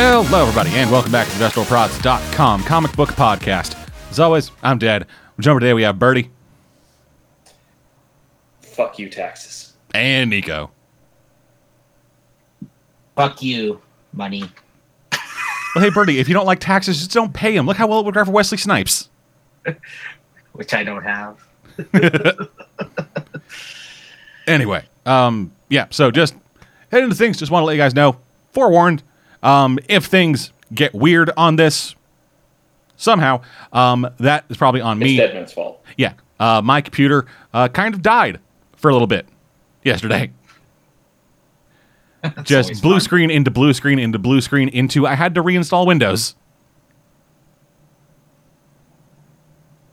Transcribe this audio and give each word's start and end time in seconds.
Hello, 0.00 0.42
everybody, 0.42 0.70
and 0.74 0.88
welcome 0.92 1.10
back 1.10 1.26
to 1.26 1.38
the 1.38 1.44
IndustrialProds.com 1.48 2.62
comic 2.62 2.92
book 2.92 3.08
podcast. 3.10 3.76
As 4.12 4.20
always, 4.20 4.52
I'm 4.62 4.78
Dad. 4.78 5.08
Over 5.44 5.58
today, 5.58 5.74
we 5.74 5.82
have 5.82 5.98
Birdie 5.98 6.30
Fuck 8.60 9.00
you, 9.00 9.08
taxes. 9.08 9.72
and 9.92 10.30
Nico. 10.30 10.70
Fuck 13.16 13.42
you, 13.42 13.80
money. 14.12 14.44
Well, 15.74 15.84
hey, 15.84 15.90
Birdie, 15.90 16.20
if 16.20 16.28
you 16.28 16.34
don't 16.34 16.46
like 16.46 16.60
taxes, 16.60 16.98
just 16.98 17.10
don't 17.10 17.34
pay 17.34 17.56
them. 17.56 17.66
Look 17.66 17.76
how 17.76 17.88
well 17.88 17.98
it 17.98 18.04
would 18.04 18.14
go 18.14 18.24
for 18.24 18.30
Wesley 18.30 18.58
Snipes. 18.58 19.08
Which 20.52 20.74
I 20.74 20.84
don't 20.84 21.02
have. 21.02 21.44
Anyway, 24.46 24.82
um, 25.04 25.52
yeah, 25.68 25.86
so 25.90 26.10
just 26.10 26.34
heading 26.90 27.04
into 27.04 27.16
things. 27.16 27.36
Just 27.36 27.50
want 27.52 27.62
to 27.62 27.66
let 27.66 27.74
you 27.74 27.78
guys 27.78 27.94
know, 27.94 28.16
forewarned, 28.52 29.02
um, 29.42 29.78
if 29.88 30.06
things 30.06 30.52
get 30.72 30.94
weird 30.94 31.30
on 31.36 31.56
this 31.56 31.94
somehow, 32.96 33.42
um, 33.72 34.08
that 34.18 34.44
is 34.48 34.56
probably 34.56 34.80
on 34.80 35.00
It's 35.00 35.04
me. 35.04 35.16
Deadman's 35.16 35.52
fault. 35.52 35.84
Yeah, 35.96 36.14
uh, 36.38 36.62
my 36.62 36.80
computer 36.80 37.26
uh, 37.52 37.68
kind 37.68 37.94
of 37.94 38.02
died 38.02 38.40
for 38.76 38.88
a 38.88 38.92
little 38.92 39.06
bit 39.06 39.26
yesterday. 39.84 40.30
Just 42.42 42.82
blue 42.82 42.94
fun. 42.94 43.00
screen 43.00 43.30
into 43.30 43.50
blue 43.50 43.72
screen 43.72 43.98
into 43.98 44.18
blue 44.18 44.40
screen 44.40 44.68
into. 44.68 45.06
I 45.06 45.14
had 45.14 45.34
to 45.36 45.42
reinstall 45.42 45.86
Windows. 45.86 46.34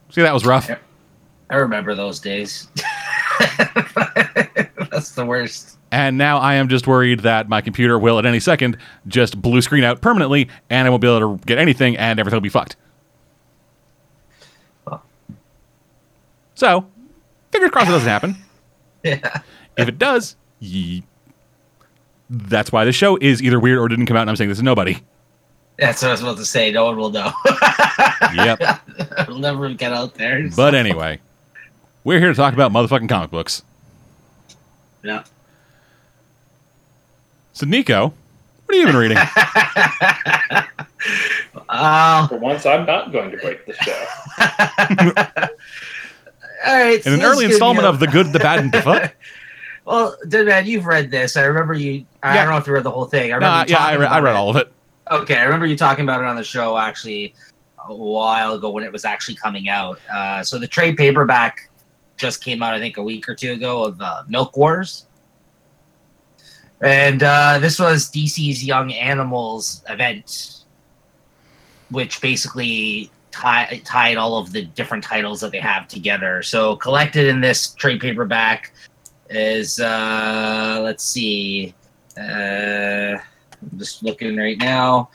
See, 0.10 0.22
that 0.22 0.34
was 0.34 0.46
rough. 0.46 0.70
I 1.50 1.56
remember 1.58 1.94
those 1.94 2.20
days. 2.20 2.68
That's 4.90 5.12
the 5.12 5.26
worst. 5.26 5.78
And 5.96 6.18
now 6.18 6.40
I 6.40 6.56
am 6.56 6.68
just 6.68 6.88
worried 6.88 7.22
that 7.22 7.48
my 7.48 7.62
computer 7.62 7.98
will 7.98 8.20
at 8.20 8.26
any 8.26 8.42
second 8.42 8.76
just 9.08 9.42
blue 9.42 9.62
screen 9.62 9.86
out 9.86 10.02
permanently 10.02 10.50
and 10.70 10.86
I 10.86 10.90
won't 10.90 11.02
be 11.02 11.08
able 11.08 11.38
to 11.38 11.46
get 11.46 11.58
anything 11.58 11.96
and 11.96 12.20
everything 12.20 12.36
will 12.36 12.42
be 12.42 12.50
fucked. 12.50 12.76
Well. 14.86 15.02
So, 16.56 16.86
fingers 17.54 17.72
crossed 17.72 17.88
it 17.88 17.94
doesn't 17.94 18.10
happen. 18.10 18.36
Yeah. 19.04 19.42
If 19.78 19.88
it 19.88 19.98
does, 20.00 20.36
ye- 20.60 21.04
that's 22.30 22.72
why 22.72 22.84
the 22.84 22.92
show 22.92 23.18
is 23.22 23.42
either 23.42 23.60
weird 23.60 23.78
or 23.78 23.88
didn't 23.88 24.08
come 24.08 24.18
out 24.18 24.22
and 24.22 24.32
I'm 24.32 24.36
saying 24.36 24.50
this 24.50 24.58
to 24.58 24.64
nobody. 24.66 24.98
That's 25.78 26.02
what 26.02 26.10
I 26.10 26.12
was 26.12 26.22
about 26.24 26.38
to 26.38 26.46
say. 26.46 26.72
No 26.72 26.86
one 26.86 26.98
will 26.98 27.12
know. 27.12 27.32
Yep. 28.34 28.62
It'll 29.20 29.38
never 29.38 29.70
get 29.76 29.94
out 29.94 30.16
there. 30.16 30.50
But 30.56 30.74
anyway, 30.76 31.20
we're 32.04 32.20
here 32.20 32.30
to 32.30 32.36
talk 32.36 32.54
about 32.54 32.72
motherfucking 32.72 33.08
comic 33.08 33.30
books. 33.30 33.62
Yeah. 35.04 35.24
So, 37.56 37.66
Nico, 37.66 38.14
what 38.66 38.76
have 38.76 38.78
you 38.82 38.86
been 38.86 38.98
reading? 38.98 39.18
Uh, 41.70 42.28
For 42.28 42.38
once, 42.38 42.66
I'm 42.66 42.86
not 42.86 43.14
going 43.14 43.32
to 43.32 43.38
break 43.38 43.66
the 43.66 43.74
show. 43.76 44.06
all 46.68 46.76
right. 46.84 47.06
In 47.06 47.14
an 47.14 47.22
early 47.22 47.46
installment 47.46 47.88
of 47.88 48.00
The 48.00 48.08
Good, 48.08 48.34
the 48.34 48.40
Bad, 48.40 48.60
and 48.60 48.72
the 48.74 48.82
Fuck? 48.82 49.16
Well, 49.86 50.18
Dead 50.28 50.48
Man, 50.48 50.66
you've 50.66 50.88
read 50.88 51.12
this. 51.12 51.38
I 51.38 51.44
remember 51.44 51.76
you. 51.76 52.06
I 52.24 52.34
Yeah. 52.34 52.44
don't 52.44 52.54
know 52.54 52.58
if 52.58 52.66
you 52.66 52.74
read 52.74 52.84
the 52.84 52.90
whole 52.92 53.06
thing. 53.06 53.32
I 53.32 53.36
remember 53.36 53.46
Nah, 53.58 53.62
you 53.62 53.66
yeah, 53.70 53.78
I 53.78 53.80
talking 53.92 54.00
read, 54.00 54.08
I 54.08 54.18
about 54.18 54.24
read 54.24 54.32
it. 54.32 54.36
all 54.36 54.50
of 54.50 54.56
it. 54.56 54.74
Okay, 55.12 55.38
I 55.38 55.44
remember 55.44 55.68
you 55.68 55.78
talking 55.78 56.04
about 56.04 56.22
it 56.22 56.26
on 56.26 56.36
the 56.36 56.44
show 56.44 56.76
actually 56.76 57.36
a 57.88 57.94
while 57.96 58.54
ago 58.56 58.72
when 58.72 58.84
it 58.84 58.92
was 58.92 59.06
actually 59.06 59.36
coming 59.36 59.70
out. 59.70 60.00
Uh, 60.12 60.42
so 60.44 60.58
the 60.58 60.68
trade 60.68 60.98
paperback 60.98 61.70
just 62.18 62.44
came 62.44 62.64
out, 62.64 62.74
I 62.74 62.80
think, 62.80 62.98
a 62.98 63.04
week 63.04 63.30
or 63.30 63.36
two 63.36 63.52
ago 63.54 63.84
of 63.86 64.02
uh, 64.02 64.24
Milk 64.28 64.58
Wars. 64.58 65.06
And 66.82 67.24
uh, 67.24 67.60
this 67.60 67.80
was 67.80 68.12
DC's 68.12 68.64
Young 68.64 68.92
Animals 68.94 69.84
event, 69.90 70.64
which 71.90 72.22
basically 72.22 73.12
tie, 73.32 73.82
tied 73.86 74.18
all 74.18 74.38
of 74.38 74.52
the 74.52 74.64
different 74.64 75.04
titles 75.04 75.42
that 75.42 75.52
they 75.52 75.60
have 75.60 75.88
together. 75.88 76.42
So 76.44 76.76
collected 76.76 77.28
in 77.28 77.42
this 77.42 77.74
trade 77.74 78.02
paperback 78.02 78.74
is, 79.30 79.80
uh, 79.80 80.80
let's 80.84 81.04
see, 81.04 81.74
uh, 82.18 83.18
I'm 83.22 83.78
just 83.78 84.04
looking 84.04 84.38
right 84.38 84.58
now. 84.58 85.10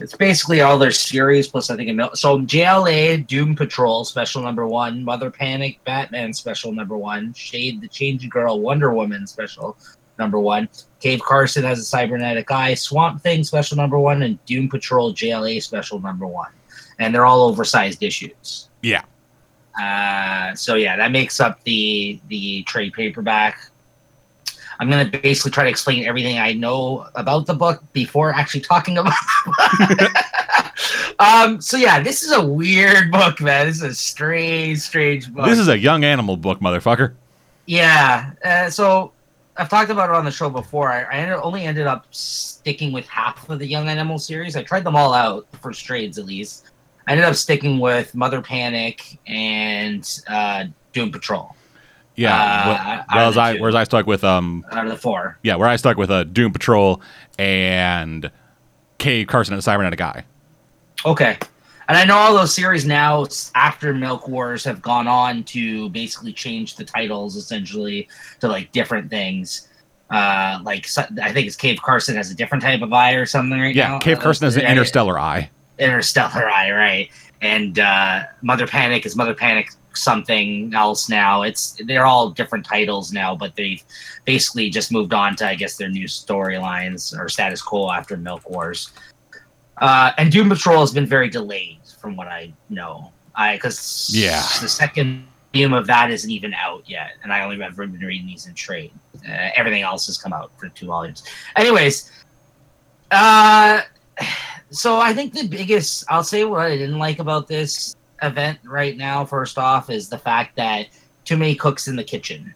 It's 0.00 0.16
basically 0.16 0.62
all 0.62 0.78
their 0.78 0.90
series 0.90 1.46
plus 1.46 1.70
I 1.70 1.76
think 1.76 1.90
a 1.90 1.92
mil- 1.92 2.14
so 2.14 2.40
JLA 2.40 3.24
Doom 3.26 3.54
Patrol 3.54 4.04
special 4.04 4.42
number 4.42 4.66
one, 4.66 5.04
Mother 5.04 5.30
Panic 5.30 5.78
Batman 5.84 6.32
special 6.32 6.72
number 6.72 6.96
one, 6.96 7.32
Shade 7.34 7.80
the 7.80 7.88
Change 7.88 8.28
Girl 8.28 8.58
Wonder 8.58 8.92
Woman 8.92 9.26
special 9.26 9.76
number 10.18 10.40
one, 10.40 10.68
Cave 11.02 11.20
Carson 11.20 11.64
has 11.64 11.80
a 11.80 11.84
cybernetic 11.84 12.48
eye, 12.50 12.74
Swamp 12.74 13.20
Thing 13.22 13.42
special 13.42 13.76
number 13.76 13.98
one, 13.98 14.22
and 14.22 14.44
Doom 14.46 14.68
Patrol 14.68 15.12
JLA 15.12 15.60
special 15.60 15.98
number 15.98 16.28
one, 16.28 16.52
and 17.00 17.12
they're 17.12 17.26
all 17.26 17.42
oversized 17.42 18.04
issues. 18.04 18.68
Yeah. 18.82 19.02
Uh, 19.80 20.54
so 20.54 20.76
yeah, 20.76 20.96
that 20.96 21.10
makes 21.10 21.40
up 21.40 21.62
the 21.64 22.20
the 22.28 22.62
trade 22.64 22.92
paperback. 22.92 23.68
I'm 24.78 24.88
gonna 24.88 25.10
basically 25.10 25.50
try 25.50 25.64
to 25.64 25.70
explain 25.70 26.04
everything 26.04 26.38
I 26.38 26.52
know 26.52 27.08
about 27.16 27.46
the 27.46 27.54
book 27.54 27.82
before 27.92 28.32
actually 28.32 28.60
talking 28.60 28.98
about. 28.98 29.12
Um. 31.18 31.60
So 31.60 31.76
yeah, 31.76 32.00
this 32.00 32.22
is 32.24 32.32
a 32.32 32.44
weird 32.44 33.12
book, 33.12 33.40
man. 33.40 33.66
This 33.66 33.76
is 33.76 33.82
a 33.82 33.94
strange, 33.94 34.80
strange 34.80 35.32
book. 35.32 35.46
This 35.46 35.58
is 35.58 35.68
a 35.68 35.78
young 35.78 36.02
animal 36.02 36.36
book, 36.36 36.58
motherfucker. 36.58 37.14
Yeah. 37.66 38.32
Uh, 38.44 38.70
so 38.70 39.12
I've 39.56 39.68
talked 39.68 39.90
about 39.90 40.08
it 40.10 40.16
on 40.16 40.24
the 40.24 40.30
show 40.30 40.48
before. 40.48 40.90
I, 40.90 41.02
I 41.02 41.14
ended, 41.16 41.38
only 41.42 41.64
ended 41.64 41.86
up 41.86 42.06
sticking 42.10 42.92
with 42.92 43.06
half 43.06 43.48
of 43.50 43.58
the 43.58 43.66
Young 43.66 43.88
Animal 43.88 44.18
series. 44.18 44.56
I 44.56 44.62
tried 44.62 44.84
them 44.84 44.96
all 44.96 45.12
out, 45.12 45.46
for 45.52 45.58
first 45.58 45.84
trades 45.84 46.18
at 46.18 46.24
least. 46.24 46.64
I 47.06 47.12
ended 47.12 47.26
up 47.26 47.34
sticking 47.34 47.78
with 47.78 48.14
Mother 48.14 48.40
Panic 48.40 49.18
and 49.26 50.08
uh, 50.28 50.66
Doom 50.92 51.10
Patrol 51.10 51.54
Yeah. 52.14 52.34
Uh, 52.34 52.66
well, 52.66 52.76
out 52.76 53.04
well, 53.14 53.24
of 53.24 53.28
as 53.30 53.34
the 53.34 53.40
I 53.40 53.56
whereas 53.58 53.74
I 53.74 53.84
stuck 53.84 54.06
with 54.06 54.22
um 54.24 54.64
out 54.70 54.84
of 54.84 54.90
the 54.90 54.96
four. 54.96 55.38
yeah 55.42 55.56
where 55.56 55.68
I 55.68 55.76
stuck 55.76 55.96
with 55.96 56.10
uh, 56.10 56.24
Doom 56.24 56.52
Patrol 56.52 57.02
and 57.38 58.30
Cave 58.98 59.26
Carson 59.26 59.54
and 59.54 59.64
Cybernetic 59.64 60.00
Eye. 60.00 60.24
Okay. 61.04 61.38
And 61.88 61.98
I 61.98 62.04
know 62.04 62.16
all 62.16 62.34
those 62.34 62.54
series 62.54 62.84
now 62.84 63.26
after 63.54 63.92
Milk 63.92 64.28
Wars 64.28 64.64
have 64.64 64.80
gone 64.80 65.08
on 65.08 65.42
to 65.44 65.88
basically 65.90 66.32
change 66.32 66.76
the 66.76 66.84
titles 66.84 67.36
essentially 67.36 68.08
to 68.40 68.48
like 68.48 68.70
different 68.72 69.10
things. 69.10 69.68
Uh, 70.10 70.60
like 70.62 70.86
I 71.22 71.32
think 71.32 71.46
it's 71.46 71.56
Cave 71.56 71.78
Carson 71.82 72.14
has 72.16 72.30
a 72.30 72.34
different 72.34 72.62
type 72.62 72.82
of 72.82 72.92
eye 72.92 73.12
or 73.14 73.26
something 73.26 73.58
right 73.58 73.74
Yeah, 73.74 73.88
now. 73.88 73.98
Cave 73.98 74.18
Uh, 74.18 74.22
Carson 74.22 74.44
has 74.46 74.56
an 74.56 74.66
interstellar 74.66 75.18
eye. 75.18 75.50
interstellar 75.78 76.48
eye, 76.50 76.70
right? 76.70 77.10
And 77.40 77.78
uh, 77.78 78.24
Mother 78.42 78.66
Panic 78.66 79.04
is 79.06 79.16
Mother 79.16 79.34
Panic 79.34 79.70
something 79.94 80.72
else 80.74 81.08
now. 81.08 81.42
It's 81.42 81.76
they're 81.86 82.06
all 82.06 82.30
different 82.30 82.64
titles 82.64 83.12
now, 83.12 83.34
but 83.34 83.56
they've 83.56 83.82
basically 84.24 84.70
just 84.70 84.92
moved 84.92 85.12
on 85.12 85.34
to 85.36 85.48
I 85.48 85.54
guess 85.54 85.76
their 85.76 85.88
new 85.88 86.06
storylines 86.06 87.18
or 87.18 87.28
status 87.28 87.60
quo 87.60 87.90
after 87.90 88.16
Milk 88.16 88.48
Wars. 88.48 88.92
Uh, 89.82 90.12
and 90.16 90.30
Doom 90.30 90.48
Patrol 90.48 90.78
has 90.78 90.92
been 90.92 91.06
very 91.06 91.28
delayed, 91.28 91.80
from 92.00 92.14
what 92.14 92.28
I 92.28 92.54
know. 92.70 93.12
I 93.34 93.56
because 93.56 94.10
Yeah. 94.14 94.40
the 94.60 94.68
second 94.68 95.26
volume 95.52 95.72
of 95.72 95.88
that 95.88 96.08
isn't 96.10 96.30
even 96.30 96.54
out 96.54 96.84
yet, 96.86 97.14
and 97.22 97.32
I 97.32 97.42
only 97.42 97.58
have 97.60 97.74
been 97.76 97.90
reading 97.98 98.28
these 98.28 98.46
in 98.46 98.54
trade. 98.54 98.92
Uh, 99.28 99.50
everything 99.56 99.82
else 99.82 100.06
has 100.06 100.16
come 100.16 100.32
out 100.32 100.52
for 100.56 100.68
two 100.68 100.86
volumes. 100.86 101.24
Anyways, 101.56 102.12
uh, 103.10 103.80
so 104.70 105.00
I 105.00 105.12
think 105.12 105.34
the 105.34 105.48
biggest, 105.48 106.04
I'll 106.08 106.22
say 106.22 106.44
what 106.44 106.60
I 106.60 106.76
didn't 106.76 107.00
like 107.00 107.18
about 107.18 107.48
this 107.48 107.96
event 108.22 108.60
right 108.64 108.96
now. 108.96 109.24
First 109.24 109.58
off, 109.58 109.90
is 109.90 110.08
the 110.08 110.18
fact 110.18 110.54
that 110.56 110.86
too 111.24 111.36
many 111.36 111.56
cooks 111.56 111.88
in 111.88 111.96
the 111.96 112.04
kitchen. 112.04 112.54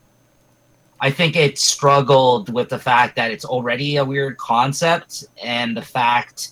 I 1.00 1.10
think 1.10 1.34
it 1.34 1.58
struggled 1.58 2.52
with 2.52 2.68
the 2.68 2.78
fact 2.78 3.16
that 3.16 3.32
it's 3.32 3.44
already 3.44 3.96
a 3.96 4.04
weird 4.04 4.36
concept, 4.38 5.24
and 5.42 5.76
the 5.76 5.82
fact 5.82 6.50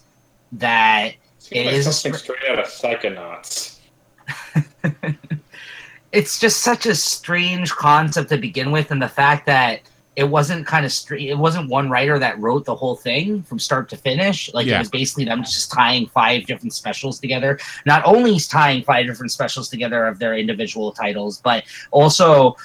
that 0.54 1.14
Seems 1.38 1.60
It 1.60 1.66
like 1.66 1.74
is 1.74 1.96
something 1.98 2.18
straight 2.18 2.38
out 2.50 2.58
of 2.58 2.66
Psychonauts. 2.66 3.78
it's 6.12 6.38
just 6.38 6.60
such 6.62 6.86
a 6.86 6.94
strange 6.94 7.70
concept 7.72 8.30
to 8.30 8.38
begin 8.38 8.70
with, 8.70 8.90
and 8.90 9.02
the 9.02 9.08
fact 9.08 9.44
that 9.46 9.80
it 10.16 10.24
wasn't 10.24 10.64
kind 10.66 10.86
of 10.86 10.92
stra- 10.92 11.20
it 11.20 11.36
wasn't 11.36 11.68
one 11.68 11.90
writer 11.90 12.18
that 12.20 12.38
wrote 12.38 12.64
the 12.64 12.74
whole 12.74 12.94
thing 12.96 13.42
from 13.42 13.58
start 13.58 13.88
to 13.90 13.96
finish. 13.96 14.52
Like 14.54 14.66
Yeah. 14.66 14.76
it 14.76 14.78
was 14.78 14.90
basically 14.90 15.24
them 15.24 15.42
just 15.42 15.72
tying 15.72 16.06
five 16.06 16.46
different 16.46 16.72
specials 16.72 17.18
together. 17.18 17.58
Not 17.84 18.04
only 18.06 18.36
is 18.36 18.46
tying 18.46 18.84
five 18.84 19.06
different 19.06 19.32
specials 19.32 19.68
together 19.68 20.06
of 20.06 20.18
their 20.20 20.36
individual 20.36 20.92
titles, 20.92 21.40
but 21.42 21.64
also 21.90 22.56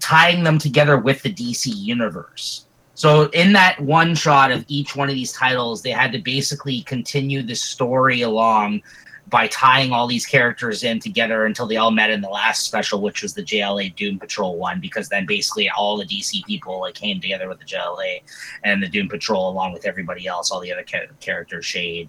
tying 0.00 0.42
them 0.42 0.58
together 0.58 0.96
with 0.98 1.22
the 1.22 1.32
DC 1.32 1.66
universe. 1.74 2.66
So 2.98 3.26
in 3.28 3.52
that 3.52 3.78
one 3.78 4.16
shot 4.16 4.50
of 4.50 4.64
each 4.66 4.96
one 4.96 5.08
of 5.08 5.14
these 5.14 5.32
titles, 5.32 5.82
they 5.82 5.92
had 5.92 6.10
to 6.10 6.18
basically 6.18 6.80
continue 6.80 7.44
the 7.44 7.54
story 7.54 8.22
along 8.22 8.82
by 9.28 9.46
tying 9.46 9.92
all 9.92 10.08
these 10.08 10.26
characters 10.26 10.82
in 10.82 10.98
together 10.98 11.46
until 11.46 11.68
they 11.68 11.76
all 11.76 11.92
met 11.92 12.10
in 12.10 12.20
the 12.20 12.28
last 12.28 12.64
special, 12.64 13.00
which 13.00 13.22
was 13.22 13.34
the 13.34 13.42
JLA 13.44 13.94
Doom 13.94 14.18
Patrol 14.18 14.58
one, 14.58 14.80
because 14.80 15.08
then 15.08 15.26
basically 15.26 15.70
all 15.70 15.96
the 15.96 16.04
DC 16.06 16.44
people 16.44 16.80
like 16.80 16.96
came 16.96 17.20
together 17.20 17.48
with 17.48 17.60
the 17.60 17.66
JLA 17.66 18.20
and 18.64 18.82
the 18.82 18.88
Doom 18.88 19.08
Patrol 19.08 19.48
along 19.48 19.74
with 19.74 19.86
everybody 19.86 20.26
else, 20.26 20.50
all 20.50 20.58
the 20.58 20.72
other 20.72 20.84
ca- 20.84 21.06
characters, 21.20 21.64
Shade 21.64 22.08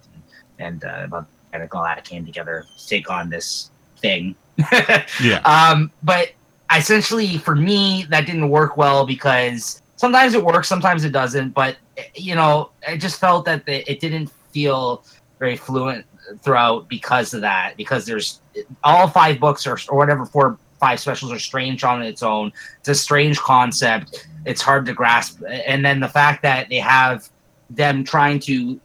and 0.58 0.84
uh, 0.84 1.22
and 1.52 1.68
all 1.70 1.84
that 1.84 2.04
came 2.04 2.26
together 2.26 2.64
to 2.76 2.88
take 2.88 3.08
on 3.08 3.30
this 3.30 3.70
thing. 3.98 4.34
Yeah. 5.22 5.38
Um, 5.44 5.92
but 6.02 6.32
essentially, 6.76 7.38
for 7.38 7.54
me, 7.54 8.06
that 8.10 8.26
didn't 8.26 8.48
work 8.48 8.76
well 8.76 9.06
because 9.06 9.79
sometimes 10.00 10.32
it 10.32 10.42
works, 10.42 10.66
sometimes 10.66 11.04
it 11.04 11.12
doesn't. 11.12 11.50
But 11.50 11.76
you 12.14 12.34
know, 12.34 12.70
I 12.88 12.96
just 12.96 13.20
felt 13.20 13.44
that 13.44 13.62
it 13.66 14.00
didn't 14.00 14.28
feel 14.50 15.04
very 15.38 15.56
fluent 15.56 16.06
throughout 16.42 16.88
because 16.88 17.34
of 17.34 17.42
that. 17.42 17.76
Because 17.76 18.06
there's 18.06 18.40
all 18.82 19.08
five 19.08 19.38
books 19.38 19.66
or 19.66 19.78
or 19.90 19.98
whatever 19.98 20.24
four 20.24 20.58
five 20.80 20.98
specials 20.98 21.30
are 21.30 21.38
strange 21.38 21.84
on 21.84 22.02
its 22.02 22.22
own. 22.22 22.50
It's 22.78 22.88
a 22.88 22.94
strange 22.94 23.38
concept. 23.38 24.26
It's 24.46 24.62
hard 24.62 24.86
to 24.86 24.94
grasp, 24.94 25.42
and 25.46 25.84
then 25.84 26.00
the 26.00 26.08
fact 26.08 26.42
that 26.42 26.70
they 26.70 26.78
have 26.78 27.28
them 27.68 28.02
trying 28.02 28.40
to 28.40 28.80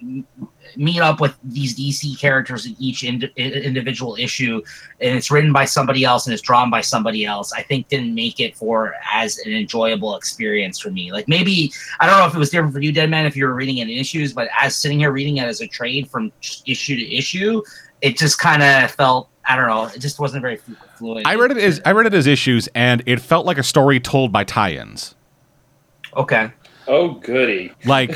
meet 0.77 0.99
up 0.99 1.19
with 1.19 1.35
these 1.43 1.77
DC 1.77 2.19
characters 2.19 2.65
in 2.65 2.75
each 2.79 3.03
ind- 3.03 3.31
individual 3.35 4.15
issue, 4.17 4.61
and 5.01 5.17
it's 5.17 5.31
written 5.31 5.51
by 5.53 5.65
somebody 5.65 6.03
else 6.03 6.25
and 6.25 6.33
it's 6.33 6.41
drawn 6.41 6.69
by 6.69 6.81
somebody 6.81 7.25
else. 7.25 7.53
I 7.53 7.61
think 7.61 7.87
didn't 7.89 8.13
make 8.15 8.39
it 8.39 8.55
for 8.55 8.93
as 9.11 9.37
an 9.39 9.53
enjoyable 9.53 10.15
experience 10.15 10.79
for 10.79 10.91
me. 10.91 11.11
Like 11.11 11.27
maybe 11.27 11.71
I 11.99 12.07
don't 12.07 12.17
know 12.19 12.25
if 12.27 12.35
it 12.35 12.39
was 12.39 12.49
different 12.49 12.73
for 12.73 12.79
you, 12.81 12.91
Dead 12.91 13.09
Man, 13.09 13.25
if 13.25 13.35
you 13.35 13.45
were 13.45 13.53
reading 13.53 13.77
it 13.77 13.89
in 13.89 13.97
issues, 13.97 14.33
but 14.33 14.47
as 14.59 14.75
sitting 14.75 14.99
here 14.99 15.11
reading 15.11 15.37
it 15.37 15.43
as 15.45 15.61
a 15.61 15.67
trade 15.67 16.09
from 16.09 16.31
issue 16.65 16.95
to 16.95 17.15
issue, 17.15 17.61
it 18.01 18.17
just 18.17 18.39
kind 18.39 18.63
of 18.63 18.91
felt 18.91 19.29
I 19.47 19.55
don't 19.55 19.67
know. 19.67 19.85
It 19.85 19.99
just 19.99 20.19
wasn't 20.19 20.41
very 20.41 20.57
flu- 20.57 20.75
fluent. 20.97 21.27
I 21.27 21.35
read 21.35 21.51
it 21.51 21.57
as 21.57 21.79
I 21.85 21.91
read 21.91 22.07
it 22.07 22.13
as 22.13 22.25
issues, 22.27 22.67
and 22.73 23.03
it 23.05 23.19
felt 23.21 23.45
like 23.45 23.57
a 23.59 23.63
story 23.63 23.99
told 23.99 24.31
by 24.31 24.43
tie-ins. 24.43 25.15
okay. 26.15 26.51
Oh, 26.87 27.13
goody. 27.15 27.71
Like 27.85 28.11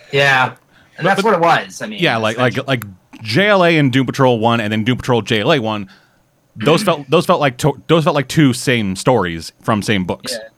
Yeah, 0.12 0.54
and 0.98 1.06
that's 1.06 1.22
but- 1.22 1.24
what 1.24 1.34
it 1.34 1.40
was. 1.66 1.82
I 1.82 1.86
mean, 1.86 2.00
yeah, 2.00 2.16
like 2.16 2.36
like 2.36 2.66
like 2.66 2.84
JLA 3.22 3.78
and 3.78 3.92
Doom 3.92 4.06
Patrol 4.06 4.38
one, 4.38 4.60
and 4.60 4.72
then 4.72 4.84
Doom 4.84 4.98
Patrol 4.98 5.22
JLA 5.22 5.60
one. 5.60 5.88
Those 6.56 6.82
felt 6.82 7.06
those 7.10 7.26
felt 7.26 7.40
like 7.40 7.56
to, 7.58 7.80
those 7.88 8.04
felt 8.04 8.14
like 8.14 8.28
two 8.28 8.52
same 8.52 8.96
stories 8.96 9.52
from 9.62 9.82
same 9.82 10.04
books. 10.04 10.32
Yeah. 10.32 10.48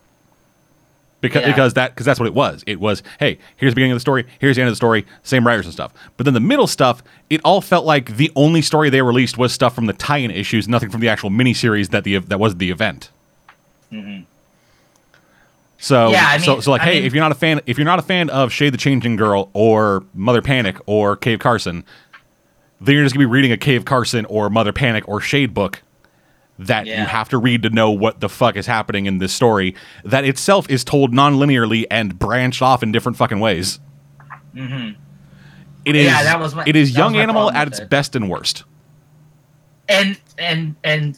Because 1.22 1.42
Yeah. 1.42 1.48
because 1.48 1.74
that 1.74 1.94
because 1.94 2.04
that's 2.04 2.20
what 2.20 2.26
it 2.26 2.34
was. 2.34 2.62
It 2.66 2.78
was 2.78 3.02
hey, 3.18 3.38
here's 3.56 3.72
the 3.72 3.76
beginning 3.76 3.92
of 3.92 3.96
the 3.96 4.00
story, 4.00 4.26
here's 4.38 4.56
the 4.56 4.62
end 4.62 4.68
of 4.68 4.72
the 4.72 4.76
story, 4.76 5.06
same 5.22 5.46
writers 5.46 5.64
and 5.64 5.72
stuff. 5.72 5.92
But 6.16 6.24
then 6.24 6.34
the 6.34 6.40
middle 6.40 6.66
stuff, 6.66 7.02
it 7.30 7.40
all 7.44 7.60
felt 7.62 7.86
like 7.86 8.16
the 8.16 8.30
only 8.36 8.60
story 8.62 8.90
they 8.90 9.00
released 9.02 9.38
was 9.38 9.52
stuff 9.52 9.74
from 9.74 9.86
the 9.86 9.92
tie-in 9.94 10.30
issues, 10.30 10.68
nothing 10.68 10.90
from 10.90 11.00
the 11.00 11.08
actual 11.08 11.30
miniseries 11.30 11.90
that 11.90 12.04
the 12.04 12.18
that 12.18 12.38
was 12.38 12.56
the 12.56 12.70
event. 12.70 13.10
Mm-hmm. 13.90 14.24
So, 15.78 16.10
Yeah, 16.10 16.26
I 16.26 16.38
so, 16.38 16.52
mean- 16.54 16.62
so 16.62 16.70
like, 16.70 16.80
I 16.80 16.84
hey, 16.84 16.94
mean- 16.96 17.04
if 17.04 17.14
you're 17.14 17.22
not 17.22 17.32
a 17.32 17.36
fan, 17.36 17.60
if 17.66 17.76
you're 17.78 17.84
not 17.84 17.98
a 17.98 18.02
fan 18.02 18.30
of 18.30 18.52
Shade 18.52 18.72
the 18.72 18.78
Changing 18.78 19.16
Girl 19.16 19.50
or 19.52 20.04
Mother 20.14 20.40
Panic 20.42 20.76
or 20.86 21.16
Cave 21.16 21.38
Carson, 21.38 21.84
then 22.80 22.94
you're 22.94 23.04
just 23.04 23.14
gonna 23.14 23.26
be 23.26 23.30
reading 23.30 23.52
a 23.52 23.56
Cave 23.56 23.84
Carson 23.84 24.24
or 24.26 24.48
Mother 24.50 24.72
Panic 24.72 25.06
or 25.08 25.20
Shade 25.20 25.52
book 25.54 25.82
that 26.58 26.86
Yeah. 26.86 27.02
you 27.02 27.06
have 27.06 27.28
to 27.28 27.38
read 27.38 27.62
to 27.64 27.70
know 27.70 27.90
what 27.90 28.20
the 28.20 28.28
fuck 28.30 28.56
is 28.56 28.66
happening 28.66 29.04
in 29.04 29.18
this 29.18 29.32
story 29.34 29.74
that 30.04 30.24
itself 30.24 30.68
is 30.70 30.82
told 30.84 31.12
non-linearly 31.12 31.84
and 31.90 32.18
branched 32.18 32.62
off 32.62 32.82
in 32.82 32.90
different 32.92 33.18
fucking 33.18 33.40
ways. 33.40 33.78
Mhm. 34.54 34.94
It 35.84 35.94
is 35.94 36.06
Yeah, 36.06 36.22
that 36.22 36.40
was 36.40 36.54
my- 36.54 36.64
it 36.66 36.74
is 36.74 36.96
young 36.96 37.14
animal 37.16 37.50
at 37.52 37.68
its 37.68 37.78
it. 37.80 37.90
best 37.90 38.16
and 38.16 38.30
worst. 38.30 38.64
and 39.88 40.16
and 40.38 40.74
and 40.82 41.16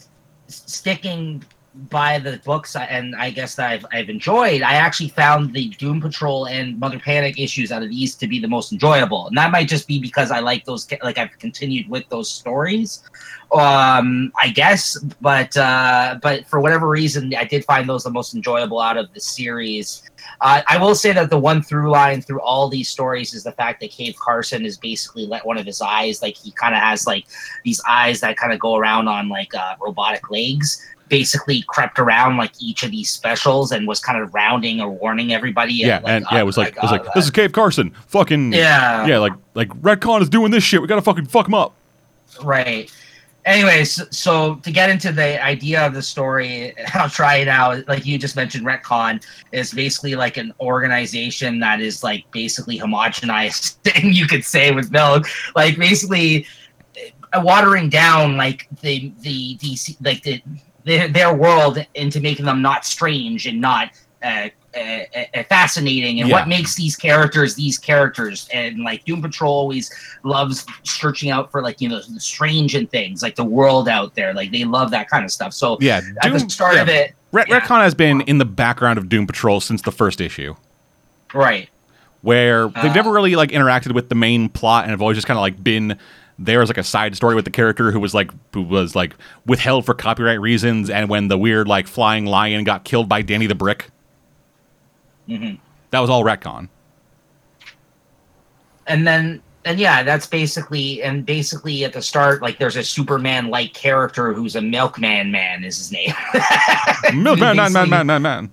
sticking 0.48 1.42
by 1.90 2.18
the 2.18 2.40
books 2.44 2.74
and 2.74 3.14
I 3.14 3.30
guess 3.30 3.54
that 3.54 3.70
I've 3.70 3.86
I've 3.92 4.10
enjoyed. 4.10 4.62
I 4.62 4.74
actually 4.74 5.10
found 5.10 5.52
the 5.52 5.68
Doom 5.70 6.00
Patrol 6.00 6.46
and 6.46 6.78
Mother 6.78 6.98
Panic 6.98 7.38
issues 7.38 7.70
out 7.70 7.82
of 7.82 7.88
these 7.88 8.14
to 8.16 8.26
be 8.26 8.40
the 8.40 8.48
most 8.48 8.72
enjoyable, 8.72 9.28
and 9.28 9.36
that 9.36 9.50
might 9.50 9.68
just 9.68 9.86
be 9.86 10.00
because 10.00 10.30
I 10.30 10.40
like 10.40 10.64
those. 10.64 10.88
Like 11.02 11.18
I've 11.18 11.38
continued 11.38 11.88
with 11.88 12.08
those 12.08 12.30
stories, 12.30 13.04
um, 13.52 14.32
I 14.36 14.48
guess. 14.48 14.98
But 15.20 15.56
uh, 15.56 16.18
but 16.20 16.46
for 16.46 16.60
whatever 16.60 16.88
reason, 16.88 17.32
I 17.34 17.44
did 17.44 17.64
find 17.64 17.88
those 17.88 18.04
the 18.04 18.10
most 18.10 18.34
enjoyable 18.34 18.80
out 18.80 18.96
of 18.96 19.12
the 19.14 19.20
series. 19.20 20.02
Uh, 20.40 20.62
I 20.68 20.78
will 20.78 20.94
say 20.94 21.12
that 21.12 21.30
the 21.30 21.38
one 21.38 21.62
through 21.62 21.90
line 21.90 22.22
through 22.22 22.40
all 22.40 22.68
these 22.68 22.88
stories 22.88 23.34
is 23.34 23.44
the 23.44 23.52
fact 23.52 23.80
that 23.80 23.90
Cave 23.90 24.16
Carson 24.16 24.64
is 24.64 24.76
basically 24.76 25.26
let 25.26 25.44
one 25.44 25.58
of 25.58 25.66
his 25.66 25.80
eyes, 25.80 26.22
like 26.22 26.36
he 26.36 26.50
kind 26.52 26.74
of 26.74 26.80
has 26.80 27.06
like 27.06 27.24
these 27.64 27.80
eyes 27.88 28.20
that 28.20 28.36
kind 28.36 28.52
of 28.52 28.60
go 28.60 28.76
around 28.76 29.08
on 29.08 29.28
like 29.28 29.54
uh, 29.54 29.74
robotic 29.80 30.30
legs 30.30 30.84
basically 31.08 31.64
crept 31.68 31.98
around 31.98 32.36
like 32.36 32.52
each 32.60 32.82
of 32.82 32.90
these 32.90 33.10
specials 33.10 33.72
and 33.72 33.86
was 33.86 34.00
kind 34.00 34.22
of 34.22 34.32
rounding 34.34 34.80
or 34.80 34.90
warning 34.90 35.32
everybody 35.32 35.74
Yeah, 35.74 35.96
like, 35.98 36.08
and 36.08 36.26
yeah, 36.30 36.40
it 36.40 36.44
was 36.44 36.56
like, 36.56 36.76
it 36.76 36.82
was 36.82 36.92
uh, 36.92 36.98
like 36.98 37.14
this 37.14 37.24
is 37.24 37.30
Cave 37.30 37.52
Carson, 37.52 37.90
fucking 38.06 38.52
yeah 38.52 39.06
yeah, 39.06 39.18
like 39.18 39.32
like 39.54 39.68
Retcon 39.80 40.22
is 40.22 40.28
doing 40.28 40.50
this 40.50 40.62
shit. 40.62 40.80
We 40.80 40.86
gotta 40.86 41.02
fucking 41.02 41.26
fuck 41.26 41.48
him 41.48 41.54
up. 41.54 41.74
right 42.42 42.92
anyways 43.48 44.16
so 44.16 44.56
to 44.56 44.70
get 44.70 44.90
into 44.90 45.10
the 45.10 45.42
idea 45.42 45.84
of 45.86 45.94
the 45.94 46.02
story 46.02 46.74
i'll 46.94 47.08
try 47.08 47.36
it 47.36 47.48
out. 47.48 47.86
Like 47.88 48.06
you 48.06 48.18
just 48.18 48.36
mentioned 48.36 48.66
retcon 48.66 49.24
is 49.52 49.72
basically 49.72 50.14
like 50.14 50.36
an 50.36 50.52
organization 50.60 51.58
that 51.60 51.80
is 51.80 52.04
like 52.04 52.30
basically 52.30 52.78
homogenized 52.78 53.74
thing 53.84 54.12
you 54.12 54.26
could 54.26 54.44
say 54.44 54.70
with 54.72 54.90
milk. 54.90 55.26
Like 55.56 55.76
basically 55.76 56.46
uh, 57.32 57.42
watering 57.44 57.88
down 57.88 58.36
like 58.36 58.66
the 58.80 59.12
the 59.20 59.58
dc 59.58 59.96
like 60.04 60.22
the 60.22 60.42
their, 60.84 61.08
their 61.08 61.34
world 61.34 61.84
into 61.94 62.20
making 62.20 62.46
them 62.46 62.62
not 62.62 62.84
strange 62.84 63.46
and 63.46 63.60
not 63.60 63.90
uh, 64.22 64.48
uh, 64.78 65.38
uh, 65.38 65.42
fascinating 65.48 66.20
and 66.20 66.28
Yeah. 66.28 66.34
what 66.36 66.48
makes 66.48 66.74
these 66.74 66.96
characters 66.96 67.54
these 67.54 67.78
characters 67.78 68.48
and 68.52 68.78
like 68.84 69.04
doom 69.04 69.20
patrol 69.22 69.52
always 69.52 69.90
loves 70.24 70.64
searching 70.84 71.30
out 71.30 71.50
for 71.50 71.62
like 71.62 71.80
you 71.80 71.88
know 71.88 72.00
the 72.00 72.20
strange 72.20 72.74
and 72.74 72.90
things 72.90 73.22
like 73.22 73.34
the 73.36 73.44
world 73.44 73.88
out 73.88 74.14
there 74.14 74.32
like 74.34 74.50
they 74.52 74.64
love 74.64 74.90
that 74.92 75.08
kind 75.10 75.24
of 75.24 75.30
stuff 75.30 75.52
so 75.52 75.76
Yeah, 75.80 76.00
at 76.22 76.32
the 76.32 76.40
start 76.48 76.76
yeah. 76.76 76.82
of 76.82 76.88
it 76.88 77.14
Ret- 77.32 77.48
yeah. 77.48 77.60
Retcon 77.60 77.82
has 77.82 77.94
been 77.94 78.20
in 78.22 78.38
the 78.38 78.44
background 78.46 78.98
of 78.98 79.08
Doom 79.08 79.26
Patrol 79.26 79.60
since 79.60 79.82
the 79.82 79.92
first 79.92 80.18
issue, 80.20 80.54
right 81.34 81.68
where 82.22 82.68
they've 82.68 82.86
Uh. 82.86 82.92
never 82.94 83.12
really 83.12 83.36
like 83.36 83.50
interacted 83.50 83.92
with 83.92 84.08
the 84.08 84.14
main 84.14 84.48
plot 84.48 84.84
and 84.84 84.90
have 84.90 85.00
always 85.00 85.16
just 85.16 85.26
kind 85.26 85.36
of 85.38 85.42
like 85.42 85.62
been 85.62 85.96
there 86.38 86.62
as 86.62 86.68
like 86.68 86.78
a 86.78 86.84
side 86.84 87.14
story 87.16 87.34
with 87.34 87.44
the 87.44 87.50
character 87.50 87.90
who 87.92 88.00
was 88.00 88.14
like 88.14 88.30
who 88.54 88.62
was 88.62 88.94
like 88.96 89.14
withheld 89.46 89.84
for 89.84 89.92
copyright 89.94 90.40
reasons, 90.40 90.88
and 90.90 91.08
when 91.08 91.28
the 91.28 91.36
weird 91.38 91.68
like 91.68 91.86
flying 91.86 92.26
lion 92.26 92.64
got 92.64 92.84
killed 92.84 93.08
by 93.08 93.22
Danny 93.22 93.46
the 93.46 93.54
Brick, 93.54 93.88
hmm 95.28 95.54
that 95.90 96.00
was 96.00 96.10
all 96.10 96.24
Retcon. 96.24 96.68
and 98.86 99.06
then 99.06 99.40
and 99.64 99.78
yeah 99.78 100.02
that's 100.02 100.26
basically 100.26 101.02
and 101.02 101.26
basically 101.26 101.84
at 101.84 101.92
the 101.92 102.02
start 102.02 102.42
like 102.42 102.58
there's 102.58 102.76
a 102.76 102.82
superman 102.82 103.48
like 103.48 103.74
character 103.74 104.32
who's 104.32 104.56
a 104.56 104.60
milkman 104.60 105.30
man 105.30 105.62
is 105.64 105.76
his 105.78 105.92
name 105.92 106.12
Milkman, 107.22 107.56
man, 107.56 107.72
man, 107.72 107.88
man, 107.90 108.06
man, 108.06 108.22
man. 108.22 108.52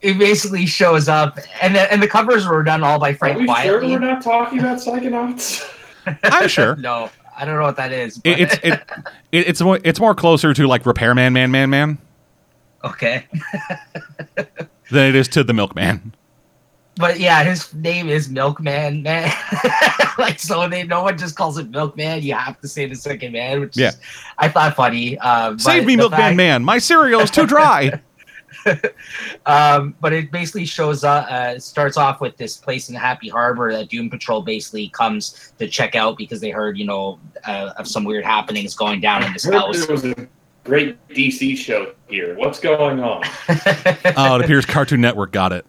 it 0.00 0.18
basically 0.18 0.66
shows 0.66 1.08
up 1.08 1.38
and 1.60 1.74
the, 1.74 1.92
and 1.92 2.02
the 2.02 2.08
covers 2.08 2.46
were 2.46 2.62
done 2.62 2.82
all 2.82 2.98
by 2.98 3.12
Frank. 3.12 3.38
Are 3.40 3.44
frank 3.44 3.58
we 3.58 3.64
sure 3.64 3.80
we're 3.82 3.98
not 3.98 4.22
talking 4.22 4.58
about 4.58 4.78
Psychonauts? 4.78 5.62
I'm 6.22 6.48
sure. 6.48 6.76
no 6.90 7.10
i 7.36 7.44
don't 7.44 7.56
know 7.56 7.62
what 7.62 7.76
that 7.76 7.92
is 7.92 8.20
It, 8.24 8.40
it's 8.40 8.54
it, 8.62 8.72
it, 9.32 9.48
it's 9.48 9.60
more 9.60 9.80
it's 9.84 10.00
more 10.00 10.14
closer 10.14 10.54
to 10.54 10.66
like 10.66 10.86
Repairman, 10.86 11.32
man, 11.32 11.50
man, 11.50 11.68
man 11.70 11.98
okay 12.84 13.26
than 14.90 15.08
it 15.08 15.14
is 15.14 15.28
to 15.28 15.42
the 15.44 15.52
Milkman. 15.52 16.14
but 16.96 17.18
yeah 17.18 17.42
his 17.42 17.74
name 17.74 18.08
is 18.08 18.28
milkman 18.28 19.02
man 19.02 19.28
like 20.18 20.38
so 20.38 20.68
they 20.68 20.84
no 20.84 21.02
one 21.02 21.18
just 21.18 21.34
calls 21.34 21.58
it 21.58 21.68
milkman 21.70 22.22
you 22.22 22.32
have 22.34 22.60
to 22.60 22.68
say 22.68 22.86
the 22.86 22.94
second 22.94 23.32
man 23.32 23.58
which 23.60 23.76
Yeah. 23.76 23.88
is, 23.88 23.96
i 24.38 24.48
thought 24.48 24.76
funny 24.76 25.18
um 25.18 25.58
Save 25.58 25.86
me, 25.86 25.96
Milkman, 25.96 26.20
fact- 26.20 26.36
man. 26.36 26.62
My 26.62 26.78
cereal 26.78 27.20
is 27.20 27.30
too 27.32 27.46
dry. 27.46 28.00
um, 29.46 29.94
but 30.00 30.12
it 30.12 30.30
basically 30.30 30.64
shows 30.64 31.04
up, 31.04 31.30
uh, 31.30 31.58
starts 31.58 31.96
off 31.96 32.20
with 32.20 32.36
this 32.36 32.56
place 32.56 32.88
in 32.88 32.94
Happy 32.94 33.28
Harbor 33.28 33.72
that 33.72 33.88
Doom 33.90 34.08
Patrol 34.08 34.40
basically 34.42 34.88
comes 34.88 35.52
to 35.58 35.68
check 35.68 35.94
out 35.94 36.16
because 36.16 36.40
they 36.40 36.50
heard, 36.50 36.78
you 36.78 36.86
know, 36.86 37.18
uh, 37.46 37.72
of 37.76 37.86
some 37.86 38.04
weird 38.04 38.24
happenings 38.24 38.74
going 38.74 39.00
down 39.00 39.22
in 39.24 39.32
this 39.34 39.44
house. 39.44 39.84
there 39.86 39.94
was 39.94 40.04
a 40.04 40.28
great 40.64 41.08
DC 41.08 41.56
show 41.56 41.94
here. 42.08 42.36
What's 42.36 42.58
going 42.58 43.00
on? 43.00 43.22
oh, 44.16 44.36
it 44.36 44.44
appears 44.44 44.64
Cartoon 44.66 45.00
Network 45.00 45.30
got 45.32 45.52
it. 45.52 45.66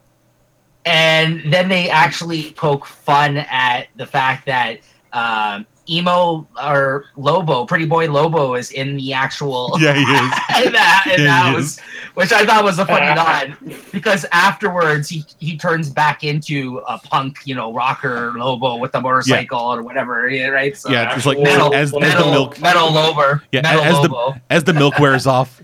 and 0.86 1.42
then 1.52 1.68
they 1.68 1.90
actually 1.90 2.52
poke 2.54 2.86
fun 2.86 3.38
at 3.38 3.88
the 3.96 4.06
fact 4.06 4.46
that 4.46 4.80
um, 5.14 5.66
emo 5.90 6.48
or 6.62 7.06
Lobo, 7.16 7.66
Pretty 7.66 7.86
Boy 7.86 8.10
Lobo, 8.12 8.56
is 8.56 8.72
in 8.72 8.98
the 8.98 9.14
actual. 9.14 9.72
Yeah, 9.80 9.94
he 9.94 10.02
is. 10.02 10.08
and 10.66 10.76
that, 10.76 11.06
and 11.12 11.22
Yeah, 11.24 11.28
that 11.44 11.50
he 11.50 11.56
was, 11.56 11.80
which 12.16 12.32
I 12.32 12.46
thought 12.46 12.64
was 12.64 12.80
a 12.80 12.86
funny 12.86 13.06
nod 13.16 13.56
because 13.92 14.26
afterwards 14.32 15.10
he 15.10 15.24
he 15.40 15.58
turns 15.58 15.90
back 15.90 16.24
into 16.24 16.82
a 16.88 16.98
punk, 16.98 17.40
you 17.46 17.56
know, 17.56 17.74
rocker 17.74 18.32
Lobo 18.36 18.78
with 18.78 18.92
the 18.94 19.02
motorcycle 19.02 19.60
or 19.60 19.84
whatever, 19.84 20.28
yeah, 20.30 20.48
right? 20.48 20.76
So, 20.76 20.90
Yeah, 20.90 21.14
just 21.14 21.26
like 21.26 21.40
metal, 21.40 21.74
as, 21.74 21.94
as 21.94 22.14
the 22.16 22.32
milk 22.32 22.60
metal 22.60 22.92
Lobo, 22.92 23.40
Yeah, 23.52 23.62
metal 23.62 23.84
as 23.84 24.02
the- 24.02 24.42
as 24.50 24.64
the 24.64 24.74
milk 24.74 24.98
wears 25.00 25.28
off, 25.28 25.62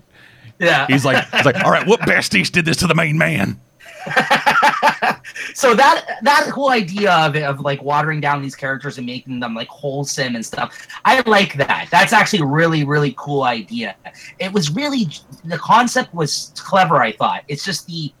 yeah. 0.58 0.86
he's 0.86 1.04
like 1.04 1.24
he's 1.30 1.44
like, 1.44 1.56
all 1.64 1.70
right, 1.70 1.86
what 1.86 2.00
bastich 2.00 2.50
did 2.52 2.64
this 2.64 2.76
to 2.78 2.86
the 2.86 2.94
main 2.94 3.16
man? 3.18 3.60
so 5.54 5.74
that 5.74 6.18
that 6.22 6.48
whole 6.48 6.70
idea 6.70 7.12
of 7.12 7.36
it, 7.36 7.42
of 7.42 7.60
like 7.60 7.82
watering 7.82 8.20
down 8.20 8.42
these 8.42 8.54
characters 8.54 8.98
and 8.98 9.06
making 9.06 9.40
them 9.40 9.54
like 9.54 9.68
wholesome 9.68 10.34
and 10.34 10.44
stuff 10.44 10.86
i 11.04 11.22
like 11.26 11.54
that. 11.54 11.88
That's 11.90 12.12
actually 12.12 12.40
a 12.40 12.46
really 12.46 12.84
really 12.84 13.14
cool 13.16 13.44
idea. 13.44 13.94
It 14.38 14.52
was 14.52 14.70
really 14.70 15.08
the 15.44 15.58
concept 15.58 16.14
was 16.14 16.52
clever 16.56 16.96
i 16.96 17.12
thought. 17.12 17.44
It's 17.48 17.64
just 17.64 17.86
the 17.86 18.12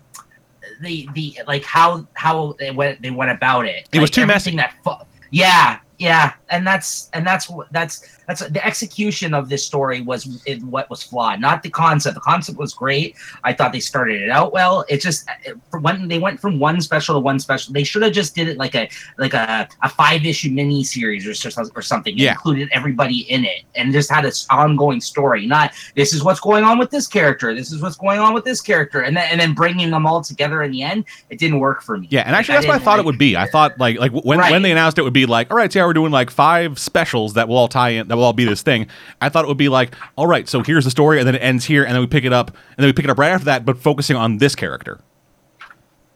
the 0.80 1.08
the 1.14 1.40
like 1.46 1.64
how 1.64 2.06
how 2.14 2.54
they 2.58 2.70
went 2.70 3.02
they 3.02 3.10
went 3.10 3.30
about 3.30 3.66
it. 3.66 3.88
It 3.92 4.00
was 4.00 4.10
too 4.10 4.26
messy. 4.26 4.56
that 4.56 4.74
fu- 4.84 5.04
yeah 5.30 5.78
yeah 6.02 6.32
and 6.50 6.66
that's 6.66 7.08
and 7.14 7.24
that's 7.24 7.48
what 7.48 7.66
that's 7.72 7.94
that's 8.26 8.40
the 8.56 8.64
execution 8.66 9.34
of 9.34 9.48
this 9.48 9.64
story 9.64 10.00
was 10.00 10.42
in 10.46 10.58
what 10.70 10.90
was 10.90 11.00
flawed 11.02 11.38
not 11.40 11.62
the 11.62 11.70
concept 11.70 12.14
the 12.14 12.20
concept 12.20 12.58
was 12.58 12.74
great 12.74 13.14
i 13.44 13.52
thought 13.52 13.70
they 13.72 13.78
started 13.92 14.20
it 14.20 14.30
out 14.38 14.52
well 14.52 14.84
it 14.88 15.00
just 15.00 15.20
it, 15.44 15.56
when 15.80 16.08
they 16.08 16.18
went 16.18 16.40
from 16.40 16.58
one 16.58 16.80
special 16.80 17.14
to 17.14 17.20
one 17.20 17.38
special 17.38 17.72
they 17.72 17.84
should 17.84 18.02
have 18.02 18.12
just 18.12 18.34
did 18.34 18.48
it 18.48 18.56
like 18.58 18.74
a 18.74 18.88
like 19.18 19.34
a, 19.34 19.68
a 19.82 19.88
five 19.88 20.24
issue 20.26 20.50
mini 20.50 20.82
series 20.82 21.24
or, 21.26 21.34
or 21.76 21.82
something 21.82 22.14
Yeah. 22.18 22.32
included 22.32 22.68
everybody 22.72 23.20
in 23.30 23.44
it 23.44 23.60
and 23.76 23.92
just 23.92 24.10
had 24.10 24.24
this 24.24 24.46
ongoing 24.50 25.00
story 25.00 25.46
not 25.46 25.72
this 25.94 26.12
is 26.12 26.24
what's 26.24 26.40
going 26.40 26.64
on 26.64 26.78
with 26.78 26.90
this 26.90 27.06
character 27.06 27.54
this 27.54 27.70
is 27.70 27.80
what's 27.80 27.96
going 27.96 28.18
on 28.18 28.34
with 28.34 28.44
this 28.44 28.60
character 28.60 29.02
and 29.02 29.16
then 29.16 29.28
and 29.30 29.40
then 29.40 29.54
bringing 29.54 29.90
them 29.92 30.04
all 30.06 30.20
together 30.20 30.62
in 30.64 30.72
the 30.72 30.82
end 30.82 31.04
it 31.30 31.38
didn't 31.38 31.60
work 31.60 31.80
for 31.82 31.96
me 31.98 32.08
Yeah, 32.10 32.22
and 32.22 32.32
Like, 32.32 32.40
actually, 32.40 32.54
that's 32.56 32.66
what 32.66 32.80
I 32.80 32.84
thought 32.84 32.98
it 32.98 33.04
would 33.04 33.18
be. 33.18 33.36
I 33.36 33.46
thought 33.46 33.78
like 33.78 33.98
like 33.98 34.10
when 34.12 34.38
Right. 34.38 34.50
when 34.50 34.62
they 34.62 34.72
announced 34.72 34.98
it 34.98 35.02
would 35.02 35.12
be 35.12 35.26
like, 35.26 35.50
all 35.50 35.56
right, 35.56 35.72
so 35.72 35.78
we're 35.92 36.00
doing 36.00 36.12
like 36.12 36.30
five 36.30 36.78
specials 36.78 37.34
that 37.34 37.48
will 37.48 37.56
all 37.56 37.68
tie 37.68 37.90
in, 37.90 38.08
that 38.08 38.16
will 38.16 38.24
all 38.24 38.32
be 38.32 38.46
this 38.46 38.62
thing. 38.62 38.86
I 39.20 39.28
thought 39.28 39.44
it 39.44 39.48
would 39.48 39.58
be 39.58 39.68
like, 39.68 39.94
all 40.16 40.26
right, 40.26 40.48
so 40.48 40.62
here's 40.62 40.84
the 40.84 40.90
story, 40.90 41.18
and 41.18 41.26
then 41.26 41.34
it 41.34 41.42
ends 41.42 41.66
here, 41.66 41.84
and 41.84 41.94
then 41.94 42.00
we 42.00 42.06
pick 42.06 42.24
it 42.24 42.32
up, 42.32 42.48
and 42.48 42.78
then 42.78 42.86
we 42.86 42.92
pick 42.94 43.04
it 43.04 43.10
up 43.10 43.18
right 43.18 43.30
after 43.30 43.44
that, 43.44 43.66
but 43.66 43.76
focusing 43.76 44.16
on 44.16 44.38
this 44.38 44.54
character. 44.54 45.00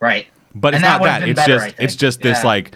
right 0.00 0.26
But 0.54 0.72
it's 0.74 0.82
that 0.82 1.00
not 1.00 1.04
that. 1.04 1.28
It's 1.28 1.38
better, 1.38 1.52
just 1.52 1.64
I 1.64 1.68
think. 1.68 1.80
it's 1.80 1.96
just 1.96 2.22
this 2.22 2.42
like 2.42 2.74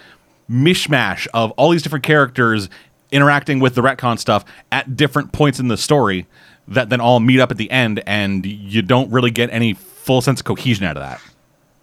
mishmash 0.49 1.27
of 1.33 1.51
all 1.51 1.71
these 1.71 1.81
different 1.81 2.03
characters 2.03 2.69
interacting 3.11 3.59
with 3.59 3.73
the 3.73 3.81
retcon 3.81 4.19
stuff 4.19 4.45
at 4.71 4.95
different 4.95 5.31
points 5.31 5.59
in 5.59 5.67
the 5.69 5.77
story 5.77 6.27
that 6.67 6.89
then 6.89 7.01
all 7.01 7.19
meet 7.19 7.39
up 7.39 7.49
at 7.49 7.57
the 7.57 7.71
end, 7.71 8.03
and 8.05 8.45
you 8.45 8.83
don't 8.83 9.11
really 9.11 9.31
get 9.31 9.49
any 9.49 9.73
full 9.73 10.21
sense 10.21 10.39
of 10.39 10.45
cohesion 10.45 10.85
out 10.85 10.97
of 10.97 11.01
that. 11.01 11.19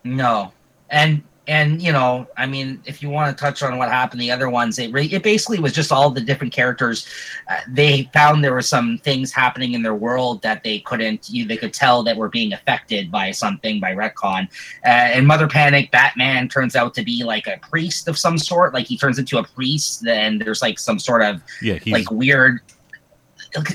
No, 0.04 0.52
and 0.88 1.22
and 1.48 1.80
you 1.80 1.92
know, 1.92 2.28
I 2.36 2.46
mean, 2.46 2.80
if 2.84 3.02
you 3.02 3.08
want 3.08 3.36
to 3.36 3.40
touch 3.40 3.62
on 3.62 3.78
what 3.78 3.88
happened, 3.88 4.20
the 4.20 4.30
other 4.30 4.50
ones, 4.50 4.78
it 4.78 4.92
re- 4.92 5.06
it 5.06 5.22
basically 5.22 5.58
was 5.58 5.72
just 5.72 5.90
all 5.90 6.10
the 6.10 6.20
different 6.20 6.52
characters. 6.52 7.08
Uh, 7.50 7.60
they 7.66 8.08
found 8.12 8.44
there 8.44 8.52
were 8.52 8.62
some 8.62 8.98
things 8.98 9.32
happening 9.32 9.72
in 9.72 9.82
their 9.82 9.94
world 9.94 10.42
that 10.42 10.62
they 10.62 10.80
couldn't, 10.80 11.28
you 11.30 11.46
they 11.46 11.56
could 11.56 11.72
tell 11.72 12.02
that 12.02 12.16
were 12.16 12.28
being 12.28 12.52
affected 12.52 13.10
by 13.10 13.30
something 13.30 13.80
by 13.80 13.94
retcon. 13.94 14.46
Uh, 14.84 14.88
and 14.88 15.26
Mother 15.26 15.48
Panic, 15.48 15.90
Batman 15.90 16.48
turns 16.48 16.76
out 16.76 16.94
to 16.94 17.02
be 17.02 17.24
like 17.24 17.46
a 17.46 17.58
priest 17.70 18.08
of 18.08 18.18
some 18.18 18.36
sort. 18.36 18.74
Like 18.74 18.86
he 18.86 18.98
turns 18.98 19.18
into 19.18 19.38
a 19.38 19.44
priest, 19.44 20.06
and 20.06 20.40
there's 20.40 20.60
like 20.60 20.78
some 20.78 20.98
sort 20.98 21.22
of 21.22 21.42
Yeah, 21.62 21.78
like 21.86 22.10
weird 22.10 22.60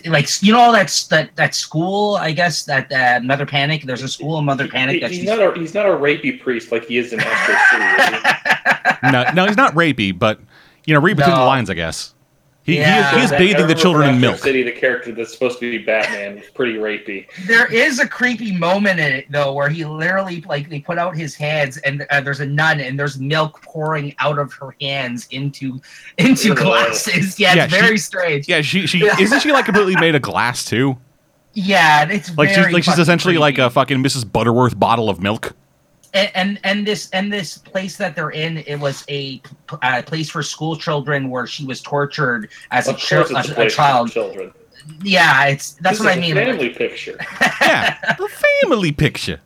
like 0.05 0.27
you 0.43 0.53
know 0.53 0.71
that's 0.71 1.07
that 1.07 1.35
that 1.35 1.55
school 1.55 2.15
i 2.17 2.31
guess 2.31 2.63
that 2.65 2.91
uh, 2.91 3.19
mother 3.23 3.45
panic 3.45 3.83
there's 3.83 4.03
a 4.03 4.07
school 4.07 4.37
in 4.39 4.45
mother 4.45 4.67
panic 4.67 4.95
He- 4.95 4.99
that 5.01 5.09
he's 5.11 5.21
she's 5.21 5.29
not 5.29 5.39
a 5.41 5.59
he's 5.59 5.73
not 5.73 5.85
a 5.85 5.89
rapey 5.89 6.39
priest 6.39 6.71
like 6.71 6.85
he 6.85 6.97
is 6.97 7.11
in 7.13 7.19
Astro 7.23 7.55
City. 7.71 8.15
is 9.07 9.11
no, 9.11 9.25
no, 9.33 9.45
he's 9.47 9.57
not 9.57 9.73
rapey, 9.73 10.17
but 10.17 10.39
you 10.85 10.93
know, 10.93 10.99
read 11.01 11.17
between 11.17 11.35
the 11.35 11.41
lines, 11.43 11.69
I 11.69 11.73
guess. 11.73 12.12
He, 12.65 12.77
Yeah. 12.77 13.11
he 13.11 13.17
is, 13.17 13.29
he 13.29 13.35
is 13.35 13.39
bathing 13.39 13.67
the 13.67 13.75
children 13.75 14.09
in 14.09 14.21
milk. 14.21 14.37
City, 14.37 14.63
the 14.63 14.71
character 14.71 15.11
that's 15.11 15.33
supposed 15.33 15.59
to 15.59 15.69
be 15.69 15.79
Batman, 15.79 16.37
is 16.37 16.49
pretty 16.51 16.75
rapey. 16.75 17.25
there 17.45 17.71
is 17.71 17.99
a 17.99 18.07
creepy 18.07 18.53
moment 18.55 18.99
in 19.01 19.11
it 19.11 19.25
though 19.29 19.51
where 19.53 19.67
he 19.69 19.83
literally 19.83 20.39
like 20.47 20.69
they 20.69 20.79
put 20.79 20.97
out 20.97 21.15
his 21.15 21.35
hands 21.35 21.75
and 21.79 22.05
uh, 22.09 22.21
there's 22.21 22.39
a 22.39 22.45
nun 22.45 22.79
and 22.79 22.97
there's 22.97 23.19
milk 23.19 23.61
pouring 23.61 24.15
out 24.19 24.39
of 24.39 24.53
her 24.53 24.75
hands 24.79 25.27
into 25.31 25.81
into 26.17 26.51
Ugh. 26.51 26.57
glasses 26.57 27.37
yeah, 27.39 27.53
Yeah, 27.55 27.63
it's 27.65 27.73
she- 27.73 27.79
very 27.81 27.97
strange 27.97 28.47
Yeah, 28.47 28.61
she 28.61 28.87
she 28.87 29.03
isn't 29.19 29.41
she 29.41 29.51
like 29.51 29.65
completely 29.65 29.95
made 29.97 30.15
of 30.15 30.21
glass 30.21 30.63
too? 30.63 30.97
yeah 31.53 32.09
it's 32.09 32.35
Like 32.37 32.49
she's 32.49 32.57
like 32.57 32.75
she's 32.83 32.85
fucking 32.85 33.01
essentially 33.01 33.37
like 33.37 33.57
a 33.57 33.69
fucking 33.69 34.01
Mrs. 34.01 34.31
Butterworth 34.31 34.79
bottle 34.79 35.09
of 35.09 35.21
milk. 35.21 35.53
And, 36.13 36.29
and 36.35 36.59
and 36.63 36.85
this 36.87 37.09
and 37.11 37.31
this 37.33 37.57
place 37.57 37.97
that 37.97 38.15
they're 38.15 38.29
in 38.31 38.57
it 38.59 38.77
was 38.79 39.03
a, 39.09 39.39
p- 39.39 39.77
a 39.81 40.03
place 40.03 40.29
for 40.29 40.43
school 40.43 40.75
children 40.75 41.29
where 41.29 41.47
she 41.47 41.65
was 41.65 41.81
tortured 41.81 42.49
as 42.71 42.87
a, 42.87 42.91
Of 42.91 42.97
chil- 42.99 43.25
course, 43.25 43.31
a, 43.47 43.49
a, 43.49 43.51
a 43.51 43.55
place 43.55 43.73
for 43.73 43.77
child 43.77 44.11
children. 44.11 44.53
yeah 45.03 45.45
it's 45.45 45.73
that's 45.81 45.97
This 45.97 46.05
what 46.05 46.09
i 46.09 46.11
is 46.13 46.17
a 46.17 46.21
mean 46.21 46.35
Family 46.35 46.69
picture. 46.69 47.17
Yeah, 47.61 47.97
a 48.03 48.27
family 48.63 48.91
picture. 48.91 49.39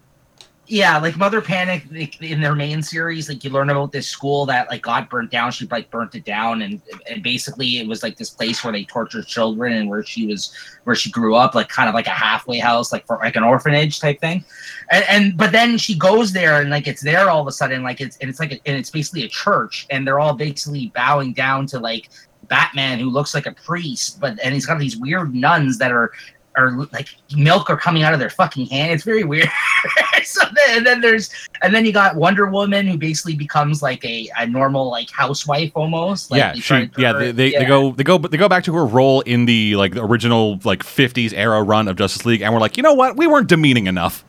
Yeah 0.67 0.97
like 0.97 1.15
mother 1.15 1.41
panic 1.41 1.85
in 2.21 2.41
their 2.41 2.53
main 2.53 2.83
series 2.83 3.29
like 3.29 3.43
you 3.43 3.49
learn 3.49 3.69
about 3.69 3.91
this 3.91 4.07
school 4.07 4.45
that 4.45 4.69
like 4.69 4.81
got 4.81 5.09
burnt 5.09 5.31
down. 5.31 5.51
She 5.51 5.65
like 5.67 5.89
burnt 5.89 6.13
it 6.15 6.25
down 6.25 6.61
and 6.61 6.81
and 7.09 7.23
basically 7.23 7.79
it 7.79 7.87
was 7.87 8.03
like 8.03 8.17
this 8.17 8.29
place 8.29 8.63
where 8.63 8.73
they 8.73 8.83
tortured 8.83 9.25
children 9.27 9.73
and 9.73 9.89
where 9.89 10.03
she 10.03 10.27
was 10.27 10.53
where 10.83 10.95
she 10.95 11.09
grew 11.09 11.35
up 11.35 11.55
like 11.55 11.69
kind 11.69 11.87
of 11.87 11.95
like 11.95 12.07
a 12.07 12.11
halfway 12.11 12.59
house 12.59 12.91
like 12.91 13.07
for 13.07 13.17
like 13.17 13.37
an 13.37 13.43
orphanage 13.43 13.99
type 13.99 14.19
thing. 14.19 14.43
And, 14.91 15.05
and 15.07 15.37
but 15.37 15.53
then 15.53 15.77
she 15.77 15.97
goes 15.97 16.33
there 16.33 16.59
and 16.61 16.69
like 16.69 16.87
it's 16.87 17.01
there 17.01 17.29
all 17.29 17.41
of 17.41 17.47
a 17.47 17.51
sudden 17.51 17.81
like 17.81 18.01
it's 18.01 18.17
and 18.17 18.29
it's 18.29 18.39
like 18.39 18.51
a, 18.51 18.59
and 18.65 18.77
it's 18.77 18.89
basically 18.89 19.23
a 19.23 19.29
church 19.29 19.87
and 19.89 20.05
they're 20.05 20.19
all 20.19 20.33
basically 20.33 20.91
bowing 20.93 21.33
down 21.33 21.65
to 21.67 21.79
like 21.79 22.09
batman 22.49 22.99
who 22.99 23.09
looks 23.09 23.33
like 23.33 23.45
a 23.45 23.51
priest 23.51 24.21
but 24.21 24.39
and 24.41 24.53
he's 24.53 24.65
got 24.65 24.79
these 24.79 24.95
weird 24.97 25.35
nuns 25.35 25.77
that 25.77 25.91
are 25.91 26.11
are 26.57 26.71
like 26.91 27.09
milk 27.35 27.69
are 27.69 27.77
coming 27.77 28.03
out 28.03 28.13
of 28.13 28.19
their 28.19 28.29
fucking 28.29 28.65
hand. 28.67 28.91
It's 28.91 29.03
very 29.03 29.23
weird. 29.23 29.49
so 30.23 30.41
then, 30.53 30.77
and 30.77 30.85
then 30.85 31.01
there's 31.01 31.29
and 31.61 31.73
then 31.73 31.85
you 31.85 31.93
got 31.93 32.15
Wonder 32.15 32.47
Woman 32.47 32.87
who 32.87 32.97
basically 32.97 33.35
becomes 33.35 33.81
like 33.81 34.03
a, 34.03 34.29
a 34.37 34.47
normal 34.47 34.89
like 34.89 35.09
housewife 35.11 35.71
almost. 35.75 36.31
Like 36.31 36.39
yeah, 36.39 36.53
she 36.53 36.89
yeah 36.97 37.13
they, 37.13 37.31
they, 37.31 37.51
yeah. 37.53 37.59
they 37.59 37.65
go 37.65 37.91
they 37.91 38.03
go 38.03 38.17
they 38.17 38.37
go 38.37 38.49
back 38.49 38.63
to 38.65 38.73
her 38.73 38.85
role 38.85 39.21
in 39.21 39.45
the 39.45 39.75
like 39.75 39.93
the 39.93 40.03
original 40.03 40.59
like 40.63 40.79
50s 40.79 41.33
era 41.33 41.61
run 41.63 41.87
of 41.87 41.95
Justice 41.95 42.25
League, 42.25 42.41
and 42.41 42.53
we're 42.53 42.59
like, 42.59 42.77
you 42.77 42.83
know 42.83 42.93
what, 42.93 43.15
we 43.15 43.27
weren't 43.27 43.47
demeaning 43.47 43.87
enough. 43.87 44.25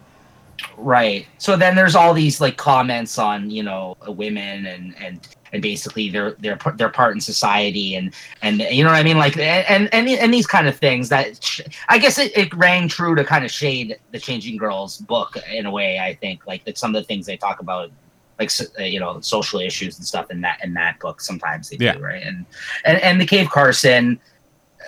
right. 0.77 1.27
So 1.39 1.57
then 1.57 1.75
there's 1.75 1.95
all 1.95 2.15
these 2.15 2.41
like 2.41 2.57
comments 2.57 3.19
on 3.19 3.51
you 3.51 3.63
know 3.63 3.97
women 4.07 4.67
and 4.67 4.95
and 5.03 5.27
and 5.53 5.63
basically 5.63 6.11
their 6.11 6.33
their 6.33 6.59
their 6.77 6.89
part 6.89 7.15
in 7.15 7.21
society 7.21 7.95
and 7.97 8.15
and 8.43 8.61
you 8.61 8.85
know 8.85 8.91
what 8.91 8.97
I 8.99 9.03
mean? 9.03 9.19
Like 9.19 9.37
and 9.39 9.93
and 9.93 10.09
and 10.09 10.33
these 10.35 10.47
kind 10.47 10.69
of 10.69 10.77
things 10.77 11.09
that 11.09 11.43
sh- 11.43 11.61
I 11.89 11.99
guess 11.99 12.19
it, 12.19 12.37
it 12.37 12.53
rang 12.55 12.89
true 12.89 13.15
to 13.15 13.25
kind 13.25 13.45
of 13.45 13.51
shade 13.51 13.99
the 14.13 14.19
Changing 14.19 14.57
Girls 14.57 14.99
book 14.99 15.37
in 15.53 15.67
a 15.67 15.71
way. 15.71 15.99
I 15.99 16.15
think. 16.15 16.47
Like 16.47 16.65
that 16.65 16.79
some 16.79 16.95
of 16.95 17.03
the 17.03 17.07
things 17.07 17.27
they 17.27 17.37
talk 17.37 17.61
about 17.61 17.91
like 18.39 18.51
uh, 18.79 18.83
you 18.85 19.01
know 19.01 19.21
social 19.21 19.59
issues 19.61 19.99
and 19.99 20.07
stuff 20.07 20.31
in 20.31 20.41
that 20.43 20.61
in 20.63 20.73
that 20.75 20.99
book 21.01 21.21
sometimes 21.21 21.71
they 21.71 21.77
Yeah. 21.81 21.95
do 21.95 22.01
right? 22.01 22.23
And 22.23 22.47
and 22.85 22.99
and 22.99 23.21
the 23.21 23.27
Cave 23.27 23.49
Carson 23.51 24.21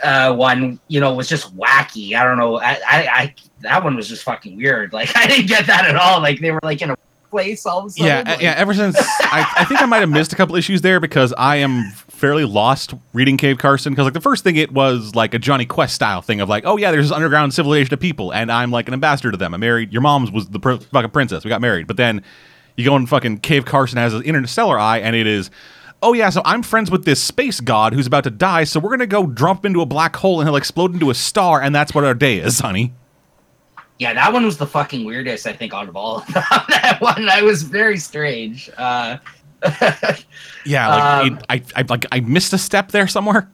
uh 0.05 0.33
one 0.35 0.79
you 0.89 1.01
know 1.01 1.13
was 1.15 1.29
just 1.29 1.55
wacky. 1.57 2.15
I 2.15 2.25
don't 2.25 2.39
know. 2.39 2.59
I, 2.61 2.73
I 2.87 3.09
i 3.23 3.35
that 3.61 3.83
one 3.85 3.97
was 3.97 4.09
just 4.09 4.23
fucking 4.23 4.57
weird. 4.57 4.93
Like 4.93 5.11
i 5.17 5.27
didn't 5.27 5.47
get 5.47 5.67
that 5.67 5.85
at 5.87 5.97
all. 5.97 6.21
Like 6.21 6.41
they 6.41 6.51
were 6.53 6.61
like 6.63 6.81
in 6.81 6.91
a 6.91 6.97
place 7.31 7.65
all 7.67 7.79
of 7.81 7.87
a 7.87 7.91
sudden 7.91 8.07
Yeah, 8.07 8.23
like- 8.33 8.41
yeah. 8.43 8.55
Ever 8.57 8.75
since 8.75 8.97
I, 8.99 9.47
I 9.59 9.65
think 9.65 9.81
I 9.81 9.87
might 9.87 10.01
have 10.01 10.11
missed 10.11 10.33
a 10.33 10.37
couple 10.37 10.57
issues 10.57 10.83
there 10.83 11.01
because 11.01 11.33
I 11.39 11.57
am 11.57 11.91
fairly 11.93 12.45
lost 12.45 12.93
reading 13.15 13.37
Cave 13.37 13.57
Carson 13.59 13.93
because 13.93 14.05
like 14.05 14.13
the 14.15 14.21
first 14.21 14.45
thing 14.45 14.57
it 14.57 14.73
was 14.73 15.15
like 15.15 15.33
a 15.33 15.39
Jonny 15.39 15.65
Quest 15.65 15.95
style 15.95 16.21
thing 16.21 16.41
of 16.41 16.49
like, 16.49 16.65
oh 16.67 16.77
yeah, 16.77 16.91
there's 16.91 17.07
this 17.09 17.13
underground 17.17 17.55
civilization 17.55 17.95
of 17.95 18.01
people 18.01 18.33
and 18.33 18.53
I'm 18.53 18.71
like 18.71 18.89
an 18.89 18.95
ambassador 18.95 19.31
to 19.31 19.37
them. 19.39 19.55
I 19.55 19.57
married 19.57 19.93
your 19.93 20.03
mom's 20.03 20.31
was 20.31 20.49
the 20.49 20.61
pr- 20.61 20.75
fucking 20.75 21.11
princess. 21.13 21.45
We 21.45 21.49
got 21.49 21.61
married, 21.63 21.87
but 21.87 21.97
then 21.97 22.23
you 22.77 22.85
go 22.85 22.95
and 22.97 23.09
fucking 23.09 23.39
Cave 23.39 23.65
Carson 23.65 23.97
has 23.99 24.13
an 24.13 24.23
interstellar 24.23 24.79
eye 24.79 24.99
and 24.99 25.17
it 25.17 25.27
is. 25.27 25.51
Oh 26.03 26.15
yeah, 26.15 26.31
so 26.31 26.41
I'm 26.47 26.63
friends 26.63 26.91
with 26.91 27.05
this 27.05 27.23
space 27.23 27.61
god 27.61 27.93
who's 27.93 28.07
about 28.07 28.25
to 28.25 28.31
die, 28.31 28.65
so 28.65 28.81
we're 28.81 28.89
gonna 28.91 29.07
go 29.07 29.27
drop 29.27 29.67
into 29.67 29.83
a 29.83 29.87
black 29.87 30.17
hole 30.17 30.41
and 30.41 30.49
he'll 30.49 30.57
explode 30.57 30.95
into 30.95 31.11
a 31.11 31.15
star, 31.15 31.61
and 31.61 31.75
that's 31.75 31.95
what 31.95 32.05
our 32.05 32.15
day 32.15 32.39
is, 32.39 32.61
honey. 32.61 32.95
Yeah 34.01 34.13
that 34.15 34.33
one 34.33 34.45
was 34.45 34.57
the 34.57 34.67
fucking 34.67 35.05
weirdest 35.05 35.47
i 35.47 35.53
think 35.53 35.73
out 35.73 35.89
of 35.89 35.95
all 35.95 36.19
of 36.19 36.27
them. 36.27 36.43
that 36.69 36.99
one 37.01 37.29
i 37.29 37.41
was 37.43 37.63
very 37.63 37.99
strange 37.99 38.69
uh 38.77 39.17
Yeah, 40.65 40.89
like 40.89 41.33
Um, 41.33 41.39
I, 41.51 41.63
I 41.77 41.83
like 41.89 42.07
I 42.13 42.21
missed 42.21 42.53
a 42.55 42.59
step 42.59 42.91
there 42.91 43.07
somewhere. 43.07 43.49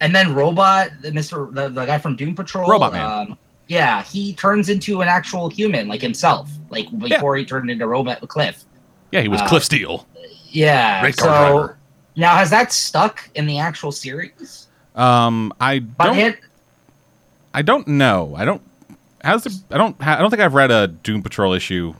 and 0.00 0.14
then 0.14 0.34
robot 0.34 0.88
the 1.02 1.10
mr 1.10 1.52
the, 1.54 1.68
the 1.68 1.84
guy 1.86 1.98
from 1.98 2.16
doom 2.16 2.34
patrol 2.34 2.68
Robot 2.68 2.92
Man. 2.92 3.04
um 3.30 3.38
yeah 3.68 4.02
he 4.02 4.32
turns 4.34 4.68
into 4.68 5.00
an 5.02 5.08
actual 5.08 5.48
human 5.48 5.88
like 5.88 6.00
himself 6.02 6.50
like 6.70 6.86
before 6.98 7.36
he 7.36 7.44
turned 7.44 7.70
into 7.70 7.86
robot 7.86 8.26
cliff 8.28 8.64
Yeah, 9.12 9.20
he 9.20 9.28
was 9.28 9.40
uh, 9.40 9.48
Cliff 9.48 9.64
Steele. 9.64 10.06
yeah 10.48 11.00
car 11.02 11.12
so 11.12 11.26
driver. 11.26 11.78
now 12.16 12.34
has 12.36 12.50
that 12.50 12.72
stuck 12.72 13.28
in 13.34 13.46
the 13.46 13.58
actual 13.58 13.92
series 13.92 14.68
Um, 14.94 15.52
I 15.60 15.78
don't. 15.80 16.36
I 17.54 17.60
don't 17.62 17.86
know. 17.88 18.34
I 18.36 18.44
don't. 18.46 18.62
How's 19.22 19.44
the? 19.44 19.56
I 19.70 19.78
don't. 19.78 19.96
I 20.00 20.18
don't 20.18 20.30
think 20.30 20.42
I've 20.42 20.54
read 20.54 20.70
a 20.70 20.88
Doom 20.88 21.22
Patrol 21.22 21.52
issue. 21.52 21.94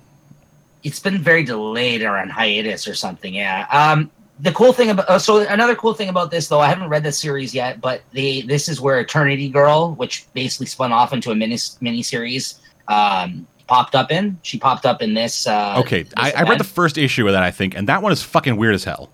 it's 0.83 0.99
been 0.99 1.19
very 1.19 1.45
delayed 1.45 2.03
or 2.03 2.17
on 2.19 2.29
hiatus 2.29 2.89
or 2.89 2.95
something. 2.95 3.33
Yeah. 3.35 3.67
Um, 3.71 4.11
the 4.41 4.51
cool 4.53 4.73
thing 4.73 4.91
about 4.91 5.09
uh, 5.09 5.19
so 5.21 5.47
another 5.47 5.77
cool 5.77 5.95
thing 5.95 6.09
about 6.09 6.31
this 6.33 6.49
though, 6.49 6.59
I 6.61 6.69
haven't 6.69 6.89
read 6.89 7.05
the 7.05 7.13
series 7.13 7.55
yet, 7.55 7.81
but 7.81 8.03
the 8.13 8.43
this 8.43 8.69
is 8.69 8.81
where 8.81 8.99
Eternity 8.99 9.49
Girl, 9.49 9.95
which 9.95 10.27
basically 10.35 10.67
spun 10.67 10.91
off 10.93 11.13
into 11.13 11.31
a 11.31 11.35
mini 11.35 11.57
mini 11.81 12.03
series, 12.03 12.61
um, 12.89 13.47
popped 13.69 13.95
up 13.95 14.11
in. 14.11 14.37
She 14.43 14.59
popped 14.59 14.85
up 14.85 15.01
in 15.01 15.15
this. 15.15 15.47
Uh, 15.47 15.77
Okay, 15.79 16.03
this 16.03 16.13
I, 16.17 16.33
I 16.33 16.43
read 16.43 16.59
the 16.59 16.65
first 16.65 16.99
issue 16.99 17.27
of 17.29 17.33
that. 17.35 17.45
I 17.45 17.53
think, 17.53 17.77
and 17.77 17.89
that 17.89 18.03
one 18.03 18.11
is 18.11 18.21
fucking 18.23 18.57
weird 18.57 18.75
as 18.75 18.83
hell. 18.83 19.11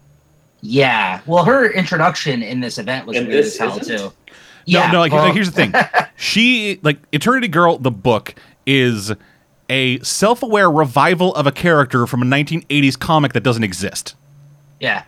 Yeah. 0.62 1.20
Well, 1.26 1.44
her 1.44 1.70
introduction 1.70 2.42
in 2.42 2.60
this 2.60 2.78
event 2.78 3.06
was 3.06 3.16
And 3.18 3.28
weird 3.28 3.44
this 3.44 3.54
as 3.54 3.58
hell 3.58 3.78
isn't? 3.78 3.98
too. 3.98 4.12
No, 4.68 4.78
Yeah. 4.80 4.90
no. 4.90 5.00
Like, 5.00 5.12
like, 5.12 5.34
here's 5.34 5.50
the 5.50 5.54
thing. 5.66 5.72
she 6.16 6.78
like 6.82 6.98
Eternity 7.12 7.48
Girl, 7.48 7.78
the 7.78 7.90
book 7.90 8.34
is 8.66 9.12
a 9.70 9.98
self-aware 10.00 10.70
revival 10.70 11.34
of 11.34 11.46
a 11.46 11.52
character 11.52 12.06
from 12.06 12.22
a 12.22 12.24
1980s 12.26 12.98
comic 12.98 13.32
that 13.34 13.42
doesn't 13.42 13.64
exist. 13.64 14.14
Yeah. 14.80 15.02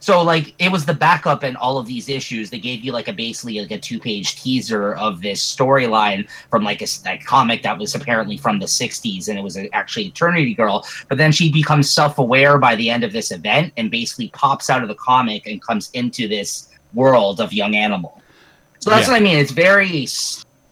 So 0.00 0.22
like 0.22 0.54
it 0.58 0.70
was 0.70 0.84
the 0.84 0.92
backup 0.92 1.42
in 1.44 1.56
all 1.56 1.78
of 1.78 1.86
these 1.86 2.10
issues. 2.10 2.50
They 2.50 2.58
gave 2.58 2.84
you 2.84 2.92
like 2.92 3.08
a 3.08 3.12
basically 3.14 3.58
like 3.58 3.70
a 3.70 3.78
two 3.78 3.98
page 3.98 4.36
teaser 4.42 4.92
of 4.96 5.22
this 5.22 5.40
storyline 5.42 6.28
from 6.50 6.62
like 6.62 6.82
a, 6.82 6.86
a 7.06 7.16
comic 7.18 7.62
that 7.62 7.78
was 7.78 7.94
apparently 7.94 8.36
from 8.36 8.58
the 8.58 8.66
'60s, 8.66 9.28
and 9.28 9.38
it 9.38 9.42
was 9.42 9.56
uh, 9.56 9.64
actually 9.72 10.04
Eternity 10.08 10.52
Girl. 10.54 10.86
But 11.08 11.16
then 11.16 11.32
she 11.32 11.50
becomes 11.50 11.90
self 11.90 12.18
aware 12.18 12.58
by 12.58 12.76
the 12.76 12.90
end 12.90 13.02
of 13.02 13.12
this 13.12 13.30
event, 13.30 13.72
and 13.78 13.90
basically 13.90 14.28
pops 14.34 14.68
out 14.68 14.82
of 14.82 14.88
the 14.88 14.94
comic 14.94 15.46
and 15.46 15.62
comes 15.62 15.88
into 15.94 16.28
this 16.28 16.68
world 16.92 17.40
of 17.40 17.54
Young 17.54 17.74
Animal. 17.74 18.20
So 18.84 18.90
that's 18.90 19.06
Yeah. 19.06 19.14
what 19.14 19.20
I 19.22 19.24
mean. 19.24 19.38
It's 19.38 19.50
very, 19.50 20.06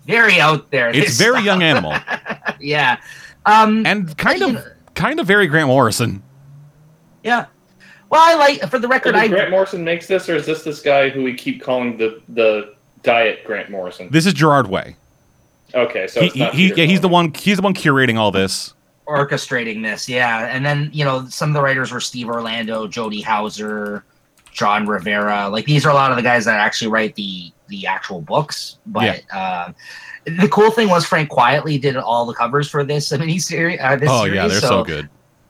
very 0.07 0.39
out 0.39 0.71
there. 0.71 0.91
It's 0.91 1.17
very 1.17 1.37
stuff. 1.37 1.45
young 1.47 1.63
animal 1.63 1.95
yeah. 2.61 2.99
Um, 3.47 3.87
and 3.87 4.15
kind 4.19 4.43
of 4.43 4.53
know- 4.53 4.65
kind 4.95 5.19
of 5.19 5.27
very 5.27 5.47
Grant 5.47 5.69
Morrison. 5.69 6.23
yeah. 7.25 7.47
Well, 8.11 8.21
I 8.23 8.35
like 8.35 8.71
for 8.71 8.79
the 8.79 8.87
record. 8.89 9.13
did 9.13 9.23
I 9.23 9.29
Grant 9.29 9.51
Morrison 9.51 9.83
makes 9.83 10.07
this, 10.07 10.29
or 10.29 10.37
is 10.37 10.45
this 10.45 10.63
this 10.63 10.83
guy 10.83 11.09
who 11.09 11.23
we 11.23 11.33
keep 11.35 11.63
calling 11.63 11.97
the 11.97 12.21
the 12.29 12.75
diet 13.03 13.45
Grant 13.47 13.71
Morrison? 13.71 14.11
This 14.11 14.27
is 14.27 14.35
Gerard 14.35 14.69
Way. 14.69 14.97
Okay, 15.75 16.07
so 16.07 16.21
He, 16.21 16.27
it's 16.27 16.37
not 16.37 16.55
he, 16.55 16.69
Peter 16.69 16.81
yeah, 16.83 16.87
he's 16.87 17.01
the 17.01 17.09
one. 17.09 17.33
He's 17.33 17.57
the 17.57 17.63
one 17.63 17.73
curating 17.73 18.19
all 18.19 18.31
this. 18.31 18.75
orchestrating 19.09 19.83
this 19.83 20.07
yeah 20.09 20.47
and 20.55 20.65
then 20.65 20.91
you 20.93 21.05
know 21.07 21.25
some 21.29 21.49
of 21.51 21.55
the 21.55 21.61
writers 21.63 21.91
were 21.91 21.99
steve 22.01 22.29
orlando 22.29 22.87
jody 22.87 23.21
houser 23.21 24.05
jon 24.53 24.87
rivera 24.87 25.49
like 25.49 25.65
these 25.67 25.85
are 25.85 25.91
a 25.91 25.95
lot 25.95 26.13
of 26.13 26.17
the 26.17 26.23
guys 26.23 26.45
that 26.45 26.61
actually 26.61 26.87
write 26.89 27.13
the 27.17 27.51
the 27.73 27.87
actual 27.87 28.21
books 28.21 28.79
but 28.87 29.23
uh, 29.33 29.73
the 30.27 30.49
cool 30.49 30.71
thing 30.71 30.89
was 30.89 31.05
frank 31.07 31.29
quitely 31.31 31.81
did 31.81 31.97
all 31.97 32.25
the 32.27 32.35
covers 32.35 32.69
for 32.69 32.85
this 32.85 33.11
mini 33.19 33.39
series 33.39 33.79
uh, 33.81 33.97
this 33.97 34.09
Oh 34.11 34.25
series, 34.25 34.37
yeah, 34.37 34.49
they're 34.49 34.61
so, 34.61 34.85
good. 34.85 35.09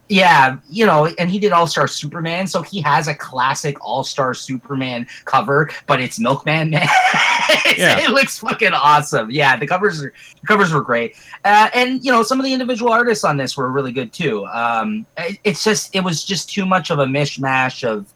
yeah 0.09 0.57
you 0.71 0.87
know 0.87 1.07
and 1.19 1.29
he 1.31 1.39
did 1.39 1.53
all 1.53 1.67
star 1.67 1.89
superman 1.89 2.47
so 2.47 2.63
he 2.63 2.81
has 2.81 3.09
a 3.09 3.15
classic 3.15 3.77
all 3.85 4.05
star 4.05 4.35
superman 4.35 5.07
cover 5.25 5.69
but 5.87 6.01
it's 6.01 6.19
milkman 6.19 6.71
man. 6.71 6.89
Yeah. 7.77 7.99
it 8.01 8.11
looks 8.11 8.39
fucking 8.39 8.73
awesome. 8.75 9.31
Yeah 9.31 9.57
the 9.57 9.67
covers 9.67 10.03
are 10.05 10.13
the 10.41 10.47
covers 10.47 10.73
were 10.75 10.83
great. 10.83 11.17
Uh, 11.45 11.71
and 11.75 12.05
you 12.05 12.13
know 12.13 12.23
some 12.23 12.39
of 12.39 12.45
the 12.45 12.53
individual 12.53 12.93
artists 12.93 13.25
on 13.25 13.37
this 13.39 13.57
were 13.57 13.71
really 13.73 13.93
good 13.93 14.13
too. 14.13 14.47
Um 14.47 15.07
it, 15.17 15.39
it's 15.43 15.65
just 15.65 15.95
it 15.97 16.01
was 16.05 16.23
just 16.23 16.51
too 16.51 16.67
much 16.67 16.91
of 16.91 16.99
a 16.99 17.07
mishmash 17.07 17.83
of 17.83 18.13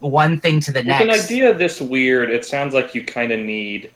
one 0.00 0.40
thing 0.40 0.60
to 0.60 0.72
the 0.72 0.82
next. 0.82 1.00
With 1.00 1.08
next 1.08 1.20
an 1.20 1.24
idea 1.36 1.54
this 1.54 1.80
weird, 1.80 2.30
it 2.30 2.44
sounds 2.44 2.74
like 2.74 2.94
you 2.94 3.04
kind 3.04 3.32
of 3.32 3.40
need 3.40 3.90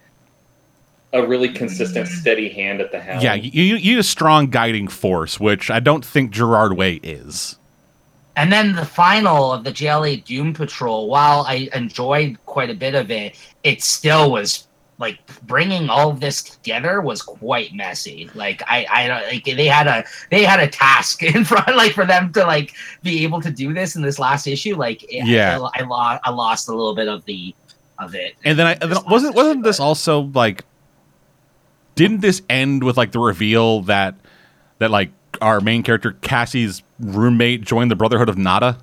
a 1.13 1.25
really 1.27 1.49
consistent, 1.49 2.09
Mm. 2.09 2.21
steady 2.21 2.49
hand 2.49 2.81
at 2.81 2.91
the 2.91 2.99
helm. 2.99 3.21
Yeah, 3.21 3.35
you, 3.35 3.51
you 3.53 3.77
you 3.77 3.93
need 3.93 3.99
a 3.99 4.03
strong 4.03 4.47
guiding 4.49 4.89
force, 4.89 5.39
which 5.39 5.71
I 5.71 5.79
don't 5.79 6.05
think 6.05 6.31
Gerard 6.31 6.73
Way 6.77 6.95
is. 7.03 7.59
And 8.35 8.51
then 8.51 8.75
the 8.75 8.87
final 8.87 9.53
of 9.53 9.63
the 9.63 9.71
JLA 9.73 10.25
Doom 10.25 10.55
Patrol, 10.55 11.07
while 11.09 11.45
I 11.47 11.69
enjoyed 11.75 12.39
quite 12.47 12.71
a 12.71 12.75
bit 12.75 12.95
of 12.95 13.11
it, 13.11 13.37
it 13.63 13.83
still 13.83 14.31
was 14.33 14.67
like 15.03 15.19
bringing 15.47 15.91
all 15.91 16.09
of 16.09 16.21
this 16.21 16.43
together 16.43 17.03
was 17.03 17.21
quite 17.21 17.75
messy. 17.75 18.31
Like 18.35 18.63
I, 18.67 18.87
I 18.91 19.07
don't 19.09 19.23
like 19.27 19.45
they 19.45 19.67
had 19.67 19.87
a 19.87 20.05
they 20.31 20.45
had 20.45 20.61
a 20.61 20.69
task 20.69 21.23
in 21.35 21.45
front, 21.45 21.77
like 21.77 21.93
for 21.93 22.07
them 22.07 22.33
to 22.33 22.45
like 22.45 22.73
be 23.03 23.23
able 23.25 23.43
to 23.43 23.51
do 23.51 23.75
this 23.75 23.97
in 23.97 24.01
this 24.03 24.19
last 24.19 24.47
issue. 24.47 24.77
Like 24.77 25.05
Yeah. 25.11 25.59
I, 25.75 25.81
I 25.81 25.85
lost 25.85 26.21
I 26.25 26.31
lost 26.31 26.69
a 26.69 26.73
little 26.75 26.95
bit 26.95 27.09
of 27.09 27.25
the 27.27 27.55
of 27.99 28.15
it. 28.15 28.35
And 28.45 28.59
then 28.59 28.67
I 28.67 28.73
and 28.81 28.91
then 28.93 29.05
wasn't 29.07 29.35
wasn't 29.35 29.57
issue, 29.59 29.63
this 29.65 29.79
but- 29.79 29.85
also 29.85 30.21
like 30.35 30.65
didn't 31.95 32.21
this 32.21 32.41
end 32.49 32.85
with 32.85 32.97
like 32.97 33.13
the 33.13 33.19
reveal 33.19 33.83
that 33.83 34.15
that 34.79 34.91
like 34.91 35.11
our 35.43 35.61
main 35.61 35.83
character 35.83 36.13
Cassie's 36.23 36.83
roommate 37.01 37.61
joined 37.63 37.91
the 37.91 37.97
Brotherhood 37.97 38.29
of 38.29 38.39
Nada? 38.39 38.79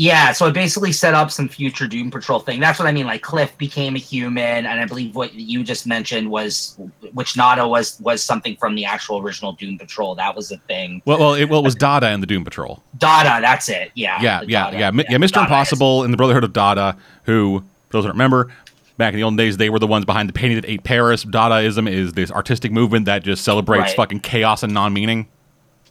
Yeah, 0.00 0.30
so 0.30 0.46
it 0.46 0.54
basically 0.54 0.92
set 0.92 1.14
up 1.14 1.28
some 1.32 1.48
future 1.48 1.88
Doom 1.88 2.12
Patrol 2.12 2.38
thing. 2.38 2.60
That's 2.60 2.78
what 2.78 2.86
I 2.86 2.92
mean. 2.92 3.04
Like 3.06 3.20
Cliff 3.22 3.58
became 3.58 3.96
a 3.96 3.98
human, 3.98 4.64
and 4.64 4.78
I 4.80 4.84
believe 4.86 5.16
what 5.16 5.34
you 5.34 5.64
just 5.64 5.88
mentioned 5.88 6.30
was, 6.30 6.78
which 7.14 7.36
Nada 7.36 7.66
was 7.66 7.98
was 8.00 8.22
something 8.22 8.54
from 8.58 8.76
the 8.76 8.84
actual 8.84 9.18
original 9.18 9.54
Doom 9.54 9.76
Patrol. 9.76 10.14
That 10.14 10.36
was 10.36 10.52
a 10.52 10.56
thing. 10.68 11.02
Well, 11.04 11.18
well, 11.18 11.34
it, 11.34 11.46
well, 11.46 11.58
it 11.58 11.64
was 11.64 11.74
Dada 11.74 12.06
and 12.06 12.22
the 12.22 12.28
Doom 12.28 12.44
Patrol. 12.44 12.80
Dada, 12.96 13.40
that's 13.42 13.68
it. 13.68 13.90
Yeah, 13.94 14.22
Yeah, 14.22 14.42
yeah, 14.46 14.64
Dada. 14.66 14.78
yeah, 14.78 14.90
Mi- 14.92 15.04
yeah. 15.10 15.16
Mr. 15.16 15.32
Dada 15.32 15.40
is- 15.40 15.50
Impossible 15.50 16.04
in 16.04 16.12
the 16.12 16.16
Brotherhood 16.16 16.44
of 16.44 16.52
Dada, 16.52 16.96
who 17.24 17.58
for 17.88 17.96
those 17.96 18.04
who 18.04 18.08
don't 18.08 18.14
remember, 18.14 18.52
back 18.98 19.14
in 19.14 19.16
the 19.18 19.24
old 19.24 19.36
days, 19.36 19.56
they 19.56 19.68
were 19.68 19.80
the 19.80 19.88
ones 19.88 20.04
behind 20.04 20.28
the 20.28 20.32
painting 20.32 20.60
that 20.60 20.70
ate 20.70 20.84
Paris. 20.84 21.24
Dadaism 21.24 21.90
is 21.90 22.12
this 22.12 22.30
artistic 22.30 22.70
movement 22.70 23.06
that 23.06 23.24
just 23.24 23.42
celebrates 23.42 23.82
Right. 23.88 23.96
fucking 23.96 24.20
chaos 24.20 24.62
and 24.62 24.72
non-meaning. 24.72 25.26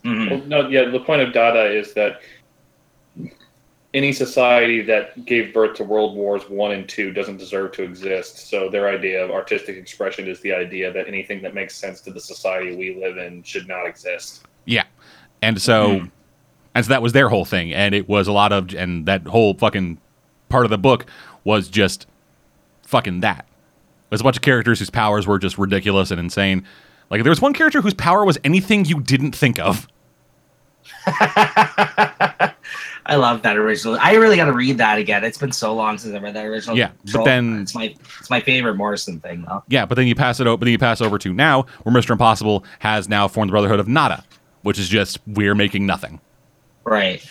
Mhm. 0.06 0.30
Well, 0.30 0.42
no, 0.64 0.70
yeah. 0.70 0.86
The 0.86 1.00
point 1.02 1.22
of 1.24 1.34
Dada 1.34 1.66
is 1.66 1.94
that 1.96 2.22
any 3.94 4.12
society 4.12 4.82
that 4.84 5.26
gave 5.26 5.54
birth 5.54 5.76
to 5.78 5.84
World 5.84 6.16
Wars 6.16 6.44
One 6.50 6.72
and 6.72 6.88
Two 6.88 7.12
doesn't 7.14 7.38
deserve 7.38 7.72
to 7.74 7.84
exist. 7.84 8.50
So 8.50 8.70
their 8.70 8.90
idea 8.90 9.24
of 9.24 9.32
artistic 9.32 9.78
expression 9.78 10.28
is 10.28 10.40
the 10.42 10.54
idea 10.54 10.92
that 10.92 11.08
anything 11.08 11.42
that 11.44 11.54
makes 11.54 11.76
sense 11.76 12.02
to 12.02 12.12
the 12.12 12.20
society 12.20 12.76
we 12.76 12.96
live 12.96 13.18
in 13.18 13.44
should 13.44 13.68
not 13.68 13.86
exist. 13.86 14.44
Yeah, 14.66 14.84
and 15.42 15.62
so 15.62 15.88
Mm-hmm. 15.90 16.06
and 16.76 16.86
so 16.86 16.90
that 16.90 17.02
was 17.02 17.14
their 17.14 17.30
whole 17.30 17.46
thing, 17.46 17.74
and 17.74 17.96
it 17.96 18.08
was 18.10 18.28
a 18.28 18.34
lot 18.34 18.52
of 18.52 18.74
and 18.76 19.06
that 19.06 19.26
whole 19.26 19.54
fucking 19.54 19.98
part 20.50 20.66
of 20.66 20.70
the 20.70 20.78
book 20.78 21.06
was 21.44 21.70
just 21.70 22.08
fucking 22.84 23.22
that. 23.22 23.40
It 23.40 24.12
was 24.12 24.22
a 24.22 24.24
bunch 24.24 24.36
of 24.38 24.42
characters 24.42 24.80
whose 24.80 24.90
powers 24.90 25.26
were 25.28 25.40
just 25.40 25.58
ridiculous 25.58 26.12
and 26.12 26.20
insane. 26.20 26.66
Like 27.10 27.24
there 27.24 27.30
was 27.32 27.42
one 27.42 27.54
character 27.54 27.82
whose 27.82 27.94
power 27.94 28.26
was 28.26 28.38
anything 28.44 28.84
you 28.86 29.00
didn't 29.02 29.34
think 29.34 29.60
of. 29.60 29.88
I 33.10 33.16
love 33.16 33.42
that 33.44 33.56
original. 33.56 33.98
I 34.02 34.16
really 34.16 34.36
got 34.36 34.46
to 34.46 34.54
read 34.54 34.78
that 34.80 34.98
again. 35.00 35.24
It's 35.24 35.38
been 35.38 35.54
so 35.54 35.74
long 35.74 35.98
since 35.98 36.14
I 36.14 36.20
read 36.20 36.36
that 36.36 36.46
original. 36.46 36.78
Yeah, 36.78 36.92
but 37.14 37.24
then- 37.24 37.62
it's 37.62 37.74
my 37.74 37.96
it's 38.20 38.30
my 38.30 38.42
favorite 38.42 38.76
Morrison 38.76 39.20
thing 39.22 39.46
though. 39.48 39.64
Yeah, 39.70 39.86
but 39.86 39.96
then 39.96 40.08
you 40.08 40.14
pass 40.16 40.40
it 40.42 40.48
over. 40.48 40.64
Then 40.64 40.72
you 40.74 40.78
pass 40.78 41.00
over 41.00 41.18
to 41.18 41.34
now, 41.34 41.64
where 41.84 41.94
Mister 41.94 42.12
Impossible 42.14 42.66
has 42.80 43.08
now 43.08 43.28
formed 43.30 43.50
the 43.50 43.54
Brotherhood 43.54 43.80
of 43.80 43.88
Nada, 43.88 44.26
which 44.64 44.78
is 44.78 44.90
just 44.90 45.20
we're 45.26 45.56
making 45.56 45.86
nothing. 45.86 46.20
Right. 46.84 47.26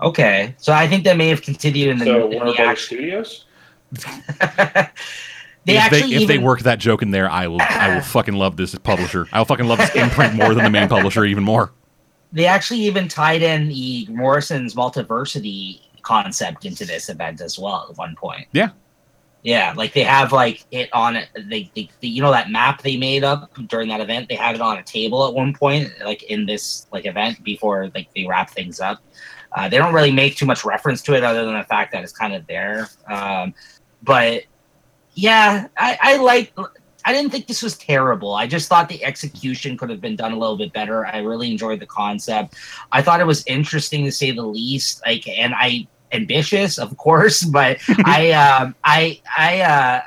Okay, 0.00 0.54
so 0.58 0.72
I 0.72 0.88
think 0.88 1.04
that 1.04 1.16
may 1.16 1.28
have 1.28 1.42
continued 1.42 1.90
in 1.90 1.98
the, 1.98 2.04
So 2.06 2.30
in 2.30 2.46
the 2.46 2.60
action. 2.60 2.96
Studios. 2.96 3.44
they 3.92 5.76
if 5.76 5.82
actually 5.82 6.00
they, 6.00 6.06
if 6.06 6.22
even 6.22 6.26
they 6.28 6.38
work 6.38 6.60
that 6.60 6.78
joke 6.78 7.02
in 7.02 7.10
there, 7.10 7.30
I 7.30 7.46
will 7.46 7.60
I 7.60 7.94
will 7.94 8.02
fucking 8.02 8.34
love 8.34 8.56
this 8.56 8.74
publisher. 8.76 9.28
I 9.32 9.38
will 9.38 9.44
fucking 9.44 9.66
love 9.66 9.78
this 9.78 9.94
imprint 9.94 10.34
more 10.34 10.54
than 10.54 10.64
the 10.64 10.70
main 10.70 10.88
publisher 10.88 11.24
even 11.24 11.44
more. 11.44 11.72
They 12.32 12.46
actually 12.46 12.80
even 12.80 13.08
tied 13.08 13.42
in 13.42 13.68
the 13.68 14.06
Morrison's 14.10 14.74
multiversity 14.74 15.80
concept 16.02 16.64
into 16.64 16.84
this 16.84 17.08
event 17.08 17.40
as 17.40 17.58
well 17.58 17.86
at 17.90 17.96
one 17.96 18.16
point. 18.16 18.46
Yeah. 18.52 18.70
Yeah, 19.44 19.74
like 19.76 19.92
they 19.92 20.04
have 20.04 20.30
like 20.30 20.64
it 20.70 20.88
on. 20.92 21.14
They, 21.34 21.68
they, 21.74 21.90
they, 22.00 22.06
you 22.06 22.22
know, 22.22 22.30
that 22.30 22.48
map 22.48 22.82
they 22.82 22.96
made 22.96 23.24
up 23.24 23.52
during 23.66 23.88
that 23.88 24.00
event. 24.00 24.28
They 24.28 24.36
had 24.36 24.54
it 24.54 24.60
on 24.60 24.78
a 24.78 24.84
table 24.84 25.26
at 25.26 25.34
one 25.34 25.52
point, 25.52 25.90
like 26.04 26.22
in 26.22 26.46
this 26.46 26.86
like 26.92 27.06
event 27.06 27.42
before 27.42 27.90
like 27.92 28.08
they 28.14 28.24
wrap 28.24 28.50
things 28.50 28.78
up. 28.78 29.02
Uh, 29.50 29.68
they 29.68 29.78
don't 29.78 29.92
really 29.92 30.12
make 30.12 30.36
too 30.36 30.46
much 30.46 30.64
reference 30.64 31.02
to 31.02 31.14
it 31.14 31.24
other 31.24 31.44
than 31.44 31.54
the 31.54 31.64
fact 31.64 31.92
that 31.92 32.04
it's 32.04 32.12
kind 32.12 32.34
of 32.34 32.46
there. 32.46 32.88
Um, 33.08 33.52
but 34.04 34.44
yeah, 35.14 35.66
I, 35.76 35.98
I 36.00 36.16
like. 36.18 36.56
I 37.04 37.12
didn't 37.12 37.30
think 37.30 37.46
this 37.46 37.62
was 37.62 37.76
terrible. 37.76 38.34
I 38.34 38.46
just 38.46 38.68
thought 38.68 38.88
the 38.88 39.04
execution 39.04 39.76
could 39.76 39.90
have 39.90 40.00
been 40.00 40.16
done 40.16 40.32
a 40.32 40.38
little 40.38 40.56
bit 40.56 40.72
better. 40.72 41.06
I 41.06 41.18
really 41.18 41.50
enjoyed 41.50 41.80
the 41.80 41.86
concept. 41.86 42.54
I 42.92 43.02
thought 43.02 43.20
it 43.20 43.26
was 43.26 43.44
interesting 43.46 44.04
to 44.04 44.12
say 44.12 44.30
the 44.30 44.42
least. 44.42 45.02
Like, 45.04 45.26
and 45.28 45.54
I 45.54 45.86
ambitious, 46.12 46.78
of 46.78 46.96
course, 46.96 47.42
but 47.58 47.78
I, 48.04 48.30
um, 48.32 48.74
I, 48.84 49.20
I, 49.36 49.60
uh, 49.60 50.00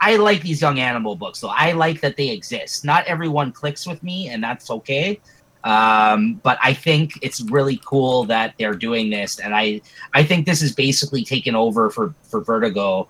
I 0.00 0.16
like 0.16 0.42
these 0.42 0.60
young 0.60 0.78
animal 0.78 1.16
books, 1.16 1.40
though. 1.40 1.52
I 1.54 1.72
like 1.72 2.00
that 2.02 2.16
they 2.16 2.28
exist. 2.28 2.84
Not 2.84 3.06
everyone 3.06 3.52
clicks 3.52 3.86
with 3.86 4.02
me, 4.02 4.28
and 4.28 4.44
that's 4.44 4.70
okay. 4.70 5.20
Um, 5.64 6.34
but 6.44 6.58
I 6.62 6.74
think 6.74 7.18
it's 7.22 7.40
really 7.40 7.80
cool 7.84 8.24
that 8.24 8.54
they're 8.58 8.74
doing 8.74 9.10
this, 9.10 9.40
and 9.40 9.54
I, 9.54 9.80
I 10.14 10.22
think 10.22 10.46
this 10.46 10.62
is 10.62 10.72
basically 10.72 11.24
taken 11.24 11.56
over 11.56 11.90
for 11.90 12.14
for 12.22 12.44
Vertigo 12.44 13.08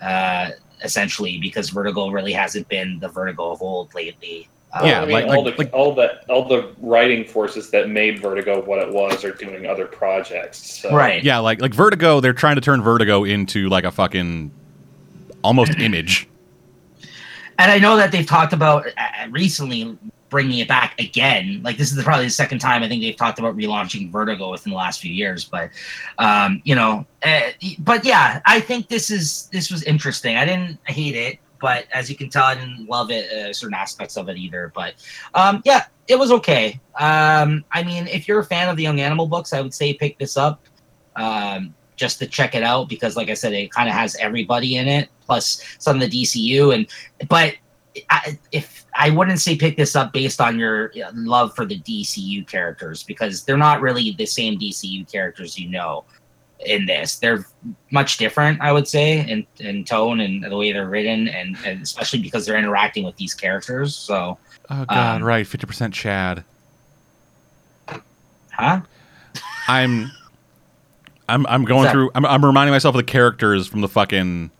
uh, 0.00 0.50
essentially, 0.82 1.38
because 1.38 1.70
Vertigo 1.70 2.08
really 2.10 2.32
hasn't 2.32 2.68
been 2.68 2.98
the 3.00 3.08
Vertigo 3.08 3.50
of 3.52 3.62
old 3.62 3.94
lately. 3.94 4.48
Uh, 4.72 4.82
Yeah, 4.84 5.00
I 5.00 5.04
mean, 5.06 5.12
like- 5.12 5.26
all 5.26 5.44
like- 5.44 5.56
the 5.56 5.62
like- 5.62 5.72
all 5.72 5.94
that 5.94 6.24
all 6.28 6.46
the 6.46 6.68
writing 6.80 7.24
forces 7.24 7.70
that 7.70 7.88
made 7.88 8.20
Vertigo 8.20 8.62
what 8.62 8.78
it 8.80 8.92
was 8.92 9.24
are 9.24 9.32
doing 9.32 9.66
other 9.66 9.86
projects. 9.86 10.58
So. 10.58 10.94
right. 10.94 11.22
Yeah, 11.24 11.38
like 11.38 11.60
like 11.62 11.72
Vertigo, 11.74 12.20
they're 12.20 12.32
trying 12.34 12.56
to 12.56 12.60
turn 12.60 12.82
Vertigo 12.82 13.24
into 13.24 13.68
like 13.68 13.84
a 13.84 13.90
fucking 13.90 14.50
almost 15.42 15.78
image. 15.78 16.28
and 17.58 17.70
I 17.72 17.78
know 17.78 17.96
that 17.96 18.12
they've 18.12 18.26
talked 18.26 18.52
about 18.52 18.86
uh, 18.86 19.28
recently 19.30 19.96
bringing 20.28 20.58
it 20.58 20.68
back 20.68 20.98
again. 21.00 21.60
Like 21.62 21.76
this 21.76 21.92
is 21.92 22.02
probably 22.04 22.26
the 22.26 22.30
second 22.30 22.58
time 22.58 22.82
I 22.82 22.88
think 22.88 23.02
they've 23.02 23.16
talked 23.16 23.38
about 23.38 23.56
relaunching 23.56 24.10
Vertigo 24.10 24.50
within 24.50 24.70
the 24.70 24.76
last 24.76 25.00
few 25.00 25.12
years. 25.12 25.44
But 25.44 25.70
um, 26.18 26.62
you 26.64 26.74
know, 26.74 27.06
uh, 27.22 27.40
but 27.80 28.04
yeah, 28.04 28.40
I 28.46 28.60
think 28.60 28.88
this 28.88 29.10
is 29.10 29.48
this 29.52 29.70
was 29.70 29.82
interesting. 29.84 30.36
I 30.36 30.44
didn't 30.44 30.78
hate 30.84 31.14
it, 31.14 31.38
but 31.60 31.86
as 31.92 32.10
you 32.10 32.16
can 32.16 32.28
tell, 32.30 32.44
I 32.44 32.54
didn't 32.54 32.88
love 32.88 33.10
it 33.10 33.30
uh, 33.32 33.52
certain 33.52 33.74
aspects 33.74 34.16
of 34.16 34.28
it 34.28 34.36
either. 34.36 34.72
But 34.74 34.94
um, 35.34 35.62
yeah, 35.64 35.86
it 36.06 36.18
was 36.18 36.30
okay. 36.32 36.80
Um, 36.98 37.64
I 37.72 37.82
mean, 37.82 38.06
if 38.08 38.28
you're 38.28 38.40
a 38.40 38.44
fan 38.44 38.68
of 38.68 38.76
the 38.76 38.82
Young 38.82 39.00
Animal 39.00 39.26
books, 39.26 39.52
I 39.52 39.60
would 39.60 39.74
say 39.74 39.94
pick 39.94 40.18
this 40.18 40.36
up. 40.36 40.66
Um, 41.16 41.74
just 41.96 42.20
to 42.20 42.26
check 42.26 42.54
it 42.54 42.62
out 42.62 42.88
because 42.88 43.16
like 43.16 43.28
i 43.28 43.34
said 43.34 43.52
it 43.52 43.72
kind 43.72 43.88
of 43.88 43.94
has 43.94 44.14
everybody 44.20 44.76
in 44.76 44.86
it 44.86 45.08
plus 45.26 45.76
some 45.78 46.00
of 46.00 46.08
the 46.08 46.24
dcu 46.24 46.72
and 46.72 46.86
but 47.28 47.54
I, 48.10 48.38
if 48.52 48.84
I 48.94 49.10
wouldn't 49.10 49.40
say 49.40 49.56
pick 49.56 49.76
this 49.76 49.94
up 49.96 50.12
based 50.12 50.40
on 50.40 50.58
your 50.58 50.92
love 51.14 51.54
for 51.54 51.64
the 51.64 51.78
DCU 51.80 52.46
characters 52.46 53.02
because 53.02 53.44
they're 53.44 53.56
not 53.56 53.80
really 53.80 54.12
the 54.18 54.26
same 54.26 54.58
DCU 54.58 55.10
characters 55.10 55.58
you 55.58 55.68
know 55.70 56.04
in 56.66 56.86
this. 56.86 57.18
They're 57.20 57.46
much 57.92 58.16
different, 58.16 58.60
I 58.60 58.72
would 58.72 58.88
say, 58.88 59.20
in, 59.30 59.46
in 59.60 59.84
tone 59.84 60.18
and 60.20 60.42
the 60.42 60.56
way 60.56 60.72
they're 60.72 60.88
written, 60.88 61.28
and, 61.28 61.56
and 61.64 61.82
especially 61.82 62.20
because 62.20 62.44
they're 62.46 62.58
interacting 62.58 63.04
with 63.04 63.14
these 63.16 63.32
characters. 63.34 63.94
So, 63.94 64.38
Oh 64.70 64.84
god, 64.84 65.22
Um, 65.22 65.24
right, 65.24 65.46
fifty 65.46 65.66
percent 65.66 65.94
Chad. 65.94 66.44
huh? 68.50 68.80
I'm 69.68 70.10
I'm 71.28 71.46
I'm 71.46 71.64
going 71.64 71.90
through 71.90 72.10
I'm 72.14 72.24
I'm 72.26 72.44
reminding 72.44 72.72
myself 72.72 72.94
of 72.94 72.98
the 72.98 73.04
characters 73.04 73.66
from 73.66 73.80
the 73.80 73.88
fucking 73.88 74.50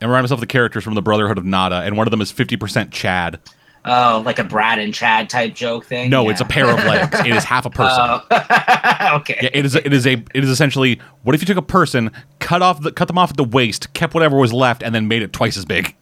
I'm 0.00 0.08
reminding 0.08 0.24
myself 0.24 0.38
of 0.38 0.40
the 0.40 0.46
characters 0.46 0.82
from 0.84 0.94
the 0.94 1.02
Brotherhood 1.02 1.38
of 1.38 1.44
Nada, 1.44 1.76
and 1.82 1.96
one 1.96 2.06
of 2.06 2.10
them 2.10 2.20
is 2.20 2.30
fifty 2.32 2.56
percent 2.56 2.90
Chad. 2.90 3.38
Oh, 3.84 4.22
like 4.26 4.38
a 4.38 4.44
Brad 4.44 4.78
and 4.78 4.92
Chad 4.92 5.30
type 5.30 5.54
joke 5.54 5.86
thing. 5.86 6.10
No, 6.10 6.24
Yeah. 6.24 6.30
it's 6.32 6.40
a 6.40 6.44
pair 6.44 6.68
of 6.68 6.76
legs. 6.84 7.18
It 7.20 7.34
is 7.34 7.44
half 7.44 7.64
a 7.66 7.70
person. 7.70 7.98
Oh, 8.00 8.20
okay. 9.20 9.38
Yeah, 9.42 9.50
it 9.54 9.64
is. 9.64 9.74
It 9.74 9.92
is 9.92 10.06
a. 10.06 10.12
It 10.34 10.44
is 10.44 10.50
essentially. 10.50 11.00
What 11.22 11.34
if 11.34 11.40
you 11.40 11.46
took 11.46 11.56
a 11.56 11.62
person, 11.62 12.10
cut 12.40 12.60
off 12.62 12.82
the, 12.82 12.92
cut 12.92 13.08
them 13.08 13.16
off 13.18 13.30
at 13.30 13.36
the 13.36 13.44
waist, 13.44 13.92
kept 13.94 14.12
whatever 14.14 14.36
was 14.36 14.52
left, 14.52 14.82
and 14.82 14.94
then 14.94 15.08
made 15.08 15.22
it 15.22 15.32
twice 15.32 15.56
as 15.56 15.64
big? 15.64 15.94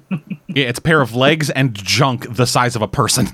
yeah, 0.10 0.18
it's 0.68 0.78
a 0.78 0.82
pair 0.82 1.00
of 1.00 1.14
legs 1.14 1.48
and 1.50 1.74
junk 1.74 2.34
the 2.34 2.46
size 2.46 2.74
of 2.76 2.80
a 2.82 2.88
person 2.88 3.28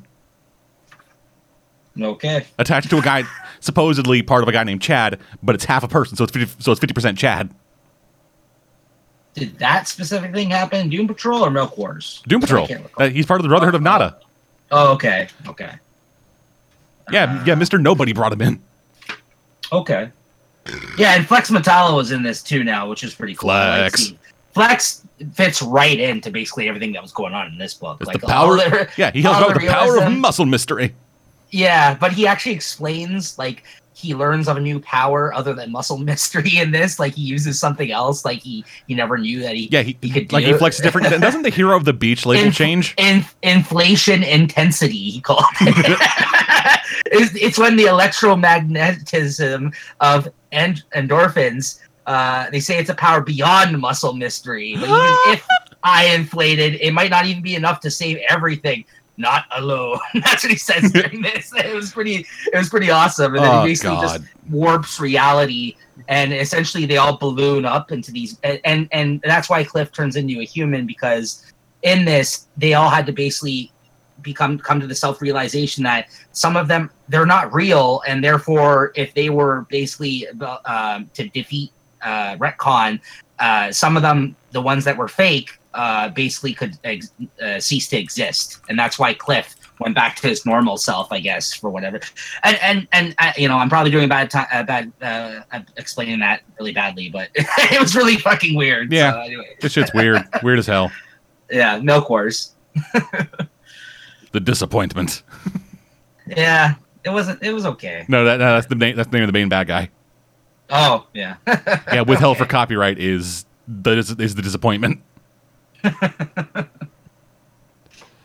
Okay. 2.01 2.45
attached 2.59 2.91
to 2.91 2.99
a 2.99 3.03
guy, 3.03 3.25
supposedly 3.61 4.23
part 4.23 4.43
of 4.43 4.49
a 4.49 4.53
guy 4.53 4.63
named 4.65 4.81
Chad, 4.83 5.19
but 5.43 5.55
it's 5.55 5.65
half 5.65 5.83
a 5.83 5.89
person, 5.89 6.17
so 6.17 6.25
it's 6.25 6.33
50, 6.33 6.63
so 6.63 6.71
it's 6.73 6.81
fifty 6.81 6.95
percent 6.95 7.19
Chad. 7.19 7.51
Did 9.39 9.59
that 9.59 9.89
specific 9.89 10.33
thing 10.33 10.51
happen 10.51 10.89
Doom 10.89 11.07
Patrol 11.07 11.45
or 11.45 11.51
Milk 11.51 11.77
Wars? 11.79 12.23
Doom 12.27 12.41
Patrol. 12.41 12.69
Uh, 12.97 13.09
he's 13.09 13.27
part 13.27 13.41
of 13.41 13.43
the 13.43 13.49
Brotherhood 13.49 13.75
of 13.75 13.83
Nada. 13.83 14.19
Oh, 14.71 14.93
okay. 14.95 15.29
Okay. 15.47 15.73
Yeah, 17.11 17.43
yeah. 17.45 17.55
Mister 17.55 17.79
Nobody 17.79 18.13
brought 18.13 18.33
him 18.33 18.43
in. 18.43 18.61
Okay. 19.73 20.11
Yeah, 20.99 21.15
and 21.15 21.27
Flex 21.27 21.51
Mentallo 21.51 21.97
was 21.97 22.11
in 22.11 22.23
this 22.23 22.43
too 22.43 22.63
now, 22.65 22.89
which 22.89 23.03
is 23.03 23.15
pretty 23.15 23.35
cool. 23.35 23.49
Like 23.49 23.93
Flex. 23.93 24.13
Flex 24.53 25.03
fits 25.33 25.63
right 25.63 25.99
into 25.99 26.31
basically 26.31 26.69
everything 26.69 26.93
that 26.93 27.03
was 27.03 27.13
going 27.13 27.33
on 27.33 27.47
in 27.47 27.59
this 27.59 27.75
book. 27.75 27.99
It's 28.01 28.09
like 28.09 28.21
the 28.21 28.27
power. 28.27 28.59
Yeah, 28.97 29.11
he 29.11 29.21
about 29.21 29.55
the 29.55 29.61
the 29.61 29.67
power 29.69 30.03
of 30.03 30.13
muscle 30.13 30.47
mystery. 30.47 30.95
Yeah, 31.51 31.95
but 31.95 32.13
he 32.13 32.27
actually 32.27 32.53
explains 32.53 33.39
like 33.39 33.65
he 33.99 34.15
learns 34.15 34.47
of 34.49 34.57
a 34.57 34.61
new 34.61 34.79
power 34.81 35.35
other 35.35 35.53
than 35.55 35.73
muscle 35.73 35.99
mystery 36.11 36.59
in 36.59 36.71
this. 36.71 36.99
Like 36.99 37.15
he 37.15 37.23
uses 37.23 37.59
something 37.59 37.91
else. 37.91 38.25
Like 38.25 38.41
he 38.41 38.65
he 38.87 38.95
never 38.95 39.19
knew 39.19 39.41
that 39.41 39.55
he 39.57 39.69
Yeah, 39.73 39.83
he, 39.83 39.99
He 40.01 40.11
could 40.11 40.33
like 40.33 40.45
do 40.45 40.51
he 40.51 40.55
it. 40.57 40.61
flexes 40.61 40.83
different. 40.83 41.21
Doesn't 41.21 41.43
the 41.43 41.51
hero 41.51 41.77
of 41.77 41.85
the 41.85 41.93
beach 41.93 42.25
label 42.25 42.45
Inf- 42.45 42.55
change? 42.55 42.95
in, 42.97 43.25
inflation 43.43 44.23
intensity 44.23 45.11
he 45.11 45.21
called 45.21 45.45
it. 45.61 45.99
it's, 47.07 47.35
it's 47.35 47.59
when 47.59 47.77
the 47.77 47.85
electromagnetism 47.85 49.75
of 50.01 50.29
end, 50.53 50.85
endorphins 50.95 51.81
uh, 52.07 52.49
they 52.51 52.61
say 52.61 52.79
it's 52.79 52.89
a 52.89 52.95
power 52.95 53.21
beyond 53.21 53.79
muscle 53.79 54.13
mystery 54.15 54.75
but 54.77 54.85
even 54.89 55.17
if 55.35 55.47
i 55.83 56.07
inflated 56.07 56.75
it 56.81 56.93
might 56.93 57.11
not 57.11 57.27
even 57.27 57.43
be 57.43 57.55
enough 57.55 57.81
to 57.81 57.91
save 57.91 58.19
everything 58.31 58.85
not 59.19 59.45
alone. 59.57 59.99
That's 60.15 60.45
what 60.45 60.51
he 60.51 60.57
says 60.57 60.93
during 60.93 61.21
this. 61.23 61.53
It 61.55 61.75
was 61.75 61.93
pretty 61.93 62.27
it 62.53 62.57
was 62.57 62.69
pretty 62.69 62.91
awesome. 62.91 63.35
And 63.35 63.45
then 63.45 63.55
Oh 63.55 63.63
he 63.63 63.69
basically 63.71 63.97
God. 63.97 64.03
just 64.03 64.23
warps 64.49 64.99
reality 65.01 65.77
and 66.09 66.33
essentially 66.33 66.87
they 66.87 66.97
all 66.97 67.19
balloon 67.19 67.65
up 67.65 67.93
into 67.93 68.13
these 68.13 68.39
and, 68.45 68.61
and 68.65 68.89
and 68.93 69.21
that's 69.23 69.51
why 69.51 69.63
cliff 69.65 69.93
turns 69.93 70.17
into 70.17 70.41
a 70.41 70.45
human 70.45 70.87
because 70.87 71.53
in 71.83 72.05
this 72.05 72.47
they 72.57 72.75
all 72.75 72.89
had 72.89 73.05
to 73.07 73.13
basically 73.13 73.73
become 74.23 74.59
come 74.59 74.81
to 74.81 74.87
the 74.87 74.95
self-realization 74.95 75.85
that 75.85 76.09
some 76.33 76.57
of 76.57 76.69
them 76.69 76.91
they're 77.09 77.27
not 77.27 77.53
real. 77.53 78.03
And 78.07 78.23
therefore 78.23 78.93
if 78.95 79.13
they 79.15 79.31
were 79.31 79.67
basically 79.69 80.27
um, 80.65 81.11
to 81.15 81.29
defeat 81.29 81.73
uh, 82.03 82.37
retcon 82.37 83.01
uh, 83.41 83.73
some 83.73 83.97
of 83.97 84.03
them 84.03 84.37
the 84.53 84.61
ones 84.61 84.85
that 84.85 84.97
were 84.97 85.09
fake 85.09 85.58
uh, 85.79 86.09
basically 86.11 86.53
could 86.53 86.77
ex- 86.85 87.13
uh, 87.43 87.59
cease 87.61 87.87
to 87.89 87.97
exist 87.97 88.61
and 88.69 88.77
that's 88.79 88.99
why 88.99 89.15
cliff 89.15 89.55
went 89.81 89.95
back 89.95 90.17
to 90.17 90.27
his 90.27 90.45
normal 90.45 90.77
self 90.77 91.07
i 91.13 91.21
guess 91.21 91.55
for 91.55 91.71
whatever 91.71 92.01
and 92.43 92.59
and 92.63 92.89
and 92.93 93.15
uh, 93.19 93.31
you 93.37 93.47
know 93.49 93.57
i'm 93.57 93.69
probably 93.69 93.91
doing 93.93 94.05
a 94.07 94.09
bad 94.09 94.29
time 94.31 94.47
uh, 94.53 94.63
bad 94.65 94.93
uh, 95.03 95.41
I'm 95.53 95.65
explaining 95.77 96.19
that 96.21 96.43
really 96.59 96.73
badly 96.73 97.09
but 97.11 97.29
it 97.35 97.81
was 97.81 97.95
really 97.95 98.17
fucking 98.17 98.57
weird 98.57 98.93
Yeah. 98.93 99.13
so 99.13 99.21
anyway 99.21 99.57
This 99.61 99.73
shit's 99.73 99.95
weird. 99.95 100.23
weird 100.43 100.59
as 100.59 100.67
hell. 100.67 100.91
yeah 101.51 101.79
milk 101.79 102.11
wars 102.11 102.55
The 104.33 104.41
disappointment. 104.41 105.23
Yeah, 106.27 106.75
it 107.03 107.09
wasn't. 107.11 107.43
It 107.43 107.53
was 107.53 107.65
okay. 107.65 108.05
No, 108.09 108.25
that, 108.27 108.39
no, 108.39 108.55
that's 108.55 108.67
the 108.67 108.75
name. 108.75 108.95
That's 108.95 109.09
the 109.09 109.17
name 109.17 109.25
of 109.25 109.29
the 109.29 109.33
main 109.33 109.49
bad 109.49 109.67
guy. 109.67 109.89
Oh 110.69 111.07
yeah. 111.15 111.37
Yeah, 111.91 112.03
withheld 112.03 112.37
for 112.37 112.45
copyright 112.45 112.99
is 112.99 113.47
the 113.67 113.93
is 113.97 114.35
the 114.35 114.43
disappointment. 114.43 115.01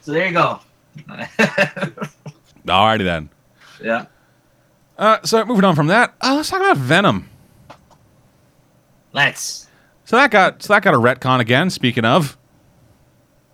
So 0.02 0.12
there 0.12 0.28
you 0.28 0.34
go. 0.34 0.60
Alrighty 2.68 3.04
then. 3.04 3.30
yeah. 3.82 4.06
Uh, 4.98 5.20
so 5.24 5.44
moving 5.46 5.64
on 5.64 5.76
from 5.76 5.88
that, 5.88 6.14
uh, 6.22 6.34
let's 6.36 6.50
talk 6.50 6.60
about 6.60 6.78
Venom. 6.78 7.30
Let's. 9.14 9.68
So 10.06 10.18
that 10.18 10.30
got 10.32 10.62
so 10.62 10.74
that 10.74 10.84
got 10.84 10.94
a 10.94 10.98
retcon 10.98 11.40
again. 11.40 11.70
Speaking 11.70 12.04
of, 12.06 12.38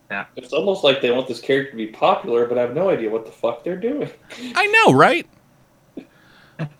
Yeah. 0.10 0.26
It's 0.36 0.52
almost 0.54 0.84
like 0.84 1.02
they 1.02 1.12
want 1.12 1.28
this 1.28 1.40
character 1.40 1.72
to 1.72 1.78
be 1.78 1.88
popular, 1.88 2.46
but 2.48 2.58
I 2.58 2.62
have 2.62 2.74
no 2.74 2.90
idea 2.90 3.10
what 3.10 3.26
the 3.26 3.32
fuck 3.32 3.64
they're 3.64 3.78
doing. 3.78 4.10
I 4.56 4.66
know, 4.68 4.94
right? 4.94 5.28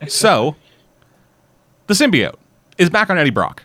so, 0.08 0.56
the 1.88 1.94
symbiote 1.94 2.36
is 2.78 2.90
back 2.90 3.10
on 3.10 3.18
Eddie 3.20 3.30
Brock, 3.30 3.64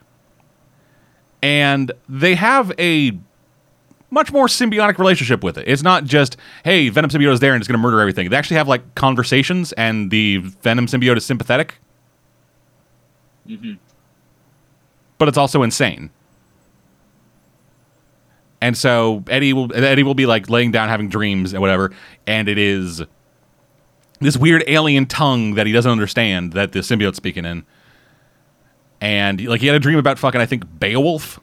and 1.42 1.90
they 2.08 2.34
have 2.34 2.72
a 2.78 3.18
much 4.14 4.32
more 4.32 4.46
symbiotic 4.46 4.96
relationship 4.98 5.44
with 5.44 5.58
it. 5.58 5.68
It's 5.68 5.82
not 5.82 6.04
just 6.04 6.36
hey, 6.64 6.88
Venom 6.88 7.10
symbiote 7.10 7.32
is 7.32 7.40
there 7.40 7.52
and 7.52 7.60
it's 7.60 7.68
going 7.68 7.78
to 7.78 7.82
murder 7.82 8.00
everything. 8.00 8.30
They 8.30 8.36
actually 8.36 8.56
have 8.56 8.68
like 8.68 8.94
conversations, 8.94 9.72
and 9.72 10.10
the 10.10 10.38
Venom 10.38 10.86
symbiote 10.86 11.18
is 11.18 11.26
sympathetic, 11.26 11.74
hmm 13.46 13.74
but 15.16 15.28
it's 15.28 15.38
also 15.38 15.62
insane. 15.62 16.10
And 18.60 18.76
so 18.76 19.22
Eddie 19.28 19.52
will 19.52 19.74
Eddie 19.74 20.02
will 20.02 20.14
be 20.14 20.26
like 20.26 20.48
laying 20.50 20.70
down 20.72 20.88
having 20.88 21.08
dreams 21.08 21.52
and 21.52 21.60
whatever, 21.60 21.92
and 22.26 22.48
it 22.48 22.58
is 22.58 23.02
this 24.20 24.36
weird 24.36 24.64
alien 24.66 25.06
tongue 25.06 25.54
that 25.54 25.66
he 25.66 25.72
doesn't 25.72 25.90
understand 25.90 26.52
that 26.54 26.72
the 26.72 26.80
symbiote's 26.80 27.16
speaking 27.16 27.44
in. 27.44 27.64
And 29.00 29.44
like 29.44 29.60
he 29.60 29.66
had 29.66 29.76
a 29.76 29.80
dream 29.80 29.98
about 29.98 30.18
fucking 30.18 30.40
I 30.40 30.46
think 30.46 30.64
Beowulf 30.80 31.38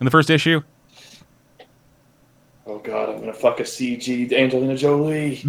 in 0.00 0.04
the 0.04 0.10
first 0.10 0.28
issue. 0.28 0.62
Oh 2.66 2.78
god, 2.78 3.08
I'm 3.10 3.20
gonna 3.20 3.32
fuck 3.32 3.60
a 3.60 3.62
CG 3.64 4.32
Angelina 4.32 4.76
Jolie. 4.76 5.42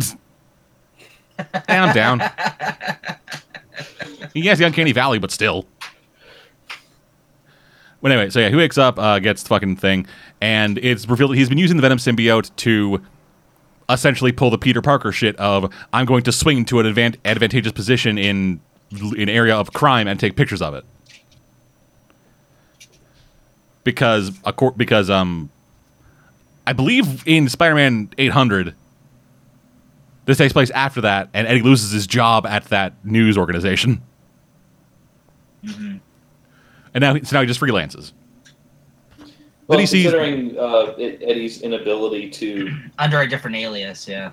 And 1.67 1.85
I'm 1.85 1.93
down. 1.93 2.19
he 4.33 4.41
has 4.47 4.57
the 4.59 4.65
uncanny 4.65 4.91
valley, 4.91 5.19
but 5.19 5.29
still. 5.31 5.65
But 8.01 8.11
anyway, 8.11 8.29
so 8.29 8.39
yeah, 8.39 8.49
he 8.49 8.55
wakes 8.55 8.77
up, 8.77 8.97
uh, 8.99 9.19
gets 9.19 9.43
the 9.43 9.49
fucking 9.49 9.75
thing, 9.77 10.05
and 10.41 10.77
it's 10.79 11.07
revealed 11.07 11.31
that 11.31 11.37
he's 11.37 11.49
been 11.49 11.57
using 11.57 11.77
the 11.77 11.81
Venom 11.81 11.97
symbiote 11.97 12.55
to 12.57 13.01
essentially 13.89 14.31
pull 14.31 14.49
the 14.49 14.57
Peter 14.57 14.81
Parker 14.81 15.11
shit 15.11 15.35
of 15.37 15.71
I'm 15.93 16.05
going 16.05 16.23
to 16.23 16.31
swing 16.31 16.65
to 16.65 16.79
an 16.79 16.85
advan- 16.93 17.17
advantageous 17.25 17.71
position 17.71 18.17
in 18.17 18.59
an 18.91 19.29
area 19.29 19.55
of 19.55 19.73
crime 19.73 20.07
and 20.07 20.19
take 20.19 20.35
pictures 20.35 20.61
of 20.61 20.73
it. 20.73 20.85
because 23.83 24.31
acor- 24.41 24.75
because 24.75 25.09
um 25.09 25.49
I 26.67 26.73
believe 26.73 27.23
in 27.25 27.47
Spider-Man 27.47 28.09
800 28.17 28.75
this 30.25 30.37
takes 30.37 30.51
place 30.51 30.69
after 30.71 30.99
that 31.01 31.29
and 31.33 31.47
Eddie 31.47 31.61
loses 31.61 31.91
his 31.91 32.05
job 32.05 32.45
at 32.45 32.65
that 32.65 32.93
news 33.05 33.37
organization. 33.37 34.01
Mhm. 35.63 36.01
And 36.93 37.01
now 37.01 37.13
he, 37.13 37.23
so 37.23 37.37
now 37.37 37.41
he 37.41 37.47
just 37.47 37.59
freelances. 37.61 38.11
Well, 39.67 39.79
he 39.79 39.85
sees- 39.85 40.03
considering 40.03 40.57
uh, 40.57 40.93
Eddie's 40.97 41.61
inability 41.61 42.29
to 42.31 42.75
Under 42.99 43.21
a 43.21 43.27
different 43.29 43.55
alias, 43.55 44.05
yeah. 44.07 44.31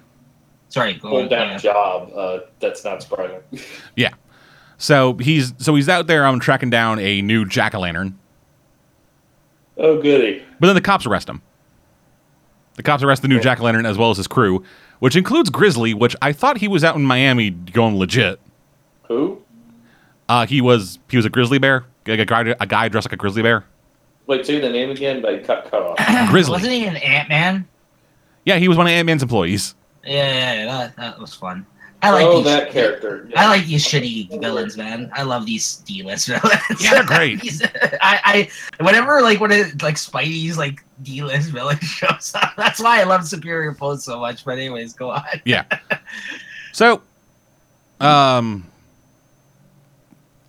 Sorry, 0.68 0.94
go 0.94 1.08
on. 1.08 1.14
hold 1.14 1.30
down 1.30 1.50
yeah. 1.50 1.56
a 1.56 1.58
job, 1.60 2.10
uh, 2.16 2.38
that's 2.58 2.84
not 2.84 3.00
surprising. 3.02 3.40
Yeah. 3.96 4.10
So 4.76 5.14
he's 5.18 5.54
so 5.58 5.76
he's 5.76 5.88
out 5.88 6.08
there 6.08 6.26
um 6.26 6.40
tracking 6.40 6.70
down 6.70 6.98
a 6.98 7.22
new 7.22 7.44
jack-o'-lantern. 7.46 8.14
oh, 9.78 10.02
goody. 10.02 10.42
But 10.58 10.66
then 10.66 10.74
the 10.74 10.82
cops 10.82 11.06
arrest 11.06 11.28
him. 11.28 11.40
The 12.76 12.82
cops 12.82 13.02
arrest 13.02 13.22
the 13.22 13.28
new 13.28 13.36
Cool. 13.36 13.42
jack 13.44 13.60
o' 13.60 13.64
lantern 13.64 13.86
as 13.86 13.96
well 13.98 14.10
as 14.10 14.16
his 14.16 14.26
crew, 14.26 14.64
which 14.98 15.14
includes 15.16 15.50
Grizzly, 15.50 15.94
which 15.94 16.16
I 16.20 16.32
thought 16.32 16.58
he 16.58 16.68
was 16.68 16.82
out 16.84 16.96
in 16.96 17.02
Miami 17.02 17.50
going 17.50 17.96
legit. 17.96 18.40
Who? 19.08 19.40
Uh, 20.28 20.46
he 20.46 20.60
was 20.60 20.98
he 21.10 21.16
was 21.16 21.26
a 21.26 21.30
grizzly 21.30 21.58
bear, 21.58 21.84
like 22.06 22.18
a 22.18 22.24
guy, 22.24 22.54
a 22.58 22.66
guy 22.66 22.88
dressed 22.88 23.06
like 23.06 23.12
a 23.12 23.16
grizzly 23.16 23.42
bear. 23.42 23.64
Wait, 24.26 24.46
say 24.46 24.58
the 24.58 24.70
name 24.70 24.90
again, 24.90 25.20
but 25.20 25.34
I 25.34 25.38
cut, 25.40 25.70
cut 25.70 25.82
off. 25.82 25.98
Grizzly. 26.30 26.52
Wasn't 26.52 26.72
he 26.72 26.86
an 26.86 26.96
Ant 26.96 27.28
Man? 27.28 27.68
Yeah, 28.46 28.56
he 28.56 28.68
was 28.68 28.78
one 28.78 28.86
of 28.86 28.90
Ant 28.92 29.04
Man's 29.06 29.22
employees. 29.22 29.74
Yeah, 30.02 30.12
yeah, 30.12 30.54
yeah, 30.54 30.66
that, 30.66 30.96
that 30.96 31.20
was 31.20 31.34
fun. 31.34 31.66
I 32.04 32.10
like 32.10 32.26
oh, 32.26 32.36
these, 32.36 32.44
that 32.44 32.70
character. 32.70 33.30
I 33.34 33.46
like 33.46 33.64
these 33.64 33.82
shitty 33.86 34.40
villains, 34.40 34.76
man. 34.76 35.10
I 35.14 35.22
love 35.22 35.46
these 35.46 35.76
D-list 35.76 36.28
villains. 36.28 36.60
Yeah, 36.78 36.90
they're 36.90 37.04
great. 37.04 37.40
These- 37.40 37.62
I, 38.02 38.48
I, 38.78 38.82
whenever 38.82 39.22
like 39.22 39.40
when 39.40 39.50
it 39.50 39.82
like 39.82 39.94
Spidey's 39.94 40.58
like 40.58 40.84
D-list 41.02 41.50
villain 41.50 41.78
shows 41.82 42.34
up, 42.34 42.52
that's 42.56 42.78
why 42.78 43.00
I 43.00 43.04
love 43.04 43.26
Superior 43.26 43.72
Foes 43.72 44.04
so 44.04 44.20
much. 44.20 44.44
But 44.44 44.58
anyways, 44.58 44.92
go 44.92 45.10
on. 45.10 45.24
Yeah. 45.46 45.64
So, 46.72 47.00
um, 48.00 48.66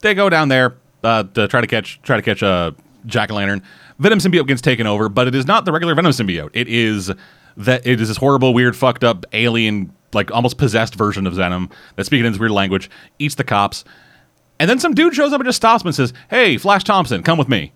they 0.01 0.13
go 0.13 0.29
down 0.29 0.49
there 0.49 0.75
uh, 1.03 1.23
to 1.35 1.47
try 1.47 1.61
to 1.61 1.67
catch 1.67 2.01
try 2.01 2.17
to 2.17 2.21
catch 2.21 2.41
a 2.41 2.75
jack 3.05 3.31
o' 3.31 3.35
lantern. 3.35 3.61
Venom 3.97 4.19
symbiote 4.19 4.47
gets 4.47 4.61
taken 4.61 4.87
over, 4.87 5.07
but 5.07 5.27
it 5.27 5.35
is 5.35 5.47
not 5.47 5.63
the 5.63 5.71
regular 5.71 5.95
Venom 5.95 6.11
symbiote. 6.11 6.49
It 6.53 6.67
is 6.67 7.11
that 7.57 7.87
it 7.87 8.01
is 8.01 8.09
this 8.09 8.17
horrible, 8.17 8.53
weird, 8.53 8.75
fucked 8.75 9.03
up 9.03 9.25
alien, 9.31 9.93
like 10.15 10.31
almost 10.31 10.57
possessed 10.57 10.95
version 10.95 11.27
of 11.27 11.33
Venom 11.33 11.69
that's 11.95 12.07
speaking 12.07 12.25
in 12.25 12.31
this 12.31 12.39
weird 12.39 12.51
language, 12.51 12.89
eats 13.19 13.35
the 13.35 13.43
cops, 13.43 13.83
and 14.59 14.69
then 14.69 14.79
some 14.79 14.93
dude 14.93 15.13
shows 15.13 15.33
up 15.33 15.39
and 15.39 15.47
just 15.47 15.57
stops 15.57 15.83
him 15.83 15.87
and 15.87 15.95
says, 15.95 16.13
"Hey, 16.29 16.57
Flash 16.57 16.83
Thompson, 16.83 17.21
come 17.21 17.37
with 17.37 17.49
me." 17.49 17.73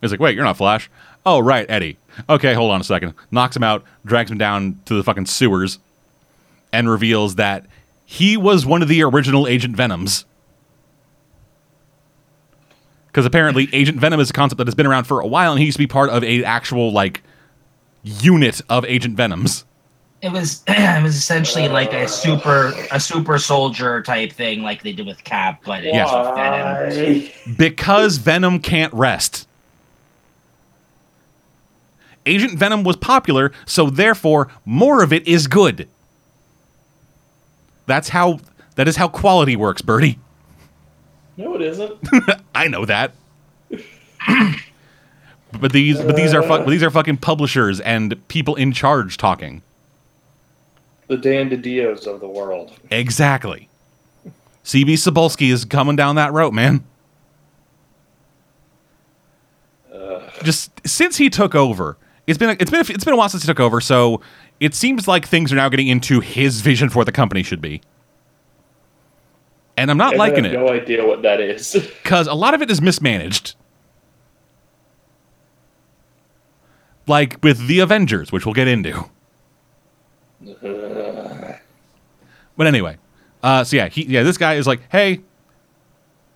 He's 0.00 0.10
like, 0.10 0.20
"Wait, 0.20 0.34
you're 0.34 0.44
not 0.44 0.56
Flash." 0.56 0.88
Oh, 1.26 1.40
right, 1.40 1.66
Eddie. 1.68 1.98
Okay, 2.30 2.54
hold 2.54 2.70
on 2.70 2.80
a 2.80 2.84
second. 2.84 3.12
Knocks 3.30 3.54
him 3.54 3.62
out, 3.62 3.84
drags 4.06 4.30
him 4.30 4.38
down 4.38 4.80
to 4.86 4.94
the 4.94 5.02
fucking 5.02 5.26
sewers 5.26 5.78
and 6.72 6.88
reveals 6.88 7.34
that 7.34 7.66
he 8.04 8.36
was 8.36 8.64
one 8.64 8.80
of 8.80 8.88
the 8.88 9.02
original 9.02 9.46
Agent 9.46 9.76
Venoms. 9.76 10.24
Because 13.08 13.26
apparently, 13.26 13.68
Agent 13.74 13.98
Venom 13.98 14.20
is 14.20 14.30
a 14.30 14.32
concept 14.32 14.58
that 14.58 14.66
has 14.66 14.74
been 14.74 14.86
around 14.86 15.04
for 15.04 15.20
a 15.20 15.26
while, 15.26 15.52
and 15.52 15.58
he 15.58 15.66
used 15.66 15.76
to 15.76 15.82
be 15.82 15.86
part 15.86 16.10
of 16.10 16.24
a 16.24 16.44
actual 16.44 16.92
like 16.92 17.22
unit 18.02 18.62
of 18.68 18.84
Agent 18.86 19.16
Venoms. 19.16 19.64
It 20.20 20.32
was 20.32 20.62
it 20.68 21.02
was 21.02 21.14
essentially 21.16 21.68
like 21.68 21.92
a 21.92 22.08
super 22.08 22.72
a 22.90 22.98
super 23.00 23.38
soldier 23.38 24.02
type 24.02 24.32
thing, 24.32 24.62
like 24.62 24.82
they 24.82 24.92
did 24.92 25.06
with 25.06 25.22
Cap, 25.24 25.62
but 25.64 25.84
it 25.84 25.94
Yeah. 25.94 26.34
Venom. 26.34 27.28
Because 27.56 28.16
Venom 28.18 28.58
can't 28.60 28.92
rest. 28.92 29.46
Agent 32.26 32.58
Venom 32.58 32.82
was 32.84 32.96
popular, 32.96 33.52
so 33.64 33.88
therefore 33.88 34.48
more 34.64 35.02
of 35.02 35.12
it 35.12 35.26
is 35.26 35.46
good. 35.46 35.88
That's 37.86 38.10
how 38.10 38.40
that 38.74 38.86
is 38.88 38.96
how 38.96 39.08
quality 39.08 39.56
works, 39.56 39.80
Birdie. 39.82 40.18
No, 41.36 41.54
it 41.54 41.62
isn't. 41.62 41.92
I 42.54 42.66
know 42.68 42.84
that. 42.84 43.12
but 45.60 45.72
these 45.72 45.98
but 46.02 46.16
these 46.16 46.34
are 46.34 46.42
fu- 46.42 46.48
but 46.48 46.66
these 46.68 46.82
are 46.82 46.90
fucking 46.90 47.18
publishers 47.18 47.80
and 47.80 48.16
people 48.28 48.56
in 48.56 48.72
charge 48.72 49.16
talking. 49.16 49.62
The 51.08 51.16
Dan 51.16 51.50
DiDios 51.50 52.06
of 52.06 52.20
the 52.20 52.28
world. 52.28 52.72
Exactly. 52.90 53.68
CB 54.64 54.92
Cebulski 54.92 55.50
is 55.50 55.64
coming 55.64 55.96
down 55.96 56.16
that 56.16 56.32
road, 56.32 56.52
man. 56.52 56.84
Just 60.42 60.86
since 60.86 61.16
he 61.16 61.30
took 61.30 61.54
over, 61.54 61.96
it's 62.26 62.38
been 62.38 62.50
it's 62.60 62.70
been 62.70 62.80
it's 62.80 63.04
been 63.04 63.14
a 63.14 63.16
while 63.16 63.28
since 63.28 63.42
he 63.42 63.46
took 63.46 63.60
over, 63.60 63.80
so 63.80 64.20
it 64.60 64.74
seems 64.74 65.08
like 65.08 65.26
things 65.26 65.52
are 65.52 65.56
now 65.56 65.68
getting 65.68 65.88
into 65.88 66.20
his 66.20 66.60
vision 66.60 66.88
for 66.88 66.98
what 66.98 67.06
the 67.06 67.12
company 67.12 67.42
should 67.42 67.60
be. 67.60 67.80
And 69.76 69.90
I'm 69.90 69.96
not 69.96 70.14
I 70.14 70.16
liking 70.16 70.44
have 70.44 70.54
it 70.54 70.56
no 70.56 70.68
idea 70.68 71.06
what 71.06 71.22
that 71.22 71.40
is. 71.40 71.72
because 72.02 72.26
a 72.26 72.34
lot 72.34 72.54
of 72.54 72.62
it 72.62 72.70
is 72.70 72.80
mismanaged. 72.80 73.54
Like 77.06 77.38
with 77.42 77.66
the 77.66 77.80
Avengers, 77.80 78.30
which 78.30 78.44
we'll 78.44 78.54
get 78.54 78.68
into. 78.68 79.08
But 82.58 82.66
anyway, 82.66 82.98
uh, 83.40 83.62
so 83.62 83.76
yeah, 83.76 83.88
he, 83.88 84.04
yeah, 84.06 84.24
this 84.24 84.36
guy 84.36 84.54
is 84.54 84.66
like, 84.66 84.80
hey, 84.90 85.20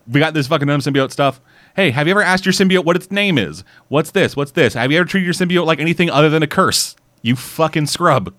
we 0.06 0.20
got 0.20 0.34
this 0.34 0.46
fucking 0.46 0.68
symbiote 0.68 1.10
stuff. 1.10 1.40
Hey, 1.74 1.90
have 1.90 2.06
you 2.06 2.12
ever 2.12 2.22
asked 2.22 2.46
your 2.46 2.52
symbiote 2.52 2.84
what 2.84 2.94
its 2.94 3.10
name 3.10 3.38
is? 3.38 3.64
What's 3.88 4.12
this? 4.12 4.36
What's 4.36 4.52
this? 4.52 4.74
Have 4.74 4.92
you 4.92 4.98
ever 4.98 5.04
treated 5.04 5.24
your 5.24 5.34
symbiote 5.34 5.66
like 5.66 5.80
anything 5.80 6.10
other 6.10 6.30
than 6.30 6.42
a 6.42 6.46
curse? 6.46 6.94
You 7.22 7.34
fucking 7.34 7.86
scrub. 7.86 8.32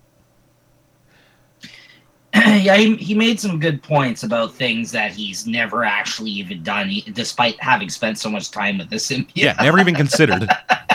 yeah, 2.34 2.78
he, 2.78 2.96
he 2.96 3.14
made 3.14 3.40
some 3.40 3.60
good 3.60 3.84
points 3.84 4.24
about 4.24 4.54
things 4.54 4.92
that 4.94 5.12
he's 5.12 5.46
never 5.46 5.84
actually 5.84 6.32
even 6.32 6.64
done, 6.64 6.90
despite 7.12 7.62
having 7.62 7.90
spent 7.90 8.18
so 8.18 8.30
much 8.30 8.50
time 8.50 8.78
with 8.78 8.90
the 8.90 8.96
symbiote. 8.96 9.32
Yeah, 9.36 9.56
never 9.62 9.80
even 9.80 9.94
considered. 9.94 10.48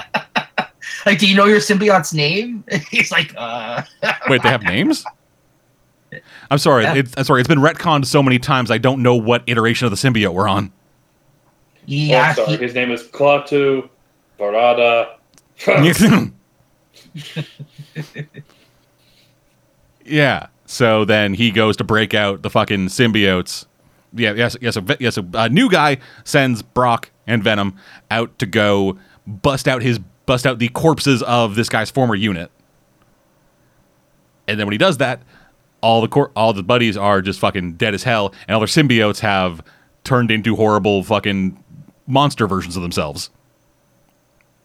like, 1.08 1.18
do 1.18 1.28
you 1.28 1.34
know 1.34 1.46
your 1.46 1.58
symbiote's 1.58 2.12
name? 2.12 2.64
he's 2.90 3.10
like, 3.10 3.34
uh. 3.36 3.82
Wait, 4.28 4.42
they 4.42 4.48
have 4.48 4.62
names? 4.62 5.04
I'm 6.50 6.58
sorry. 6.58 6.84
Yeah. 6.84 6.94
It's, 6.94 7.14
I'm 7.16 7.24
sorry. 7.24 7.40
It's 7.40 7.48
been 7.48 7.58
retconned 7.60 8.06
so 8.06 8.22
many 8.22 8.38
times. 8.38 8.70
I 8.70 8.78
don't 8.78 9.02
know 9.02 9.14
what 9.14 9.42
iteration 9.46 9.86
of 9.86 9.90
the 9.90 9.96
symbiote 9.96 10.32
we're 10.34 10.48
on. 10.48 10.72
Yeah, 11.86 12.34
oh, 12.36 12.44
sorry. 12.44 12.58
he- 12.58 12.64
His 12.64 12.74
name 12.74 12.90
is 12.90 13.02
Klaatu 13.04 13.88
Barada. 14.38 15.14
yeah. 20.04 20.46
So 20.66 21.04
then 21.04 21.34
he 21.34 21.50
goes 21.50 21.76
to 21.78 21.84
break 21.84 22.14
out 22.14 22.42
the 22.42 22.50
fucking 22.50 22.88
symbiotes. 22.88 23.64
Yeah, 24.12 24.32
yes, 24.34 24.56
yes. 24.60 24.76
A, 24.76 24.96
yes, 25.00 25.16
a, 25.16 25.26
a 25.34 25.48
new 25.48 25.70
guy 25.70 25.98
sends 26.24 26.62
Brock 26.62 27.10
and 27.26 27.42
Venom 27.42 27.76
out 28.10 28.38
to 28.38 28.46
go 28.46 28.98
bust 29.26 29.66
out 29.68 29.82
his 29.82 29.98
bust 30.28 30.46
out 30.46 30.58
the 30.58 30.68
corpses 30.68 31.22
of 31.22 31.54
this 31.54 31.70
guy's 31.70 31.90
former 31.90 32.14
unit. 32.14 32.50
And 34.46 34.60
then 34.60 34.66
when 34.66 34.72
he 34.72 34.78
does 34.78 34.98
that, 34.98 35.22
all 35.80 36.02
the 36.02 36.08
cor- 36.08 36.30
all 36.36 36.52
the 36.52 36.62
buddies 36.62 36.96
are 36.96 37.22
just 37.22 37.40
fucking 37.40 37.72
dead 37.72 37.94
as 37.94 38.02
hell, 38.02 38.34
and 38.46 38.54
all 38.54 38.60
their 38.60 38.66
symbiotes 38.66 39.20
have 39.20 39.62
turned 40.04 40.30
into 40.30 40.54
horrible 40.54 41.02
fucking 41.02 41.64
monster 42.06 42.46
versions 42.46 42.76
of 42.76 42.82
themselves. 42.82 43.30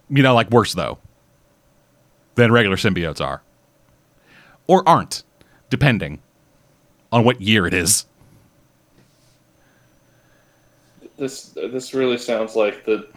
You 0.09 0.21
know, 0.21 0.35
like 0.35 0.49
worse 0.51 0.73
though 0.73 0.99
than 2.35 2.51
regular 2.51 2.75
symbiotes 2.75 3.21
are, 3.21 3.41
or 4.67 4.87
aren't, 4.87 5.23
depending 5.69 6.21
on 7.11 7.23
what 7.23 7.41
year 7.41 7.65
it 7.65 7.73
is. 7.73 8.05
this 11.17 11.55
this 11.71 11.93
really 11.93 12.17
sounds 12.17 12.55
like 12.55 12.85
the 12.85 13.07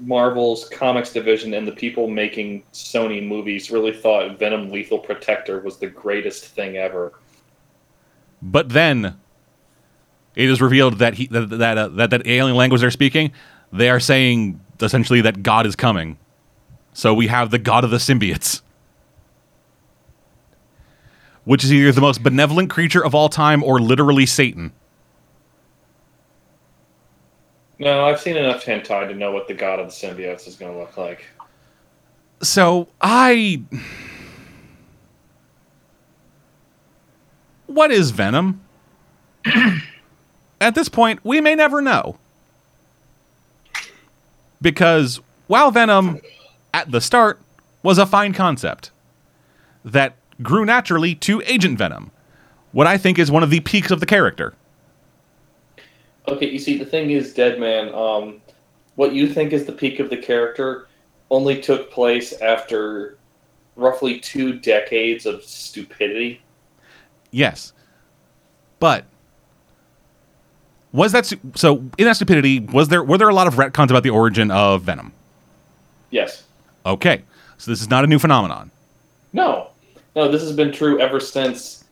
Marvel's 0.00 0.68
comics 0.68 1.12
division 1.12 1.54
and 1.54 1.66
the 1.66 1.72
people 1.72 2.08
making 2.08 2.62
Sony 2.72 3.26
movies 3.26 3.70
really 3.70 3.92
thought 3.92 4.38
Venom 4.38 4.70
Lethal 4.70 4.98
Protector 4.98 5.60
was 5.60 5.78
the 5.78 5.86
greatest 5.86 6.46
thing 6.46 6.76
ever. 6.76 7.12
But 8.42 8.70
then 8.70 9.16
it 10.34 10.50
is 10.50 10.60
revealed 10.60 10.98
that 10.98 11.14
he 11.14 11.26
that 11.28 11.50
that, 11.50 11.78
uh, 11.78 11.88
that 11.88 12.10
that 12.10 12.26
alien 12.26 12.56
language 12.56 12.80
they're 12.80 12.90
speaking, 12.90 13.32
they 13.72 13.88
are 13.88 14.00
saying 14.00 14.60
essentially 14.80 15.20
that 15.22 15.42
God 15.42 15.66
is 15.66 15.76
coming. 15.76 16.18
So 16.92 17.14
we 17.14 17.26
have 17.26 17.50
the 17.50 17.58
God 17.58 17.84
of 17.84 17.90
the 17.90 17.98
symbiotes, 17.98 18.62
which 21.44 21.64
is 21.64 21.72
either 21.72 21.92
the 21.92 22.00
most 22.00 22.22
benevolent 22.22 22.70
creature 22.70 23.04
of 23.04 23.14
all 23.14 23.28
time 23.28 23.62
or 23.62 23.80
literally 23.80 24.26
Satan. 24.26 24.72
No, 27.78 28.06
I've 28.06 28.20
seen 28.20 28.36
enough 28.36 28.64
hentai 28.64 29.08
to 29.08 29.14
know 29.14 29.32
what 29.32 29.48
the 29.48 29.54
god 29.54 29.78
of 29.80 29.86
the 29.88 29.92
symbiotes 29.92 30.46
is 30.48 30.56
going 30.56 30.72
to 30.72 30.78
look 30.78 30.96
like. 30.96 31.24
So 32.42 32.88
I. 33.00 33.62
What 37.66 37.90
is 37.90 38.10
Venom? 38.10 38.62
At 40.60 40.74
this 40.74 40.88
point, 40.88 41.20
we 41.24 41.40
may 41.40 41.54
never 41.54 41.82
know. 41.82 42.16
because 44.62 45.20
while 45.48 45.70
Venom 45.70 46.20
at 46.72 46.90
the 46.90 47.00
start 47.00 47.38
was 47.82 47.98
a 47.98 48.06
fine 48.06 48.32
concept 48.32 48.90
that 49.84 50.16
grew 50.42 50.64
naturally 50.64 51.14
to 51.14 51.42
Agent 51.44 51.78
Venom, 51.78 52.10
what 52.72 52.86
I 52.86 52.96
think 52.98 53.18
is 53.18 53.30
one 53.30 53.42
of 53.42 53.50
the 53.50 53.60
peaks 53.60 53.90
of 53.90 54.00
the 54.00 54.06
character. 54.06 54.54
Okay, 56.28 56.50
you 56.50 56.58
see, 56.58 56.76
the 56.76 56.84
thing 56.84 57.10
is, 57.10 57.32
Deadman, 57.32 57.94
um, 57.94 58.40
what 58.96 59.12
you 59.12 59.28
think 59.28 59.52
is 59.52 59.64
the 59.64 59.72
peak 59.72 60.00
of 60.00 60.10
the 60.10 60.16
character 60.16 60.88
only 61.30 61.60
took 61.60 61.90
place 61.90 62.32
after 62.40 63.18
roughly 63.76 64.18
two 64.18 64.58
decades 64.58 65.26
of 65.26 65.42
stupidity. 65.44 66.40
Yes. 67.30 67.72
But 68.78 69.04
was 70.92 71.12
that 71.12 71.30
so 71.54 71.76
in 71.98 72.04
that 72.04 72.16
stupidity 72.16 72.60
was 72.60 72.88
there 72.88 73.02
were 73.02 73.18
there 73.18 73.28
a 73.28 73.34
lot 73.34 73.46
of 73.46 73.54
retcons 73.54 73.90
about 73.90 74.02
the 74.02 74.10
origin 74.10 74.50
of 74.50 74.82
Venom? 74.82 75.12
Yes. 76.10 76.44
Okay. 76.84 77.22
So 77.58 77.70
this 77.70 77.80
is 77.80 77.90
not 77.90 78.04
a 78.04 78.06
new 78.06 78.18
phenomenon. 78.18 78.70
No, 79.32 79.68
no, 80.14 80.30
this 80.30 80.42
has 80.42 80.52
been 80.52 80.72
true 80.72 81.00
ever 81.00 81.20
since. 81.20 81.84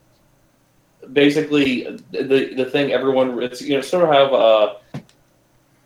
Basically, 1.12 1.84
the 2.10 2.54
the 2.54 2.64
thing 2.64 2.92
everyone 2.92 3.42
it's 3.42 3.60
you 3.62 3.74
know 3.74 3.80
sort 3.80 4.04
of 4.04 4.10
have 4.14 4.32
uh, 4.32 4.74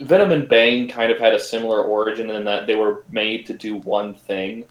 Venom 0.00 0.30
and 0.30 0.48
Bane 0.48 0.88
kind 0.88 1.10
of 1.10 1.18
had 1.18 1.34
a 1.34 1.40
similar 1.40 1.82
origin 1.82 2.30
in 2.30 2.44
that 2.44 2.66
they 2.66 2.76
were 2.76 3.04
made 3.10 3.46
to 3.46 3.54
do 3.54 3.76
one 3.76 4.14
thing, 4.14 4.64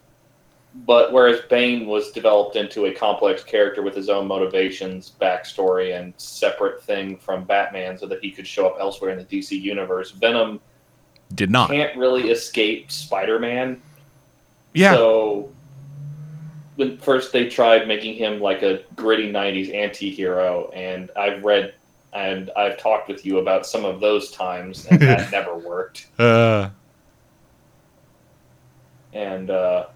but 0.85 1.11
whereas 1.11 1.41
Bane 1.49 1.85
was 1.85 2.11
developed 2.11 2.55
into 2.55 2.85
a 2.85 2.93
complex 2.93 3.43
character 3.43 3.81
with 3.81 3.95
his 3.95 4.09
own 4.09 4.27
motivations, 4.27 5.13
backstory, 5.19 5.99
and 5.99 6.13
separate 6.17 6.81
thing 6.81 7.17
from 7.17 7.43
Batman, 7.43 7.97
so 7.97 8.05
that 8.05 8.23
he 8.23 8.31
could 8.31 8.47
show 8.47 8.67
up 8.67 8.77
elsewhere 8.79 9.11
in 9.11 9.17
the 9.17 9.25
DC 9.25 9.59
universe, 9.59 10.11
Venom 10.11 10.61
Did 11.35 11.49
not. 11.51 11.69
can't 11.69 11.97
really 11.97 12.29
escape 12.29 12.91
Spider-Man. 12.91 13.81
Yeah. 14.73 14.93
So 14.93 15.51
when 16.77 16.97
first 16.99 17.33
they 17.33 17.49
tried 17.49 17.87
making 17.87 18.15
him 18.15 18.39
like 18.39 18.63
a 18.63 18.83
gritty 18.95 19.31
'90s 19.31 19.73
anti-hero, 19.73 20.69
and 20.69 21.11
I've 21.17 21.43
read 21.43 21.73
and 22.13 22.49
I've 22.55 22.77
talked 22.77 23.09
with 23.09 23.25
you 23.25 23.39
about 23.39 23.65
some 23.65 23.83
of 23.83 23.99
those 23.99 24.31
times, 24.31 24.85
and 24.87 24.99
that 25.01 25.31
never 25.31 25.55
worked. 25.57 26.07
uh 26.17 26.69
And 29.13 29.49
uh, 29.49 29.87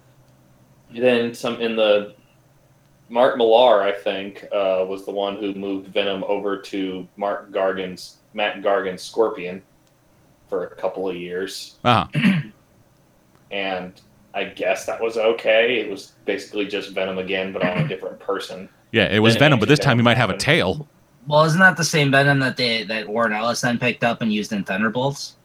then 0.94 1.34
some 1.34 1.60
in 1.60 1.76
the 1.76 2.14
Mark 3.08 3.36
Millar, 3.36 3.82
I 3.82 3.92
think, 3.92 4.44
uh, 4.52 4.84
was 4.88 5.04
the 5.04 5.12
one 5.12 5.36
who 5.36 5.54
moved 5.54 5.88
Venom 5.88 6.24
over 6.24 6.58
to 6.58 7.06
Mark 7.16 7.52
Gargan's 7.52 8.18
Mac 8.34 8.62
Gargan's 8.62 9.02
Scorpion 9.02 9.62
for 10.48 10.64
a 10.64 10.74
couple 10.76 11.08
of 11.08 11.16
years. 11.16 11.76
uh 11.84 12.06
and 13.52 14.00
I 14.34 14.44
guess 14.44 14.86
that 14.86 15.00
was 15.00 15.16
okay. 15.16 15.78
It 15.80 15.90
was 15.90 16.12
basically 16.24 16.66
just 16.66 16.90
Venom 16.92 17.18
again, 17.18 17.52
but 17.52 17.62
on 17.62 17.78
a 17.78 17.88
different 17.88 18.18
person. 18.18 18.68
Yeah, 18.92 19.04
it 19.04 19.18
was 19.20 19.36
Venom, 19.36 19.58
but 19.58 19.68
this 19.68 19.78
time 19.78 19.98
he 19.98 20.02
might 20.02 20.16
have 20.16 20.30
a 20.30 20.36
tail. 20.36 20.88
Well, 21.26 21.44
isn't 21.44 21.60
that 21.60 21.76
the 21.76 21.84
same 21.84 22.10
Venom 22.10 22.40
that 22.40 22.56
they 22.56 22.82
that 22.84 23.08
Warren 23.08 23.32
Ellis 23.32 23.60
then 23.60 23.78
picked 23.78 24.04
up 24.04 24.22
and 24.22 24.32
used 24.32 24.52
in 24.52 24.64
Thunderbolts? 24.64 25.36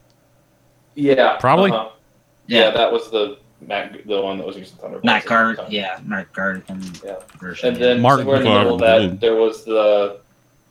Yeah, 0.95 1.37
Probably. 1.37 1.71
uh-huh. 1.71 1.89
Yeah. 2.47 2.71
that 2.71 2.91
was 2.91 3.11
the 3.11 3.37
Matt, 3.61 4.07
the 4.07 4.21
one 4.21 4.37
that 4.37 4.47
was 4.47 4.55
used 4.57 4.73
in 4.73 4.77
Thunderbolts. 4.79 5.05
Matt 5.05 5.17
at 5.17 5.23
the 5.23 5.29
Guard, 5.29 5.59
yeah, 5.69 5.99
Matt 6.03 6.31
Guard 6.33 6.63
and 6.69 7.01
Yeah. 7.05 7.15
version. 7.39 7.69
And 7.73 7.77
then 7.77 7.99
Mark 8.01 8.19
somewhere 8.19 8.37
in 8.37 8.43
the 8.43 8.49
middle 8.49 8.75
of 8.75 8.79
that, 8.81 9.19
there 9.19 9.35
was 9.35 9.63
the 9.65 10.19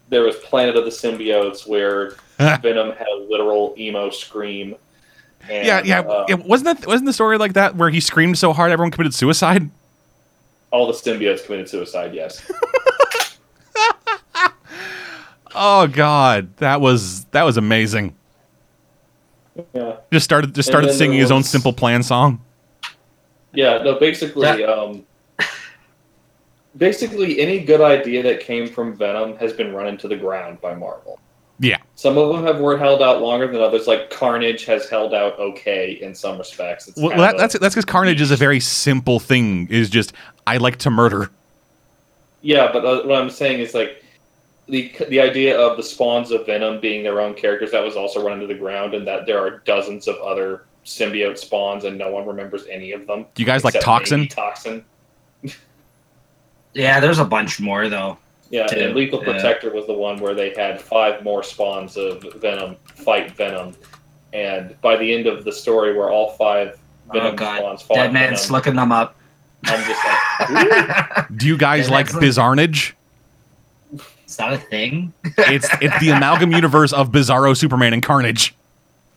there 0.08 0.22
was 0.22 0.36
Planet 0.36 0.76
of 0.76 0.84
the 0.84 0.90
Symbiotes, 0.90 1.66
where 1.66 2.14
Venom 2.38 2.92
had 2.92 3.06
a 3.08 3.26
literal 3.28 3.74
emo 3.78 4.08
scream. 4.10 4.76
And, 5.48 5.66
yeah, 5.66 5.82
yeah. 5.84 6.00
uh, 6.00 6.26
it, 6.28 6.44
wasn't 6.44 6.80
that 6.80 6.86
wasn't 6.86 7.06
the 7.06 7.12
story 7.12 7.38
like 7.38 7.52
that 7.52 7.76
where 7.76 7.90
he 7.90 8.00
screamed 8.00 8.36
so 8.38 8.52
hard 8.52 8.72
everyone 8.72 8.90
committed 8.90 9.14
suicide? 9.14 9.70
all 10.72 10.86
the 10.86 10.92
symbiotes 10.92 11.44
committed 11.44 11.68
suicide. 11.68 12.14
Yes. 12.14 12.50
Oh 15.58 15.86
god, 15.86 16.54
that 16.58 16.82
was 16.82 17.24
that 17.26 17.44
was 17.44 17.56
amazing. 17.56 18.14
yeah. 19.74 19.96
Just 20.12 20.24
started 20.24 20.54
just 20.54 20.68
started 20.68 20.92
singing 20.92 21.12
there 21.12 21.22
his 21.22 21.30
own 21.30 21.42
simple 21.42 21.72
plan 21.72 22.02
song. 22.02 22.42
Yeah, 23.54 23.82
no, 23.82 23.98
basically, 23.98 24.42
That- 24.42 24.68
um, 24.68 25.06
basically 26.76 27.40
any 27.40 27.60
good 27.60 27.80
idea 27.80 28.22
that 28.24 28.40
came 28.40 28.68
from 28.68 28.96
Venom 28.96 29.36
has 29.36 29.54
been 29.54 29.72
run 29.72 29.86
into 29.86 30.08
the 30.08 30.16
ground 30.16 30.60
by 30.60 30.74
Marvel. 30.74 31.18
Yeah. 31.96 32.00
Some 32.02 32.18
of 32.18 32.28
them 32.28 32.44
have 32.44 32.60
were 32.60 32.76
held 32.76 33.00
out 33.00 33.22
longer 33.22 33.46
than 33.46 33.60
others. 33.60 33.86
Like 33.86 34.10
Carnage 34.10 34.66
has 34.66 34.88
held 34.88 35.14
out 35.14 35.38
okay 35.38 35.92
in 35.92 36.14
some 36.14 36.36
respects. 36.36 36.88
It's 36.88 37.00
Well, 37.00 37.16
that, 37.16 37.38
that's 37.38 37.58
that's 37.58 37.74
because 37.74 37.86
Carnage 37.86 38.20
is 38.20 38.30
a 38.30 38.36
very 38.36 38.60
simple 38.60 39.18
thing. 39.18 39.66
Is 39.68 39.88
just 39.88 40.12
I 40.46 40.58
like 40.58 40.76
to 40.78 40.90
murder. 40.90 41.30
yeah, 42.42 42.70
but 42.70 42.84
uh, 42.84 43.02
what 43.06 43.20
I'm 43.20 43.30
saying 43.30 43.60
is 43.60 43.72
like 43.72 44.04
the 44.68 44.94
the 45.08 45.20
idea 45.20 45.58
of 45.58 45.78
the 45.78 45.82
spawns 45.82 46.30
of 46.32 46.44
Venom 46.44 46.80
being 46.80 47.02
their 47.02 47.20
own 47.20 47.34
characters 47.34 47.70
that 47.70 47.82
was 47.82 47.96
also 47.96 48.22
run 48.22 48.34
into 48.34 48.46
the 48.46 48.58
ground, 48.58 48.94
and 48.94 49.06
that 49.06 49.24
there 49.26 49.38
are 49.38 49.62
dozens 49.64 50.06
of 50.06 50.16
other 50.16 50.64
symbiote 50.84 51.38
spawns, 51.38 51.84
and 51.84 51.96
no 51.96 52.10
one 52.10 52.26
remembers 52.26 52.66
any 52.70 52.92
of 52.92 53.06
them. 53.06 53.24
Do 53.34 53.42
you 53.42 53.46
guys 53.46 53.64
like 53.64 53.80
Toxin? 53.80 54.28
Toxin. 54.28 54.84
yeah, 56.74 57.00
there's 57.00 57.18
a 57.18 57.24
bunch 57.24 57.58
more 57.58 57.88
though. 57.88 58.18
Yeah, 58.50 58.66
too. 58.66 58.78
and 58.78 58.94
Lethal 58.94 59.18
Yeah. 59.24 59.32
Protector 59.32 59.70
was 59.72 59.86
the 59.86 59.92
one 59.94 60.18
where 60.20 60.34
they 60.34 60.50
had 60.54 60.80
five 60.80 61.22
more 61.24 61.42
spawns 61.42 61.96
of 61.96 62.22
Venom 62.36 62.76
fight 62.84 63.32
Venom, 63.32 63.74
and 64.32 64.80
by 64.80 64.96
the 64.96 65.12
end 65.14 65.26
of 65.26 65.44
the 65.44 65.52
story, 65.52 65.96
where 65.96 66.10
all 66.10 66.30
five 66.32 66.78
oh, 67.10 67.12
Venom 67.12 67.32
oh 67.32 67.36
god, 67.36 67.58
spawns 67.58 67.82
fought 67.82 67.94
Dead 67.96 68.12
Man's 68.12 68.42
Venom, 68.46 68.52
looking 68.52 68.76
them 68.76 68.92
up. 68.92 69.16
I'm 69.64 69.82
just 69.84 70.04
like, 70.04 71.28
Do 71.36 71.46
you 71.46 71.56
guys 71.58 71.88
Yeah, 71.88 71.94
like 71.94 72.06
that's 72.06 72.14
like- 72.16 72.24
Bizarnage? 72.24 72.92
Is 74.26 74.36
that 74.36 74.52
a 74.52 74.58
thing? 74.58 75.12
It's 75.38 75.68
it's 75.80 75.98
the 76.00 76.10
amalgam 76.10 76.52
universe 76.52 76.92
of 76.92 77.10
Bizarro, 77.10 77.56
Superman, 77.56 77.92
and 77.92 78.02
Carnage. 78.02 78.54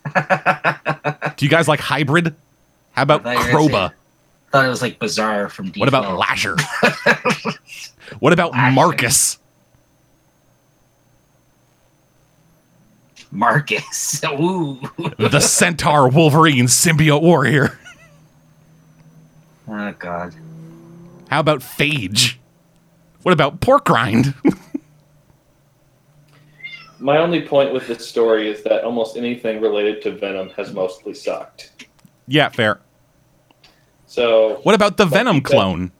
Do 0.15 1.45
you 1.45 1.49
guys 1.49 1.67
like 1.67 1.79
Hybrid? 1.79 2.35
How 2.91 3.03
about 3.03 3.25
I 3.25 3.51
thought 4.49 4.49
you 4.49 4.49
were 4.49 4.49
gonna 4.49 4.49
Kroba? 4.49 4.49
say- 4.49 4.51
thought 4.51 4.65
it 4.65 4.69
was 4.69 4.81
like 4.81 4.99
Bizarre 4.99 5.49
from 5.49 5.71
D12. 5.71 5.79
What 5.79 5.87
about 5.89 6.17
Lasher? 6.17 6.55
what 8.19 8.33
about 8.33 8.51
Lasher. 8.51 8.71
Marcus? 8.73 9.37
Marcus? 13.31 14.21
Ooh. 14.25 14.79
The 15.17 15.39
Centaur 15.39 16.09
Wolverine 16.09 16.65
symbiote 16.65 17.21
warrior. 17.21 17.77
Oh 19.67 19.93
god. 19.99 20.33
How 21.29 21.39
about 21.39 21.59
Phage? 21.59 22.35
What 23.21 23.33
about 23.33 23.61
Pork 23.61 23.85
Grind? 23.85 24.33
my 26.99 27.17
only 27.19 27.41
point 27.45 27.71
with 27.71 27.87
this 27.87 28.07
story 28.07 28.49
is 28.49 28.63
that 28.63 28.83
almost 28.83 29.15
anything 29.15 29.61
related 29.61 30.01
to 30.03 30.11
Venom 30.11 30.49
has 30.51 30.73
mostly 30.73 31.13
sucked. 31.13 31.85
yeah, 32.27 32.49
fair. 32.49 32.79
So 34.09 34.59
What 34.63 34.73
about 34.73 34.97
the 34.97 35.05
Venom 35.05 35.39
clone? 35.39 35.91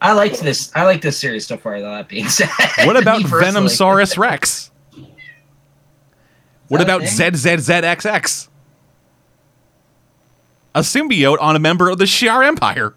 I 0.00 0.12
liked 0.12 0.40
this. 0.40 0.70
I 0.76 0.84
like 0.84 1.00
this 1.00 1.18
series 1.18 1.46
so 1.46 1.56
far. 1.56 1.80
Though 1.80 1.90
that 1.90 2.06
being 2.06 2.28
said, 2.28 2.50
What 2.84 2.96
about 3.02 3.22
Me 3.22 3.24
personally. 3.24 3.66
Venomsaurus 3.68 4.18
Rex? 4.18 4.70
What 6.68 6.82
about 6.82 7.00
thing? 7.00 7.32
ZZZXX? 7.32 8.48
A 10.74 10.80
symbiote 10.80 11.38
on 11.40 11.56
a 11.56 11.58
member 11.58 11.88
of 11.88 11.96
the 11.96 12.04
Shi'ar 12.04 12.46
Empire. 12.46 12.94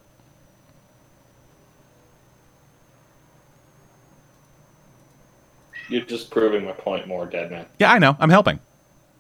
you're 5.90 6.02
just 6.02 6.32
proving 6.32 6.64
my 6.66 6.72
point 6.72 7.08
more, 7.08 7.26
Deadman. 7.26 7.66
Yeah, 7.80 7.92
I 7.92 8.00
know. 8.00 8.16
I'm 8.20 8.30
helping. 8.30 8.60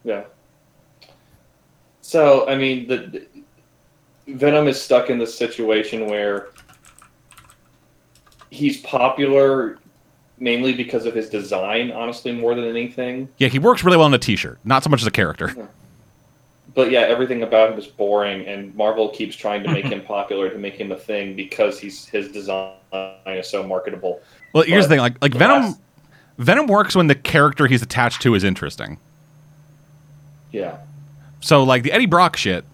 Yeah. 0.03 0.23
So 2.01 2.47
I 2.47 2.55
mean, 2.57 2.87
the, 2.87 2.97
the- 2.97 3.27
Venom 4.35 4.67
is 4.67 4.81
stuck 4.81 5.09
in 5.09 5.17
this 5.17 5.37
situation 5.37 6.07
where 6.07 6.49
he's 8.49 8.81
popular 8.81 9.79
mainly 10.39 10.73
because 10.73 11.05
of 11.05 11.13
his 11.13 11.29
design, 11.29 11.91
honestly, 11.91 12.31
more 12.31 12.55
than 12.55 12.65
anything. 12.65 13.29
Yeah, 13.37 13.47
he 13.47 13.59
works 13.59 13.83
really 13.83 13.97
well 13.97 14.07
in 14.07 14.13
a 14.13 14.17
t-shirt, 14.17 14.59
not 14.63 14.83
so 14.83 14.89
much 14.89 15.01
as 15.01 15.07
a 15.07 15.11
character. 15.11 15.69
But 16.73 16.89
yeah, 16.89 17.01
everything 17.01 17.43
about 17.43 17.73
him 17.73 17.79
is 17.79 17.85
boring, 17.85 18.47
and 18.47 18.73
Marvel 18.75 19.09
keeps 19.09 19.35
trying 19.35 19.63
to 19.63 19.71
make 19.71 19.85
him 19.85 20.01
popular 20.05 20.49
to 20.49 20.57
make 20.57 20.75
him 20.75 20.91
a 20.91 20.97
thing 20.97 21.35
because 21.35 21.79
he's 21.79 22.05
his 22.05 22.31
design 22.31 22.73
is 23.27 23.47
so 23.47 23.61
marketable. 23.63 24.21
Well, 24.53 24.63
here's 24.63 24.85
the 24.85 24.89
thing: 24.89 24.99
like, 24.99 25.21
like 25.21 25.33
Venom, 25.33 25.63
last- 25.63 25.79
Venom 26.37 26.67
works 26.67 26.95
when 26.95 27.07
the 27.07 27.15
character 27.15 27.67
he's 27.67 27.81
attached 27.81 28.21
to 28.21 28.35
is 28.35 28.43
interesting. 28.43 28.99
Yeah. 30.51 30.77
So, 31.41 31.63
like 31.63 31.83
the 31.83 31.91
Eddie 31.91 32.05
Brock 32.05 32.37
shit. 32.37 32.65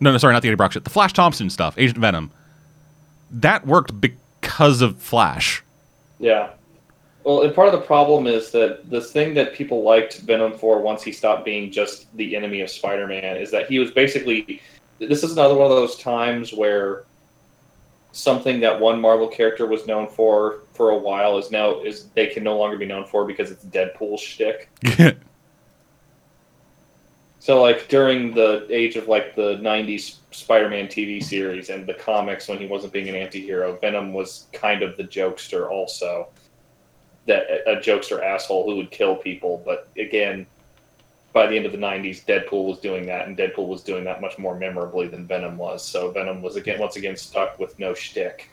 No, 0.00 0.12
no, 0.12 0.18
sorry, 0.18 0.32
not 0.32 0.42
the 0.42 0.48
Eddie 0.48 0.56
Brock 0.56 0.72
shit. 0.72 0.84
The 0.84 0.90
Flash 0.90 1.12
Thompson 1.12 1.50
stuff, 1.50 1.76
Agent 1.78 1.98
Venom. 1.98 2.30
That 3.30 3.66
worked 3.66 4.00
because 4.00 4.82
of 4.82 4.98
Flash. 4.98 5.62
Yeah. 6.18 6.50
Well, 7.24 7.42
and 7.42 7.54
part 7.54 7.68
of 7.68 7.78
the 7.78 7.86
problem 7.86 8.26
is 8.26 8.50
that 8.52 8.88
the 8.88 9.00
thing 9.00 9.34
that 9.34 9.54
people 9.54 9.82
liked 9.82 10.20
Venom 10.20 10.56
for 10.56 10.80
once 10.80 11.02
he 11.02 11.12
stopped 11.12 11.44
being 11.44 11.70
just 11.70 12.14
the 12.16 12.34
enemy 12.34 12.62
of 12.62 12.70
Spider-Man 12.70 13.36
is 13.36 13.50
that 13.50 13.68
he 13.68 13.78
was 13.78 13.90
basically. 13.90 14.62
This 14.98 15.22
is 15.22 15.32
another 15.32 15.54
one 15.54 15.70
of 15.70 15.76
those 15.76 15.96
times 15.96 16.52
where 16.52 17.04
something 18.12 18.60
that 18.60 18.78
one 18.78 19.00
Marvel 19.00 19.28
character 19.28 19.66
was 19.66 19.86
known 19.86 20.08
for 20.08 20.60
for 20.74 20.90
a 20.90 20.96
while 20.98 21.38
is 21.38 21.50
now 21.50 21.80
is 21.80 22.06
they 22.14 22.26
can 22.26 22.42
no 22.42 22.58
longer 22.58 22.76
be 22.76 22.86
known 22.86 23.04
for 23.04 23.24
because 23.24 23.50
it's 23.50 23.64
Deadpool 23.66 24.18
shtick. 24.18 24.68
So 27.40 27.62
like 27.62 27.88
during 27.88 28.34
the 28.34 28.66
age 28.68 28.96
of 28.96 29.08
like 29.08 29.34
the 29.34 29.56
'90s 29.56 30.16
Spider-Man 30.30 30.88
TV 30.88 31.24
series 31.24 31.70
and 31.70 31.86
the 31.86 31.94
comics 31.94 32.46
when 32.46 32.58
he 32.58 32.66
wasn't 32.66 32.92
being 32.92 33.08
an 33.08 33.14
anti-hero, 33.14 33.78
Venom 33.78 34.12
was 34.12 34.46
kind 34.52 34.82
of 34.82 34.96
the 34.98 35.04
jokester 35.04 35.68
also. 35.70 36.28
That 37.26 37.46
a 37.66 37.76
jokester 37.76 38.22
asshole 38.22 38.68
who 38.68 38.76
would 38.76 38.90
kill 38.90 39.16
people, 39.16 39.62
but 39.64 39.88
again, 39.98 40.46
by 41.32 41.46
the 41.46 41.56
end 41.56 41.64
of 41.64 41.72
the 41.72 41.78
'90s, 41.78 42.24
Deadpool 42.26 42.66
was 42.66 42.78
doing 42.78 43.06
that, 43.06 43.26
and 43.26 43.36
Deadpool 43.36 43.68
was 43.68 43.82
doing 43.82 44.04
that 44.04 44.20
much 44.20 44.38
more 44.38 44.54
memorably 44.54 45.06
than 45.08 45.26
Venom 45.26 45.56
was. 45.56 45.82
So 45.82 46.10
Venom 46.10 46.42
was 46.42 46.56
again 46.56 46.78
once 46.78 46.96
again 46.96 47.16
stuck 47.16 47.58
with 47.58 47.78
no 47.78 47.94
shtick. 47.94 48.50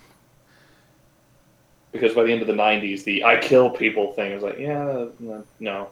Because 1.91 2.13
by 2.13 2.23
the 2.23 2.31
end 2.31 2.41
of 2.41 2.47
the 2.47 2.53
'90s, 2.53 3.03
the 3.03 3.25
"I 3.25 3.37
kill 3.37 3.69
people" 3.69 4.13
thing 4.13 4.33
was 4.33 4.43
like, 4.43 4.59
yeah, 4.59 5.07
no, 5.59 5.89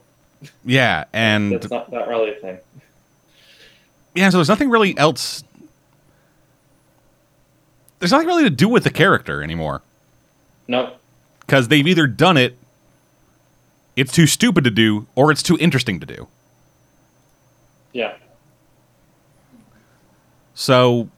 yeah, 0.63 1.05
and 1.11 1.51
that's 1.51 1.69
not 1.69 1.91
not 1.91 2.07
really 2.07 2.31
a 2.31 2.35
thing. 2.35 2.59
Yeah, 4.15 4.29
so 4.29 4.37
there's 4.37 4.49
nothing 4.49 4.69
really 4.69 4.97
else. 4.97 5.43
There's 7.99 8.11
nothing 8.11 8.27
really 8.27 8.43
to 8.43 8.49
do 8.49 8.67
with 8.69 8.83
the 8.83 8.89
character 8.89 9.41
anymore 9.43 9.81
No, 10.67 10.93
because 11.41 11.69
they've 11.69 11.87
either 11.87 12.07
done 12.07 12.37
it, 12.37 12.57
it's 13.95 14.11
too 14.11 14.27
stupid 14.27 14.63
to 14.65 14.69
do, 14.71 15.07
or 15.15 15.31
it's 15.31 15.41
too 15.41 15.57
interesting 15.59 15.99
to 16.01 16.05
do. 16.05 16.27
yeah, 17.93 18.13
So 20.53 21.09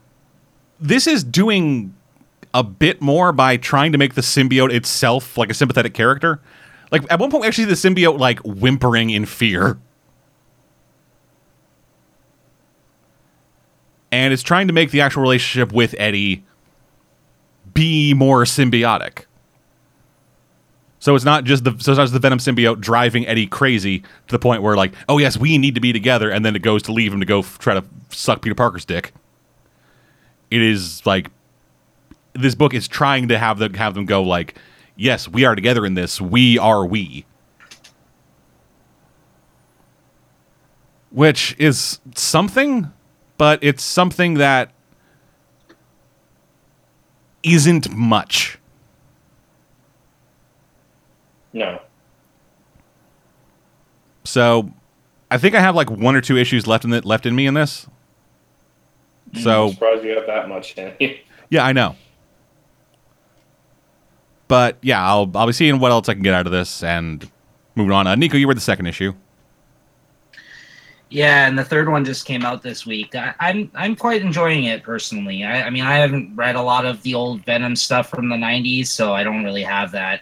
this 0.79 1.07
is 1.07 1.23
doing 1.23 1.93
a 2.53 2.63
bit 2.63 3.01
more 3.01 3.31
by 3.31 3.57
trying 3.57 3.91
to 3.91 3.97
make 3.97 4.13
the 4.13 4.21
symbiote 4.21 4.71
itself 4.73 5.37
like 5.37 5.49
a 5.49 5.53
sympathetic 5.53 5.93
character. 5.93 6.39
Like 6.91 7.03
at 7.11 7.19
one 7.19 7.29
point, 7.31 7.41
we 7.41 7.47
actually 7.47 7.73
see 7.75 7.89
the 7.91 8.01
symbiote 8.01 8.19
like 8.19 8.39
whimpering 8.39 9.09
in 9.09 9.25
fear. 9.25 9.77
And 14.11 14.33
it's 14.33 14.43
trying 14.43 14.67
to 14.67 14.73
make 14.73 14.91
the 14.91 15.01
actual 15.01 15.21
relationship 15.21 15.73
with 15.73 15.93
Eddie 15.97 16.43
be 17.73 18.13
more 18.13 18.43
symbiotic. 18.43 19.25
So 20.99 21.15
it's 21.15 21.25
not 21.25 21.43
just 21.43 21.63
the 21.63 21.71
so 21.79 21.91
it's 21.91 21.97
not 21.97 22.03
just 22.03 22.13
the 22.13 22.19
Venom 22.19 22.39
symbiote 22.39 22.79
driving 22.79 23.27
Eddie 23.27 23.47
crazy 23.47 23.99
to 23.99 24.31
the 24.31 24.39
point 24.39 24.63
where 24.63 24.75
like, 24.75 24.93
oh 25.07 25.19
yes, 25.19 25.37
we 25.37 25.57
need 25.57 25.75
to 25.75 25.81
be 25.81 25.93
together, 25.93 26.29
and 26.29 26.43
then 26.43 26.55
it 26.55 26.61
goes 26.61 26.81
to 26.83 26.91
leave 26.91 27.13
him 27.13 27.19
to 27.19 27.25
go 27.25 27.39
f- 27.39 27.59
try 27.59 27.73
to 27.73 27.83
suck 28.09 28.41
Peter 28.41 28.55
Parker's 28.55 28.85
dick. 28.85 29.13
It 30.49 30.61
is 30.61 31.05
like 31.05 31.29
this 32.33 32.55
book 32.55 32.73
is 32.73 32.87
trying 32.87 33.27
to 33.27 33.37
have 33.37 33.59
them 33.59 33.73
have 33.75 33.93
them 33.93 34.05
go 34.05 34.23
like, 34.23 34.57
yes, 34.95 35.27
we 35.27 35.45
are 35.45 35.55
together 35.55 35.85
in 35.85 35.93
this. 35.93 36.19
We 36.19 36.57
are 36.57 36.85
we. 36.85 37.25
Which 41.09 41.55
is 41.57 41.99
something, 42.15 42.91
but 43.37 43.59
it's 43.63 43.83
something 43.83 44.35
that 44.35 44.71
isn't 47.43 47.89
much. 47.91 48.57
no. 51.53 51.81
So 54.23 54.69
I 55.31 55.37
think 55.37 55.55
I 55.55 55.61
have 55.61 55.73
like 55.75 55.89
one 55.89 56.15
or 56.15 56.21
two 56.21 56.37
issues 56.37 56.67
left 56.67 56.83
in 56.83 56.93
it 56.93 57.05
left 57.05 57.25
in 57.25 57.35
me 57.35 57.47
in 57.47 57.53
this. 57.53 57.87
So 59.41 59.67
I'm 59.67 59.71
surprised 59.71 60.03
you 60.03 60.15
have 60.15 60.27
that 60.27 60.49
much 60.49 60.77
in 60.77 60.93
you. 60.99 61.17
yeah, 61.49 61.65
I 61.65 61.73
know. 61.73 61.95
But 64.47 64.77
yeah, 64.81 65.05
I'll 65.05 65.31
I'll 65.33 65.47
be 65.47 65.53
seeing 65.53 65.79
what 65.79 65.91
else 65.91 66.09
I 66.09 66.13
can 66.13 66.23
get 66.23 66.33
out 66.33 66.45
of 66.45 66.51
this 66.51 66.83
and 66.83 67.29
moving 67.75 67.93
on. 67.93 68.05
Uh, 68.07 68.15
Nico, 68.15 68.37
you 68.37 68.47
read 68.47 68.57
the 68.57 68.61
second 68.61 68.87
issue. 68.87 69.13
Yeah, 71.09 71.47
and 71.47 71.57
the 71.57 71.63
third 71.63 71.87
one 71.87 72.03
just 72.03 72.25
came 72.25 72.43
out 72.43 72.61
this 72.61 72.85
week. 72.85 73.15
I, 73.15 73.33
I'm 73.39 73.71
I'm 73.75 73.95
quite 73.95 74.21
enjoying 74.21 74.65
it 74.65 74.83
personally. 74.83 75.43
I, 75.45 75.63
I 75.63 75.69
mean, 75.69 75.83
I 75.83 75.95
haven't 75.95 76.35
read 76.35 76.55
a 76.55 76.61
lot 76.61 76.85
of 76.85 77.01
the 77.03 77.13
old 77.13 77.45
Venom 77.45 77.75
stuff 77.77 78.09
from 78.09 78.27
the 78.29 78.35
'90s, 78.35 78.87
so 78.87 79.13
I 79.13 79.23
don't 79.23 79.43
really 79.45 79.63
have 79.63 79.91
that. 79.93 80.21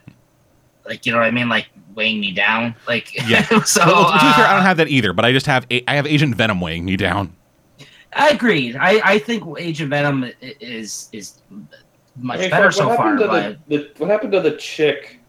Like, 0.86 1.06
you 1.06 1.12
know 1.12 1.18
what 1.18 1.26
I 1.28 1.32
mean? 1.32 1.50
Like 1.50 1.68
weighing 1.96 2.20
me 2.20 2.32
down. 2.32 2.76
Like, 2.88 3.16
Yeah. 3.28 3.42
so 3.64 3.84
well, 3.86 4.06
to 4.12 4.14
be 4.14 4.34
fair, 4.34 4.46
I 4.46 4.52
uh, 4.52 4.54
don't 4.56 4.62
have 4.64 4.78
that 4.78 4.88
either, 4.90 5.12
but 5.14 5.26
I 5.26 5.32
just 5.32 5.48
have 5.48 5.66
a- 5.72 5.84
I 5.90 5.96
have 5.96 6.06
Agent 6.06 6.36
Venom 6.36 6.62
weighing 6.62 6.86
me 6.86 6.98
down. 6.98 7.36
I 8.14 8.30
agreed. 8.30 8.76
I, 8.76 9.02
I 9.04 9.20
think 9.20 9.44
Agent 9.60 9.90
Venom 9.90 10.30
is 10.42 11.10
is 11.12 11.42
much 12.18 12.38
I 12.38 12.42
mean, 12.44 12.50
better 12.52 12.66
what 12.66 12.74
so 12.76 12.88
far. 12.96 12.98
happened 12.98 13.20
to 13.20 13.28
But 13.28 13.58
the, 13.68 13.78
the 13.78 13.92
what 13.98 14.10
happened 14.12 14.32
to 14.34 14.42
the 14.42 14.56
chick, 14.58 15.20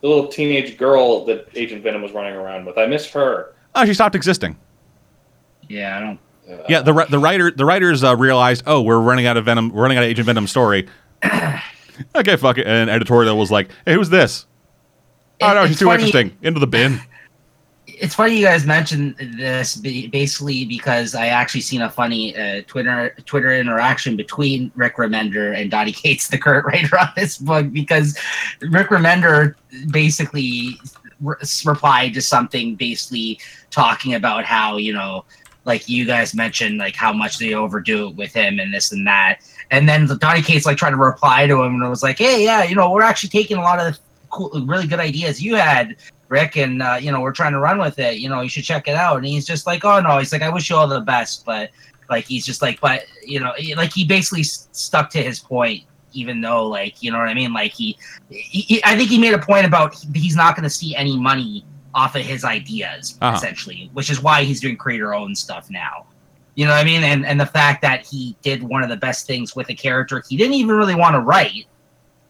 the 0.00 0.08
little 0.08 0.26
teenage 0.26 0.76
girl 0.76 1.24
that 1.26 1.48
Agent 1.54 1.82
Venom 1.84 2.02
was 2.02 2.10
running 2.12 2.34
around 2.34 2.64
with? 2.64 2.76
I 2.76 2.86
miss 2.86 3.08
her. 3.12 3.54
Oh, 3.76 3.84
she 3.84 3.94
stopped 3.94 4.14
existing. 4.16 4.56
Yeah, 5.68 5.96
I 5.96 6.00
don't. 6.00 6.18
Uh, 6.60 6.64
Yeah, 6.68 6.80
the 6.82 6.92
the 7.10 7.18
writer 7.18 7.50
the 7.50 7.64
writers 7.64 8.02
uh, 8.02 8.16
realized, 8.16 8.62
oh, 8.66 8.80
we're 8.82 9.00
running 9.00 9.26
out 9.26 9.36
of 9.36 9.44
Venom, 9.44 9.70
we're 9.70 9.82
running 9.82 9.98
out 9.98 10.04
of 10.04 10.10
Agent 10.10 10.26
Venom 10.26 10.46
story. 10.46 10.88
okay, 12.16 12.36
fuck 12.36 12.58
it. 12.58 12.66
And 12.66 12.88
editorial 12.90 13.36
was 13.36 13.50
like, 13.50 13.70
hey, 13.84 13.94
who's 13.94 14.08
this? 14.08 14.46
Oh 15.40 15.54
no, 15.54 15.66
she's 15.66 15.78
too 15.78 15.86
funny- 15.86 16.04
interesting. 16.04 16.36
Into 16.42 16.60
the 16.60 16.66
bin. 16.66 17.00
It's 18.00 18.14
funny 18.14 18.36
you 18.38 18.44
guys 18.44 18.64
mentioned 18.64 19.16
this 19.38 19.74
basically 19.74 20.64
because 20.66 21.16
I 21.16 21.28
actually 21.28 21.62
seen 21.62 21.82
a 21.82 21.90
funny 21.90 22.36
uh, 22.36 22.62
Twitter 22.68 23.12
Twitter 23.24 23.52
interaction 23.52 24.14
between 24.14 24.70
Rick 24.76 24.98
Remender 24.98 25.56
and 25.60 25.68
Donny 25.68 25.90
Cates, 26.02 26.28
the 26.28 26.38
current 26.38 26.64
writer 26.66 26.96
on 26.96 27.08
this 27.16 27.38
book, 27.38 27.72
because 27.72 28.16
Rick 28.60 28.90
Remender 28.90 29.56
basically 29.90 30.78
re- 31.20 31.34
replied 31.64 32.14
to 32.14 32.22
something 32.22 32.76
basically 32.76 33.40
talking 33.70 34.14
about 34.14 34.44
how 34.44 34.76
you 34.76 34.92
know 34.92 35.24
like 35.68 35.88
you 35.88 36.04
guys 36.04 36.34
mentioned 36.34 36.78
like 36.78 36.96
how 36.96 37.12
much 37.12 37.38
they 37.38 37.54
overdo 37.54 38.08
it 38.08 38.16
with 38.16 38.32
him 38.34 38.58
and 38.58 38.74
this 38.74 38.90
and 38.90 39.06
that. 39.06 39.38
And 39.70 39.88
then 39.88 40.06
the 40.06 40.16
Donny 40.16 40.42
Cates 40.42 40.66
like 40.66 40.78
tried 40.78 40.90
to 40.90 40.96
reply 40.96 41.46
to 41.46 41.62
him 41.62 41.74
and 41.74 41.84
it 41.84 41.88
was 41.88 42.02
like 42.02 42.18
hey 42.18 42.42
yeah 42.42 42.64
you 42.64 42.74
know 42.74 42.90
we're 42.90 43.02
actually 43.02 43.28
taking 43.28 43.58
a 43.58 43.60
lot 43.60 43.78
of 43.78 43.98
cool 44.30 44.50
really 44.66 44.86
good 44.86 44.98
ideas 44.98 45.40
you 45.42 45.54
had 45.54 45.96
Rick 46.28 46.56
and 46.56 46.82
uh, 46.82 46.98
you 47.00 47.12
know 47.12 47.20
we're 47.20 47.32
trying 47.32 47.52
to 47.52 47.60
run 47.60 47.78
with 47.78 47.98
it. 47.98 48.16
You 48.18 48.28
know 48.28 48.40
you 48.40 48.48
should 48.48 48.64
check 48.64 48.88
it 48.88 48.96
out. 48.96 49.18
And 49.18 49.26
he's 49.26 49.46
just 49.46 49.66
like 49.66 49.84
oh 49.84 50.00
no. 50.00 50.18
He's 50.18 50.32
like 50.32 50.42
I 50.42 50.48
wish 50.48 50.68
you 50.70 50.76
all 50.76 50.88
the 50.88 51.00
best 51.00 51.44
but 51.44 51.70
like 52.10 52.24
he's 52.24 52.44
just 52.44 52.62
like 52.62 52.80
but 52.80 53.02
you 53.24 53.38
know 53.38 53.52
like 53.76 53.92
he 53.92 54.04
basically 54.04 54.42
stuck 54.42 55.10
to 55.10 55.22
his 55.22 55.38
point 55.38 55.84
even 56.14 56.40
though 56.40 56.66
like 56.66 57.02
you 57.02 57.10
know 57.12 57.18
what 57.18 57.28
I 57.28 57.34
mean? 57.34 57.52
Like 57.52 57.72
he, 57.72 57.98
he, 58.30 58.60
he- 58.60 58.84
I 58.84 58.96
think 58.96 59.10
he 59.10 59.18
made 59.18 59.34
a 59.34 59.38
point 59.38 59.66
about 59.66 59.94
he's 60.14 60.34
not 60.36 60.56
going 60.56 60.64
to 60.64 60.70
see 60.70 60.96
any 60.96 61.16
money 61.18 61.64
off 61.94 62.14
of 62.14 62.22
his 62.22 62.44
ideas 62.44 63.16
Uh-huh. 63.20 63.36
essentially 63.36 63.90
which 63.94 64.10
is 64.10 64.22
why 64.22 64.42
he's 64.44 64.60
doing 64.60 64.76
creator 64.76 65.14
owned 65.14 65.36
stuff 65.36 65.70
now 65.70 66.06
you 66.54 66.64
know 66.64 66.72
what 66.72 66.80
I 66.80 66.84
mean 66.84 67.02
and 67.04 67.24
and 67.24 67.40
the 67.40 67.46
fact 67.46 67.82
that 67.82 68.04
he 68.06 68.36
did 68.42 68.62
one 68.62 68.82
of 68.82 68.88
the 68.88 68.96
best 68.96 69.26
things 69.26 69.54
with 69.56 69.68
a 69.70 69.74
character 69.74 70.22
he 70.28 70.36
didn't 70.36 70.54
even 70.54 70.74
really 70.76 70.94
want 70.94 71.14
to 71.14 71.20
write 71.20 71.66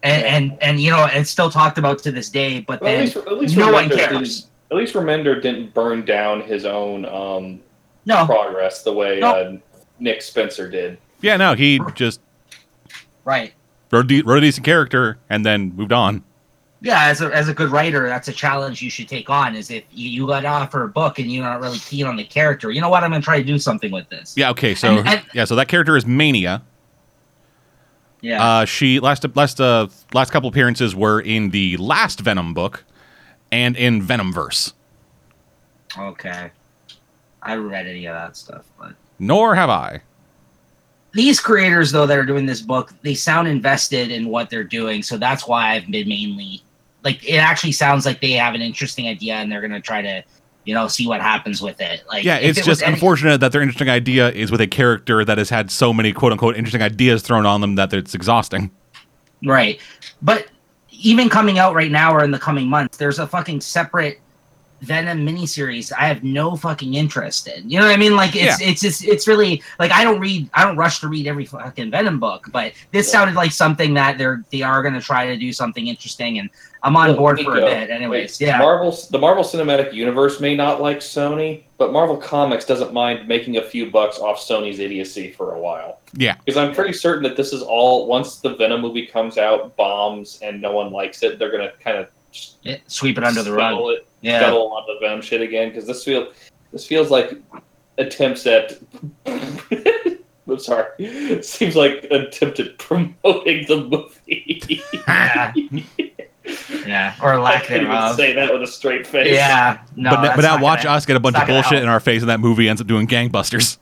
and 0.03 0.23
Yeah. 0.23 0.37
and 0.37 0.59
and 0.63 0.81
you 0.81 0.91
know 0.91 1.07
it's 1.11 1.31
still 1.31 1.51
talked 1.51 1.79
about 1.79 1.99
to 2.05 2.13
this 2.13 2.29
day 2.31 2.61
but 2.61 2.81
Well, 2.81 2.91
at 2.91 2.97
then 2.97 3.05
least 3.05 3.17
at 3.17 3.39
least 3.39 3.57
no 3.57 3.73
one 3.73 3.89
Remender 3.89 3.97
cares. 3.97 4.41
didn't. 4.43 4.51
At 4.71 4.77
least 4.77 4.95
Remender 4.95 5.41
didn't 5.43 5.73
burn 5.75 6.05
down 6.05 6.43
his 6.43 6.65
own 6.67 7.05
um, 7.07 7.61
no 8.07 8.27
progress 8.27 8.83
the 8.83 8.93
way 8.93 9.19
No. 9.21 9.31
uh, 9.35 9.57
Nick 9.99 10.23
Spencer 10.23 10.71
did. 10.71 10.99
Yeah, 11.21 11.37
no, 11.37 11.55
he 11.55 11.81
just 11.95 12.21
right 13.25 13.53
wrote 13.91 14.05
a, 14.05 14.09
de- 14.09 14.23
wrote 14.23 14.39
a 14.39 14.41
decent 14.43 14.65
character 14.65 15.19
and 15.31 15.45
then 15.45 15.75
moved 15.75 15.93
on. 15.93 16.23
Yeah 16.81 17.07
as 17.07 17.21
a, 17.21 17.27
as 17.35 17.49
a 17.49 17.55
good 17.55 17.71
writer 17.71 18.07
that's 18.09 18.29
a 18.29 18.33
challenge 18.33 18.81
you 18.83 18.89
should 18.91 19.09
take 19.09 19.29
on 19.29 19.57
is 19.57 19.71
if 19.71 19.85
you, 19.91 20.09
you 20.11 20.27
got 20.27 20.45
offer 20.45 20.85
a 20.85 20.89
book 20.89 21.19
and 21.19 21.31
you're 21.31 21.43
not 21.43 21.61
really 21.61 21.79
keen 21.79 22.07
on 22.07 22.15
the 22.17 22.25
character 22.25 22.71
you 22.71 22.81
know 22.81 22.89
what 22.89 23.03
i'm 23.03 23.11
gonna 23.11 23.23
try 23.23 23.39
to 23.39 23.45
do 23.45 23.59
something 23.59 23.91
with 23.91 24.09
this 24.11 24.35
Yeah, 24.37 24.51
okay, 24.51 24.75
so 24.75 24.99
And- 24.99 25.09
and- 25.09 25.23
yeah, 25.35 25.45
so 25.45 25.57
that 25.57 25.67
character 25.69 25.97
is 25.97 26.07
Mania. 26.07 26.63
yeah 28.21 28.45
Uh, 28.61 28.65
she 28.65 29.01
last 29.01 29.25
last 29.37 29.61
uh 29.61 29.89
last 30.15 30.31
couple 30.31 30.49
appearances 30.49 30.95
were 30.95 31.21
in 31.21 31.51
the 31.51 31.77
last 31.79 32.21
Venom 32.21 32.55
book 32.55 32.85
and 33.51 33.77
in 33.77 34.01
Venomverse. 34.07 34.73
okay 35.99 36.51
i 37.43 37.51
haven't 37.51 37.69
read 37.69 37.87
any 37.87 38.07
of 38.07 38.15
that 38.15 38.37
stuff 38.37 38.65
but 38.79 38.93
Nor 39.21 39.55
have 39.57 39.69
I. 39.71 40.01
these 41.13 41.41
creators 41.41 41.91
though 41.91 42.07
that 42.07 42.17
are 42.19 42.25
doing 42.27 42.47
this 42.47 42.61
book 42.63 42.93
they 43.03 43.15
sound 43.15 43.49
invested 43.49 44.11
in 44.13 44.29
what 44.29 44.49
they're 44.51 44.63
doing 44.65 45.03
so 45.03 45.17
that's 45.17 45.47
why 45.49 45.73
i've 45.75 45.91
been 45.91 46.09
mainly 46.09 46.63
like 47.05 47.25
it 47.29 47.37
actually 47.37 47.73
sounds 47.73 48.05
like 48.07 48.21
they 48.21 48.33
have 48.33 48.55
an 48.55 48.61
interesting 48.63 49.07
idea 49.07 49.35
and 49.35 49.51
they're 49.51 49.61
gonna 49.61 49.81
try 49.81 50.03
to 50.03 50.23
you 50.65 50.75
know 50.75 50.87
see 50.89 51.07
what 51.07 51.21
happens 51.21 51.63
with 51.63 51.81
it 51.81 52.03
like 52.09 52.25
Yeah, 52.25 52.37
it's 52.37 52.59
it 52.59 52.65
just 52.65 52.83
any- 52.83 52.95
unfortunate 52.95 53.39
that 53.41 53.53
their 53.53 53.63
interesting 53.63 53.89
idea 53.89 54.31
is 54.33 54.51
with 54.51 54.61
a 54.61 54.67
character 54.67 55.25
that 55.25 55.39
has 55.39 55.49
had 55.51 55.71
so 55.71 55.93
many 55.93 56.13
quote 56.13 56.33
unquote 56.33 56.57
interesting 56.57 56.83
ideas 56.83 57.23
thrown 57.23 57.47
on 57.47 57.61
them 57.61 57.77
that 57.77 57.93
it's 57.95 58.15
exhausting. 58.15 58.71
Right. 59.45 59.81
But 60.21 60.49
even 60.91 61.29
coming 61.29 61.59
out 61.61 61.75
right 61.75 61.91
now 61.93 62.13
or 62.13 62.25
in 62.25 62.33
the 62.33 62.39
coming 62.41 62.69
months, 62.69 62.97
there's 62.99 63.19
a 63.21 63.27
fucking 63.27 63.61
separate 63.61 64.21
Venom 64.83 65.27
miniseries 65.27 65.93
I 65.93 66.07
have 66.07 66.23
no 66.23 66.55
fucking 66.57 66.95
interest 66.95 67.49
in. 67.49 67.69
You 67.69 67.81
know 67.81 67.87
what 67.87 67.93
I 67.95 67.97
mean? 67.97 68.15
Like 68.15 68.37
it's 68.37 68.61
it's 68.61 68.85
it's 68.85 69.03
it's 69.03 69.27
really 69.27 69.61
like 69.81 69.91
I 69.91 70.05
don't 70.05 70.21
read 70.21 70.49
I 70.55 70.65
don't 70.65 70.77
rush 70.77 71.01
to 71.01 71.09
read 71.09 71.27
every 71.27 71.47
fucking 71.47 71.91
Venom 71.91 72.21
book, 72.21 72.47
but 72.53 72.73
this 72.93 73.07
Yeah. 73.09 73.13
sounded 73.13 73.35
like 73.37 73.51
something 73.51 73.95
that 73.95 74.19
they're 74.19 74.45
they 74.53 74.63
are 74.63 74.81
gonna 74.85 75.01
try 75.01 75.27
to 75.27 75.37
do 75.37 75.53
something 75.53 75.89
interesting 75.89 76.39
and 76.39 76.49
I'm 76.83 76.97
on 76.97 77.09
Well, 77.09 77.17
board 77.17 77.41
for 77.41 77.53
a 77.53 77.55
Nico, 77.57 77.67
bit. 77.67 77.91
Anyways, 77.91 78.39
wait, 78.41 78.47
yeah. 78.47 78.59
Marvel, 78.59 78.97
the 79.11 79.19
Marvel 79.19 79.43
Cinematic 79.43 79.93
Universe 79.93 80.41
may 80.41 80.55
not 80.55 80.81
like 80.81 80.99
Sony, 80.99 81.65
but 81.77 81.93
Marvel 81.93 82.17
Comics 82.17 82.65
doesn't 82.65 82.93
mind 82.93 83.27
making 83.27 83.57
a 83.57 83.63
few 83.63 83.91
bucks 83.91 84.19
off 84.19 84.39
Sony's 84.39 84.79
idiocy 84.79 85.33
for 85.33 85.55
a 85.55 85.59
while. 85.61 86.01
Yeah. 86.15 86.37
Because 86.45 86.57
I'm 86.57 86.73
pretty 86.75 86.93
certain 86.93 87.23
that 87.25 87.37
this 87.37 87.53
is 87.53 87.63
all 87.63 88.07
once 88.07 88.37
the 88.37 88.55
Venom 88.55 88.81
movie 88.81 89.07
comes 89.07 89.39
out, 89.39 89.77
bombs, 89.77 90.39
and 90.43 90.63
no 90.63 90.73
one 90.73 90.93
likes 90.93 91.23
it, 91.25 91.39
they're 91.39 91.51
gonna 91.51 91.73
kind 91.83 91.97
of 91.99 92.09
Yeah, 92.63 92.77
sweep 92.87 93.19
it 93.19 93.25
under 93.25 93.43
the 93.43 93.53
rug. 93.53 93.77
It, 93.91 94.07
Yeah. 94.21 94.41
scuttle 94.41 94.69
on 94.73 94.85
the 94.87 94.99
Venom 95.01 95.21
shit 95.21 95.41
again 95.43 95.71
because 95.71 95.87
this 95.87 96.05
feel 96.05 96.33
this 96.73 96.87
feels 96.87 97.11
like 97.11 97.33
attempts 97.99 98.47
at. 98.47 98.79
I'm 100.51 100.59
sorry. 100.59 100.87
It 100.99 101.45
seems 101.45 101.77
like 101.77 102.07
an 102.11 102.23
attempt 102.23 102.59
at 102.61 102.79
promoting 102.79 103.67
the 103.67 103.85
movie. 103.91 104.83
Yeah. 106.49 106.87
yeah. 106.87 107.15
Or 107.23 107.35
I 107.35 107.39
lack 107.39 107.65
can't 107.65 107.83
even 107.83 107.93
thereof. 107.93 108.17
say 108.17 108.33
that 108.35 108.53
with 108.53 108.63
a 108.63 108.67
straight 108.67 109.07
face. 109.07 109.33
Yeah. 109.33 109.79
No, 109.97 110.11
but, 110.11 110.37
but 110.37 110.43
now 110.43 110.61
watch 110.61 110.85
gonna- 110.85 110.97
us 110.97 111.07
get 111.07 111.17
a 111.17 111.21
bunch 111.21 111.37
of 111.37 111.47
bullshit 111.47 111.73
help. 111.73 111.83
in 111.83 111.89
our 111.89 112.01
face, 112.01 112.23
and 112.23 112.31
that 112.31 112.41
movie 112.41 112.69
ends 112.69 112.81
up 112.81 112.87
doing 112.87 113.07
gangbusters. 113.07 113.79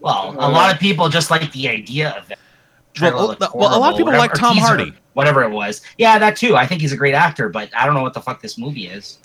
Well, 0.00 0.32
a 0.38 0.50
lot 0.50 0.72
of 0.74 0.80
people 0.80 1.08
just 1.08 1.30
like 1.30 1.52
the 1.52 1.68
idea 1.68 2.10
of 2.10 2.30
it. 2.30 2.38
Well, 3.00 3.28
looked 3.28 3.42
oh, 3.42 3.50
well, 3.54 3.76
a 3.76 3.78
lot 3.78 3.92
of 3.92 3.96
people 3.96 4.12
whatever- 4.12 4.18
like 4.28 4.34
Tom 4.34 4.54
teaser, 4.54 4.66
Hardy. 4.66 4.94
Whatever 5.14 5.42
it 5.42 5.50
was. 5.50 5.80
Yeah, 5.98 6.18
that 6.18 6.36
too. 6.36 6.56
I 6.56 6.66
think 6.66 6.80
he's 6.80 6.92
a 6.92 6.96
great 6.96 7.14
actor, 7.14 7.48
but 7.48 7.70
I 7.76 7.86
don't 7.86 7.94
know 7.94 8.02
what 8.02 8.14
the 8.14 8.20
fuck 8.20 8.42
this 8.42 8.58
movie 8.58 8.86
is. 8.88 9.18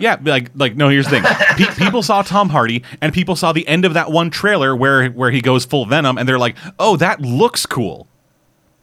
Yeah, 0.00 0.16
like 0.22 0.50
like 0.54 0.76
no. 0.76 0.88
Here's 0.88 1.06
the 1.08 1.20
thing: 1.20 1.24
Pe- 1.56 1.74
people 1.84 2.02
saw 2.02 2.22
Tom 2.22 2.48
Hardy, 2.50 2.84
and 3.00 3.12
people 3.12 3.34
saw 3.34 3.52
the 3.52 3.66
end 3.66 3.84
of 3.84 3.94
that 3.94 4.12
one 4.12 4.30
trailer 4.30 4.76
where 4.76 5.08
where 5.08 5.30
he 5.32 5.40
goes 5.40 5.64
full 5.64 5.86
Venom, 5.86 6.18
and 6.18 6.28
they're 6.28 6.38
like, 6.38 6.56
"Oh, 6.78 6.96
that 6.98 7.20
looks 7.20 7.66
cool." 7.66 8.06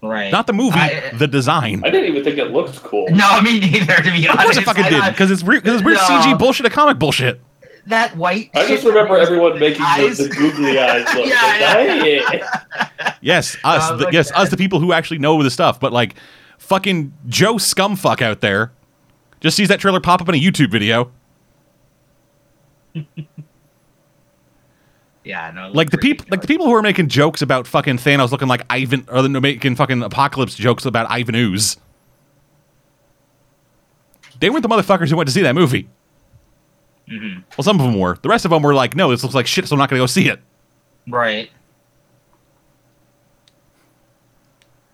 Right. 0.06 0.32
Not 0.32 0.48
the 0.48 0.54
movie, 0.54 0.78
I- 0.80 1.12
the 1.14 1.28
design. 1.28 1.82
I 1.86 1.90
didn't 1.90 2.10
even 2.12 2.24
think 2.24 2.38
it 2.38 2.52
looked 2.52 2.82
cool. 2.84 3.08
No, 3.10 3.42
me 3.42 3.60
neither, 3.60 3.96
to 3.96 4.04
be 4.12 4.28
honest. 4.28 4.30
of 4.30 4.38
course, 4.40 4.58
it 4.58 4.64
fucking 4.64 4.84
I 4.86 4.90
did 4.90 5.00
thought 5.02 5.12
because 5.12 5.32
it's 5.32 5.44
weird. 5.44 5.64
Because 5.64 5.78
it's 5.82 5.86
weird 5.86 5.98
No. 5.98 6.04
CG 6.22 6.38
bullshit, 6.40 6.66
a 6.66 6.70
comic 6.70 6.98
bullshit. 7.00 7.42
that 7.88 8.16
white. 8.18 8.50
I 8.56 8.68
just 8.68 8.86
remember 8.86 9.18
everyone 9.18 9.60
making 9.60 9.82
the, 9.82 9.88
eyes. 9.88 10.18
the 10.18 10.30
googly 10.30 10.80
eyes 10.80 11.06
look. 11.16 11.26
Yeah, 11.28 11.36
Like, 11.42 11.88
yeah. 12.06 12.30
"Hey." 12.30 12.42
Yes, 13.22 13.58
oh, 13.64 13.70
us. 13.70 13.90
No, 13.92 13.98
the, 13.98 14.10
yes, 14.12 14.30
at 14.32 14.38
us, 14.38 14.50
the 14.50 14.58
people 14.58 14.80
who 14.80 14.92
actually 14.94 15.18
know 15.20 15.42
the 15.42 15.50
stuff. 15.50 15.80
But 15.80 15.92
like, 15.94 16.16
fucking 16.60 17.14
Joe 17.28 17.56
Scumfuck 17.56 18.22
out 18.22 18.42
there 18.42 18.72
just 19.42 19.58
sees 19.58 19.68
that 19.70 19.80
trailer 19.80 20.00
pop 20.00 20.22
up 20.22 20.30
in 20.30 20.36
a 20.36 20.40
YouTube 20.40 20.70
video. 20.72 21.12
Yeah, 25.26 25.52
no. 25.54 25.68
it 25.68 25.76
Like 25.76 25.90
the 25.90 25.98
people, 25.98 26.26
like 26.30 26.42
the 26.42 26.48
people 26.48 26.68
who 26.68 26.74
are 26.76 26.84
making 26.84 27.10
jokes 27.10 27.42
about 27.42 27.66
fucking 27.66 27.98
Thanos 27.98 28.32
looking 28.32 28.48
like 28.48 28.62
Ivan, 28.70 29.06
or 29.10 29.22
they're 29.24 29.42
making 29.42 29.76
fucking 29.76 30.04
apocalypse 30.04 30.56
jokes 30.56 30.86
about 30.86 31.10
Ivan 31.10 31.34
Ooze. 31.36 31.78
They 34.40 34.50
weren't 34.52 34.62
the 34.62 34.70
motherfuckers 34.70 35.10
who 35.10 35.18
went 35.18 35.28
to 35.28 35.34
see 35.34 35.42
that 35.42 35.56
movie. 35.56 35.90
Mhm. 37.10 37.44
Well, 37.58 37.64
some 37.64 37.80
of 37.80 37.86
them 37.86 38.00
were. 38.00 38.18
The 38.22 38.30
rest 38.30 38.46
of 38.46 38.52
them 38.52 38.62
were 38.62 38.74
like, 38.76 38.96
"No, 38.96 39.10
this 39.10 39.24
looks 39.24 39.36
like 39.36 39.48
shit, 39.48 39.68
so 39.68 39.76
I'm 39.76 39.80
not 39.80 39.90
going 39.90 40.00
to 40.00 40.04
go 40.04 40.08
see 40.08 40.28
it." 40.30 40.40
Right. 41.08 41.50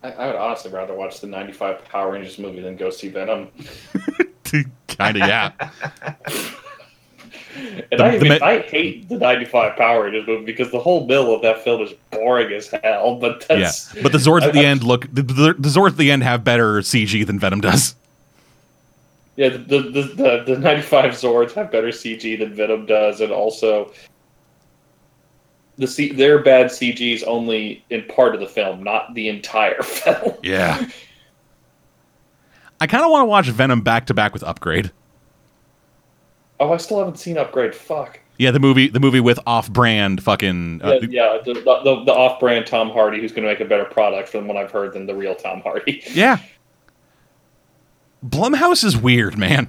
I, 0.02 0.12
I 0.12 0.26
would 0.26 0.36
honestly 0.36 0.70
rather 0.72 0.94
watch 0.94 1.20
the 1.20 1.26
'95 1.26 1.84
Power 1.84 2.12
Rangers 2.12 2.38
movie 2.38 2.60
than 2.60 2.76
go 2.76 2.90
see 2.90 3.08
Venom. 3.08 3.48
kind 4.88 5.16
of, 5.16 5.28
yeah. 5.28 5.52
And 7.54 7.84
The- 8.00 8.04
I, 8.04 8.10
the 8.18 8.24
even, 8.26 8.42
I 8.42 8.58
hate 8.60 9.08
the 9.08 9.18
'95 9.18 9.76
Power 9.76 10.04
Rangers 10.04 10.26
movie 10.26 10.44
because 10.44 10.70
the 10.70 10.78
whole 10.78 11.06
middle 11.06 11.34
of 11.34 11.42
that 11.42 11.62
film 11.62 11.82
is 11.82 11.92
boring 12.10 12.52
as 12.52 12.68
hell. 12.82 13.16
But 13.16 13.44
Yeah, 13.50 13.70
but 14.02 14.12
the 14.12 14.18
Zords 14.18 14.42
at 14.42 14.52
the 14.52 14.60
I- 14.60 14.62
I- 14.62 14.66
end 14.66 14.84
look. 14.84 15.06
The, 15.12 15.22
the, 15.22 15.54
the 15.58 15.68
Zords 15.68 15.90
at 15.90 15.96
the 15.98 16.10
end 16.10 16.22
have 16.22 16.44
better 16.44 16.80
CG 16.80 17.26
than 17.26 17.38
Venom 17.38 17.60
does. 17.60 17.94
Yeah, 19.36 19.48
the 19.50 19.58
the, 19.58 19.80
the, 19.80 20.02
the, 20.02 20.42
the 20.54 20.58
95 20.58 21.12
Zords 21.12 21.52
have 21.52 21.70
better 21.72 21.88
CG 21.88 22.38
than 22.38 22.54
Venom 22.54 22.86
does, 22.86 23.20
and 23.20 23.32
also 23.32 23.92
the 25.78 25.86
C, 25.86 26.12
their 26.12 26.38
bad 26.42 26.66
CG 26.66 27.14
is 27.14 27.22
only 27.22 27.82
in 27.90 28.04
part 28.04 28.34
of 28.34 28.40
the 28.40 28.46
film, 28.46 28.82
not 28.82 29.14
the 29.14 29.28
entire 29.28 29.82
film. 29.82 30.34
Yeah. 30.42 30.86
I 32.80 32.86
kind 32.86 33.04
of 33.04 33.10
want 33.10 33.22
to 33.22 33.26
watch 33.26 33.46
Venom 33.48 33.80
back 33.82 34.06
to 34.06 34.14
back 34.14 34.32
with 34.32 34.42
Upgrade. 34.42 34.90
Oh, 36.62 36.72
I 36.72 36.76
still 36.76 36.98
haven't 37.00 37.18
seen 37.18 37.38
Upgrade. 37.38 37.74
Fuck. 37.74 38.20
Yeah, 38.38 38.52
the 38.52 38.60
movie, 38.60 38.86
the 38.86 39.00
movie 39.00 39.18
with 39.18 39.40
off-brand 39.48 40.22
fucking. 40.22 40.80
Uh, 40.80 41.00
Yeah, 41.02 41.34
yeah 41.34 41.38
the, 41.44 41.54
the, 41.54 42.04
the 42.04 42.12
off-brand 42.12 42.68
Tom 42.68 42.88
Hardy 42.88 43.20
who's 43.20 43.32
going 43.32 43.42
to 43.42 43.48
make 43.48 43.58
a 43.58 43.64
better 43.64 43.84
product 43.84 44.28
from 44.28 44.46
what 44.46 44.56
I've 44.56 44.70
heard 44.70 44.92
than 44.92 45.06
the 45.06 45.14
real 45.14 45.34
Tom 45.34 45.60
Hardy. 45.60 46.04
yeah. 46.12 46.38
Blumhouse 48.24 48.84
is 48.84 48.96
weird, 48.96 49.36
man. 49.36 49.68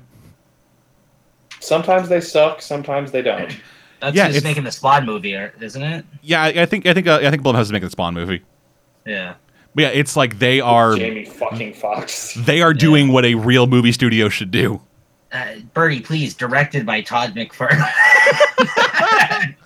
Sometimes 1.60 2.10
they 2.10 2.22
suck, 2.22 2.62
sometimes 2.62 3.12
they 3.12 3.24
don't. 3.24 3.58
That's 4.00 4.16
Yeah, 4.16 4.30
just 4.30 4.44
making 4.44 4.66
the 4.66 4.72
Spawn 4.72 5.04
movie, 5.04 5.34
isn't 5.34 5.82
it? 5.82 6.06
Yeah, 6.22 6.44
I, 6.44 6.48
I 6.50 6.66
think 6.68 6.86
I 6.86 6.94
think 6.94 7.08
uh, 7.08 7.22
I 7.24 7.32
think 7.32 7.42
Blumhouse 7.42 7.62
is 7.62 7.72
making 7.72 7.88
the 7.88 7.92
Spawn 7.92 8.14
movie. 8.14 8.44
Yeah. 9.04 9.36
But 9.74 9.82
yeah, 9.82 9.90
it's 9.90 10.16
like 10.16 10.38
they 10.38 10.62
are 10.62 10.96
Jamie 10.96 11.26
fucking 11.26 11.74
Foxx. 11.74 12.36
they 12.36 12.62
are 12.62 12.74
doing 12.74 13.08
what 13.08 13.26
a 13.26 13.34
real 13.34 13.66
movie 13.66 13.92
studio 13.94 14.30
should 14.30 14.52
do. 14.52 14.82
Uh, 15.34 15.56
Birdie, 15.74 16.00
please, 16.02 16.34
directed 16.36 16.86
by 16.86 17.02
Todd 17.02 17.34
McFarlane. 17.36 17.84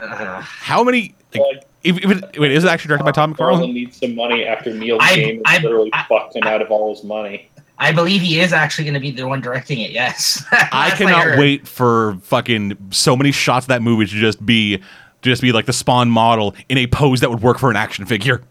Uh, 0.00 0.40
How 0.42 0.84
many? 0.84 1.14
Like, 1.34 1.42
Like, 1.42 1.64
if, 1.82 1.96
if 2.04 2.10
it, 2.22 2.38
wait, 2.38 2.52
is 2.52 2.62
it 2.64 2.68
actually 2.68 2.88
directed 2.88 3.04
by 3.04 3.10
Todd 3.12 3.34
McFarlane? 3.34 3.72
needs 3.72 3.98
some 3.98 4.14
money 4.14 4.44
after 4.44 4.72
Neil 4.72 4.96
I- 5.00 5.16
Gaiman 5.16 5.42
I- 5.44 5.58
literally 5.58 5.90
I- 5.92 6.04
fucked 6.08 6.36
him 6.36 6.44
out 6.44 6.62
of 6.62 6.70
all 6.70 6.94
his 6.94 7.02
money. 7.04 7.50
I 7.80 7.92
believe 7.92 8.20
he 8.22 8.40
is 8.40 8.52
actually 8.52 8.84
going 8.84 8.94
to 8.94 9.00
be 9.00 9.10
the 9.12 9.26
one 9.26 9.40
directing 9.40 9.80
it. 9.80 9.90
Yes. 9.92 10.44
I 10.52 10.90
cannot 10.96 11.24
heard. 11.24 11.38
wait 11.38 11.66
for 11.66 12.16
fucking 12.22 12.76
so 12.90 13.16
many 13.16 13.30
shots 13.32 13.64
of 13.64 13.68
that 13.68 13.82
movie 13.82 14.06
to 14.06 14.12
just 14.12 14.44
be 14.44 14.76
to 14.78 14.84
just 15.22 15.42
be 15.42 15.52
like 15.52 15.66
the 15.66 15.72
Spawn 15.72 16.10
model 16.10 16.54
in 16.68 16.78
a 16.78 16.86
pose 16.88 17.20
that 17.20 17.30
would 17.30 17.40
work 17.42 17.58
for 17.58 17.70
an 17.70 17.76
action 17.76 18.04
figure. 18.04 18.42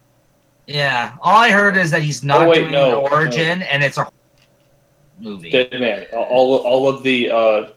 Yeah. 0.66 1.16
All 1.22 1.38
I 1.38 1.49
heard 1.51 1.76
is 1.78 1.91
that 1.91 2.01
he's 2.03 2.24
not 2.24 2.43
Oh, 2.43 2.49
wait, 2.49 2.60
doing 2.60 2.72
no, 2.72 3.05
an 3.05 3.12
origin, 3.14 3.62
and 3.64 3.84
it's 3.84 3.97
a 3.97 4.08
movie. 5.20 5.49
Dead 5.49 5.72
man. 5.80 6.05
All 6.13 6.57
all 6.57 6.88
of 6.88 7.03
the 7.03 7.30
uh, 7.32 7.70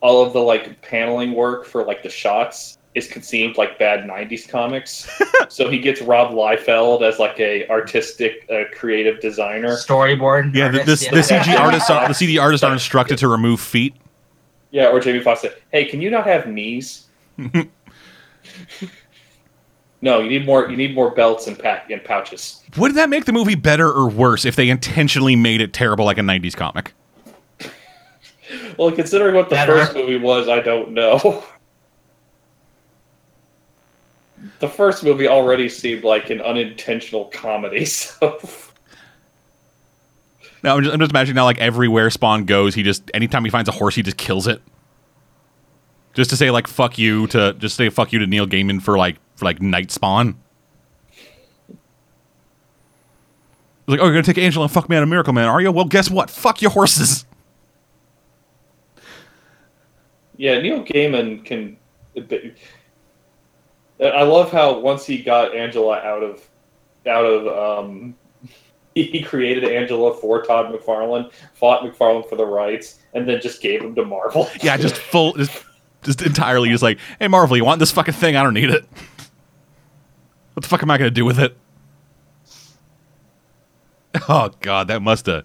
all 0.00 0.22
of 0.24 0.32
the 0.32 0.40
like 0.40 0.80
paneling 0.82 1.32
work 1.34 1.66
for 1.66 1.84
like 1.84 2.02
the 2.02 2.10
shots 2.10 2.78
is 2.94 3.08
conceived 3.08 3.58
like 3.58 3.78
bad 3.78 4.08
'90s 4.08 4.48
comics. 4.48 5.08
so 5.48 5.68
he 5.68 5.78
gets 5.78 6.00
Rob 6.00 6.32
Liefeld 6.32 7.02
as 7.02 7.18
like 7.18 7.38
a 7.40 7.68
artistic, 7.68 8.46
uh, 8.50 8.64
creative 8.72 9.20
designer. 9.20 9.76
Storyboard. 9.76 10.54
Yeah, 10.54 10.68
the, 10.68 10.80
artist, 10.80 11.10
the, 11.10 11.10
the 11.10 11.26
yeah. 11.28 11.42
CG 11.42 11.58
artists 11.58 11.90
are, 11.90 12.08
the 12.08 12.14
CG 12.14 12.40
artists 12.42 12.64
are 12.64 12.72
instructed 12.72 13.18
to 13.18 13.28
remove 13.28 13.60
feet. 13.60 13.94
Yeah, 14.70 14.88
or 14.88 15.00
Jamie 15.00 15.20
Foxx 15.20 15.42
said, 15.42 15.56
"Hey, 15.72 15.84
can 15.84 16.00
you 16.00 16.10
not 16.10 16.26
have 16.26 16.46
knees?" 16.46 17.06
no, 20.04 20.20
you 20.20 20.28
need 20.28 20.44
more. 20.44 20.70
You 20.70 20.76
need 20.76 20.94
more 20.94 21.10
belts 21.10 21.46
and 21.46 21.58
pack 21.58 21.90
and 21.90 22.04
pouches. 22.04 22.60
Would 22.76 22.94
that 22.94 23.08
make 23.08 23.24
the 23.24 23.32
movie 23.32 23.54
better 23.54 23.90
or 23.90 24.06
worse 24.08 24.44
if 24.44 24.54
they 24.54 24.68
intentionally 24.68 25.34
made 25.34 25.62
it 25.62 25.72
terrible 25.72 26.04
like 26.04 26.18
a 26.18 26.20
'90s 26.20 26.54
comic? 26.54 26.92
Well, 28.78 28.92
considering 28.92 29.34
what 29.34 29.48
the 29.48 29.54
Better. 29.54 29.72
first 29.78 29.94
movie 29.94 30.18
was, 30.18 30.48
I 30.48 30.60
don't 30.60 30.90
know. 30.92 31.18
the 34.60 34.68
first 34.68 35.02
movie 35.02 35.26
already 35.26 35.68
seemed 35.68 36.04
like 36.04 36.28
an 36.28 36.42
unintentional 36.42 37.24
comedy, 37.26 37.84
so 37.86 38.38
No, 40.62 40.76
I'm 40.76 40.82
just, 40.82 40.92
I'm 40.92 41.00
just 41.00 41.10
imagining 41.10 41.36
now, 41.36 41.44
like 41.44 41.58
everywhere 41.58 42.10
Spawn 42.10 42.44
goes, 42.44 42.74
he 42.74 42.82
just 42.82 43.10
anytime 43.14 43.44
he 43.44 43.50
finds 43.50 43.68
a 43.68 43.72
horse, 43.72 43.94
he 43.94 44.02
just 44.02 44.18
kills 44.18 44.46
it. 44.46 44.60
Just 46.12 46.30
to 46.30 46.36
say 46.36 46.50
like 46.50 46.66
"fuck 46.68 46.98
you" 46.98 47.26
to 47.28 47.54
just 47.54 47.76
say 47.76 47.88
"fuck 47.88 48.12
you" 48.12 48.18
to 48.18 48.26
Neil 48.26 48.46
Gaiman 48.46 48.82
for 48.82 48.98
like 48.98 49.16
for 49.16 49.23
like 49.42 49.60
Night 49.60 49.90
Spawn. 49.90 50.36
Like, 53.86 54.00
oh, 54.00 54.04
you're 54.04 54.12
gonna 54.14 54.22
take 54.22 54.38
Angela 54.38 54.64
and 54.64 54.72
fuck 54.72 54.88
me 54.88 54.96
out 54.96 55.02
of 55.02 55.08
Miracle 55.08 55.32
Man, 55.32 55.46
are 55.48 55.60
you? 55.60 55.70
Well, 55.70 55.84
guess 55.84 56.10
what? 56.10 56.30
Fuck 56.30 56.62
your 56.62 56.70
horses. 56.70 57.26
yeah, 60.36 60.60
Neil 60.60 60.84
Gaiman 60.84 61.44
can. 61.44 61.76
I 64.00 64.22
love 64.22 64.50
how 64.50 64.78
once 64.78 65.04
he 65.04 65.22
got 65.22 65.54
Angela 65.54 65.98
out 65.98 66.22
of 66.22 66.48
out 67.06 67.24
of 67.24 67.84
um, 67.84 68.14
he 68.94 69.22
created 69.22 69.64
Angela 69.64 70.14
for 70.14 70.42
Todd 70.42 70.72
McFarlane, 70.72 71.32
fought 71.54 71.82
McFarlane 71.82 72.28
for 72.28 72.36
the 72.36 72.46
rights, 72.46 73.00
and 73.12 73.28
then 73.28 73.40
just 73.40 73.60
gave 73.60 73.82
him 73.82 73.94
to 73.94 74.04
Marvel. 74.04 74.48
Yeah, 74.62 74.76
just 74.76 74.96
full, 74.96 75.34
just, 75.34 75.64
just 76.02 76.22
entirely, 76.22 76.70
just 76.70 76.82
like, 76.82 76.98
hey, 77.18 77.28
Marvel, 77.28 77.56
you 77.56 77.64
want 77.64 77.80
this 77.80 77.90
fucking 77.90 78.14
thing? 78.14 78.36
I 78.36 78.42
don't 78.42 78.54
need 78.54 78.70
it. 78.70 78.84
What 80.54 80.62
the 80.62 80.68
fuck 80.68 80.82
am 80.82 80.90
I 80.90 80.98
gonna 80.98 81.10
do 81.10 81.24
with 81.24 81.38
it? 81.38 81.56
Oh 84.28 84.50
god, 84.60 84.88
that 84.88 85.02
must 85.02 85.26
have. 85.26 85.44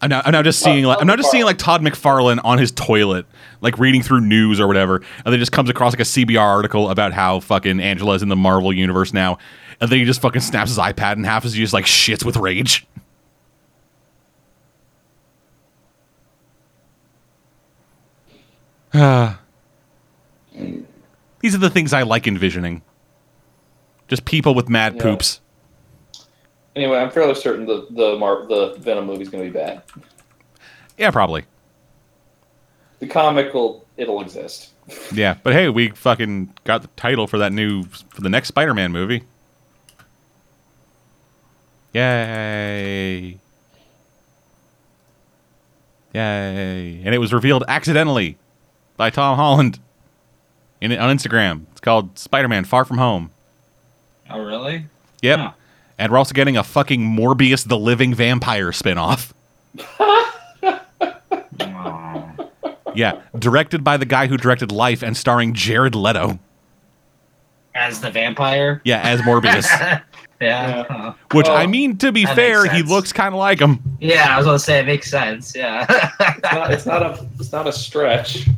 I'm 0.00 0.10
now, 0.10 0.22
I'm 0.24 0.32
now 0.32 0.42
just 0.42 0.60
seeing 0.60 0.84
like 0.84 1.00
I'm 1.00 1.06
now 1.06 1.16
just 1.16 1.30
seeing 1.30 1.44
like 1.44 1.58
Todd 1.58 1.80
McFarlane 1.80 2.38
on 2.44 2.58
his 2.58 2.70
toilet, 2.70 3.26
like 3.62 3.78
reading 3.78 4.02
through 4.02 4.20
news 4.20 4.60
or 4.60 4.68
whatever, 4.68 4.96
and 5.24 5.32
then 5.32 5.38
just 5.38 5.50
comes 5.50 5.70
across 5.70 5.92
like 5.92 6.00
a 6.00 6.04
CBR 6.04 6.38
article 6.38 6.90
about 6.90 7.12
how 7.14 7.40
fucking 7.40 7.80
Angela's 7.80 8.22
in 8.22 8.28
the 8.28 8.36
Marvel 8.36 8.72
universe 8.72 9.12
now, 9.12 9.38
and 9.80 9.90
then 9.90 9.98
he 9.98 10.04
just 10.04 10.20
fucking 10.20 10.42
snaps 10.42 10.70
his 10.70 10.78
iPad 10.78 11.16
in 11.16 11.24
half 11.24 11.44
as 11.44 11.54
he 11.54 11.60
just 11.60 11.72
like 11.72 11.86
shits 11.86 12.24
with 12.24 12.36
rage. 12.36 12.86
These 21.40 21.54
are 21.54 21.58
the 21.58 21.70
things 21.70 21.92
I 21.92 22.02
like 22.02 22.26
envisioning. 22.26 22.82
Just 24.08 24.24
people 24.24 24.54
with 24.54 24.68
mad 24.68 24.94
Yeah. 24.96 25.02
poops. 25.02 25.40
Anyway, 26.74 26.96
I'm 26.98 27.10
fairly 27.10 27.34
certain 27.34 27.66
the 27.66 27.86
the 27.90 28.16
Mar- 28.16 28.46
the 28.46 28.74
Venom 28.78 29.06
movie's 29.06 29.28
going 29.28 29.44
to 29.44 29.50
be 29.50 29.56
bad. 29.56 29.82
Yeah, 30.96 31.10
probably. 31.10 31.44
The 33.00 33.06
comic 33.06 33.52
will 33.54 33.84
it'll 33.96 34.20
exist. 34.20 34.70
Yeah, 35.12 35.34
but 35.42 35.52
hey, 35.52 35.68
we 35.68 35.90
fucking 35.90 36.54
got 36.64 36.80
the 36.82 36.88
title 36.96 37.26
for 37.26 37.36
that 37.38 37.52
new 37.52 37.84
for 37.84 38.22
the 38.22 38.30
next 38.30 38.48
Spider-Man 38.48 38.90
movie. 38.90 39.22
Yay! 41.92 43.38
Yay! 46.14 47.02
And 47.04 47.14
it 47.14 47.18
was 47.18 47.32
revealed 47.32 47.64
accidentally 47.68 48.38
by 48.96 49.10
Tom 49.10 49.36
Holland 49.36 49.78
in 50.80 50.92
on 50.92 51.14
Instagram. 51.16 51.64
It's 51.72 51.80
called 51.80 52.18
Spider-Man: 52.18 52.64
Far 52.64 52.84
From 52.84 52.98
Home. 52.98 53.30
Oh, 54.30 54.40
really? 54.44 54.86
Yep. 55.22 55.38
Huh. 55.38 55.52
And 55.98 56.12
we're 56.12 56.18
also 56.18 56.32
getting 56.34 56.56
a 56.56 56.62
fucking 56.64 57.00
Morbius 57.00 57.66
the 57.66 57.78
Living 57.78 58.14
Vampire 58.14 58.72
spin-off. 58.72 59.34
Yeah, 62.94 63.20
directed 63.38 63.84
by 63.84 63.96
the 63.96 64.06
guy 64.06 64.26
who 64.26 64.36
directed 64.36 64.72
Life 64.72 65.02
and 65.02 65.16
starring 65.16 65.54
Jared 65.54 65.94
Leto. 65.94 66.40
As 67.74 68.00
the 68.00 68.10
vampire? 68.10 68.80
Yeah, 68.84 69.00
as 69.02 69.20
Morbius. 69.20 69.62
yeah. 69.70 70.00
Yeah. 70.40 71.12
Which 71.32 71.46
Oh, 71.48 71.54
I 71.54 71.66
mean, 71.68 71.96
to 71.98 72.10
be 72.10 72.24
fair, 72.26 72.66
he 72.68 72.82
looks 72.82 73.12
kind 73.12 73.34
of 73.34 73.38
like 73.38 73.60
him. 73.60 73.80
Yeah, 74.00 74.34
I 74.34 74.36
was 74.36 74.46
gonna 74.46 74.58
say 74.58 74.80
it 74.80 74.86
makes 74.86 75.08
sense. 75.10 75.54
Yeah. 75.54 75.86
It's 76.20 76.42
not, 76.42 76.70
it's 76.72 76.86
not 76.86 77.02
a 77.02 77.26
it's 77.38 77.52
not 77.52 77.68
a 77.68 77.72
stretch. 77.72 78.48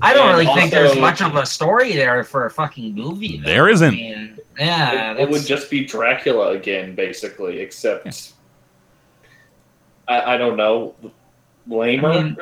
I 0.00 0.12
don't 0.12 0.28
And 0.28 0.38
really 0.38 0.54
think 0.54 0.70
there's 0.70 0.96
much 0.98 1.20
of 1.22 1.34
a 1.34 1.46
story 1.46 1.92
there 1.94 2.22
for 2.22 2.46
a 2.46 2.50
fucking 2.50 2.94
movie. 2.94 3.38
Though. 3.38 3.46
There 3.48 3.68
isn't. 3.68 3.94
I 3.94 3.96
mean, 3.96 4.35
yeah, 4.58 5.12
it, 5.12 5.20
it 5.20 5.28
would 5.30 5.44
just 5.46 5.70
be 5.70 5.84
Dracula 5.84 6.50
again, 6.52 6.94
basically, 6.94 7.60
except 7.60 8.32
I, 10.08 10.34
I 10.34 10.36
don't 10.36 10.56
know, 10.56 10.94
lamer. 11.66 12.10
I 12.10 12.22
mean- 12.22 12.36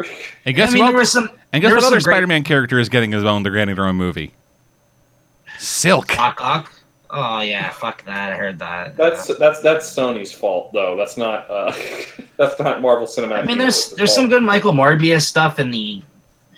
And 0.44 0.56
guess 0.56 0.70
I 0.70 0.74
mean, 0.74 0.82
what? 0.84 0.90
there 0.90 0.98
was 1.00 1.12
some 1.12 1.30
and 1.52 1.60
guess 1.62 1.70
there 1.70 1.76
what 1.76 1.84
other 1.84 1.96
great- 1.96 2.12
Spider-Man 2.14 2.44
character 2.44 2.78
is 2.78 2.88
getting 2.88 3.12
his 3.12 3.24
own? 3.24 3.42
They're 3.42 3.52
getting 3.52 3.74
their 3.74 3.86
own 3.86 3.96
movie. 3.96 4.34
Silk. 5.58 6.08
Doc 6.08 6.40
Ock. 6.40 6.72
Oh 7.10 7.40
yeah, 7.42 7.70
fuck 7.70 8.04
that. 8.06 8.32
I 8.32 8.36
heard 8.36 8.58
that. 8.58 8.96
that's 8.96 9.26
that's 9.38 9.60
that's 9.60 9.88
Sony's 9.94 10.32
fault, 10.32 10.72
though. 10.72 10.96
That's 10.96 11.16
not 11.16 11.48
uh, 11.48 11.72
that's 12.36 12.58
not 12.58 12.82
Marvel 12.82 13.06
Cinematic. 13.06 13.38
I 13.38 13.44
mean, 13.44 13.58
there's 13.58 13.76
Universe's 13.76 13.96
there's 13.96 14.14
some 14.14 14.28
good 14.28 14.42
Michael 14.42 14.72
Morbius 14.72 15.22
stuff 15.22 15.60
in 15.60 15.70
the 15.70 16.02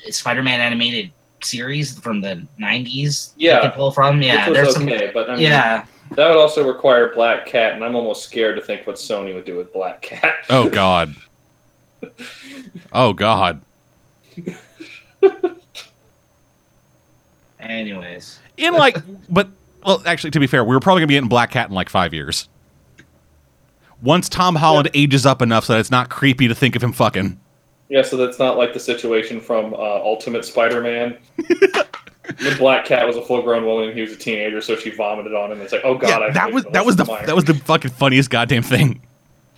Spider-Man 0.08 0.60
animated 0.60 1.10
series 1.42 1.98
from 1.98 2.20
the 2.20 2.46
'90s. 2.60 3.32
you 3.36 3.50
Yeah. 3.50 3.60
can 3.60 3.70
pull 3.72 3.90
from. 3.90 4.22
Yeah, 4.22 4.46
Which 4.48 4.54
there's 4.54 4.66
was 4.68 4.74
some. 4.76 4.84
okay, 4.88 5.10
but 5.12 5.28
I 5.30 5.34
mean, 5.34 5.42
Yeah, 5.42 5.84
that 6.12 6.28
would 6.28 6.36
also 6.36 6.66
require 6.66 7.14
Black 7.14 7.46
Cat, 7.46 7.72
and 7.74 7.84
I'm 7.84 7.94
almost 7.96 8.24
scared 8.24 8.56
to 8.56 8.62
think 8.62 8.86
what 8.86 8.96
Sony 8.96 9.34
would 9.34 9.44
do 9.44 9.56
with 9.56 9.72
Black 9.72 10.02
Cat. 10.02 10.34
Oh 10.50 10.68
God. 10.68 11.14
Oh 12.92 13.12
God. 13.12 13.60
Anyways, 17.58 18.38
In 18.58 18.74
like, 18.74 18.96
but 19.28 19.48
well, 19.84 20.02
actually, 20.06 20.30
to 20.32 20.40
be 20.40 20.46
fair, 20.46 20.62
we 20.64 20.74
were 20.74 20.80
probably 20.80 21.00
gonna 21.00 21.08
be 21.08 21.14
getting 21.14 21.28
Black 21.28 21.50
Cat 21.50 21.68
in 21.68 21.74
like 21.74 21.88
five 21.88 22.12
years. 22.12 22.48
Once 24.02 24.28
Tom 24.28 24.56
Holland 24.56 24.90
ages 24.94 25.24
up 25.24 25.40
enough 25.40 25.64
so 25.64 25.72
that 25.72 25.80
it's 25.80 25.90
not 25.90 26.10
creepy 26.10 26.48
to 26.48 26.54
think 26.54 26.76
of 26.76 26.82
him 26.84 26.92
fucking. 26.92 27.40
Yeah, 27.88 28.02
so 28.02 28.16
that's 28.16 28.38
not 28.38 28.56
like 28.56 28.72
the 28.72 28.80
situation 28.80 29.40
from 29.40 29.72
uh, 29.74 29.76
Ultimate 29.76 30.44
Spider-Man. 30.44 31.18
the 31.36 32.56
Black 32.58 32.84
Cat 32.84 33.06
was 33.06 33.16
a 33.16 33.22
full-grown 33.22 33.64
woman, 33.64 33.88
and 33.88 33.94
he 33.94 34.02
was 34.02 34.12
a 34.12 34.16
teenager, 34.16 34.60
so 34.60 34.76
she 34.76 34.90
vomited 34.90 35.34
on 35.34 35.52
him. 35.52 35.60
It's 35.60 35.72
like, 35.72 35.82
oh 35.84 35.96
god, 35.96 36.08
yeah, 36.08 36.18
I 36.18 36.30
that 36.32 36.52
was 36.52 36.64
that 36.72 36.84
was 36.84 36.96
the 36.96 37.04
that 37.04 37.34
was 37.34 37.44
the 37.44 37.54
fucking 37.54 37.92
funniest 37.92 38.30
goddamn 38.30 38.62
thing. 38.62 39.00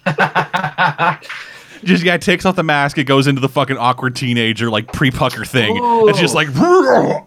Just 1.84 2.04
guy 2.04 2.18
takes 2.18 2.44
off 2.44 2.56
the 2.56 2.64
mask, 2.64 2.98
it 2.98 3.04
goes 3.04 3.26
into 3.28 3.40
the 3.40 3.48
fucking 3.48 3.78
awkward 3.78 4.16
teenager 4.16 4.68
like 4.68 4.92
pre-pucker 4.92 5.44
thing. 5.44 5.78
It's 6.08 6.18
just 6.18 6.34
like, 6.34 6.48
oh 6.56 7.24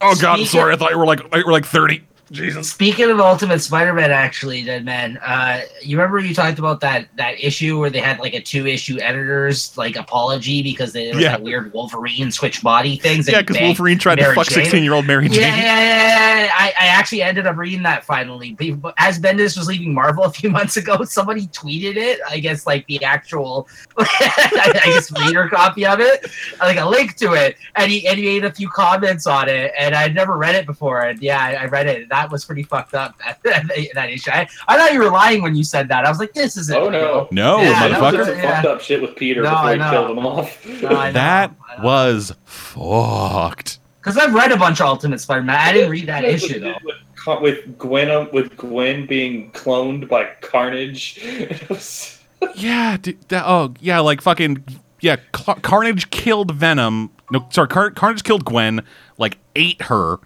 god, 0.00 0.40
I'm 0.40 0.46
sorry, 0.46 0.72
I 0.72 0.76
thought 0.76 0.92
you 0.92 0.98
were 0.98 1.04
like 1.06 1.20
you 1.20 1.44
were 1.44 1.52
like 1.52 1.66
thirty. 1.66 2.02
Jesus. 2.32 2.70
Speaking 2.70 3.10
of 3.10 3.20
Ultimate 3.20 3.60
Spider-Man, 3.60 4.10
actually, 4.10 4.62
Dead 4.62 4.84
Man, 4.84 5.18
uh, 5.18 5.60
you 5.82 5.96
remember 5.96 6.18
you 6.18 6.34
talked 6.34 6.58
about 6.58 6.80
that 6.80 7.06
that 7.16 7.38
issue 7.42 7.78
where 7.78 7.90
they 7.90 8.00
had 8.00 8.18
like 8.18 8.34
a 8.34 8.40
two-issue 8.40 8.98
editors 9.00 9.76
like 9.76 9.96
apology 9.96 10.62
because 10.62 10.92
there 10.92 11.14
was 11.14 11.22
Yeah. 11.22 11.30
that 11.32 11.42
weird 11.42 11.72
Wolverine 11.72 12.32
switch 12.32 12.62
body 12.62 12.96
things. 12.96 13.28
Yeah, 13.28 13.42
because 13.42 13.60
Wolverine 13.60 13.98
tried 13.98 14.16
to 14.16 14.34
fuck 14.34 14.46
sixteen-year-old 14.46 15.06
Mary 15.06 15.28
Jane. 15.28 15.40
Yeah, 15.42 15.56
yeah, 15.56 15.80
yeah, 15.80 16.44
yeah. 16.46 16.52
I, 16.56 16.68
I 16.80 16.86
actually 16.86 17.22
ended 17.22 17.46
up 17.46 17.56
reading 17.56 17.82
that 17.82 18.04
finally. 18.04 18.52
But 18.52 18.94
As 18.98 19.18
Bendis 19.18 19.56
was 19.58 19.68
leaving 19.68 19.92
Marvel 19.92 20.24
a 20.24 20.30
few 20.32 20.48
months 20.58 20.76
ago, 20.76 21.04
somebody 21.04 21.46
tweeted 21.48 21.96
it. 21.96 22.18
I 22.28 22.38
guess 22.38 22.66
like 22.66 22.86
the 22.86 23.04
actual, 23.04 23.68
I 23.98 24.80
guess 24.86 25.12
reader 25.20 25.48
copy 25.48 25.84
of 25.86 26.00
it, 26.00 26.26
like 26.60 26.78
a 26.78 26.84
link 26.86 27.16
to 27.16 27.34
it, 27.34 27.56
and 27.76 27.90
he 27.90 28.06
and 28.06 28.18
he 28.18 28.24
made 28.24 28.44
a 28.44 28.52
few 28.52 28.68
comments 28.68 29.26
on 29.26 29.48
it. 29.48 29.72
And 29.78 29.94
I'd 29.94 30.14
never 30.14 30.36
read 30.38 30.54
it 30.54 30.66
before, 30.66 31.02
and 31.02 31.20
yeah, 31.20 31.38
I, 31.42 31.52
I 31.54 31.64
read 31.66 31.86
it. 31.86 32.08
That 32.08 32.21
was 32.30 32.44
pretty 32.44 32.62
fucked 32.62 32.94
up. 32.94 33.18
That, 33.44 33.68
that 33.94 34.10
issue. 34.10 34.30
I, 34.30 34.46
I 34.68 34.76
thought 34.76 34.92
you 34.92 34.98
were 35.00 35.10
lying 35.10 35.42
when 35.42 35.54
you 35.56 35.64
said 35.64 35.88
that. 35.88 36.04
I 36.04 36.08
was 36.10 36.18
like, 36.18 36.32
this 36.34 36.56
isn't. 36.56 36.76
Oh 36.76 36.88
no, 36.90 37.28
No, 37.30 37.60
Yeah, 37.60 37.88
That 37.88 38.00
was 38.00 38.14
motherfucker. 38.14 38.26
some 38.26 38.36
Yeah. 38.38 38.54
fucked 38.62 38.66
up 38.66 38.80
shit 38.80 39.02
with 39.02 39.16
Peter 39.16 39.42
No, 39.42 39.50
before 39.50 39.72
he 39.72 39.90
killed 39.90 40.10
him 40.18 40.26
off. 40.26 40.66
No, 40.82 41.12
That 41.12 41.54
was 41.82 42.32
fucked. 42.44 43.78
Because 44.00 44.16
I've 44.18 44.34
read 44.34 44.50
a 44.52 44.56
bunch 44.56 44.80
of 44.80 44.86
Ultimate 44.86 45.20
Spider-Man. 45.20 45.54
I 45.56 45.72
didn't 45.72 45.90
read 45.90 46.06
that 46.08 46.24
issue 46.24 46.58
though. 46.60 46.74
With, 46.84 46.96
with, 47.26 47.40
with 47.66 47.78
Gwen, 47.78 48.10
um, 48.10 48.28
with 48.32 48.56
Gwen 48.56 49.06
being 49.06 49.52
cloned 49.52 50.08
by 50.08 50.28
Carnage. 50.40 51.20
Was- 51.68 52.18
Yeah, 52.56 52.96
dude, 53.00 53.20
that, 53.28 53.44
oh 53.46 53.72
yeah, 53.78 54.00
like 54.00 54.20
fucking 54.20 54.64
yeah. 55.00 55.14
Car- 55.30 55.60
Carnage 55.62 56.10
killed 56.10 56.50
Venom. 56.50 57.10
No, 57.30 57.46
sorry, 57.50 57.68
Car- 57.68 57.92
Carnage 57.92 58.24
killed 58.24 58.44
Gwen. 58.44 58.82
Like 59.16 59.38
ate 59.54 59.80
her, 59.82 60.18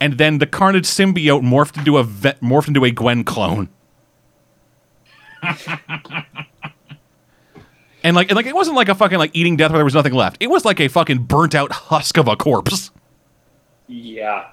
and 0.00 0.18
then 0.18 0.38
the 0.38 0.46
Carnage 0.46 0.86
symbiote 0.86 1.42
morphed 1.42 1.76
into 1.78 1.98
a 1.98 2.04
ve- 2.04 2.32
morphed 2.40 2.68
into 2.68 2.84
a 2.84 2.90
Gwen 2.90 3.22
clone. 3.24 3.68
and 8.02 8.16
like 8.16 8.28
and 8.28 8.36
like 8.36 8.46
it 8.46 8.54
wasn't 8.54 8.76
like 8.76 8.88
a 8.88 8.94
fucking 8.94 9.18
like 9.18 9.30
eating 9.34 9.56
death 9.56 9.70
where 9.70 9.78
there 9.78 9.84
was 9.84 9.94
nothing 9.94 10.14
left. 10.14 10.36
It 10.40 10.48
was 10.48 10.64
like 10.64 10.80
a 10.80 10.88
fucking 10.88 11.24
burnt 11.24 11.54
out 11.54 11.70
husk 11.72 12.16
of 12.18 12.28
a 12.28 12.36
corpse. 12.36 12.90
yeah. 13.86 14.48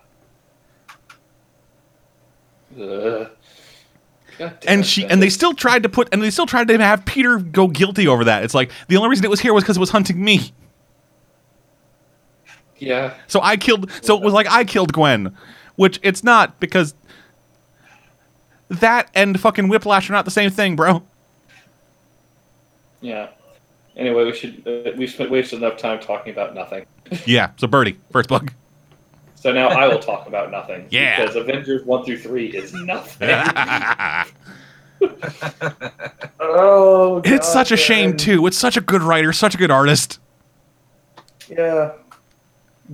Ugh. 2.80 3.30
And 4.68 4.86
she 4.86 5.04
and 5.06 5.22
they 5.22 5.30
still 5.30 5.54
tried 5.54 5.84
to 5.84 5.90
put 5.90 6.10
and 6.12 6.22
they 6.22 6.30
still 6.30 6.46
tried 6.46 6.68
to 6.68 6.78
have 6.78 7.06
Peter 7.06 7.40
go 7.40 7.68
guilty 7.68 8.08
over 8.08 8.24
that. 8.26 8.44
It's 8.44 8.54
like 8.54 8.72
the 8.88 8.98
only 8.98 9.10
reason 9.10 9.26
it 9.26 9.32
was 9.32 9.40
here 9.40 9.54
was 9.54 9.64
because 9.64 9.78
it 9.78 9.80
was 9.80 9.90
hunting 9.90 10.24
me. 10.24 10.52
Yeah. 12.80 13.16
So 13.28 13.42
I 13.42 13.58
killed. 13.58 13.92
So 14.02 14.18
it 14.18 14.24
was 14.24 14.34
like 14.34 14.48
I 14.50 14.64
killed 14.64 14.94
Gwen, 14.94 15.36
which 15.76 16.00
it's 16.04 16.24
not 16.24 16.60
because 16.60 16.94
that 18.70 19.10
and 19.16 19.40
fucking 19.40 19.68
Whiplash 19.68 20.10
are 20.10 20.14
not 20.14 20.26
the 20.26 20.32
same 20.32 20.52
thing, 20.52 20.76
bro. 20.76 21.04
Yeah. 23.02 23.30
Anyway, 23.96 24.26
we 24.26 24.34
should 24.34 24.68
uh, 24.68 24.92
we 24.98 25.08
spent 25.08 25.32
wasted 25.32 25.60
enough 25.60 25.78
time 25.78 26.00
talking 26.00 26.32
about 26.32 26.54
nothing. 26.54 26.86
Yeah. 27.26 27.52
So 27.56 27.68
Birdie, 27.68 27.98
first 28.12 28.28
book. 28.28 28.52
So 29.36 29.54
now 29.54 29.70
I 29.70 29.88
will 29.88 30.00
talk 30.00 30.28
about 30.28 30.52
nothing. 30.52 30.88
Yeah. 30.92 31.22
Because 31.22 31.38
Avengers 31.38 31.86
one 31.86 32.04
through 32.04 32.18
three 32.18 32.48
is 32.48 32.74
nothing. 32.74 33.30
oh. 36.40 37.22
it's 37.24 37.48
such 37.48 37.72
a 37.72 37.78
shame 37.78 38.10
man. 38.10 38.18
too. 38.18 38.46
It's 38.46 38.58
such 38.58 38.76
a 38.76 38.82
good 38.82 39.02
writer, 39.02 39.32
such 39.32 39.56
a 39.56 39.58
good 39.58 39.72
artist. 39.72 40.20
Yeah. 41.50 41.94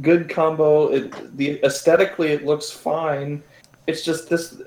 Good 0.01 0.29
combo. 0.29 0.87
It, 0.91 1.37
the 1.37 1.63
aesthetically, 1.63 2.29
it 2.31 2.45
looks 2.45 2.69
fine. 2.71 3.43
It's 3.87 4.03
just 4.03 4.29
this. 4.29 4.61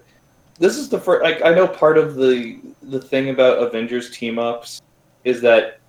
This 0.59 0.77
is 0.79 0.89
the 0.89 0.99
first. 1.01 1.25
Like, 1.25 1.43
I 1.45 1.53
know 1.53 1.67
part 1.67 1.99
of 1.99 2.15
the 2.15 2.61
the 2.83 3.01
thing 3.01 3.31
about 3.31 3.59
Avengers 3.63 4.11
team 4.11 4.39
ups 4.39 4.81
is 5.25 5.41
that 5.43 5.81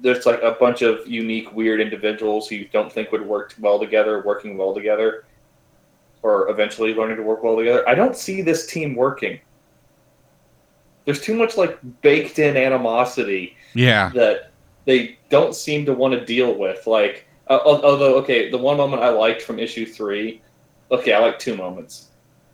there's 0.00 0.26
like 0.26 0.42
a 0.42 0.52
bunch 0.52 0.82
of 0.82 1.06
unique, 1.06 1.52
weird 1.54 1.80
individuals 1.80 2.48
who 2.48 2.56
you 2.56 2.68
don't 2.72 2.92
think 2.92 3.12
would 3.12 3.24
work 3.26 3.54
well 3.60 3.78
together, 3.78 4.22
working 4.24 4.56
well 4.56 4.74
together, 4.74 5.24
or 6.22 6.48
eventually 6.50 6.94
learning 6.94 7.16
to 7.16 7.22
work 7.22 7.42
well 7.42 7.56
together. 7.56 7.88
I 7.88 7.94
don't 7.94 8.16
see 8.16 8.42
this 8.42 8.66
team 8.66 8.94
working. 8.94 9.40
there's 11.04 11.20
too 11.22 11.34
much 11.34 11.56
like 11.56 11.78
baked 12.02 12.38
in 12.38 12.56
animosity 12.56 13.56
Yeah. 13.74 14.10
that 14.14 14.50
they 14.84 15.16
don't 15.30 15.54
seem 15.54 15.86
to 15.86 15.94
want 15.94 16.12
to 16.14 16.24
deal 16.24 16.54
with. 16.54 16.86
Like, 16.86 17.26
uh, 17.48 17.58
although, 17.64 18.16
okay, 18.18 18.50
the 18.50 18.58
one 18.58 18.76
moment 18.76 19.02
I 19.02 19.08
liked 19.10 19.42
from 19.42 19.58
issue 19.58 19.86
three, 19.86 20.42
okay, 20.90 21.12
I 21.12 21.18
like 21.18 21.38
two 21.38 21.56
moments. 21.56 22.10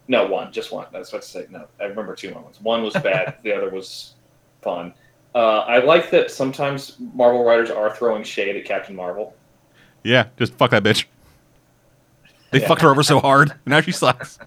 No, 0.09 0.27
one, 0.27 0.53
just 0.53 0.71
one. 0.73 0.87
That's 0.93 1.13
what 1.13 1.23
I 1.23 1.25
say. 1.25 1.47
No, 1.51 1.67
I 1.81 1.85
remember 1.85 2.15
two 2.15 2.33
moments. 2.35 2.61
One 2.61 2.83
was 2.83 2.93
bad, 2.95 3.37
the 3.43 3.53
other 3.57 3.71
was 3.71 4.15
fun. 4.63 4.93
Uh, 5.35 5.61
I 5.61 5.79
like 5.79 6.11
that 6.11 6.31
sometimes 6.31 6.97
Marvel 7.15 7.43
writers 7.45 7.71
are 7.71 7.95
throwing 7.97 8.23
shade 8.23 8.55
at 8.57 8.65
Captain 8.65 8.95
Marvel. 8.95 9.35
Yeah. 10.05 10.27
Just 10.37 10.55
fuck 10.55 10.71
that 10.71 10.83
bitch. 10.85 11.07
They 12.53 12.61
Yeah. 12.61 12.69
fucked 12.69 12.83
her 12.83 12.91
over 12.91 13.03
so 13.03 13.19
hard. 13.19 13.51
and 13.51 13.59
Now 13.67 13.81
she 13.81 13.91
sucks. 13.91 14.39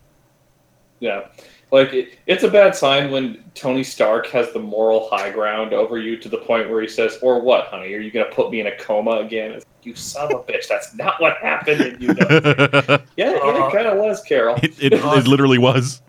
Yeah. 1.02 1.28
Like, 1.72 1.92
it, 1.94 2.20
it's 2.26 2.44
a 2.44 2.50
bad 2.50 2.74
sign 2.76 3.12
when 3.12 3.44
Tony 3.54 3.84
Stark 3.84 4.28
has 4.28 4.54
the 4.54 4.60
moral 4.60 5.10
high 5.10 5.30
ground 5.32 5.74
over 5.74 5.98
you 5.98 6.16
to 6.18 6.30
the 6.30 6.38
point 6.38 6.70
where 6.70 6.82
he 6.82 6.88
says, 6.88 7.20
Or 7.22 7.42
what, 7.42 7.66
honey? 7.68 7.94
Are 7.94 8.00
you 8.00 8.10
going 8.12 8.26
to 8.30 8.34
put 8.34 8.50
me 8.52 8.62
in 8.62 8.68
a 8.68 8.78
coma 8.78 9.18
again? 9.18 9.60
It's 9.80 9.86
like, 9.86 9.86
you 9.86 9.96
son 9.96 10.34
of 10.34 10.40
a 10.42 10.44
bitch. 10.52 10.68
That's 10.68 10.94
not 10.96 11.20
what 11.22 11.38
happened. 11.38 11.82
And 11.82 12.02
you 12.02 12.08
know. 12.14 12.28
Yeah, 12.30 13.32
yeah, 13.32 13.68
it 13.68 13.72
kind 13.74 13.88
of 13.88 13.98
was, 13.98 14.22
Carol. 14.24 14.56
it, 14.64 14.76
it 14.82 15.28
literally 15.28 15.58
was. 15.58 16.02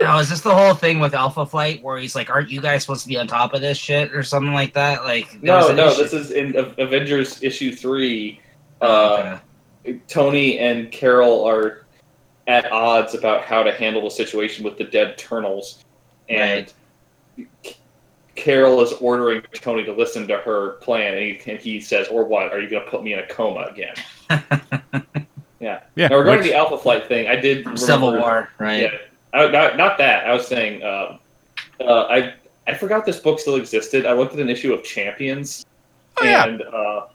Now, 0.00 0.18
is 0.18 0.30
this 0.30 0.40
the 0.42 0.54
whole 0.54 0.74
thing 0.74 1.00
with 1.00 1.14
Alpha 1.14 1.44
Flight 1.46 1.82
where 1.82 1.98
he's 1.98 2.14
like, 2.14 2.30
"Aren't 2.30 2.50
you 2.50 2.60
guys 2.60 2.82
supposed 2.82 3.02
to 3.02 3.08
be 3.08 3.16
on 3.16 3.26
top 3.26 3.54
of 3.54 3.60
this 3.60 3.76
shit 3.78 4.14
or 4.14 4.22
something 4.22 4.52
like 4.52 4.72
that?" 4.74 5.04
Like, 5.04 5.42
No, 5.42 5.72
no, 5.72 5.88
issue- 5.88 6.02
this 6.02 6.12
is 6.12 6.30
in 6.30 6.56
A- 6.56 6.82
Avengers 6.84 7.42
issue 7.42 7.74
three. 7.74 8.40
Oh, 8.80 8.86
Uh, 8.86 9.38
okay. 9.86 10.00
Tony 10.06 10.58
and 10.58 10.90
Carol 10.92 11.44
are 11.48 11.86
at 12.46 12.70
odds 12.70 13.14
about 13.14 13.42
how 13.42 13.62
to 13.62 13.72
handle 13.72 14.02
the 14.04 14.10
situation 14.10 14.64
with 14.64 14.78
the 14.78 14.84
dead 14.84 15.10
Eternals, 15.12 15.84
and 16.28 16.72
C- 17.36 17.76
Carol 18.38 18.80
is 18.80 18.92
ordering 18.94 19.42
Tony 19.52 19.84
to 19.84 19.92
listen 19.92 20.28
to 20.28 20.38
her 20.38 20.72
plan, 20.80 21.14
and 21.14 21.22
he, 21.22 21.50
and 21.50 21.60
he 21.60 21.80
says, 21.80 22.06
"Or 22.08 22.24
what? 22.24 22.52
Are 22.52 22.60
you 22.60 22.70
going 22.70 22.84
to 22.84 22.90
put 22.90 23.02
me 23.02 23.12
in 23.12 23.18
a 23.18 23.26
coma 23.26 23.62
again?" 23.70 23.94
yeah. 25.60 25.80
Yeah. 25.96 26.08
Now 26.08 26.18
regarding 26.18 26.44
which- 26.44 26.52
the 26.52 26.54
Alpha 26.56 26.78
Flight 26.78 27.08
thing, 27.08 27.26
I 27.26 27.36
did 27.36 27.64
From 27.64 27.76
Civil 27.76 28.12
War, 28.12 28.48
right? 28.58 28.82
Yeah, 28.82 28.98
I, 29.32 29.48
not, 29.50 29.76
not 29.76 29.98
that. 29.98 30.26
I 30.26 30.32
was 30.32 30.46
saying, 30.46 30.82
uh, 30.84 31.18
uh, 31.80 32.02
I 32.08 32.34
I 32.68 32.74
forgot 32.74 33.04
this 33.04 33.18
book 33.18 33.40
still 33.40 33.56
existed. 33.56 34.06
I 34.06 34.12
looked 34.12 34.34
at 34.34 34.38
an 34.40 34.48
issue 34.48 34.72
of 34.72 34.84
Champions, 34.84 35.66
Oh, 36.18 36.24
yeah. 36.24 36.44
and 36.46 36.62
uh, 36.62 37.06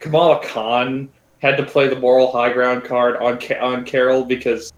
Kamala 0.00 0.44
Khan 0.44 1.08
had 1.38 1.56
to 1.58 1.64
play 1.64 1.86
the 1.86 1.98
moral 1.98 2.30
high 2.32 2.52
ground 2.52 2.82
card 2.84 3.16
on 3.16 3.38
on 3.60 3.84
Carol 3.84 4.24
because 4.24 4.72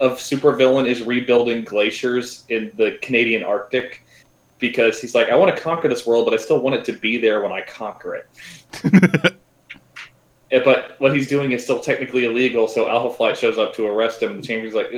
of 0.00 0.12
supervillain 0.12 0.86
is 0.86 1.02
rebuilding 1.02 1.64
glaciers 1.64 2.44
in 2.48 2.70
the 2.76 2.98
Canadian 3.02 3.42
Arctic. 3.42 4.04
Because 4.58 5.00
he's 5.00 5.14
like, 5.14 5.28
I 5.28 5.36
want 5.36 5.54
to 5.54 5.62
conquer 5.62 5.88
this 5.88 6.06
world, 6.06 6.24
but 6.24 6.34
I 6.34 6.36
still 6.36 6.60
want 6.60 6.74
it 6.76 6.84
to 6.86 6.92
be 6.92 7.16
there 7.18 7.42
when 7.42 7.52
I 7.52 7.60
conquer 7.62 8.16
it. 8.16 9.34
But 10.50 10.94
what 10.98 11.14
he's 11.14 11.28
doing 11.28 11.52
is 11.52 11.62
still 11.62 11.78
technically 11.78 12.24
illegal. 12.24 12.68
So 12.68 12.88
Alpha 12.88 13.14
Flight 13.14 13.36
shows 13.36 13.58
up 13.58 13.74
to 13.74 13.86
arrest 13.86 14.22
him. 14.22 14.30
And 14.32 14.42
the 14.42 14.46
Chamber's 14.46 14.72
like, 14.72 14.90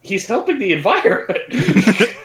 he's 0.00 0.26
helping 0.26 0.58
the 0.58 0.72
environment. 0.72 1.40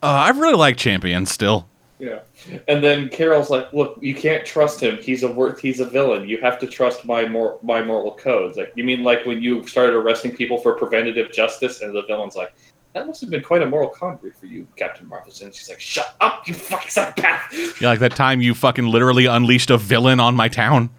Uh, 0.00 0.06
I 0.06 0.30
really 0.30 0.54
like 0.54 0.76
Champions 0.76 1.28
still. 1.28 1.68
yeah. 1.98 2.20
And 2.68 2.84
then 2.84 3.08
Carol's 3.08 3.50
like, 3.50 3.72
look, 3.72 3.98
you 4.00 4.14
can't 4.14 4.46
trust 4.46 4.80
him. 4.80 4.96
He's 4.98 5.24
a 5.24 5.28
worth. 5.32 5.58
He's 5.60 5.80
a 5.80 5.84
villain. 5.84 6.28
You 6.28 6.40
have 6.40 6.60
to 6.60 6.68
trust 6.68 7.04
my 7.04 7.26
mor- 7.26 7.58
my 7.64 7.82
moral 7.82 8.12
codes. 8.14 8.56
Like, 8.56 8.72
you 8.76 8.84
mean 8.84 9.02
like 9.02 9.26
when 9.26 9.42
you 9.42 9.66
started 9.66 9.94
arresting 9.96 10.36
people 10.36 10.58
for 10.58 10.74
preventative 10.74 11.32
justice? 11.32 11.80
And 11.82 11.92
the 11.96 12.02
villain's 12.02 12.36
like, 12.36 12.54
that 12.94 13.06
must 13.06 13.20
have 13.20 13.30
been 13.30 13.42
quite 13.42 13.62
a 13.62 13.66
moral 13.66 13.88
conduit 13.88 14.36
for 14.36 14.46
you, 14.46 14.66
Captain 14.76 15.06
Marvel. 15.08 15.32
And 15.42 15.54
she's 15.54 15.68
like, 15.68 15.80
shut 15.80 16.16
up, 16.20 16.48
you 16.48 16.54
fucking 16.54 16.90
psychopath. 16.90 17.80
Yeah, 17.80 17.88
like 17.88 18.00
that 18.00 18.16
time 18.16 18.40
you 18.40 18.54
fucking 18.54 18.86
literally 18.86 19.26
unleashed 19.26 19.70
a 19.70 19.78
villain 19.78 20.20
on 20.20 20.34
my 20.34 20.48
town. 20.48 20.90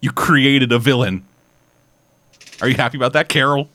You 0.00 0.12
created 0.12 0.72
a 0.72 0.78
villain. 0.78 1.24
Are 2.60 2.68
you 2.68 2.74
happy 2.74 2.96
about 2.96 3.12
that, 3.14 3.28
Carol? 3.28 3.68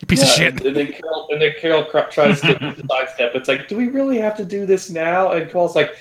You 0.00 0.06
piece 0.06 0.22
of 0.22 0.28
shit. 0.28 0.54
And, 0.54 0.66
and 0.66 0.76
then 0.76 0.92
Carol, 0.92 1.28
and 1.30 1.42
then 1.42 1.52
Carol 1.58 1.84
cr- 1.84 2.10
tries 2.10 2.40
to 2.42 2.56
sidestep. 2.88 3.34
It's 3.34 3.48
like, 3.48 3.68
do 3.68 3.76
we 3.76 3.88
really 3.88 4.18
have 4.18 4.36
to 4.36 4.44
do 4.44 4.66
this 4.66 4.88
now? 4.88 5.32
And 5.32 5.50
Carol's 5.50 5.74
like, 5.74 5.96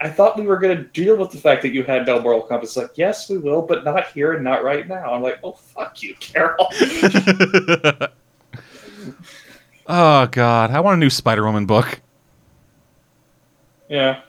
I 0.00 0.10
thought 0.10 0.36
we 0.38 0.46
were 0.46 0.58
going 0.58 0.76
to 0.76 0.82
deal 0.84 1.16
with 1.16 1.30
the 1.30 1.38
fact 1.38 1.62
that 1.62 1.72
you 1.72 1.82
had 1.82 2.06
no 2.06 2.20
moral 2.20 2.42
compass. 2.42 2.76
Like, 2.76 2.90
yes, 2.96 3.30
we 3.30 3.38
will, 3.38 3.62
but 3.62 3.82
not 3.84 4.08
here 4.08 4.32
and 4.34 4.44
not 4.44 4.62
right 4.62 4.86
now. 4.86 5.12
I'm 5.14 5.22
like, 5.22 5.38
oh, 5.42 5.52
fuck 5.52 6.02
you, 6.02 6.14
Carol. 6.20 6.66
oh 9.86 10.26
god, 10.26 10.70
I 10.70 10.80
want 10.80 10.96
a 10.96 11.00
new 11.00 11.10
Spider-Woman 11.10 11.66
book. 11.66 12.00
yeah. 13.88 14.20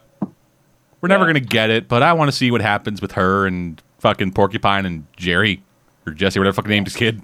We're 0.99 1.09
never 1.09 1.25
gonna 1.27 1.39
get 1.39 1.69
it, 1.69 1.87
but 1.87 2.01
I 2.01 2.13
want 2.13 2.29
to 2.29 2.35
see 2.35 2.49
what 2.49 2.59
happens 2.61 3.01
with 3.03 3.11
her 3.11 3.45
and 3.45 3.81
fucking 3.99 4.31
Porcupine 4.31 4.85
and 4.85 5.05
Jerry 5.15 5.61
or 6.07 6.13
Jesse, 6.13 6.39
whatever 6.39 6.55
fucking 6.55 6.69
named 6.71 6.87
his 6.87 6.95
kid. 6.95 7.21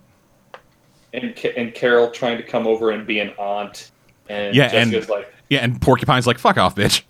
And, 1.12 1.38
and 1.58 1.74
Carol 1.74 2.12
trying 2.12 2.38
to 2.38 2.44
come 2.44 2.68
over 2.68 2.92
and 2.92 3.06
be 3.08 3.20
an 3.20 3.32
aunt. 3.40 3.92
And 4.30 4.56
Yeah, 4.56 4.70
and- 4.74 5.10
like, 5.10 5.34
Yeah, 5.50 5.60
and 5.60 5.82
Porcupine's 5.82 6.28
like, 6.28 6.38
"Fuck 6.38 6.58
off, 6.58 6.76
bitch." 6.76 7.02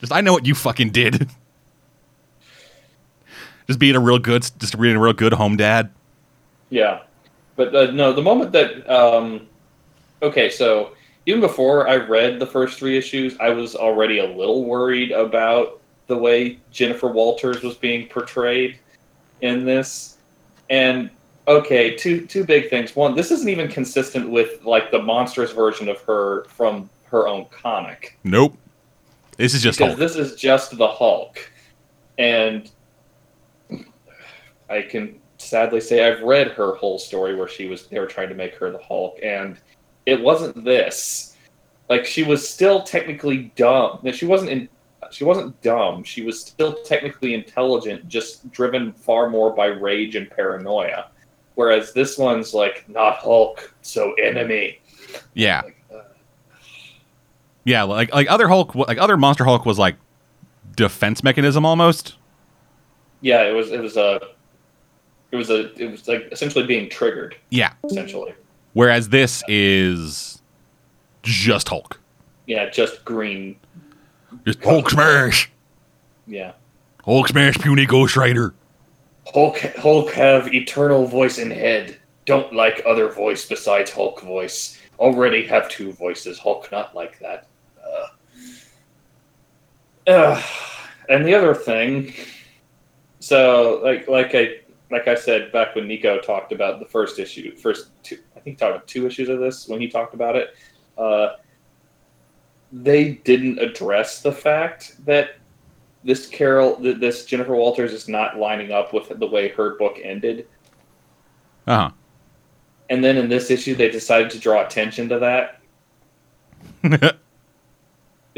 Just 0.00 0.12
I 0.12 0.20
know 0.20 0.32
what 0.32 0.46
you 0.46 0.54
fucking 0.54 0.90
did. 0.90 1.28
Just 3.66 3.78
being 3.78 3.96
a 3.96 4.00
real 4.00 4.18
good, 4.18 4.50
just 4.58 4.80
being 4.80 4.96
a 4.96 4.98
real 4.98 5.12
good 5.12 5.34
home 5.34 5.58
dad. 5.58 5.90
Yeah, 6.70 7.00
but 7.54 7.74
uh, 7.74 7.90
no, 7.90 8.14
the 8.14 8.22
moment 8.22 8.50
that 8.52 8.88
um, 8.88 9.46
okay, 10.22 10.48
so 10.48 10.92
even 11.26 11.42
before 11.42 11.86
I 11.86 11.96
read 11.96 12.38
the 12.38 12.46
first 12.46 12.78
three 12.78 12.96
issues, 12.96 13.36
I 13.40 13.50
was 13.50 13.76
already 13.76 14.20
a 14.20 14.26
little 14.26 14.64
worried 14.64 15.10
about 15.10 15.82
the 16.06 16.16
way 16.16 16.58
Jennifer 16.70 17.08
Walters 17.08 17.62
was 17.62 17.74
being 17.74 18.08
portrayed 18.08 18.78
in 19.42 19.66
this, 19.66 20.16
and 20.70 21.10
okay, 21.46 21.94
two 21.94 22.26
two 22.26 22.44
big 22.44 22.70
things. 22.70 22.96
One, 22.96 23.14
this 23.14 23.30
isn't 23.30 23.50
even 23.50 23.68
consistent 23.68 24.30
with 24.30 24.64
like 24.64 24.90
the 24.90 25.02
monstrous 25.02 25.52
version 25.52 25.90
of 25.90 26.00
her 26.02 26.44
from 26.44 26.88
her 27.04 27.28
own 27.28 27.44
comic 27.50 28.18
Nope. 28.24 28.56
This 29.38 29.54
is 29.54 29.62
just 29.62 29.78
because 29.78 29.92
Hulk. 29.92 30.00
this 30.00 30.16
is 30.16 30.34
just 30.34 30.76
the 30.76 30.86
Hulk, 30.88 31.50
and 32.18 32.70
I 34.68 34.82
can 34.82 35.20
sadly 35.38 35.80
say 35.80 36.06
I've 36.06 36.22
read 36.22 36.48
her 36.48 36.74
whole 36.74 36.98
story 36.98 37.36
where 37.36 37.48
she 37.48 37.68
was 37.68 37.86
they 37.86 38.00
were 38.00 38.06
trying 38.06 38.28
to 38.28 38.34
make 38.34 38.54
her 38.56 38.70
the 38.70 38.82
Hulk, 38.82 39.18
and 39.22 39.56
it 40.06 40.20
wasn't 40.20 40.64
this. 40.64 41.36
Like 41.88 42.04
she 42.04 42.24
was 42.24 42.46
still 42.46 42.82
technically 42.82 43.52
dumb. 43.56 44.00
She 44.12 44.26
wasn't 44.26 44.50
in. 44.50 44.68
She 45.10 45.24
wasn't 45.24 45.58
dumb. 45.62 46.02
She 46.02 46.22
was 46.22 46.40
still 46.40 46.74
technically 46.84 47.32
intelligent, 47.32 48.08
just 48.08 48.50
driven 48.50 48.92
far 48.92 49.30
more 49.30 49.54
by 49.54 49.66
rage 49.66 50.16
and 50.16 50.28
paranoia. 50.28 51.10
Whereas 51.54 51.92
this 51.92 52.18
one's 52.18 52.52
like 52.52 52.88
not 52.88 53.16
Hulk, 53.16 53.72
so 53.82 54.12
enemy. 54.14 54.80
yeah, 55.34 55.62
Like, 55.64 55.77
yeah. 57.68 57.82
Like 57.82 58.12
like 58.14 58.30
other 58.30 58.48
Hulk, 58.48 58.74
like 58.74 58.98
other 58.98 59.16
Monster 59.16 59.44
Hulk 59.44 59.66
was 59.66 59.78
like 59.78 59.96
defense 60.76 61.22
mechanism 61.22 61.64
almost. 61.66 62.16
yeah, 63.20 63.42
it 63.42 63.52
was. 63.52 63.70
It 63.70 63.80
was 63.80 63.96
a. 63.96 64.20
It 65.32 65.36
was 65.36 65.50
a. 65.50 65.72
It 65.74 65.90
was 65.90 66.08
like 66.08 66.28
essentially 66.32 66.66
being 66.66 66.88
triggered. 66.88 67.36
Yeah. 67.50 67.72
Essentially. 67.84 68.32
Whereas 68.72 69.08
this 69.10 69.42
is 69.48 70.40
just 71.22 71.68
Hulk. 71.68 72.00
Yeah, 72.46 72.70
just 72.70 73.04
green. 73.04 73.56
Just 74.46 74.62
Hulk 74.62 74.88
smash. 74.90 75.50
Yeah. 76.26 76.52
Hulk 77.04 77.28
smash, 77.28 77.58
puny 77.58 77.84
Ghost 77.86 78.16
Rider. 78.16 78.54
Hulk 79.34 79.58
Hulk 79.76 80.12
have 80.12 80.54
eternal 80.54 81.06
voice 81.06 81.38
in 81.38 81.50
head. 81.50 81.98
Don't 82.24 82.52
like 82.54 82.82
other 82.86 83.10
voice 83.10 83.46
besides 83.46 83.90
Hulk 83.90 84.22
voice. 84.22 84.78
Already 84.98 85.46
have 85.46 85.68
two 85.68 85.92
voices. 85.92 86.38
Hulk 86.38 86.70
not 86.72 86.94
like 86.94 87.18
that. 87.18 87.47
Uh, 90.08 90.42
and 91.10 91.26
the 91.26 91.34
other 91.34 91.54
thing, 91.54 92.14
so 93.20 93.80
like 93.84 94.08
like 94.08 94.34
I 94.34 94.60
like 94.90 95.06
I 95.06 95.14
said 95.14 95.52
back 95.52 95.74
when 95.74 95.86
Nico 95.86 96.18
talked 96.18 96.50
about 96.50 96.80
the 96.80 96.86
first 96.86 97.18
issue, 97.18 97.54
first 97.54 97.90
two, 98.02 98.18
I 98.34 98.40
think 98.40 98.56
he 98.56 98.58
talked 98.58 98.74
about 98.74 98.88
two 98.88 99.06
issues 99.06 99.28
of 99.28 99.38
this 99.38 99.68
when 99.68 99.80
he 99.80 99.88
talked 99.88 100.14
about 100.14 100.34
it. 100.34 100.56
Uh, 100.96 101.34
they 102.72 103.12
didn't 103.24 103.58
address 103.58 104.22
the 104.22 104.32
fact 104.32 104.96
that 105.04 105.36
this 106.04 106.26
Carol, 106.26 106.76
this 106.76 107.26
Jennifer 107.26 107.54
Walters 107.54 107.92
is 107.92 108.08
not 108.08 108.38
lining 108.38 108.72
up 108.72 108.94
with 108.94 109.08
the 109.18 109.26
way 109.26 109.48
her 109.48 109.76
book 109.76 109.98
ended. 110.02 110.48
Uh 111.66 111.76
huh. 111.76 111.90
And 112.88 113.04
then 113.04 113.18
in 113.18 113.28
this 113.28 113.50
issue, 113.50 113.74
they 113.74 113.90
decided 113.90 114.30
to 114.30 114.38
draw 114.38 114.64
attention 114.64 115.08
to 115.10 115.18
that. 116.82 117.18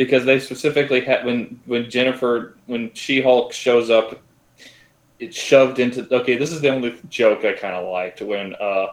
because 0.00 0.24
they 0.24 0.40
specifically 0.40 1.02
had 1.02 1.26
when 1.26 1.60
when 1.66 1.90
Jennifer 1.90 2.56
when 2.64 2.90
She 2.94 3.20
Hulk 3.20 3.52
shows 3.52 3.90
up, 3.90 4.18
it's 5.18 5.36
shoved 5.36 5.78
into. 5.78 6.08
Okay, 6.10 6.38
this 6.38 6.52
is 6.52 6.62
the 6.62 6.70
only 6.70 6.98
joke 7.10 7.44
I 7.44 7.52
kind 7.52 7.74
of 7.74 7.86
liked 7.86 8.22
when 8.22 8.54
uh, 8.54 8.86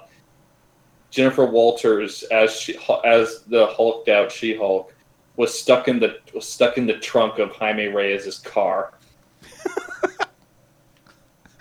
Jennifer 1.09 1.45
Walters 1.45 2.23
as 2.23 2.59
she, 2.59 2.77
as 3.05 3.43
the 3.43 3.67
hulked 3.67 4.09
out 4.09 4.29
She-Hulk 4.33 4.93
was 5.37 5.57
stuck 5.57 5.87
in 5.87 5.97
the 6.01 6.19
was 6.35 6.45
stuck 6.45 6.77
in 6.77 6.85
the 6.85 6.99
trunk 6.99 7.39
of 7.39 7.51
Jaime 7.51 7.87
Reyes' 7.87 8.39
car. 8.39 8.91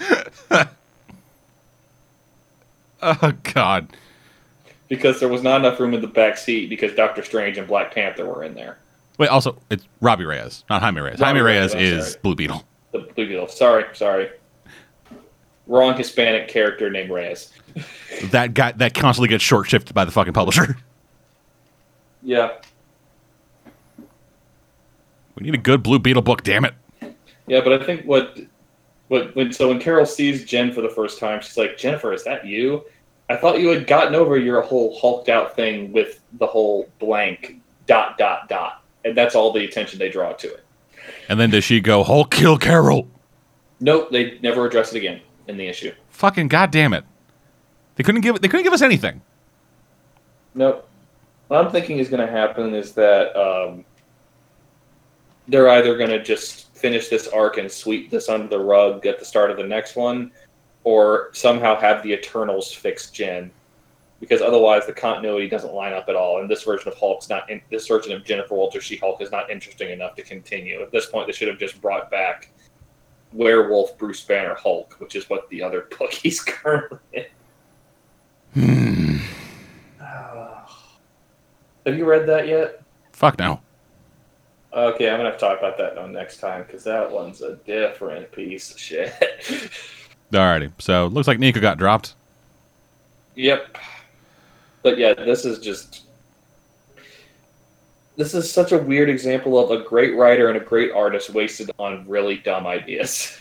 Oh 3.03 3.33
God. 3.55 3.95
because 4.89 5.21
there 5.21 5.29
was 5.29 5.43
not 5.43 5.61
enough 5.61 5.79
room 5.79 5.95
in 5.95 6.01
the 6.01 6.09
back 6.09 6.37
seat 6.37 6.69
because 6.69 6.93
Doctor 6.95 7.23
Strange 7.23 7.59
and 7.59 7.69
Black 7.69 7.95
Panther 7.95 8.27
were 8.27 8.43
in 8.43 8.55
there. 8.55 8.79
Wait, 9.19 9.29
also 9.29 9.59
it's 9.71 9.87
Robbie 10.01 10.25
Reyes, 10.25 10.65
not 10.69 10.83
Jaime 10.83 11.01
Reyes. 11.01 11.19
Robbie 11.21 11.39
Jaime 11.39 11.41
Reyes 11.41 11.75
Reyes, 11.75 11.83
is 11.93 12.07
sorry. 12.13 12.21
Blue 12.23 12.35
Beetle. 12.35 12.65
The 12.93 12.99
Blue 13.01 13.27
Beetle. 13.29 13.49
Sorry, 13.49 13.85
sorry. 13.95 14.31
Wrong 15.67 15.97
Hispanic 15.97 16.49
character 16.49 16.91
named 16.91 17.11
Reyes. 17.11 17.53
That 18.31 18.55
guy 18.55 18.73
that 18.73 18.95
constantly 18.95 19.29
gets 19.29 19.45
short 19.45 19.69
shifted 19.69 19.93
by 19.93 20.05
the 20.07 20.11
fucking 20.11 20.33
publisher. 20.33 20.77
Yeah, 22.23 22.57
We 25.37 25.45
need 25.45 25.55
a 25.55 25.59
good 25.59 25.83
Blue 25.83 25.99
Beetle 26.01 26.23
book, 26.23 26.43
damn 26.43 26.65
it. 26.65 26.75
yeah, 27.47 27.61
but 27.63 27.73
I 27.81 27.85
think 27.85 28.05
what, 28.05 28.37
what 29.09 29.37
when 29.37 29.53
so 29.53 29.69
when 29.69 29.79
Carol 29.79 30.07
sees 30.07 30.45
Jen 30.45 30.73
for 30.73 30.81
the 30.81 30.89
first 30.89 31.21
time, 31.21 31.41
she's 31.41 31.57
like, 31.57 31.77
Jennifer, 31.77 32.13
is 32.13 32.25
that 32.25 32.45
you? 32.47 32.85
I 33.29 33.37
thought 33.37 33.61
you 33.61 33.69
had 33.69 33.87
gotten 33.87 34.15
over 34.17 34.37
your 34.39 34.61
whole 34.63 34.99
hulked 34.99 35.29
out 35.29 35.55
thing 35.55 35.93
with 35.93 36.21
the 36.33 36.47
whole 36.47 36.89
blank 36.99 37.61
dot 37.87 38.19
dot 38.19 38.49
dot, 38.49 38.83
and 39.07 39.17
that's 39.17 39.35
all 39.35 39.53
the 39.53 39.65
attention 39.65 39.99
they 39.99 40.09
draw 40.09 40.33
to 40.33 40.53
it. 40.53 40.65
And 41.29 41.39
then 41.39 41.51
does 41.51 41.65
she 41.65 41.81
go 41.81 42.03
Hulk 42.03 42.31
kill 42.33 42.59
Carol? 42.59 43.09
Nope, 43.81 44.11
they 44.11 44.39
never 44.43 44.67
address 44.67 44.93
it 44.93 44.99
again 44.99 45.21
in 45.47 45.57
the 45.57 45.67
issue. 45.67 45.93
Fucking 46.11 46.49
goddamn 46.49 46.93
it. 46.93 47.05
They 47.95 48.03
couldn't 48.03 48.21
give 48.23 48.41
they 48.41 48.49
couldn't 48.49 48.65
give 48.65 48.73
us 48.73 48.83
anything. 48.83 49.23
Nope. 50.55 50.89
What 51.49 51.65
I'm 51.65 51.71
thinking 51.71 51.99
is 51.99 52.09
going 52.09 52.27
to 52.27 52.33
happen 52.33 52.75
is 52.75 52.93
that 52.93 53.37
um, 53.37 53.85
they're 55.47 55.69
either 55.69 55.97
going 55.97 56.11
to 56.11 56.23
just 56.23 56.75
finish 56.75 57.09
this 57.09 57.29
arc 57.29 57.59
and 57.59 57.71
sweep 57.71 58.11
this 58.11 58.29
under 58.29 58.49
the 58.49 58.59
rug 58.59 59.07
at 59.07 59.21
the 59.21 59.25
start 59.25 59.51
of 59.51 59.57
the 59.57 59.67
next 59.67 59.95
one, 59.95 60.33
or 60.83 61.31
somehow 61.33 61.79
have 61.79 62.03
the 62.03 62.13
Eternals 62.13 62.73
fix 62.73 63.11
Jen, 63.11 63.53
because 64.21 64.41
otherwise 64.41 64.87
the 64.87 64.93
continuity 64.93 65.49
doesn't 65.49 65.75
line 65.75 65.93
up 65.93 66.09
at 66.09 66.17
all. 66.17 66.41
And 66.41 66.51
this 66.51 66.63
version 66.63 66.89
of 66.89 66.99
Hulk's 66.99 67.29
not. 67.29 67.49
In, 67.51 67.61
this 67.71 67.87
version 67.87 68.13
of 68.13 68.25
Jennifer 68.25 68.55
Walters 68.55 68.85
She-Hulk 68.85 69.21
is 69.21 69.31
not 69.31 69.51
interesting 69.51 69.91
enough 69.91 70.15
to 70.17 70.23
continue. 70.23 70.83
At 70.83 70.91
this 70.91 71.07
point, 71.07 71.27
they 71.27 71.33
should 71.33 71.49
have 71.49 71.59
just 71.59 71.81
brought 71.81 72.11
back 72.11 72.51
Werewolf 73.33 73.99
Bruce 73.99 74.23
Banner 74.23 74.55
Hulk, 74.55 74.97
which 74.99 75.15
is 75.15 75.29
what 75.29 75.49
the 75.51 75.63
other 75.63 75.89
book 75.99 76.13
he's 76.13 76.43
currently 76.43 76.99
in. 77.13 77.25
Hmm. 78.55 79.19
Have 81.85 81.97
you 81.97 82.05
read 82.05 82.27
that 82.27 82.49
yet? 82.49 82.83
Fuck 83.13 83.39
no. 83.39 83.61
Okay, 84.73 85.09
I'm 85.09 85.19
gonna 85.19 85.31
have 85.31 85.39
to 85.39 85.47
talk 85.47 85.59
about 85.59 85.79
that 85.79 86.11
next 86.11 86.39
time 86.39 86.65
because 86.67 86.83
that 86.85 87.11
one's 87.11 87.43
a 87.43 87.57
different 87.57 88.31
piece 88.33 88.73
of 88.73 88.79
shit. 88.79 89.13
Alrighty. 90.33 90.73
So 90.79 91.07
looks 91.07 91.29
like 91.29 91.39
Nico 91.39 91.61
got 91.61 91.79
dropped. 91.79 92.15
yep. 93.37 93.79
But 94.87 94.99
yeah, 94.99 95.15
this 95.15 95.45
is 95.45 95.59
just 95.59 96.03
this 98.17 98.35
is 98.35 98.49
such 98.49 98.71
a 98.71 98.79
weird 98.79 99.11
example 99.11 99.59
of 99.59 99.73
a 99.73 99.83
great 99.83 100.15
writer 100.15 100.49
and 100.49 100.57
a 100.57 100.61
great 100.65 100.93
artist 100.93 101.31
wasted 101.31 101.73
on 101.81 102.05
really 102.07 102.37
dumb 102.37 102.69
ideas. 102.69 103.37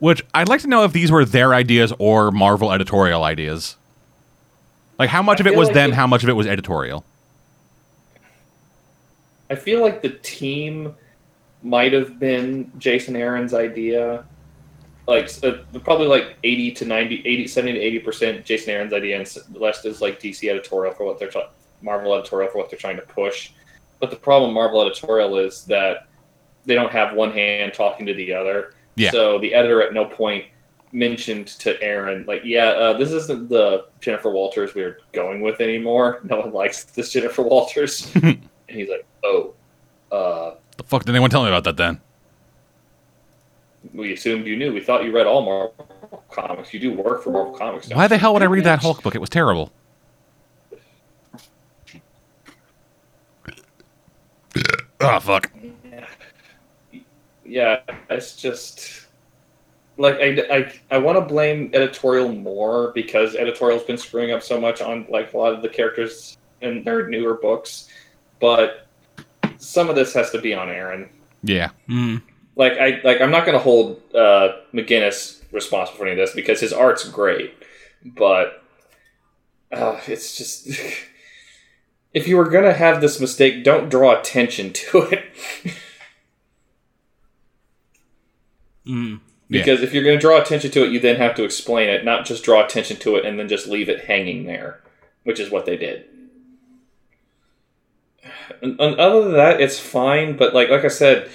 Which 0.00 0.26
I'd 0.34 0.48
like 0.48 0.60
to 0.62 0.66
know 0.66 0.82
if 0.82 0.92
these 0.92 1.12
were 1.12 1.24
their 1.24 1.54
ideas 1.54 1.92
or 2.00 2.32
Marvel 2.32 2.72
editorial 2.72 3.22
ideas. 3.22 3.76
Like 4.98 5.08
how 5.08 5.22
much 5.22 5.38
I 5.38 5.42
of 5.42 5.46
it 5.46 5.54
was 5.56 5.68
like 5.68 5.74
them, 5.74 5.90
it- 5.90 5.94
how 5.94 6.08
much 6.08 6.24
of 6.24 6.28
it 6.28 6.32
was 6.32 6.48
editorial. 6.48 7.04
I 9.50 9.54
feel 9.54 9.82
like 9.82 10.02
the 10.02 10.10
team 10.10 10.96
might 11.62 11.92
have 11.92 12.18
been 12.18 12.72
Jason 12.78 13.14
Aaron's 13.14 13.54
idea. 13.54 14.24
Like 15.06 15.30
uh, 15.42 15.58
probably 15.80 16.06
like 16.06 16.36
80 16.44 16.72
to 16.72 16.84
90 16.86 17.22
80 17.26 17.46
70 17.46 18.00
to 18.00 18.10
80% 18.10 18.44
Jason 18.44 18.70
Aaron's 18.70 18.92
idea 18.92 19.18
and 19.18 19.26
the 19.26 19.60
rest 19.60 19.84
is 19.84 20.00
like 20.00 20.18
DC 20.18 20.48
editorial 20.48 20.94
for 20.94 21.04
what 21.04 21.18
they're 21.18 21.30
trying 21.30 21.48
Marvel 21.82 22.14
editorial 22.14 22.50
for 22.50 22.58
what 22.58 22.70
they're 22.70 22.78
trying 22.78 22.96
to 22.96 23.02
push. 23.02 23.50
But 24.00 24.10
the 24.10 24.16
problem 24.16 24.54
Marvel 24.54 24.80
editorial 24.82 25.36
is 25.38 25.64
that 25.66 26.08
they 26.64 26.74
don't 26.74 26.90
have 26.90 27.14
one 27.14 27.32
hand 27.32 27.74
talking 27.74 28.06
to 28.06 28.14
the 28.14 28.32
other. 28.32 28.74
Yeah. 28.96 29.10
So 29.10 29.38
the 29.38 29.52
editor 29.54 29.82
at 29.82 29.92
no 29.92 30.06
point 30.06 30.46
mentioned 30.92 31.48
to 31.48 31.80
Aaron 31.82 32.24
like, 32.26 32.42
yeah, 32.44 32.66
uh, 32.66 32.96
this 32.96 33.10
isn't 33.10 33.48
the 33.48 33.86
Jennifer 34.00 34.30
Walters 34.30 34.74
we're 34.74 35.00
going 35.12 35.42
with 35.42 35.60
anymore. 35.60 36.20
No 36.24 36.40
one 36.40 36.52
likes 36.52 36.84
this 36.84 37.12
Jennifer 37.12 37.42
Walters. 37.42 38.10
and 38.22 38.40
he's 38.68 38.88
like, 38.88 39.04
oh, 39.24 39.54
uh, 40.10 40.54
The 40.76 40.84
fuck 40.84 41.04
did 41.04 41.10
anyone 41.10 41.30
tell 41.30 41.42
me 41.42 41.48
about 41.48 41.64
that 41.64 41.76
then? 41.76 42.00
We 43.94 44.12
assumed 44.12 44.46
you 44.46 44.56
knew. 44.56 44.72
We 44.74 44.80
thought 44.80 45.04
you 45.04 45.12
read 45.12 45.26
all 45.26 45.42
Marvel 45.42 46.24
comics. 46.30 46.74
You 46.74 46.80
do 46.80 46.92
work 46.92 47.22
for 47.22 47.30
Marvel 47.30 47.56
Comics. 47.56 47.88
don't 47.88 47.96
Why 47.96 48.08
the 48.08 48.18
hell 48.18 48.34
would 48.34 48.42
I 48.42 48.46
read 48.46 48.64
that 48.64 48.80
Hulk 48.80 49.02
book? 49.02 49.14
It 49.14 49.20
was 49.20 49.30
terrible. 49.30 49.72
Oh 55.00 55.20
fuck. 55.20 55.50
Yeah, 57.44 57.80
it's 58.10 58.36
just 58.36 59.06
like 59.96 60.16
I, 60.16 60.40
I, 60.50 60.72
I 60.90 60.98
want 60.98 61.18
to 61.18 61.20
blame 61.20 61.70
editorial 61.72 62.32
more 62.32 62.90
because 62.94 63.36
editorial's 63.36 63.84
been 63.84 63.98
screwing 63.98 64.32
up 64.32 64.42
so 64.42 64.60
much 64.60 64.80
on 64.80 65.06
like 65.08 65.34
a 65.34 65.38
lot 65.38 65.52
of 65.52 65.62
the 65.62 65.68
characters 65.68 66.38
in 66.62 66.82
their 66.84 67.06
newer 67.08 67.34
books, 67.34 67.88
but 68.40 68.86
some 69.58 69.88
of 69.88 69.94
this 69.94 70.12
has 70.14 70.30
to 70.30 70.40
be 70.40 70.54
on 70.54 70.68
Aaron. 70.68 71.08
Yeah. 71.42 71.70
Mm. 71.88 72.22
Like 72.56 72.74
I 72.78 73.00
like 73.02 73.20
I'm 73.20 73.30
not 73.30 73.44
going 73.46 73.56
to 73.58 73.62
hold 73.62 74.00
uh, 74.14 74.56
McGuinness 74.72 75.42
responsible 75.52 75.98
for 75.98 76.06
any 76.06 76.12
of 76.12 76.18
this 76.18 76.34
because 76.34 76.60
his 76.60 76.72
art's 76.72 77.08
great, 77.08 77.54
but 78.04 78.62
uh, 79.72 80.00
it's 80.06 80.36
just 80.36 80.68
if 82.14 82.28
you 82.28 82.36
were 82.36 82.48
going 82.48 82.64
to 82.64 82.72
have 82.74 83.00
this 83.00 83.20
mistake, 83.20 83.64
don't 83.64 83.88
draw 83.88 84.18
attention 84.18 84.72
to 84.72 85.02
it 85.02 85.24
Mm. 88.86 89.20
Yeah. 89.48 89.60
because 89.60 89.82
if 89.82 89.92
you're 89.94 90.04
going 90.04 90.16
to 90.16 90.20
draw 90.20 90.40
attention 90.40 90.70
to 90.72 90.84
it, 90.84 90.92
you 90.92 91.00
then 91.00 91.16
have 91.16 91.34
to 91.36 91.44
explain 91.44 91.88
it, 91.88 92.04
not 92.04 92.24
just 92.26 92.44
draw 92.44 92.64
attention 92.64 92.96
to 92.98 93.16
it 93.16 93.24
and 93.24 93.38
then 93.38 93.48
just 93.48 93.66
leave 93.66 93.88
it 93.88 94.04
hanging 94.06 94.44
there, 94.44 94.80
which 95.22 95.40
is 95.40 95.50
what 95.50 95.66
they 95.66 95.76
did. 95.76 96.04
And, 98.62 98.80
and 98.80 98.98
other 98.98 99.22
than 99.24 99.32
that, 99.34 99.60
it's 99.60 99.78
fine. 99.78 100.36
But 100.36 100.54
like 100.54 100.70
like 100.70 100.84
I 100.84 100.88
said, 100.88 101.30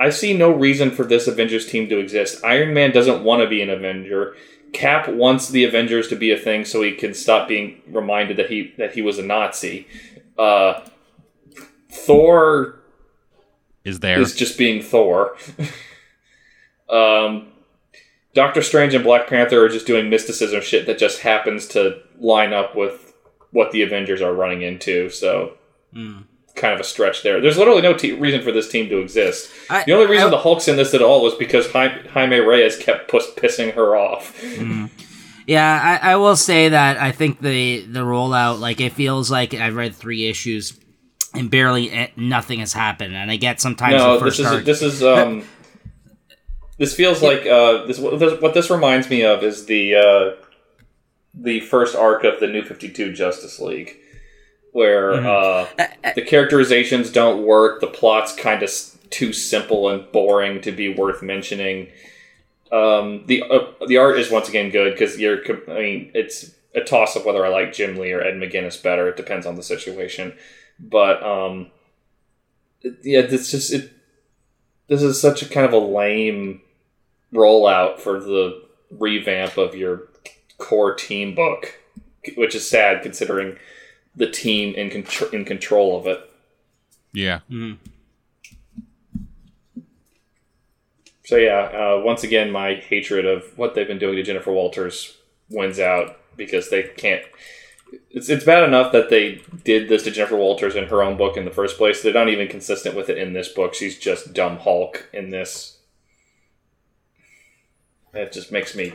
I 0.00 0.10
see 0.10 0.32
no 0.32 0.50
reason 0.50 0.90
for 0.90 1.04
this 1.04 1.26
Avengers 1.26 1.66
team 1.66 1.88
to 1.88 1.98
exist. 1.98 2.44
Iron 2.44 2.72
Man 2.72 2.92
doesn't 2.92 3.24
want 3.24 3.42
to 3.42 3.48
be 3.48 3.62
an 3.62 3.70
Avenger. 3.70 4.36
Cap 4.72 5.08
wants 5.08 5.48
the 5.48 5.64
Avengers 5.64 6.08
to 6.08 6.16
be 6.16 6.30
a 6.30 6.36
thing 6.38 6.64
so 6.64 6.82
he 6.82 6.92
can 6.92 7.14
stop 7.14 7.48
being 7.48 7.80
reminded 7.88 8.36
that 8.36 8.50
he 8.50 8.74
that 8.78 8.92
he 8.92 9.02
was 9.02 9.18
a 9.18 9.22
Nazi. 9.22 9.86
Uh, 10.38 10.80
Thor 11.90 12.80
Is 13.84 14.00
there? 14.00 14.20
is 14.20 14.34
just 14.36 14.58
being 14.58 14.82
Thor. 14.82 15.36
um, 16.88 17.48
Doctor 18.34 18.62
Strange 18.62 18.94
and 18.94 19.02
Black 19.04 19.26
Panther 19.26 19.64
are 19.64 19.68
just 19.68 19.86
doing 19.86 20.10
mysticism 20.10 20.60
shit 20.60 20.86
that 20.86 20.98
just 20.98 21.20
happens 21.20 21.66
to 21.68 22.00
line 22.18 22.52
up 22.52 22.76
with 22.76 23.14
what 23.50 23.72
the 23.72 23.82
Avengers 23.82 24.20
are 24.22 24.34
running 24.34 24.62
into. 24.62 25.08
So, 25.10 25.54
Mm. 25.94 26.24
Kind 26.58 26.74
of 26.74 26.80
a 26.80 26.84
stretch 26.84 27.22
there. 27.22 27.40
There's 27.40 27.56
literally 27.56 27.82
no 27.82 27.94
te- 27.94 28.12
reason 28.12 28.42
for 28.42 28.52
this 28.52 28.68
team 28.68 28.88
to 28.90 28.98
exist. 28.98 29.50
I- 29.70 29.84
The 29.84 29.92
only 29.92 30.06
reason 30.06 30.26
I- 30.26 30.30
the 30.30 30.38
Hulk's 30.38 30.68
in 30.68 30.76
this 30.76 30.92
at 30.94 31.00
all 31.02 31.22
was 31.22 31.34
because 31.34 31.70
Jaime, 31.72 32.38
Reyes 32.40 32.76
kept 32.76 33.10
pissing 33.10 33.72
her 33.74 33.96
off. 33.96 34.38
Mm. 34.42 34.90
Yeah, 35.46 35.98
I, 36.02 36.12
I 36.12 36.16
will 36.16 36.36
say 36.36 36.68
that 36.68 36.98
I 36.98 37.10
think 37.10 37.40
the 37.40 37.80
the 37.80 38.00
rollout, 38.00 38.60
like 38.60 38.80
it 38.82 38.92
feels 38.92 39.30
like 39.30 39.54
I've 39.54 39.76
read 39.76 39.94
three 39.94 40.28
issues 40.28 40.78
and 41.34 41.50
barely 41.50 42.10
nothing 42.16 42.58
has 42.60 42.74
happened, 42.74 43.14
and 43.16 43.30
I 43.30 43.36
get 43.36 43.58
sometimes 43.60 43.94
no, 43.94 44.18
this 44.20 44.38
is 44.38 44.64
this 44.64 44.82
is 44.82 45.02
um, 45.02 45.44
this 46.78 46.94
feels 46.94 47.22
like 47.22 47.46
uh, 47.46 47.86
this 47.86 47.98
what 47.98 48.18
this- 48.18 48.40
what 48.42 48.52
this 48.52 48.68
reminds 48.70 49.08
me 49.08 49.22
of 49.24 49.42
is 49.42 49.64
the 49.66 49.94
uh, 49.94 50.44
the 51.34 51.60
first 51.60 51.96
arc 51.96 52.24
of 52.24 52.40
the 52.40 52.46
New 52.46 52.62
Fifty 52.62 52.90
Two 52.90 53.12
Justice 53.14 53.58
League, 53.58 53.96
where 54.78 55.14
uh, 55.14 55.66
the 56.14 56.22
characterizations 56.22 57.10
don't 57.10 57.44
work, 57.44 57.80
the 57.80 57.86
plot's 57.88 58.32
kind 58.34 58.62
of 58.62 58.68
s- 58.68 58.96
too 59.10 59.32
simple 59.32 59.88
and 59.88 60.10
boring 60.12 60.60
to 60.62 60.72
be 60.72 60.88
worth 60.94 61.20
mentioning. 61.22 61.88
Um, 62.70 63.24
the 63.26 63.42
uh, 63.42 63.86
the 63.86 63.96
art 63.96 64.18
is 64.18 64.30
once 64.30 64.48
again 64.48 64.70
good 64.70 64.92
because 64.92 65.18
you're 65.18 65.40
I 65.70 65.80
mean 65.80 66.10
it's 66.14 66.54
a 66.74 66.80
toss 66.80 67.16
up 67.16 67.24
whether 67.26 67.44
I 67.44 67.48
like 67.48 67.72
Jim 67.72 67.96
Lee 67.96 68.12
or 68.12 68.20
Ed 68.22 68.34
McGuinness 68.34 68.82
better. 68.82 69.08
It 69.08 69.16
depends 69.16 69.46
on 69.46 69.56
the 69.56 69.62
situation, 69.62 70.34
but 70.78 71.22
um, 71.22 71.70
yeah, 73.02 73.22
this 73.22 73.50
just 73.50 73.72
it. 73.72 73.90
This 74.86 75.02
is 75.02 75.20
such 75.20 75.42
a 75.42 75.48
kind 75.48 75.66
of 75.66 75.72
a 75.72 75.78
lame 75.78 76.60
rollout 77.32 77.98
for 77.98 78.20
the 78.20 78.62
revamp 78.90 79.58
of 79.58 79.74
your 79.74 80.08
core 80.58 80.94
team 80.94 81.34
book. 81.34 81.74
which 82.36 82.54
is 82.54 82.68
sad 82.68 83.02
considering 83.02 83.56
the 84.18 84.30
team 84.30 84.74
in 84.74 84.90
contr- 84.90 85.32
in 85.32 85.44
control 85.44 85.98
of 85.98 86.06
it. 86.06 86.30
Yeah. 87.12 87.40
So 91.24 91.36
yeah, 91.36 91.60
uh, 91.60 92.02
once 92.04 92.24
again, 92.24 92.50
my 92.50 92.74
hatred 92.74 93.26
of 93.26 93.56
what 93.56 93.74
they've 93.74 93.86
been 93.86 93.98
doing 93.98 94.16
to 94.16 94.22
Jennifer 94.22 94.52
Walters 94.52 95.16
wins 95.50 95.78
out 95.78 96.18
because 96.36 96.70
they 96.70 96.84
can't. 96.84 97.22
It's 98.10 98.28
it's 98.28 98.44
bad 98.44 98.64
enough 98.64 98.92
that 98.92 99.10
they 99.10 99.42
did 99.64 99.88
this 99.88 100.04
to 100.04 100.10
Jennifer 100.10 100.36
Walters 100.36 100.74
in 100.74 100.88
her 100.88 101.02
own 101.02 101.16
book 101.16 101.36
in 101.36 101.44
the 101.44 101.50
first 101.50 101.76
place. 101.76 102.02
They're 102.02 102.12
not 102.12 102.28
even 102.28 102.48
consistent 102.48 102.94
with 102.94 103.08
it 103.08 103.18
in 103.18 103.32
this 103.32 103.48
book. 103.48 103.74
She's 103.74 103.98
just 103.98 104.32
dumb 104.32 104.58
Hulk 104.58 105.08
in 105.12 105.30
this. 105.30 105.78
It 108.14 108.32
just 108.32 108.50
makes 108.50 108.74
me. 108.74 108.94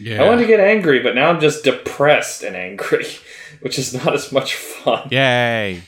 Yeah. 0.00 0.22
I 0.22 0.26
wanted 0.26 0.42
to 0.42 0.48
get 0.48 0.60
angry, 0.60 1.00
but 1.00 1.14
now 1.14 1.30
I'm 1.30 1.40
just 1.40 1.64
depressed 1.64 2.42
and 2.42 2.54
angry, 2.56 3.06
which 3.60 3.78
is 3.78 3.94
not 3.94 4.14
as 4.14 4.32
much 4.32 4.54
fun. 4.54 5.08
Yay. 5.10 5.82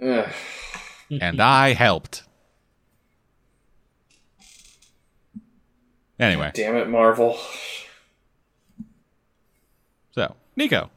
And 1.20 1.40
I 1.40 1.72
helped. 1.72 2.22
Anyway, 6.20 6.52
Damn 6.54 6.76
it, 6.76 6.88
Marvel. 6.88 7.36
so 10.12 10.36
Nico. 10.54 10.90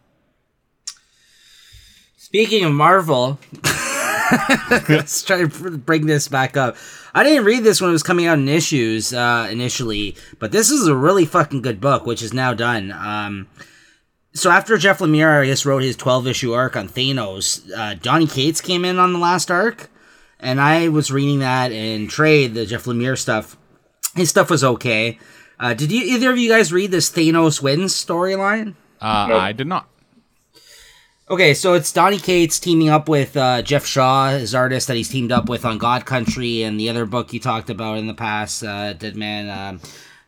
Speaking 2.17 2.63
of 2.65 2.73
Marvel, 2.73 3.39
let's 4.89 5.23
try 5.23 5.45
to 5.45 5.77
bring 5.77 6.05
this 6.05 6.27
back 6.27 6.57
up. 6.57 6.75
I 7.13 7.23
didn't 7.23 7.45
read 7.45 7.63
this 7.63 7.79
when 7.79 7.89
it 7.89 7.93
was 7.93 8.03
coming 8.03 8.25
out 8.25 8.37
in 8.37 8.47
issues 8.47 9.13
uh, 9.13 9.47
initially, 9.51 10.15
but 10.39 10.51
this 10.51 10.69
is 10.69 10.87
a 10.87 10.95
really 10.95 11.25
fucking 11.25 11.61
good 11.61 11.79
book, 11.79 12.05
which 12.05 12.21
is 12.21 12.33
now 12.33 12.53
done. 12.53 12.91
Um, 12.91 13.47
so 14.33 14.49
after 14.49 14.77
Jeff 14.77 14.99
Lemire, 14.99 15.41
I 15.41 15.45
guess, 15.45 15.65
wrote 15.65 15.83
his 15.83 15.95
12 15.95 16.27
issue 16.27 16.53
arc 16.53 16.75
on 16.75 16.87
Thanos, 16.89 17.69
uh, 17.75 17.93
Donny 17.95 18.27
Cates 18.27 18.61
came 18.61 18.83
in 18.85 18.97
on 18.99 19.13
the 19.13 19.19
last 19.19 19.51
arc, 19.51 19.89
and 20.39 20.59
I 20.59 20.87
was 20.89 21.11
reading 21.11 21.39
that 21.39 21.71
in 21.71 22.07
trade, 22.07 22.53
the 22.53 22.65
Jeff 22.65 22.85
Lemire 22.85 23.17
stuff. 23.17 23.57
His 24.15 24.29
stuff 24.29 24.49
was 24.49 24.63
okay. 24.63 25.19
Uh, 25.59 25.73
did 25.73 25.91
you 25.91 26.03
either 26.03 26.31
of 26.31 26.37
you 26.37 26.49
guys 26.49 26.73
read 26.73 26.91
this 26.91 27.11
Thanos 27.11 27.61
wins 27.61 27.93
storyline? 27.93 28.75
Uh, 28.99 29.27
Nope. 29.29 29.41
I 29.41 29.51
did 29.51 29.67
not. 29.67 29.87
Okay, 31.29 31.53
so 31.53 31.73
it's 31.73 31.91
Donny 31.91 32.19
Cates 32.19 32.59
teaming 32.59 32.89
up 32.89 33.07
with 33.07 33.37
uh, 33.37 33.61
Geoff 33.61 33.85
Shaw, 33.85 34.31
his 34.31 34.53
artist 34.53 34.87
that 34.87 34.97
he's 34.97 35.09
teamed 35.09 35.31
up 35.31 35.47
with 35.47 35.63
on 35.63 35.77
God 35.77 36.05
Country 36.05 36.63
and 36.63 36.79
the 36.79 36.89
other 36.89 37.05
book 37.05 37.31
you 37.33 37.39
talked 37.39 37.69
about 37.69 37.97
in 37.97 38.07
the 38.07 38.13
past, 38.13 38.63
uh, 38.63 38.93
Dead 38.93 39.15
Man. 39.15 39.79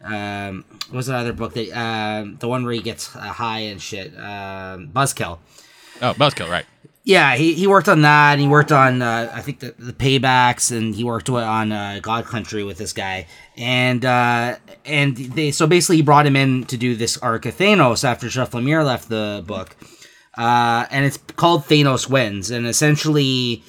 Um, 0.06 0.14
um, 0.14 0.66
what 0.90 0.98
was 0.98 1.08
that 1.08 1.16
other 1.16 1.34
book 1.34 1.54
that 1.54 1.72
um 1.78 2.38
the 2.40 2.48
one 2.48 2.64
where 2.64 2.74
he 2.74 2.82
gets 2.82 3.16
uh, 3.16 3.20
high 3.20 3.60
and 3.60 3.82
shit? 3.82 4.14
Um, 4.18 4.90
Buzzkill. 4.90 5.40
Oh, 6.02 6.14
Buzzkill, 6.14 6.50
right. 6.50 6.66
Yeah, 7.04 7.36
he, 7.36 7.54
he 7.54 7.68
worked 7.68 7.88
on 7.88 8.02
that. 8.02 8.34
And 8.34 8.42
he 8.42 8.48
worked 8.48 8.72
on 8.72 9.02
uh, 9.02 9.32
I 9.34 9.42
think 9.42 9.60
the, 9.60 9.76
the 9.78 9.94
paybacks, 9.94 10.76
and 10.76 10.94
he 10.96 11.04
worked 11.04 11.30
on 11.30 11.72
uh, 11.72 12.00
God 12.02 12.26
Country 12.26 12.64
with 12.64 12.78
this 12.78 12.94
guy. 12.94 13.28
And 13.58 14.04
uh, 14.04 14.58
and 14.86 15.16
they 15.18 15.52
so 15.52 15.68
basically 15.68 15.98
he 15.98 16.02
brought 16.02 16.28
him 16.28 16.36
in 16.36 16.66
to 16.66 16.78
do 16.78 16.96
this 16.96 17.18
arc 17.18 17.46
of 17.46 17.56
Thanos 17.56 18.04
after 18.04 18.28
Jeff 18.30 18.52
Lemire 18.52 18.86
left 18.86 19.10
the 19.10 19.44
book. 19.46 19.76
Uh, 20.38 20.86
and 20.92 21.06
it's 21.06 21.18
called 21.18 21.64
Thanos 21.64 22.10
Wins, 22.10 22.52
and 22.52 22.68
essentially. 22.68 23.64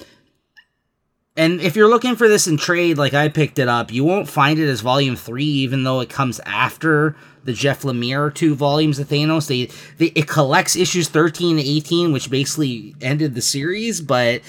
And 1.37 1.61
if 1.61 1.75
you're 1.75 1.87
looking 1.87 2.15
for 2.15 2.27
this 2.27 2.47
in 2.47 2.57
trade, 2.57 2.97
like 2.97 3.13
I 3.13 3.29
picked 3.29 3.59
it 3.59 3.67
up, 3.67 3.93
you 3.93 4.03
won't 4.03 4.27
find 4.27 4.57
it 4.57 4.67
as 4.67 4.81
volume 4.81 5.15
three, 5.15 5.45
even 5.45 5.83
though 5.83 5.99
it 5.99 6.09
comes 6.09 6.39
after 6.47 7.15
the 7.43 7.53
Jeff 7.53 7.83
Lemire 7.83 8.33
two 8.33 8.55
volumes 8.55 8.97
of 8.97 9.07
Thanos. 9.07 9.47
They, 9.47 9.71
they 9.99 10.11
it 10.19 10.27
collects 10.27 10.75
issues 10.75 11.09
13 11.09 11.57
to 11.57 11.63
18, 11.63 12.11
which 12.11 12.31
basically 12.31 12.95
ended 13.01 13.35
the 13.35 13.43
series, 13.43 14.01
but 14.01 14.41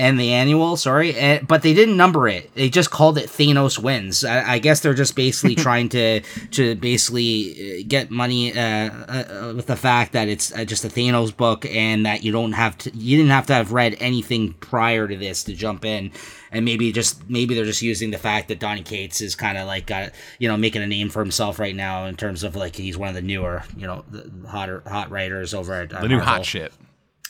and 0.00 0.18
the 0.18 0.32
annual, 0.32 0.76
sorry, 0.78 1.14
and, 1.14 1.46
but 1.46 1.60
they 1.62 1.74
didn't 1.74 1.96
number 1.96 2.26
it. 2.26 2.54
They 2.54 2.70
just 2.70 2.90
called 2.90 3.18
it 3.18 3.26
Thanos 3.28 3.78
Wins. 3.78 4.24
I, 4.24 4.54
I 4.54 4.58
guess 4.58 4.80
they're 4.80 4.94
just 4.94 5.14
basically 5.14 5.54
trying 5.66 5.90
to 5.90 6.20
to 6.52 6.74
basically 6.76 7.80
uh, 7.80 7.84
get 7.86 8.10
money 8.10 8.52
uh, 8.56 8.62
uh, 8.62 9.52
with 9.54 9.66
the 9.66 9.76
fact 9.76 10.12
that 10.12 10.26
it's 10.28 10.52
uh, 10.56 10.64
just 10.64 10.84
a 10.84 10.88
Thanos 10.88 11.36
book 11.36 11.66
and 11.66 12.06
that 12.06 12.24
you 12.24 12.32
don't 12.32 12.52
have 12.52 12.78
to 12.78 12.96
you 12.96 13.18
didn't 13.18 13.32
have 13.32 13.46
to 13.46 13.54
have 13.54 13.72
read 13.72 13.96
anything 14.00 14.54
prior 14.54 15.06
to 15.06 15.16
this 15.16 15.44
to 15.44 15.54
jump 15.54 15.84
in. 15.84 16.10
And 16.52 16.64
maybe 16.64 16.90
just 16.90 17.28
maybe 17.30 17.54
they're 17.54 17.64
just 17.64 17.82
using 17.82 18.10
the 18.10 18.18
fact 18.18 18.48
that 18.48 18.58
Donny 18.58 18.82
Cates 18.82 19.20
is 19.20 19.36
kind 19.36 19.56
of 19.56 19.66
like 19.68 19.86
got 19.86 20.10
you 20.38 20.48
know 20.48 20.56
making 20.56 20.82
a 20.82 20.86
name 20.86 21.10
for 21.10 21.20
himself 21.20 21.58
right 21.58 21.76
now 21.76 22.06
in 22.06 22.16
terms 22.16 22.42
of 22.42 22.56
like 22.56 22.74
he's 22.74 22.96
one 22.96 23.08
of 23.08 23.14
the 23.14 23.22
newer 23.22 23.62
you 23.76 23.86
know 23.86 24.04
the 24.10 24.28
hotter 24.48 24.82
hot 24.86 25.10
writers 25.10 25.54
over 25.54 25.74
at 25.74 25.92
uh, 25.92 26.00
The 26.00 26.08
new 26.08 26.16
Marvel. 26.16 26.34
hot 26.34 26.44
shit. 26.46 26.72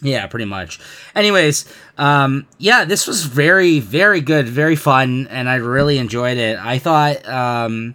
Yeah, 0.03 0.27
pretty 0.29 0.47
much. 0.47 0.81
Anyways, 1.15 1.67
um, 1.99 2.47
yeah, 2.59 2.85
this 2.87 3.07
was 3.07 3.25
very, 3.25 3.81
very 3.81 4.21
good, 4.23 4.49
very 4.49 4.77
fun, 4.77 5.27
and 5.29 5.49
I 5.49 5.57
really 5.57 5.99
enjoyed 5.99 6.39
it. 6.39 6.59
I 6.59 6.79
thought, 6.79 7.29
um, 7.29 7.95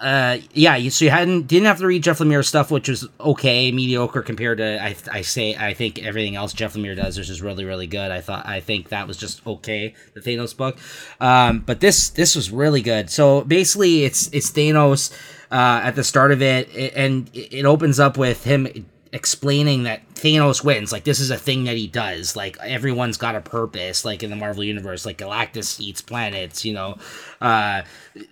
uh, 0.00 0.38
yeah, 0.52 0.76
you- 0.76 0.90
so 0.90 1.04
you 1.04 1.10
hadn't 1.10 1.48
didn't 1.48 1.66
have 1.66 1.78
to 1.80 1.86
read 1.86 2.04
Jeff 2.04 2.20
Lemire 2.20 2.44
stuff, 2.44 2.70
which 2.70 2.88
was 2.88 3.08
okay, 3.18 3.72
mediocre 3.72 4.22
compared 4.22 4.58
to 4.58 4.80
I, 4.80 4.94
I 5.10 5.22
say 5.22 5.56
I 5.56 5.74
think 5.74 5.98
everything 6.04 6.36
else 6.36 6.52
Jeff 6.52 6.74
Lemire 6.74 6.94
does, 6.96 7.18
which 7.18 7.28
is 7.28 7.42
really, 7.42 7.64
really 7.64 7.88
good. 7.88 8.12
I 8.12 8.20
thought 8.20 8.46
I 8.46 8.60
think 8.60 8.90
that 8.90 9.08
was 9.08 9.16
just 9.16 9.44
okay, 9.44 9.94
the 10.14 10.20
Thanos 10.20 10.56
book, 10.56 10.78
um, 11.20 11.60
but 11.66 11.80
this 11.80 12.10
this 12.10 12.36
was 12.36 12.50
really 12.50 12.80
good. 12.80 13.10
So 13.10 13.42
basically, 13.42 14.04
it's 14.04 14.28
it's 14.32 14.52
Thanos 14.52 15.12
uh, 15.50 15.80
at 15.82 15.96
the 15.96 16.04
start 16.04 16.30
of 16.30 16.42
it, 16.42 16.70
and 16.94 17.28
it 17.34 17.64
opens 17.64 17.98
up 17.98 18.16
with 18.16 18.44
him 18.44 18.68
explaining 19.12 19.84
that 19.84 20.02
Thanos 20.14 20.64
wins. 20.64 20.92
Like 20.92 21.04
this 21.04 21.20
is 21.20 21.30
a 21.30 21.36
thing 21.36 21.64
that 21.64 21.76
he 21.76 21.86
does. 21.86 22.36
Like 22.36 22.56
everyone's 22.60 23.16
got 23.16 23.34
a 23.34 23.40
purpose. 23.40 24.04
Like 24.04 24.22
in 24.22 24.30
the 24.30 24.36
Marvel 24.36 24.64
universe, 24.64 25.06
like 25.06 25.18
Galactus 25.18 25.80
eats 25.80 26.00
planets. 26.00 26.64
You 26.64 26.74
know, 26.74 26.98
uh, 27.40 27.82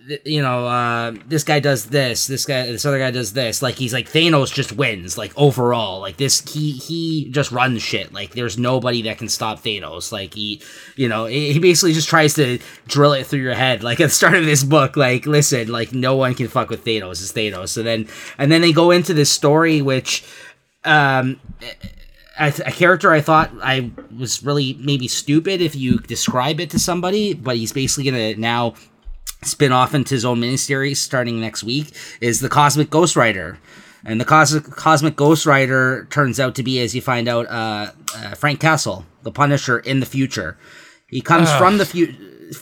th- 0.07 0.21
you 0.25 0.41
know, 0.41 0.67
uh, 0.67 1.13
this 1.27 1.43
guy 1.43 1.59
does 1.59 1.85
this. 1.85 2.27
This 2.27 2.45
guy, 2.45 2.65
this 2.65 2.85
other 2.85 2.99
guy 2.99 3.11
does 3.11 3.33
this. 3.33 3.61
Like 3.61 3.75
he's 3.75 3.93
like 3.93 4.09
Thanos 4.09 4.53
just 4.53 4.73
wins. 4.73 5.17
Like 5.17 5.31
overall, 5.37 5.99
like 6.01 6.17
this, 6.17 6.41
he 6.41 6.71
he 6.71 7.29
just 7.31 7.51
runs 7.51 7.81
shit. 7.81 8.13
Like 8.13 8.31
there's 8.31 8.57
nobody 8.57 9.03
that 9.03 9.17
can 9.17 9.29
stop 9.29 9.61
Thanos. 9.61 10.11
Like 10.11 10.33
he, 10.33 10.61
you 10.95 11.07
know, 11.07 11.25
he 11.25 11.57
basically 11.59 11.93
just 11.93 12.09
tries 12.09 12.33
to 12.35 12.59
drill 12.87 13.13
it 13.13 13.25
through 13.25 13.41
your 13.41 13.53
head. 13.53 13.83
Like 13.87 14.01
at 14.01 14.07
the 14.07 14.09
start 14.09 14.35
of 14.35 14.43
this 14.43 14.65
book, 14.65 14.97
like 14.97 15.25
listen, 15.25 15.69
like 15.69 15.93
no 15.93 16.17
one 16.17 16.35
can 16.35 16.49
fuck 16.49 16.69
with 16.69 16.83
Thanos. 16.83 17.21
It's 17.21 17.31
Thanos. 17.31 17.69
So 17.69 17.83
then, 17.83 18.09
and 18.37 18.51
then 18.51 18.59
they 18.59 18.73
go 18.73 18.91
into 18.91 19.13
this 19.13 19.31
story 19.31 19.81
which 19.81 20.25
um 20.87 21.39
a, 22.39 22.53
a 22.65 22.71
character 22.71 23.11
I 23.11 23.21
thought 23.21 23.51
I 23.61 23.91
was 24.17 24.43
really 24.43 24.77
maybe 24.79 25.07
stupid 25.07 25.61
if 25.61 25.75
you 25.75 25.99
describe 25.99 26.59
it 26.59 26.69
to 26.71 26.79
somebody, 26.79 27.33
but 27.33 27.57
he's 27.57 27.73
basically 27.73 28.09
gonna 28.09 28.35
now 28.35 28.75
spin 29.43 29.71
off 29.71 29.93
into 29.93 30.15
his 30.15 30.25
own 30.25 30.41
miniseries 30.41 30.97
starting 30.97 31.39
next 31.39 31.63
week 31.63 31.93
is 32.21 32.39
the 32.39 32.49
Cosmic 32.49 32.89
Ghost 32.89 33.15
Rider. 33.15 33.59
And 34.05 34.21
the 34.21 34.25
Cosmic 34.25 34.63
Cosmic 34.63 35.15
Ghost 35.15 35.45
Rider 35.45 36.07
turns 36.09 36.39
out 36.39 36.55
to 36.55 36.63
be, 36.63 36.79
as 36.79 36.95
you 36.95 37.01
find 37.01 37.27
out, 37.27 37.47
uh, 37.47 37.91
uh, 38.15 38.35
Frank 38.35 38.59
Castle, 38.59 39.05
the 39.23 39.31
Punisher 39.31 39.79
in 39.79 39.99
the 39.99 40.05
future. 40.05 40.57
He 41.07 41.21
comes 41.21 41.51
from 41.53 41.77
the 41.77 41.85
future. 41.85 42.15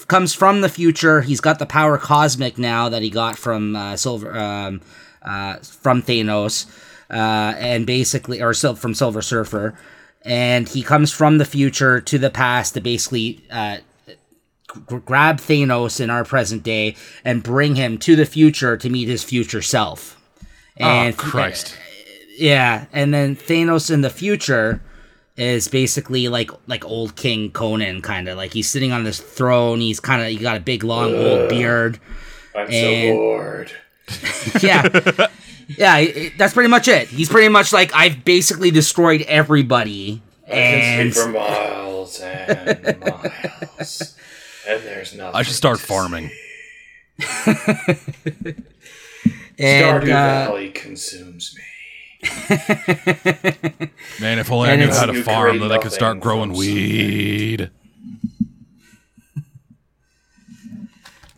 Comes 0.07 0.33
from 0.33 0.61
the 0.61 0.69
future. 0.69 1.21
He's 1.21 1.41
got 1.41 1.59
the 1.59 1.67
power 1.67 1.99
cosmic 1.99 2.57
now 2.57 2.89
that 2.89 3.03
he 3.03 3.11
got 3.11 3.37
from 3.37 3.75
uh, 3.75 3.95
Silver, 3.95 4.35
um, 4.35 4.81
uh, 5.21 5.57
from 5.57 6.01
Thanos, 6.01 6.65
uh, 7.09 7.53
and 7.57 7.85
basically, 7.85 8.41
or 8.41 8.53
from 8.53 8.93
Silver 8.93 9.21
Surfer, 9.21 9.77
and 10.23 10.67
he 10.69 10.81
comes 10.83 11.11
from 11.11 11.37
the 11.37 11.45
future 11.45 12.01
to 12.01 12.17
the 12.17 12.29
past 12.29 12.73
to 12.73 12.81
basically 12.81 13.43
uh, 13.51 13.77
g- 14.07 14.15
grab 15.05 15.37
Thanos 15.37 15.99
in 16.01 16.09
our 16.09 16.23
present 16.23 16.63
day 16.63 16.95
and 17.23 17.43
bring 17.43 17.75
him 17.75 17.97
to 17.99 18.15
the 18.15 18.25
future 18.25 18.75
to 18.77 18.89
meet 18.89 19.07
his 19.07 19.23
future 19.23 19.61
self. 19.61 20.19
oh, 20.81 21.11
Christ. 21.15 21.77
Yeah, 22.37 22.85
and 22.91 23.13
then 23.13 23.35
Thanos 23.35 23.89
in 23.91 24.01
the 24.01 24.09
future 24.09 24.81
is 25.37 25.67
basically 25.67 26.27
like 26.29 26.49
like 26.67 26.83
old 26.85 27.15
King 27.15 27.51
Conan 27.51 28.01
kind 28.01 28.27
of 28.27 28.37
like 28.37 28.53
he's 28.53 28.69
sitting 28.69 28.91
on 28.91 29.03
this 29.03 29.19
throne. 29.21 29.79
He's 29.79 29.99
kind 29.99 30.21
of 30.21 30.27
he 30.29 30.37
got 30.37 30.57
a 30.57 30.61
big 30.61 30.83
long 30.83 31.13
old 31.13 31.49
beard. 31.49 31.99
I'm 32.55 32.67
And- 32.71 32.73
so 32.73 33.13
bored. 33.13 33.71
Yeah. 34.61 35.27
Yeah, 35.67 35.97
it- 35.97 36.17
it- 36.17 36.37
that's 36.37 36.53
pretty 36.53 36.69
much 36.69 36.87
it. 36.87 37.07
He's 37.07 37.29
pretty 37.29 37.49
much 37.49 37.73
like 37.73 37.91
I've 37.93 38.23
basically 38.25 38.71
destroyed 38.71 39.21
everybody, 39.27 40.21
I 40.47 40.49
can 40.51 40.57
and 40.57 41.13
see 41.13 41.21
for 41.21 41.29
miles 41.29 42.19
and 42.21 42.99
miles, 42.99 44.15
and 44.67 44.83
there's 44.83 45.13
nothing. 45.15 45.35
I 45.35 45.41
should 45.43 45.55
start 45.55 45.79
to 45.79 45.85
farming. 45.85 46.29
see. 46.29 46.35
and 49.57 49.85
Stardew 49.85 50.03
uh, 50.03 50.05
Valley 50.05 50.69
consumes 50.69 51.55
me. 51.55 51.63
Man, 54.19 54.39
if 54.39 54.51
only 54.51 54.69
I 54.69 54.73
And 54.73 54.81
knew 54.81 54.89
how 54.91 55.05
to 55.05 55.23
farm, 55.23 55.57
create 55.57 55.61
then 55.61 55.71
I 55.71 55.77
could 55.77 55.91
start 55.91 56.19
growing 56.19 56.49
from 56.51 56.57
weed. 56.59 57.69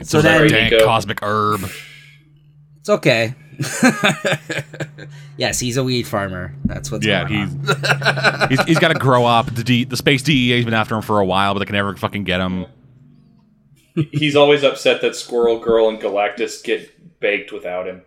So 0.03 0.21
that 0.21 0.47
dank 0.49 0.71
Nico. 0.73 0.85
cosmic 0.85 1.19
herb. 1.21 1.69
it's 2.79 2.89
okay. 2.89 3.33
yes, 5.37 5.59
he's 5.59 5.77
a 5.77 5.83
weed 5.83 6.03
farmer. 6.07 6.53
That's 6.65 6.91
what's 6.91 7.05
Yeah, 7.05 7.27
going 7.27 7.47
he's, 7.47 7.69
on. 7.69 8.49
he's 8.49 8.63
he's 8.63 8.79
got 8.79 8.89
to 8.89 8.99
grow 8.99 9.25
up. 9.25 9.53
The 9.53 9.63
D, 9.63 9.83
the 9.83 9.97
space 9.97 10.21
DEA's 10.21 10.65
been 10.65 10.73
after 10.73 10.95
him 10.95 11.01
for 11.01 11.19
a 11.19 11.25
while, 11.25 11.53
but 11.53 11.59
they 11.59 11.65
can 11.65 11.73
never 11.73 11.95
fucking 11.95 12.23
get 12.23 12.39
him. 12.39 12.65
He's 14.11 14.35
always 14.35 14.63
upset 14.63 15.01
that 15.01 15.15
Squirrel 15.15 15.59
Girl 15.59 15.89
and 15.89 15.99
Galactus 15.99 16.63
get 16.63 17.19
baked 17.19 17.51
without 17.51 17.87
him. 17.87 18.03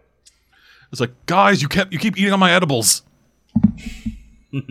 It's 0.92 1.00
like, 1.00 1.10
guys, 1.26 1.62
you 1.62 1.68
kept 1.68 1.92
you 1.92 1.98
keep 1.98 2.16
eating 2.18 2.32
on 2.32 2.38
my 2.40 2.52
edibles. 2.52 3.02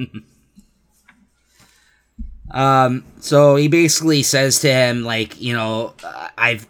Um, 2.52 3.04
so 3.20 3.56
he 3.58 3.68
basically 3.68 4.24
says 4.24 4.60
to 4.62 4.72
him, 4.74 5.04
like, 5.04 5.40
you 5.40 5.54
know, 5.54 5.94
uh, 6.04 6.30
I've 6.38 6.68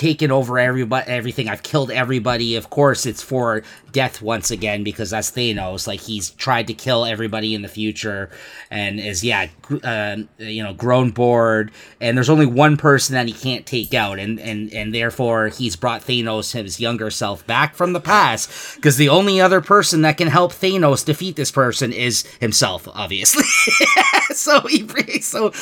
taken 0.00 0.32
over 0.32 0.58
everybody, 0.58 1.06
everything. 1.10 1.46
I've 1.46 1.62
killed 1.62 1.90
everybody. 1.90 2.56
Of 2.56 2.70
course, 2.70 3.04
it's 3.04 3.22
for 3.22 3.62
death 3.92 4.22
once 4.22 4.50
again 4.50 4.82
because 4.82 5.10
that's 5.10 5.30
Thanos. 5.30 5.86
Like 5.86 6.00
he's 6.00 6.30
tried 6.30 6.68
to 6.68 6.74
kill 6.74 7.04
everybody 7.04 7.54
in 7.54 7.60
the 7.60 7.68
future, 7.68 8.30
and 8.70 8.98
is 8.98 9.22
yeah, 9.22 9.48
uh, 9.84 10.16
you 10.38 10.62
know, 10.62 10.72
grown 10.72 11.10
bored. 11.10 11.70
And 12.00 12.16
there's 12.16 12.30
only 12.30 12.46
one 12.46 12.78
person 12.78 13.12
that 13.12 13.26
he 13.26 13.34
can't 13.34 13.66
take 13.66 13.92
out, 13.92 14.18
and 14.18 14.40
and 14.40 14.72
and 14.72 14.94
therefore 14.94 15.48
he's 15.48 15.76
brought 15.76 16.00
Thanos, 16.00 16.52
his 16.52 16.80
younger 16.80 17.10
self, 17.10 17.46
back 17.46 17.74
from 17.74 17.92
the 17.92 18.00
past 18.00 18.76
because 18.76 18.96
the 18.96 19.10
only 19.10 19.38
other 19.38 19.60
person 19.60 20.00
that 20.00 20.16
can 20.16 20.28
help 20.28 20.54
Thanos 20.54 21.04
defeat 21.04 21.36
this 21.36 21.50
person 21.50 21.92
is 21.92 22.24
himself, 22.40 22.88
obviously. 22.94 23.44
so 24.34 24.60
he 24.62 24.88
so 25.20 25.52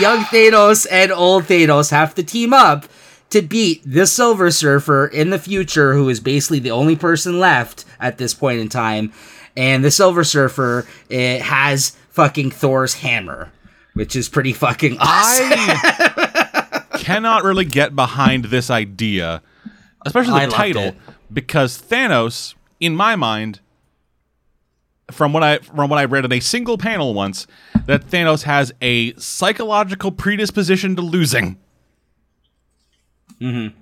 young 0.00 0.24
Thanos 0.24 0.86
and 0.90 1.12
old 1.12 1.44
Thanos 1.44 1.90
have 1.90 2.14
to 2.14 2.22
team 2.22 2.54
up 2.54 2.86
to 3.34 3.42
beat 3.42 3.82
the 3.84 4.06
Silver 4.06 4.52
Surfer 4.52 5.08
in 5.08 5.30
the 5.30 5.40
future, 5.40 5.92
who 5.94 6.08
is 6.08 6.20
basically 6.20 6.60
the 6.60 6.70
only 6.70 6.94
person 6.94 7.40
left 7.40 7.84
at 7.98 8.16
this 8.16 8.32
point 8.32 8.60
in 8.60 8.68
time. 8.68 9.12
And 9.56 9.84
the 9.84 9.90
Silver 9.90 10.22
Surfer 10.22 10.86
it 11.08 11.42
has 11.42 11.96
fucking 12.10 12.52
Thor's 12.52 12.94
hammer, 12.94 13.50
which 13.94 14.14
is 14.14 14.28
pretty 14.28 14.52
fucking 14.52 14.98
awesome. 15.00 15.50
I 15.50 16.86
cannot 16.98 17.42
really 17.42 17.64
get 17.64 17.96
behind 17.96 18.44
this 18.44 18.70
idea, 18.70 19.42
especially 20.06 20.46
the 20.46 20.52
title, 20.52 20.94
because 21.32 21.82
Thanos, 21.82 22.54
in 22.78 22.94
my 22.94 23.16
mind, 23.16 23.58
from 25.10 25.32
what 25.32 25.42
I 25.42 25.58
from 25.58 25.90
what 25.90 25.98
I 25.98 26.04
read 26.04 26.24
in 26.24 26.32
a 26.32 26.38
single 26.38 26.78
panel 26.78 27.14
once, 27.14 27.48
that 27.86 28.06
Thanos 28.06 28.44
has 28.44 28.72
a 28.80 29.12
psychological 29.14 30.12
predisposition 30.12 30.94
to 30.94 31.02
losing. 31.02 31.58
Mm-hmm. 33.40 33.76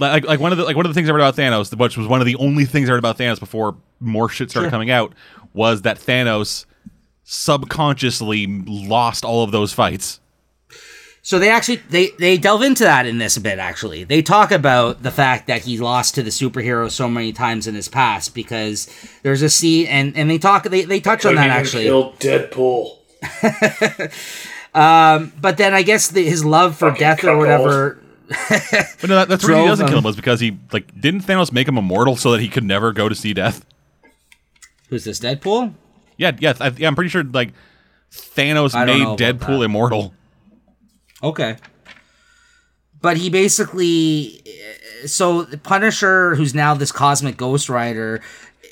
Like, 0.00 0.24
like 0.26 0.40
one 0.40 0.52
of 0.52 0.58
the 0.58 0.64
like 0.64 0.76
one 0.76 0.86
of 0.86 0.90
the 0.90 0.94
things 0.94 1.08
I 1.08 1.12
read 1.12 1.20
about 1.20 1.36
Thanos, 1.36 1.70
the 1.70 1.76
which 1.76 1.96
was 1.96 2.06
one 2.06 2.20
of 2.20 2.26
the 2.26 2.36
only 2.36 2.64
things 2.64 2.88
I 2.88 2.92
read 2.92 2.98
about 2.98 3.18
Thanos 3.18 3.40
before 3.40 3.76
more 4.00 4.28
shit 4.28 4.50
started 4.50 4.70
coming 4.70 4.90
out, 4.90 5.12
was 5.54 5.82
that 5.82 5.98
Thanos 5.98 6.66
subconsciously 7.24 8.46
lost 8.66 9.24
all 9.24 9.42
of 9.42 9.50
those 9.50 9.72
fights. 9.72 10.20
So 11.20 11.38
they 11.38 11.50
actually 11.50 11.76
they 11.90 12.10
they 12.18 12.38
delve 12.38 12.62
into 12.62 12.84
that 12.84 13.04
in 13.06 13.18
this 13.18 13.36
a 13.36 13.40
bit. 13.40 13.58
Actually, 13.58 14.04
they 14.04 14.22
talk 14.22 14.50
about 14.50 15.02
the 15.02 15.10
fact 15.10 15.46
that 15.48 15.62
he 15.62 15.76
lost 15.78 16.14
to 16.14 16.22
the 16.22 16.30
superhero 16.30 16.90
so 16.90 17.08
many 17.08 17.32
times 17.32 17.66
in 17.66 17.74
his 17.74 17.88
past 17.88 18.34
because 18.34 18.88
there's 19.22 19.42
a 19.42 19.50
scene 19.50 19.86
and 19.88 20.16
and 20.16 20.30
they 20.30 20.38
talk 20.38 20.62
they 20.64 20.84
they 20.84 21.00
touch 21.00 21.26
on 21.26 21.34
that 21.34 21.50
actually. 21.50 21.84
killed 21.84 22.18
Deadpool. 22.18 22.96
um, 24.74 25.32
But 25.40 25.56
then 25.58 25.74
I 25.74 25.82
guess 25.82 26.08
the, 26.08 26.24
his 26.24 26.44
love 26.44 26.76
for 26.76 26.90
Fucking 26.90 27.00
death 27.00 27.18
or 27.18 27.22
cuckold. 27.22 27.38
whatever. 27.38 28.02
But 29.00 29.10
no, 29.10 29.16
that, 29.16 29.28
that's 29.28 29.46
where 29.46 29.58
he 29.58 29.66
doesn't 29.66 29.86
him. 29.86 29.90
kill 29.90 29.98
him 29.98 30.04
was 30.04 30.16
because 30.16 30.40
he 30.40 30.58
like 30.72 30.98
didn't 31.00 31.22
Thanos 31.22 31.52
make 31.52 31.68
him 31.68 31.78
immortal 31.78 32.16
so 32.16 32.32
that 32.32 32.40
he 32.40 32.48
could 32.48 32.64
never 32.64 32.92
go 32.92 33.08
to 33.08 33.14
see 33.14 33.32
death. 33.32 33.64
Who's 34.88 35.04
this 35.04 35.20
Deadpool? 35.20 35.74
Yeah, 36.16 36.32
yeah, 36.38 36.54
I, 36.60 36.68
yeah. 36.70 36.88
I'm 36.88 36.94
pretty 36.94 37.10
sure 37.10 37.22
like 37.22 37.52
Thanos 38.12 38.74
made 38.86 39.18
Deadpool 39.18 39.64
immortal. 39.64 40.14
Okay. 41.22 41.56
But 43.00 43.16
he 43.16 43.30
basically 43.30 44.42
uh, 44.46 45.06
so 45.06 45.42
the 45.42 45.58
Punisher, 45.58 46.34
who's 46.34 46.54
now 46.54 46.74
this 46.74 46.92
cosmic 46.92 47.36
Ghost 47.36 47.68
Rider, 47.68 48.20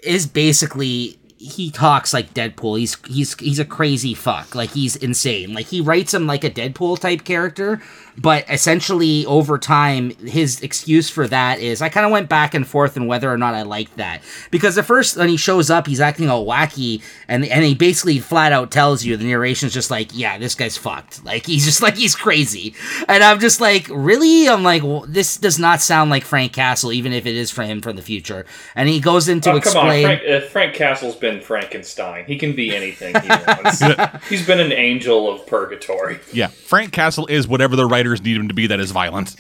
is 0.02 0.26
basically 0.26 1.18
he 1.38 1.70
talks 1.70 2.12
like 2.12 2.34
Deadpool. 2.34 2.78
He's 2.78 2.96
he's 3.06 3.38
he's 3.38 3.58
a 3.58 3.64
crazy 3.64 4.14
fuck. 4.14 4.54
Like 4.54 4.70
he's 4.70 4.96
insane. 4.96 5.52
Like 5.54 5.66
he 5.66 5.80
writes 5.80 6.12
him 6.12 6.26
like 6.26 6.44
a 6.44 6.50
Deadpool 6.50 6.98
type 6.98 7.24
character, 7.24 7.80
but 8.18 8.44
essentially 8.50 9.26
over 9.26 9.58
time 9.58 10.10
his 10.16 10.60
excuse 10.62 11.10
for 11.10 11.26
that 11.28 11.58
is 11.60 11.82
I 11.82 11.88
kind 11.88 12.06
of 12.06 12.12
went 12.12 12.28
back 12.28 12.54
and 12.54 12.66
forth 12.66 12.96
on 12.96 13.06
whether 13.06 13.30
or 13.32 13.36
not 13.38 13.54
I 13.54 13.62
liked 13.62 13.96
that. 13.96 14.22
Because 14.50 14.78
at 14.78 14.84
first 14.84 15.16
when 15.16 15.28
he 15.28 15.36
shows 15.36 15.70
up, 15.70 15.86
he's 15.86 16.00
acting 16.00 16.28
all 16.30 16.46
wacky 16.46 17.02
and 17.28 17.44
and 17.44 17.64
he 17.64 17.74
basically 17.74 18.18
flat 18.18 18.52
out 18.52 18.70
tells 18.70 19.04
you 19.04 19.16
the 19.16 19.24
narration's 19.24 19.72
just 19.74 19.90
like, 19.90 20.10
yeah, 20.12 20.38
this 20.38 20.54
guy's 20.54 20.76
fucked. 20.76 21.24
Like 21.24 21.46
he's 21.46 21.64
just 21.64 21.82
like 21.86 21.96
he's 21.96 22.14
crazy. 22.14 22.74
And 23.08 23.22
I'm 23.22 23.40
just 23.40 23.60
like, 23.60 23.88
really? 23.90 24.48
I'm 24.48 24.62
like, 24.62 24.82
well, 24.82 25.04
this 25.08 25.36
does 25.36 25.58
not 25.58 25.80
sound 25.80 26.10
like 26.10 26.24
Frank 26.24 26.52
Castle, 26.52 26.92
even 26.92 27.12
if 27.12 27.26
it 27.26 27.36
is 27.36 27.50
for 27.50 27.62
him 27.62 27.80
from 27.80 27.96
the 27.96 28.02
future. 28.02 28.46
And 28.74 28.88
he 28.88 29.00
goes 29.00 29.28
into 29.28 29.50
Oh, 29.50 29.60
come 29.60 29.76
on. 29.76 30.02
Frank, 30.02 30.22
uh, 30.28 30.40
Frank 30.48 30.74
Castle's 30.74 31.16
been 31.16 31.40
Frankenstein. 31.40 32.24
He 32.24 32.36
can 32.36 32.54
be 32.54 32.74
anything 32.74 33.14
he 33.20 33.28
wants. 33.28 33.82
He's 34.28 34.46
been 34.46 34.60
an 34.60 34.72
angel 34.72 35.30
of 35.30 35.46
purgatory. 35.46 36.18
Yeah, 36.32 36.48
Frank 36.48 36.92
Castle 36.92 37.26
is 37.26 37.46
whatever 37.46 37.76
the 37.76 37.86
writers 38.06 38.24
need 38.24 38.36
him 38.36 38.48
to 38.48 38.54
be 38.54 38.66
that 38.68 38.80
is 38.80 38.90
violent. 38.90 39.36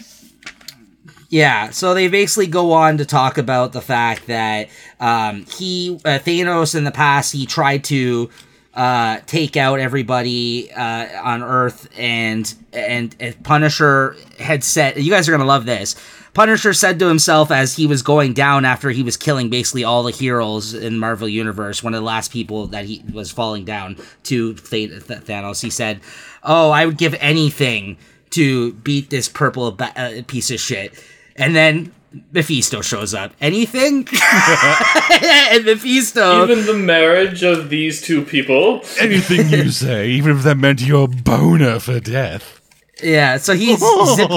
Yeah, 1.28 1.70
so 1.70 1.92
they 1.94 2.08
basically 2.08 2.46
go 2.46 2.72
on 2.72 2.98
to 2.98 3.04
talk 3.04 3.36
about 3.36 3.72
the 3.72 3.80
fact 3.80 4.28
that 4.28 4.68
um, 5.00 5.44
he 5.46 5.98
uh, 6.04 6.18
Thanos 6.20 6.74
in 6.76 6.84
the 6.84 6.92
past 6.92 7.32
he 7.32 7.46
tried 7.46 7.82
to 7.84 8.30
uh, 8.74 9.18
take 9.26 9.56
out 9.56 9.80
everybody 9.80 10.70
uh, 10.72 11.20
on 11.22 11.42
Earth, 11.42 11.88
and, 11.98 12.54
and 12.72 13.16
and 13.18 13.42
Punisher 13.42 14.16
had 14.38 14.62
said, 14.62 14.98
"You 14.98 15.10
guys 15.10 15.28
are 15.28 15.32
gonna 15.32 15.44
love 15.44 15.66
this." 15.66 15.96
Punisher 16.32 16.74
said 16.74 16.98
to 16.98 17.08
himself 17.08 17.50
as 17.50 17.74
he 17.74 17.86
was 17.86 18.02
going 18.02 18.34
down 18.34 18.66
after 18.66 18.90
he 18.90 19.02
was 19.02 19.16
killing 19.16 19.48
basically 19.48 19.84
all 19.84 20.02
the 20.02 20.10
heroes 20.12 20.74
in 20.74 20.98
Marvel 20.98 21.26
Universe, 21.26 21.82
one 21.82 21.94
of 21.94 22.00
the 22.00 22.04
last 22.06 22.30
people 22.30 22.66
that 22.66 22.84
he 22.84 23.02
was 23.10 23.32
falling 23.32 23.64
down 23.64 23.96
to 24.24 24.52
Th- 24.52 24.90
Th- 24.90 25.20
Thanos. 25.20 25.62
He 25.62 25.70
said, 25.70 26.00
"Oh, 26.44 26.70
I 26.70 26.86
would 26.86 26.98
give 26.98 27.16
anything 27.18 27.96
to 28.30 28.72
beat 28.74 29.10
this 29.10 29.28
purple 29.28 29.70
ba- 29.72 29.92
uh, 29.96 30.22
piece 30.26 30.50
of 30.50 30.60
shit." 30.60 30.92
And 31.36 31.54
then 31.54 31.92
Mephisto 32.32 32.80
shows 32.80 33.12
up. 33.12 33.32
Anything? 33.42 34.06
and 35.22 35.64
Mephisto. 35.66 36.44
Even 36.44 36.64
the 36.66 36.74
marriage 36.74 37.42
of 37.42 37.68
these 37.68 38.00
two 38.00 38.22
people. 38.22 38.80
Anything 38.98 39.48
you 39.50 39.70
say, 39.84 40.08
even 40.08 40.36
if 40.38 40.42
that 40.44 40.56
meant 40.56 40.80
your 40.80 41.08
boner 41.08 41.78
for 41.78 42.00
death. 42.00 42.60
yeah, 43.02 43.36
so 43.36 43.52
he's 43.54 43.78
zip, 43.80 44.30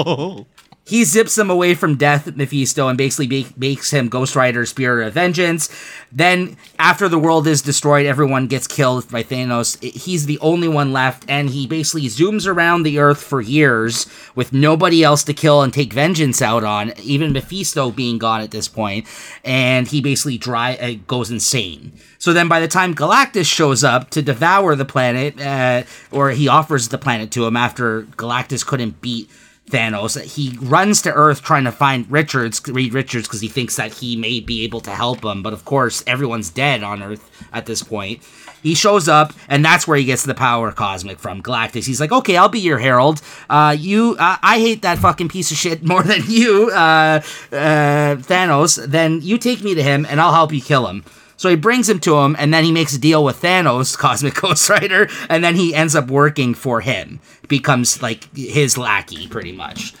he 0.86 1.04
zips 1.04 1.38
him 1.38 1.50
away 1.50 1.74
from 1.74 1.96
death, 1.96 2.34
Mephisto, 2.34 2.88
and 2.88 2.98
basically 2.98 3.28
make, 3.28 3.56
makes 3.56 3.92
him 3.92 4.08
Ghost 4.08 4.34
Rider, 4.34 4.66
Spirit 4.66 5.06
of 5.06 5.12
Vengeance. 5.12 5.68
Then, 6.10 6.56
after 6.80 7.08
the 7.08 7.18
world 7.18 7.46
is 7.46 7.62
destroyed, 7.62 8.06
everyone 8.06 8.48
gets 8.48 8.66
killed 8.66 9.08
by 9.08 9.22
Thanos. 9.22 9.80
He's 9.82 10.26
the 10.26 10.38
only 10.40 10.66
one 10.66 10.92
left, 10.92 11.24
and 11.28 11.50
he 11.50 11.66
basically 11.66 12.08
zooms 12.08 12.46
around 12.46 12.82
the 12.82 12.98
Earth 12.98 13.22
for 13.22 13.40
years 13.40 14.06
with 14.34 14.52
nobody 14.52 15.04
else 15.04 15.22
to 15.24 15.34
kill 15.34 15.62
and 15.62 15.72
take 15.72 15.92
vengeance 15.92 16.42
out 16.42 16.64
on, 16.64 16.92
even 16.98 17.32
Mephisto 17.32 17.92
being 17.92 18.18
gone 18.18 18.40
at 18.40 18.50
this 18.50 18.66
point. 18.66 19.06
And 19.44 19.86
he 19.86 20.00
basically 20.00 20.38
dry 20.38 20.74
uh, 20.74 20.94
goes 21.06 21.30
insane. 21.30 21.92
So 22.18 22.32
then, 22.32 22.48
by 22.48 22.58
the 22.58 22.68
time 22.68 22.94
Galactus 22.94 23.46
shows 23.46 23.84
up 23.84 24.10
to 24.10 24.22
devour 24.22 24.74
the 24.74 24.84
planet, 24.84 25.40
uh, 25.40 25.84
or 26.10 26.30
he 26.30 26.48
offers 26.48 26.88
the 26.88 26.98
planet 26.98 27.30
to 27.32 27.46
him 27.46 27.56
after 27.56 28.02
Galactus 28.02 28.66
couldn't 28.66 29.00
beat 29.00 29.30
Thanos. 29.70 30.20
He 30.20 30.56
runs 30.60 31.02
to 31.02 31.12
Earth 31.12 31.42
trying 31.42 31.64
to 31.64 31.72
find 31.72 32.10
Richards, 32.10 32.60
Reed 32.66 32.92
Richards, 32.92 33.28
because 33.28 33.40
he 33.40 33.48
thinks 33.48 33.76
that 33.76 33.94
he 33.94 34.16
may 34.16 34.40
be 34.40 34.64
able 34.64 34.80
to 34.80 34.90
help 34.90 35.24
him. 35.24 35.42
But 35.42 35.52
of 35.52 35.64
course, 35.64 36.02
everyone's 36.06 36.50
dead 36.50 36.82
on 36.82 37.02
Earth 37.02 37.30
at 37.52 37.66
this 37.66 37.82
point. 37.82 38.22
He 38.62 38.74
shows 38.74 39.08
up, 39.08 39.32
and 39.48 39.64
that's 39.64 39.86
where 39.88 39.96
he 39.96 40.04
gets 40.04 40.24
the 40.24 40.34
power 40.34 40.70
cosmic 40.72 41.18
from 41.18 41.42
Galactus. 41.42 41.86
He's 41.86 42.00
like, 42.00 42.12
"Okay, 42.12 42.36
I'll 42.36 42.48
be 42.48 42.60
your 42.60 42.78
herald. 42.78 43.22
Uh, 43.48 43.74
you, 43.78 44.16
uh, 44.18 44.36
I 44.42 44.58
hate 44.58 44.82
that 44.82 44.98
fucking 44.98 45.28
piece 45.28 45.50
of 45.50 45.56
shit 45.56 45.82
more 45.82 46.02
than 46.10 46.22
you, 46.26 46.70
uh, 46.70 47.22
uh, 47.52 48.16
Thanos. 48.16 48.84
Then 48.86 49.20
you 49.22 49.38
take 49.38 49.62
me 49.62 49.74
to 49.74 49.82
him, 49.82 50.06
and 50.08 50.20
I'll 50.20 50.34
help 50.34 50.52
you 50.52 50.60
kill 50.60 50.86
him." 50.88 51.04
So 51.40 51.48
he 51.48 51.56
brings 51.56 51.88
him 51.88 52.00
to 52.00 52.18
him, 52.18 52.36
and 52.38 52.52
then 52.52 52.64
he 52.64 52.70
makes 52.70 52.94
a 52.94 52.98
deal 52.98 53.24
with 53.24 53.40
Thanos, 53.40 53.96
Cosmic 53.98 54.34
Ghost 54.34 54.68
Rider, 54.68 55.08
and 55.30 55.42
then 55.42 55.56
he 55.56 55.74
ends 55.74 55.96
up 55.96 56.10
working 56.10 56.52
for 56.52 56.82
him. 56.82 57.18
Becomes 57.48 58.02
like 58.02 58.28
his 58.36 58.76
lackey, 58.76 59.26
pretty 59.26 59.52
much. 59.52 59.94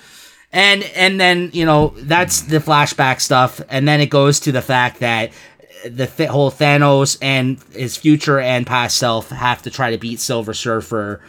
And 0.52 0.82
and 0.94 1.18
then 1.18 1.48
you 1.54 1.64
know 1.64 1.94
that's 1.96 2.42
the 2.42 2.58
flashback 2.58 3.22
stuff, 3.22 3.58
and 3.70 3.88
then 3.88 4.02
it 4.02 4.10
goes 4.10 4.38
to 4.40 4.52
the 4.52 4.60
fact 4.60 5.00
that 5.00 5.32
the 5.86 6.06
th- 6.06 6.28
whole 6.28 6.50
Thanos 6.50 7.16
and 7.22 7.58
his 7.72 7.96
future 7.96 8.38
and 8.38 8.66
past 8.66 8.98
self 8.98 9.30
have 9.30 9.62
to 9.62 9.70
try 9.70 9.92
to 9.92 9.96
beat 9.96 10.20
Silver 10.20 10.52
Surfer 10.52 11.22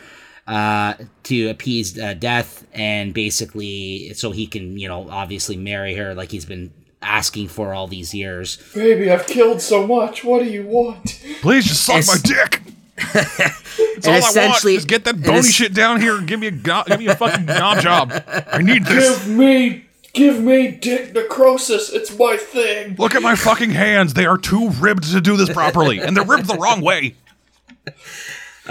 uh, 0.45 0.95
to 1.23 1.47
appease 1.47 1.97
uh, 1.97 2.15
death, 2.15 2.67
and 2.73 3.13
basically 3.13 4.13
so 4.13 4.31
he 4.31 4.45
can 4.45 4.77
you 4.77 4.89
know 4.89 5.09
obviously 5.09 5.55
marry 5.55 5.95
her 5.95 6.13
like 6.13 6.31
he's 6.31 6.43
been 6.43 6.73
asking 7.01 7.47
for 7.47 7.73
all 7.73 7.87
these 7.87 8.13
years. 8.13 8.57
Baby, 8.75 9.09
I've 9.11 9.25
killed 9.27 9.61
so 9.61 9.85
much. 9.87 10.23
What 10.23 10.43
do 10.43 10.49
you 10.49 10.63
want? 10.65 11.19
Please 11.41 11.65
just 11.65 11.83
suck 11.83 11.97
Es- 11.97 12.07
my 12.07 12.17
dick. 12.23 12.61
That's 13.13 14.05
And 14.05 14.05
all 14.05 14.11
I 14.13 14.19
want. 14.19 14.29
essentially- 14.29 14.75
Just 14.75 14.87
get 14.87 15.03
that 15.05 15.21
bony 15.23 15.39
es- 15.39 15.51
shit 15.51 15.73
down 15.73 15.99
here 16.01 16.15
and 16.17 16.27
give 16.27 16.39
me 16.39 16.47
a 16.47 16.51
go- 16.51 16.83
give 16.87 16.99
me 16.99 17.07
a 17.07 17.15
fucking 17.15 17.45
knob 17.45 17.79
job. 17.81 18.11
I 18.51 18.61
need 18.61 18.85
this. 18.85 19.25
Give 19.25 19.35
me, 19.35 19.85
give 20.13 20.39
me 20.39 20.67
dick 20.71 21.13
necrosis. 21.15 21.89
It's 21.91 22.15
my 22.17 22.37
thing. 22.37 22.95
Look 22.99 23.15
at 23.15 23.21
my 23.23 23.35
fucking 23.35 23.71
hands. 23.71 24.13
They 24.13 24.25
are 24.25 24.37
too 24.37 24.69
ribbed 24.69 25.05
to 25.11 25.21
do 25.21 25.35
this 25.37 25.49
properly, 25.51 25.99
and 25.99 26.15
they're 26.15 26.23
ribbed 26.25 26.47
the 26.47 26.55
wrong 26.57 26.81
way. 26.81 27.15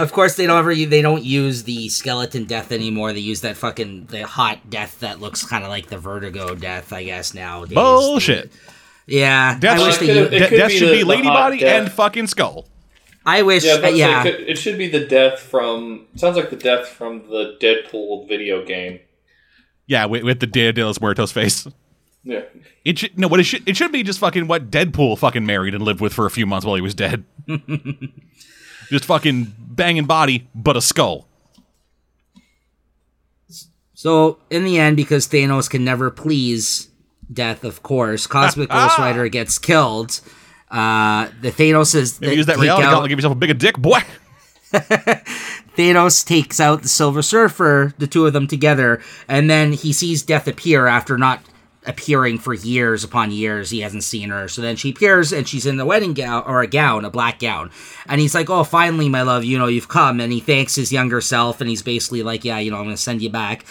Of 0.01 0.12
course, 0.12 0.36
they 0.36 0.47
don't 0.47 0.59
ever 0.59 0.74
they 0.74 1.02
don't 1.02 1.22
use 1.22 1.64
the 1.64 1.89
skeleton 1.89 2.44
death 2.44 2.72
anymore. 2.72 3.12
They 3.12 3.20
use 3.20 3.43
that 3.43 3.56
fucking 3.56 4.06
the 4.06 4.22
hot 4.27 4.70
death 4.70 5.01
that 5.01 5.20
looks 5.20 5.44
kind 5.44 5.62
of 5.64 5.70
like 5.70 5.86
the 5.89 5.98
vertigo 5.98 6.55
death. 6.55 6.93
I 6.93 7.05
guess 7.05 7.35
nowadays. 7.35 7.74
Bullshit. 7.74 8.51
Yeah, 9.06 9.59
Death, 9.59 9.81
I 9.81 9.86
wish 9.86 9.97
it 10.02 10.06
they. 10.06 10.18
it 10.20 10.28
de- 10.31 10.56
death 10.56 10.68
be 10.68 10.77
should 10.78 10.89
the- 10.89 10.93
be 10.93 10.98
the 11.02 11.06
lady 11.09 11.22
body 11.24 11.59
death. 11.59 11.82
and 11.82 11.93
fucking 11.93 12.28
skull. 12.28 12.66
I 13.27 13.43
wish. 13.43 13.64
Yeah, 13.64 13.72
uh, 13.74 13.81
but 13.81 13.94
yeah. 13.97 14.24
it, 14.24 14.36
could, 14.36 14.48
it 14.48 14.56
should 14.59 14.78
be 14.78 14.89
the 14.89 15.05
death 15.05 15.40
from. 15.40 16.06
Sounds 16.16 16.36
like 16.36 16.51
the 16.51 16.56
death 16.56 16.86
from 16.89 17.28
the 17.28 17.56
Deadpool 17.60 18.28
video 18.28 18.64
game. 18.64 19.01
Yeah, 19.86 20.06
with, 20.06 20.22
with 20.22 20.40
the 20.40 20.47
Dia 20.47 20.72
de 20.72 20.85
los 20.86 21.01
Muertos 21.01 21.32
face. 21.32 21.66
Yeah. 22.22 22.43
It 22.85 22.98
should 22.98 23.18
no, 23.18 23.27
what 23.28 23.40
it 23.40 23.44
should 23.44 23.68
it 23.68 23.77
should 23.77 23.93
be 23.93 24.02
just 24.02 24.18
fucking 24.20 24.47
what 24.47 24.70
Deadpool 24.70 25.18
fucking 25.18 25.44
married 25.44 25.74
and 25.74 25.82
lived 25.82 26.01
with 26.01 26.12
for 26.12 26.27
a 26.27 26.31
few 26.31 26.47
months 26.47 26.64
while 26.64 26.77
he 26.77 26.81
was 26.82 26.94
dead. 26.94 27.24
just 28.91 29.05
fucking 29.07 29.55
banging 29.59 30.05
body, 30.05 30.49
but 30.55 30.77
a 30.77 30.81
skull. 30.81 31.27
So 33.95 34.39
in 34.49 34.65
the 34.65 34.79
end, 34.79 34.97
because 34.97 35.29
Thanos 35.29 35.69
can 35.69 35.85
never 35.85 36.11
please 36.11 36.89
Death, 37.33 37.65
of 37.65 37.83
course, 37.83 38.27
Cosmic 38.27 38.71
Ghost 38.71 38.99
Rider 38.99 39.29
gets 39.29 39.59
killed. 39.59 40.21
Uh, 40.71 41.29
the 41.43 41.51
Thanos 41.53 41.95
is 41.95 42.21
Maybe 42.21 42.37
use 42.37 42.47
that 42.47 42.59
reality 42.59 42.87
out- 42.87 42.91
gauntlet, 42.91 43.09
give 43.11 43.19
yourself 43.19 43.33
a 43.37 43.39
bigger 43.39 43.55
dick, 43.55 43.79
boy. 43.79 44.01
Thanos 44.73 46.25
takes 46.25 46.61
out 46.61 46.83
the 46.83 46.89
Silver 46.89 47.23
Surfer, 47.23 47.95
the 47.99 48.07
two 48.07 48.27
of 48.27 48.33
them 48.33 48.47
together, 48.47 49.01
and 49.29 49.49
then 49.49 49.73
he 49.73 49.93
sees 49.93 50.23
Death 50.23 50.49
appear 50.49 50.87
after 50.87 51.17
not 51.19 51.41
appearing 51.91 52.39
for 52.39 52.55
years 52.55 53.05
upon 53.05 53.31
years. 53.31 53.69
He 53.71 53.81
hasn't 53.81 54.05
seen 54.05 54.31
her. 54.31 54.49
So 54.49 54.62
then 54.62 54.77
she 54.77 54.91
appears 54.91 55.33
and 55.33 55.47
she's 55.47 55.67
in 55.67 55.77
the 55.77 55.85
wedding 55.85 56.15
gown 56.15 56.45
or 56.47 56.62
a 56.62 56.67
gown, 56.67 57.05
a 57.05 57.11
black 57.11 57.39
gown. 57.39 57.71
And 58.07 58.21
he's 58.21 58.35
like, 58.35 58.49
Oh, 58.49 58.65
finally, 58.65 59.09
my 59.09 59.23
love, 59.23 59.45
you 59.45 59.59
know, 59.59 59.67
you've 59.67 59.89
come. 59.89 60.21
And 60.21 60.33
he 60.33 60.41
thanks 60.41 60.75
his 60.77 60.93
younger 60.93 61.21
self 61.21 61.61
and 61.61 61.69
he's 61.69 61.83
basically 61.83 62.23
like, 62.23 62.45
Yeah, 62.45 62.59
you 62.59 62.71
know, 62.71 62.79
I'm 62.79 62.85
going 62.85 62.97
to 62.97 63.03
send 63.03 63.21
you 63.21 63.31
back. 63.31 63.67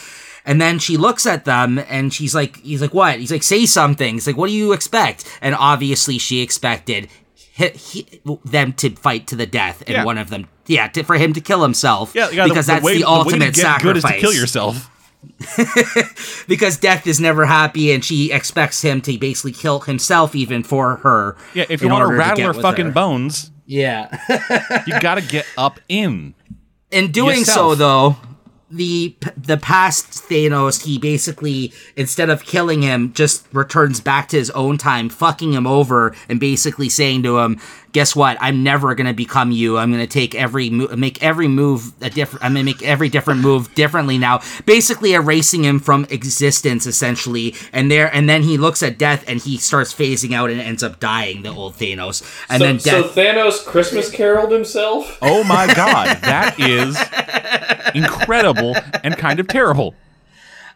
And 0.46 0.62
then 0.62 0.80
she 0.80 0.98
looks 0.98 1.26
at 1.26 1.46
them 1.46 1.80
and 1.90 2.14
she's 2.14 2.34
like, 2.36 2.58
He's 2.62 2.82
like, 2.82 2.94
What? 2.94 3.20
He's 3.20 3.32
like, 3.32 3.44
Say 3.44 3.66
something. 3.66 4.16
He's 4.16 4.28
like, 4.28 4.38
What 4.38 4.48
do 4.48 4.54
you 4.54 4.74
expect? 4.74 5.26
And 5.42 5.56
obviously 5.56 6.18
she 6.20 6.42
expected 6.42 7.10
hi 7.58 7.68
he, 7.76 8.22
them 8.46 8.72
to 8.74 8.90
fight 8.92 9.28
to 9.28 9.36
the 9.36 9.46
death 9.46 9.82
and 9.86 9.90
Yeah. 9.90 10.06
one 10.06 10.18
of 10.18 10.30
them 10.30 10.48
yeah 10.66 10.88
to, 10.88 11.04
for 11.04 11.16
him 11.16 11.34
to 11.34 11.42
kill 11.42 11.62
himself 11.62 12.16
Yeah, 12.16 12.30
yeah 12.30 12.46
because 12.46 12.68
the, 12.68 12.74
that's 12.74 12.82
the, 12.82 12.86
way, 12.86 12.94
the 12.94 13.00
the 13.00 13.10
way 13.10 13.18
ultimate 13.18 13.46
to 13.48 13.52
get 13.52 13.62
sacrifice 13.62 13.84
good 13.84 13.98
is 13.98 14.04
to 14.04 14.20
kill 14.20 14.34
yourself. 14.34 14.90
because 16.48 16.78
death 16.78 17.06
is 17.08 17.20
never 17.20 17.46
happy 17.46 17.92
and 17.92 18.04
she 18.04 18.32
expects 18.32 18.82
him 18.82 19.02
to 19.02 19.18
basically 19.18 19.52
kill 19.52 19.80
himself 19.82 20.36
even 20.36 20.64
for 20.64 20.98
her 20.98 21.36
Yeah, 21.54 21.66
if 21.70 21.82
you 21.82 21.90
want 21.90 22.10
to 22.10 22.16
rattle 22.16 22.46
her 22.46 22.54
fucking 22.54 22.88
her. 22.88 22.92
bones, 22.92 23.52
yeah 23.66 24.18
you 24.88 25.00
gotta 25.02 25.22
get 25.22 25.46
up 25.58 25.80
in. 25.90 26.34
in 26.92 27.12
doing 27.12 27.44
so 27.44 27.76
though 27.76 28.16
the 28.72 29.16
the 29.36 29.58
past 29.58 30.06
Thanos 30.30 30.84
he 30.86 30.98
basically 31.00 31.74
instead 31.96 32.30
of 32.30 32.44
killing 32.46 32.84
him 32.84 33.12
just 33.14 33.48
returns 33.52 34.00
back 34.00 34.28
to 34.30 34.38
his 34.38 34.52
own 34.52 34.78
time 34.78 35.10
fucking 35.10 35.54
him 35.54 35.66
over 35.66 36.16
and 36.30 36.40
basically 36.40 36.88
saying 36.88 37.24
to 37.24 37.40
him 37.40 37.60
guess 37.92 38.16
what? 38.16 38.38
I'm 38.40 38.64
never 38.64 38.96
going 38.96 39.08
to 39.08 39.14
become 39.14 39.52
you. 39.52 39.78
I'm 39.78 39.92
going 39.92 40.06
to 40.06 40.12
take 40.12 40.36
every 40.36 40.70
mo- 40.70 40.96
make 40.96 41.22
every 41.24 41.48
move 41.48 41.94
a 42.02 42.10
different 42.10 42.44
I'm 42.44 42.54
going 42.54 42.66
to 42.66 42.72
make 42.72 42.84
every 42.84 43.10
different 43.10 43.42
move 43.42 43.74
differently 43.76 44.18
now. 44.18 44.42
Basically 44.66 45.14
erasing 45.14 45.64
him 45.64 45.80
from 45.80 46.06
existence 46.10 46.86
essentially. 46.86 47.56
And 47.74 47.92
there 47.92 48.14
and 48.14 48.30
then 48.30 48.44
he 48.44 48.58
looks 48.58 48.84
at 48.84 48.98
death 48.98 49.24
and 49.28 49.42
he 49.42 49.58
starts 49.58 49.94
phasing 49.94 50.34
out 50.34 50.50
and 50.50 50.60
ends 50.60 50.84
up 50.84 51.00
dying 51.00 51.44
the 51.44 51.50
old 51.50 51.76
Thanos. 51.76 52.22
And 52.50 52.60
so, 52.60 52.66
then 52.66 52.80
so 52.80 53.04
Thanos 53.04 53.66
Christmas 53.66 54.10
caroled 54.10 54.52
himself. 54.52 55.18
Oh 55.22 55.44
my 55.44 55.68
god, 55.74 56.18
that 56.22 56.60
is 56.60 56.98
incredible 57.96 58.76
and 59.04 59.18
kind 59.18 59.40
of 59.40 59.48
terrible. 59.48 59.96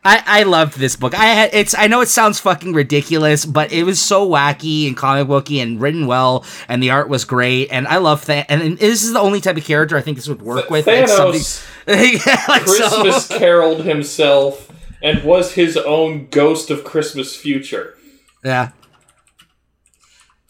I, 0.06 0.22
I 0.26 0.44
loved 0.44 0.78
this 0.78 0.96
book. 0.98 1.14
I 1.18 1.26
had 1.26 1.54
it's 1.54 1.74
I 1.78 1.88
know 1.88 2.02
it 2.02 2.10
sounds 2.10 2.40
fucking 2.40 2.74
ridiculous, 2.74 3.46
but 3.46 3.72
it 3.72 3.84
was 3.84 4.02
so 4.02 4.28
wacky 4.30 4.86
and 4.88 4.98
comic 4.98 5.28
booky 5.28 5.62
and 5.62 5.80
written 5.80 6.08
well, 6.08 6.46
and 6.68 6.84
the 6.84 6.90
art 6.90 7.08
was 7.08 7.24
great, 7.24 7.70
and 7.72 7.88
I 7.88 7.98
love 7.98 8.26
that. 8.26 8.48
And, 8.50 8.62
and 8.62 8.78
this 8.78 9.04
is 9.04 9.14
the 9.14 9.20
only 9.20 9.40
type 9.40 9.56
of 9.56 9.64
character 9.64 9.96
I 9.96 10.02
think 10.02 10.18
this 10.18 10.28
would 10.28 10.42
work 10.42 10.70
with. 10.70 10.86
Thanos 10.86 11.08
something- 11.08 12.20
yeah, 12.26 12.44
like 12.50 12.68
so- 12.68 13.02
Christmas 13.02 13.28
caroled 13.40 13.86
himself 13.86 14.70
and 15.02 15.24
was 15.24 15.54
his 15.54 15.78
own 15.78 16.28
ghost 16.30 16.70
of 16.70 16.84
Christmas 16.84 17.36
future. 17.36 17.96
yeah. 18.44 18.72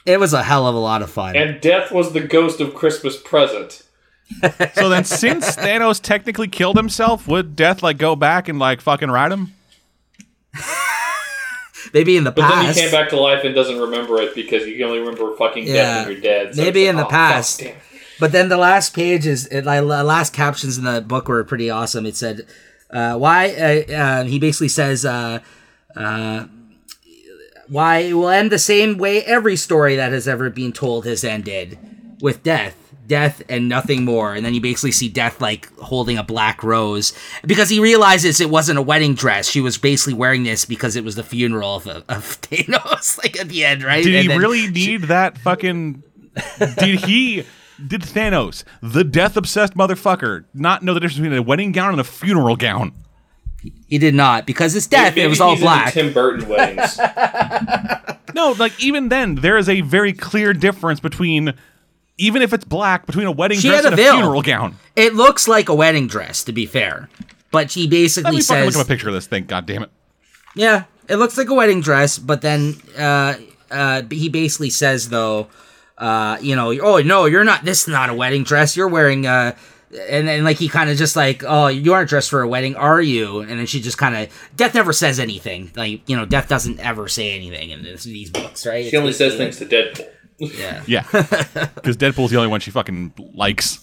It 0.05 0.19
was 0.19 0.33
a 0.33 0.43
hell 0.43 0.67
of 0.67 0.75
a 0.75 0.79
lot 0.79 1.01
of 1.01 1.09
fun. 1.09 1.37
And 1.37 1.61
death 1.61 1.89
was 1.91 2.11
the 2.11 2.19
ghost 2.19 2.59
of 2.59 2.75
Christmas 2.75 3.15
present. 3.21 3.82
So 4.73 4.89
then, 4.89 5.03
since 5.05 5.55
Thanos 5.55 6.01
technically 6.01 6.47
killed 6.47 6.75
himself, 6.77 7.27
would 7.27 7.55
Death 7.55 7.81
like 7.83 7.97
go 7.97 8.15
back 8.15 8.47
and 8.49 8.59
like 8.59 8.81
fucking 8.81 9.09
ride 9.11 9.31
him? 9.31 9.53
Maybe 11.93 12.17
in 12.17 12.23
the 12.23 12.31
past. 12.31 12.49
But 12.49 12.55
then 12.63 12.73
he 12.73 12.79
came 12.81 12.91
back 12.91 13.09
to 13.09 13.19
life 13.19 13.43
and 13.43 13.53
doesn't 13.53 13.77
remember 13.79 14.21
it 14.21 14.33
because 14.35 14.65
you 14.65 14.75
can 14.77 14.85
only 14.85 14.99
remember 14.99 15.35
fucking 15.35 15.67
Yeah. 15.67 15.73
death 15.73 16.05
when 16.07 16.13
you're 16.13 16.21
dead. 16.21 16.55
So 16.55 16.61
Maybe 16.61 16.83
it's 16.85 16.89
in 16.91 16.95
the 16.95 17.01
oh, 17.01 17.05
fuck, 17.05 17.11
past. 17.11 17.59
damn. 17.59 17.75
But 18.19 18.31
then 18.31 18.49
the 18.49 18.57
last 18.57 18.93
page 18.95 19.25
is 19.27 19.47
it, 19.47 19.65
like 19.65 19.81
the 19.81 20.03
last 20.03 20.33
captions 20.33 20.77
in 20.77 20.85
the 20.85 21.01
book 21.01 21.27
were 21.27 21.43
pretty 21.43 21.69
awesome. 21.69 22.05
It 22.05 22.15
said, 22.15 22.47
uh, 22.89 23.17
"Why?" 23.17 23.49
Uh, 23.49 23.93
uh, 23.93 24.23
he 24.23 24.39
basically 24.39 24.69
says, 24.69 25.03
uh, 25.03 25.39
uh, 25.95 26.45
"Why 27.67 27.97
it 27.99 28.13
will 28.13 28.29
end 28.29 28.51
the 28.51 28.59
same 28.59 28.97
way 28.97 29.23
every 29.23 29.55
story 29.55 29.95
that 29.95 30.11
has 30.13 30.27
ever 30.27 30.49
been 30.49 30.71
told 30.71 31.05
has 31.05 31.23
ended, 31.23 31.77
with 32.21 32.43
death." 32.43 32.75
Death 33.05 33.41
and 33.49 33.67
nothing 33.67 34.05
more, 34.05 34.33
and 34.33 34.45
then 34.45 34.53
you 34.53 34.61
basically 34.61 34.91
see 34.93 35.09
Death 35.09 35.41
like 35.41 35.71
holding 35.77 36.17
a 36.17 36.23
black 36.23 36.63
rose 36.63 37.11
because 37.45 37.69
he 37.69 37.79
realizes 37.79 38.39
it 38.39 38.49
wasn't 38.49 38.79
a 38.79 38.81
wedding 38.81 39.13
dress. 39.13 39.49
She 39.49 39.59
was 39.61 39.77
basically 39.77 40.13
wearing 40.13 40.43
this 40.43 40.63
because 40.65 40.95
it 40.95 41.03
was 41.03 41.15
the 41.15 41.23
funeral 41.23 41.75
of, 41.75 41.87
of 41.87 42.41
Thanos, 42.41 43.17
like 43.23 43.37
at 43.39 43.49
the 43.49 43.65
end, 43.65 43.83
right? 43.83 44.03
Did 44.03 44.15
And 44.15 44.21
he 44.23 44.27
then- 44.29 44.39
really 44.39 44.67
need 44.69 45.03
that 45.03 45.37
fucking? 45.37 46.01
did 46.77 47.01
he? 47.01 47.43
Did 47.85 48.01
Thanos, 48.03 48.63
the 48.81 49.03
death 49.03 49.35
obsessed 49.35 49.73
motherfucker, 49.75 50.45
not 50.53 50.81
know 50.83 50.93
the 50.93 50.99
difference 50.99 51.19
between 51.19 51.37
a 51.37 51.41
wedding 51.41 51.71
gown 51.73 51.91
and 51.91 51.99
a 51.99 52.03
funeral 52.05 52.55
gown? 52.55 52.93
He 53.87 53.97
did 53.97 54.13
not 54.13 54.45
because 54.45 54.75
it's 54.75 54.87
death. 54.87 55.15
Maybe 55.15 55.25
it 55.25 55.29
was 55.29 55.41
all 55.41 55.51
he's 55.55 55.59
into 55.61 55.65
black. 55.65 55.93
Tim 55.93 56.13
Burton 56.13 56.47
weddings. 56.47 56.99
No, 58.35 58.53
like 58.57 58.83
even 58.83 59.09
then, 59.09 59.35
there 59.35 59.57
is 59.57 59.69
a 59.69 59.81
very 59.81 60.11
clear 60.11 60.53
difference 60.53 60.99
between, 60.99 61.53
even 62.23 62.41
if 62.41 62.53
it's 62.53 62.65
black, 62.65 63.05
between 63.05 63.27
a 63.27 63.31
wedding 63.31 63.59
She 63.59 63.67
dress 63.67 63.83
had 63.83 63.93
and 63.93 63.99
a 63.99 64.09
a 64.09 64.11
funeral 64.11 64.41
gown. 64.41 64.77
It 64.95 65.13
looks 65.13 65.47
like 65.47 65.69
a 65.69 65.75
wedding 65.75 66.07
dress, 66.07 66.43
to 66.45 66.53
be 66.53 66.65
fair. 66.65 67.09
But 67.51 67.69
she 67.69 67.81
Let 67.81 67.91
basically 67.91 68.31
me 68.37 68.41
fucking 68.41 68.65
look 68.65 68.75
at 68.75 68.81
a 68.81 68.87
picture 68.87 69.09
of 69.09 69.13
this 69.13 69.27
thing. 69.27 69.45
God 69.45 69.65
damn 69.65 69.83
it! 69.83 69.91
"Yeah, 70.55 70.85
it 71.07 71.17
looks 71.17 71.37
like 71.37 71.49
a 71.49 71.53
wedding 71.53 71.81
dress." 71.81 72.17
But 72.17 72.41
then 72.41 72.75
uh, 72.97 73.35
uh, 73.69 74.01
he 74.09 74.29
basically 74.29 74.71
says, 74.71 75.09
though, 75.09 75.49
uh, 75.97 76.37
you 76.41 76.55
know, 76.55 76.71
"Oh 76.81 77.01
no, 77.01 77.25
you're 77.25 77.43
not. 77.43 77.63
This 77.63 77.83
is 77.83 77.87
not 77.89 78.09
a 78.09 78.13
wedding 78.13 78.43
dress. 78.43 78.75
You're 78.75 78.87
wearing." 78.87 79.27
Uh, 79.27 79.55
and 80.09 80.27
then, 80.27 80.43
like, 80.43 80.57
he 80.57 80.67
kind 80.67 80.89
of 80.89 80.97
just 80.97 81.15
like, 81.15 81.43
"Oh, 81.45 81.67
you 81.67 81.93
aren't 81.93 82.09
dressed 82.09 82.31
for 82.31 82.41
a 82.41 82.47
wedding, 82.47 82.75
are 82.75 83.01
you?" 83.01 83.41
And 83.41 83.59
then 83.59 83.67
she 83.67 83.79
just 83.79 83.99
kind 83.99 84.15
of, 84.15 84.49
Death 84.55 84.73
never 84.73 84.91
says 84.91 85.19
anything. 85.19 85.71
Like, 85.75 86.09
you 86.09 86.17
know, 86.17 86.25
Death 86.25 86.47
doesn't 86.49 86.79
ever 86.79 87.07
say 87.07 87.35
anything 87.35 87.69
in 87.69 87.83
this, 87.83 88.03
these 88.03 88.31
books, 88.31 88.65
right? 88.65 88.85
she 88.85 88.97
only 88.97 89.13
says 89.13 89.35
things 89.35 89.57
to 89.57 89.65
Deadpool. 89.67 90.09
Like- 90.39 90.57
Yeah. 90.57 90.83
Yeah, 90.87 91.03
because 91.75 91.97
Deadpool's 91.97 92.31
the 92.31 92.37
only 92.37 92.49
one 92.49 92.59
she 92.59 92.71
fucking 92.71 93.13
likes. 93.33 93.79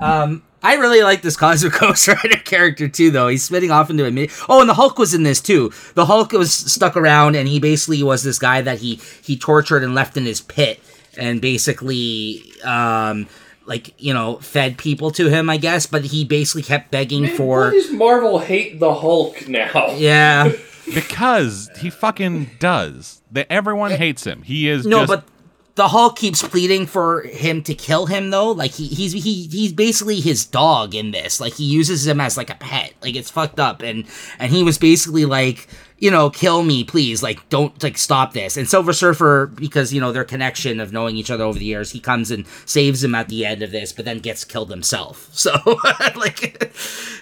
Um, 0.00 0.42
I 0.62 0.74
really 0.74 1.02
like 1.02 1.22
this 1.22 1.36
Cosmic 1.36 1.72
Ghost 1.78 2.08
Rider 2.08 2.36
character 2.38 2.88
too, 2.88 3.10
though. 3.12 3.28
He's 3.28 3.44
spinning 3.44 3.70
off 3.70 3.90
into 3.90 4.04
a 4.06 4.10
mid. 4.10 4.30
Oh, 4.48 4.60
and 4.60 4.68
the 4.68 4.74
Hulk 4.74 4.98
was 4.98 5.14
in 5.14 5.22
this 5.22 5.40
too. 5.40 5.70
The 5.94 6.06
Hulk 6.06 6.32
was 6.32 6.52
stuck 6.52 6.96
around, 6.96 7.36
and 7.36 7.46
he 7.48 7.60
basically 7.60 8.02
was 8.02 8.22
this 8.24 8.38
guy 8.40 8.60
that 8.62 8.78
he 8.78 8.96
he 9.22 9.36
tortured 9.36 9.84
and 9.84 9.94
left 9.94 10.16
in 10.16 10.24
his 10.24 10.40
pit, 10.40 10.80
and 11.16 11.40
basically, 11.40 12.42
um, 12.64 13.28
like 13.66 13.94
you 14.02 14.12
know, 14.12 14.38
fed 14.38 14.78
people 14.78 15.12
to 15.12 15.28
him, 15.30 15.48
I 15.48 15.58
guess. 15.58 15.86
But 15.86 16.04
he 16.06 16.24
basically 16.24 16.62
kept 16.62 16.90
begging 16.90 17.22
Man, 17.22 17.36
for. 17.36 17.66
why 17.66 17.70
does 17.70 17.92
Marvel 17.92 18.40
hate 18.40 18.80
the 18.80 18.94
Hulk 18.94 19.46
now? 19.46 19.92
Yeah, 19.94 20.50
Because 20.92 21.70
he 21.78 21.88
fucking 21.90 22.50
does. 22.58 23.22
That 23.30 23.46
everyone 23.50 23.92
hates 23.92 24.24
him. 24.26 24.42
He 24.42 24.68
is 24.68 24.84
no, 24.86 25.00
just 25.06 25.08
but 25.08 25.24
the 25.78 25.86
Hulk 25.86 26.16
keeps 26.16 26.42
pleading 26.42 26.86
for 26.86 27.22
him 27.22 27.62
to 27.62 27.72
kill 27.72 28.06
him 28.06 28.30
though. 28.30 28.50
Like 28.50 28.72
he 28.72 28.88
he's 28.88 29.12
he 29.12 29.46
he's 29.46 29.72
basically 29.72 30.18
his 30.18 30.44
dog 30.44 30.92
in 30.92 31.12
this. 31.12 31.40
Like 31.40 31.52
he 31.52 31.64
uses 31.64 32.04
him 32.04 32.20
as 32.20 32.36
like 32.36 32.50
a 32.50 32.56
pet. 32.56 32.94
Like 33.00 33.14
it's 33.14 33.30
fucked 33.30 33.60
up 33.60 33.80
and 33.82 34.04
and 34.40 34.50
he 34.50 34.64
was 34.64 34.76
basically 34.76 35.24
like 35.24 35.68
you 36.00 36.10
know, 36.10 36.30
kill 36.30 36.62
me, 36.62 36.84
please. 36.84 37.22
Like, 37.22 37.48
don't 37.48 37.80
like 37.82 37.98
stop 37.98 38.32
this. 38.32 38.56
And 38.56 38.68
Silver 38.68 38.92
Surfer, 38.92 39.46
because 39.46 39.92
you 39.92 40.00
know 40.00 40.10
their 40.10 40.24
connection 40.24 40.80
of 40.80 40.92
knowing 40.92 41.16
each 41.16 41.30
other 41.30 41.44
over 41.44 41.58
the 41.58 41.64
years, 41.64 41.90
he 41.90 42.00
comes 42.00 42.32
and 42.32 42.44
saves 42.66 43.02
him 43.02 43.14
at 43.14 43.28
the 43.28 43.44
end 43.44 43.62
of 43.62 43.70
this, 43.70 43.92
but 43.92 44.04
then 44.04 44.18
gets 44.18 44.44
killed 44.44 44.70
himself. 44.70 45.28
So, 45.38 45.52
like, 46.16 46.72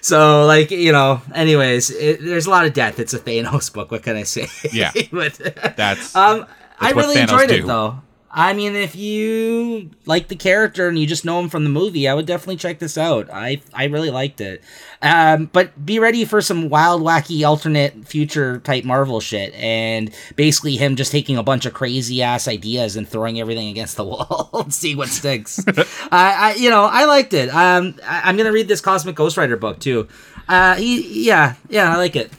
so 0.01 0.47
like 0.47 0.71
you 0.71 0.93
know. 0.93 1.21
Anyways, 1.35 1.91
it, 1.91 2.23
there's 2.23 2.47
a 2.47 2.51
lot 2.51 2.65
of 2.65 2.73
death. 2.73 2.99
It's 2.99 3.13
a 3.13 3.19
Thanos 3.19 3.71
book. 3.73 3.91
What 3.91 4.03
can 4.03 4.17
I 4.17 4.23
say? 4.23 4.49
Yeah, 4.73 4.93
but, 5.13 5.39
that's 5.77 6.17
um. 6.17 6.47
I 6.79 6.93
what 6.93 7.05
really 7.05 7.17
Thanos 7.17 7.23
enjoyed 7.23 7.51
it 7.51 7.67
though. 7.67 8.03
I 8.39 8.53
mean, 8.53 8.77
if 8.77 8.95
you 8.95 9.89
like 10.05 10.29
the 10.29 10.37
character 10.37 10.89
and 10.89 10.99
you 10.99 11.07
just 11.07 11.25
know 11.25 11.41
him 11.41 11.49
from 11.49 11.65
the 11.65 11.71
movie, 11.71 12.07
I 12.07 12.13
would 12.13 12.27
definitely 12.27 12.57
check 12.57 12.79
this 12.79 12.99
out. 12.99 13.31
I 13.33 13.63
I 13.73 13.85
really 13.85 14.11
liked 14.11 14.43
it. 14.43 14.63
Um, 15.01 15.47
but 15.55 15.87
be 15.87 15.99
ready 15.99 16.27
for 16.27 16.43
some 16.43 16.69
wild, 16.69 17.01
wacky, 17.01 17.49
alternate 17.49 18.07
future 18.07 18.59
type 18.59 18.85
Marvel 18.85 19.21
shit, 19.21 19.55
and 19.55 20.11
basically 20.37 20.77
him 20.77 20.97
just 20.97 21.13
taking 21.13 21.39
a 21.39 21.43
bunch 21.43 21.65
of 21.65 21.73
crazy 21.73 22.23
ass 22.23 22.47
ideas 22.47 22.95
and 22.95 23.09
throwing 23.09 23.41
everything 23.41 23.69
against 23.69 23.97
the 23.97 24.05
wall 24.05 24.51
and 24.53 24.75
see 24.75 24.95
what 24.95 25.09
sticks. 25.09 25.65
I, 26.13 26.53
I, 26.53 26.55
you 26.59 26.69
know, 26.69 26.85
I 26.85 27.07
liked 27.07 27.33
it. 27.33 27.49
Um, 27.49 27.95
I, 28.05 28.21
I'm 28.25 28.37
gonna 28.37 28.53
read 28.53 28.69
this 28.69 28.83
Cosmic 28.83 29.17
Ghost 29.17 29.39
Rider 29.39 29.57
book 29.57 29.79
too. 29.79 30.09
Uh, 30.47 30.75
he, 30.75 31.25
yeah, 31.25 31.55
yeah, 31.71 31.91
I 31.91 31.97
like 31.97 32.17
it. 32.17 32.31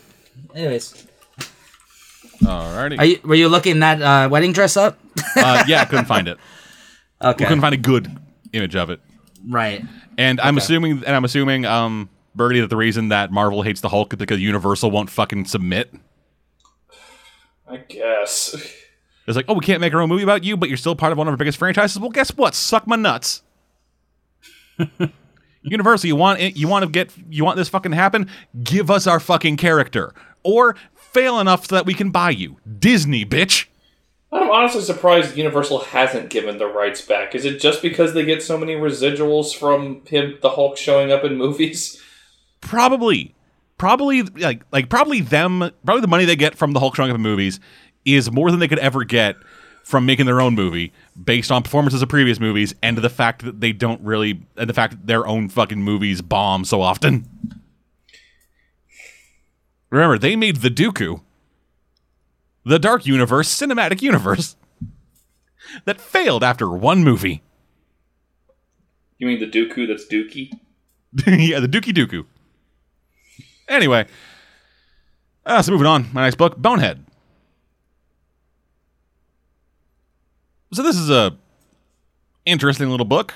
Anyways, 0.53 1.06
alrighty. 2.43 2.97
are 2.99 3.05
you 3.05 3.19
were 3.23 3.35
you 3.35 3.47
looking 3.49 3.80
that 3.80 4.01
uh, 4.01 4.30
wedding 4.30 4.53
dress 4.53 4.77
up? 4.77 4.99
uh, 5.35 5.64
yeah, 5.68 5.81
I 5.81 5.85
couldn't 5.85 6.05
find 6.05 6.27
it. 6.27 6.38
Okay, 7.19 7.45
We 7.45 7.47
couldn't 7.47 7.61
find 7.61 7.73
a 7.73 7.77
good 7.77 8.15
image 8.53 8.76
of 8.76 8.91
it. 8.91 8.99
right. 9.49 9.84
And 10.19 10.39
I'm 10.39 10.55
assuming, 10.59 11.03
and 11.03 11.15
I'm 11.15 11.26
assuming, 11.26 11.65
um, 11.65 12.09
Burgundy, 12.35 12.61
that 12.61 12.69
the 12.69 12.77
reason 12.77 13.09
that 13.09 13.31
Marvel 13.31 13.64
hates 13.64 13.81
the 13.81 13.89
Hulk 13.89 14.14
is 14.14 14.18
because 14.18 14.39
Universal 14.39 14.91
won't 14.91 15.09
fucking 15.09 15.45
submit. 15.45 15.91
I 17.68 17.77
guess. 17.77 18.53
It's 19.27 19.35
like, 19.35 19.45
oh, 19.47 19.55
we 19.55 19.61
can't 19.65 19.81
make 19.81 19.95
our 19.95 20.01
own 20.01 20.09
movie 20.09 20.22
about 20.22 20.43
you, 20.43 20.57
but 20.57 20.69
you're 20.69 20.77
still 20.77 20.95
part 20.95 21.11
of 21.11 21.18
one 21.18 21.27
of 21.27 21.31
our 21.31 21.38
biggest 21.38 21.57
franchises. 21.57 21.99
Well, 21.99 22.11
guess 22.11 22.30
what? 22.38 22.53
Suck 22.53 22.85
my 22.85 22.95
nuts. 22.95 23.41
Universal, 25.64 26.07
you 26.07 26.15
want 26.15 26.39
it, 26.39 26.55
you 26.55 26.68
want 26.68 26.84
to 26.85 26.89
get 26.91 27.11
you 27.30 27.43
want 27.43 27.57
this 27.57 27.68
fucking 27.68 27.91
to 27.91 27.97
happen? 27.97 28.30
Give 28.64 28.89
us 28.91 29.07
our 29.07 29.19
fucking 29.19 29.57
character, 29.57 30.14
or 30.43 30.76
fail 31.11 31.39
enough 31.39 31.67
so 31.67 31.75
that 31.75 31.85
we 31.85 31.93
can 31.93 32.11
buy 32.11 32.29
you. 32.29 32.57
Disney, 32.79 33.25
bitch. 33.25 33.67
I'm 34.31 34.49
honestly 34.49 34.81
surprised 34.81 35.38
Universal 35.38 35.79
hasn't 35.79 36.29
given 36.29 36.57
the 36.57 36.67
rights 36.67 37.01
back. 37.01 37.34
Is 37.34 37.45
it 37.45 37.59
just 37.59 37.81
because 37.81 38.13
they 38.13 38.25
get 38.25 38.43
so 38.43 38.57
many 38.57 38.75
residuals 38.75 39.55
from 39.55 40.05
him, 40.05 40.38
the 40.41 40.49
Hulk, 40.49 40.77
showing 40.77 41.11
up 41.11 41.23
in 41.23 41.38
movies? 41.38 42.01
Probably, 42.59 43.35
probably 43.77 44.23
like 44.23 44.63
like 44.71 44.89
probably 44.89 45.21
them 45.21 45.71
probably 45.85 46.01
the 46.01 46.07
money 46.07 46.25
they 46.25 46.35
get 46.35 46.55
from 46.55 46.73
the 46.73 46.79
Hulk 46.79 46.95
showing 46.95 47.09
up 47.09 47.15
in 47.15 47.21
movies 47.21 47.59
is 48.03 48.31
more 48.31 48.51
than 48.51 48.59
they 48.59 48.67
could 48.67 48.79
ever 48.79 49.03
get 49.03 49.38
from 49.84 50.05
making 50.05 50.25
their 50.25 50.41
own 50.41 50.53
movie 50.53 50.91
based 51.23 51.49
on 51.49 51.63
performances 51.63 52.01
of 52.01 52.09
previous 52.09 52.41
movies 52.41 52.75
and 52.84 52.97
the 52.97 53.09
fact 53.09 53.45
that 53.45 53.61
they 53.61 53.71
don't 53.71 54.01
really 54.01 54.41
and 54.57 54.69
the 54.69 54.73
fact 54.73 54.91
that 54.91 55.07
their 55.07 55.25
own 55.25 55.47
fucking 55.47 55.81
movies 55.81 56.21
bomb 56.21 56.65
so 56.65 56.81
often. 56.81 57.25
Remember, 59.98 60.19
they 60.19 60.36
made 60.36 60.57
the 60.57 60.69
Dooku, 60.69 61.22
the 62.64 62.78
Dark 62.78 63.07
Universe 63.07 63.49
cinematic 63.49 64.03
universe 64.03 64.56
that 65.86 65.99
failed 65.99 66.44
after 66.44 66.69
one 66.69 67.03
movie. 67.03 67.41
You 69.18 69.26
mean 69.26 69.40
the 69.40 69.49
Dooku 69.49 69.88
that's 69.88 70.06
Dookie? 70.06 70.52
yeah, 71.26 71.60
the 71.60 71.68
Dookie 71.68 71.95
Dooku. 71.95 72.28
Anyway, 73.68 74.06
uh, 75.48 75.64
so 75.64 75.72
moving 75.72 75.88
on. 75.88 76.14
My 76.14 76.26
next 76.26 76.36
book, 76.36 76.57
Bonehead. 76.57 77.03
So 80.74 80.84
this 80.84 80.95
is 80.95 81.10
a 81.10 81.36
interesting 82.45 82.91
little 82.91 83.03
book. 83.07 83.34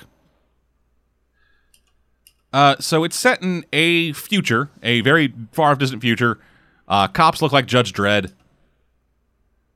Uh, 2.52 2.76
so 2.78 3.02
it's 3.02 3.16
set 3.16 3.42
in 3.42 3.64
a 3.72 4.12
future, 4.12 4.70
a 4.84 5.00
very 5.00 5.34
far 5.50 5.72
off 5.72 5.78
distant 5.78 6.02
future. 6.02 6.38
Uh, 6.92 7.08
cops 7.08 7.40
look 7.40 7.52
like 7.52 7.64
Judge 7.64 7.94
Dredd. 7.94 8.34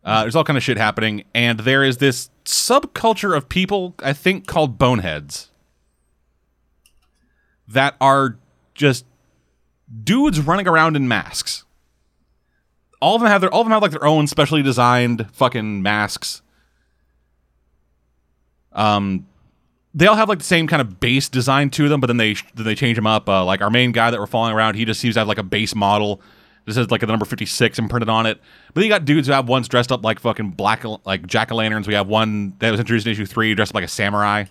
Uh, 0.04 0.20
there's 0.20 0.36
all 0.36 0.44
kind 0.44 0.58
of 0.58 0.62
shit 0.62 0.76
happening, 0.76 1.24
and 1.34 1.60
there 1.60 1.82
is 1.82 1.96
this 1.96 2.28
subculture 2.44 3.34
of 3.34 3.48
people, 3.48 3.94
I 4.00 4.12
think, 4.12 4.46
called 4.46 4.76
boneheads, 4.76 5.50
that 7.66 7.96
are 8.02 8.36
just 8.74 9.06
dudes 10.04 10.42
running 10.42 10.68
around 10.68 10.94
in 10.94 11.08
masks. 11.08 11.64
All 13.00 13.14
of 13.14 13.22
them 13.22 13.30
have 13.30 13.40
their 13.40 13.50
all 13.50 13.62
of 13.62 13.66
them 13.66 13.72
have 13.72 13.80
like 13.80 13.92
their 13.92 14.04
own 14.04 14.26
specially 14.26 14.62
designed 14.62 15.26
fucking 15.32 15.82
masks. 15.82 16.42
Um, 18.72 19.26
they 19.94 20.06
all 20.06 20.16
have 20.16 20.28
like 20.28 20.40
the 20.40 20.44
same 20.44 20.66
kind 20.66 20.82
of 20.82 21.00
base 21.00 21.30
design 21.30 21.70
to 21.70 21.88
them, 21.88 21.98
but 22.02 22.08
then 22.08 22.18
they 22.18 22.34
then 22.54 22.66
they 22.66 22.74
change 22.74 22.96
them 22.96 23.06
up. 23.06 23.26
Uh, 23.26 23.42
like 23.42 23.62
our 23.62 23.70
main 23.70 23.92
guy 23.92 24.10
that 24.10 24.20
we're 24.20 24.26
following 24.26 24.54
around, 24.54 24.74
he 24.74 24.84
just 24.84 25.00
seems 25.00 25.14
to 25.14 25.20
have 25.20 25.28
like 25.28 25.38
a 25.38 25.42
base 25.42 25.74
model. 25.74 26.20
This 26.66 26.76
has 26.76 26.90
like 26.90 27.02
a 27.02 27.06
number 27.06 27.24
fifty 27.24 27.46
six 27.46 27.78
imprinted 27.78 28.08
on 28.08 28.26
it. 28.26 28.40
But 28.66 28.74
then 28.74 28.84
you 28.84 28.90
got 28.90 29.04
dudes 29.04 29.28
who 29.28 29.32
have 29.32 29.48
ones 29.48 29.68
dressed 29.68 29.92
up 29.92 30.04
like 30.04 30.18
fucking 30.18 30.50
black 30.50 30.84
like 31.04 31.26
jack 31.26 31.52
o' 31.52 31.54
lanterns. 31.54 31.86
We 31.86 31.94
have 31.94 32.08
one 32.08 32.54
that 32.58 32.70
was 32.70 32.80
introduced 32.80 33.06
in 33.06 33.12
issue 33.12 33.24
three, 33.24 33.54
dressed 33.54 33.70
up 33.70 33.76
like 33.76 33.84
a 33.84 33.88
samurai. 33.88 34.44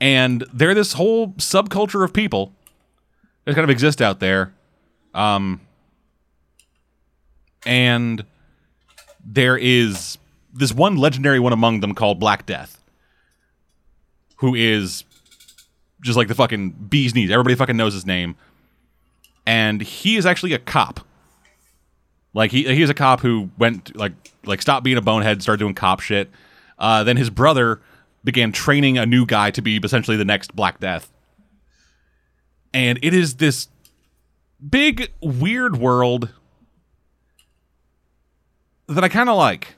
And 0.00 0.44
they're 0.52 0.74
this 0.74 0.92
whole 0.92 1.28
subculture 1.34 2.04
of 2.04 2.12
people 2.12 2.52
that 3.44 3.54
kind 3.54 3.64
of 3.64 3.70
exist 3.70 4.02
out 4.02 4.20
there. 4.20 4.52
Um, 5.14 5.60
and 7.64 8.24
there 9.24 9.56
is 9.56 10.18
this 10.52 10.72
one 10.72 10.96
legendary 10.96 11.40
one 11.40 11.52
among 11.52 11.80
them 11.80 11.94
called 11.94 12.18
Black 12.18 12.44
Death, 12.44 12.82
who 14.36 14.54
is 14.54 15.04
just 16.02 16.16
like 16.16 16.28
the 16.28 16.34
fucking 16.34 16.70
bee's 16.70 17.14
knees. 17.14 17.30
Everybody 17.30 17.54
fucking 17.54 17.76
knows 17.76 17.94
his 17.94 18.04
name, 18.04 18.36
and 19.46 19.80
he 19.80 20.16
is 20.16 20.26
actually 20.26 20.52
a 20.52 20.58
cop. 20.58 21.00
Like 22.34 22.50
he 22.50 22.64
he's 22.74 22.90
a 22.90 22.94
cop 22.94 23.20
who 23.20 23.50
went 23.56 23.96
like 23.96 24.12
like 24.44 24.60
stopped 24.60 24.84
being 24.84 24.98
a 24.98 25.02
bonehead, 25.02 25.40
started 25.42 25.60
doing 25.60 25.74
cop 25.74 26.00
shit. 26.00 26.30
Uh, 26.78 27.02
then 27.04 27.16
his 27.16 27.30
brother 27.30 27.80
began 28.24 28.52
training 28.52 28.98
a 28.98 29.06
new 29.06 29.24
guy 29.24 29.50
to 29.52 29.62
be 29.62 29.78
essentially 29.82 30.16
the 30.16 30.24
next 30.24 30.54
Black 30.54 30.80
Death, 30.80 31.10
and 32.74 32.98
it 33.02 33.14
is 33.14 33.36
this 33.36 33.68
big 34.68 35.10
weird 35.22 35.76
world 35.76 36.30
that 38.88 39.02
I 39.02 39.08
kind 39.08 39.28
of 39.28 39.36
like. 39.36 39.74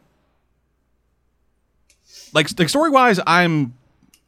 Like, 2.35 2.59
like 2.59 2.69
story 2.69 2.90
wise, 2.90 3.20
I'm 3.27 3.74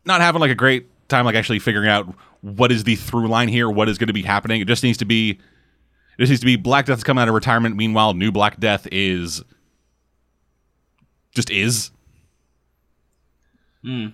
not 0.04 0.20
having 0.20 0.40
like 0.40 0.50
a 0.50 0.54
great 0.54 0.88
time 1.10 1.24
like 1.24 1.34
actually 1.34 1.58
figuring 1.58 1.88
out 1.88 2.14
what 2.40 2.72
is 2.72 2.84
the 2.84 2.96
through 2.96 3.28
line 3.28 3.48
here, 3.48 3.68
what 3.68 3.88
is 3.88 3.98
going 3.98 4.08
to 4.08 4.14
be 4.14 4.22
happening. 4.22 4.60
It 4.60 4.68
just 4.68 4.82
needs 4.82 4.98
to 4.98 5.04
be, 5.04 5.30
it 5.30 5.38
just 6.18 6.30
needs 6.30 6.40
to 6.40 6.46
be 6.46 6.56
Black 6.56 6.86
Death's 6.86 7.04
coming 7.04 7.20
out 7.20 7.28
of 7.28 7.34
retirement. 7.34 7.76
Meanwhile, 7.76 8.14
new 8.14 8.32
Black 8.32 8.58
Death 8.58 8.86
is 8.90 9.42
just 11.32 11.50
is. 11.50 11.90
Hmm. 13.82 14.08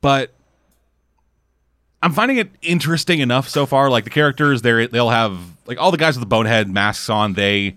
But 0.00 0.32
I'm 2.02 2.12
finding 2.12 2.36
it 2.36 2.50
interesting 2.62 3.20
enough 3.20 3.48
so 3.48 3.66
far. 3.66 3.90
Like 3.90 4.04
the 4.04 4.10
characters, 4.10 4.62
they 4.62 4.86
they'll 4.86 5.10
have 5.10 5.38
like 5.66 5.78
all 5.78 5.90
the 5.90 5.96
guys 5.96 6.16
with 6.16 6.22
the 6.22 6.26
bonehead 6.26 6.68
masks 6.68 7.10
on. 7.10 7.32
They 7.32 7.76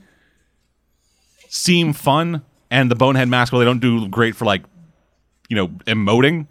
seem 1.47 1.93
fun, 1.93 2.43
and 2.69 2.91
the 2.91 2.95
bonehead 2.95 3.27
mask, 3.27 3.51
well, 3.51 3.59
they 3.59 3.65
don't 3.65 3.79
do 3.79 4.07
great 4.07 4.35
for 4.35 4.45
like 4.45 4.61
you 5.49 5.55
know 5.55 5.69
emoting, 5.87 6.47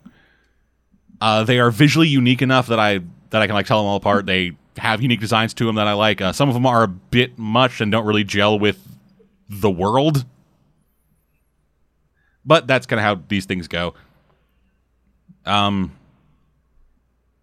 uh, 1.21 1.45
they 1.45 1.59
are 1.59 1.71
visually 1.71 2.09
unique 2.09 2.43
enough 2.43 2.67
that 2.69 2.79
I 2.79 3.01
that 3.31 3.43
I 3.43 3.47
can 3.47 3.55
like 3.55 3.67
tell 3.67 3.79
them 3.79 3.87
all 3.87 3.97
apart. 3.97 4.27
They 4.27 4.53
have 4.77 5.03
unique 5.03 5.21
designs 5.21 5.53
to 5.55 5.65
them 5.65 5.75
that 5.75 5.87
I 5.87 5.93
like. 5.93 6.21
Uh, 6.21 6.33
some 6.33 6.49
of 6.49 6.55
them 6.55 6.67
are 6.67 6.85
a 6.85 6.89
bit 6.89 7.39
much 7.39 7.81
and 7.81 7.91
don't 7.91 8.07
really 8.07 8.25
gel 8.25 8.59
with 8.59 8.79
the 9.49 9.71
world, 9.71 10.25
but 12.45 12.67
that's 12.67 12.87
kind 12.87 13.01
of 13.01 13.05
how 13.05 13.23
these 13.29 13.45
things 13.45 13.69
go. 13.69 13.95
Um, 15.45 15.93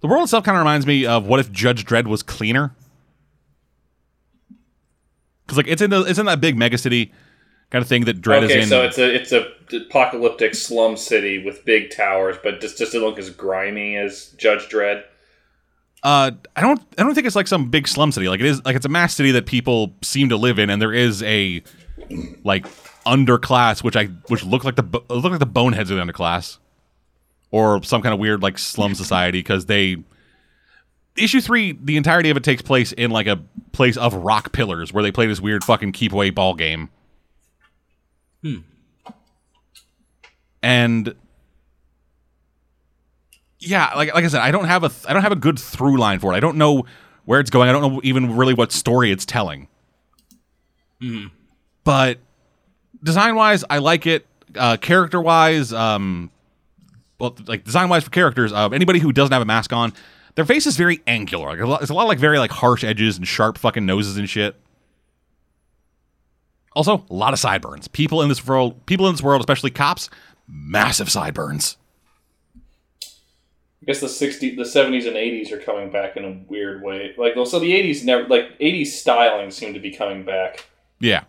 the 0.02 0.08
world 0.08 0.24
itself 0.24 0.44
kind 0.44 0.56
of 0.56 0.60
reminds 0.60 0.86
me 0.86 1.06
of 1.06 1.26
what 1.26 1.40
if 1.40 1.52
Judge 1.52 1.86
Dredd 1.86 2.08
was 2.08 2.24
cleaner? 2.24 2.76
Because 5.46 5.58
like 5.58 5.68
it's 5.68 5.82
in 5.82 5.90
the 5.90 6.02
it's 6.02 6.20
in 6.20 6.26
that 6.28 6.42
big 6.42 6.56
megacity 6.56 7.12
kind 7.70 7.82
of 7.82 7.88
thing 7.88 8.06
that 8.06 8.22
Dredd 8.22 8.44
okay, 8.44 8.60
is 8.60 8.72
in. 8.72 8.78
Okay, 8.78 8.92
so 8.92 9.04
it's 9.04 9.32
a 9.32 9.42
it's 9.42 9.76
a 9.76 9.86
apocalyptic 9.88 10.56
slum 10.56 10.98
city 10.98 11.44
with 11.44 11.66
big 11.66 11.92
towers, 11.96 12.38
but 12.44 12.62
just 12.62 12.78
just 12.78 12.94
doesn't 12.94 13.08
look 13.08 13.20
as 13.20 13.30
grimy 13.30 13.98
as 13.98 14.30
Judge 14.38 14.70
Dredd. 14.70 15.04
Uh, 16.04 16.32
I 16.56 16.62
don't 16.62 16.80
I 16.98 17.04
don't 17.04 17.16
think 17.16 17.26
it's 17.26 17.36
like 17.36 17.48
some 17.48 17.70
big 17.70 17.88
slum 17.88 18.12
city. 18.12 18.30
Like 18.30 18.40
it 18.40 18.46
is 18.46 18.64
like 18.64 18.76
it's 18.76 18.86
a 18.86 18.90
mass 18.90 19.16
city 19.16 19.32
that 19.32 19.46
people 19.46 19.94
seem 20.04 20.30
to 20.30 20.38
live 20.38 20.60
in, 20.60 20.70
and 20.70 20.82
there 20.82 20.94
is 20.94 21.24
a 21.24 21.64
like 22.44 22.68
underclass, 23.06 23.84
which 23.84 23.96
I 23.96 24.06
which 24.28 24.44
look 24.44 24.64
like 24.64 24.76
the 24.76 24.84
look 25.10 25.24
like 25.32 25.40
the 25.40 25.46
boneheads 25.46 25.90
of 25.90 25.98
the 25.98 26.04
underclass, 26.04 26.60
or 27.52 27.82
some 27.84 28.02
kind 28.02 28.14
of 28.14 28.20
weird 28.20 28.44
like 28.44 28.58
slum 28.58 28.96
society 28.96 29.40
because 29.40 29.66
they. 29.66 29.98
Issue 31.18 31.40
three, 31.40 31.80
the 31.82 31.96
entirety 31.96 32.30
of 32.30 32.36
it 32.36 32.44
takes 32.44 32.62
place 32.62 32.92
in 32.92 33.10
like 33.10 33.26
a 33.26 33.40
place 33.72 33.96
of 33.96 34.14
rock 34.14 34.52
pillars 34.52 34.92
where 34.92 35.02
they 35.02 35.14
play 35.14 35.28
this 35.28 35.40
weird 35.40 35.64
fucking 35.64 35.94
keep 35.94 36.12
away 36.12 36.30
ball 36.30 36.56
game. 36.56 36.90
And 40.62 41.16
yeah, 43.60 43.94
like 43.96 44.14
like 44.14 44.24
I 44.24 44.28
said, 44.28 44.42
I 44.42 44.52
don't 44.52 44.66
have 44.66 44.84
a 44.84 44.92
I 45.08 45.14
don't 45.14 45.22
have 45.22 45.32
a 45.32 45.38
good 45.38 45.60
through 45.60 45.98
line 45.98 46.20
for 46.20 46.34
it. 46.34 46.38
I 46.38 46.40
don't 46.40 46.58
know 46.58 46.86
where 47.26 47.40
it's 47.40 47.50
going. 47.50 47.70
I 47.70 47.72
don't 47.72 47.82
know 47.82 48.02
even 48.04 48.36
really 48.36 48.54
what 48.54 48.72
story 48.72 49.12
it's 49.12 49.26
telling. 49.26 49.68
Hmm. 51.02 51.28
But 51.84 52.20
design 53.04 53.36
wise, 53.36 53.64
I 53.70 53.80
like 53.80 54.08
it. 54.08 54.26
Uh, 54.56 54.78
character 54.78 55.22
wise, 55.22 55.74
um, 55.74 56.32
well, 57.20 57.36
like 57.46 57.64
design 57.64 57.90
wise 57.90 58.04
for 58.04 58.10
characters, 58.10 58.54
uh, 58.54 58.70
anybody 58.70 59.00
who 59.00 59.12
doesn't 59.12 59.34
have 59.34 59.42
a 59.42 59.46
mask 59.46 59.74
on, 59.74 59.92
their 60.36 60.46
face 60.46 60.66
is 60.66 60.78
very 60.78 61.02
angular. 61.06 61.66
Like 61.66 61.82
it's 61.82 61.90
a 61.90 61.94
lot 61.94 62.04
of 62.04 62.08
like 62.08 62.20
very 62.20 62.40
like 62.40 62.52
harsh 62.52 62.84
edges 62.84 63.18
and 63.18 63.28
sharp 63.28 63.58
fucking 63.58 63.86
noses 63.86 64.18
and 64.18 64.30
shit. 64.30 64.56
Also, 66.76 67.06
a 67.10 67.14
lot 67.14 67.34
of 67.34 67.40
sideburns. 67.40 67.88
People 67.88 68.22
in 68.22 68.30
this 68.30 68.46
world, 68.46 68.86
people 68.86 69.08
in 69.08 69.14
this 69.14 69.24
world, 69.24 69.42
especially 69.42 69.72
cops, 69.72 70.10
massive 70.48 71.10
sideburns. 71.10 71.78
I 73.04 73.86
guess 73.86 74.02
the 74.02 74.10
sixty, 74.10 74.56
the 74.56 74.66
seventies 74.66 75.06
and 75.06 75.16
eighties 75.16 75.52
are 75.52 75.60
coming 75.60 75.92
back 75.92 76.18
in 76.18 76.26
a 76.26 76.38
weird 76.50 76.82
way. 76.84 77.14
Like, 77.18 77.34
so 77.46 77.60
the 77.60 77.74
eighties 77.74 78.04
never, 78.04 78.28
like 78.28 78.52
eighties 78.60 79.00
styling 79.00 79.52
seemed 79.52 79.76
to 79.76 79.80
be 79.80 79.92
coming 79.92 80.24
back. 80.24 80.68
Yeah. 81.00 81.24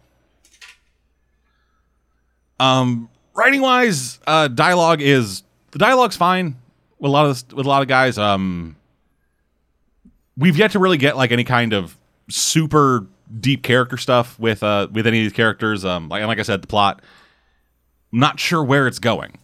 Um, 2.58 3.10
writing 3.34 3.60
wise, 3.60 4.18
uh, 4.26 4.48
dialogue 4.48 5.02
is 5.02 5.42
the 5.72 5.78
dialogue's 5.78 6.16
fine 6.16 6.56
with 6.98 7.10
a 7.10 7.12
lot 7.12 7.26
of 7.26 7.34
this, 7.34 7.54
with 7.54 7.66
a 7.66 7.68
lot 7.68 7.82
of 7.82 7.88
guys. 7.88 8.16
Um, 8.16 8.76
we've 10.36 10.56
yet 10.56 10.70
to 10.72 10.78
really 10.78 10.96
get 10.98 11.16
like 11.16 11.30
any 11.30 11.44
kind 11.44 11.74
of 11.74 11.96
super 12.30 13.06
deep 13.40 13.62
character 13.62 13.96
stuff 13.96 14.38
with 14.38 14.62
uh 14.62 14.88
with 14.92 15.06
any 15.06 15.18
of 15.18 15.24
these 15.24 15.32
characters. 15.32 15.84
Um, 15.84 16.08
like 16.08 16.24
like 16.24 16.38
I 16.38 16.42
said, 16.42 16.62
the 16.62 16.66
plot. 16.66 17.02
Not 18.12 18.38
sure 18.40 18.62
where 18.62 18.86
it's 18.86 18.98
going. 18.98 19.36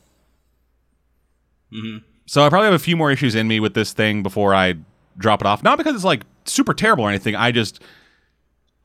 So 2.26 2.42
I 2.44 2.48
probably 2.48 2.66
have 2.66 2.74
a 2.74 2.78
few 2.78 2.96
more 2.96 3.10
issues 3.10 3.34
in 3.34 3.48
me 3.48 3.60
with 3.60 3.74
this 3.74 3.92
thing 3.92 4.22
before 4.22 4.54
I 4.54 4.74
drop 5.18 5.40
it 5.40 5.46
off. 5.46 5.62
Not 5.62 5.78
because 5.78 5.94
it's 5.94 6.04
like 6.04 6.22
super 6.44 6.72
terrible 6.74 7.04
or 7.04 7.08
anything. 7.08 7.34
I 7.34 7.50
just 7.50 7.82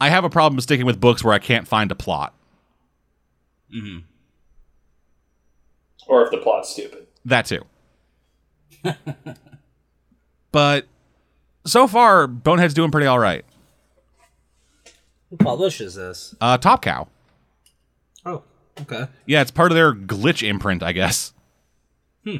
I 0.02 0.10
have 0.10 0.24
a 0.24 0.30
problem 0.30 0.60
sticking 0.62 0.86
with 0.86 1.00
books 1.00 1.24
where 1.24 1.34
I 1.34 1.40
can't 1.40 1.68
find 1.68 1.92
a 1.92 1.96
plot. 1.96 2.34
Or 6.08 6.24
if 6.24 6.32
the 6.32 6.38
plot's 6.38 6.70
stupid. 6.70 7.08
That 7.26 7.46
too. 7.46 7.66
but 10.52 10.86
so 11.66 11.88
far, 11.88 12.28
Bonehead's 12.28 12.74
doing 12.74 12.92
pretty 12.92 13.08
all 13.08 13.20
right. 13.20 13.44
Who 15.30 15.38
publishes 15.38 15.96
this? 15.96 16.36
Uh, 16.40 16.58
Top 16.58 16.82
Cow. 16.82 17.08
Oh, 18.26 18.44
okay. 18.82 19.08
Yeah, 19.26 19.42
it's 19.42 19.52
part 19.52 19.72
of 19.72 19.76
their 19.76 19.94
glitch 19.94 20.48
imprint, 20.48 20.84
I 20.84 20.92
guess. 20.92 21.34
Hmm. 22.24 22.38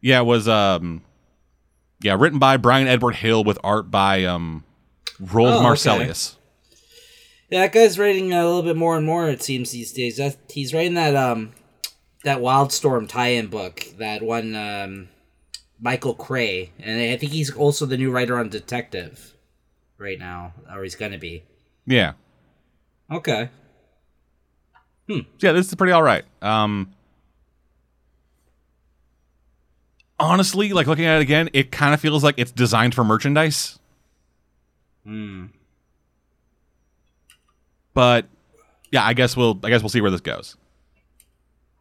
Yeah, 0.00 0.20
it 0.20 0.24
was 0.24 0.48
um 0.48 1.02
yeah, 2.02 2.16
written 2.18 2.38
by 2.38 2.56
Bryan 2.56 2.86
Edward 2.86 3.16
Hill 3.16 3.44
with 3.44 3.58
art 3.64 3.90
by 3.90 4.24
um 4.24 4.64
Roald 5.22 5.62
Oh, 5.62 5.72
okay. 5.72 6.12
Yeah, 7.50 7.60
that 7.60 7.72
guy's 7.72 7.98
writing 7.98 8.32
a 8.32 8.44
little 8.44 8.62
bit 8.62 8.76
more 8.76 8.96
and 8.96 9.06
more. 9.06 9.28
It 9.28 9.42
seems 9.42 9.70
these 9.70 9.92
days. 9.92 10.16
That, 10.16 10.36
he's 10.50 10.74
writing 10.74 10.94
that 10.94 11.14
um 11.16 11.52
that 12.24 12.38
Wildstorm 12.38 13.08
tie-in 13.08 13.46
book, 13.48 13.86
that 13.98 14.22
one 14.22 14.54
um 14.54 15.08
Michael 15.80 16.14
Cray, 16.14 16.72
and 16.78 17.00
I 17.00 17.16
think 17.16 17.32
he's 17.32 17.54
also 17.54 17.86
the 17.86 17.96
new 17.96 18.10
writer 18.10 18.38
on 18.38 18.48
Detective 18.48 19.34
right 19.98 20.18
now, 20.18 20.54
or 20.72 20.82
he's 20.82 20.94
gonna 20.94 21.18
be. 21.18 21.44
Yeah. 21.86 22.12
Okay. 23.10 23.50
So 25.08 25.16
yeah, 25.40 25.52
this 25.52 25.68
is 25.68 25.74
pretty 25.74 25.92
all 25.92 26.02
right. 26.02 26.24
Um 26.42 26.92
Honestly, 30.18 30.72
like 30.72 30.86
looking 30.86 31.04
at 31.06 31.16
it 31.18 31.22
again, 31.22 31.50
it 31.52 31.70
kind 31.72 31.92
of 31.92 32.00
feels 32.00 32.22
like 32.22 32.36
it's 32.38 32.52
designed 32.52 32.94
for 32.94 33.02
merchandise. 33.04 33.78
Hmm. 35.04 35.46
But 37.92 38.26
yeah, 38.90 39.04
I 39.04 39.12
guess 39.12 39.36
we'll 39.36 39.58
I 39.64 39.70
guess 39.70 39.82
we'll 39.82 39.90
see 39.90 40.00
where 40.00 40.10
this 40.10 40.20
goes. 40.20 40.56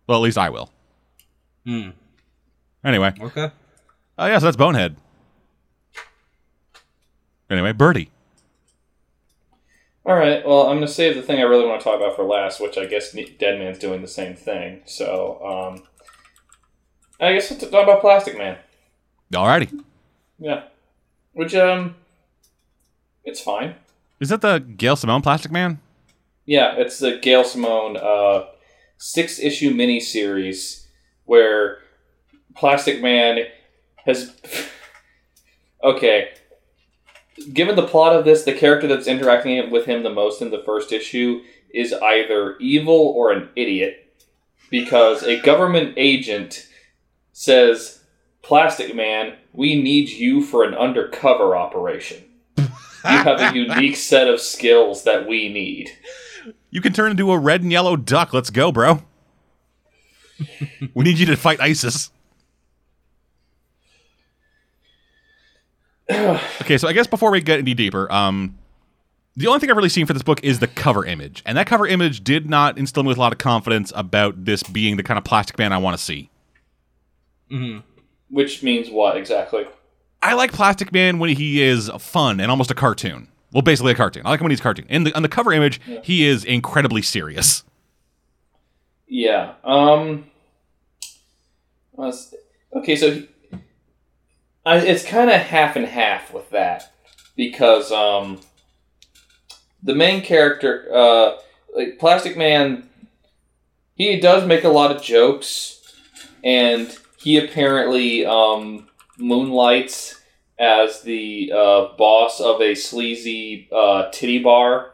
Well, 0.08 0.18
at 0.18 0.22
least 0.24 0.38
I 0.38 0.50
will. 0.50 0.70
Hmm. 1.66 1.92
Anyway, 2.84 3.14
Okay. 3.22 3.50
oh 4.18 4.26
yeah, 4.26 4.40
so 4.40 4.46
that's 4.46 4.58
Bonehead. 4.58 4.98
Anyway, 7.50 7.72
Birdie. 7.72 8.10
All 10.06 10.16
right. 10.16 10.46
Well, 10.46 10.64
I'm 10.64 10.78
going 10.78 10.88
to 10.88 10.94
save 10.94 11.16
the 11.16 11.22
thing 11.22 11.40
I 11.40 11.44
really 11.44 11.66
want 11.66 11.80
to 11.80 11.84
talk 11.84 11.96
about 11.98 12.16
for 12.16 12.24
last, 12.24 12.60
which 12.60 12.78
I 12.78 12.86
guess 12.86 13.14
Ne- 13.14 13.36
Deadman's 13.40 13.80
doing 13.80 14.02
the 14.02 14.08
same 14.08 14.36
thing. 14.36 14.82
So, 14.86 15.40
um, 15.46 15.84
I 17.22 17.34
guess 17.34 17.50
t- 17.50 17.56
talk 17.56 17.84
about 17.84 18.02
Plastic 18.02 18.38
Man. 18.38 18.58
Alrighty. 19.32 19.84
Yeah. 20.40 20.64
Which, 21.32 21.56
um, 21.56 21.96
it's 23.24 23.40
fine. 23.40 23.76
Is 24.20 24.30
that 24.30 24.42
the 24.42 24.60
Gail 24.60 24.96
Simone 24.96 25.22
Plastic 25.22 25.52
Man? 25.52 25.80
Yeah, 26.46 26.76
it's 26.76 27.00
the 27.00 27.18
Gail 27.22 27.46
Simone 27.46 27.96
uh, 27.96 28.46
six 28.98 29.40
issue 29.40 29.74
miniseries 29.74 30.86
where 31.26 31.80
Plastic 32.56 33.02
Man 33.02 33.46
has. 34.06 34.36
okay. 35.84 36.34
Given 37.52 37.76
the 37.76 37.88
plot 37.88 38.16
of 38.16 38.26
this, 38.26 38.44
the 38.44 38.54
character 38.54 38.88
that's 38.88 39.08
interacting 39.08 39.72
with 39.72 39.86
him 39.86 40.04
the 40.04 40.10
most 40.10 40.42
in 40.42 40.52
the 40.52 40.64
first 40.64 40.92
issue 40.92 41.42
is 41.74 41.94
either 41.94 42.58
evil 42.58 42.96
or 42.96 43.32
an 43.32 43.50
idiot. 43.56 44.00
Because 44.70 45.24
a 45.24 45.42
government 45.42 45.94
agent 45.98 46.68
says, 47.32 48.04
Plastic 48.42 48.96
Man, 48.96 49.36
we 49.52 49.82
need 49.82 50.10
you 50.10 50.44
for 50.44 50.64
an 50.64 50.74
undercover 50.74 51.56
operation. 51.56 52.24
You 52.58 52.68
have 53.04 53.40
a 53.40 53.54
unique 53.54 53.96
set 53.98 54.28
of 54.28 54.40
skills 54.40 55.04
that 55.04 55.28
we 55.28 55.50
need. 55.50 55.92
You 56.70 56.82
can 56.82 56.94
turn 56.94 57.12
into 57.12 57.32
a 57.32 57.38
red 57.38 57.62
and 57.62 57.72
yellow 57.72 57.96
duck. 57.96 58.34
Let's 58.34 58.50
go, 58.50 58.72
bro. 58.72 59.04
we 60.94 61.04
need 61.04 61.20
you 61.20 61.26
to 61.28 61.36
fight 61.36 61.60
ISIS. 61.60 62.12
okay, 66.62 66.78
so 66.78 66.88
I 66.88 66.94
guess 66.94 67.08
before 67.08 67.32
we 67.32 67.42
get 67.42 67.60
any 67.60 67.74
deeper, 67.74 68.12
um, 68.12 68.58
the 69.36 69.48
only 69.48 69.60
thing 69.60 69.70
I've 69.72 69.78
really 69.78 69.90
seen 69.90 70.06
for 70.06 70.14
this 70.14 70.22
book 70.22 70.44
is 70.44 70.60
the 70.60 70.68
cover 70.68 71.06
image, 71.06 71.42
and 71.46 71.58
that 71.58 71.66
cover 71.68 71.88
image 71.88 72.24
did 72.24 72.50
not 72.50 72.78
instill 72.78 73.04
me 73.04 73.08
with 73.08 73.18
a 73.18 73.20
lot 73.22 73.32
of 73.32 73.40
confidence 73.40 73.92
about 73.96 74.46
this 74.46 74.64
being 74.64 74.98
the 74.98 75.04
kind 75.04 75.18
of 75.18 75.24
Plastic 75.24 75.58
Man 75.58 75.74
I 75.74 75.78
want 75.78 75.98
to 75.98 76.04
see. 76.04 76.30
Which 78.30 78.64
means 78.64 78.90
what 78.90 79.18
exactly? 79.18 79.66
I 80.22 80.34
like 80.34 80.52
Plastic 80.52 80.92
Man 80.92 81.20
when 81.20 81.36
he 81.36 81.62
is 81.62 81.90
fun 82.00 82.40
and 82.40 82.50
almost 82.52 82.72
a 82.72 82.76
cartoon. 82.76 83.28
Well, 83.52 83.62
basically 83.62 83.92
a 83.92 83.96
cartoon. 83.96 84.24
I 84.26 84.30
like 84.32 84.40
him 84.40 84.46
when 84.46 84.52
he's 84.52 84.60
a 84.60 84.64
cartoon. 84.64 84.86
In 84.90 85.04
the 85.04 85.16
on 85.16 85.22
the 85.22 85.30
cover 85.30 85.54
image, 85.54 85.80
he 86.04 86.26
is 86.26 86.44
incredibly 86.44 87.02
serious. 87.02 87.64
Yeah. 89.08 89.54
Um. 89.64 90.26
Okay, 92.76 92.96
so 92.96 93.12
he, 93.12 93.30
I, 94.66 94.78
it's 94.78 95.04
kind 95.04 95.30
of 95.30 95.42
half 95.42 95.76
and 95.76 95.86
half 95.86 96.34
with 96.34 96.50
that 96.52 96.94
because 97.36 97.92
um, 97.92 98.40
the 99.82 99.96
main 99.96 100.22
character, 100.22 100.88
uh, 100.94 101.38
like 101.76 102.00
Plastic 102.00 102.38
Man, 102.38 102.90
he 103.96 104.20
does 104.20 104.48
make 104.48 104.64
a 104.64 104.70
lot 104.70 104.96
of 104.96 105.02
jokes, 105.02 105.82
and 106.44 106.96
he 107.18 107.38
apparently 107.38 108.26
um, 108.26 108.88
moonlights 109.18 110.22
as 110.58 111.02
the 111.02 111.52
uh, 111.54 111.88
boss 111.98 112.40
of 112.40 112.62
a 112.62 112.76
sleazy 112.76 113.68
uh, 113.72 114.10
titty 114.12 114.40
bar 114.40 114.94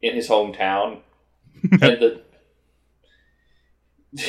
in 0.00 0.14
his 0.14 0.28
hometown, 0.28 1.00
and 1.72 1.80
the 1.80 2.22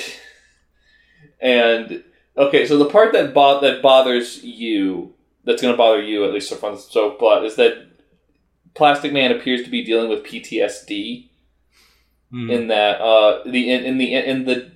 and 1.42 2.04
okay, 2.42 2.66
so 2.66 2.78
the 2.78 2.90
part 2.90 3.14
that 3.14 3.34
bo- 3.34 3.62
that 3.62 3.82
bothers 3.82 4.44
you, 4.44 5.14
that's 5.44 5.62
going 5.62 5.74
to 5.74 5.78
bother 5.78 6.02
you 6.02 6.26
at 6.26 6.34
least 6.34 6.50
so 6.50 6.56
far, 6.56 6.78
so 6.78 7.16
but 7.20 7.46
is 7.46 7.56
that 7.56 7.88
Plastic 8.74 9.14
Man 9.14 9.32
appears 9.32 9.64
to 9.64 9.70
be 9.70 9.84
dealing 9.84 10.10
with 10.10 10.24
PTSD 10.24 11.30
in 12.50 12.68
that 12.68 13.02
uh 13.02 13.44
the 13.46 13.70
in, 13.72 13.84
in 13.84 13.98
the 13.98 14.14
in 14.14 14.46
the 14.46 14.72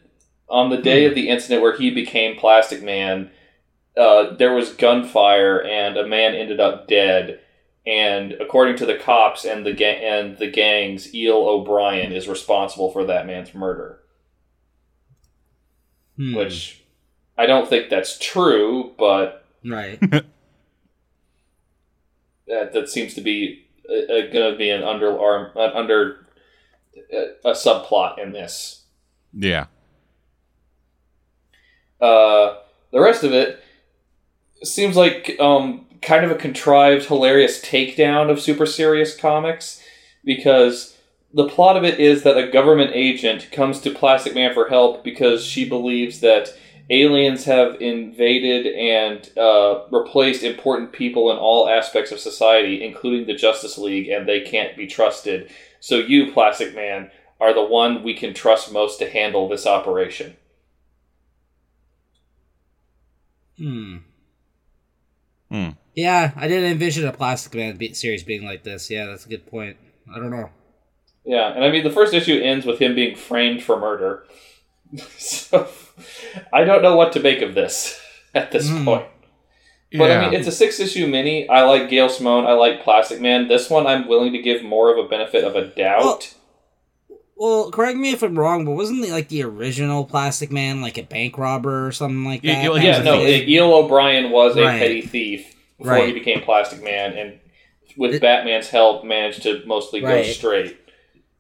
on 0.50 0.70
the 0.70 0.78
day 0.78 1.06
of 1.06 1.16
the 1.16 1.30
incident 1.30 1.62
where 1.62 1.78
he 1.78 1.90
became 1.90 2.38
Plastic 2.38 2.84
Man, 2.84 3.32
uh, 3.98 4.36
there 4.36 4.54
was 4.54 4.74
gunfire 4.74 5.64
and 5.64 5.98
a 5.98 6.06
man 6.06 6.36
ended 6.36 6.60
up 6.60 6.88
dead, 6.88 7.40
and 7.88 8.34
according 8.34 8.76
to 8.78 8.86
the 8.86 8.98
cops 8.98 9.46
and 9.46 9.66
the 9.66 9.74
ga- 9.74 10.06
and 10.06 10.38
the 10.38 10.52
gangs, 10.52 11.16
Eel 11.16 11.38
O'Brien 11.38 12.12
is 12.12 12.28
responsible 12.28 12.92
for 12.92 13.06
that 13.06 13.26
man's 13.26 13.54
murder. 13.56 14.02
Hmm. 16.18 16.36
Which 16.36 16.85
I 17.38 17.46
don't 17.46 17.70
think 17.70 17.90
that's 17.90 18.18
true, 18.18 18.94
but 18.98 19.46
right. 19.66 20.00
that, 22.48 22.74
that 22.74 22.90
seems 22.90 23.14
to 23.16 23.22
be 23.22 23.66
uh, 23.90 23.94
uh, 23.94 24.32
going 24.32 24.52
to 24.52 24.58
be 24.58 24.70
an 24.70 24.82
underarm 24.82 25.56
an 25.56 25.72
under 25.74 26.28
uh, 27.14 27.50
a 27.50 27.52
subplot 27.52 28.20
in 28.20 28.32
this. 28.32 28.84
Yeah. 29.34 29.66
Uh, 32.00 32.58
the 32.92 33.02
rest 33.02 33.24
of 33.24 33.34
it 33.34 33.62
seems 34.64 34.96
like 34.96 35.36
um, 35.40 35.86
kind 36.02 36.24
of 36.24 36.32
a 36.32 36.36
contrived, 36.36 37.06
hilarious 37.06 37.62
takedown 37.62 38.30
of 38.30 38.40
super 38.40 38.66
serious 38.66 39.16
comics 39.16 39.82
because 40.24 40.98
the 41.34 41.48
plot 41.48 41.76
of 41.76 41.84
it 41.84 42.00
is 42.00 42.24
that 42.24 42.38
a 42.38 42.50
government 42.50 42.92
agent 42.94 43.52
comes 43.52 43.82
to 43.82 43.92
Plastic 43.92 44.34
Man 44.34 44.54
for 44.54 44.70
help 44.70 45.04
because 45.04 45.44
she 45.44 45.68
believes 45.68 46.22
that 46.22 46.58
aliens 46.90 47.46
have 47.46 47.82
invaded 47.82 48.68
and 48.68 49.38
uh, 49.38 49.86
replaced 49.92 50.44
important 50.44 50.92
people 50.92 51.32
in 51.32 51.38
all 51.38 51.68
aspects 51.68 52.12
of 52.12 52.20
society, 52.20 52.84
including 52.84 53.26
the 53.26 53.34
Justice 53.34 53.78
League, 53.78 54.10
and 54.10 54.28
they 54.28 54.42
can't 54.42 54.78
be 54.78 54.88
trusted. 54.88 55.50
So 55.80 55.98
you, 55.98 56.32
Plastic 56.32 56.76
Man, 56.76 57.10
are 57.40 57.54
the 57.54 57.64
one 57.64 58.04
we 58.04 58.14
can 58.14 58.34
trust 58.34 58.72
most 58.72 59.00
to 59.00 59.10
handle 59.10 59.48
this 59.48 59.68
operation. 59.68 60.36
Hmm. 63.58 63.98
Hmm. 65.50 65.70
Yeah, 65.96 66.32
I 66.36 66.48
didn't 66.48 66.72
envision 66.72 67.08
a 67.08 67.14
Plastic 67.14 67.54
Man 67.56 67.78
be- 67.78 67.94
series 67.94 68.24
being 68.24 68.46
like 68.46 68.64
this. 68.64 68.90
Yeah, 68.90 69.06
that's 69.06 69.26
a 69.26 69.30
good 69.30 69.48
point. 69.48 69.78
I 70.14 70.20
don't 70.20 70.32
know. 70.32 70.50
Yeah, 71.24 71.54
and 71.54 71.64
I 71.64 71.72
mean 71.72 71.84
the 71.84 71.90
first 71.92 72.14
issue 72.14 72.40
ends 72.40 72.66
with 72.66 72.80
him 72.80 72.94
being 72.94 73.16
framed 73.16 73.64
for 73.64 73.80
murder. 73.80 74.26
so 75.18 75.68
I 76.54 76.64
don't 76.64 76.82
know 76.82 76.96
what 76.96 77.14
to 77.14 77.20
make 77.20 77.42
of 77.42 77.56
this 77.56 78.00
at 78.34 78.52
this 78.52 78.70
Hmm. 78.70 78.86
point. 78.86 79.06
But 79.92 80.10
yeah. 80.10 80.20
I 80.20 80.26
mean, 80.30 80.34
it's 80.38 80.48
a 80.48 80.52
six 80.52 80.80
issue 80.80 81.08
mini. 81.08 81.48
I 81.48 81.64
like 81.64 81.90
Gail 81.90 82.10
Simone. 82.10 82.46
I 82.46 82.54
like 82.54 82.84
Plastic 82.84 83.22
Man. 83.22 83.48
This 83.48 83.70
one, 83.70 83.88
I'm 83.88 84.08
willing 84.10 84.34
to 84.34 84.42
give 84.42 84.62
more 84.62 84.92
of 84.92 85.04
a 85.04 85.08
benefit 85.08 85.46
of 85.46 85.56
a 85.56 85.68
doubt. 85.68 86.34
Well, 87.38 87.70
correct 87.72 87.98
me 87.98 88.12
if 88.12 88.22
I'm 88.24 88.38
wrong, 88.38 88.66
but 88.66 88.72
wasn't 88.72 89.04
the, 89.04 89.12
like 89.12 89.28
the 89.30 89.44
original 89.44 90.04
Plastic 90.06 90.52
Man 90.52 90.82
like 90.82 90.98
a 90.98 91.04
bank 91.04 91.38
robber 91.38 91.86
or 91.88 91.92
something 91.94 92.26
like 92.26 92.42
that? 92.42 92.48
yeah, 92.48 92.64
well, 92.64 92.74
That 92.76 92.82
he 92.82 92.88
yeah, 92.88 93.00
was 93.00 93.06
was 93.06 93.30
a 93.30 93.40
no. 93.46 93.48
Eel 93.48 93.74
O'Brien 93.74 94.32
was 94.32 94.58
a 94.58 94.64
Right. 94.64 94.80
petty 94.80 95.02
thief 95.02 95.56
before 95.78 95.94
Right. 95.94 96.08
he 96.08 96.14
became 96.14 96.42
Plastic 96.42 96.84
Man, 96.84 97.14
and 97.14 97.40
with 97.98 98.16
It- 98.16 98.22
Batman's 98.22 98.70
help, 98.70 99.04
managed 99.06 99.44
to 99.44 99.62
mostly 99.66 100.02
go 100.02 100.24
straight. 100.24 100.78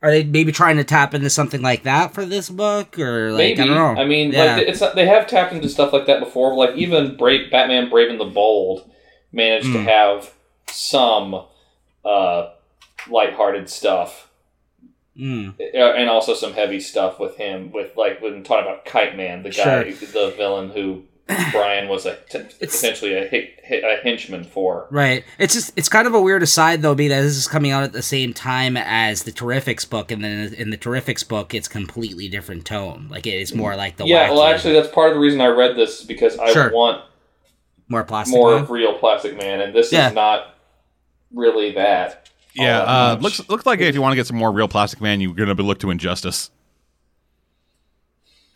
Are 0.05 0.11
they 0.11 0.23
maybe 0.23 0.51
trying 0.51 0.77
to 0.77 0.83
tap 0.83 1.15
into 1.15 1.31
something 1.31 1.63
like 1.63 1.81
that 1.83 2.13
for 2.13 2.25
this 2.25 2.47
book, 2.47 2.99
or 2.99 3.31
like 3.31 3.57
Maybe. 3.57 3.61
I 3.63 3.65
don't 3.65 3.75
know? 3.95 3.99
I 4.01 4.05
mean, 4.05 4.31
Yeah. 4.31 4.57
like 4.57 4.67
it's 4.67 4.79
not, 4.79 4.93
they 4.93 5.07
have 5.07 5.25
tapped 5.25 5.51
into 5.51 5.67
stuff 5.67 5.91
like 5.91 6.05
that 6.05 6.19
before. 6.19 6.53
Like 6.53 6.75
even 6.75 7.17
Brave, 7.17 7.49
Batman: 7.49 7.89
Brave 7.89 8.11
and 8.11 8.19
the 8.19 8.25
Bold 8.25 8.87
managed 9.31 9.65
to 9.73 9.79
Mm. 9.79 9.85
have 9.85 10.31
some 10.69 11.41
uh, 12.05 12.49
lighthearted 13.09 13.67
stuff, 13.67 14.29
Mm. 15.19 15.55
and 15.73 16.07
also 16.07 16.35
some 16.35 16.53
heavy 16.53 16.79
stuff 16.79 17.19
with 17.19 17.37
him. 17.37 17.71
With 17.71 17.97
like 17.97 18.21
when 18.21 18.43
talking 18.43 18.65
about 18.67 18.85
Kite 18.85 19.17
Man, 19.17 19.41
the 19.41 19.49
guy, 19.49 19.85
the 19.91 20.33
villain 20.37 20.69
who 20.69 21.03
Brian 21.51 21.87
was 21.89 22.05
a 22.05 22.17
t- 22.29 22.37
It's- 22.37 22.55
essentially 22.61 23.13
a, 23.15 23.27
hi- 23.27 23.51
hi- 23.67 23.93
a 23.93 24.01
henchman 24.03 24.43
for. 24.43 24.87
Right. 24.91 25.23
It's 25.39 25.55
just 25.55 25.73
it's 25.75 25.89
kind 25.89 26.05
of 26.05 26.13
a 26.13 26.21
weird 26.21 26.43
aside 26.43 26.81
though, 26.83 26.93
be 26.93 27.07
that 27.07 27.21
this 27.21 27.35
is 27.35 27.47
coming 27.47 27.71
out 27.71 27.81
at 27.83 27.93
the 27.93 28.03
same 28.03 28.31
time 28.33 28.77
as 28.77 29.23
the 29.23 29.31
Terrifics 29.31 29.89
book, 29.89 30.11
and 30.11 30.23
then 30.23 30.53
in 30.53 30.69
the 30.69 30.77
Terrifics 30.77 31.27
book, 31.27 31.55
it's 31.55 31.67
completely 31.67 32.29
different 32.29 32.65
tone. 32.65 33.07
Like 33.09 33.25
it's 33.25 33.53
more 33.55 33.75
like 33.75 33.97
the 33.97 34.05
yeah, 34.05 34.29
well, 34.29 34.43
actually, 34.43 34.73
that's 34.75 34.89
part 34.93 35.09
of 35.09 35.15
the 35.15 35.19
reason 35.19 35.41
I 35.41 35.47
read 35.47 35.75
this 35.75 36.03
because 36.03 36.37
I 36.37 36.53
Sure. 36.53 36.71
want 36.71 37.03
more 37.87 38.03
plastic. 38.03 38.35
more 38.35 38.55
Man. 38.59 38.67
real 38.69 38.93
Plastic 38.99 39.35
Man, 39.37 39.61
and 39.61 39.73
this 39.73 39.91
Yeah. 39.91 40.09
is 40.09 40.13
not 40.13 40.55
really 41.33 41.71
that. 41.71 42.29
yeah. 42.53 42.79
that 42.79 42.87
Uh, 42.87 43.17
looks 43.19 43.49
looks 43.49 43.65
like 43.65 43.79
if 43.79 43.95
you 43.95 44.01
want 44.01 44.11
to 44.11 44.15
get 44.15 44.27
some 44.27 44.37
more 44.37 44.51
real 44.51 44.67
Plastic 44.67 45.01
Man, 45.01 45.21
you're 45.21 45.33
gonna 45.33 45.55
be 45.55 45.63
look 45.63 45.79
to 45.79 45.89
Injustice. 45.89 46.51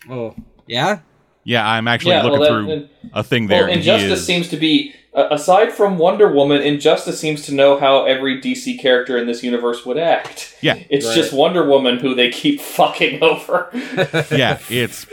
Oh, 0.08 0.34
yeah. 0.66 1.00
Yeah, 1.44 1.66
I'm 1.66 1.88
actually 1.88 2.12
Yeah, 2.12 2.22
looking 2.22 2.40
well, 2.40 2.48
through 2.64 2.66
that- 2.66 2.88
a 3.14 3.22
thing 3.24 3.46
there. 3.46 3.62
Well, 3.64 3.72
and 3.72 3.82
he 3.82 3.90
Injustice 3.90 4.20
is- 4.20 4.26
seems 4.26 4.48
to 4.48 4.56
be, 4.56 4.94
uh, 5.14 5.28
aside 5.30 5.72
from 5.72 5.96
Wonder 5.98 6.30
Woman, 6.30 6.60
Injustice 6.60 7.18
seems 7.18 7.42
to 7.46 7.54
know 7.54 7.78
how 7.80 8.04
every 8.04 8.40
DC 8.40 8.76
character 8.78 9.16
in 9.16 9.26
this 9.26 9.42
universe 9.42 9.86
would 9.86 9.96
act. 9.98 10.54
Yeah. 10.60 10.76
It's 10.90 11.06
Right. 11.06 11.14
just 11.14 11.32
Wonder 11.32 11.66
Woman 11.66 11.98
who 11.98 12.14
they 12.14 12.28
keep 12.28 12.60
fucking 12.78 13.22
over. 13.22 13.68
yeah, 14.30 14.58
it's 14.68 15.06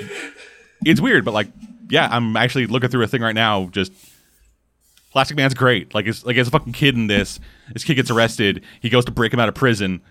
it's 0.85 0.99
weird, 1.01 1.23
but 1.25 1.33
like, 1.33 1.47
yeah, 1.89 2.09
I'm 2.11 2.35
actually 2.35 2.67
looking 2.67 2.89
through 2.89 3.03
a 3.03 3.07
thing 3.07 3.21
right 3.21 3.33
now. 3.35 3.69
Just 3.71 3.91
Plastic 5.11 5.37
Man's 5.37 5.53
great. 5.53 5.95
Like, 5.95 6.05
it's 6.05 6.25
like 6.25 6.35
as 6.37 6.47
a 6.47 6.51
fucking 6.51 6.73
kid 6.73 6.95
in 6.95 7.07
this, 7.07 7.39
this 7.73 7.83
kid 7.83 7.95
gets 7.95 8.11
arrested. 8.11 8.63
He 8.81 8.89
goes 8.89 9.05
to 9.05 9.11
break 9.11 9.33
him 9.33 9.39
out 9.39 9.47
of 9.49 9.55
prison, 9.55 10.01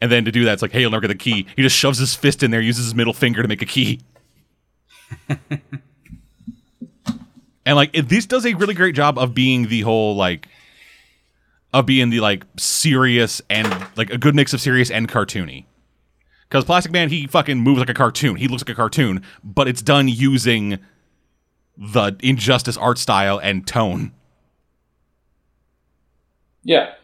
and 0.00 0.12
then 0.12 0.24
to 0.26 0.30
do 0.30 0.44
that, 0.44 0.52
it's 0.52 0.62
like, 0.62 0.72
hey, 0.72 0.82
you'll 0.82 0.90
never 0.90 1.00
get 1.00 1.08
the 1.08 1.14
key. 1.14 1.46
He 1.56 1.62
just 1.62 1.74
shoves 1.76 1.98
his 1.98 2.14
fist 2.14 2.42
in 2.42 2.50
there, 2.50 2.60
uses 2.60 2.84
his 2.84 2.94
middle 2.94 3.14
finger 3.14 3.42
to 3.42 3.48
make 3.48 3.62
a 3.62 3.66
key. 3.66 4.00
and 7.66 7.76
like, 7.76 7.90
it, 7.92 8.08
this 8.08 8.26
does 8.26 8.46
a 8.46 8.54
really 8.54 8.74
great 8.74 8.94
job 8.94 9.18
of 9.18 9.34
being 9.34 9.68
the 9.68 9.82
whole 9.82 10.16
like. 10.16 10.48
Of 11.72 11.86
being 11.86 12.10
the 12.10 12.18
like 12.18 12.44
serious 12.58 13.40
and 13.48 13.86
like 13.96 14.10
a 14.10 14.18
good 14.18 14.34
mix 14.34 14.52
of 14.52 14.60
serious 14.60 14.90
and 14.90 15.08
cartoony. 15.08 15.66
Because 16.48 16.64
Plastic 16.64 16.90
Man, 16.90 17.10
he 17.10 17.28
fucking 17.28 17.60
moves 17.60 17.78
like 17.78 17.88
a 17.88 17.94
cartoon. 17.94 18.34
He 18.34 18.48
looks 18.48 18.62
like 18.62 18.70
a 18.70 18.74
cartoon, 18.74 19.22
but 19.44 19.68
it's 19.68 19.80
done 19.80 20.08
using 20.08 20.80
the 21.78 22.16
Injustice 22.24 22.76
art 22.76 22.98
style 22.98 23.38
and 23.38 23.64
tone. 23.68 24.10
yeah. 26.64 26.94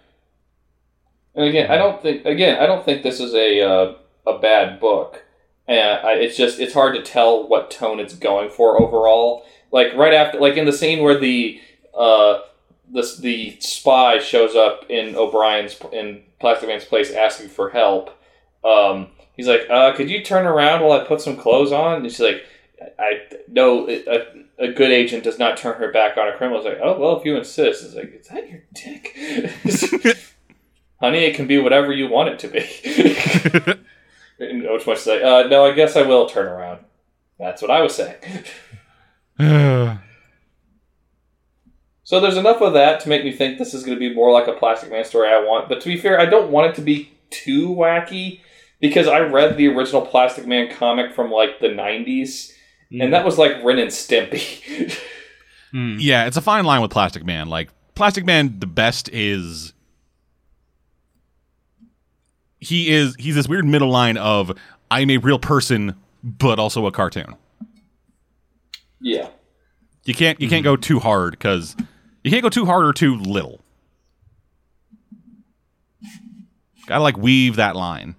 And 1.36 1.44
again, 1.44 1.70
I 1.70 1.76
don't 1.76 2.00
think 2.02 2.24
again 2.24 2.58
I 2.58 2.66
don't 2.66 2.84
think 2.84 3.02
this 3.02 3.20
is 3.20 3.34
a 3.34 3.60
uh, 3.60 3.94
a 4.26 4.38
bad 4.38 4.80
book. 4.80 5.22
And 5.68 6.06
I, 6.06 6.12
it's 6.12 6.36
just 6.36 6.60
it's 6.60 6.74
hard 6.74 6.94
to 6.94 7.02
tell 7.02 7.48
what 7.48 7.70
tone 7.70 7.98
it's 7.98 8.14
going 8.14 8.51
for 8.51 8.80
overall. 8.80 9.44
Like 9.72 9.94
right 9.94 10.14
after, 10.14 10.38
like 10.38 10.56
in 10.56 10.64
the 10.64 10.72
scene 10.72 11.02
where 11.02 11.18
the 11.18 11.60
uh, 11.97 12.40
the 12.90 13.16
the 13.20 13.56
spy 13.60 14.18
shows 14.18 14.55
up 14.55 14.86
in 14.88 15.16
O'Brien's 15.16 15.76
in 15.93 16.22
Plastic 16.40 16.68
Man's 16.68 16.84
place 16.84 17.12
asking 17.12 17.48
for 17.48 17.70
help. 17.70 18.10
Um, 18.64 19.09
he's 19.36 19.48
like, 19.48 19.66
uh, 19.68 19.93
"Could 19.94 20.09
you 20.09 20.22
turn 20.22 20.47
around 20.47 20.82
while 20.82 21.01
I 21.01 21.05
put 21.05 21.20
some 21.20 21.36
clothes 21.36 21.72
on?" 21.72 22.02
And 22.02 22.05
she's 22.05 22.20
like, 22.20 22.44
"I 22.98 23.22
no, 23.48 23.88
a, 23.88 24.44
a 24.59 24.68
good 24.72 24.93
agent 24.93 25.24
does 25.24 25.38
not 25.38 25.56
turn 25.56 25.78
her 25.78 25.90
back 25.90 26.16
on 26.16 26.28
a 26.28 26.36
criminal." 26.36 26.60
It's 26.60 26.68
like, 26.68 26.78
"Oh 26.80 26.98
well, 26.98 27.18
if 27.18 27.24
you 27.24 27.36
insist." 27.36 27.84
It's 27.84 27.94
like, 27.94 28.14
"Is 28.20 28.28
that 28.28 28.48
your 28.48 28.62
dick?" 28.72 30.16
Honey, 31.01 31.24
it 31.24 31.34
can 31.34 31.47
be 31.47 31.59
whatever 31.59 31.93
you 31.93 32.09
want 32.09 32.28
it 32.30 32.38
to 32.40 32.48
be. 32.48 33.80
And 34.38 34.62
Which 34.62 34.86
one 34.86 34.96
say, 34.96 35.22
uh, 35.22 35.48
"No, 35.48 35.64
I 35.64 35.72
guess 35.72 35.96
I 35.96 36.02
will 36.02 36.28
turn 36.28 36.46
around." 36.46 36.80
That's 37.38 37.62
what 37.62 37.70
I 37.70 37.80
was 37.80 37.94
saying. 37.94 38.16
So 42.06 42.20
there's 42.20 42.36
enough 42.36 42.62
of 42.62 42.74
that 42.74 43.00
to 43.00 43.08
make 43.08 43.24
me 43.24 43.32
think 43.32 43.58
this 43.58 43.74
is 43.74 43.82
going 43.82 43.98
to 43.98 44.08
be 44.08 44.14
more 44.14 44.30
like 44.30 44.46
a 44.46 44.52
Plastic 44.52 44.92
Man 44.92 45.04
story 45.04 45.28
I 45.28 45.40
want. 45.40 45.68
But 45.68 45.80
to 45.80 45.88
be 45.88 45.96
fair, 45.96 46.20
I 46.20 46.26
don't 46.26 46.52
want 46.52 46.70
it 46.70 46.76
to 46.76 46.80
be 46.80 47.10
too 47.30 47.68
wacky 47.68 48.42
because 48.78 49.08
I 49.08 49.18
read 49.18 49.56
the 49.56 49.66
original 49.66 50.02
Plastic 50.06 50.46
Man 50.46 50.72
comic 50.72 51.12
from 51.12 51.32
like 51.32 51.58
the 51.58 51.66
90s, 51.66 52.52
and 52.92 53.12
that 53.12 53.24
was 53.24 53.38
like 53.38 53.62
Ren 53.64 53.80
and 53.80 53.90
Stimpy. 53.90 54.96
Hmm. 55.72 55.96
yeah, 55.98 56.26
it's 56.26 56.36
a 56.36 56.40
fine 56.40 56.64
line 56.64 56.80
with 56.80 56.92
Plastic 56.92 57.24
Man. 57.24 57.48
Like 57.48 57.70
Plastic 57.96 58.24
Man, 58.24 58.60
the 58.60 58.68
best 58.68 59.08
is 59.08 59.72
he 62.60 62.90
is 62.90 63.14
he's 63.18 63.34
this 63.34 63.48
weird 63.48 63.64
middle 63.64 63.90
line 63.90 64.16
of 64.16 64.52
I'm 64.90 65.10
a 65.10 65.18
real 65.18 65.38
person, 65.38 65.94
but 66.22 66.58
also 66.58 66.86
a 66.86 66.92
cartoon. 66.92 67.34
yeah. 69.00 69.28
You 70.04 70.14
can't 70.14 70.40
you 70.40 70.48
can't 70.48 70.62
go 70.62 70.76
too 70.76 71.00
hard 71.00 71.32
because 71.32 71.74
you 72.22 72.30
can't 72.30 72.42
go 72.42 72.48
too 72.48 72.64
hard 72.64 72.84
or 72.84 72.92
too 72.92 73.16
little. 73.16 73.60
Gotta 76.86 77.02
like 77.02 77.16
weave 77.16 77.56
that 77.56 77.74
line. 77.74 78.14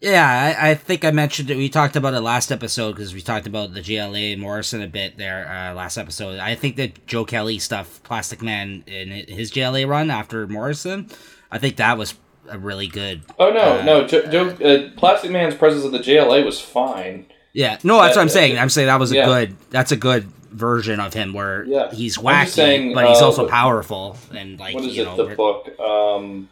Yeah, 0.00 0.56
I, 0.58 0.70
I 0.70 0.74
think 0.74 1.04
I 1.04 1.12
mentioned 1.12 1.48
it. 1.48 1.56
We 1.56 1.68
talked 1.68 1.94
about 1.94 2.12
it 2.12 2.20
last 2.20 2.50
episode 2.50 2.96
because 2.96 3.14
we 3.14 3.22
talked 3.22 3.46
about 3.46 3.72
the 3.72 3.80
JLA 3.80 4.32
and 4.32 4.42
Morrison 4.42 4.82
a 4.82 4.88
bit 4.88 5.16
there 5.16 5.48
uh, 5.48 5.74
last 5.74 5.96
episode. 5.96 6.40
I 6.40 6.56
think 6.56 6.76
that 6.76 7.06
Joe 7.06 7.24
Kelly 7.24 7.58
stuff, 7.60 8.02
Plastic 8.02 8.42
Man 8.42 8.82
in 8.86 9.10
his 9.28 9.52
JLA 9.52 9.88
run 9.88 10.10
after 10.10 10.46
Morrison, 10.48 11.08
I 11.52 11.58
think 11.58 11.76
that 11.76 11.96
was 11.96 12.14
a 12.48 12.58
really 12.58 12.86
good. 12.88 13.22
Oh 13.38 13.50
no, 13.50 13.78
Uh, 13.80 13.84
no, 13.84 14.06
Joe, 14.06 14.22
Joe, 14.30 14.48
uh, 14.48 14.90
Plastic 14.98 15.30
Man's 15.30 15.54
presence 15.54 15.84
at 15.84 15.92
the 15.92 15.98
JLA 15.98 16.44
was 16.44 16.60
fine. 16.60 17.26
Yeah, 17.52 17.78
no, 17.84 18.00
that's 18.00 18.16
what 18.16 18.22
I'm 18.22 18.28
saying. 18.28 18.58
I'm 18.58 18.70
saying 18.70 18.86
that 18.86 18.98
was 19.00 19.12
a 19.12 19.16
yeah. 19.16 19.26
good. 19.26 19.56
That's 19.70 19.92
a 19.92 19.96
good 19.96 20.24
version 20.50 21.00
of 21.00 21.14
him 21.14 21.32
where 21.32 21.64
Yeah. 21.64 21.90
he's 21.92 22.18
wacky, 22.18 22.48
saying, 22.48 22.94
but 22.94 23.08
he's 23.08 23.20
uh, 23.20 23.26
also 23.26 23.42
what- 23.42 23.50
powerful 23.50 24.16
and 24.34 24.58
like 24.60 24.74
what 24.74 24.84
is 24.84 24.96
it? 24.96 25.04
know. 25.04 25.16
The 25.16 25.34
book, 25.34 25.78
um, 25.80 26.48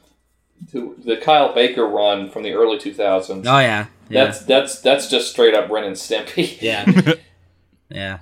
to, 0.73 0.95
the 1.05 1.17
Kyle 1.17 1.55
Baker 1.55 1.87
run 1.87 2.31
from 2.31 2.43
the 2.43 2.53
early 2.53 2.79
2000s. 2.79 3.31
Oh 3.47 3.59
yeah, 3.59 3.87
yeah, 4.09 4.25
That's 4.25 4.41
that's 4.45 4.81
that's 4.81 5.09
just 5.09 5.31
straight 5.31 5.55
up 5.55 5.71
Ren 5.71 5.85
and 5.85 5.97
Stimpy. 5.97 6.61
yeah, 6.63 7.15
yeah. 7.89 8.19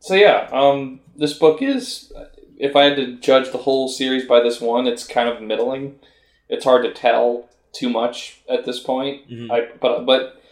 So 0.00 0.14
yeah, 0.14 0.48
um, 0.52 1.00
this 1.16 1.34
book 1.34 1.60
is. 1.62 2.12
If 2.58 2.74
I 2.76 2.84
had 2.84 2.96
to 2.96 3.16
judge 3.16 3.50
the 3.52 3.58
whole 3.58 3.88
series 3.88 4.26
by 4.26 4.40
this 4.40 4.60
one, 4.60 4.86
it's 4.86 5.06
kind 5.06 5.28
of 5.28 5.40
middling. 5.40 5.98
It's 6.48 6.64
hard 6.64 6.82
to 6.84 6.92
tell 6.92 7.48
too 7.72 7.88
much 7.88 8.40
at 8.48 8.64
this 8.64 8.80
point. 8.80 9.28
Mhm. 9.30 9.50
I 9.50 9.68
but 9.80 10.04
but 10.04 10.42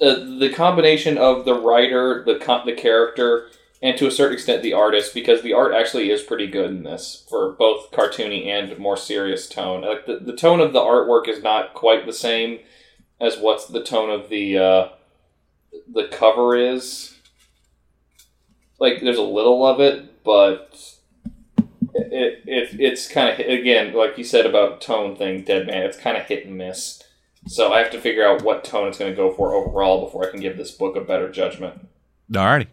uh, 0.00 0.14
the 0.38 0.50
combination 0.54 1.16
of 1.16 1.44
the 1.44 1.54
writer, 1.54 2.22
the 2.26 2.36
co- 2.36 2.64
the 2.64 2.72
character, 2.72 3.48
and 3.80 3.96
to 3.96 4.06
a 4.06 4.10
certain 4.10 4.34
extent 4.34 4.62
the 4.62 4.72
artist, 4.72 5.14
because 5.14 5.42
the 5.42 5.52
art 5.52 5.72
actually 5.72 6.10
is 6.10 6.22
pretty 6.22 6.46
good 6.48 6.70
in 6.70 6.82
this 6.82 7.24
for 7.30 7.52
both 7.52 7.90
cartoony 7.92 8.46
and 8.46 8.76
more 8.78 8.96
serious 8.96 9.48
tone. 9.48 9.82
Like 9.82 10.06
the, 10.06 10.18
the 10.18 10.34
tone 10.36 10.60
of 10.60 10.72
the 10.72 10.80
artwork 10.80 11.28
is 11.28 11.42
not 11.42 11.74
quite 11.74 12.04
the 12.06 12.12
same 12.12 12.58
as 13.20 13.38
what's 13.38 13.66
the 13.66 13.82
tone 13.84 14.10
of 14.10 14.28
the 14.28 14.58
uh, 14.58 14.88
the 15.90 16.08
cover 16.08 16.56
is. 16.56 17.16
Like 18.80 19.00
there's 19.00 19.16
a 19.18 19.22
little 19.22 19.64
of 19.64 19.80
it, 19.80 20.24
but 20.24 20.93
it, 21.94 22.42
it 22.46 22.80
it's 22.80 23.08
kind 23.08 23.28
of 23.28 23.46
again 23.46 23.92
like 23.94 24.18
you 24.18 24.24
said 24.24 24.46
about 24.46 24.80
tone 24.80 25.16
thing, 25.16 25.42
Dead 25.42 25.66
Man. 25.66 25.82
It's 25.82 25.98
kind 25.98 26.16
of 26.16 26.24
hit 26.24 26.46
and 26.46 26.56
miss. 26.56 27.02
So 27.46 27.72
I 27.72 27.80
have 27.80 27.90
to 27.90 28.00
figure 28.00 28.26
out 28.26 28.42
what 28.42 28.64
tone 28.64 28.88
it's 28.88 28.98
going 28.98 29.10
to 29.10 29.16
go 29.16 29.30
for 29.32 29.52
overall 29.52 30.04
before 30.04 30.26
I 30.26 30.30
can 30.30 30.40
give 30.40 30.56
this 30.56 30.70
book 30.70 30.96
a 30.96 31.00
better 31.00 31.30
judgment. 31.30 31.88
Alrighty. 32.32 32.68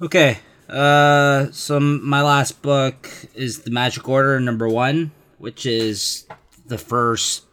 Okay. 0.00 0.38
Uh, 0.68 1.50
so 1.52 1.78
my 1.78 2.22
last 2.22 2.62
book 2.62 3.10
is 3.34 3.60
the 3.60 3.70
Magic 3.70 4.08
Order 4.08 4.40
number 4.40 4.66
one, 4.66 5.12
which 5.36 5.66
is 5.66 6.26
the 6.66 6.78
first 6.78 7.44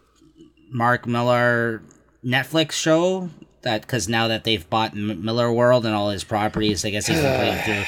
Mark 0.69 1.05
Millar 1.05 1.83
Netflix 2.23 2.71
show. 2.71 3.29
That 3.63 3.81
because 3.81 4.09
now 4.09 4.27
that 4.29 4.43
they've 4.43 4.67
bought 4.69 4.91
M- 4.93 5.21
Millarworld 5.23 5.85
and 5.85 5.93
all 5.93 6.09
his 6.09 6.23
properties, 6.23 6.83
I 6.83 6.89
guess 6.89 7.07
he's 7.07 7.21
been 7.21 7.35
playing 7.35 7.57
through 7.63 7.83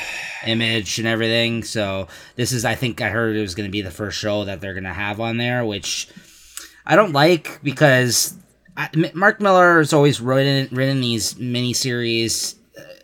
Image 0.52 1.00
and 1.00 1.08
everything. 1.08 1.64
So 1.64 2.08
this 2.36 2.52
is, 2.52 2.66
I 2.66 2.76
think, 2.76 3.02
I 3.02 3.10
heard 3.10 3.36
it 3.36 3.42
was 3.42 3.56
going 3.56 3.68
to 3.68 3.72
be 3.72 3.82
the 3.82 3.92
first 3.92 4.20
show 4.20 4.46
that 4.46 4.62
they're 4.62 4.74
going 4.74 4.84
to 4.84 4.94
have 4.94 5.20
on 5.20 5.38
there, 5.38 5.66
which 5.66 6.10
I 6.86 6.96
don't 6.96 7.14
like 7.14 7.60
because 7.64 8.36
I, 8.78 8.90
M- 8.94 9.12
Mark 9.14 9.40
Millar 9.40 9.80
has 9.80 9.94
always 9.94 10.20
written 10.22 10.76
written 10.76 11.02
these 11.02 11.36
miniseries 11.36 12.56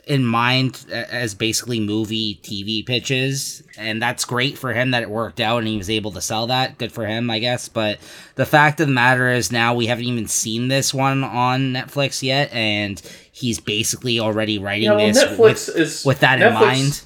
in 0.10 0.26
mind 0.26 0.84
as 0.92 1.36
basically 1.36 1.80
movie 1.80 2.40
TV 2.42 2.84
pitches, 2.84 3.62
and 3.78 4.02
that's 4.02 4.26
great 4.26 4.58
for 4.58 4.74
him 4.74 4.90
that 4.90 5.04
it 5.04 5.10
worked 5.10 5.40
out 5.40 5.60
and 5.60 5.68
he 5.68 5.78
was 5.78 5.90
able 5.90 6.12
to 6.12 6.20
sell 6.20 6.48
that. 6.48 6.80
Good 6.80 6.92
for 6.92 7.06
him, 7.06 7.30
I 7.30 7.38
guess. 7.38 7.70
But 7.70 8.00
the 8.34 8.46
fact 8.46 8.80
of 8.80 8.88
the 8.88 8.94
matter 8.94 9.30
is, 9.30 9.52
now 9.52 9.76
we 9.76 9.86
haven't 9.86 10.06
even 10.06 10.28
seen 10.28 10.68
this 10.68 10.96
one 10.96 11.24
on 11.24 11.74
Netflix 11.74 12.24
yet, 12.24 12.52
and 12.52 13.00
he's 13.32 13.60
basically 13.60 14.20
already 14.20 14.58
writing 14.58 14.86
Yeah, 14.86 14.96
well, 14.96 15.08
this 15.08 15.24
Netflix 15.24 15.38
with, 15.38 15.78
is 15.78 16.06
with 16.06 16.20
that 16.22 16.42
in 16.42 16.56
mind. 16.56 17.04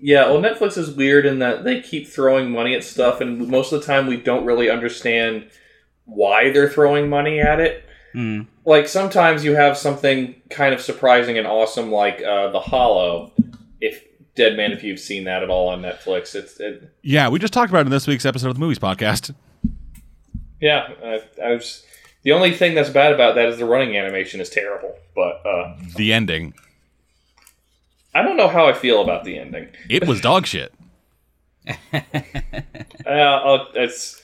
Yeah, 0.00 0.30
well, 0.30 0.40
Netflix 0.40 0.78
is 0.78 0.90
weird 0.90 1.26
in 1.26 1.40
that 1.40 1.64
they 1.64 1.82
keep 1.82 2.08
throwing 2.08 2.50
money 2.50 2.74
at 2.74 2.84
stuff, 2.84 3.20
and 3.20 3.48
most 3.48 3.70
of 3.70 3.80
the 3.80 3.86
time 3.86 4.06
we 4.06 4.16
don't 4.16 4.46
really 4.46 4.70
understand 4.70 5.50
why 6.06 6.50
they're 6.50 6.70
throwing 6.70 7.10
money 7.10 7.38
at 7.38 7.60
it. 7.60 7.85
Hmm. 8.16 8.42
Like 8.64 8.88
sometimes 8.88 9.44
you 9.44 9.56
have 9.56 9.76
something 9.76 10.34
kind 10.48 10.72
of 10.72 10.80
surprising 10.80 11.36
and 11.36 11.46
awesome, 11.46 11.92
like 11.92 12.22
uh, 12.22 12.48
The 12.50 12.60
Hollow. 12.60 13.30
If 13.78 14.02
Dead 14.34 14.56
Man, 14.56 14.72
if 14.72 14.82
you've 14.82 14.98
seen 14.98 15.24
that 15.24 15.42
at 15.42 15.50
all 15.50 15.68
on 15.68 15.82
Netflix, 15.82 16.34
it's 16.34 16.58
it, 16.58 16.90
Yeah, 17.02 17.28
we 17.28 17.38
just 17.38 17.52
talked 17.52 17.68
about 17.70 17.80
it 17.80 17.88
in 17.88 17.90
this 17.90 18.06
week's 18.06 18.24
episode 18.24 18.48
of 18.48 18.54
the 18.54 18.60
Movies 18.60 18.78
Podcast. 18.78 19.34
yeah. 20.62 20.88
I, 21.04 21.20
I 21.44 21.50
was 21.52 21.84
the 22.22 22.32
only 22.32 22.52
thing 22.52 22.74
that's 22.74 22.88
bad 22.88 23.12
about 23.12 23.34
that 23.34 23.50
is 23.50 23.58
the 23.58 23.66
running 23.66 23.98
animation 23.98 24.40
is 24.40 24.48
terrible, 24.48 24.96
but 25.14 25.44
uh, 25.46 25.76
The 25.96 26.14
ending. 26.14 26.54
I 28.14 28.22
don't 28.22 28.38
know 28.38 28.48
how 28.48 28.66
I 28.66 28.72
feel 28.72 29.02
about 29.02 29.24
the 29.24 29.38
ending. 29.38 29.68
It 29.90 30.06
was 30.06 30.22
dog 30.22 30.46
shit. 30.46 30.72
Uh, 33.06 33.64
it's 33.74 34.20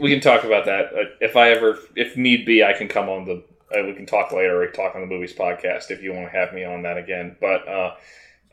we 0.00 0.10
can 0.10 0.20
talk 0.20 0.44
about 0.44 0.64
that 0.66 0.92
Uh, 0.92 1.04
if 1.20 1.36
I 1.36 1.50
ever, 1.50 1.78
if 1.96 2.16
need 2.16 2.44
be, 2.46 2.62
I 2.64 2.72
can 2.72 2.88
come 2.88 3.08
on 3.08 3.24
the. 3.24 3.42
Uh, 3.76 3.84
we 3.86 3.94
can 3.94 4.04
talk 4.06 4.32
later 4.32 4.62
or 4.62 4.66
talk 4.68 4.94
on 4.94 5.00
the 5.00 5.06
movies 5.06 5.32
podcast 5.34 5.90
if 5.90 6.02
you 6.02 6.12
want 6.12 6.30
to 6.30 6.36
have 6.38 6.52
me 6.52 6.62
on 6.64 6.82
that 6.82 6.98
again. 6.98 7.36
But, 7.40 7.66
uh, 7.66 7.94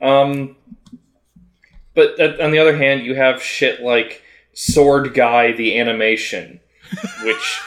um, 0.01 0.55
but 1.93 2.19
uh, 2.19 2.37
on 2.41 2.51
the 2.51 2.59
other 2.59 2.77
hand, 2.77 3.03
you 3.05 3.15
have 3.15 3.43
shit 3.43 3.81
like 3.81 4.21
Sword 4.53 5.13
Gai 5.13 5.51
the 5.53 5.77
animation, 5.79 6.59
which. 7.23 7.59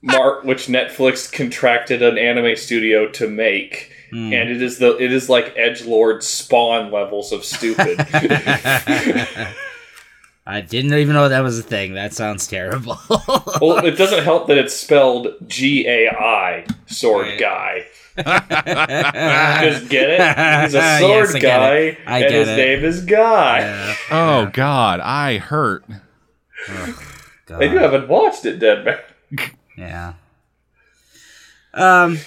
Mark, 0.00 0.44
which 0.44 0.68
Netflix 0.68 1.30
contracted 1.30 2.02
an 2.04 2.18
anime 2.18 2.54
studio 2.54 3.08
to 3.08 3.28
make, 3.28 3.90
Hmm. 4.10 4.32
and 4.32 4.48
it 4.48 4.62
is 4.62 4.78
the 4.78 4.96
it 4.96 5.12
is 5.12 5.28
like 5.28 5.52
Edge 5.56 5.84
Lord 5.84 6.22
Spawn 6.22 6.92
levels 6.92 7.32
of 7.32 7.44
stupid. 7.44 7.98
I 10.50 10.62
didn't 10.62 10.94
even 10.94 11.12
know 11.14 11.28
that 11.28 11.40
was 11.40 11.58
a 11.58 11.62
thing. 11.62 11.92
That 11.92 12.14
sounds 12.14 12.46
terrible. 12.46 12.98
well, 13.60 13.84
it 13.84 13.98
doesn't 13.98 14.24
help 14.24 14.46
that 14.48 14.56
it's 14.56 14.74
spelled 14.74 15.28
G 15.46 15.86
A 15.86 16.08
I, 16.08 16.64
sword 16.86 17.26
Right. 17.26 17.38
guy. 17.38 17.84
Just 19.62 19.88
get 19.90 20.08
it? 20.10 20.20
He's 20.64 20.74
a 20.74 20.78
Yes, 20.78 21.00
sword 21.00 21.28
I 21.28 21.32
get 21.38 21.42
guy, 21.42 21.74
it. 21.76 21.98
I 22.06 22.18
and 22.20 22.28
get 22.28 22.32
his 22.32 22.48
it. 22.48 22.56
name 22.56 22.84
is 22.84 23.04
Guy. 23.04 23.58
Yeah. 23.60 23.94
Oh 24.10 24.50
God, 24.52 25.00
I 25.00 25.38
hurt. 25.38 25.84
God. 27.46 27.62
And 27.62 27.72
you 27.72 27.78
haven't 27.78 28.08
watched 28.08 28.44
it, 28.46 28.58
Dead 28.58 28.84
Man. 28.84 28.98
Yeah. 29.76 30.14
Um 31.74 32.18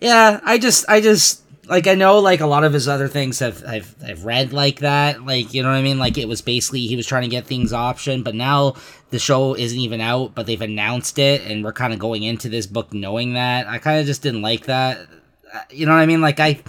yeah, 0.00 0.40
I 0.44 0.58
just 0.58 0.84
I 0.88 1.00
just 1.00 1.42
like 1.68 1.86
I 1.86 1.94
know 1.94 2.18
like 2.18 2.40
a 2.40 2.46
lot 2.46 2.64
of 2.64 2.72
his 2.72 2.88
other 2.88 3.08
things 3.08 3.38
have 3.40 3.62
I've 3.64 3.94
I've 4.04 4.24
read 4.24 4.52
like 4.52 4.80
that. 4.80 5.24
Like, 5.24 5.52
you 5.52 5.62
know 5.62 5.68
what 5.68 5.76
I 5.76 5.82
mean? 5.82 5.98
Like 5.98 6.18
it 6.18 6.28
was 6.28 6.40
basically 6.40 6.86
he 6.86 6.96
was 6.96 7.06
trying 7.06 7.22
to 7.22 7.28
get 7.28 7.46
things 7.46 7.72
option, 7.72 8.22
but 8.22 8.34
now 8.34 8.74
the 9.10 9.18
show 9.18 9.54
isn't 9.54 9.78
even 9.78 10.00
out, 10.00 10.34
but 10.34 10.46
they've 10.46 10.60
announced 10.60 11.18
it 11.18 11.42
and 11.42 11.62
we're 11.62 11.72
kind 11.72 11.92
of 11.92 11.98
going 11.98 12.22
into 12.22 12.48
this 12.48 12.66
book 12.66 12.92
knowing 12.92 13.34
that. 13.34 13.66
I 13.66 13.78
kind 13.78 14.00
of 14.00 14.06
just 14.06 14.22
didn't 14.22 14.42
like 14.42 14.66
that. 14.66 14.98
Uh, 15.52 15.60
You 15.70 15.86
know 15.86 15.92
what 15.92 16.00
I 16.00 16.06
mean? 16.06 16.20
Like 16.20 16.40
I 16.40 16.60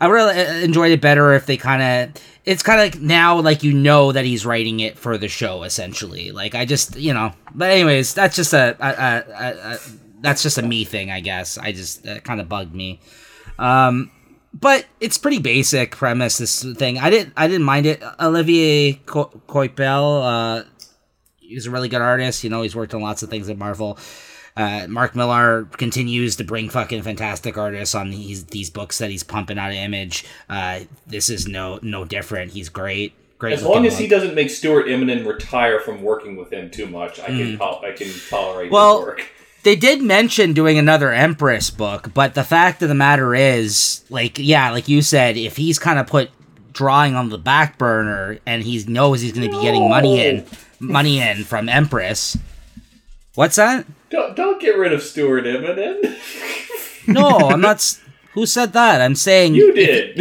I 0.00 0.06
really 0.06 0.38
uh, 0.38 0.54
enjoyed 0.60 0.92
it 0.92 1.00
better 1.00 1.32
if 1.32 1.46
they 1.46 1.56
kind 1.56 1.82
of. 1.82 2.22
It's 2.44 2.62
kind 2.62 2.80
of 2.80 2.94
like 2.94 3.02
now, 3.02 3.40
like 3.40 3.62
you 3.62 3.74
know 3.74 4.12
that 4.12 4.24
he's 4.24 4.46
writing 4.46 4.80
it 4.80 4.98
for 4.98 5.18
the 5.18 5.28
show, 5.28 5.64
essentially. 5.64 6.30
Like 6.30 6.54
I 6.54 6.64
just, 6.64 6.96
you 6.96 7.12
know. 7.12 7.32
But 7.54 7.70
anyways, 7.70 8.14
that's 8.14 8.36
just 8.36 8.54
a, 8.54 8.74
a, 8.80 8.88
a, 8.88 9.74
a, 9.74 9.78
that's 10.20 10.42
just 10.42 10.56
a 10.56 10.62
me 10.62 10.84
thing, 10.84 11.10
I 11.10 11.20
guess. 11.20 11.58
I 11.58 11.72
just 11.72 12.06
kind 12.24 12.40
of 12.40 12.48
bugged 12.48 12.74
me. 12.74 13.00
Um, 13.58 14.10
but 14.54 14.86
it's 15.00 15.18
pretty 15.18 15.38
basic 15.38 15.92
premise. 15.92 16.38
This 16.38 16.62
thing, 16.74 16.98
I 16.98 17.10
didn't, 17.10 17.32
I 17.36 17.46
didn't 17.48 17.64
mind 17.64 17.86
it. 17.86 18.02
Olivier 18.20 18.94
Co- 19.06 19.40
Coipel, 19.48 20.60
uh, 20.62 20.64
he's 21.36 21.66
a 21.66 21.70
really 21.70 21.88
good 21.88 22.02
artist. 22.02 22.44
You 22.44 22.50
know, 22.50 22.62
he's 22.62 22.74
worked 22.76 22.94
on 22.94 23.00
lots 23.02 23.22
of 23.22 23.30
things 23.30 23.48
at 23.48 23.58
Marvel. 23.58 23.98
Uh, 24.56 24.86
Mark 24.88 25.14
Millar 25.14 25.66
continues 25.76 26.34
to 26.36 26.44
bring 26.44 26.68
fucking 26.68 27.02
fantastic 27.02 27.56
artists 27.56 27.94
on 27.94 28.10
these 28.10 28.44
these 28.46 28.70
books 28.70 28.98
that 28.98 29.08
he's 29.10 29.22
pumping 29.22 29.56
out 29.58 29.70
of 29.70 29.76
Image. 29.76 30.24
Uh, 30.48 30.80
this 31.06 31.30
is 31.30 31.46
no 31.46 31.78
no 31.82 32.04
different. 32.04 32.50
He's 32.52 32.68
great. 32.68 33.14
Great. 33.38 33.52
As 33.52 33.62
long 33.62 33.86
as 33.86 33.96
he 33.96 34.08
doesn't 34.08 34.34
make 34.34 34.50
Stuart 34.50 34.86
Immonen 34.86 35.24
retire 35.24 35.78
from 35.78 36.02
working 36.02 36.34
with 36.34 36.52
him 36.52 36.72
too 36.72 36.88
much, 36.88 37.20
I 37.20 37.26
can 37.26 37.60
I 37.62 37.92
can 37.92 38.08
tolerate 38.28 38.70
Mm. 38.70 38.72
Well, 38.72 38.96
his 38.98 39.06
work. 39.06 39.26
They 39.68 39.76
did 39.76 40.00
mention 40.00 40.54
doing 40.54 40.78
another 40.78 41.12
Empress 41.12 41.68
book, 41.68 42.14
but 42.14 42.32
the 42.34 42.42
fact 42.42 42.80
of 42.82 42.88
the 42.88 42.94
matter 42.94 43.34
is, 43.34 44.02
like, 44.08 44.38
yeah, 44.38 44.70
like 44.70 44.88
you 44.88 45.02
said, 45.02 45.36
if 45.36 45.58
he's 45.58 45.78
kind 45.78 45.98
of 45.98 46.06
put 46.06 46.30
drawing 46.72 47.14
on 47.14 47.28
the 47.28 47.36
back 47.36 47.76
burner 47.76 48.38
and 48.46 48.62
he 48.62 48.82
knows 48.84 49.20
he's 49.20 49.32
going 49.32 49.50
to 49.50 49.54
be 49.54 49.62
getting 49.62 49.90
money 49.90 50.24
in, 50.24 50.46
money 50.80 51.20
in 51.20 51.44
from 51.44 51.68
Empress. 51.68 52.38
What's 53.34 53.56
that? 53.56 53.84
Don't, 54.08 54.34
don't 54.34 54.58
get 54.58 54.78
rid 54.78 54.94
of 54.94 55.02
Stuart 55.02 55.44
Immonen. 55.44 56.16
No, 57.06 57.28
I'm 57.50 57.60
not. 57.60 58.00
Who 58.32 58.46
said 58.46 58.72
that? 58.72 59.02
I'm 59.02 59.16
saying 59.16 59.54
you 59.54 59.74
if- 59.76 60.16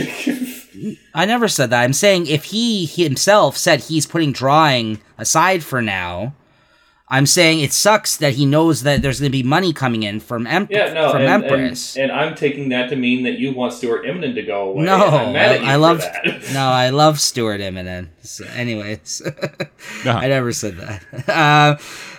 did. 0.76 0.98
I 1.14 1.24
never 1.24 1.48
said 1.48 1.70
that. 1.70 1.84
I'm 1.86 1.94
saying 1.94 2.28
if 2.28 2.44
he 2.44 2.86
himself 2.86 3.56
said 3.56 3.80
he's 3.80 4.06
putting 4.06 4.34
drawing 4.34 5.00
aside 5.18 5.64
for 5.64 5.82
now, 5.82 6.34
I'm 7.10 7.26
saying 7.26 7.62
it 7.62 7.72
sucks 7.72 8.18
that 8.18 8.34
he 8.34 8.46
knows 8.46 8.84
that 8.84 9.02
there's 9.02 9.22
going 9.22 9.32
to 9.32 9.38
be 9.38 9.42
money 9.44 9.72
coming 9.72 10.04
in 10.04 10.20
from 10.20 10.46
Em- 10.46 10.68
yeah, 10.70 10.92
no, 10.92 11.12
from 11.12 11.22
and, 11.22 11.44
Empress. 11.46 11.96
And, 11.96 12.12
and 12.12 12.20
I'm 12.20 12.36
taking 12.36 12.68
that 12.70 12.90
to 12.90 12.98
mean 12.98 13.24
that 13.24 13.40
you 13.40 13.54
want 13.54 13.72
Stuart 13.72 14.04
Immonen 14.06 14.36
to 14.36 14.42
go 14.42 14.70
away. 14.72 14.84
no, 14.84 14.96
I'm 15.06 15.32
mad 15.32 15.56
at 15.56 15.62
you 15.62 15.68
I, 15.68 15.74
I 15.74 15.76
love 15.78 16.00
that. 16.02 16.26
no, 16.54 16.68
I 16.68 16.90
love 16.90 17.20
Stuart 17.22 17.62
Immonen. 17.62 18.10
So 18.24 18.46
anyways, 18.48 19.22
Uh-huh. 19.26 20.10
I 20.12 20.28
never 20.28 20.52
said 20.52 20.76
that. 20.78 21.04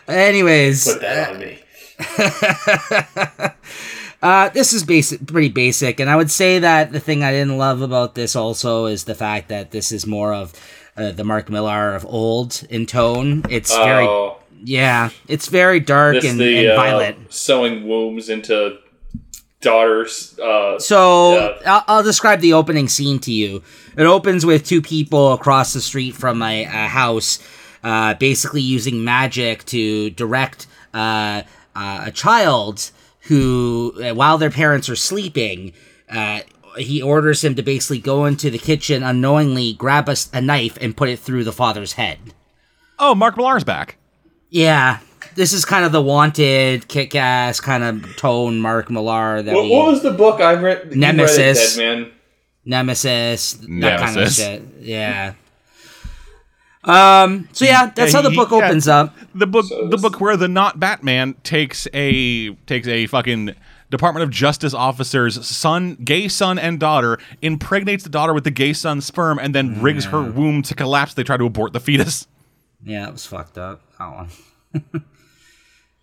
Uh, 0.09 0.13
anyways, 0.13 0.91
Put 0.91 1.01
that 1.03 1.31
on 1.35 1.39
me. 1.41 1.59
Uh, 4.21 4.49
this 4.49 4.73
is 4.73 4.83
basic, 4.83 5.25
pretty 5.29 5.49
basic, 5.49 6.01
and 6.01 6.11
I 6.11 6.17
would 6.17 6.29
say 6.31 6.59
that 6.59 6.91
the 6.91 6.99
thing 6.99 7.23
I 7.23 7.31
didn't 7.31 7.57
love 7.57 7.83
about 7.83 8.17
this 8.17 8.35
also 8.35 8.87
is 8.87 9.05
the 9.05 9.15
fact 9.15 9.49
that 9.51 9.71
this 9.71 9.93
is 9.93 10.09
more 10.09 10.35
of 10.35 10.55
uh, 10.97 11.13
the 11.13 11.23
Mark 11.23 11.49
Millar 11.49 11.95
of 11.95 12.05
old 12.05 12.67
in 12.69 12.85
tone. 12.85 13.45
It's 13.49 13.73
very, 13.77 14.07
Oh, 14.09 14.39
yeah, 14.65 15.11
it's 15.27 15.49
very 15.49 15.81
dark 15.81 16.15
this 16.15 16.25
and, 16.25 16.39
the 16.39 16.59
and 16.59 16.69
uh, 16.71 16.77
violent. 16.77 17.33
sewing 17.33 17.87
wombs 17.87 18.29
into 18.29 18.79
daughters. 19.61 20.39
Uh, 20.39 20.79
So 20.79 21.35
Yeah. 21.35 21.59
I'll, 21.67 21.85
I'll 21.89 22.03
describe 22.03 22.41
the 22.41 22.53
opening 22.53 22.89
scene 22.89 23.19
to 23.21 23.33
you. 23.33 23.63
It 23.97 24.05
opens 24.05 24.47
with 24.47 24.65
two 24.65 24.81
people 24.83 25.33
across 25.33 25.73
the 25.73 25.81
street 25.81 26.15
from 26.15 26.43
a, 26.43 26.65
a 26.65 26.87
house, 26.89 27.39
uh, 27.83 28.15
basically 28.15 28.63
using 28.63 29.05
magic 29.05 29.65
to 29.67 30.11
direct 30.11 30.67
uh, 30.95 31.43
uh, 31.75 32.05
a 32.07 32.11
child 32.13 32.91
who, 33.23 33.93
uh, 34.03 34.15
while 34.15 34.39
their 34.39 34.51
parents 34.51 34.89
are 34.89 34.97
sleeping, 34.97 35.73
uh, 36.09 36.41
he 36.77 37.03
orders 37.03 37.43
him 37.43 37.55
to 37.57 37.63
basically 37.63 37.99
go 37.99 38.25
into 38.25 38.51
the 38.51 38.59
kitchen 38.59 39.03
unknowingly, 39.03 39.73
grab 39.73 40.09
a 40.33 40.41
knife, 40.41 40.79
and 40.81 40.97
put 40.97 41.09
it 41.09 41.19
through 41.19 41.45
the 41.45 41.53
father's 41.53 41.95
head. 41.95 42.19
Oh, 42.99 43.15
Mark 43.15 43.37
Millar's 43.37 43.65
back. 43.65 43.97
Yeah. 44.51 44.99
This 45.35 45.53
is 45.53 45.65
kind 45.65 45.85
of 45.85 45.93
the 45.93 46.03
wanted, 46.03 46.89
kick 46.89 47.15
ass 47.15 47.61
kind 47.61 47.85
of 47.85 48.17
tone 48.17 48.61
Mark 48.61 48.91
Millar 48.91 49.43
that 49.43 49.55
what, 49.55 49.65
we 49.65 49.71
what 49.71 49.87
was 49.87 50.03
the 50.03 50.11
book 50.11 50.41
I 50.41 50.55
read? 50.55 50.79
you 50.79 50.85
read 50.85 50.95
it, 50.95 50.97
Nemesis. 50.97 51.77
Dead 51.77 51.99
man. 51.99 52.13
Nemesis, 52.65 53.53
that 53.55 53.67
kind 53.69 54.11
of 54.11 54.15
Nemesis. 54.17 54.37
shit. 54.37 54.63
Yeah. 54.81 55.35
Um. 56.85 57.49
So 57.53 57.65
yeah, 57.65 57.91
that's 57.95 58.13
how 58.13 58.23
the 58.23 58.31
he- 58.31 58.37
book 58.37 58.51
yeah. 58.51 58.57
opens 58.59 58.89
up. 58.89 59.15
The 59.35 59.47
book, 59.47 59.67
So 59.67 59.89
the 59.89 59.97
book 59.97 60.21
where 60.21 60.37
the 60.37 60.49
not 60.49 60.81
Batman 60.81 61.35
takes 61.43 61.87
a 61.93 62.55
takes 62.67 62.87
a 62.89 63.07
fucking 63.07 63.55
Department 63.91 64.23
of 64.25 64.31
Justice 64.31 64.75
officer's 64.75 65.47
son, 65.47 65.97
gay 65.97 66.29
son, 66.29 66.59
and 66.59 66.79
daughter, 66.79 67.19
impregnates 67.43 68.05
the 68.05 68.11
daughter 68.11 68.35
with 68.35 68.45
the 68.45 68.51
gay 68.51 68.73
son's 68.73 69.07
sperm, 69.07 69.39
and 69.39 69.55
then 69.55 69.81
rigs 69.83 70.07
her 70.07 70.23
womb 70.23 70.63
to 70.63 70.75
collapse. 70.75 71.15
They 71.15 71.25
try 71.25 71.37
to 71.37 71.45
abort 71.45 71.73
the 71.73 71.81
fetus. 71.81 72.27
Yeah, 72.83 73.07
it 73.09 73.13
was 73.13 73.27
fucked 73.27 73.59
up. 73.59 73.81
That 73.99 74.07
one. 74.15 74.29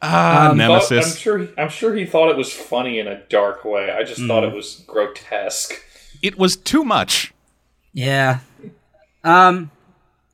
Ah, 0.02 0.07
Thought- 0.11 0.52
I'm 0.52 0.57
Nemesis. 0.57 1.18
sure. 1.18 1.38
He, 1.39 1.47
I'm 1.57 1.69
sure 1.69 1.95
he 1.95 2.06
thought 2.06 2.30
it 2.30 2.38
was 2.38 2.52
funny 2.53 2.99
in 2.99 3.07
a 3.07 3.22
dark 3.27 3.65
way. 3.65 3.89
I 3.89 4.03
just 4.03 4.22
thought 4.27 4.43
Hmm. 4.43 4.49
it 4.52 4.56
was 4.56 4.84
grotesque. 4.85 5.73
It 6.22 6.38
was 6.38 6.56
too 6.57 6.84
much. 6.84 7.34
Yeah. 7.93 8.39
Um. 9.23 9.72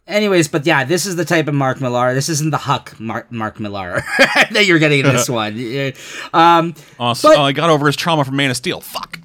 Anyways, 0.07 0.47
but 0.49 0.65
yeah, 0.65 0.83
this 0.83 1.05
is 1.05 1.15
the 1.15 1.23
type 1.23 1.47
of 1.47 1.53
Mark 1.53 1.79
Millar. 1.79 2.13
This 2.13 2.27
isn't 2.27 2.49
the 2.49 2.57
Huck 2.57 2.99
Mark 2.99 3.31
Mark 3.31 3.59
Millar 3.61 4.03
that 4.51 4.65
you're 4.65 4.79
getting 4.79 5.01
in 5.01 5.05
this 5.05 5.29
one. 5.41 5.55
Yeah. 5.55 5.91
Um. 6.33 6.73
So- 6.75 7.29
But- 7.29 7.37
oh, 7.37 7.47
he 7.47 7.53
got 7.53 7.69
over 7.69 7.85
his 7.85 7.95
trauma 7.95 8.25
from 8.25 8.35
Man 8.35 8.49
of 8.49 8.57
Steel. 8.57 8.81
Fuck. 8.81 9.19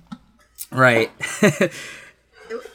Right. 0.71 1.11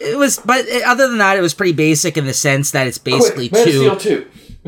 It 0.02 0.18
was, 0.18 0.40
but 0.40 0.66
other 0.86 1.08
than 1.08 1.20
that, 1.20 1.38
it 1.38 1.42
was 1.42 1.54
pretty 1.54 1.74
basic 1.74 2.18
in 2.18 2.26
the 2.26 2.34
sense 2.34 2.72
that 2.72 2.88
it's 2.88 2.98
basically 2.98 3.50
Quick, 3.50 3.66
two. 3.66 3.96
Two. 4.00 4.28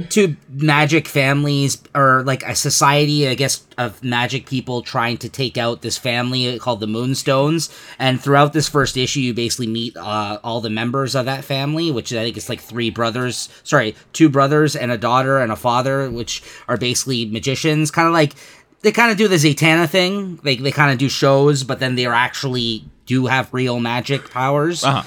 two 0.10 0.36
magic 0.50 1.08
families 1.08 1.78
or 1.94 2.24
like 2.24 2.42
a 2.44 2.56
society 2.56 3.28
i 3.28 3.36
guess 3.36 3.64
of 3.78 4.04
magic 4.04 4.48
people 4.48 4.82
trying 4.82 5.18
to 5.18 5.30
take 5.30 5.56
out 5.56 5.84
this 5.84 6.00
family 6.00 6.58
called 6.58 6.80
the 6.80 6.88
moonstones 6.88 7.70
and 8.00 8.20
throughout 8.20 8.54
this 8.54 8.68
first 8.68 8.98
issue 8.98 9.20
you 9.20 9.36
basically 9.36 9.68
meet 9.68 9.96
uh, 9.96 10.40
all 10.44 10.62
the 10.62 10.70
members 10.70 11.14
of 11.14 11.26
that 11.26 11.44
family 11.44 11.92
which 11.92 12.12
i 12.12 12.24
think 12.24 12.36
is 12.36 12.50
like 12.50 12.60
three 12.60 12.90
brothers 12.90 13.50
sorry 13.64 13.96
two 14.14 14.30
brothers 14.30 14.76
and 14.76 14.92
a 14.92 14.98
daughter 14.98 15.38
and 15.38 15.52
a 15.52 15.56
father 15.56 16.10
which 16.10 16.42
are 16.68 16.78
basically 16.78 17.26
magicians 17.28 17.92
kind 17.92 18.08
of 18.08 18.14
like 18.16 18.34
they 18.82 18.92
kind 18.92 19.12
of 19.12 19.18
do 19.18 19.30
the 19.30 19.38
Zatanna 19.38 19.90
thing. 19.90 20.42
They, 20.44 20.58
they 20.58 20.72
kind 20.72 20.92
of 20.92 20.98
do 20.98 21.08
shows, 21.08 21.64
but 21.64 21.80
then 21.80 21.96
they 21.96 22.06
are 22.06 22.14
actually 22.14 22.84
do 23.06 23.28
have 23.28 23.54
real 23.54 23.80
magic 23.80 24.30
powers. 24.30 24.84
Uh-huh. 24.84 25.04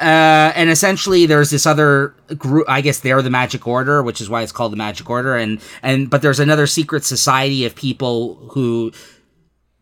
Uh, 0.00 0.52
and 0.56 0.70
essentially, 0.70 1.26
there's 1.26 1.50
this 1.50 1.66
other 1.66 2.14
group. 2.36 2.66
I 2.68 2.80
guess 2.80 3.00
they're 3.00 3.22
the 3.22 3.30
Magic 3.30 3.66
Order, 3.66 4.02
which 4.02 4.20
is 4.20 4.30
why 4.30 4.42
it's 4.42 4.52
called 4.52 4.72
the 4.72 4.76
Magic 4.76 5.08
Order. 5.08 5.36
And 5.36 5.60
and 5.82 6.08
but 6.08 6.22
there's 6.22 6.40
another 6.40 6.66
secret 6.66 7.04
society 7.04 7.66
of 7.66 7.74
people 7.74 8.36
who 8.52 8.92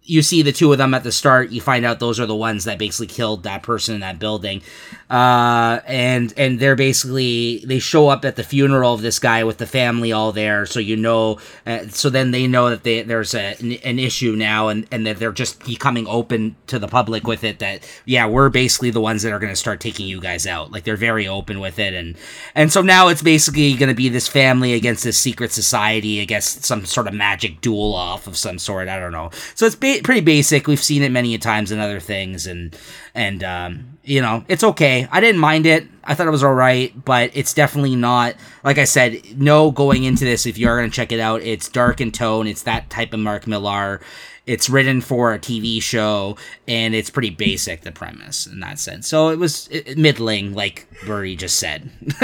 you 0.02 0.22
see 0.22 0.42
the 0.42 0.52
two 0.52 0.72
of 0.72 0.78
them 0.78 0.94
at 0.94 1.04
the 1.04 1.12
start. 1.12 1.50
You 1.50 1.60
find 1.60 1.84
out 1.84 2.00
those 2.00 2.18
are 2.18 2.26
the 2.26 2.34
ones 2.34 2.64
that 2.64 2.78
basically 2.78 3.06
killed 3.06 3.44
that 3.44 3.62
person 3.62 3.94
in 3.94 4.00
that 4.00 4.18
building. 4.18 4.62
Uh, 5.10 5.80
and 5.86 6.32
and 6.36 6.60
they're 6.60 6.76
basically 6.76 7.64
they 7.66 7.80
show 7.80 8.08
up 8.08 8.24
at 8.24 8.36
the 8.36 8.44
funeral 8.44 8.94
of 8.94 9.02
this 9.02 9.18
guy 9.18 9.42
with 9.42 9.58
the 9.58 9.66
family 9.66 10.12
all 10.12 10.30
there, 10.30 10.64
so 10.66 10.78
you 10.78 10.96
know. 10.96 11.36
Uh, 11.66 11.88
so 11.88 12.08
then 12.08 12.30
they 12.30 12.46
know 12.46 12.70
that 12.70 12.84
they, 12.84 13.02
there's 13.02 13.34
a, 13.34 13.56
an, 13.58 13.72
an 13.82 13.98
issue 13.98 14.36
now, 14.36 14.68
and 14.68 14.86
and 14.92 15.04
that 15.04 15.18
they're 15.18 15.32
just 15.32 15.64
becoming 15.64 16.06
open 16.06 16.54
to 16.68 16.78
the 16.78 16.86
public 16.86 17.26
with 17.26 17.42
it. 17.42 17.58
That 17.58 17.84
yeah, 18.04 18.26
we're 18.26 18.50
basically 18.50 18.90
the 18.90 19.00
ones 19.00 19.24
that 19.24 19.32
are 19.32 19.40
going 19.40 19.52
to 19.52 19.56
start 19.56 19.80
taking 19.80 20.06
you 20.06 20.20
guys 20.20 20.46
out. 20.46 20.70
Like 20.70 20.84
they're 20.84 20.94
very 20.94 21.26
open 21.26 21.58
with 21.58 21.80
it, 21.80 21.92
and 21.92 22.16
and 22.54 22.70
so 22.70 22.80
now 22.80 23.08
it's 23.08 23.22
basically 23.22 23.74
going 23.74 23.88
to 23.88 23.96
be 23.96 24.08
this 24.08 24.28
family 24.28 24.74
against 24.74 25.02
this 25.02 25.18
secret 25.18 25.50
society 25.50 26.20
against 26.20 26.64
some 26.64 26.86
sort 26.86 27.08
of 27.08 27.14
magic 27.14 27.60
duel 27.60 27.96
off 27.96 28.28
of 28.28 28.36
some 28.36 28.60
sort. 28.60 28.86
I 28.86 29.00
don't 29.00 29.10
know. 29.10 29.30
So 29.56 29.66
it's 29.66 29.74
ba- 29.74 30.02
pretty 30.04 30.20
basic. 30.20 30.68
We've 30.68 30.78
seen 30.78 31.02
it 31.02 31.10
many 31.10 31.36
times 31.38 31.72
in 31.72 31.80
other 31.80 31.98
things, 31.98 32.46
and 32.46 32.76
and 33.12 33.42
um, 33.42 33.98
you 34.04 34.20
know 34.20 34.44
it's 34.48 34.64
okay. 34.64 35.06
I 35.10 35.20
didn't 35.20 35.40
mind 35.40 35.66
it. 35.66 35.86
I 36.02 36.14
thought 36.14 36.26
it 36.26 36.30
was 36.30 36.42
all 36.42 36.54
right, 36.54 36.92
but 37.04 37.30
it's 37.34 37.54
definitely 37.54 37.96
not. 37.96 38.34
Like 38.64 38.78
I 38.78 38.84
said, 38.84 39.20
no 39.36 39.70
going 39.70 40.04
into 40.04 40.24
this. 40.24 40.46
If 40.46 40.58
you 40.58 40.68
are 40.68 40.78
going 40.78 40.90
to 40.90 40.94
check 40.94 41.12
it 41.12 41.20
out, 41.20 41.42
it's 41.42 41.68
dark 41.68 42.00
in 42.00 42.10
tone. 42.10 42.46
It's 42.46 42.62
that 42.62 42.90
type 42.90 43.12
of 43.12 43.20
Mark 43.20 43.46
Millar. 43.46 44.00
It's 44.46 44.68
written 44.68 45.00
for 45.00 45.32
a 45.32 45.38
TV 45.38 45.80
show, 45.80 46.36
and 46.66 46.94
it's 46.94 47.10
pretty 47.10 47.30
basic 47.30 47.82
the 47.82 47.92
premise 47.92 48.46
in 48.46 48.58
that 48.60 48.80
sense. 48.80 49.06
So 49.06 49.28
it 49.28 49.38
was 49.38 49.68
middling, 49.96 50.54
like 50.54 50.88
Birdie 51.06 51.36
just 51.36 51.60
said, 51.60 51.88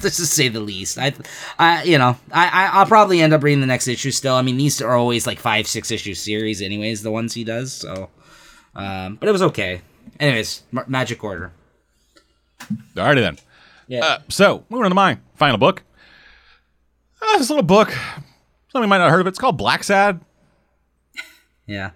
just 0.00 0.16
say 0.32 0.48
the 0.48 0.58
least. 0.58 0.98
I, 0.98 1.12
I, 1.58 1.84
you 1.84 1.98
know, 1.98 2.16
I, 2.32 2.70
I'll 2.72 2.86
probably 2.86 3.20
end 3.20 3.32
up 3.32 3.44
reading 3.44 3.60
the 3.60 3.66
next 3.66 3.86
issue 3.86 4.10
still. 4.10 4.34
I 4.34 4.42
mean, 4.42 4.56
these 4.56 4.80
are 4.80 4.94
always 4.94 5.26
like 5.26 5.38
five, 5.38 5.68
six 5.68 5.92
issue 5.92 6.14
series, 6.14 6.62
anyways. 6.62 7.02
The 7.02 7.12
ones 7.12 7.34
he 7.34 7.44
does, 7.44 7.72
so. 7.72 8.08
Um, 8.74 9.16
but 9.16 9.28
it 9.28 9.32
was 9.32 9.42
okay. 9.42 9.82
Anyways, 10.20 10.62
Ma- 10.72 10.84
Magic 10.86 11.22
Order. 11.22 11.52
Alrighty 12.94 13.20
then. 13.20 13.38
Yeah. 13.86 14.04
Uh, 14.04 14.18
so 14.28 14.64
moving 14.68 14.84
on 14.84 14.90
to 14.90 14.94
my 14.94 15.18
final 15.36 15.58
book. 15.58 15.82
Uh, 17.22 17.38
this 17.38 17.48
little 17.50 17.62
book. 17.64 17.90
Some 18.70 18.82
of 18.82 18.82
you 18.82 18.88
might 18.88 18.98
not 18.98 19.04
have 19.04 19.12
heard 19.12 19.20
of 19.20 19.26
it. 19.26 19.30
It's 19.30 19.38
called 19.38 19.58
Blacksad. 19.60 20.20
yeah. 21.66 21.90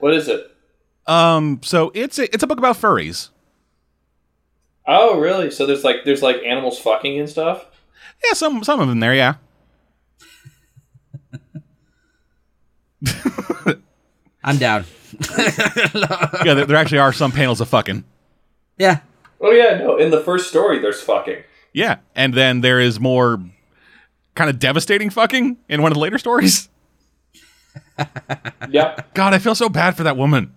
What 0.00 0.14
is 0.14 0.28
it? 0.28 0.54
Um, 1.06 1.60
so 1.62 1.90
it's 1.94 2.18
a, 2.18 2.32
it's 2.34 2.42
a 2.42 2.46
book 2.46 2.58
about 2.58 2.76
furries. 2.76 3.30
Oh, 4.86 5.18
really? 5.18 5.50
So 5.50 5.66
there's 5.66 5.84
like 5.84 6.04
there's 6.04 6.22
like 6.22 6.36
animals 6.44 6.78
fucking 6.78 7.18
and 7.18 7.28
stuff. 7.28 7.64
Yeah, 8.24 8.32
some 8.34 8.62
some 8.64 8.80
of 8.80 8.88
them 8.88 9.00
there. 9.00 9.14
Yeah. 9.14 9.34
I'm 14.48 14.56
down. 14.58 14.84
Yeah, 16.44 16.54
there, 16.54 16.64
there 16.66 16.76
actually 16.76 16.98
are 16.98 17.12
some 17.12 17.32
panels 17.32 17.60
of 17.60 17.68
fucking. 17.68 18.04
Yeah. 18.78 19.00
Oh 19.40 19.50
yeah, 19.50 19.78
no. 19.78 19.96
In 19.96 20.10
the 20.10 20.20
first 20.20 20.48
story, 20.50 20.78
there's 20.78 21.00
fucking. 21.00 21.42
Yeah, 21.72 21.96
and 22.14 22.34
then 22.34 22.60
there 22.60 22.78
is 22.80 22.98
more 23.00 23.40
kind 24.34 24.50
of 24.50 24.58
devastating 24.58 25.10
fucking 25.10 25.56
in 25.68 25.82
one 25.82 25.90
of 25.92 25.96
the 25.96 26.00
later 26.00 26.18
stories. 26.18 26.68
Yeah, 28.70 29.00
God, 29.14 29.34
I 29.34 29.38
feel 29.38 29.54
so 29.56 29.68
bad 29.68 29.96
for 29.96 30.04
that 30.04 30.16
woman. 30.16 30.54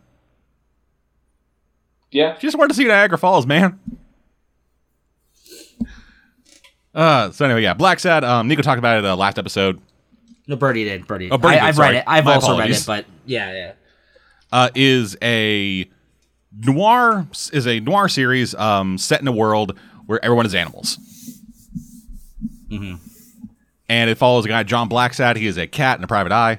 yeah. 2.11 2.35
She 2.37 2.41
just 2.47 2.57
wanted 2.57 2.69
to 2.69 2.75
see 2.75 2.83
Niagara 2.85 3.17
Falls, 3.17 3.45
man. 3.47 3.79
Uh, 6.93 7.31
so 7.31 7.45
anyway, 7.45 7.63
yeah, 7.63 7.73
Blacksad. 7.73 8.23
Um, 8.23 8.47
Nico 8.47 8.61
talked 8.61 8.79
about 8.79 8.97
it 8.99 9.05
uh, 9.05 9.15
last 9.15 9.39
episode. 9.39 9.79
No, 10.47 10.55
Birdie 10.55 10.83
did. 10.83 11.07
Birdie. 11.07 11.31
Oh, 11.31 11.37
Birdie 11.37 11.55
I, 11.55 11.59
did, 11.59 11.63
I've 11.63 11.75
sorry. 11.75 11.87
read 11.93 11.97
it. 11.99 12.03
I've 12.07 12.25
My 12.25 12.33
also 12.35 12.47
apologies. 12.53 12.87
read 12.87 12.99
it, 12.99 13.05
but 13.05 13.11
yeah, 13.25 13.51
yeah. 13.53 13.73
Uh, 14.51 14.69
is 14.75 15.17
a 15.21 15.89
noir 16.65 17.25
is 17.53 17.65
a 17.67 17.79
noir 17.79 18.09
series 18.09 18.53
um, 18.55 18.97
set 18.97 19.21
in 19.21 19.27
a 19.27 19.31
world 19.31 19.77
where 20.07 20.23
everyone 20.23 20.45
is 20.45 20.53
animals. 20.53 20.97
Mhm. 22.69 22.99
And 23.87 24.09
it 24.09 24.17
follows 24.17 24.45
a 24.45 24.47
guy, 24.49 24.63
John 24.63 24.89
Blacksad. 24.89 25.35
He 25.37 25.47
is 25.47 25.57
a 25.57 25.67
cat 25.67 25.97
in 25.97 26.03
a 26.03 26.07
private 26.07 26.31
eye. 26.31 26.57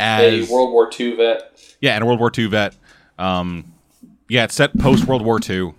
A 0.00 0.46
World 0.50 0.72
War 0.72 0.88
II 0.98 1.16
vet. 1.16 1.74
yeah, 1.80 1.94
and 1.94 2.02
a 2.02 2.06
World 2.06 2.20
War 2.20 2.30
II 2.36 2.46
vet. 2.46 2.74
Um, 3.18 3.72
yeah, 4.28 4.44
it's 4.44 4.54
set 4.54 4.76
post 4.78 5.06
World 5.06 5.22
War 5.24 5.40
II. 5.48 5.74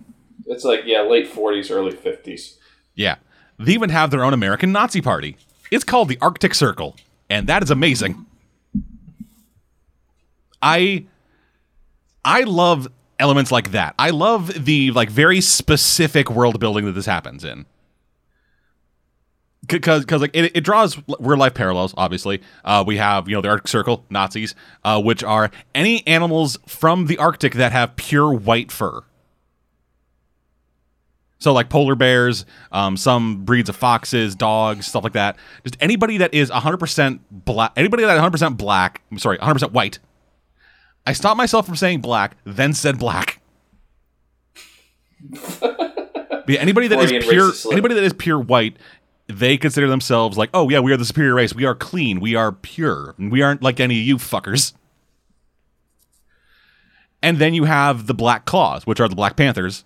It's 0.46 0.64
like 0.64 0.80
yeah, 0.84 1.02
late 1.02 1.32
40s, 1.32 1.70
early 1.70 1.92
50s. 1.92 2.56
Yeah. 2.94 3.16
They 3.58 3.72
even 3.72 3.90
have 3.90 4.10
their 4.10 4.24
own 4.24 4.34
American 4.34 4.72
Nazi 4.72 5.00
party. 5.00 5.36
It's 5.70 5.84
called 5.84 6.08
the 6.08 6.18
Arctic 6.20 6.54
Circle, 6.54 6.96
and 7.30 7.46
that 7.46 7.62
is 7.62 7.70
amazing. 7.70 8.26
I 10.62 11.06
I 12.24 12.42
love 12.42 12.88
elements 13.18 13.52
like 13.52 13.72
that. 13.72 13.94
I 13.98 14.10
love 14.10 14.64
the 14.64 14.90
like 14.92 15.10
very 15.10 15.40
specific 15.40 16.30
world 16.30 16.58
building 16.60 16.84
that 16.86 16.92
this 16.92 17.06
happens 17.06 17.44
in. 17.44 17.66
because 19.66 20.00
because 20.02 20.20
like 20.20 20.30
it, 20.34 20.56
it 20.56 20.60
draws 20.62 20.98
real 21.18 21.38
life 21.38 21.54
parallels. 21.54 21.94
Obviously, 21.96 22.40
uh, 22.64 22.82
we 22.86 22.96
have 22.96 23.28
you 23.28 23.34
know 23.34 23.40
the 23.40 23.48
Arctic 23.48 23.68
Circle 23.68 24.04
Nazis, 24.10 24.54
uh, 24.84 25.00
which 25.00 25.22
are 25.22 25.50
any 25.74 26.06
animals 26.06 26.58
from 26.66 27.06
the 27.06 27.18
Arctic 27.18 27.54
that 27.54 27.72
have 27.72 27.96
pure 27.96 28.32
white 28.32 28.72
fur. 28.72 29.02
So 31.38 31.54
like 31.54 31.70
polar 31.70 31.94
bears, 31.94 32.44
um, 32.70 32.98
some 32.98 33.44
breeds 33.46 33.70
of 33.70 33.76
foxes, 33.76 34.34
dogs, 34.34 34.86
stuff 34.86 35.04
like 35.04 35.14
that. 35.14 35.36
Just 35.64 35.78
anybody 35.80 36.18
that 36.18 36.34
is 36.34 36.50
100% 36.50 37.20
black, 37.30 37.72
anybody 37.76 38.04
that 38.04 38.20
100% 38.20 38.58
black, 38.58 39.00
I'm 39.10 39.18
sorry, 39.18 39.38
100% 39.38 39.72
white. 39.72 40.00
I 41.06 41.12
stopped 41.12 41.36
myself 41.36 41.66
from 41.66 41.76
saying 41.76 42.00
black, 42.00 42.36
then 42.44 42.72
said 42.72 42.98
black. 42.98 43.40
Yeah, 46.50 46.58
anybody 46.58 46.88
that 46.88 46.98
is 46.98 47.10
Freudian 47.10 47.30
pure, 47.30 47.52
anybody 47.72 47.94
that 47.94 48.02
is 48.02 48.12
pure 48.12 48.38
white, 48.38 48.76
they 49.28 49.56
consider 49.56 49.88
themselves 49.88 50.36
like, 50.36 50.50
oh 50.52 50.68
yeah, 50.68 50.80
we 50.80 50.92
are 50.92 50.96
the 50.96 51.04
superior 51.04 51.34
race. 51.34 51.54
We 51.54 51.64
are 51.64 51.74
clean. 51.74 52.20
We 52.20 52.34
are 52.34 52.50
pure. 52.52 53.14
And 53.18 53.30
we 53.30 53.42
aren't 53.42 53.62
like 53.62 53.78
any 53.78 54.00
of 54.00 54.06
you 54.06 54.16
fuckers. 54.16 54.72
And 57.22 57.38
then 57.38 57.54
you 57.54 57.64
have 57.64 58.06
the 58.06 58.14
Black 58.14 58.46
Claws, 58.46 58.86
which 58.86 58.98
are 58.98 59.08
the 59.08 59.14
Black 59.14 59.36
Panthers, 59.36 59.84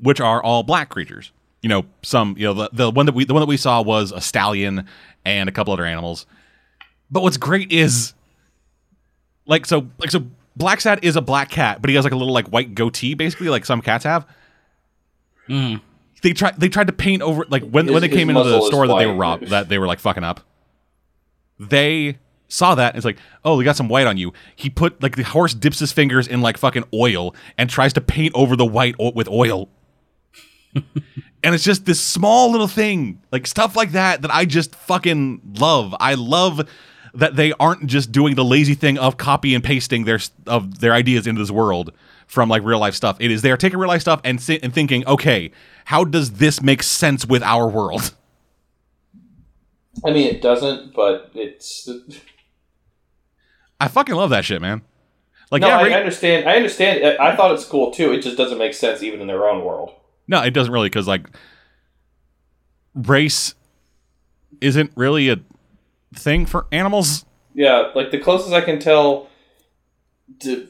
which 0.00 0.20
are 0.20 0.42
all 0.42 0.62
black 0.62 0.88
creatures. 0.88 1.32
You 1.62 1.68
know, 1.68 1.86
some 2.02 2.34
you 2.36 2.44
know 2.44 2.54
the, 2.54 2.70
the 2.72 2.90
one 2.90 3.06
that 3.06 3.14
we 3.14 3.24
the 3.24 3.32
one 3.32 3.40
that 3.40 3.48
we 3.48 3.56
saw 3.56 3.80
was 3.80 4.12
a 4.12 4.20
stallion 4.20 4.86
and 5.24 5.48
a 5.48 5.52
couple 5.52 5.72
other 5.72 5.84
animals. 5.84 6.26
But 7.10 7.22
what's 7.22 7.36
great 7.38 7.72
is 7.72 8.12
like 9.46 9.66
so 9.66 9.88
like 9.98 10.10
so 10.10 10.26
Blacksad 10.58 11.00
is 11.02 11.16
a 11.16 11.20
black 11.20 11.50
cat, 11.50 11.80
but 11.80 11.90
he 11.90 11.96
has 11.96 12.04
like 12.04 12.12
a 12.12 12.16
little 12.16 12.32
like 12.32 12.48
white 12.48 12.74
goatee, 12.74 13.14
basically, 13.14 13.48
like 13.48 13.64
some 13.64 13.80
cats 13.80 14.04
have. 14.04 14.26
Mm. 15.48 15.80
They 16.22 16.32
tried 16.32 16.58
they 16.58 16.68
tried 16.68 16.86
to 16.86 16.92
paint 16.92 17.22
over 17.22 17.44
like 17.48 17.68
when 17.68 17.86
His- 17.86 17.92
when 17.92 18.00
they 18.02 18.08
came 18.08 18.30
into 18.30 18.44
the 18.44 18.62
store 18.62 18.86
that 18.86 18.98
they 18.98 19.06
were 19.06 19.14
robbed 19.14 19.48
that 19.48 19.68
they 19.68 19.78
were 19.78 19.86
like 19.86 19.98
fucking 20.00 20.24
up. 20.24 20.40
They 21.58 22.18
saw 22.48 22.74
that 22.76 22.90
and 22.90 22.96
it's 22.96 23.04
like, 23.04 23.18
oh, 23.44 23.56
we 23.56 23.64
got 23.64 23.76
some 23.76 23.88
white 23.88 24.06
on 24.06 24.16
you. 24.16 24.32
He 24.56 24.70
put 24.70 25.02
like 25.02 25.16
the 25.16 25.22
horse 25.22 25.54
dips 25.54 25.80
his 25.80 25.92
fingers 25.92 26.26
in 26.26 26.40
like 26.40 26.56
fucking 26.56 26.84
oil 26.94 27.34
and 27.58 27.68
tries 27.68 27.92
to 27.94 28.00
paint 28.00 28.32
over 28.34 28.56
the 28.56 28.64
white 28.66 28.94
o- 28.98 29.10
with 29.12 29.28
oil. 29.28 29.68
and 30.74 31.54
it's 31.54 31.64
just 31.64 31.84
this 31.84 32.00
small 32.00 32.50
little 32.50 32.68
thing, 32.68 33.20
like 33.30 33.46
stuff 33.46 33.76
like 33.76 33.92
that, 33.92 34.22
that 34.22 34.32
I 34.32 34.44
just 34.44 34.74
fucking 34.74 35.40
love. 35.58 35.94
I 36.00 36.14
love 36.14 36.68
that 37.14 37.36
they 37.36 37.52
aren't 37.60 37.86
just 37.86 38.10
doing 38.12 38.34
the 38.34 38.44
lazy 38.44 38.74
thing 38.74 38.98
of 38.98 39.16
copy 39.16 39.54
and 39.54 39.62
pasting 39.62 40.04
their 40.04 40.18
of 40.46 40.80
their 40.80 40.92
ideas 40.92 41.26
into 41.26 41.40
this 41.40 41.50
world 41.50 41.92
from 42.26 42.48
like 42.48 42.62
real 42.64 42.78
life 42.78 42.94
stuff. 42.94 43.16
It 43.20 43.30
is 43.30 43.42
they 43.42 43.50
are 43.52 43.56
taking 43.56 43.78
real 43.78 43.88
life 43.88 44.00
stuff 44.00 44.20
and 44.24 44.40
si- 44.40 44.58
and 44.62 44.72
thinking, 44.74 45.06
okay, 45.06 45.52
how 45.86 46.04
does 46.04 46.32
this 46.32 46.60
make 46.60 46.82
sense 46.82 47.24
with 47.26 47.42
our 47.42 47.68
world? 47.68 48.12
I 50.04 50.10
mean, 50.10 50.26
it 50.26 50.42
doesn't, 50.42 50.92
but 50.94 51.30
it's. 51.34 51.88
I 53.80 53.88
fucking 53.88 54.14
love 54.14 54.30
that 54.30 54.44
shit, 54.44 54.60
man. 54.60 54.82
Like, 55.50 55.62
no, 55.62 55.68
yeah, 55.68 55.78
I 55.78 55.82
right- 55.82 55.92
understand. 55.92 56.48
I 56.48 56.56
understand. 56.56 57.04
I 57.04 57.30
I 57.32 57.36
thought 57.36 57.52
it's 57.52 57.64
cool 57.64 57.92
too. 57.92 58.12
It 58.12 58.22
just 58.22 58.36
doesn't 58.36 58.58
make 58.58 58.74
sense 58.74 59.02
even 59.02 59.20
in 59.20 59.26
their 59.28 59.48
own 59.48 59.64
world. 59.64 59.92
No, 60.26 60.42
it 60.42 60.50
doesn't 60.50 60.72
really 60.72 60.88
because 60.88 61.06
like 61.06 61.28
race 62.94 63.54
isn't 64.60 64.90
really 64.96 65.28
a 65.28 65.38
thing 66.14 66.46
for 66.46 66.66
animals. 66.72 67.24
Yeah, 67.54 67.90
like 67.94 68.10
the 68.10 68.18
closest 68.18 68.52
I 68.52 68.60
can 68.60 68.78
tell. 68.78 69.28
To, 70.40 70.68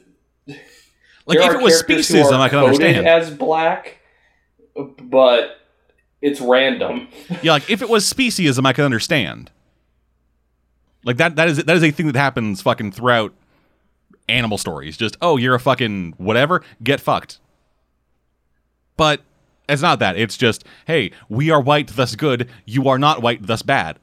Like 1.25 1.39
if 1.39 1.53
it 1.53 1.61
was 1.61 1.79
species, 1.79 2.27
are 2.31 2.39
I 2.39 2.49
can 2.49 2.59
understand. 2.59 3.07
as 3.07 3.31
black, 3.31 3.97
but 4.75 5.57
it's 6.21 6.39
random. 6.39 7.07
yeah, 7.41 7.53
like 7.53 7.69
if 7.69 7.81
it 7.81 7.89
was 7.89 8.11
speciesism, 8.11 8.65
I 8.65 8.73
can 8.73 8.83
understand. 8.85 9.49
Like 11.03 11.17
that 11.17 11.35
that 11.35 11.47
is 11.47 11.63
that 11.63 11.75
is 11.75 11.83
a 11.83 11.91
thing 11.91 12.07
that 12.07 12.15
happens 12.15 12.61
fucking 12.61 12.91
throughout 12.91 13.33
animal 14.29 14.57
stories. 14.57 14.97
Just 14.97 15.17
oh, 15.21 15.37
you're 15.37 15.55
a 15.55 15.59
fucking 15.59 16.13
whatever, 16.17 16.63
get 16.83 16.99
fucked. 16.99 17.39
But 18.97 19.21
it's 19.67 19.81
not 19.81 19.99
that. 19.99 20.17
It's 20.17 20.37
just 20.37 20.63
hey, 20.85 21.11
we 21.29 21.49
are 21.49 21.61
white, 21.61 21.87
thus 21.87 22.15
good. 22.15 22.49
You 22.65 22.87
are 22.89 22.99
not 22.99 23.21
white, 23.21 23.45
thus 23.45 23.61
bad. 23.61 23.99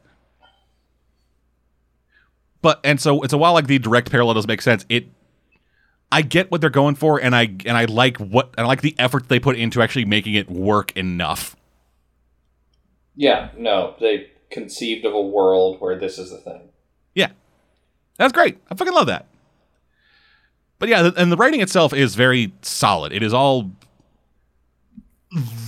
But 2.62 2.80
and 2.84 3.00
so 3.00 3.22
it's 3.22 3.32
a 3.32 3.38
while 3.38 3.52
like 3.52 3.66
the 3.66 3.78
direct 3.78 4.10
parallel 4.10 4.34
doesn't 4.34 4.48
make 4.48 4.62
sense. 4.62 4.86
It 4.88 5.08
I 6.12 6.22
get 6.22 6.50
what 6.50 6.60
they're 6.60 6.70
going 6.70 6.94
for, 6.94 7.20
and 7.20 7.34
I 7.34 7.54
and 7.66 7.76
I 7.76 7.86
like 7.86 8.18
what 8.18 8.54
I 8.56 8.62
like 8.62 8.80
the 8.80 8.94
effort 8.98 9.28
they 9.28 9.40
put 9.40 9.56
into 9.56 9.82
actually 9.82 10.04
making 10.04 10.34
it 10.34 10.48
work 10.48 10.96
enough. 10.96 11.56
Yeah, 13.14 13.50
no, 13.56 13.94
they 14.00 14.30
conceived 14.50 15.04
of 15.04 15.14
a 15.14 15.20
world 15.20 15.80
where 15.80 15.98
this 15.98 16.18
is 16.18 16.32
a 16.32 16.38
thing. 16.38 16.68
Yeah, 17.14 17.30
that's 18.16 18.32
great. 18.32 18.58
I 18.70 18.74
fucking 18.74 18.94
love 18.94 19.06
that. 19.08 19.26
But 20.78 20.88
yeah, 20.88 21.10
and 21.16 21.30
the 21.30 21.36
writing 21.36 21.60
itself 21.60 21.92
is 21.92 22.14
very 22.14 22.52
solid. 22.62 23.12
It 23.12 23.22
is 23.22 23.32
all 23.32 23.70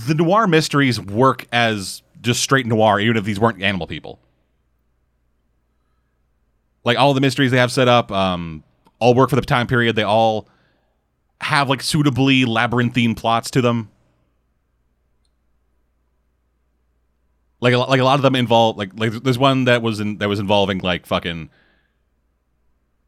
the 0.07 0.13
noir 0.13 0.45
mysteries 0.45 0.99
work 1.01 1.47
as 1.51 2.03
just 2.21 2.41
straight 2.41 2.65
noir, 2.65 2.99
even 2.99 3.17
if 3.17 3.23
these 3.23 3.39
weren't 3.39 3.61
animal 3.61 3.87
people. 3.87 4.19
Like 6.85 6.97
all 6.97 7.13
the 7.13 7.21
mysteries 7.21 7.51
they 7.51 7.57
have 7.57 7.71
set 7.71 7.87
up, 7.87 8.11
um, 8.11 8.63
all 8.99 9.15
work 9.15 9.31
for 9.31 9.35
the 9.35 9.41
time 9.41 9.67
period. 9.67 9.95
They 9.95 10.03
all 10.03 10.47
have 11.41 11.67
like 11.67 11.81
suitably 11.81 12.45
labyrinthine 12.45 13.15
plots 13.15 13.51
to 13.51 13.61
them. 13.61 13.89
Like 17.59 17.73
a, 17.73 17.79
like 17.79 17.99
a 17.99 18.03
lot 18.03 18.15
of 18.15 18.21
them 18.21 18.35
involve 18.35 18.77
like 18.77 18.91
like 18.95 19.11
there's 19.11 19.39
one 19.39 19.65
that 19.65 19.81
was 19.81 19.99
in 19.99 20.19
that 20.19 20.29
was 20.29 20.39
involving 20.39 20.79
like 20.79 21.07
fucking 21.07 21.49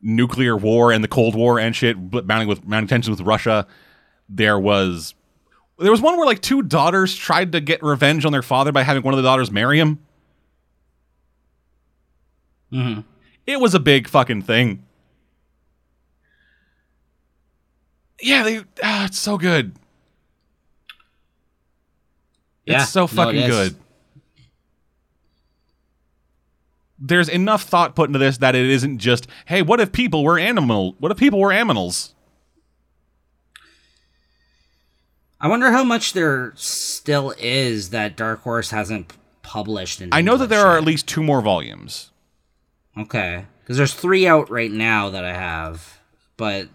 nuclear 0.01 0.55
war 0.55 0.91
and 0.91 1.03
the 1.03 1.07
Cold 1.07 1.35
War 1.35 1.59
and 1.59 1.75
shit, 1.75 1.97
mounting 2.25 2.47
with 2.47 2.65
mounting 2.65 2.87
tensions 2.87 3.19
with 3.19 3.27
Russia. 3.27 3.67
There 4.27 4.59
was 4.59 5.13
there 5.77 5.91
was 5.91 6.01
one 6.01 6.17
where 6.17 6.25
like 6.25 6.41
two 6.41 6.63
daughters 6.63 7.15
tried 7.15 7.51
to 7.51 7.61
get 7.61 7.83
revenge 7.83 8.25
on 8.25 8.31
their 8.31 8.41
father 8.41 8.71
by 8.71 8.81
having 8.81 9.03
one 9.03 9.13
of 9.13 9.17
the 9.17 9.23
daughters 9.23 9.51
marry 9.51 9.79
him. 9.79 9.99
hmm 12.71 13.01
It 13.47 13.61
was 13.61 13.73
a 13.73 13.79
big 13.79 14.09
fucking 14.09 14.41
thing. 14.43 14.83
Yeah, 18.21 18.43
they 18.43 18.59
ah, 18.83 19.05
it's 19.05 19.17
so 19.17 19.37
good. 19.37 19.73
Yeah, 22.65 22.81
it's 22.81 22.91
so 22.91 23.01
no, 23.01 23.05
it 23.05 23.09
fucking 23.09 23.47
good. 23.47 23.75
There's 26.99 27.29
enough 27.29 27.63
thought 27.63 27.95
put 27.95 28.09
into 28.09 28.19
this 28.19 28.39
that 28.39 28.55
it 28.55 28.65
isn't 28.65 28.97
just, 28.97 29.27
hey, 29.45 29.61
what 29.61 29.79
if 29.79 29.91
people 29.91 30.23
were 30.23 30.39
animal? 30.39 30.95
What 30.99 31.11
if 31.11 31.17
people 31.17 31.39
were 31.39 31.51
aminals? 31.51 32.13
I 35.39 35.47
wonder 35.47 35.71
how 35.71 35.83
much 35.83 36.13
there 36.13 36.53
still 36.55 37.35
is 37.37 37.91
that 37.91 38.17
Dark 38.17 38.41
Horse 38.41 38.71
hasn't 38.71 39.13
published. 39.43 40.01
In 40.01 40.09
I 40.11 40.21
know 40.21 40.37
that 40.37 40.49
there 40.49 40.65
are 40.65 40.75
at 40.75 40.83
least 40.83 41.07
two 41.07 41.21
more 41.21 41.41
volumes. 41.41 42.11
Okay, 42.99 43.45
because 43.63 43.77
there's 43.77 43.93
three 43.93 44.25
out 44.27 44.49
right 44.49 44.71
now 44.71 45.09
that 45.11 45.23
I 45.23 45.33
have, 45.33 45.99
but 46.37 46.67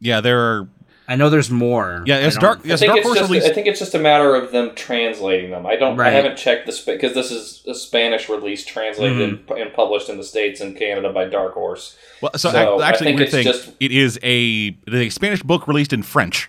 Yeah, 0.00 0.20
there 0.20 0.38
are. 0.40 0.68
I 1.08 1.16
know 1.16 1.28
there's 1.28 1.50
more. 1.50 2.04
Yeah, 2.06 2.18
it's 2.18 2.36
don't- 2.36 2.42
dark. 2.42 2.58
I 2.60 2.76
think 2.76 2.86
Dark 2.88 2.98
it's 2.98 3.06
Horse 3.06 3.18
just. 3.18 3.30
released. 3.30 3.46
I 3.48 3.52
think 3.52 3.66
it's 3.66 3.80
just 3.80 3.94
a 3.96 3.98
matter 3.98 4.36
of 4.36 4.52
them 4.52 4.70
translating 4.76 5.50
them. 5.50 5.66
I 5.66 5.74
don't. 5.74 5.98
I 6.00 6.10
haven't 6.10 6.36
checked 6.38 6.66
the 6.66 6.82
because 6.86 7.14
this 7.14 7.32
is 7.32 7.64
a 7.66 7.74
Spanish 7.74 8.28
release 8.28 8.64
translated 8.64 9.18
Mm-hmm. 9.40 9.52
and, 9.52 9.60
and 9.62 9.72
published 9.74 10.08
in 10.08 10.18
the 10.18 10.22
states 10.24 10.60
and 10.60 10.76
Canada 10.76 11.12
by 11.12 11.24
Dark 11.24 11.54
Horse. 11.54 11.96
Well, 12.22 12.30
so, 12.36 12.50
So, 12.52 12.76
ac- 12.76 12.84
I 12.84 12.88
actually, 12.88 13.06
think 13.06 13.20
it's 13.22 13.32
thing. 13.32 13.42
just- 13.44 13.70
It 13.80 13.90
is 13.90 14.20
a 14.22 14.68
it 14.68 14.94
is 14.94 15.00
a 15.00 15.10
Spanish 15.10 15.42
book 15.42 15.66
released 15.66 15.92
in 15.92 16.02
French. 16.04 16.48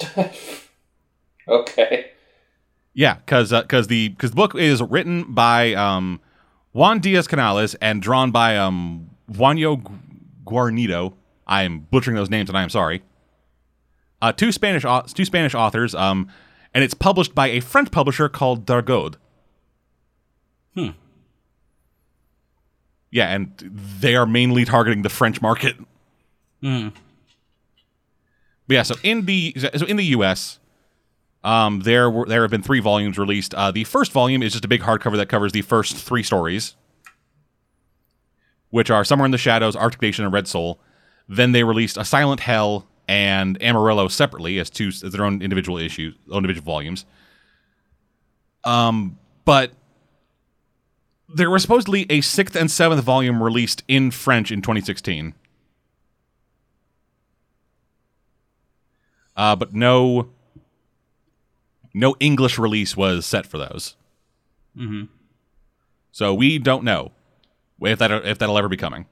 Okay. 1.48 2.06
Yeah, 2.94 3.14
because 3.14 3.50
because 3.50 3.86
the 3.88 4.08
because 4.10 4.30
the 4.30 4.36
book 4.36 4.54
is 4.54 4.80
written 4.82 5.32
by 5.32 5.74
um, 5.74 6.20
Juan 6.72 7.00
Diaz 7.00 7.26
Canales 7.28 7.74
and 7.76 8.00
drawn 8.00 8.30
by 8.30 8.56
um, 8.56 9.10
Juanjo 9.30 9.82
Guarnido. 10.44 11.14
I 11.46 11.62
am 11.64 11.80
butchering 11.90 12.16
those 12.16 12.30
names, 12.30 12.48
and 12.48 12.56
I 12.56 12.62
am 12.62 12.70
sorry. 12.70 13.02
Uh, 14.20 14.32
two 14.32 14.52
Spanish 14.52 14.84
two 15.12 15.24
Spanish 15.24 15.54
authors, 15.54 15.94
um, 15.94 16.28
and 16.72 16.82
it's 16.84 16.94
published 16.94 17.34
by 17.34 17.48
a 17.48 17.60
French 17.60 17.90
publisher 17.90 18.28
called 18.28 18.64
Dargaud. 18.66 19.16
Hmm. 20.74 20.90
Yeah, 23.10 23.28
and 23.28 23.52
they 24.00 24.14
are 24.16 24.24
mainly 24.24 24.64
targeting 24.64 25.02
the 25.02 25.10
French 25.10 25.42
market. 25.42 25.76
Mhm. 26.62 26.92
But 28.68 28.74
yeah, 28.74 28.82
so 28.84 28.94
in 29.02 29.26
the 29.26 29.54
so 29.76 29.84
in 29.86 29.96
the 29.96 30.04
U.S., 30.06 30.60
um, 31.44 31.80
there 31.80 32.10
were 32.10 32.26
there 32.26 32.42
have 32.42 32.50
been 32.50 32.62
three 32.62 32.80
volumes 32.80 33.18
released. 33.18 33.54
Uh, 33.54 33.70
the 33.70 33.84
first 33.84 34.12
volume 34.12 34.42
is 34.42 34.52
just 34.52 34.64
a 34.64 34.68
big 34.68 34.82
hardcover 34.82 35.16
that 35.16 35.28
covers 35.28 35.52
the 35.52 35.62
first 35.62 35.96
three 35.96 36.22
stories, 36.22 36.76
which 38.70 38.90
are 38.90 39.04
Somewhere 39.04 39.26
in 39.26 39.32
the 39.32 39.38
Shadows, 39.38 39.74
Arctic 39.74 40.02
Nation, 40.02 40.24
and 40.24 40.32
Red 40.32 40.46
Soul. 40.46 40.80
Then 41.28 41.52
they 41.52 41.64
released 41.64 41.96
A 41.96 42.04
Silent 42.04 42.40
Hell 42.40 42.86
and 43.08 43.60
Amarillo 43.62 44.08
separately 44.08 44.58
as 44.58 44.70
two 44.70 44.88
as 44.88 45.00
their 45.00 45.24
own 45.24 45.42
individual 45.42 45.78
issues, 45.78 46.14
own 46.30 46.38
individual 46.38 46.64
volumes. 46.64 47.04
Um, 48.64 49.18
but 49.44 49.72
there 51.34 51.50
was 51.50 51.62
supposedly 51.62 52.06
a 52.10 52.20
sixth 52.20 52.54
and 52.54 52.70
seventh 52.70 53.02
volume 53.02 53.42
released 53.42 53.82
in 53.88 54.10
French 54.10 54.52
in 54.52 54.62
2016. 54.62 55.34
Uh, 59.36 59.56
but 59.56 59.74
no, 59.74 60.30
no 61.94 62.14
English 62.20 62.58
release 62.58 62.96
was 62.96 63.26
set 63.26 63.46
for 63.46 63.58
those. 63.58 63.96
Mm-hmm. 64.76 65.04
So 66.12 66.34
we 66.34 66.58
don't 66.58 66.84
know 66.84 67.12
if 67.80 67.98
that 67.98 68.10
if 68.26 68.38
that'll 68.38 68.58
ever 68.58 68.68
be 68.68 68.76
coming. 68.76 69.06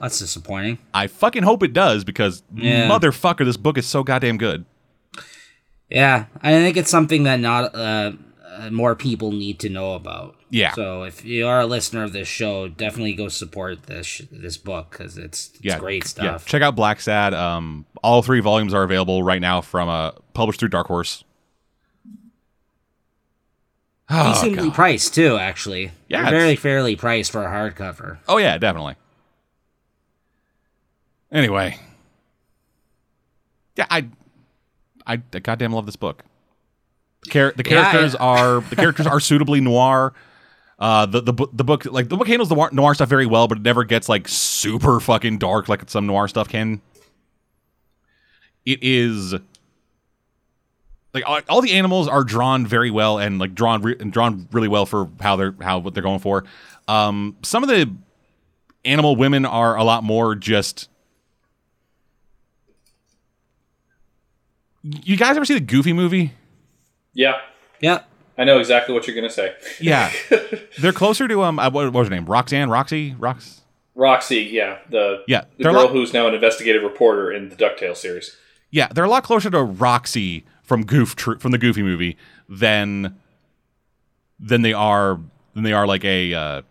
That's 0.00 0.18
disappointing. 0.18 0.78
I 0.92 1.06
fucking 1.06 1.42
hope 1.42 1.62
it 1.62 1.72
does 1.72 2.04
because 2.04 2.42
Yeah. 2.54 2.88
motherfucker, 2.88 3.44
this 3.44 3.56
book 3.56 3.78
is 3.78 3.86
so 3.86 4.02
goddamn 4.02 4.36
good. 4.36 4.64
Yeah, 5.88 6.26
I 6.42 6.50
think 6.52 6.76
it's 6.76 6.90
something 6.90 7.22
that 7.22 7.40
not 7.40 7.74
uh, 7.74 8.12
uh, 8.56 8.70
more 8.70 8.94
people 8.96 9.32
need 9.32 9.58
to 9.60 9.68
know 9.68 9.94
about. 9.94 10.36
Yeah. 10.50 10.72
So 10.74 11.02
if 11.02 11.24
you 11.24 11.46
are 11.46 11.60
a 11.60 11.66
listener 11.66 12.02
of 12.04 12.12
this 12.12 12.26
show, 12.28 12.68
definitely 12.68 13.14
go 13.14 13.28
support 13.28 13.84
this 13.84 14.06
sh- 14.06 14.22
this 14.30 14.56
book 14.56 14.90
because 14.90 15.18
it's, 15.18 15.50
it's 15.54 15.64
yeah, 15.64 15.78
great 15.78 16.04
Yeah, 16.04 16.08
stuff. 16.36 16.46
check 16.46 16.62
out 16.62 16.74
Blacksad. 16.76 17.32
Um, 17.34 17.84
all 18.02 18.22
three 18.22 18.40
volumes 18.40 18.72
are 18.72 18.82
available 18.82 19.22
right 19.22 19.40
now 19.40 19.60
from 19.60 19.88
uh, 19.88 20.12
published 20.34 20.60
through 20.60 20.70
Dark 20.70 20.86
Horse. 20.86 21.24
Oh, 24.08 24.34
Decently 24.34 24.68
God. 24.68 24.74
priced 24.74 25.14
too, 25.14 25.36
actually. 25.36 25.90
Yeah, 26.08 26.22
They're 26.30 26.38
very 26.40 26.56
fairly 26.56 26.94
priced 26.94 27.32
for 27.32 27.44
a 27.44 27.48
hardcover. 27.48 28.18
oh 28.28 28.38
yeah, 28.38 28.56
definitely. 28.56 28.94
Anyway, 31.32 31.76
yeah, 33.76 33.86
I, 33.90 34.06
I, 35.06 35.20
I 35.34 35.38
goddamn 35.40 35.72
love 35.72 35.86
this 35.86 35.96
book. 35.96 36.22
The, 37.24 37.30
char- 37.30 37.52
the 37.56 37.64
Yeah, 37.70 37.80
I- 37.80 37.90
characters 37.92 38.14
are 38.16 38.60
the 38.60 38.76
characters 38.76 39.06
are 39.06 39.20
suitably 39.20 39.60
noir. 39.60 40.12
Uh, 40.78 41.06
the 41.06 41.22
the 41.22 41.32
bu- 41.32 41.50
the 41.54 41.64
book 41.64 41.86
like 41.86 42.08
the 42.10 42.16
book 42.16 42.28
handles 42.28 42.48
the 42.50 42.54
noir, 42.54 42.68
noir 42.72 42.94
stuff 42.94 43.08
very 43.08 43.24
well, 43.26 43.48
but 43.48 43.58
it 43.58 43.62
never 43.64 43.82
gets 43.84 44.08
like 44.08 44.28
super 44.28 45.00
fucking 45.00 45.38
dark 45.38 45.68
like 45.68 45.88
some 45.88 46.06
noir 46.06 46.28
stuff 46.28 46.48
can. 46.48 46.80
It 48.66 48.80
is 48.82 49.32
like 51.14 51.24
all, 51.26 51.40
all 51.48 51.62
the 51.62 51.72
animals 51.72 52.08
are 52.08 52.22
drawn 52.24 52.66
very 52.66 52.90
well 52.90 53.18
and 53.18 53.38
like 53.38 53.54
drawn 53.54 53.80
re- 53.80 53.96
and 53.98 54.12
drawn 54.12 54.48
really 54.52 54.68
well 54.68 54.84
for 54.84 55.08
how 55.20 55.36
they're 55.36 55.54
how 55.62 55.78
what 55.78 55.94
they're 55.94 56.02
going 56.02 56.18
for. 56.18 56.44
Um, 56.88 57.36
some 57.42 57.62
of 57.62 57.70
the 57.70 57.90
animal 58.84 59.16
women 59.16 59.46
are 59.46 59.76
a 59.78 59.82
lot 59.84 60.04
more 60.04 60.34
just. 60.34 60.88
You 64.82 65.16
guys 65.16 65.36
ever 65.36 65.44
see 65.44 65.54
the 65.54 65.60
Goofy 65.60 65.92
movie? 65.92 66.32
Yeah, 67.16 67.38
Yeah. 67.80 68.00
I 68.38 68.44
know 68.44 68.58
exactly 68.58 68.94
what 68.94 69.06
you're 69.06 69.16
gonna 69.16 69.30
say. 69.30 69.54
Yeah, 69.80 70.12
they're 70.80 70.92
closer 70.92 71.26
to 71.26 71.42
um. 71.42 71.58
uh, 71.58 71.70
What, 71.70 71.86
what 71.86 71.94
was 72.00 72.08
her 72.08 72.14
name? 72.14 72.26
Roxanne, 72.26 72.68
Roxy, 72.68 73.14
Rox. 73.18 73.60
Roxy, 73.94 74.42
yeah, 74.52 74.78
the 74.90 75.24
Yeah, 75.26 75.44
the 75.56 75.64
they're 75.64 75.72
girl 75.72 75.88
who's 75.88 76.12
now 76.12 76.28
an 76.28 76.34
investigative 76.34 76.82
reporter 76.82 77.32
in 77.32 77.48
the 77.48 77.56
Ducktales 77.56 77.96
series. 77.96 78.36
yeah, 78.70 78.88
they're 78.88 79.04
a 79.04 79.08
lot 79.08 79.24
closer 79.24 79.48
to 79.48 79.62
Roxy 79.62 80.44
from 80.62 80.84
Goof 80.84 81.14
from 81.18 81.50
the 81.50 81.56
Goofy 81.58 81.82
movie 81.82 82.18
than 82.46 83.16
than 84.38 84.60
they 84.60 84.74
are 84.74 85.18
than 85.54 85.64
they 85.64 85.72
are 85.72 85.86
like 85.86 86.04
a 86.04 86.34
uh, 86.34 86.62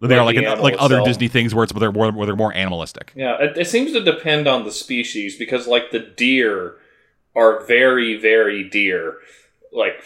than 0.00 0.10
they 0.10 0.16
Like 0.16 0.20
are 0.20 0.24
like 0.26 0.34
the 0.36 0.40
an, 0.40 0.46
animal 0.48 0.64
like 0.64 0.74
other 0.78 0.96
itself. 0.96 1.08
Disney 1.08 1.28
things 1.28 1.54
where 1.54 1.64
it's 1.64 1.72
where 1.72 1.80
they're 1.80 1.92
more 1.92 2.12
where 2.12 2.26
they're 2.26 2.36
more 2.36 2.52
animalistic. 2.52 3.12
Yeah, 3.16 3.40
it, 3.40 3.56
it 3.56 3.68
seems 3.68 3.92
to 3.92 4.04
depend 4.04 4.46
on 4.46 4.64
the 4.66 4.70
species 4.72 5.38
because, 5.38 5.66
like, 5.66 5.92
the 5.92 6.00
deer 6.00 6.74
are 7.34 7.64
very, 7.64 8.16
very 8.18 8.62
deer. 8.68 9.16
Like, 9.74 10.02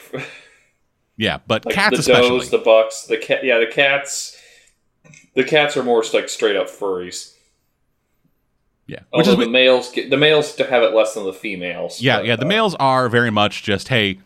Yeah, 1.17 1.39
but 1.47 1.67
like 1.67 1.75
cats 1.75 1.97
the 1.97 2.01
especially. 2.01 2.39
does, 2.39 2.51
the 2.51 2.59
bucks, 2.59 3.03
the 3.05 3.19
cat. 3.19 3.45
Yeah, 3.45 3.59
the 3.59 3.67
cats. 3.67 4.37
The 5.35 5.45
cats 5.45 5.77
are 5.77 5.83
more 5.83 6.03
like 6.13 6.29
straight 6.29 6.57
up 6.57 6.69
furries. 6.69 7.35
yeah, 8.87 9.01
which 9.13 9.29
is 9.29 9.37
the 9.37 9.49
males, 9.49 9.91
get, 9.93 10.11
the 10.11 10.17
males 10.17 10.55
to 10.57 10.65
have 10.65 10.83
it 10.83 10.95
less 10.95 11.15
than 11.15 11.25
the 11.25 11.33
females. 11.33 12.01
yeah, 12.01 12.19
but, 12.19 12.27
yeah. 12.27 12.37
The 12.37 12.45
uh, 12.45 12.49
males 12.49 12.75
are 12.77 13.09
very 13.09 13.31
much 13.31 13.63
just 13.63 13.89
hey, 13.89 14.21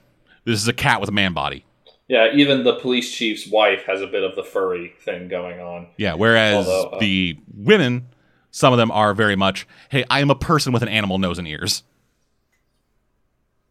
this 0.45 0.61
is 0.61 0.69
a 0.69 0.73
cat 0.73 1.01
with 1.01 1.09
a 1.09 1.13
man 1.13 1.33
body. 1.33 1.65
Yeah, 2.09 2.31
even 2.35 2.63
the 2.63 2.75
police 2.75 3.11
chief's 3.11 3.47
wife 3.47 3.85
has 3.87 4.03
a 4.03 4.07
bit 4.07 4.23
of 4.23 4.37
the 4.37 4.45
furry 4.45 4.93
thing 5.01 5.29
going 5.29 5.61
on. 5.61 5.89
Yeah, 5.97 6.15
whereas 6.15 6.67
Although, 6.67 6.97
uh, 6.97 6.99
the 6.99 7.39
women, 7.55 8.07
some 8.51 8.73
of 8.75 8.79
them 8.79 8.91
are 8.91 9.15
very 9.15 9.37
much 9.37 9.67
hey, 9.89 10.05
I 10.11 10.21
am 10.21 10.31
a 10.31 10.35
person 10.35 10.73
with 10.75 10.83
an 10.83 10.89
animal 10.89 11.19
nose 11.19 11.39
and 11.39 11.49
ears. 11.49 11.85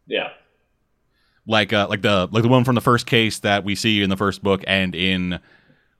Yeah, 0.06 0.30
like 1.46 1.72
uh, 1.72 1.86
like 1.88 2.02
the 2.02 2.28
like 2.30 2.42
the 2.42 2.48
one 2.48 2.64
from 2.64 2.74
the 2.74 2.80
first 2.80 3.06
case 3.06 3.40
that 3.40 3.64
we 3.64 3.74
see 3.74 4.02
in 4.02 4.10
the 4.10 4.16
first 4.16 4.42
book 4.42 4.62
and 4.66 4.94
in 4.94 5.40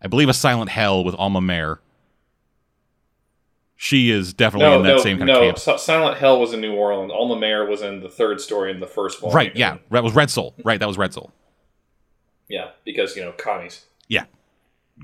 I 0.00 0.08
believe 0.08 0.28
a 0.28 0.34
Silent 0.34 0.70
Hell 0.70 1.04
with 1.04 1.14
Alma 1.14 1.40
Mare. 1.40 1.80
She 3.76 4.10
is 4.10 4.32
definitely 4.32 4.68
no, 4.68 4.76
in 4.76 4.82
that 4.84 4.96
no, 4.96 5.02
same 5.02 5.18
kind 5.18 5.26
no. 5.26 5.48
of 5.48 5.56
camp. 5.56 5.80
Silent 5.80 6.16
Hell 6.18 6.38
was 6.38 6.52
in 6.52 6.60
New 6.60 6.74
Orleans. 6.74 7.10
Alma 7.12 7.36
Mare 7.36 7.66
was 7.66 7.82
in 7.82 8.00
the 8.00 8.08
third 8.08 8.40
story 8.40 8.70
in 8.70 8.78
the 8.78 8.86
first 8.86 9.20
volume. 9.20 9.34
Right, 9.34 9.56
yeah. 9.56 9.78
That 9.90 10.04
was 10.04 10.14
Red 10.14 10.30
Soul. 10.30 10.54
Right, 10.64 10.78
that 10.78 10.86
was 10.86 10.96
Red 10.96 11.12
Soul. 11.12 11.32
yeah, 12.48 12.70
because 12.84 13.16
you 13.16 13.24
know 13.24 13.32
commies. 13.32 13.86
Yeah. 14.06 14.26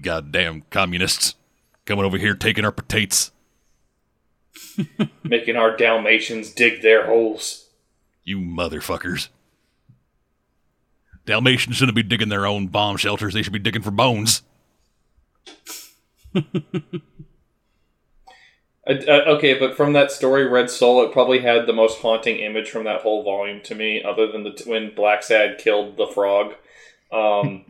Goddamn 0.01 0.63
communists 0.71 1.35
coming 1.87 2.05
over 2.05 2.19
here 2.19 2.35
taking 2.35 2.65
our 2.65 2.71
potatoes. 2.71 3.33
making 5.25 5.57
our 5.57 5.77
Dalmatians 5.77 6.51
dig 6.51 6.83
their 6.83 7.07
holes. 7.07 7.69
You 8.23 8.39
motherfuckers. 8.39 9.29
Dalmatians 11.29 11.77
shouldn't 11.77 11.95
be 11.95 12.03
digging 12.03 12.31
their 12.31 12.47
own 12.47 12.69
bomb 12.69 12.97
shelters. 12.97 13.35
They 13.35 13.43
should 13.43 13.53
be 13.53 13.59
digging 13.59 13.83
for 13.83 13.91
bones. 13.91 14.43
Uh, 18.87 18.95
uh, 19.07 19.25
okay, 19.37 19.53
but 19.53 19.77
from 19.77 19.93
that 19.93 20.11
story, 20.11 20.47
Red 20.47 20.71
Soul, 20.71 21.05
it 21.05 21.13
probably 21.13 21.41
had 21.41 21.67
the 21.67 21.75
most 21.75 21.99
haunting 21.99 22.39
image 22.39 22.71
from 22.71 22.85
that 22.85 23.03
whole 23.03 23.23
volume 23.23 23.61
to 23.65 23.75
me, 23.75 24.03
other 24.03 24.33
than 24.33 24.45
the 24.45 24.53
t- 24.53 24.71
when 24.71 24.93
Blacksad 24.93 25.59
killed 25.59 25.99
the 25.99 26.07
frog, 26.07 26.55
um, 27.13 27.67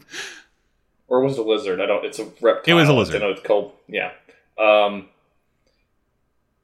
or 1.09 1.20
was 1.20 1.36
it 1.36 1.40
a 1.40 1.43
lizard? 1.43 1.80
I 1.80 1.86
don't. 1.86 2.05
It's 2.05 2.20
a 2.20 2.26
reptile. 2.40 2.72
It 2.72 2.80
was 2.80 2.89
a 2.89 2.93
lizard. 2.93 3.16
I 3.16 3.18
know 3.18 3.32
it's 3.32 3.43
called. 3.43 3.72
Yeah. 3.89 4.12
Um, 4.56 5.09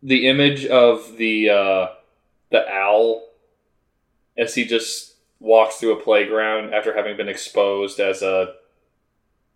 the 0.05 0.29
image 0.29 0.67
of 0.67 1.17
the 1.17 1.51
uh, 1.51 1.87
the 2.53 2.65
owl 2.69 3.27
as 4.39 4.55
he 4.55 4.65
just 4.65 5.14
walks 5.45 5.77
through 5.77 5.93
a 5.93 6.03
playground 6.03 6.73
after 6.73 6.97
having 6.97 7.17
been 7.17 7.29
exposed 7.29 8.01
as 8.01 8.23
a 8.23 8.55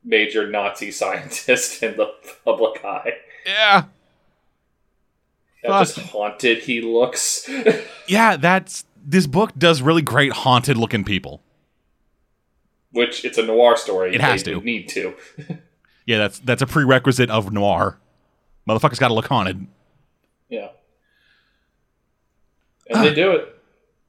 major 0.04 0.48
Nazi 0.48 0.90
scientist 1.00 1.82
in 1.82 1.96
the 1.96 2.12
public 2.44 2.84
eye. 2.84 3.14
Yeah. 3.46 3.84
How 5.66 5.80
just 5.80 5.98
haunted 5.98 6.58
he 6.58 6.80
looks. 6.80 7.48
Yeah, 8.06 8.36
that's 8.38 8.86
this 9.04 9.26
book 9.26 9.52
does 9.58 9.82
really 9.82 10.00
great 10.00 10.32
haunted 10.32 10.78
looking 10.78 11.04
people. 11.04 11.42
Which 12.92 13.22
it's 13.22 13.36
a 13.36 13.42
noir 13.42 13.76
story. 13.76 14.14
It 14.14 14.22
has 14.22 14.42
to. 14.44 14.60
need 14.60 14.88
to. 14.90 15.14
Yeah, 16.06 16.16
that's 16.16 16.38
that's 16.38 16.62
a 16.62 16.66
prerequisite 16.66 17.28
of 17.28 17.52
noir. 17.52 17.98
Motherfucker's 18.66 18.98
got 18.98 19.08
to 19.08 19.14
look 19.14 19.26
haunted. 19.26 19.66
Yeah. 20.48 20.68
And 22.88 23.04
they 23.04 23.12
do 23.12 23.32
it. 23.32 23.54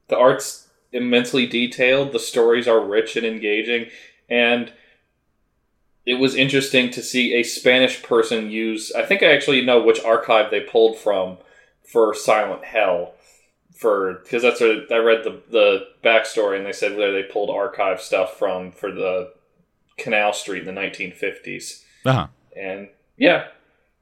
The 0.08 0.16
art's 0.16 0.66
immensely 0.92 1.46
detailed, 1.46 2.12
the 2.12 2.18
stories 2.18 2.66
are 2.68 2.80
rich 2.80 3.16
and 3.16 3.26
engaging, 3.26 3.86
and 4.28 4.72
it 6.06 6.14
was 6.14 6.34
interesting 6.34 6.90
to 6.90 7.02
see 7.02 7.34
a 7.34 7.42
Spanish 7.42 8.02
person 8.02 8.50
use 8.50 8.90
I 8.92 9.04
think 9.04 9.22
I 9.22 9.32
actually 9.32 9.64
know 9.64 9.80
which 9.82 10.02
archive 10.02 10.50
they 10.50 10.60
pulled 10.60 10.96
from 10.98 11.38
for 11.84 12.14
Silent 12.14 12.64
Hell. 12.64 13.14
For 13.76 14.14
because 14.22 14.42
that's 14.42 14.60
what 14.60 14.90
I 14.92 14.96
read 14.98 15.24
the 15.24 15.40
the 15.50 15.86
backstory 16.04 16.56
and 16.58 16.66
they 16.66 16.72
said 16.72 16.96
where 16.96 17.12
they 17.12 17.22
pulled 17.22 17.48
archive 17.50 18.00
stuff 18.00 18.36
from 18.38 18.72
for 18.72 18.90
the 18.92 19.32
Canal 19.96 20.32
Street 20.32 20.66
in 20.66 20.74
the 20.74 20.80
1950s. 20.80 21.82
Uh 22.04 22.12
huh. 22.12 22.26
and 22.56 22.88
yeah, 23.16 23.48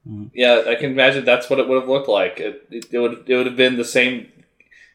Mm. 0.09 0.31
yeah, 0.33 0.63
I 0.67 0.77
can 0.77 0.93
imagine 0.93 1.25
that's 1.25 1.51
what 1.51 1.59
it 1.59 1.69
would 1.69 1.81
have 1.81 1.89
looked 1.89 2.09
like. 2.09 2.39
It, 2.41 2.67
it, 2.71 2.87
it 2.93 2.99
would 2.99 3.25
it 3.29 3.37
would 3.37 3.47
have 3.47 3.57
been 3.57 3.77
the 3.77 3.85
same, 3.85 4.29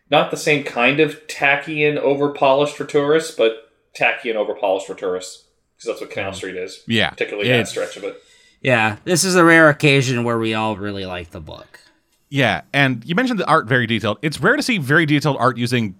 not 0.09 0.31
the 0.31 0.37
same 0.37 0.63
kind 0.63 0.99
of 0.99 1.27
tacky 1.27 1.83
and 1.83 1.97
over 1.97 2.29
polished 2.29 2.75
for 2.75 2.85
tourists, 2.85 3.31
but 3.31 3.71
tacky 3.93 4.29
and 4.29 4.37
over 4.37 4.53
polished 4.53 4.87
for 4.87 4.95
tourists 4.95 5.45
because 5.75 5.87
that's 5.87 6.01
what 6.01 6.11
Canal 6.11 6.31
mm. 6.31 6.35
Street 6.35 6.55
is, 6.55 6.83
Yeah. 6.87 7.09
particularly 7.11 7.49
that 7.49 7.67
stretch 7.67 7.97
of 7.97 8.03
it. 8.03 8.21
Yeah, 8.61 8.97
this 9.03 9.23
is 9.23 9.35
a 9.35 9.43
rare 9.43 9.69
occasion 9.69 10.23
where 10.23 10.39
we 10.39 10.53
all 10.53 10.77
really 10.77 11.05
like 11.05 11.31
the 11.31 11.41
book. 11.41 11.81
Yeah, 12.29 12.61
and 12.71 13.03
you 13.05 13.13
mentioned 13.13 13.39
the 13.39 13.47
art 13.47 13.67
very 13.67 13.85
detailed. 13.85 14.17
It's 14.21 14.39
rare 14.39 14.55
to 14.55 14.63
see 14.63 14.77
very 14.77 15.05
detailed 15.05 15.37
art 15.37 15.57
using 15.57 15.95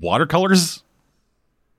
watercolors. 0.00 0.82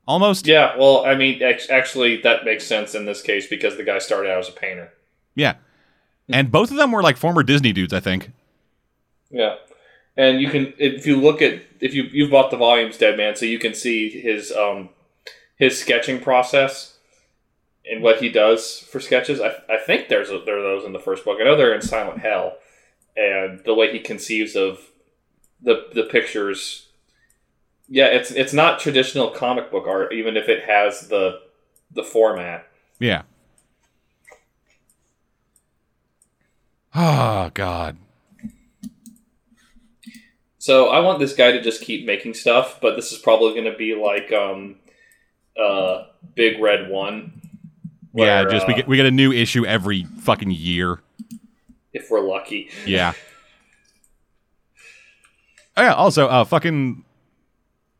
Almost. 0.07 0.47
Yeah, 0.47 0.75
well, 0.77 1.05
I 1.05 1.15
mean, 1.15 1.41
actually, 1.69 2.21
that 2.21 2.45
makes 2.45 2.65
sense 2.65 2.95
in 2.95 3.05
this 3.05 3.21
case 3.21 3.47
because 3.47 3.77
the 3.77 3.83
guy 3.83 3.99
started 3.99 4.31
out 4.31 4.39
as 4.39 4.49
a 4.49 4.53
painter. 4.53 4.91
Yeah. 5.35 5.55
And 6.29 6.51
both 6.51 6.71
of 6.71 6.77
them 6.77 6.91
were 6.91 7.03
like 7.03 7.17
former 7.17 7.43
Disney 7.43 7.73
dudes, 7.73 7.93
I 7.93 7.99
think. 7.99 8.31
Yeah, 9.29 9.55
and 10.19 10.41
you 10.41 10.49
can 10.49 10.73
if 10.77 11.07
you 11.07 11.15
look 11.15 11.41
at 11.41 11.61
if 11.79 11.93
you 11.93 12.03
you've 12.11 12.29
bought 12.29 12.51
the 12.51 12.57
volumes, 12.57 12.97
Dead 12.97 13.15
Man, 13.15 13.37
so 13.37 13.45
you 13.45 13.57
can 13.57 13.73
see 13.73 14.09
his 14.09 14.51
um 14.51 14.89
his 15.55 15.79
sketching 15.79 16.19
process 16.19 16.97
and 17.89 18.03
what 18.03 18.21
he 18.21 18.27
does 18.27 18.79
for 18.79 18.99
sketches. 18.99 19.39
I, 19.39 19.53
I 19.69 19.77
think 19.77 20.09
there's 20.09 20.29
a, 20.29 20.39
there 20.45 20.59
are 20.59 20.61
those 20.61 20.85
in 20.85 20.91
the 20.91 20.99
first 20.99 21.23
book. 21.23 21.37
I 21.39 21.45
know 21.45 21.55
they're 21.55 21.73
in 21.73 21.81
Silent 21.81 22.19
Hell, 22.19 22.57
and 23.15 23.61
the 23.63 23.73
way 23.73 23.93
he 23.93 23.99
conceives 23.99 24.57
of 24.57 24.79
the 25.61 25.87
the 25.93 26.03
pictures. 26.03 26.87
Yeah, 27.87 28.07
it's 28.07 28.29
it's 28.31 28.53
not 28.53 28.79
traditional 28.79 29.29
comic 29.29 29.71
book 29.71 29.87
art, 29.87 30.11
even 30.11 30.35
if 30.35 30.49
it 30.49 30.65
has 30.65 31.07
the 31.07 31.39
the 31.91 32.03
format. 32.03 32.67
Yeah. 32.99 33.21
Oh 36.93 37.51
God. 37.53 37.97
So 40.69 40.89
I 40.89 40.99
want 40.99 41.17
this 41.17 41.33
guy 41.33 41.51
to 41.51 41.59
just 41.59 41.81
keep 41.81 42.05
making 42.05 42.35
stuff, 42.35 42.77
but 42.79 42.95
this 42.95 43.11
is 43.11 43.17
probably 43.17 43.53
going 43.53 43.71
to 43.71 43.75
be 43.75 43.95
like 43.95 44.31
um, 44.31 44.75
uh, 45.59 46.03
Big 46.35 46.61
Red 46.61 46.91
One. 46.91 47.41
yeah, 48.13 48.41
where, 48.41 48.51
just 48.51 48.67
we 48.67 48.73
uh, 48.73 48.77
get 48.77 48.87
we 48.87 48.95
get 48.95 49.07
a 49.07 49.11
new 49.11 49.31
issue 49.31 49.65
every 49.65 50.03
fucking 50.19 50.51
year. 50.51 51.01
if 51.91 52.11
we're 52.11 52.21
lucky. 52.21 52.69
Yeah. 52.85 53.13
Oh 55.75 55.81
yeah. 55.81 55.95
Also, 55.95 56.27
uh, 56.27 56.43
fucking. 56.43 57.03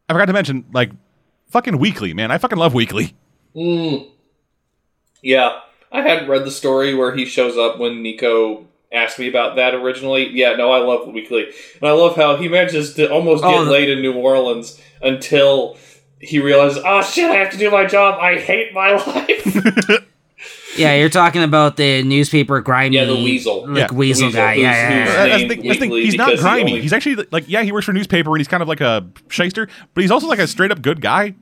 I 0.08 0.14
forgot 0.14 0.26
to 0.26 0.34
mention, 0.34 0.66
like, 0.72 0.92
fucking 1.48 1.80
weekly, 1.80 2.14
man. 2.14 2.30
I 2.30 2.38
fucking 2.38 2.60
love 2.60 2.76
weekly. 2.76 3.16
Mm. 3.56 4.12
Yeah, 5.24 5.62
I 5.92 6.04
hadn't 6.04 6.30
read 6.30 6.46
the 6.46 6.52
story 6.52 6.94
where 6.94 7.16
he 7.16 7.26
shows 7.26 7.58
up 7.58 7.80
when 7.80 8.04
Nico 8.04 8.69
asked 8.92 9.20
me 9.20 9.28
about 9.28 9.56
that 9.58 9.74
originally. 9.76 10.30
Yeah, 10.30 10.54
no, 10.56 10.72
I 10.72 10.80
love 10.80 11.08
Weekly, 11.08 11.44
and 11.82 11.90
I 11.90 11.92
love 11.92 12.16
how 12.16 12.36
he 12.38 12.48
manages 12.48 12.94
to 12.96 13.12
almost 13.12 13.44
get 13.44 13.54
Oh, 13.54 13.66
the- 13.66 13.72
laid 13.72 13.90
in 13.90 14.02
New 14.02 14.14
Orleans 14.14 14.80
until 15.02 15.78
he 16.20 16.40
realizes, 16.40 16.82
oh 16.86 17.02
shit, 17.02 17.30
I 17.30 17.36
have 17.36 17.52
to 17.52 17.58
do 17.58 17.72
my 17.72 17.86
job. 17.86 18.20
I 18.22 18.38
hate 18.40 18.74
my 18.74 18.94
life. 19.06 20.06
Yeah, 20.78 20.96
you're 20.96 21.10
talking 21.10 21.44
about 21.44 21.76
the 21.76 22.04
newspaper 22.04 22.62
grimy. 22.62 22.96
Yeah, 22.96 23.04
the 23.06 23.16
weasel. 23.16 23.68
Like 23.68 23.92
Yeah, 23.92 23.98
weasel, 23.98 24.28
Weasel, 24.28 24.32
guy. 24.32 24.54
who's- 24.54 24.64
Yeah, 24.64 24.72
yeah, 24.72 25.04
who's 25.04 25.14
yeah. 25.14 25.26
That's 25.26 25.42
the 25.42 25.48
that's 25.48 25.62
the 25.62 25.74
thing, 25.80 25.92
he's 25.92 26.16
not 26.16 26.26
because 26.28 26.40
he 26.40 26.44
grimy. 26.46 26.64
only- 26.72 26.82
He's 26.82 26.94
actually 26.94 27.28
like, 27.32 27.44
yeah, 27.50 27.64
he 27.64 27.72
works 27.74 27.86
for 27.86 27.92
a 27.92 27.96
newspaper 27.96 28.30
and 28.30 28.40
he's 28.40 28.48
kind 28.48 28.62
of 28.64 28.70
like 28.70 28.80
a 28.80 29.06
shyster, 29.30 29.68
but 29.94 30.02
he's 30.02 30.12
also 30.12 30.28
like 30.28 30.40
a 30.40 30.48
straight 30.48 30.72
up 30.72 30.82
good 30.82 31.02
guy. 31.02 31.34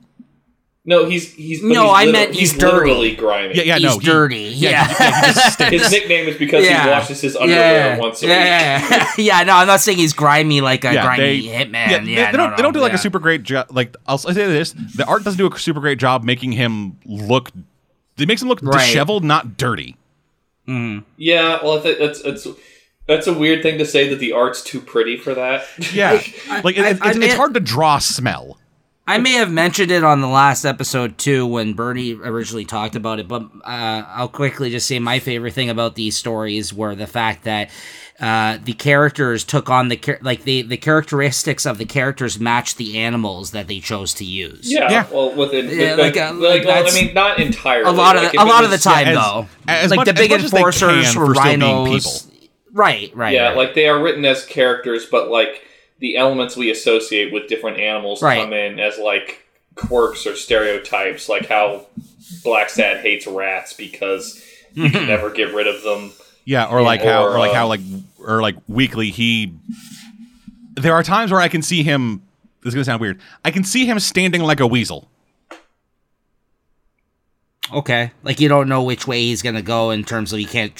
No, 0.88 1.04
he's 1.04 1.34
he's 1.34 1.62
No, 1.62 1.68
he's 1.68 1.92
I 1.92 2.04
liter- 2.06 2.12
meant 2.12 2.34
he's 2.34 2.52
dirty. 2.56 2.74
literally 2.88 3.14
grimy. 3.14 3.54
Yeah, 3.56 3.62
yeah, 3.62 3.74
He's 3.74 3.82
no, 3.84 3.98
he- 3.98 4.06
dirty. 4.06 4.36
yeah, 4.56 4.70
Yeah. 4.70 4.96
yeah, 4.98 5.20
he 5.20 5.26
just. 5.34 5.60
His 5.62 5.90
nickname 5.92 6.28
is 6.28 6.36
because 6.36 6.64
Yeah. 6.64 6.84
he 6.84 6.90
washes 6.90 7.20
his 7.20 7.36
underwear 7.36 7.94
yeah. 7.94 7.98
once 7.98 8.22
a 8.22 8.26
yeah, 8.26 8.80
week. 8.80 8.90
yeah, 8.90 9.12
yeah. 9.18 9.38
yeah, 9.38 9.44
no, 9.44 9.52
I'm 9.56 9.66
not 9.66 9.80
saying 9.80 9.98
he's 9.98 10.14
grimy 10.14 10.60
like 10.62 10.84
a 10.84 10.94
Yeah, 10.94 11.02
grimy 11.04 11.22
they- 11.42 11.46
hitman. 11.48 11.72
Yeah, 11.74 11.90
Yeah, 11.90 11.98
they, 12.00 12.04
they 12.14 12.22
no, 12.24 12.32
don't. 12.38 12.50
no, 12.50 12.56
they 12.56 12.62
don't 12.62 12.72
do 12.72 12.80
like 12.80 12.92
yeah. 12.92 12.96
a 12.96 13.02
super 13.02 13.18
great 13.18 13.42
job. 13.42 13.66
Like 13.70 13.94
I'll, 14.06 14.14
I'll 14.14 14.18
say 14.18 14.32
this: 14.46 14.72
the 14.72 15.04
art 15.06 15.24
doesn't 15.24 15.38
do 15.38 15.46
a 15.52 15.58
super 15.58 15.80
great 15.80 15.98
job 15.98 16.24
making 16.24 16.52
him 16.52 16.96
look. 17.04 17.50
It 18.18 18.26
makes 18.26 18.40
him 18.42 18.48
look 18.48 18.60
Right. 18.62 18.78
disheveled, 18.86 19.24
not 19.24 19.56
dirty. 19.58 19.94
Mhm. 20.66 21.04
Yeah, 21.16 21.58
well, 21.62 21.78
I 21.78 21.80
think 21.80 21.98
that's 21.98 22.22
that's 22.22 22.46
that's 23.06 23.26
a 23.26 23.32
weird 23.32 23.62
thing 23.62 23.78
to 23.78 23.84
say 23.86 24.08
that 24.08 24.18
the 24.20 24.32
art's 24.32 24.62
too 24.62 24.80
pretty 24.80 25.16
for 25.16 25.34
that. 25.34 25.66
Yeah, 25.92 26.20
I- 26.50 26.60
like 26.62 26.76
it, 26.76 26.84
I- 26.84 26.88
it's, 26.90 27.00
I 27.02 27.10
it's, 27.10 27.18
mean- 27.18 27.36
hard 27.36 27.54
to 27.54 27.60
draw 27.60 27.98
smell. 27.98 28.58
I 29.08 29.18
may 29.18 29.32
have 29.32 29.50
mentioned 29.50 29.90
it 29.90 30.04
on 30.04 30.20
the 30.20 30.28
last 30.28 30.64
episode 30.66 31.16
too 31.16 31.46
when 31.46 31.72
Birdie 31.72 32.12
originally 32.14 32.66
talked 32.66 32.94
about 32.94 33.18
it, 33.18 33.26
but 33.26 33.42
uh, 33.64 34.04
I'll 34.06 34.28
quickly 34.28 34.70
just 34.70 34.86
say 34.86 34.98
my 34.98 35.18
favorite 35.18 35.54
thing 35.54 35.70
about 35.70 35.94
these 35.94 36.16
stories 36.16 36.74
were 36.74 36.94
the 36.94 37.06
fact 37.06 37.44
that 37.44 37.70
uh, 38.20 38.58
the 38.62 38.74
characters 38.74 39.44
took 39.44 39.70
on 39.70 39.88
the 39.88 39.96
char- 39.96 40.18
like 40.22 40.42
the 40.42 40.60
the 40.62 40.76
characteristics 40.76 41.64
of 41.64 41.78
the 41.78 41.84
characters 41.86 42.38
matched 42.38 42.76
the 42.76 42.98
animals 42.98 43.52
that 43.52 43.66
they 43.68 43.78
chose 43.80 44.12
to 44.14 44.24
use. 44.26 44.70
Yeah, 44.70 44.90
Yeah. 44.90 45.06
well, 45.10 45.34
within 45.34 45.68
Yeah, 45.70 45.94
like, 45.94 46.16
like, 46.16 46.16
uh, 46.16 46.34
like, 46.34 46.64
like 46.64 46.66
well, 46.66 46.86
I 46.88 46.94
mean, 46.94 47.14
not 47.14 47.38
entirely. 47.40 47.88
a 47.88 47.92
lot 47.92 48.16
of 48.16 48.24
Like, 48.24 48.32
the, 48.32 48.38
a 48.40 48.42
it 48.42 48.48
lot 48.48 48.64
of 48.64 48.70
the 48.70 48.74
was- 48.74 48.82
time 48.84 49.06
as- 49.08 49.14
though, 49.16 49.46
as 49.68 49.90
like 49.90 49.96
much- 49.98 50.06
the 50.08 50.14
big 50.14 50.32
as 50.32 50.42
much 50.42 50.44
as 50.44 50.52
enforcers 50.52 51.16
were 51.16 51.26
for 51.26 51.32
rhinos. 51.32 52.22
people. 52.26 52.46
Right, 52.72 53.10
right. 53.16 53.32
yeah, 53.34 53.48
right. 53.48 53.56
like 53.56 53.74
they 53.74 53.88
are 53.88 53.98
written 54.02 54.24
as 54.26 54.44
characters, 54.44 55.06
but 55.06 55.30
like 55.30 55.62
the 56.00 56.16
elements 56.16 56.56
we 56.56 56.70
associate 56.70 57.32
with 57.32 57.48
different 57.48 57.78
animals 57.78 58.22
Right. 58.22 58.40
come 58.42 58.52
in 58.52 58.78
as 58.78 58.98
like 58.98 59.44
quirks 59.74 60.26
or 60.26 60.36
stereotypes, 60.36 61.28
like 61.28 61.46
how 61.46 61.86
Blacksad 62.44 63.00
hates 63.00 63.26
rats 63.26 63.72
because 63.72 64.44
you 64.74 64.90
can 64.90 65.06
never 65.06 65.30
get 65.30 65.52
rid 65.54 65.66
of 65.66 65.82
them. 65.82 66.12
Yeah, 66.44 66.66
or 66.66 66.82
like 66.82 67.02
how, 67.02 67.24
Or, 67.24 67.34
or 67.34 67.38
like 67.38 67.50
uh, 67.50 67.54
how, 67.54 67.66
like, 67.68 67.80
or 68.24 68.40
like 68.42 68.56
weekly. 68.68 69.10
He. 69.10 69.54
There 70.74 70.94
are 70.94 71.02
times 71.02 71.32
where 71.32 71.40
I 71.40 71.48
can 71.48 71.62
see 71.62 71.82
him. 71.82 72.22
This 72.62 72.68
is 72.70 72.74
gonna 72.74 72.84
sound 72.84 73.00
weird. 73.00 73.20
I 73.44 73.50
can 73.50 73.64
see 73.64 73.86
him 73.86 73.98
standing 73.98 74.42
like 74.42 74.60
a 74.60 74.66
weasel. 74.66 75.10
Okay, 77.72 78.12
like 78.22 78.40
you 78.40 78.48
don't 78.48 78.68
know 78.68 78.82
which 78.82 79.06
way 79.06 79.20
he's 79.22 79.42
gonna 79.42 79.60
go 79.62 79.90
in 79.90 80.02
terms 80.04 80.32
of 80.32 80.40
you 80.40 80.46
can't 80.46 80.72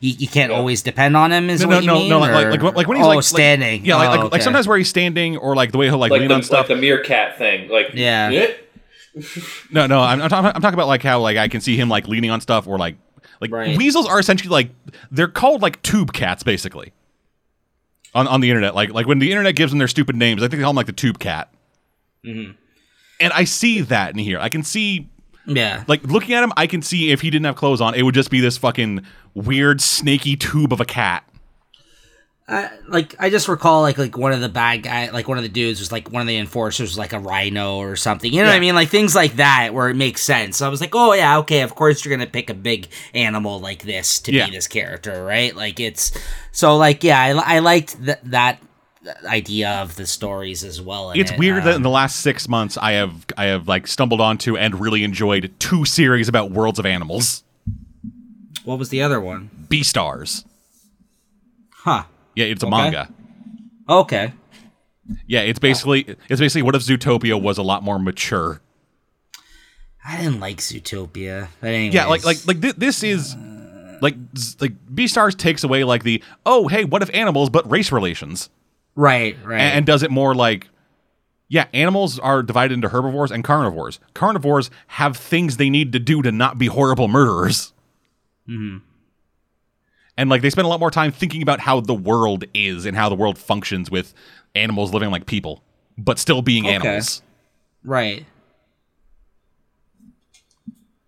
you, 0.00 0.14
you 0.18 0.28
can't 0.28 0.50
Yeah. 0.52 0.58
always 0.58 0.82
depend 0.82 1.16
on 1.16 1.32
him. 1.32 1.48
Is 1.48 1.62
No, 1.62 1.68
what 1.68 1.74
no, 1.76 1.80
you 1.80 1.86
no, 1.86 1.94
mean? 1.94 2.08
no. 2.10 2.18
Like, 2.18 2.30
or- 2.46 2.50
like, 2.50 2.62
like, 2.62 2.74
like 2.76 2.86
when 2.88 2.96
he's 2.98 3.04
oh 3.06 3.08
like 3.08 3.16
like- 3.16 3.24
standing. 3.24 3.84
yeah, 3.84 3.96
like, 3.96 4.18
Oh, 4.18 4.22
like, 4.24 4.32
like 4.32 4.42
sometimes 4.42 4.68
where 4.68 4.76
he's 4.76 4.88
standing, 4.90 5.36
or 5.38 5.56
like 5.56 5.72
the 5.72 5.78
way 5.78 5.86
he'll 5.86 5.96
like, 5.98 6.10
Like 6.10 6.20
lean 6.20 6.28
the, 6.28 6.34
on 6.34 6.42
stuff. 6.42 6.68
like 6.68 6.68
the 6.68 6.76
meerkat 6.76 7.38
thing. 7.38 7.70
Like 7.70 7.90
Yeah. 7.94 8.48
No, 9.70 9.86
no, 9.86 10.00
I'm, 10.00 10.20
I'm, 10.20 10.28
talking, 10.28 10.50
I'm 10.54 10.60
talking 10.60 10.74
about 10.74 10.88
like 10.88 11.02
how 11.02 11.20
like 11.20 11.36
I 11.36 11.48
can 11.48 11.60
see 11.60 11.76
him 11.76 11.88
like 11.88 12.08
leaning 12.08 12.30
on 12.30 12.40
stuff 12.40 12.66
or 12.66 12.78
like 12.78 12.96
like 13.40 13.50
Right. 13.52 13.76
weasels 13.76 14.06
are 14.06 14.18
essentially 14.18 14.50
like 14.50 14.70
they're 15.10 15.28
called 15.28 15.62
like 15.62 15.80
tube 15.82 16.12
cats 16.12 16.42
basically 16.42 16.92
on 18.14 18.26
on 18.28 18.40
the 18.40 18.50
internet. 18.50 18.74
Like 18.74 18.90
like 18.92 19.06
when 19.06 19.18
the 19.20 19.30
internet 19.30 19.54
gives 19.56 19.72
them 19.72 19.78
their 19.78 19.88
stupid 19.88 20.16
names, 20.16 20.42
I 20.42 20.46
think 20.48 20.58
they 20.58 20.62
call 20.62 20.72
them 20.72 20.76
like 20.76 20.86
the 20.86 20.92
tube 20.92 21.18
cat. 21.20 21.52
Mm-hmm. 22.26 22.52
And 23.20 23.32
I 23.32 23.44
see 23.44 23.80
that 23.82 24.10
in 24.12 24.18
here. 24.18 24.38
I 24.40 24.48
can 24.48 24.62
see 24.64 25.08
yeah. 25.46 25.84
like 25.88 26.02
looking 26.04 26.34
at 26.34 26.42
him, 26.42 26.52
I 26.56 26.66
can 26.66 26.82
see 26.82 27.10
if 27.10 27.20
he 27.20 27.30
didn't 27.30 27.46
have 27.46 27.56
clothes 27.56 27.80
on, 27.80 27.94
it 27.94 28.02
would 28.02 28.14
just 28.14 28.30
be 28.30 28.40
this 28.40 28.56
fucking 28.56 29.04
weird 29.34 29.80
snaky 29.80 30.36
tube 30.36 30.72
of 30.72 30.80
a 30.80 30.84
cat. 30.84 31.24
I, 32.46 32.68
like 32.88 33.14
I 33.18 33.30
just 33.30 33.48
recall 33.48 33.80
like 33.80 33.96
like 33.96 34.18
one 34.18 34.32
of 34.32 34.42
the 34.42 34.50
bad 34.50 34.82
guy 34.82 35.08
like 35.10 35.26
one 35.26 35.38
of 35.38 35.42
the 35.44 35.48
dudes 35.48 35.80
was 35.80 35.90
like 35.90 36.12
one 36.12 36.20
of 36.20 36.28
the 36.28 36.36
enforcers 36.36 36.90
was 36.90 36.98
like 36.98 37.14
a 37.14 37.18
rhino 37.18 37.78
or 37.78 37.96
something. 37.96 38.30
You 38.30 38.42
know 38.42 38.48
what 38.50 38.56
I 38.56 38.60
mean? 38.60 38.74
Like 38.74 38.90
things 38.90 39.14
like 39.14 39.36
that 39.36 39.72
where 39.72 39.88
it 39.88 39.94
makes 39.94 40.20
sense. 40.20 40.58
So 40.58 40.66
I 40.66 40.68
was 40.68 40.78
like, 40.82 40.94
oh 40.94 41.14
yeah, 41.14 41.38
okay. 41.38 41.62
Of 41.62 41.74
course 41.74 42.04
you're 42.04 42.14
gonna 42.14 42.28
pick 42.28 42.50
a 42.50 42.54
big 42.54 42.88
animal 43.14 43.60
like 43.60 43.84
this 43.84 44.20
to 44.20 44.32
Yeah. 44.32 44.44
be 44.44 44.52
this 44.52 44.68
character, 44.68 45.24
right? 45.24 45.56
Like 45.56 45.80
it's 45.80 46.12
so 46.52 46.76
like 46.76 47.02
yeah, 47.02 47.18
I, 47.18 47.56
I 47.56 47.58
liked 47.60 48.04
th- 48.04 48.18
that 48.24 48.60
idea 49.24 49.70
of 49.82 49.96
the 49.96 50.06
stories 50.06 50.64
as 50.64 50.80
well. 50.80 51.10
It's 51.12 51.30
it. 51.30 51.38
weird 51.38 51.64
that 51.64 51.70
in 51.70 51.76
Um, 51.76 51.82
the 51.82 51.90
last 51.90 52.16
six 52.20 52.48
months 52.48 52.76
I 52.78 52.92
have 52.92 53.26
I 53.36 53.44
have 53.46 53.68
like 53.68 53.86
stumbled 53.86 54.20
onto 54.20 54.56
and 54.56 54.80
really 54.80 55.04
enjoyed 55.04 55.52
two 55.58 55.84
series 55.84 56.28
about 56.28 56.50
worlds 56.50 56.78
of 56.78 56.86
animals. 56.86 57.42
what 58.64 58.78
was 58.78 58.88
the 58.88 59.02
other 59.02 59.20
one? 59.20 59.50
Beastars. 59.68 60.44
Huh? 61.70 62.04
Yeah, 62.34 62.46
it's 62.46 62.62
a 62.62 62.66
Okay. 62.66 62.76
manga. 62.76 63.08
Okay. 63.88 64.32
Yeah, 65.26 65.40
it's 65.40 65.58
basically 65.58 66.16
it's 66.30 66.40
basically 66.40 66.62
what 66.62 66.74
if 66.74 66.82
Zootopia 66.82 67.40
was 67.40 67.58
a 67.58 67.62
lot 67.62 67.82
more 67.82 67.98
mature. 67.98 68.62
I 70.06 70.16
didn't 70.18 70.40
like 70.40 70.58
Zootopia. 70.58 71.48
But 71.60 71.68
anyways. 71.68 71.94
Yeah, 71.94 72.06
like 72.06 72.24
like 72.24 72.46
like 72.46 72.60
thi- 72.60 72.72
this 72.76 73.02
is 73.02 73.36
like 74.00 74.14
z- 74.36 74.56
like 74.60 74.72
Beastars 74.94 75.36
takes 75.36 75.62
away 75.62 75.84
like 75.84 76.02
the 76.04 76.22
oh 76.46 76.68
hey 76.68 76.84
what 76.84 77.02
if 77.02 77.10
animals 77.14 77.50
but 77.50 77.70
race 77.70 77.92
relations 77.92 78.48
right, 78.94 79.36
right. 79.44 79.60
and, 79.60 79.78
and 79.78 79.86
does 79.86 80.02
it 80.02 80.10
more 80.10 80.34
like 80.34 80.68
yeah 81.48 81.66
animals 81.74 82.18
are 82.18 82.42
divided 82.42 82.74
into 82.74 82.88
herbivores 82.88 83.30
and 83.30 83.44
carnivores. 83.44 84.00
Carnivores 84.14 84.70
have 84.88 85.16
things 85.16 85.56
they 85.56 85.70
need 85.70 85.92
to 85.92 85.98
do 85.98 86.22
to 86.22 86.32
not 86.32 86.58
be 86.58 86.66
horrible 86.66 87.08
murderers. 87.08 87.72
Mhm. 88.48 88.82
And 90.16 90.30
like 90.30 90.42
they 90.42 90.50
spend 90.50 90.64
a 90.66 90.68
lot 90.68 90.80
more 90.80 90.90
time 90.90 91.10
thinking 91.12 91.42
about 91.42 91.60
how 91.60 91.80
the 91.80 91.94
world 91.94 92.44
is 92.54 92.86
and 92.86 92.96
how 92.96 93.08
the 93.08 93.14
world 93.14 93.36
functions 93.38 93.90
with 93.90 94.14
animals 94.54 94.92
living 94.92 95.10
like 95.10 95.26
people, 95.26 95.62
but 95.98 96.18
still 96.18 96.40
being 96.40 96.64
Okay. 96.66 96.74
animals. 96.74 97.22
right. 97.82 98.24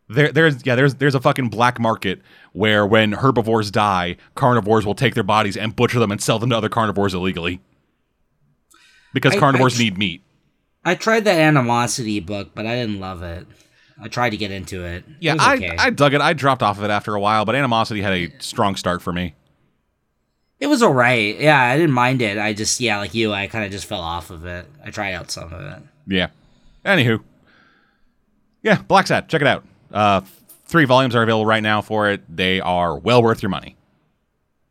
There, 0.09 0.31
there's 0.31 0.65
yeah, 0.65 0.77
there's 0.77 0.95
there's 0.97 1.17
a 1.17 1.21
fucking 1.21 1.49
black 1.49 1.81
market 1.81 2.21
where 2.53 2.87
when 2.87 3.13
herbivores 3.13 3.73
die, 3.73 4.17
carnivores 4.37 4.87
will 4.87 4.95
take 4.95 5.15
their 5.15 5.25
bodies 5.25 5.57
and 5.57 5.75
butcher 5.75 5.99
them 5.99 6.13
and 6.13 6.21
sell 6.21 6.39
them 6.39 6.51
to 6.51 6.57
other 6.57 6.69
carnivores 6.69 7.13
illegally. 7.13 7.61
Because 9.17 9.35
I- 9.35 9.39
carnivores 9.39 9.81
I- 9.81 9.85
need 9.85 9.97
meat. 9.97 10.23
I 10.85 10.95
tried 10.95 11.25
that 11.25 11.39
animosity 11.41 12.21
book, 12.21 12.51
but 12.55 12.67
I 12.67 12.75
didn't 12.77 13.01
love 13.01 13.23
it. 13.23 13.47
I 14.01 14.09
tried 14.09 14.31
to 14.31 14.37
get 14.37 14.51
into 14.51 14.85
it. 14.85 15.05
Yeah, 15.21 15.33
it 15.33 15.37
was 15.39 15.47
I, 15.47 15.55
okay. 15.57 15.77
I 15.79 15.89
dug 15.89 16.13
it. 16.13 16.21
I 16.21 16.35
dropped 16.35 16.63
off 16.63 16.77
of 16.77 16.85
it 16.85 16.91
after 16.91 17.15
a 17.15 17.21
while, 17.21 17.47
but 17.47 17.55
animosity 17.55 18.03
had 18.03 18.13
a 18.13 18.31
strong 18.41 18.77
start 18.77 19.01
for 19.01 19.11
me. 19.11 19.35
it 20.61 20.67
was 20.67 20.83
alright. 20.83 21.41
Yeah, 21.41 21.59
I 21.61 21.77
didn't 21.79 21.95
mind 21.95 22.21
it. 22.21 22.37
I 22.37 22.53
just 22.53 22.79
yeah, 22.79 22.99
like 22.99 23.15
you, 23.15 23.33
I 23.33 23.47
kind 23.47 23.65
of 23.65 23.71
just 23.71 23.87
fell 23.87 24.03
off 24.03 24.29
of 24.31 24.45
it. 24.45 24.67
I 24.85 24.91
tried 24.91 25.15
out 25.15 25.31
some 25.31 25.51
of 25.53 25.61
it. 25.63 25.83
Yeah. 26.07 26.29
Anywho. 26.85 27.21
Yeah, 28.63 28.77
Blacksad, 28.77 29.29
check 29.29 29.41
it 29.41 29.47
out. 29.47 29.65
Uh, 29.91 30.21
three 30.67 30.85
volumes 30.85 31.17
are 31.17 31.23
available 31.23 31.47
right 31.47 31.63
now 31.63 31.81
for 31.81 32.11
it. 32.11 32.21
They 32.29 32.61
are 32.61 32.99
well 32.99 33.23
worth 33.23 33.43
your 33.43 33.51
money. 33.51 33.77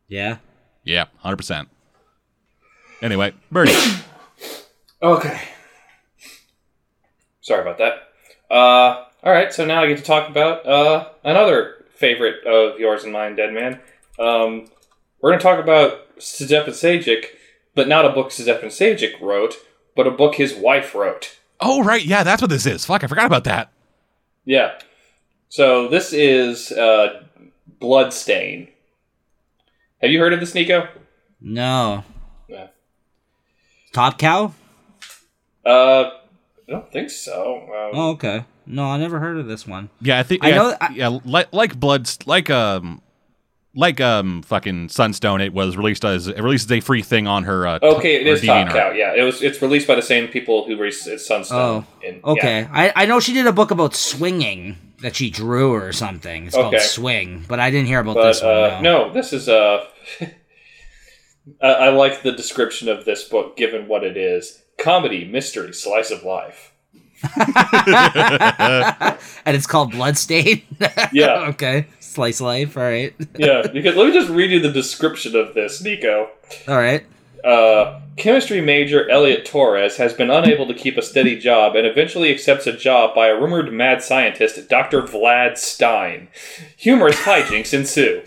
Yeah. 0.08 0.36
Yeah, 0.84 1.06
hundred 1.18 1.36
percent. 1.36 1.68
Anyway, 3.02 3.34
Birdie. 3.50 3.74
Okay. 5.02 5.40
Sorry 7.40 7.60
about 7.62 7.78
that. 7.78 8.08
Uh, 8.50 9.04
all 9.22 9.32
right. 9.32 9.52
So 9.52 9.64
now 9.64 9.82
I 9.82 9.86
get 9.86 9.98
to 9.98 10.04
talk 10.04 10.28
about 10.28 10.66
uh, 10.66 11.08
another 11.24 11.84
favorite 11.94 12.44
of 12.46 12.78
yours 12.78 13.04
and 13.04 13.12
mine, 13.12 13.36
Dead 13.36 13.52
Man. 13.52 13.80
Um, 14.18 14.68
we're 15.20 15.30
going 15.30 15.38
to 15.38 15.42
talk 15.42 15.62
about 15.62 16.16
Stjepan 16.18 16.68
Sejic, 16.68 17.26
but 17.74 17.88
not 17.88 18.04
a 18.04 18.10
book 18.10 18.30
Stjepan 18.30 18.66
Sejic 18.66 19.20
wrote, 19.20 19.54
but 19.94 20.06
a 20.06 20.10
book 20.10 20.36
his 20.36 20.54
wife 20.54 20.94
wrote. 20.94 21.38
Oh, 21.60 21.82
right. 21.82 22.04
Yeah, 22.04 22.22
that's 22.22 22.42
what 22.42 22.50
this 22.50 22.66
is. 22.66 22.84
Fuck, 22.84 23.04
I 23.04 23.06
forgot 23.06 23.26
about 23.26 23.44
that. 23.44 23.72
Yeah. 24.44 24.78
So 25.48 25.88
this 25.88 26.12
is 26.12 26.72
uh, 26.72 27.22
Bloodstain. 27.80 28.68
Have 30.02 30.10
you 30.10 30.18
heard 30.18 30.32
of 30.32 30.40
this, 30.40 30.54
Nico? 30.54 30.88
No. 31.40 32.04
Yeah. 32.48 32.68
Top 33.92 34.18
Cow? 34.18 34.52
Uh, 35.66 36.10
I 36.68 36.72
don't 36.72 36.90
think 36.92 37.10
so. 37.10 37.62
Um, 37.64 37.90
Oh, 37.98 38.10
okay. 38.12 38.44
No, 38.66 38.84
I 38.84 38.98
never 38.98 39.18
heard 39.20 39.38
of 39.38 39.46
this 39.46 39.66
one. 39.66 39.90
Yeah, 40.00 40.18
I 40.18 40.22
think. 40.22 40.44
I 40.44 40.48
Yeah, 40.50 40.56
know- 40.56 40.76
I- 40.80 40.92
yeah, 40.94 41.18
like 41.24 41.52
like 41.52 41.78
blood, 41.78 42.08
like 42.26 42.50
um, 42.50 43.00
like 43.74 44.00
um, 44.00 44.42
fucking 44.42 44.88
Sunstone. 44.88 45.40
It 45.40 45.52
was 45.52 45.76
released 45.76 46.04
as 46.04 46.26
it 46.28 46.40
releases 46.40 46.70
a 46.72 46.80
free 46.80 47.02
thing 47.02 47.26
on 47.28 47.44
her. 47.44 47.66
Uh, 47.66 47.78
Okay, 47.82 48.16
it 48.16 48.26
her 48.26 48.44
Top 48.46 48.68
DeviantArt. 48.68 48.72
Cow. 48.72 48.90
Yeah, 48.92 49.14
it 49.14 49.22
was. 49.22 49.42
It's 49.42 49.60
released 49.62 49.86
by 49.86 49.94
the 49.94 50.02
same 50.02 50.28
people 50.28 50.64
who 50.66 50.76
released 50.76 51.06
Sunstone. 51.20 51.86
in, 52.02 52.14
yeah. 52.16 52.20
Okay. 52.24 52.68
I, 52.72 52.92
I 52.96 53.06
know 53.06 53.20
she 53.20 53.32
did 53.34 53.46
a 53.46 53.52
book 53.52 53.70
about 53.70 53.94
swinging 53.94 54.76
that 55.02 55.14
she 55.14 55.30
drew 55.30 55.72
or 55.72 55.92
something. 55.92 56.46
It's 56.46 56.56
called 56.56 56.80
Swing, 56.80 57.44
but 57.46 57.60
I 57.60 57.70
didn't 57.70 57.86
hear 57.86 58.00
about 58.00 58.14
but 58.14 58.26
this 58.28 58.42
one. 58.42 58.50
uh, 58.50 58.80
no. 58.80 59.06
no, 59.08 59.12
this 59.12 59.32
is 59.32 59.48
uh, 59.48 59.84
I, 61.62 61.66
I 61.68 61.88
like 61.90 62.22
the 62.22 62.32
description 62.32 62.88
of 62.88 63.04
this 63.04 63.28
book, 63.28 63.56
given 63.56 63.86
what 63.88 64.02
it 64.04 64.16
is: 64.16 64.62
comedy, 64.78 65.24
mystery, 65.24 65.72
slice 65.72 66.10
of 66.10 66.22
life. 66.22 66.72
and 69.46 69.56
it's 69.56 69.66
called 69.66 69.92
Bloodstain? 69.92 70.62
Yeah. 71.12 71.46
okay. 71.50 71.86
Slice 72.00 72.40
life. 72.40 72.76
All 72.76 72.82
right. 72.82 73.14
Yeah, 73.36 73.66
because 73.72 73.96
let 73.96 74.06
me 74.08 74.12
just 74.12 74.28
read 74.30 74.50
you 74.50 74.60
the 74.60 74.72
description 74.72 75.34
of 75.36 75.54
this, 75.54 75.82
Nico. 75.82 76.30
All 76.68 76.76
right. 76.76 77.04
Uh, 77.44 78.00
chemistry 78.16 78.60
major 78.60 79.08
Elliot 79.08 79.44
Torres 79.46 79.96
has 79.98 80.12
been 80.12 80.30
unable 80.30 80.66
to 80.66 80.74
keep 80.74 80.96
a 80.96 81.02
steady 81.02 81.38
job 81.38 81.76
and 81.76 81.86
eventually 81.86 82.30
accepts 82.32 82.66
a 82.66 82.72
job 82.72 83.14
by 83.14 83.28
a 83.28 83.34
rumored 83.40 83.72
mad 83.72 84.02
scientist, 84.02 84.68
Dr. 84.68 85.02
Vlad 85.02 85.56
Stein. 85.56 86.28
Humorous 86.76 87.20
hijinks 87.20 87.72
ensue. 87.72 88.22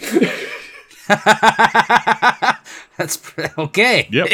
That's 2.98 3.18
pr- 3.18 3.48
okay. 3.58 4.08
Yep. 4.12 4.30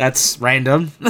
That's 0.00 0.38
random. 0.40 0.92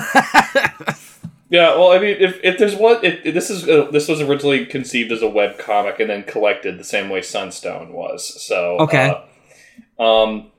Yeah, 1.52 1.74
well, 1.74 1.90
I 1.90 1.98
mean, 1.98 2.16
if, 2.20 2.38
if 2.44 2.58
there's 2.58 2.76
one, 2.76 3.04
if, 3.04 3.26
if 3.26 3.34
this 3.34 3.50
is 3.50 3.68
uh, 3.68 3.88
this 3.90 4.06
was 4.06 4.20
originally 4.20 4.64
conceived 4.66 5.10
as 5.10 5.20
a 5.20 5.28
web 5.28 5.58
comic 5.58 5.98
and 5.98 6.08
then 6.08 6.22
collected 6.22 6.78
the 6.78 6.84
same 6.84 7.08
way 7.08 7.22
Sunstone 7.22 7.92
was. 7.92 8.40
So 8.40 8.76
Okay. 8.78 9.12
uh, 9.98 10.00
um, 10.00 10.52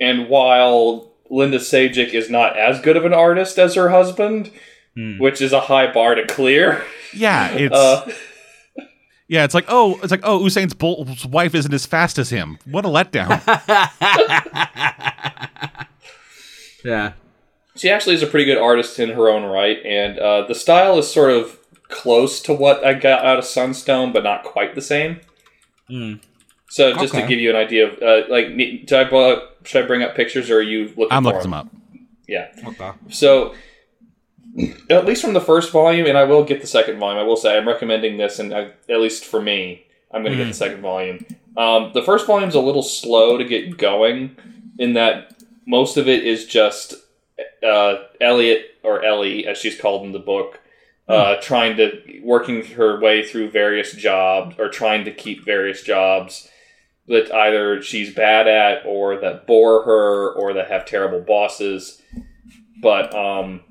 and 0.00 0.30
while 0.30 1.12
Linda 1.28 1.58
Sejic 1.58 2.14
is 2.14 2.30
not 2.30 2.56
as 2.58 2.80
good 2.80 2.96
of 2.96 3.04
an 3.04 3.12
artist 3.12 3.58
as 3.58 3.74
her 3.74 3.90
husband, 3.90 4.50
Hmm. 4.96 5.18
which 5.18 5.42
is 5.42 5.52
a 5.52 5.60
high 5.60 5.92
bar 5.92 6.14
to 6.14 6.26
clear, 6.26 6.82
Yeah, 7.12 7.50
it's 7.50 7.76
uh, 7.76 8.10
yeah, 9.28 9.44
it's 9.44 9.52
like 9.52 9.66
oh, 9.68 10.00
it's 10.02 10.10
like 10.10 10.22
oh, 10.22 10.40
Usain's 10.40 10.72
Bolt's 10.72 11.26
wife 11.26 11.54
isn't 11.54 11.74
as 11.74 11.84
fast 11.84 12.18
as 12.18 12.30
him. 12.30 12.58
What 12.64 12.86
a 12.86 12.88
letdown. 12.88 13.28
yeah. 16.84 17.12
She 17.78 17.88
actually 17.90 18.14
is 18.14 18.22
a 18.22 18.26
pretty 18.26 18.44
good 18.44 18.58
artist 18.58 18.98
in 18.98 19.10
her 19.10 19.28
own 19.28 19.44
right, 19.44 19.78
and 19.84 20.18
uh, 20.18 20.46
the 20.46 20.54
style 20.54 20.98
is 20.98 21.10
sort 21.10 21.30
of 21.30 21.58
close 21.88 22.40
to 22.42 22.52
what 22.52 22.84
I 22.84 22.92
got 22.94 23.24
out 23.24 23.38
of 23.38 23.44
Sunstone, 23.44 24.12
but 24.12 24.22
not 24.24 24.44
quite 24.44 24.74
the 24.74 24.82
same. 24.82 25.20
Hmm. 25.88 26.14
So 26.70 26.92
just 26.94 27.14
to 27.14 27.26
give 27.26 27.38
you 27.40 27.48
an 27.48 27.56
idea 27.56 27.88
of 27.90 28.02
uh, 28.02 28.28
like, 28.28 28.46
I, 28.46 29.04
bu- 29.04 29.40
should 29.64 29.84
I 29.84 29.86
bring 29.86 30.02
up 30.02 30.14
pictures 30.14 30.50
or 30.50 30.58
are 30.58 30.62
you 30.62 30.88
looking? 30.88 31.08
I'm 31.10 31.22
for 31.22 31.28
looking 31.30 31.42
them 31.44 31.54
up. 31.54 31.68
Yeah. 32.28 32.48
Okay. 32.66 32.90
So 33.08 33.54
at 34.90 35.06
least 35.06 35.22
from 35.22 35.32
the 35.32 35.40
first 35.40 35.72
volume, 35.72 36.06
and 36.06 36.18
I 36.18 36.24
will 36.24 36.44
get 36.44 36.60
the 36.60 36.66
second 36.66 36.98
volume. 36.98 37.18
I 37.18 37.22
will 37.22 37.36
say 37.36 37.56
I'm 37.56 37.66
recommending 37.66 38.18
this, 38.18 38.38
and 38.38 38.52
I, 38.54 38.72
at 38.90 39.00
least 39.00 39.24
for 39.24 39.40
me, 39.40 39.86
I'm 40.12 40.22
going 40.22 40.32
to 40.32 40.36
Hmm. 40.38 40.44
get 40.44 40.48
the 40.52 40.58
second 40.58 40.82
volume. 40.82 41.24
Um, 41.56 41.92
the 41.94 42.02
first 42.02 42.26
volume's 42.26 42.54
a 42.54 42.60
little 42.60 42.82
slow 42.82 43.38
to 43.38 43.44
get 43.44 43.78
going, 43.78 44.36
in 44.78 44.92
that 44.94 45.42
most 45.66 45.96
of 45.96 46.06
it 46.06 46.24
is 46.26 46.44
just 46.44 46.94
uh, 47.66 47.96
Elliot 48.20 48.62
or 48.82 49.04
Ellie, 49.04 49.46
as 49.46 49.58
she's 49.58 49.78
called 49.80 50.04
in 50.06 50.12
the 50.12 50.18
book, 50.18 50.60
uh, 51.08 51.36
trying 51.40 51.76
to 51.76 52.20
working 52.22 52.64
her 52.64 53.00
way 53.00 53.26
through 53.26 53.50
various 53.50 53.92
jobs 53.92 54.56
or 54.58 54.68
trying 54.68 55.04
to 55.04 55.10
keep 55.12 55.44
various 55.44 55.82
jobs 55.82 56.48
that 57.06 57.32
either 57.34 57.80
she's 57.82 58.14
bad 58.14 58.46
at 58.46 58.84
or 58.84 59.16
that 59.18 59.46
bore 59.46 59.82
her 59.84 60.32
or 60.32 60.52
that 60.52 60.70
have 60.70 60.84
terrible 60.84 61.20
bosses. 61.20 62.02
But 62.82 63.14
um, 63.14 63.62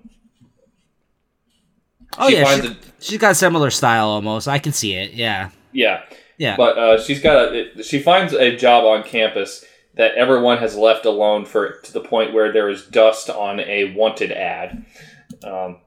Oh 2.18 2.30
she 2.30 2.36
yeah, 2.38 2.44
finds 2.46 2.66
she, 2.66 2.72
it- 2.72 2.78
she's 3.00 3.18
got 3.20 3.32
a 3.32 3.36
similar 3.36 3.70
style 3.70 4.08
almost. 4.08 4.48
I 4.48 4.60
can 4.60 4.74
see 4.74 4.94
it. 4.96 5.14
Yeah. 5.14 5.52
yeah, 5.72 6.02
Yeah. 6.38 6.56
but 6.58 6.78
uh, 6.78 7.00
she's 7.02 7.22
got 7.22 7.54
a, 7.54 7.84
she 7.84 8.00
finds 8.02 8.34
a 8.34 8.56
job 8.56 8.86
on 8.86 9.04
campus 9.04 9.64
that 9.98 10.16
everyone 10.16 10.60
has 10.60 10.76
left 10.76 11.06
alone 11.06 11.46
for 11.46 11.80
to 11.82 11.92
the 11.92 12.02
point 12.02 12.34
where 12.34 12.52
there 12.52 12.70
is 12.70 12.86
dust 12.86 13.30
on 13.30 13.60
a 13.60 13.94
wanted 13.96 14.32
ad. 14.32 14.86
Um, 15.44 15.78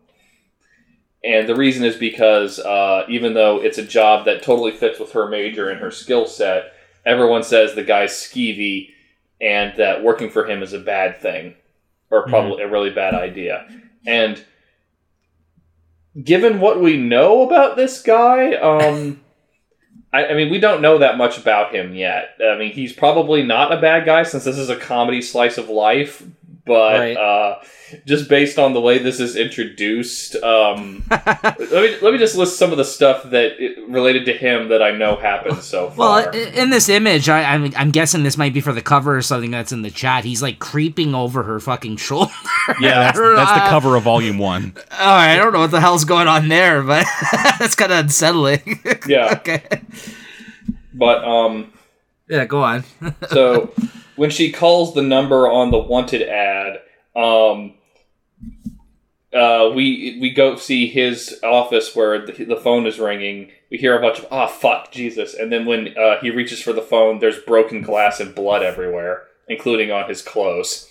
and 1.23 1.49
the 1.49 1.55
reason 1.55 1.85
is 1.85 1.97
because 1.97 2.59
uh, 2.59 3.05
even 3.09 3.35
though 3.35 3.63
it's 3.63 3.79
a 3.79 3.85
job 3.85 4.25
that 4.25 4.43
totally 4.43 4.73
fits 4.73 4.99
with 4.99 5.13
her 5.13 5.29
major 5.29 5.69
and 5.69 5.81
her 5.81 5.91
skill 5.91 6.27
set, 6.27 6.73
everyone 7.05 7.43
says 7.43 7.75
the 7.75 7.85
guy's 7.85 8.13
skeevy 8.13 8.91
and 9.41 9.77
that 9.79 10.03
working 10.03 10.31
for 10.31 10.49
him 10.49 10.63
is 10.63 10.73
a 10.73 10.79
bad 10.79 11.21
thing 11.21 11.55
or 12.11 12.27
probably 12.27 12.63
a 12.63 12.69
really 12.69 12.91
bad 12.91 13.15
idea. 13.15 13.69
And 14.07 14.43
given 16.23 16.61
what 16.61 16.81
we 16.81 16.97
know 16.97 17.43
about 17.43 17.77
this 17.77 18.03
guy, 18.03 18.55
um, 18.55 19.21
I, 20.13 20.27
I 20.27 20.35
mean, 20.35 20.51
we 20.51 20.59
don't 20.59 20.83
know 20.83 20.99
that 20.99 21.17
much 21.17 21.39
about 21.39 21.75
him 21.75 21.95
yet. 21.95 22.37
I 22.45 22.57
mean, 22.57 22.73
he's 22.73 22.93
probably 22.93 23.43
not 23.43 23.73
a 23.73 23.81
bad 23.81 24.05
guy 24.05 24.23
since 24.25 24.45
this 24.45 24.59
is 24.59 24.69
a 24.69 24.77
comedy 24.77 25.23
slice 25.23 25.57
of 25.59 25.69
life. 25.69 26.23
But 26.71 27.01
Right. 27.01 27.17
uh, 27.17 27.59
just 28.07 28.29
based 28.29 28.57
on 28.61 28.75
the 28.75 28.81
way 28.81 28.99
this 28.99 29.19
is 29.19 29.35
introduced, 29.35 30.37
um, 30.37 31.03
let 31.11 31.59
me 31.59 31.97
let 32.01 32.13
me 32.13 32.17
just 32.19 32.37
list 32.37 32.61
some 32.61 32.71
of 32.71 32.79
the 32.79 32.85
stuff 32.85 33.25
that 33.31 33.61
it, 33.61 33.89
related 33.89 34.25
to 34.27 34.33
him 34.33 34.69
that 34.69 34.81
I 34.81 34.93
know 34.93 35.17
happened 35.17 35.65
so 35.65 35.91
far. 35.91 35.97
Well, 36.23 36.31
in 36.31 36.71
this 36.71 36.89
image, 36.89 37.29
I, 37.29 37.43
I'm, 37.43 37.73
I'm 37.77 37.91
guessing 37.91 38.23
this 38.23 38.37
might 38.39 38.55
be 38.55 38.61
for 38.61 38.73
the 38.73 38.83
cover 38.83 39.17
or 39.17 39.23
something 39.23 39.51
that's 39.51 39.73
in 39.73 39.83
the 39.83 39.91
chat. 39.91 40.23
He's 40.25 40.43
like 40.43 40.61
creeping 40.61 41.13
over 41.13 41.43
her 41.43 41.59
fucking 41.59 41.97
shoulder. 41.97 42.31
Yeah, 42.81 43.01
that's 43.13 43.19
that's 43.19 43.53
the 43.65 43.69
cover 43.69 43.97
of 43.97 44.05
volume 44.05 44.39
one. 44.39 44.73
All 44.93 45.07
right, 45.09 45.33
I 45.33 45.37
don't 45.39 45.53
know 45.53 45.59
what 45.59 45.73
the 45.73 45.81
hell's 45.81 46.05
going 46.05 46.29
on 46.29 46.47
there, 46.47 46.85
but 46.85 47.05
that's 47.59 47.75
kind 47.75 47.91
of 47.91 47.99
unsettling. 47.99 48.79
yeah, 49.09 49.33
okay. 49.39 49.65
but 50.95 51.25
um, 51.25 51.73
Yeah, 52.29 52.45
go 52.45 52.63
on. 52.63 52.85
so 53.29 53.73
when 54.21 54.29
she 54.29 54.53
calls 54.53 54.93
the 54.93 55.01
number 55.01 55.49
on 55.49 55.71
the 55.71 55.79
wanted 55.79 56.21
ad, 56.21 56.83
um, 57.17 57.73
uh, 59.33 59.71
we 59.75 60.19
we 60.21 60.31
go 60.31 60.57
see 60.57 60.89
his 60.89 61.41
office 61.43 61.97
where 61.97 62.27
the, 62.27 62.45
the 62.45 62.57
phone 62.57 62.87
is 62.87 62.99
ringing. 62.99 63.51
We 63.71 63.79
hear 63.79 63.99
a 63.99 64.03
bunch 64.03 64.19
of 64.19 64.27
"ah 64.31 64.47
fuck 64.47 64.93
Jesus," 64.93 65.33
and 65.33 65.51
then 65.51 65.65
when 65.65 65.97
uh, 65.97 66.21
he 66.21 66.29
reaches 66.29 66.61
for 66.61 66.75
the 66.75 66.83
phone, 66.83 67.21
there's 67.21 67.39
broken 67.39 67.81
glass 67.81 68.21
and 68.21 68.35
blood 68.35 68.63
everywhere, 68.63 69.23
including 69.49 69.91
on 69.91 70.07
his 70.07 70.21
clothes. 70.21 70.87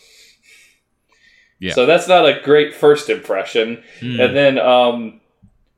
Yeah. 1.60 1.74
So 1.74 1.86
that's 1.86 2.08
not 2.08 2.26
a 2.26 2.42
great 2.42 2.74
first 2.74 3.12
impression. 3.12 3.84
Hmm. 4.00 4.20
And 4.20 4.36
then 4.36 4.58
um, 4.58 5.22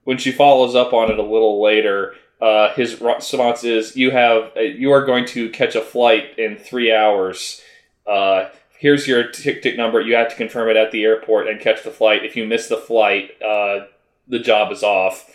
when 0.06 0.18
she 0.18 0.32
follows 0.32 0.73
up 0.73 0.94
on 0.94 1.11
it 1.11 1.19
a 1.19 1.22
little 1.22 1.61
later, 1.61 2.15
uh, 2.41 2.73
his 2.73 2.99
response 2.99 3.63
is, 3.63 3.95
"You 3.95 4.11
have 4.11 4.51
uh, 4.57 4.61
you 4.61 4.91
are 4.91 5.05
going 5.05 5.26
to 5.27 5.49
catch 5.49 5.76
a 5.76 5.81
flight 5.81 6.38
in 6.39 6.57
three 6.57 6.93
hours. 6.93 7.61
Uh, 8.07 8.49
here's 8.80 9.07
your 9.07 9.27
ticket 9.27 9.77
number. 9.77 10.01
You 10.01 10.15
have 10.15 10.30
to 10.30 10.35
confirm 10.35 10.69
it 10.69 10.76
at 10.76 10.91
the 10.91 11.03
airport 11.03 11.47
and 11.47 11.61
catch 11.61 11.84
the 11.84 11.91
flight. 11.91 12.26
If 12.26 12.35
you 12.35 12.45
miss 12.47 12.68
the 12.68 12.77
flight, 12.77 13.39
uh, 13.41 13.85
the 14.27 14.39
job 14.39 14.72
is 14.72 14.84
off." 14.84 15.30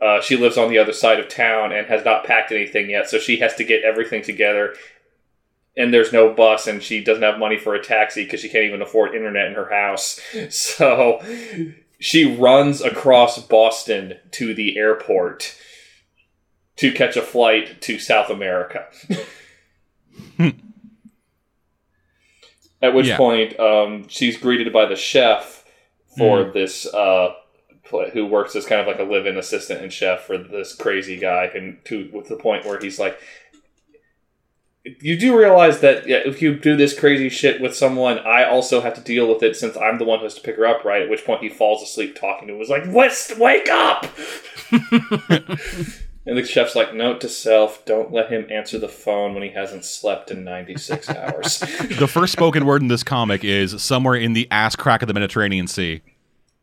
Uh, 0.00 0.20
she 0.20 0.36
lives 0.36 0.58
on 0.58 0.68
the 0.68 0.78
other 0.78 0.92
side 0.92 1.20
of 1.20 1.28
town 1.28 1.70
and 1.70 1.86
has 1.86 2.04
not 2.04 2.24
packed 2.24 2.50
anything 2.50 2.90
yet, 2.90 3.08
so 3.08 3.18
she 3.18 3.36
has 3.36 3.54
to 3.54 3.62
get 3.62 3.84
everything 3.84 4.20
together. 4.20 4.74
And 5.76 5.94
there's 5.94 6.12
no 6.12 6.32
bus, 6.32 6.66
and 6.66 6.82
she 6.82 7.02
doesn't 7.02 7.22
have 7.22 7.38
money 7.38 7.56
for 7.56 7.74
a 7.74 7.82
taxi 7.82 8.24
because 8.24 8.40
she 8.40 8.48
can't 8.48 8.64
even 8.64 8.82
afford 8.82 9.14
internet 9.14 9.46
in 9.46 9.54
her 9.54 9.70
house. 9.70 10.20
So 10.50 11.22
she 12.00 12.36
runs 12.36 12.80
across 12.80 13.38
Boston 13.46 14.18
to 14.32 14.54
the 14.54 14.76
airport 14.76 15.56
to 16.76 16.92
catch 16.92 17.16
a 17.16 17.22
flight 17.22 17.80
to 17.82 17.98
South 17.98 18.30
America. 18.30 18.86
At 22.80 22.94
which 22.94 23.06
Yeah. 23.06 23.16
point, 23.16 23.58
um, 23.60 24.08
she's 24.08 24.36
greeted 24.36 24.72
by 24.72 24.86
the 24.86 24.96
chef 24.96 25.64
for 26.18 26.44
this 26.44 26.86
uh, 26.92 27.32
play, 27.84 28.10
who 28.12 28.26
works 28.26 28.56
as 28.56 28.66
kind 28.66 28.80
of 28.80 28.86
like 28.86 28.98
a 28.98 29.04
live-in 29.04 29.36
assistant 29.38 29.80
and 29.82 29.92
chef 29.92 30.22
for 30.24 30.36
this 30.36 30.74
crazy 30.74 31.16
guy, 31.16 31.50
and 31.54 31.78
to 31.84 32.10
with 32.12 32.28
the 32.28 32.36
point 32.36 32.64
where 32.66 32.78
he's 32.80 32.98
like, 32.98 33.18
you 34.84 35.16
do 35.16 35.38
realize 35.38 35.78
that 35.80 36.08
yeah, 36.08 36.16
if 36.24 36.42
you 36.42 36.56
do 36.58 36.76
this 36.76 36.98
crazy 36.98 37.28
shit 37.28 37.60
with 37.60 37.76
someone, 37.76 38.18
I 38.18 38.42
also 38.44 38.80
have 38.80 38.94
to 38.94 39.00
deal 39.00 39.28
with 39.32 39.44
it 39.44 39.54
since 39.54 39.76
I'm 39.76 39.98
the 39.98 40.04
one 40.04 40.18
who 40.18 40.24
has 40.24 40.34
to 40.34 40.40
pick 40.40 40.56
her 40.56 40.66
up, 40.66 40.84
right? 40.84 41.02
At 41.02 41.08
which 41.08 41.24
point 41.24 41.40
he 41.40 41.48
falls 41.48 41.84
asleep 41.84 42.16
talking 42.18 42.48
to 42.48 42.54
him, 42.54 42.58
was 42.58 42.68
like, 42.68 42.82
West, 42.88 43.38
wake 43.38 43.68
up! 43.70 44.06
and 46.24 46.38
the 46.38 46.44
chef's 46.44 46.74
like, 46.76 46.94
note 46.94 47.20
to 47.22 47.28
self, 47.28 47.84
don't 47.84 48.12
let 48.12 48.30
him 48.30 48.46
answer 48.50 48.78
the 48.78 48.88
phone 48.88 49.34
when 49.34 49.42
he 49.42 49.50
hasn't 49.50 49.84
slept 49.84 50.30
in 50.30 50.44
96 50.44 51.08
hours. 51.10 51.58
The 51.58 52.08
first 52.08 52.32
spoken 52.32 52.64
word 52.64 52.82
in 52.82 52.88
this 52.88 53.02
comic 53.02 53.42
is 53.44 53.82
somewhere 53.82 54.14
in 54.14 54.32
the 54.32 54.48
ass 54.50 54.76
crack 54.76 55.02
of 55.02 55.08
the 55.08 55.14
Mediterranean 55.14 55.66
Sea. 55.66 56.00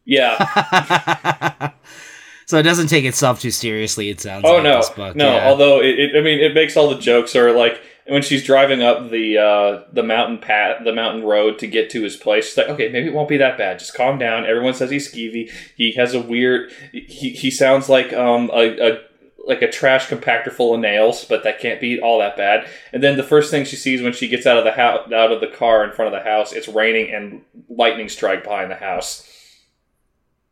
yeah. 0.06 1.72
so 2.46 2.58
it 2.58 2.64
doesn't 2.64 2.88
take 2.88 3.06
itself 3.06 3.42
too 3.42 3.52
seriously. 3.52 4.10
It 4.10 4.22
sounds. 4.22 4.46
Oh 4.48 4.56
like 4.56 4.64
no, 4.64 4.78
this 4.78 4.90
book. 4.90 5.16
no. 5.16 5.34
yeah. 5.36 5.50
Although 5.50 5.82
it, 5.82 6.00
it, 6.00 6.16
I 6.18 6.22
mean, 6.22 6.40
it 6.40 6.54
makes 6.54 6.78
all 6.78 6.90
the 6.90 7.00
jokes 7.00 7.36
are 7.36 7.52
like 7.52 7.82
when 8.08 8.22
she's 8.24 8.44
driving 8.44 8.82
up 8.82 9.12
the 9.12 9.38
uh, 9.38 9.84
the 9.92 10.04
mountain 10.04 10.40
path, 10.40 10.82
the 10.84 10.94
mountain 10.94 11.24
road 11.24 11.60
to 11.60 11.68
get 11.68 11.90
to 11.92 12.02
his 12.02 12.16
place. 12.16 12.48
She's 12.48 12.58
like, 12.58 12.70
okay, 12.70 12.90
maybe 12.90 13.08
it 13.08 13.14
won't 13.14 13.30
be 13.30 13.38
that 13.38 13.58
bad. 13.58 13.78
Just 13.80 13.94
calm 13.94 14.18
down. 14.18 14.46
Everyone 14.46 14.74
says 14.74 14.90
he's 14.90 15.12
skeevy. 15.12 15.52
He 15.76 15.92
has 15.94 16.14
a 16.14 16.22
weird. 16.22 16.72
He, 16.92 17.32
he 17.32 17.52
sounds 17.52 17.88
like 17.90 18.14
um 18.14 18.50
a, 18.54 18.94
a 18.94 19.00
like 19.46 19.62
a 19.62 19.72
trash 19.72 20.08
compactor 20.08 20.52
full 20.52 20.74
of 20.76 20.80
nails, 20.82 21.26
but 21.26 21.44
that 21.44 21.60
can't 21.60 21.80
be 21.82 22.00
all 22.00 22.20
that 22.20 22.38
bad. 22.38 22.68
And 22.94 23.02
then 23.04 23.18
the 23.18 23.24
first 23.24 23.50
thing 23.52 23.66
she 23.66 23.76
sees 23.76 24.02
when 24.02 24.14
she 24.14 24.28
gets 24.28 24.46
out 24.46 24.58
of 24.58 24.64
the 24.64 24.72
house, 24.72 25.12
out 25.12 25.32
of 25.32 25.42
the 25.42 25.48
car 25.48 25.84
in 25.84 25.92
front 25.92 26.14
of 26.14 26.20
the 26.24 26.30
house, 26.30 26.54
it's 26.54 26.68
raining 26.68 27.14
and 27.14 27.42
lightning 27.70 28.10
strike 28.10 28.44
behind 28.44 28.70
the 28.70 28.76
house. 28.76 29.26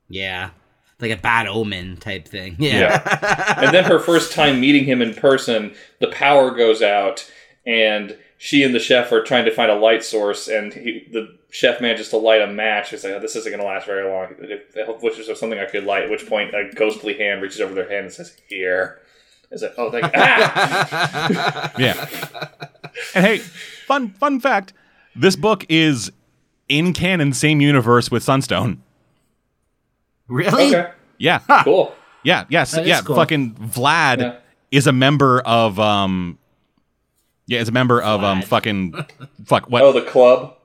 yeah, 0.10 0.52
like 1.00 1.12
a 1.12 1.18
bad 1.18 1.48
omen 1.48 1.98
type 1.98 2.28
thing. 2.28 2.56
Yeah. 2.60 3.56
and 3.58 3.74
then 3.76 3.84
her 3.84 4.00
first 4.00 4.32
time 4.32 4.60
meeting 4.60 4.86
him 4.86 5.02
in 5.02 5.14
person, 5.14 5.76
the 6.00 6.08
power 6.08 6.52
goes 6.52 6.82
out, 6.82 7.30
and 7.66 8.18
she 8.38 8.64
and 8.64 8.74
the 8.76 8.80
chef 8.80 9.12
are 9.12 9.24
trying 9.24 9.46
to 9.46 9.52
find 9.52 9.72
a 9.72 9.76
light 9.76 10.04
source, 10.04 10.48
and 10.48 10.74
he, 10.74 11.08
the 11.12 11.38
chef 11.50 11.82
manages 11.82 12.10
to 12.10 12.18
light 12.18 12.42
a 12.42 12.48
match. 12.48 12.92
He's 12.92 13.04
like, 13.04 13.14
oh, 13.14 13.20
"This 13.20 13.36
isn't 13.36 13.52
going 13.52 13.62
to 13.62 13.68
last 13.68 13.86
very 13.88 14.08
long." 14.10 14.36
If- 14.40 15.02
Which 15.02 15.18
is 15.20 15.40
something 15.40 15.60
I 15.60 15.66
could 15.66 15.84
light. 15.86 16.04
At 16.04 16.10
which 16.10 16.28
point, 16.28 16.54
a 16.54 16.70
ghostly 16.76 17.18
hand 17.18 17.42
reaches 17.42 17.62
over 17.62 17.74
their 17.74 17.90
hand 17.90 18.06
and 18.06 18.14
says, 18.14 18.36
"Here." 18.48 19.00
Is 19.50 19.64
it? 19.64 19.74
Oh, 19.78 19.90
thank 19.90 20.06
you. 20.06 20.12
Ah! 20.16 21.72
Yeah. 21.80 22.08
and 23.16 23.26
hey, 23.26 23.38
fun 23.88 24.10
fun 24.10 24.40
fact: 24.40 24.74
this 25.16 25.36
book 25.36 25.66
is 25.70 26.12
in 26.68 26.92
canon, 26.94 27.32
same 27.34 27.62
universe 27.62 28.12
with 28.12 28.24
Sunstone. 28.24 28.82
really? 30.28 30.76
okay, 30.76 30.92
Yeah, 31.18 31.40
cool. 31.64 31.96
yeah, 32.24 32.44
yes, 32.50 32.72
That 32.72 32.82
is 32.82 32.88
yeah. 32.88 33.02
cool. 33.02 33.16
Fucking 33.16 33.54
Vlad 33.56 34.20
Yeah. 34.20 34.36
is 34.72 34.86
a 34.88 34.92
member 34.92 35.40
of 35.42 35.80
um. 35.80 36.38
Yeah, 37.48 37.60
is 37.60 37.70
a 37.70 37.72
member 37.72 38.02
of 38.02 38.24
um 38.24 38.42
fucking 38.42 38.94
fuck 39.46 39.70
what 39.70 39.82
Oh, 39.82 39.92
the 39.94 40.02
club. 40.02 40.56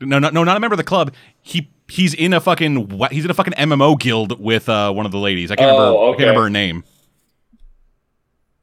no 0.00 0.18
no 0.18 0.30
no 0.30 0.44
not 0.44 0.56
a 0.56 0.60
member 0.60 0.74
of 0.74 0.78
the 0.78 0.84
club 0.84 1.12
he 1.42 1.68
he's 1.88 2.14
in 2.14 2.32
a 2.32 2.40
fucking 2.40 2.88
wa- 2.96 3.08
he's 3.10 3.24
in 3.24 3.30
a 3.30 3.34
fucking 3.34 3.52
MMO 3.54 3.98
guild 3.98 4.40
with 4.40 4.68
uh 4.68 4.92
one 4.92 5.06
of 5.06 5.12
the 5.12 5.18
ladies 5.18 5.50
I 5.50 5.56
can't 5.56 5.70
Oh, 5.70 5.74
remember 5.78 5.98
I 5.98 6.02
okay. 6.02 6.16
can't 6.18 6.20
remember 6.28 6.42
her 6.44 6.50
name 6.50 6.84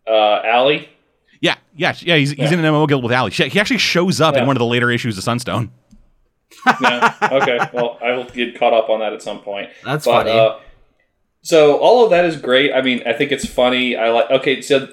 Uh, 0.08 0.42
Allie. 0.46 0.90
yeah 1.42 1.56
yeah 1.76 1.94
yeah 2.00 2.16
he's, 2.18 2.32
he's 2.32 2.52
in 2.52 2.60
an 2.60 2.66
MMO 2.66 2.88
guild 2.88 3.04
with 3.04 3.14
Ali 3.14 3.32
She- 3.32 3.50
he 3.50 3.60
actually 3.60 3.78
shows 3.80 4.20
up 4.20 4.36
in 4.36 4.46
one 4.48 4.56
of 4.56 4.60
the 4.60 4.66
later 4.66 4.90
issues 4.92 5.18
of 5.18 5.24
Sunstone 5.24 5.72
Yeah. 6.82 7.16
Okay. 7.22 7.60
Well, 7.74 7.98
I 8.04 8.12
will 8.12 8.26
get 8.26 8.60
caught 8.60 8.74
up 8.74 8.90
on 8.90 9.00
that 9.00 9.14
at 9.14 9.22
some 9.22 9.40
point. 9.40 9.70
That's 9.86 10.06
But, 10.06 10.26
funny. 10.28 10.38
uh, 10.38 10.58
so 11.44 11.78
all 11.78 12.04
of 12.04 12.10
that 12.12 12.26
is 12.26 12.36
great. 12.36 12.74
I 12.74 12.82
mean, 12.82 13.02
I 13.06 13.14
think 13.14 13.32
it's 13.32 13.46
funny. 13.48 13.96
I 13.96 14.10
like. 14.10 14.30
Okay, 14.30 14.62
so 14.62 14.88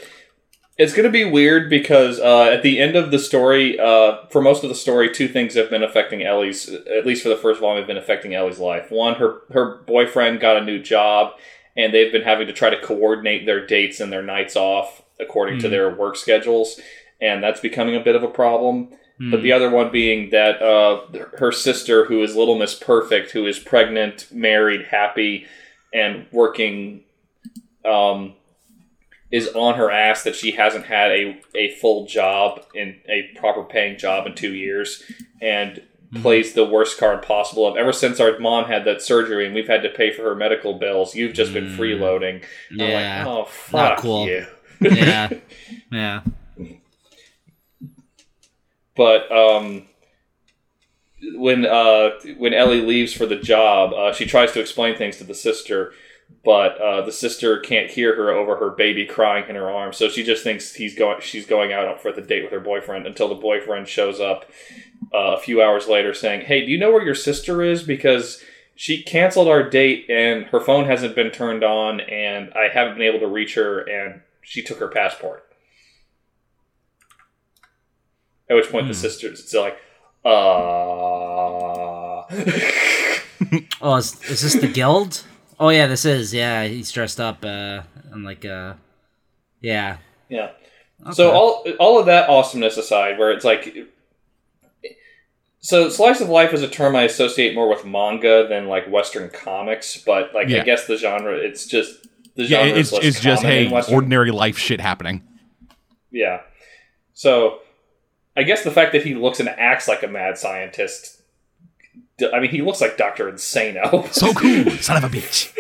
it's 0.79 0.93
going 0.95 1.05
to 1.05 1.11
be 1.11 1.25
weird 1.25 1.69
because 1.69 2.21
uh, 2.21 2.45
at 2.45 2.63
the 2.63 2.79
end 2.79 2.95
of 2.95 3.11
the 3.11 3.19
story, 3.19 3.79
uh, 3.79 4.25
for 4.31 4.41
most 4.41 4.63
of 4.63 4.69
the 4.69 4.75
story, 4.77 5.13
two 5.13 5.27
things 5.29 5.55
have 5.55 5.69
been 5.71 5.83
affecting 5.83 6.23
Ellie's. 6.23 6.69
At 6.69 7.05
least 7.05 7.23
for 7.25 7.29
the 7.29 7.37
first 7.37 7.61
volume, 7.61 7.79
have 7.79 7.89
been 7.89 7.97
affecting 7.97 8.35
Ellie's 8.35 8.59
life. 8.61 8.91
One, 8.91 9.15
her 9.17 9.41
her 9.53 9.79
boyfriend 9.87 10.41
got 10.41 10.57
a 10.57 10.65
new 10.65 10.81
job, 10.81 11.33
and 11.77 11.93
they've 11.93 12.13
been 12.13 12.23
having 12.23 12.47
to 12.47 12.53
try 12.53 12.71
to 12.71 12.81
coordinate 12.81 13.45
their 13.45 13.67
dates 13.67 13.99
and 14.01 14.13
their 14.13 14.23
nights 14.23 14.55
off 14.57 15.03
according 15.21 15.59
to 15.59 15.67
Hmm. 15.67 15.73
their 15.73 15.91
work 15.91 16.15
schedules, 16.15 16.81
and 17.21 17.43
that's 17.43 17.61
becoming 17.61 17.97
a 17.97 18.01
bit 18.01 18.15
of 18.15 18.23
a 18.23 18.29
problem. 18.29 18.91
But 19.19 19.39
Hmm. 19.39 19.43
the 19.43 19.51
other 19.53 19.69
one 19.71 19.91
being 19.91 20.31
that 20.31 20.63
uh, 20.63 21.01
her 21.39 21.51
sister, 21.51 22.05
who 22.05 22.23
is 22.23 22.37
Little 22.37 22.57
Miss 22.57 22.77
Perfect, 22.77 23.33
who 23.33 23.49
is 23.49 23.59
pregnant, 23.59 24.29
married, 24.33 24.87
happy, 24.91 25.45
and 25.93 26.27
working, 26.31 27.03
um, 27.85 28.35
is 29.31 29.49
on 29.55 29.75
her 29.75 29.91
ass 29.91 30.23
that 30.25 30.35
she 30.35 30.53
hasn't 30.53 30.87
had 30.87 31.11
a, 31.11 31.41
a 31.55 31.71
full 31.77 32.07
job 32.07 32.65
in 32.75 32.97
a 33.09 33.31
proper 33.39 33.63
paying 33.63 33.99
job 33.99 34.27
in 34.27 34.35
two 34.35 34.55
years, 34.55 35.03
and 35.43 35.83
Mhm. 36.15 36.23
plays 36.23 36.55
the 36.55 36.65
worst 36.65 36.97
card 36.99 37.21
possible 37.21 37.67
of 37.67 37.77
ever 37.77 37.93
since 37.93 38.19
our 38.19 38.39
mom 38.39 38.65
had 38.65 38.87
that 38.87 39.03
surgery 39.03 39.45
and 39.45 39.55
we've 39.55 39.69
had 39.69 39.83
to 39.83 39.91
pay 39.91 40.11
for 40.11 40.23
her 40.23 40.35
medical 40.35 40.73
bills. 40.79 41.15
You've 41.15 41.35
just 41.35 41.53
been 41.53 41.67
Mm. 41.67 41.77
freeloading. 41.77 42.43
And 42.71 42.83
I'm 42.83 42.89
yeah. 42.89 43.19
like, 43.27 43.27
oh 43.27 43.45
fuck 43.45 43.99
cool. 43.99 44.27
you. 44.27 44.47
yeah. 44.81 45.29
Yeah. 45.93 46.21
but 48.97 49.31
um, 49.31 49.87
when 51.35 51.67
uh, 51.67 52.11
when 52.37 52.55
Ellie 52.55 52.81
leaves 52.81 53.13
for 53.13 53.27
the 53.27 53.37
job, 53.37 53.93
uh, 53.93 54.13
she 54.13 54.25
tries 54.27 54.53
to 54.53 54.61
explain 54.61 54.97
things 54.97 55.17
to 55.19 55.25
the 55.25 55.35
sister, 55.35 55.93
but 56.49 56.81
uh, 56.81 57.03
the 57.05 57.13
sister 57.13 57.59
can't 57.61 57.91
hear 57.91 58.17
her 58.17 58.31
over 58.31 58.57
her 58.57 58.71
baby 58.71 59.05
crying 59.05 59.45
in 59.51 59.55
her 59.55 59.71
arms. 59.71 59.99
So 59.99 60.09
she 60.09 60.25
just 60.25 60.43
thinks 60.43 60.73
he's 60.75 60.95
going. 60.95 61.21
She's 61.21 61.45
going 61.45 61.75
out 61.75 62.01
for 62.01 62.11
the 62.11 62.23
date 62.23 62.43
with 62.43 62.53
her 62.53 62.61
boyfriend 62.61 63.07
until 63.07 63.29
the 63.29 63.35
boyfriend 63.35 63.87
shows 63.87 64.19
up 64.19 64.47
uh, 65.13 65.37
a 65.37 65.39
few 65.39 65.61
hours 65.63 65.89
later, 65.89 66.15
saying, 66.15 66.47
"Hey, 66.47 66.65
do 66.65 66.73
you 66.73 66.79
know 66.79 66.91
where 66.91 67.05
your 67.05 67.15
sister 67.15 67.63
is? 67.63 67.83
Because." 67.83 68.43
She 68.81 69.03
canceled 69.03 69.49
our 69.49 69.69
date 69.69 70.07
and 70.09 70.45
her 70.53 70.61
phone 70.61 70.85
hasn't 70.87 71.17
been 71.17 71.33
turned 71.33 71.65
on, 71.65 71.99
and 71.99 72.53
I 72.55 72.69
haven't 72.73 72.95
been 72.97 73.09
able 73.09 73.19
to 73.19 73.27
reach 73.27 73.57
her, 73.57 73.81
and 73.81 74.21
she 74.41 74.63
took 74.63 74.79
her 74.79 74.87
passport. 74.87 75.43
At 78.49 78.55
which 78.55 78.71
point 78.71 78.87
the 78.87 78.95
Hmm. 78.95 79.01
sister's 79.01 79.45
still 79.49 79.63
like, 79.63 79.79
uh. 80.25 80.29
Oh, 83.83 83.97
is, 83.97 84.23
is 84.31 84.43
this 84.43 84.55
the 84.55 84.69
guild? 84.69 85.25
Oh 85.61 85.71
yeah, 85.71 85.87
this 85.87 86.05
is. 86.05 86.33
Yeah, 86.33 86.65
he's 86.67 86.91
dressed 86.93 87.21
up. 87.21 87.45
Uh, 87.45 87.83
and 88.13 88.25
like 88.25 88.45
uh, 88.45 88.75
yeah. 89.61 89.99
yeah. 90.29 90.51
So 91.13 91.31
all 91.31 91.65
all 91.79 91.99
of 91.99 92.07
that 92.07 92.29
awesomeness 92.29 92.77
aside, 92.77 93.19
where 93.19 93.31
it's 93.33 93.45
like, 93.45 93.75
so 95.61 95.89
slice 95.89 96.21
of 96.21 96.29
life 96.29 96.53
is 96.53 96.63
a 96.63 96.69
term 96.69 96.95
I 96.97 97.03
associate 97.03 97.55
more 97.55 97.69
with 97.69 97.85
manga 97.85 98.47
than 98.49 98.67
like 98.67 98.89
Western 98.89 99.31
comics, 99.31 99.97
but 99.97 100.35
like 100.35 100.49
Yeah. 100.49 100.63
I 100.63 100.65
guess 100.65 100.87
the 100.87 100.97
genre, 100.97 101.35
it's 101.37 101.67
just 101.67 102.07
the 102.37 102.45
yeah 102.45 102.65
genre. 102.65 102.79
it's 102.79 102.89
is 102.89 102.93
less 102.93 103.05
it's 103.05 103.21
just 103.21 103.43
hey 103.43 103.69
Western- 103.69 103.95
ordinary 103.95 104.31
life 104.31 104.59
shit 104.59 104.81
happening 104.81 105.23
Yeah. 106.11 106.41
So, 107.15 107.59
I 108.37 108.45
guess 108.45 108.63
the 108.63 108.71
fact 108.71 108.93
that 108.93 109.03
he 109.05 109.15
looks 109.17 109.41
and 109.41 109.49
acts 109.49 109.89
like 109.89 110.05
a 110.05 110.09
mad 110.09 110.39
scientist. 110.39 111.18
I 112.35 112.41
mean, 112.41 112.51
he 112.51 112.63
looks 112.63 112.81
like 112.81 112.97
Doctor 112.97 113.31
Insano. 113.31 114.13
so 114.13 114.33
cool 114.35 114.71
son 114.79 115.03
of 115.03 115.05
a 115.05 115.17
bitch 115.17 115.53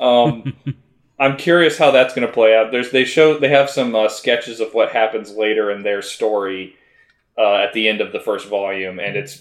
Um, 0.00 0.54
I'm 1.18 1.36
curious 1.36 1.78
how 1.78 1.90
that's 1.90 2.14
going 2.14 2.26
to 2.26 2.32
play 2.32 2.56
out. 2.56 2.70
There's 2.70 2.90
they 2.90 3.04
show 3.04 3.38
they 3.38 3.48
have 3.48 3.70
some 3.70 3.94
uh, 3.94 4.08
sketches 4.08 4.60
of 4.60 4.72
what 4.74 4.92
happens 4.92 5.32
later 5.32 5.70
in 5.70 5.82
their 5.82 6.02
story 6.02 6.76
uh, 7.36 7.56
at 7.56 7.72
the 7.72 7.88
end 7.88 8.00
of 8.00 8.12
the 8.12 8.20
first 8.20 8.48
volume, 8.48 8.98
and 8.98 9.16
it's 9.16 9.40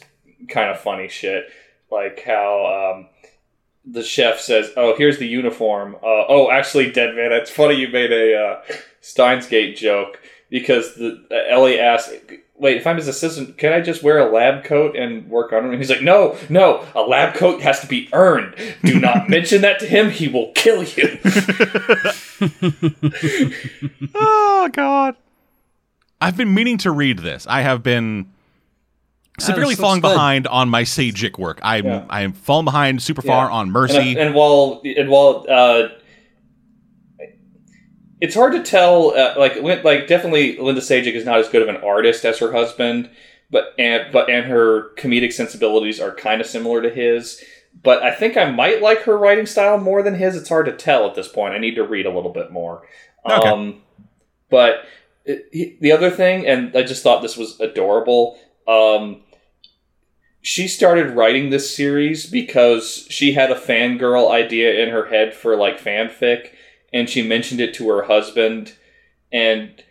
kind 0.50 0.70
of 0.70 0.80
funny 0.80 1.08
shit. 1.08 1.46
Like 1.92 2.22
how 2.24 2.96
um, 2.96 3.10
the 3.86 4.04
chef 4.04 4.40
says, 4.40 4.72
"Oh, 4.76 4.96
here's 4.98 5.20
the 5.20 5.28
uniform." 5.28 5.96
Uh, 5.96 6.26
oh, 6.28 6.50
actually, 6.52 6.92
dead 6.92 7.16
man. 7.16 7.32
It's 7.32 7.52
funny 7.52 7.76
you 7.76 7.90
made 7.90 8.12
a 8.12 8.36
uh, 8.36 8.62
Steins 9.02 9.48
Gate 9.48 9.78
joke 9.78 10.20
because 10.50 10.96
the 10.96 11.26
uh, 11.32 11.54
Ellie 11.54 11.80
asked. 11.80 12.12
Wait, 12.60 12.78
if 12.78 12.88
I'm 12.88 12.96
his 12.96 13.08
assistant, 13.08 13.56
can 13.58 13.72
I 13.72 13.82
just 13.82 14.02
wear 14.02 14.18
a 14.18 14.32
lab 14.32 14.64
coat 14.64 14.96
and 14.96 15.30
work 15.30 15.54
on 15.54 15.66
him? 15.66 15.72
And 15.72 15.80
he's 15.80 15.92
like, 15.92 16.02
no, 16.02 16.36
no, 16.50 16.84
a 16.96 17.02
lab 17.02 17.36
coat 17.36 17.62
has 17.62 17.80
to 17.82 17.88
be 17.88 18.10
earned. 18.14 18.56
Do 18.84 19.00
not 19.00 19.30
mention 19.38 19.62
that 19.62 19.80
to 19.80 19.86
him. 19.86 20.10
He 20.10 20.28
will 20.28 20.52
kill 20.54 20.84
you. 20.84 21.20
oh 24.16 24.70
god 24.74 25.16
i've 26.22 26.38
been 26.38 26.54
meaning 26.54 26.78
to 26.78 26.92
read 26.92 27.20
this 27.20 27.46
i 27.48 27.62
have 27.62 27.84
been 27.84 28.32
severely 29.40 29.74
this 29.74 29.80
looks 29.80 29.88
falling 29.88 30.02
good. 30.02 30.14
behind 30.14 30.48
on 30.48 30.70
my 30.70 30.84
Sejic 30.84 31.38
work 31.38 31.60
i'm 31.64 31.86
Yeah. 31.86 32.06
i'm 32.10 32.34
falling 32.34 32.66
behind 32.66 33.02
super 33.02 33.22
far 33.22 33.48
Yeah. 33.48 33.54
on 33.54 33.64
And, 33.64 33.72
mercy 33.74 34.18
and 34.20 34.34
while 34.36 34.82
and 34.84 35.10
while 35.10 35.46
uh, 35.50 35.88
it's 38.20 38.36
hard 38.36 38.54
to 38.54 38.64
tell, 38.64 39.16
uh, 39.18 39.36
like 39.38 39.62
like 39.84 40.08
definitely 40.08 40.58
Linda 40.58 40.82
Sejic 40.82 41.14
is 41.14 41.26
not 41.26 41.40
as 41.40 41.50
good 41.50 41.62
of 41.62 41.68
an 41.70 41.78
artist 41.84 42.26
as 42.26 42.40
her 42.40 42.52
husband, 42.52 43.10
but 43.52 43.74
and 43.78 44.12
but 44.12 44.30
and 44.30 44.46
her 44.48 44.90
comedic 44.96 45.34
sensibilities 45.34 46.00
are 46.00 46.14
kind 46.16 46.42
of 46.42 46.48
similar 46.48 46.82
to 46.82 46.90
his. 46.90 47.44
but 47.84 48.02
I 48.02 48.12
think 48.14 48.36
I 48.38 48.50
might 48.50 48.82
like 48.82 49.04
her 49.04 49.18
writing 49.18 49.46
style 49.46 49.78
more 49.78 50.02
than 50.02 50.16
his. 50.16 50.36
It's 50.36 50.50
hard 50.50 50.66
to 50.66 50.74
tell 50.74 51.06
at 51.08 51.16
this 51.16 51.28
point. 51.28 51.54
I 51.54 51.60
need 51.60 51.76
to 51.76 51.84
read 51.84 52.06
a 52.08 52.14
little 52.14 52.34
bit 52.34 52.52
more. 52.52 52.82
Okay. 53.30 53.48
Um, 53.50 53.82
but 54.50 54.86
it, 55.26 55.48
he- 55.52 55.78
the 55.80 55.92
other 55.92 56.10
thing, 56.10 56.48
and 56.48 56.76
I 56.76 56.82
just 56.84 57.04
thought 57.04 57.22
this 57.22 57.38
was 57.38 57.60
adorable. 57.60 58.40
Um, 58.68 59.22
she 60.42 60.68
started 60.68 61.12
writing 61.16 61.50
this 61.50 61.76
series 61.76 62.26
because 62.30 63.06
she 63.10 63.34
had 63.34 63.52
a 63.52 63.56
fangirl 63.60 64.32
idea 64.32 64.82
in 64.82 64.90
her 64.90 65.06
head 65.08 65.34
for 65.34 65.56
like 65.58 65.80
fanfic, 65.80 66.52
and 66.98 67.10
she 67.10 67.22
mentioned 67.22 67.60
it 67.62 67.74
to 67.76 67.88
her 67.90 68.04
husband, 68.04 68.74
and 69.32 69.84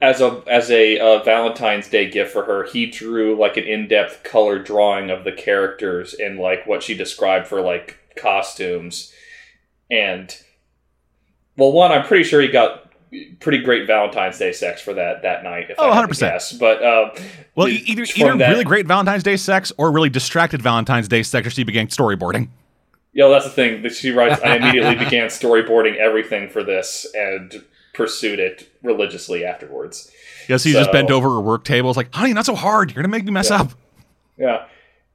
as 0.00 0.20
a 0.20 0.42
as 0.46 0.70
a 0.70 0.98
uh, 0.98 1.22
Valentine's 1.22 1.88
Day 1.88 2.10
gift 2.10 2.32
for 2.32 2.44
her, 2.44 2.64
he 2.64 2.86
drew 2.86 3.36
like 3.38 3.56
an 3.56 3.64
in 3.64 3.86
depth 3.88 4.22
color 4.24 4.58
drawing 4.58 5.10
of 5.10 5.24
the 5.24 5.32
characters 5.32 6.14
and 6.14 6.38
like 6.38 6.66
what 6.66 6.82
she 6.82 6.94
described 6.96 7.46
for 7.46 7.60
like 7.60 7.98
costumes, 8.16 9.12
and 9.90 10.36
well, 11.56 11.72
one 11.72 11.92
I'm 11.92 12.04
pretty 12.04 12.24
sure 12.24 12.40
he 12.40 12.48
got 12.48 12.90
pretty 13.40 13.58
great 13.58 13.86
Valentine's 13.86 14.38
Day 14.38 14.52
sex 14.52 14.80
for 14.80 14.94
that 14.94 15.22
that 15.22 15.44
night. 15.44 15.66
If 15.70 15.76
Oh, 15.78 15.90
I 15.90 15.94
had 15.94 16.00
to 16.02 16.08
100%. 16.08 16.18
guess. 16.20 16.52
But 16.54 16.82
um, 16.84 17.10
Well, 17.54 17.68
either 17.68 18.04
either 18.16 18.36
that- 18.38 18.48
really 18.50 18.64
great 18.64 18.86
Valentine's 18.86 19.22
Day 19.22 19.36
sex 19.36 19.70
or 19.76 19.92
really 19.92 20.08
distracted 20.08 20.62
Valentine's 20.62 21.08
Day 21.08 21.22
sex, 21.22 21.46
or 21.46 21.50
she 21.50 21.62
began 21.62 21.88
storyboarding. 21.88 22.48
Yeah, 23.14 23.28
that's 23.28 23.44
the 23.44 23.50
thing 23.50 23.82
that 23.82 23.94
she 23.94 24.10
writes. 24.10 24.40
I 24.42 24.56
immediately 24.56 24.94
began 25.04 25.26
storyboarding 25.28 25.96
everything 25.96 26.48
for 26.48 26.62
this 26.64 27.06
and 27.14 27.62
pursued 27.94 28.38
it 28.38 28.70
religiously 28.82 29.44
afterwards. 29.44 30.10
Yeah, 30.48 30.56
so 30.56 30.70
you 30.70 30.74
just 30.74 30.92
bent 30.92 31.10
over 31.10 31.28
her 31.30 31.40
work 31.40 31.64
table. 31.64 31.90
It's 31.90 31.96
like, 31.96 32.12
honey, 32.14 32.32
not 32.32 32.46
so 32.46 32.54
hard. 32.54 32.90
You're 32.90 33.02
gonna 33.02 33.08
make 33.12 33.24
me 33.24 33.32
mess 33.32 33.50
Yeah. 33.50 33.60
up. 33.60 33.70
Yeah. 34.38 34.64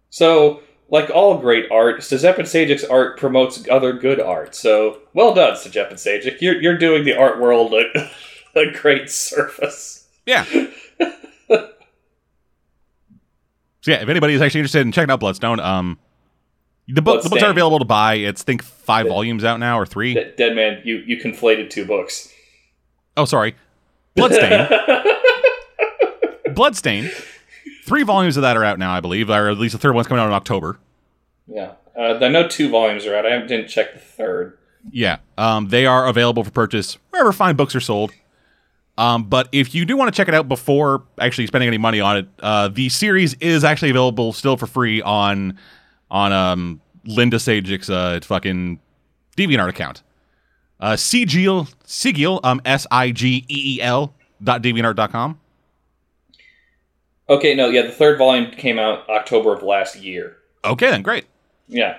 So, 0.09 0.61
like 0.89 1.09
all 1.09 1.37
great 1.39 1.69
art, 1.71 1.99
Stjepan 2.01 2.41
Sejic's 2.45 2.83
art 2.85 3.19
promotes 3.19 3.67
other 3.69 3.91
good 3.93 4.21
art. 4.21 4.55
So, 4.55 4.99
well 5.13 5.33
done, 5.33 5.53
Stjepan 5.55 5.93
Sejic. 5.93 6.39
You're, 6.39 6.61
you're 6.61 6.77
doing 6.77 7.03
the 7.03 7.17
art 7.17 7.39
world 7.41 7.73
a, 7.73 8.09
a 8.59 8.71
great 8.71 9.09
service. 9.09 10.07
Yeah. 10.25 10.45
So 13.81 13.91
yeah, 13.91 14.01
if 14.01 14.09
anybody 14.09 14.33
is 14.33 14.41
actually 14.41 14.61
interested 14.61 14.81
in 14.81 14.91
checking 14.91 15.11
out 15.11 15.21
Bloodstone, 15.21 15.61
um, 15.61 15.97
the 16.87 17.01
book 17.01 17.23
the 17.23 17.29
books 17.29 17.43
are 17.43 17.49
available 17.51 17.79
to 17.79 17.85
buy. 17.85 18.15
It's 18.15 18.41
I 18.41 18.45
think 18.45 18.63
five 18.63 19.05
Yeah. 19.05 19.11
volumes 19.13 19.43
out 19.43 19.59
now 19.59 19.79
or 19.79 19.85
three. 19.85 20.13
Dead 20.37 20.55
man, 20.55 20.81
you, 20.83 20.97
you 21.05 21.17
conflated 21.17 21.69
two 21.69 21.85
books. 21.85 22.31
Oh, 23.15 23.25
sorry, 23.25 23.55
Bloodstain. 24.15 24.67
Bloodstain. 26.53 27.09
Three 27.85 28.03
volumes 28.03 28.35
of 28.37 28.41
that 28.41 28.57
are 28.57 28.63
out 28.63 28.79
now, 28.79 28.91
I 28.91 28.99
believe, 28.99 29.29
or 29.29 29.49
at 29.49 29.57
least 29.57 29.73
the 29.73 29.79
third 29.79 29.93
one's 29.95 30.07
coming 30.07 30.21
out 30.21 30.27
in 30.27 30.33
October. 30.33 30.77
yeah. 31.47 31.73
Uh, 31.97 32.19
I 32.21 32.27
know 32.27 32.47
two 32.47 32.69
volumes 32.69 33.07
are 33.07 33.15
out. 33.15 33.25
I 33.25 33.39
didn't 33.39 33.69
check 33.69 33.93
the 33.93 33.99
third. 33.99 34.55
Yeah, 34.91 35.17
um, 35.35 35.69
they 35.69 35.87
are 35.87 36.07
available 36.07 36.43
for 36.43 36.51
purchase 36.51 36.95
wherever 37.09 37.33
fine 37.33 37.55
books 37.55 37.73
are 37.75 37.79
sold. 37.79 38.11
Um, 38.99 39.23
but 39.23 39.49
if 39.51 39.73
you 39.73 39.83
do 39.83 39.97
want 39.97 40.13
to 40.13 40.15
check 40.15 40.27
it 40.27 40.35
out 40.35 40.47
before 40.47 41.03
actually 41.19 41.47
spending 41.47 41.67
any 41.67 41.79
money 41.79 41.99
on 41.99 42.17
it, 42.17 42.27
uh, 42.39 42.67
the 42.67 42.89
series 42.89 43.33
is 43.35 43.63
actually 43.63 43.89
available 43.89 44.31
still 44.31 44.57
for 44.57 44.67
free 44.67 45.01
on 45.01 45.57
on 46.09 46.33
um, 46.33 46.81
Linda 47.05 47.37
Sejic's 47.37 47.89
uh, 47.89 48.19
fucking 48.23 48.79
DeviantArt 49.35 49.69
account. 49.69 50.03
Uh, 50.79 50.95
Sigil, 50.95 51.67
Sigil, 51.85 52.39
um, 52.43 52.61
S 52.65 52.85
I 52.91 53.11
G 53.11 53.45
E 53.47 53.77
E 53.77 53.81
L 53.81 54.13
dot 54.43 54.61
deviantart.com. 54.61 55.39
Okay, 57.29 57.55
no, 57.55 57.69
yeah, 57.69 57.81
the 57.81 57.91
third 57.91 58.17
volume 58.17 58.51
came 58.51 58.79
out 58.79 59.09
October 59.09 59.53
of 59.53 59.63
last 59.63 59.97
year. 59.97 60.37
Okay, 60.63 60.89
then 60.89 61.01
great. 61.01 61.25
Yeah. 61.67 61.97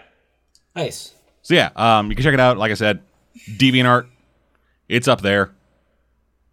Nice. 0.75 1.15
So 1.43 1.55
yeah, 1.55 1.71
um, 1.77 2.09
you 2.09 2.17
can 2.17 2.23
check 2.23 2.35
it 2.35 2.41
out. 2.41 2.57
Like 2.57 2.71
I 2.71 2.75
said, 2.75 3.01
DeviantArt, 3.57 4.07
it's 4.89 5.09
up 5.09 5.21
there. 5.21 5.53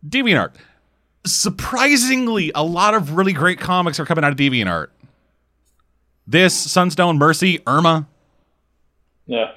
DeviantArt. 0.08 0.56
Surprisingly, 1.26 2.52
a 2.54 2.64
lot 2.64 2.94
of 2.94 3.16
really 3.16 3.34
great 3.34 3.60
comics 3.60 4.00
are 4.00 4.06
coming 4.06 4.24
out 4.24 4.32
of 4.32 4.38
DeviantArt. 4.38 4.88
This 6.28 6.56
Sunstone, 6.56 7.18
Mercy, 7.18 7.62
Irma. 7.68 8.08
Yeah. 9.28 9.52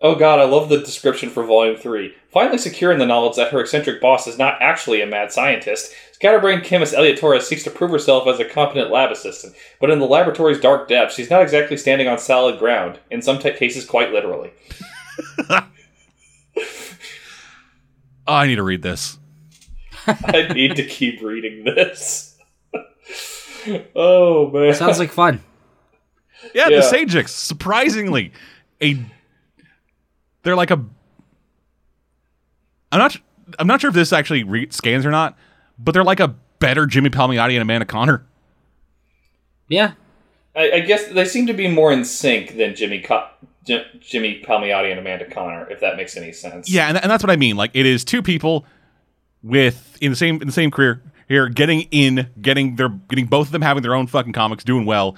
Oh 0.00 0.16
god, 0.16 0.40
I 0.40 0.44
love 0.44 0.68
the 0.68 0.78
description 0.78 1.30
for 1.30 1.44
Volume 1.44 1.76
3. 1.76 2.12
Finally 2.32 2.58
securing 2.58 2.98
the 2.98 3.06
knowledge 3.06 3.36
that 3.36 3.52
her 3.52 3.60
eccentric 3.60 4.00
boss 4.00 4.26
is 4.26 4.36
not 4.36 4.60
actually 4.60 5.00
a 5.00 5.06
mad 5.06 5.30
scientist, 5.30 5.92
scatterbrained 6.12 6.64
chemist 6.64 6.92
Elliot 6.92 7.20
Torres 7.20 7.46
seeks 7.46 7.62
to 7.62 7.70
prove 7.70 7.92
herself 7.92 8.26
as 8.26 8.40
a 8.40 8.44
competent 8.44 8.90
lab 8.90 9.12
assistant. 9.12 9.54
But 9.80 9.90
in 9.90 10.00
the 10.00 10.06
laboratory's 10.06 10.58
dark 10.58 10.88
depths, 10.88 11.14
she's 11.14 11.30
not 11.30 11.42
exactly 11.42 11.76
standing 11.76 12.08
on 12.08 12.18
solid 12.18 12.58
ground, 12.58 12.98
in 13.12 13.22
some 13.22 13.38
t- 13.38 13.52
cases 13.52 13.84
quite 13.84 14.12
literally. 14.12 14.50
Oh, 15.48 15.68
I 18.26 18.48
need 18.48 18.56
to 18.56 18.64
read 18.64 18.82
this. 18.82 19.18
I 20.06 20.52
need 20.52 20.74
to 20.76 20.84
keep 20.84 21.22
reading 21.22 21.62
this. 21.62 22.36
oh 23.94 24.50
man. 24.50 24.74
Sounds 24.74 24.98
like 24.98 25.12
fun. 25.12 25.40
Yeah, 26.54 26.68
Yeah. 26.68 26.80
the 26.80 26.82
Sejics, 26.96 27.28
surprisingly, 27.30 28.32
a 28.82 28.98
they're 30.42 30.56
like 30.56 30.70
a. 30.70 30.84
I'm 32.90 32.98
not. 32.98 33.16
I'm 33.58 33.66
not 33.66 33.80
sure 33.80 33.88
if 33.88 33.94
this 33.94 34.12
actually 34.12 34.44
re- 34.44 34.68
scans 34.70 35.04
or 35.06 35.10
not, 35.10 35.36
but 35.78 35.92
they're 35.92 36.04
like 36.04 36.20
a 36.20 36.34
better 36.58 36.86
Jimmy 36.86 37.10
Palmiotti 37.10 37.52
and 37.52 37.62
Amanda 37.62 37.84
Conner. 37.86 38.24
Yeah. 39.68 39.92
I, 40.54 40.70
I 40.72 40.80
guess 40.80 41.08
they 41.08 41.24
seem 41.24 41.46
to 41.46 41.54
be 41.54 41.66
more 41.68 41.92
in 41.92 42.04
sync 42.04 42.56
than 42.56 42.74
Jimmy 42.74 43.00
Co- 43.00 43.26
Jim, 43.66 43.82
Jimmy 44.00 44.42
Palmiotti 44.46 44.90
and 44.90 45.00
Amanda 45.00 45.24
Conner, 45.30 45.68
if 45.70 45.80
that 45.80 45.96
makes 45.96 46.16
any 46.16 46.32
sense. 46.32 46.68
Yeah, 46.70 46.88
and, 46.88 46.98
and 46.98 47.10
that's 47.10 47.22
what 47.22 47.30
I 47.30 47.36
mean. 47.36 47.56
Like 47.56 47.70
it 47.74 47.86
is 47.86 48.04
two 48.04 48.22
people 48.22 48.66
with 49.42 49.96
in 50.00 50.10
the 50.12 50.16
same 50.16 50.40
in 50.40 50.46
the 50.46 50.52
same 50.52 50.70
career 50.70 51.02
here, 51.28 51.48
getting 51.48 51.82
in, 51.90 52.28
getting 52.40 52.76
their 52.76 52.90
getting 52.90 53.26
both 53.26 53.48
of 53.48 53.52
them 53.52 53.62
having 53.62 53.82
their 53.82 53.94
own 53.94 54.06
fucking 54.06 54.32
comics, 54.34 54.62
doing 54.64 54.84
well, 54.84 55.16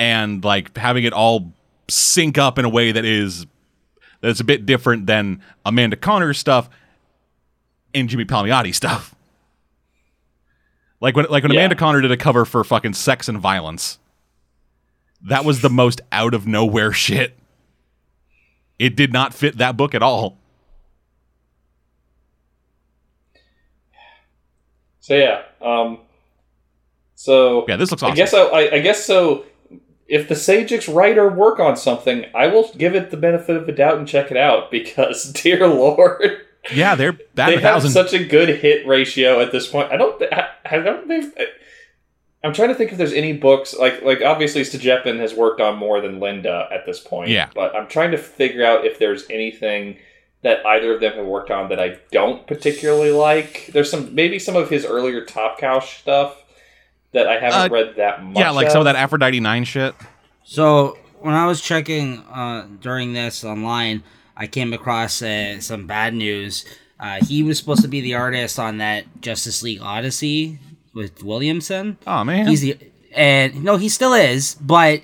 and 0.00 0.42
like 0.42 0.74
having 0.78 1.04
it 1.04 1.12
all 1.12 1.52
sync 1.88 2.38
up 2.38 2.58
in 2.58 2.64
a 2.64 2.68
way 2.70 2.90
that 2.90 3.04
is 3.04 3.46
that's 4.22 4.40
a 4.40 4.44
bit 4.44 4.64
different 4.64 5.06
than 5.06 5.42
Amanda 5.66 5.94
Conner's 5.96 6.38
stuff 6.38 6.70
and 7.94 8.08
Jimmy 8.08 8.24
Palmiotti 8.24 8.74
stuff. 8.74 9.14
Like 11.02 11.16
when 11.16 11.26
like 11.28 11.42
when 11.42 11.52
Yeah. 11.52 11.60
Amanda 11.60 11.76
Connor 11.76 12.00
did 12.00 12.10
a 12.10 12.16
cover 12.16 12.44
for 12.46 12.64
fucking 12.64 12.94
Sex 12.94 13.28
and 13.28 13.38
Violence. 13.38 13.98
That 15.22 15.44
was 15.44 15.60
the 15.60 15.68
most 15.70 16.00
out 16.10 16.32
of 16.32 16.46
nowhere 16.46 16.92
shit. 16.92 17.36
It 18.78 18.96
did 18.96 19.12
not 19.12 19.34
fit 19.34 19.58
that 19.58 19.76
book 19.76 19.94
at 19.94 20.02
all. 20.02 20.38
So 25.00 25.14
yeah, 25.14 25.42
um, 25.60 25.98
so 27.14 27.66
Yeah, 27.68 27.76
this 27.76 27.90
looks 27.90 28.02
awesome. 28.02 28.12
I 28.12 28.16
guess 28.16 28.32
I, 28.32 28.40
I, 28.42 28.74
I 28.76 28.78
guess 28.80 29.04
so. 29.04 29.44
If 30.10 30.28
the 30.28 30.34
Sejic's 30.34 30.88
writer 30.88 31.28
work 31.28 31.60
on 31.60 31.76
something, 31.76 32.26
I 32.34 32.48
will 32.48 32.70
give 32.76 32.94
it 32.94 33.10
the 33.10 33.16
benefit 33.16 33.56
of 33.56 33.66
the 33.66 33.72
doubt 33.72 33.98
and 33.98 34.08
check 34.08 34.30
it 34.30 34.36
out 34.36 34.70
because, 34.70 35.32
dear 35.32 35.66
lord, 35.68 36.42
yeah, 36.74 36.94
they're 36.94 37.16
they 37.34 37.54
have 37.54 37.62
thousand. 37.62 37.90
such 37.92 38.12
a 38.12 38.24
good 38.24 38.48
hit 38.60 38.86
ratio 38.86 39.40
at 39.40 39.52
this 39.52 39.68
point. 39.68 39.92
I 39.92 39.96
don't, 39.96 40.22
I, 40.32 40.48
I 40.64 40.78
don't 40.78 41.06
think. 41.06 41.34
I'm 42.42 42.54
trying 42.54 42.68
to 42.70 42.74
think 42.74 42.90
if 42.90 42.98
there's 42.98 43.12
any 43.12 43.34
books 43.34 43.74
like 43.74 44.02
like 44.02 44.22
obviously 44.22 44.62
Stjepan 44.62 45.18
has 45.20 45.34
worked 45.34 45.60
on 45.60 45.76
more 45.76 46.00
than 46.00 46.20
Linda 46.20 46.68
at 46.72 46.86
this 46.86 46.98
point. 46.98 47.30
Yeah. 47.30 47.50
but 47.54 47.74
I'm 47.76 47.86
trying 47.86 48.10
to 48.12 48.18
figure 48.18 48.64
out 48.64 48.84
if 48.84 48.98
there's 48.98 49.28
anything 49.30 49.98
that 50.42 50.64
either 50.64 50.94
of 50.94 51.00
them 51.00 51.12
have 51.14 51.26
worked 51.26 51.50
on 51.50 51.68
that 51.68 51.78
I 51.78 51.98
don't 52.10 52.46
particularly 52.46 53.10
like. 53.10 53.68
There's 53.72 53.90
some 53.90 54.14
maybe 54.14 54.38
some 54.38 54.56
of 54.56 54.70
his 54.70 54.86
earlier 54.86 55.24
Top 55.24 55.58
Cow 55.58 55.80
stuff 55.80 56.39
that 57.12 57.26
I 57.26 57.38
haven't 57.38 57.72
Uh, 57.72 57.74
read 57.74 57.96
that 57.96 58.22
much. 58.24 58.36
yeah, 58.38 58.50
like 58.50 58.70
some 58.70 58.80
of 58.82 58.86
of 58.86 58.92
that 58.92 58.96
Aphrodite 59.00 59.40
Nine 59.40 59.64
shit. 59.64 59.94
So 60.44 60.96
when 61.20 61.34
I 61.34 61.46
was 61.46 61.60
checking 61.60 62.18
uh, 62.32 62.66
during 62.80 63.12
this 63.12 63.44
online, 63.44 64.02
I 64.36 64.46
came 64.46 64.72
across 64.72 65.20
uh, 65.22 65.60
some 65.60 65.86
bad 65.86 66.14
news. 66.14 66.64
Uh, 66.98 67.18
he 67.24 67.42
was 67.42 67.58
supposed 67.58 67.82
to 67.82 67.88
be 67.88 68.00
the 68.00 68.14
artist 68.14 68.58
on 68.58 68.78
that 68.78 69.04
Justice 69.20 69.62
League 69.62 69.80
Odyssey 69.82 70.58
with 70.94 71.22
Williamson. 71.22 71.96
Oh 72.06 72.24
man, 72.24 72.46
He's 72.46 72.60
the 72.60 72.76
and 73.14 73.64
no, 73.64 73.76
he 73.76 73.88
still 73.88 74.12
is, 74.14 74.54
but 74.60 75.00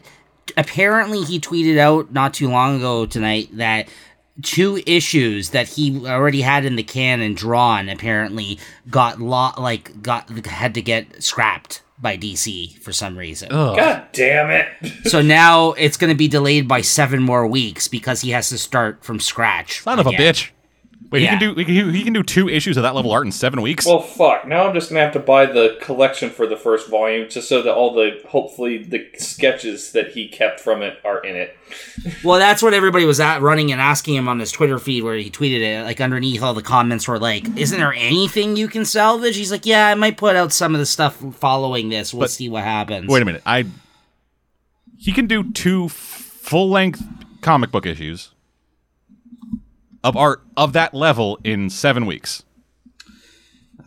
apparently 0.57 1.23
he 1.23 1.41
tweeted 1.41 1.79
out 1.79 2.13
not 2.13 2.35
too 2.35 2.49
long 2.49 2.77
ago 2.77 3.07
tonight 3.07 3.49
that 3.57 3.89
two 4.43 4.81
issues 4.87 5.51
that 5.51 5.67
he 5.69 6.07
already 6.07 6.43
had 6.43 6.65
in 6.65 6.77
the 6.77 6.83
can 6.83 7.21
and 7.21 7.37
drawn 7.37 7.89
apparently 7.89 8.59
got 8.91 9.21
lo- 9.21 9.53
like 9.59 10.03
got 10.03 10.29
had 10.47 10.75
to 10.75 10.83
get 10.83 11.23
scrapped 11.23 11.81
by 11.99 12.17
DC 12.19 12.79
for 12.81 12.93
some 12.93 13.17
reason. 13.17 13.49
Ugh. 13.51 13.77
God 13.77 14.07
damn 14.13 14.51
it! 14.51 14.69
So 15.07 15.23
now 15.23 15.73
it's 15.73 15.97
going 15.97 16.11
to 16.11 16.17
be 16.17 16.27
delayed 16.29 16.67
by 16.67 16.81
seven 16.81 17.23
more 17.23 17.47
weeks 17.47 17.87
because 17.89 18.21
he 18.23 18.31
has 18.31 18.49
to 18.49 18.59
start 18.59 19.05
from 19.05 19.21
scratch. 19.21 19.83
son 19.83 19.99
of 20.01 20.07
a 20.07 20.11
bitch. 20.11 20.51
Wait, 21.13 21.23
Yeah. 21.23 21.35
he 21.35 21.39
can 21.39 21.55
do 21.55 21.61
he 21.61 21.65
can, 21.65 21.95
he 21.95 22.03
can 22.03 22.13
do 22.13 22.23
two 22.25 22.49
issues 22.49 22.77
of 22.77 22.83
that 22.83 22.97
level 22.97 23.13
art 23.13 23.25
in 23.27 23.31
seven 23.31 23.63
weeks. 23.63 23.87
Well, 23.87 24.01
fuck. 24.01 24.47
Now 24.49 24.67
I'm 24.67 24.75
just 24.75 24.89
gonna 24.91 25.03
have 25.03 25.13
to 25.13 25.21
buy 25.21 25.47
the 25.47 25.79
collection 25.81 26.31
for 26.31 26.49
the 26.49 26.57
first 26.57 26.89
volume, 26.91 27.29
just 27.31 27.49
so 27.49 27.63
that 27.63 27.73
all 27.73 27.95
the 27.95 28.21
hopefully 28.29 28.79
the 28.79 29.07
sketches 29.17 29.93
that 29.93 30.13
he 30.13 30.27
kept 30.27 30.59
from 30.59 30.83
it 30.83 30.99
are 31.05 31.21
in 31.21 31.37
it. 31.37 31.57
Well, 32.25 32.39
that's 32.39 32.63
what 32.63 32.75
everybody 32.75 33.05
was 33.05 33.19
at 33.21 33.41
running 33.41 33.71
and 33.73 33.81
asking 33.81 34.15
him 34.15 34.29
on 34.29 34.39
his 34.41 34.51
Twitter 34.53 34.79
feed 34.79 35.03
where 35.03 35.17
he 35.17 35.31
tweeted 35.31 35.61
it. 35.61 35.85
Like 35.85 36.01
underneath 36.01 36.43
all 36.43 36.55
the 36.55 36.63
comments 36.63 37.07
were 37.09 37.19
like, 37.19 37.45
"Isn't 37.57 37.79
there 37.79 37.93
anything 37.93 38.57
you 38.57 38.67
can 38.69 38.85
salvage?" 38.85 39.37
He's 39.37 39.51
like, 39.53 39.67
"Yeah, 39.67 39.87
I 39.89 39.95
might 39.95 40.17
put 40.17 40.35
out 40.37 40.53
some 40.53 40.75
of 40.75 40.79
the 40.81 40.87
stuff 40.87 41.17
following 41.37 41.89
this. 41.89 42.13
We'll 42.15 42.23
But- 42.23 42.31
see 42.31 42.49
what 42.49 42.65
happens." 42.65 43.09
Wait 43.09 43.23
a 43.23 43.25
minute, 43.25 43.43
I 43.47 43.65
he 44.99 45.13
can 45.13 45.27
do 45.27 45.53
two 45.53 45.89
full 45.89 46.69
length 46.71 47.03
comic 47.43 47.71
book 47.71 47.87
issues 47.87 48.31
of 50.07 50.17
art 50.17 50.41
of 50.57 50.73
that 50.73 50.95
level 50.95 51.37
in 51.43 51.69
seven 51.69 52.07
weeks. 52.07 52.45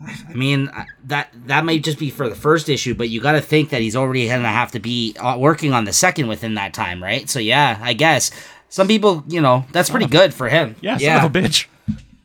I 0.02 0.34
mean, 0.34 0.70
that 1.04 1.30
that 1.46 1.64
might 1.64 1.82
just 1.82 1.98
be 1.98 2.10
for 2.10 2.28
the 2.28 2.34
first 2.34 2.68
issue, 2.68 2.94
but 2.94 3.08
you 3.08 3.20
got 3.20 3.32
to 3.32 3.40
think 3.40 3.70
that 3.70 3.80
he's 3.80 3.96
already 3.96 4.28
gonna 4.28 4.48
have 4.48 4.72
to 4.72 4.80
be 4.80 5.16
uh, 5.18 5.38
working 5.38 5.72
on 5.72 5.84
the 5.84 5.92
second 5.92 6.28
within 6.28 6.54
that 6.54 6.74
time, 6.74 7.02
right? 7.02 7.28
So 7.28 7.38
yeah, 7.38 7.78
I 7.80 7.94
guess 7.94 8.30
some 8.68 8.86
people, 8.86 9.24
you 9.28 9.40
know, 9.40 9.64
that's 9.72 9.88
pretty 9.88 10.06
good 10.06 10.34
for 10.34 10.48
him. 10.48 10.76
Yeah, 10.82 10.98
son 10.98 11.04
yeah, 11.04 11.24
of 11.24 11.34
a 11.34 11.38
bitch. 11.38 11.66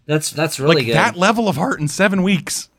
that's 0.06 0.30
that's 0.32 0.60
really 0.60 0.76
like 0.78 0.86
good. 0.88 0.96
that 0.96 1.16
level 1.16 1.48
of 1.48 1.58
art 1.58 1.80
in 1.80 1.88
seven 1.88 2.22
weeks. 2.22 2.70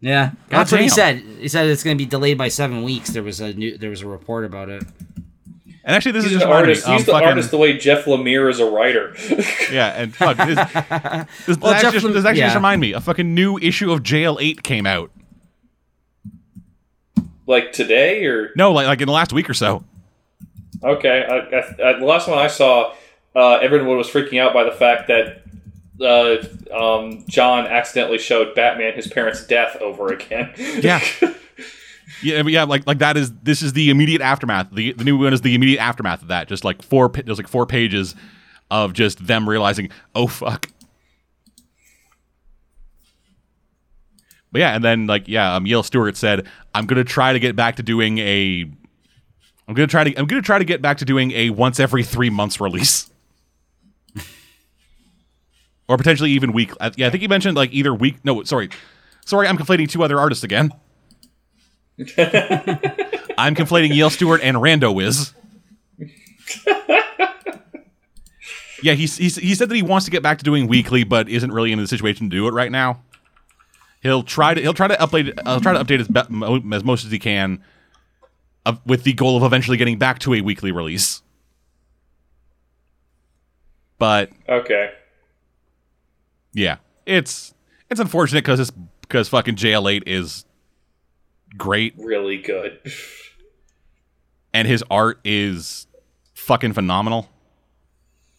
yeah, 0.00 0.32
that's 0.48 0.72
what 0.72 0.82
he 0.82 0.90
said. 0.90 1.18
He 1.18 1.48
said 1.48 1.68
it's 1.68 1.82
gonna 1.82 1.96
be 1.96 2.06
delayed 2.06 2.36
by 2.36 2.48
seven 2.48 2.82
weeks. 2.82 3.10
There 3.10 3.22
was 3.22 3.40
a 3.40 3.54
new, 3.54 3.78
there 3.78 3.90
was 3.90 4.02
a 4.02 4.08
report 4.08 4.44
about 4.44 4.68
it. 4.68 4.84
And 5.84 5.96
actually, 5.96 6.12
this 6.12 6.24
He's 6.24 6.32
is 6.34 6.38
just 6.40 6.46
reminded 6.46 6.66
me, 6.66 6.72
artist. 6.72 6.86
um, 6.88 6.96
He's 6.96 7.06
the 7.06 7.12
fucking- 7.12 7.28
artist 7.28 7.50
the 7.50 7.56
way 7.58 7.76
Jeff 7.78 8.04
Lemire 8.04 8.50
is 8.50 8.60
a 8.60 8.66
writer. 8.70 9.14
Yeah, 9.72 9.88
and 10.02 10.14
fuck, 10.14 10.36
this, 10.36 10.56
this, 11.46 11.58
Well, 11.58 11.72
this 11.74 11.84
actually, 11.84 12.00
Lem- 12.00 12.12
this 12.14 12.24
actually 12.24 12.40
yeah. 12.40 12.46
just 12.46 12.56
remind 12.56 12.80
me. 12.80 12.92
A 12.92 13.00
fucking 13.00 13.34
new 13.34 13.56
issue 13.58 13.92
of 13.92 14.02
JL8 14.02 14.62
came 14.62 14.84
out. 14.86 15.10
like 17.46 17.72
today, 17.72 18.24
or 18.26 18.50
No, 18.56 18.72
like 18.72 18.86
like 18.86 19.00
in 19.00 19.06
the 19.06 19.12
last 19.12 19.32
week 19.32 19.48
or 19.48 19.54
so. 19.54 19.84
okay. 20.82 21.24
I, 21.28 21.36
I, 21.36 21.90
I, 21.90 21.98
the 21.98 22.04
last 22.06 22.28
one 22.28 22.38
I 22.38 22.46
saw, 22.48 22.94
uh, 23.34 23.54
everyone 23.56 23.96
was 23.96 24.08
freaking 24.08 24.40
out 24.40 24.52
by 24.52 24.64
the 24.64 24.72
fact 24.72 25.08
that 25.08 25.42
uh, 26.00 26.74
um, 26.76 27.24
John 27.28 27.66
accidentally 27.66 28.18
showed 28.18 28.54
Batman 28.54 28.94
his 28.94 29.06
parents' 29.06 29.46
death 29.46 29.76
over 29.80 30.12
again. 30.12 30.52
Yeah. 30.58 31.00
Yeah, 32.22 32.42
but 32.42 32.52
yeah, 32.52 32.64
like 32.64 32.86
like 32.86 32.98
that 32.98 33.16
is 33.16 33.32
this 33.42 33.62
is 33.62 33.72
the 33.72 33.90
immediate 33.90 34.20
aftermath. 34.20 34.68
The 34.72 34.92
the 34.92 35.04
new 35.04 35.16
one 35.18 35.32
is 35.32 35.40
the 35.40 35.54
immediate 35.54 35.80
aftermath 35.80 36.22
of 36.22 36.28
that. 36.28 36.48
Just 36.48 36.64
like 36.64 36.82
four, 36.82 37.08
there's 37.08 37.38
like 37.38 37.48
four 37.48 37.66
pages 37.66 38.14
of 38.70 38.92
just 38.92 39.26
them 39.26 39.48
realizing, 39.48 39.90
oh 40.14 40.26
fuck. 40.26 40.68
But 44.52 44.58
yeah, 44.60 44.74
and 44.74 44.84
then 44.84 45.06
like 45.06 45.28
yeah, 45.28 45.54
um, 45.54 45.66
Yale 45.66 45.82
Stewart 45.82 46.16
said, 46.16 46.46
I'm 46.74 46.86
gonna 46.86 47.04
try 47.04 47.32
to 47.32 47.38
get 47.38 47.54
back 47.56 47.76
to 47.76 47.82
doing 47.82 48.18
a, 48.18 48.64
I'm 49.68 49.74
gonna 49.74 49.86
try 49.86 50.04
to 50.04 50.18
I'm 50.18 50.26
gonna 50.26 50.42
try 50.42 50.58
to 50.58 50.64
get 50.64 50.82
back 50.82 50.98
to 50.98 51.04
doing 51.04 51.30
a 51.32 51.50
once 51.50 51.78
every 51.80 52.02
three 52.02 52.30
months 52.30 52.60
release. 52.60 53.10
Or 55.88 55.96
potentially 55.96 56.30
even 56.30 56.52
week. 56.52 56.70
uh, 56.78 56.92
Yeah, 56.96 57.08
I 57.08 57.10
think 57.10 57.20
he 57.22 57.26
mentioned 57.26 57.56
like 57.56 57.72
either 57.72 57.92
week. 57.92 58.24
No, 58.24 58.44
sorry, 58.44 58.68
sorry, 59.26 59.48
I'm 59.48 59.58
conflating 59.58 59.88
two 59.88 60.04
other 60.04 60.20
artists 60.20 60.44
again. 60.44 60.70
I'm 63.38 63.54
conflating 63.54 63.94
Yale 63.94 64.08
Stewart 64.10 64.40
and 64.42 64.56
Randowis. 64.56 65.34
yeah, 68.82 68.94
he's, 68.94 69.18
he's, 69.18 69.36
he 69.36 69.54
said 69.54 69.68
that 69.68 69.74
he 69.74 69.82
wants 69.82 70.06
to 70.06 70.10
get 70.10 70.22
back 70.22 70.38
to 70.38 70.44
doing 70.44 70.66
weekly, 70.66 71.04
but 71.04 71.28
isn't 71.28 71.52
really 71.52 71.72
in 71.72 71.78
the 71.78 71.86
situation 71.86 72.30
to 72.30 72.36
do 72.36 72.48
it 72.48 72.52
right 72.52 72.72
now. 72.72 73.02
He'll 74.02 74.22
try 74.22 74.54
to 74.54 74.60
he'll 74.62 74.72
try 74.72 74.88
to 74.88 74.94
update 74.94 75.38
I'll 75.44 75.60
try 75.60 75.74
to 75.74 75.84
update 75.84 76.00
as, 76.00 76.08
be, 76.08 76.74
as 76.74 76.84
most 76.84 77.04
as 77.04 77.10
he 77.10 77.18
can, 77.18 77.62
uh, 78.64 78.76
with 78.86 79.04
the 79.04 79.12
goal 79.12 79.36
of 79.36 79.42
eventually 79.42 79.76
getting 79.76 79.98
back 79.98 80.20
to 80.20 80.32
a 80.32 80.40
weekly 80.40 80.72
release. 80.72 81.20
But 83.98 84.30
okay. 84.48 84.92
yeah, 86.54 86.76
it's 87.04 87.52
it's 87.90 88.00
unfortunate 88.00 88.42
because 88.42 88.58
it's 88.58 88.70
because 89.02 89.28
fucking 89.28 89.56
JL8 89.56 90.04
is 90.06 90.46
great 91.56 91.94
Really 91.98 92.38
good. 92.38 92.78
and 94.52 94.66
his 94.68 94.82
art 94.90 95.18
is 95.24 95.86
fucking 96.34 96.72
phenomenal. 96.72 97.28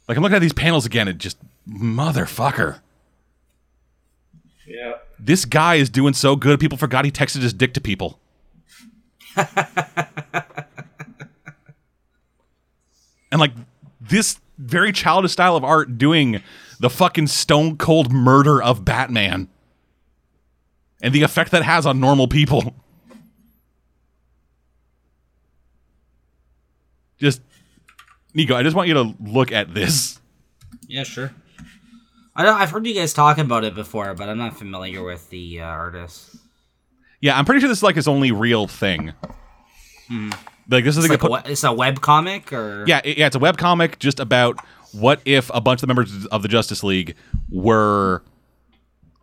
Like 0.07 0.17
I'm 0.17 0.23
looking 0.23 0.35
at 0.35 0.41
these 0.41 0.53
panels 0.53 0.85
again, 0.85 1.07
and 1.07 1.19
just 1.19 1.37
motherfucker. 1.67 2.79
Yeah. 4.67 4.93
This 5.19 5.45
guy 5.45 5.75
is 5.75 5.89
doing 5.89 6.13
so 6.13 6.35
good. 6.35 6.59
People 6.59 6.77
forgot 6.77 7.05
he 7.05 7.11
texted 7.11 7.41
his 7.41 7.53
dick 7.53 7.73
to 7.75 7.81
people. 7.81 8.19
and 13.31 13.39
like 13.39 13.53
this 13.99 14.39
very 14.57 14.91
childish 14.91 15.31
style 15.31 15.55
of 15.55 15.63
art 15.63 15.97
doing 15.97 16.41
the 16.79 16.89
fucking 16.89 17.27
stone 17.27 17.77
cold 17.77 18.11
murder 18.11 18.61
of 18.61 18.83
Batman. 18.83 19.47
And 21.01 21.13
the 21.13 21.23
effect 21.23 21.51
that 21.51 21.63
has 21.63 21.85
on 21.85 21.99
normal 21.99 22.27
people. 22.27 22.75
Just 27.21 27.41
Nico, 28.33 28.55
I 28.55 28.63
just 28.63 28.75
want 28.75 28.87
you 28.89 28.95
to 28.95 29.15
look 29.21 29.51
at 29.51 29.73
this. 29.73 30.19
Yeah, 30.87 31.03
sure. 31.03 31.31
I 32.35 32.43
don't, 32.43 32.59
I've 32.59 32.71
heard 32.71 32.85
you 32.85 32.93
guys 32.93 33.13
talk 33.13 33.37
about 33.37 33.63
it 33.63 33.75
before, 33.75 34.13
but 34.13 34.27
I'm 34.27 34.37
not 34.37 34.57
familiar 34.57 35.03
with 35.03 35.29
the 35.29 35.61
uh, 35.61 35.65
artist. 35.65 36.35
Yeah, 37.21 37.37
I'm 37.37 37.45
pretty 37.45 37.59
sure 37.61 37.69
this 37.69 37.79
is 37.79 37.83
like 37.83 37.95
his 37.95 38.07
only 38.07 38.31
real 38.31 38.67
thing. 38.67 39.13
Like 40.69 40.83
this 40.83 40.97
is 40.97 41.05
It's 41.05 41.09
like, 41.11 41.23
a, 41.23 41.29
we- 41.47 41.51
it's 41.51 41.63
a 41.63 41.71
web 41.71 42.01
comic, 42.01 42.51
or 42.51 42.83
yeah, 42.87 43.01
it- 43.03 43.17
yeah, 43.17 43.27
it's 43.27 43.35
a 43.35 43.39
web 43.39 43.57
comic 43.57 43.99
just 43.99 44.19
about 44.19 44.57
what 44.91 45.21
if 45.25 45.49
a 45.53 45.61
bunch 45.61 45.77
of 45.77 45.81
the 45.81 45.87
members 45.87 46.25
of 46.27 46.41
the 46.41 46.47
Justice 46.47 46.83
League 46.83 47.15
were 47.49 48.23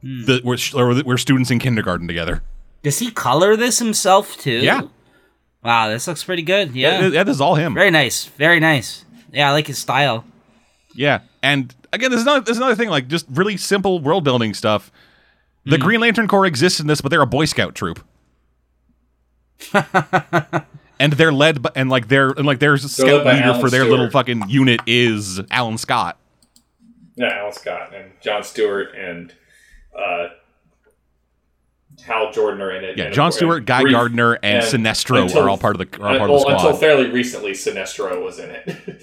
the 0.03 0.41
were, 0.45 1.03
were 1.05 1.19
students 1.19 1.51
in 1.51 1.59
kindergarten 1.59 2.07
together. 2.07 2.43
Does 2.83 2.99
he 3.01 3.11
color 3.11 3.57
this 3.57 3.79
himself 3.79 4.37
too? 4.39 4.61
Yeah. 4.61 4.83
Wow, 5.63 5.89
this 5.89 6.07
looks 6.07 6.23
pretty 6.25 6.43
good. 6.43 6.75
Yeah. 6.75 7.09
Yeah, 7.09 7.25
this 7.25 7.37
is 7.37 7.41
all 7.41 7.57
him. 7.57 7.75
Very 7.75 7.91
nice. 7.91 8.25
Very 8.27 8.61
nice. 8.61 9.05
Yeah, 9.33 9.51
I 9.51 9.53
like 9.53 9.67
his 9.67 9.79
style. 9.79 10.25
Yeah, 10.95 11.21
and 11.43 11.75
again, 11.93 12.11
this 12.11 12.21
is 12.21 12.27
another 12.27 12.41
this 12.41 12.53
is 12.53 12.57
another 12.57 12.75
thing 12.75 12.89
like 12.89 13.09
just 13.09 13.27
really 13.29 13.57
simple 13.57 14.01
world 14.01 14.25
building 14.25 14.55
stuff. 14.55 14.91
The 15.65 15.77
Green 15.77 16.01
Lantern 16.01 16.29
Corps 16.29 16.47
exists 16.47 16.81
in 16.81 16.87
this, 16.87 17.03
but 17.03 17.11
they're 17.11 17.21
a 17.21 17.27
Boy 17.27 17.45
Scout 17.45 17.75
troop. 17.75 18.03
and 20.99 21.13
they're 21.13 21.33
led 21.33 21.63
by, 21.63 21.71
and 21.75 21.91
like 21.91 22.09
their 22.09 22.31
and 22.31 22.47
like 22.47 22.59
their 22.59 22.73
led 22.73 22.81
scout 22.81 23.27
leader 23.27 23.43
Alan 23.43 23.61
for 23.61 23.69
their 23.69 23.83
Stewart. 23.83 23.91
little 23.91 24.11
fucking 24.11 24.45
unit 24.49 24.81
is 24.87 25.41
Alan 25.51 25.77
Scott. 25.77 26.19
Yeah, 27.17 27.39
Alan 27.39 27.53
Scott 27.53 27.95
and 27.95 28.13
John 28.23 28.43
Stewart 28.45 28.95
and 28.97 29.35
uh, 29.97 30.29
Hal 32.05 32.33
Jordan 32.33 32.61
are 32.61 32.71
in 32.71 32.85
it. 32.85 32.97
Yeah, 32.97 33.11
John 33.11 33.33
Stewart, 33.33 33.65
Guy 33.65 33.83
brief- 33.83 33.93
Gardner, 33.93 34.35
and, 34.35 34.65
and 34.65 34.65
Sinestro 34.65 35.23
until- 35.23 35.43
are 35.43 35.51
all 35.51 35.59
part 35.59 35.79
of 35.79 35.91
the 35.91 36.01
are 36.01 36.11
all 36.11 36.19
part 36.19 36.31
well, 36.31 36.39
of 36.41 36.47
the 36.47 36.53
until 36.55 36.77
fairly 36.77 37.11
recently, 37.11 37.53
Sinestro 37.53 38.23
was 38.25 38.39
in 38.39 38.51
it. 38.51 39.03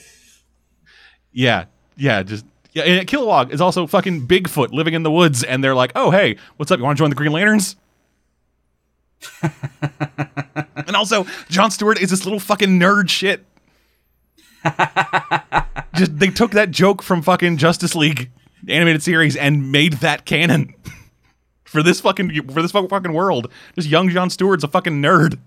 yeah, 1.32 1.66
yeah, 1.98 2.24
just 2.24 2.46
yeah. 2.74 2.84
And 2.84 3.08
Kilowog 3.08 3.52
is 3.52 3.62
also 3.62 3.86
fucking 3.88 4.28
Bigfoot 4.28 4.72
living 4.72 4.94
in 4.94 5.04
the 5.04 5.12
woods, 5.12 5.44
and 5.44 5.64
they're 5.64 5.76
like, 5.76 5.92
"Oh, 5.96 6.12
hey, 6.12 6.38
what's 6.58 6.72
up? 6.72 6.80
You 6.80 6.84
want 6.86 6.98
to 6.98 7.02
join 7.02 7.10
the 7.10 7.16
Green 7.16 7.32
Lanterns?" 7.32 7.76
and 9.42 10.96
also, 10.96 11.26
John 11.50 11.72
Stewart 11.72 12.00
is 12.02 12.10
this 12.10 12.26
little 12.26 12.40
fucking 12.40 12.80
nerd 12.80 13.10
shit. 13.10 13.46
just 15.96 16.18
they 16.18 16.28
took 16.28 16.52
that 16.52 16.72
joke 16.72 17.04
from 17.04 17.22
fucking 17.22 17.58
Justice 17.58 17.96
League 17.96 18.32
animated 18.68 19.04
series 19.04 19.36
and 19.36 19.72
made 19.72 19.94
that 19.94 20.26
canon 20.26 20.74
for 21.76 21.84
this 21.84 22.00
fucking 22.02 22.48
for 22.50 22.62
this 22.62 22.72
fu- 22.72 22.88
fucking 22.88 23.14
world. 23.14 23.52
Just 23.76 23.88
young 23.88 24.10
John 24.10 24.30
Stewart's 24.30 24.64
a 24.64 24.68
fucking 24.68 25.02
nerd. 25.02 25.38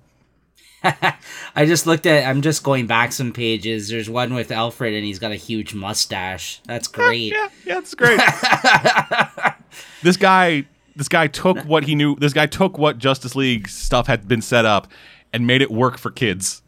I 0.85 1.67
just 1.67 1.87
looked 1.89 2.07
at. 2.07 2.25
I'm 2.29 2.41
just 2.41 2.63
going 2.63 2.87
back 2.87 3.11
some 3.13 3.33
pages. 3.33 3.89
There's 3.89 4.09
one 4.09 4.33
with 4.35 4.53
Alfred, 4.53 4.95
and 4.95 5.05
he's 5.05 5.19
got 5.19 5.33
a 5.33 5.37
huge 5.37 5.75
mustache. 5.75 6.61
That's 6.67 6.87
great. 6.99 7.33
Yeah, 7.33 7.49
yeah, 7.67 7.75
that's 7.75 7.95
great. 7.95 8.21
this 10.03 10.17
guy, 10.17 10.65
this 10.97 11.09
guy 11.09 11.27
took 11.27 11.59
what 11.61 11.85
he 11.85 11.95
knew. 11.95 12.15
This 12.17 12.33
guy 12.33 12.47
took 12.47 12.79
what 12.79 12.99
Justice 12.99 13.35
League 13.35 13.69
stuff 13.69 14.07
had 14.07 14.29
been 14.29 14.43
set 14.43 14.65
up 14.65 14.89
and 15.33 15.47
made 15.47 15.63
it 15.63 15.71
work 15.71 15.99
for 15.99 16.11
kids, 16.11 16.63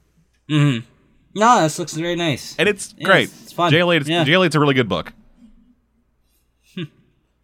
Mm-hmm. 0.50 0.84
No, 1.38 1.62
this 1.62 1.78
looks 1.78 1.92
very 1.94 2.16
nice. 2.16 2.56
and 2.58 2.68
it's 2.68 2.92
Yeah, 2.98 3.06
great. 3.06 3.22
it's- 3.28 3.42
it's 3.44 3.52
fun. 3.52 3.72
JL8, 3.72 4.06
Yeah. 4.08 4.24
JL8's 4.24 4.56
a 4.56 4.60
really 4.60 4.74
good 4.74 4.88
book. 4.88 5.12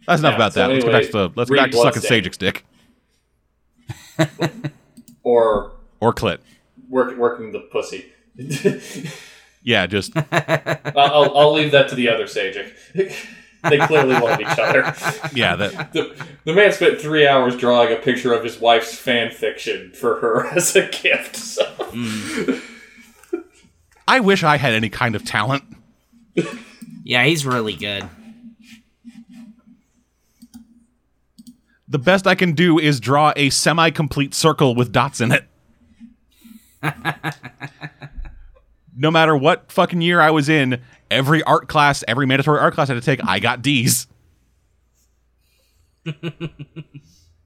That's 0.07 0.21
enough 0.21 0.33
Yeah, 0.33 0.37
about 0.37 0.53
so 0.55 0.61
that. 0.61 0.71
let's 0.71 0.85
get 0.85 0.93
back 0.93 1.05
to 1.07 1.13
the, 1.13 1.31
let's 1.37 1.51
get 1.51 1.55
read 1.55 1.63
back 1.63 1.71
to 1.73 1.77
sucking 1.79 2.01
Bloodstain. 2.03 2.23
Sejic's 2.25 2.37
dick 2.37 2.65
or 5.23 5.73
or 6.01 6.13
clit. 6.15 6.39
work, 6.89 7.17
working 7.17 7.53
the 7.53 7.61
pussy. 7.61 8.07
Yeah, 9.63 9.87
just 9.89 10.13
I'll, 10.33 10.97
I'll, 10.97 11.37
I'll 11.37 11.53
leave 11.53 11.73
that 11.73 11.89
to 11.89 11.97
the 11.97 12.09
other 12.09 12.27
Sajic. 12.27 12.73
they 13.69 13.79
clearly 13.79 14.15
love 14.15 14.41
each 14.41 14.47
other. 14.47 14.95
Yeah, 15.35 15.57
that 15.57 15.93
The, 15.93 16.15
the 16.45 16.53
man 16.55 16.71
spent 16.71 17.01
three 17.01 17.27
hours 17.27 17.57
drawing 17.57 17.93
a 17.93 17.97
picture 17.97 18.33
of 18.33 18.45
his 18.45 18.61
wife's 18.61 18.97
fan 18.97 19.33
fiction 19.33 19.91
for 19.91 20.21
her 20.21 20.47
as 20.57 20.77
a 20.77 20.89
gift. 20.89 21.35
So. 21.35 21.65
Mm. 21.65 22.63
I 24.07 24.21
wish 24.21 24.45
I 24.45 24.57
had 24.57 24.73
any 24.73 24.89
kind 24.89 25.17
of 25.17 25.25
talent. 25.25 25.65
Yeah, 27.03 27.25
he's 27.25 27.45
really 27.45 27.75
good. 27.75 28.09
The 31.89 31.99
best 31.99 32.27
I 32.27 32.35
can 32.35 32.53
do 32.53 32.79
is 32.79 32.99
draw 32.99 33.33
a 33.37 33.51
semi-complete 33.51 34.35
circle 34.35 34.75
with 34.75 34.91
dots 34.91 35.21
in 35.21 35.33
it. 35.33 35.45
no 38.97 39.11
matter 39.11 39.37
what 39.37 39.71
fucking 39.71 40.01
year 40.01 40.21
I 40.21 40.31
was 40.31 40.49
in, 40.49 40.81
every 41.11 41.43
art 41.45 41.69
class, 41.69 42.03
every 42.09 42.27
mandatory 42.27 42.59
art 42.59 42.75
class 42.75 42.91
I 42.91 42.95
had 42.95 43.03
to 43.03 43.07
take, 43.07 43.21
I 43.27 43.39
got 43.39 43.63
D's. 43.63 44.09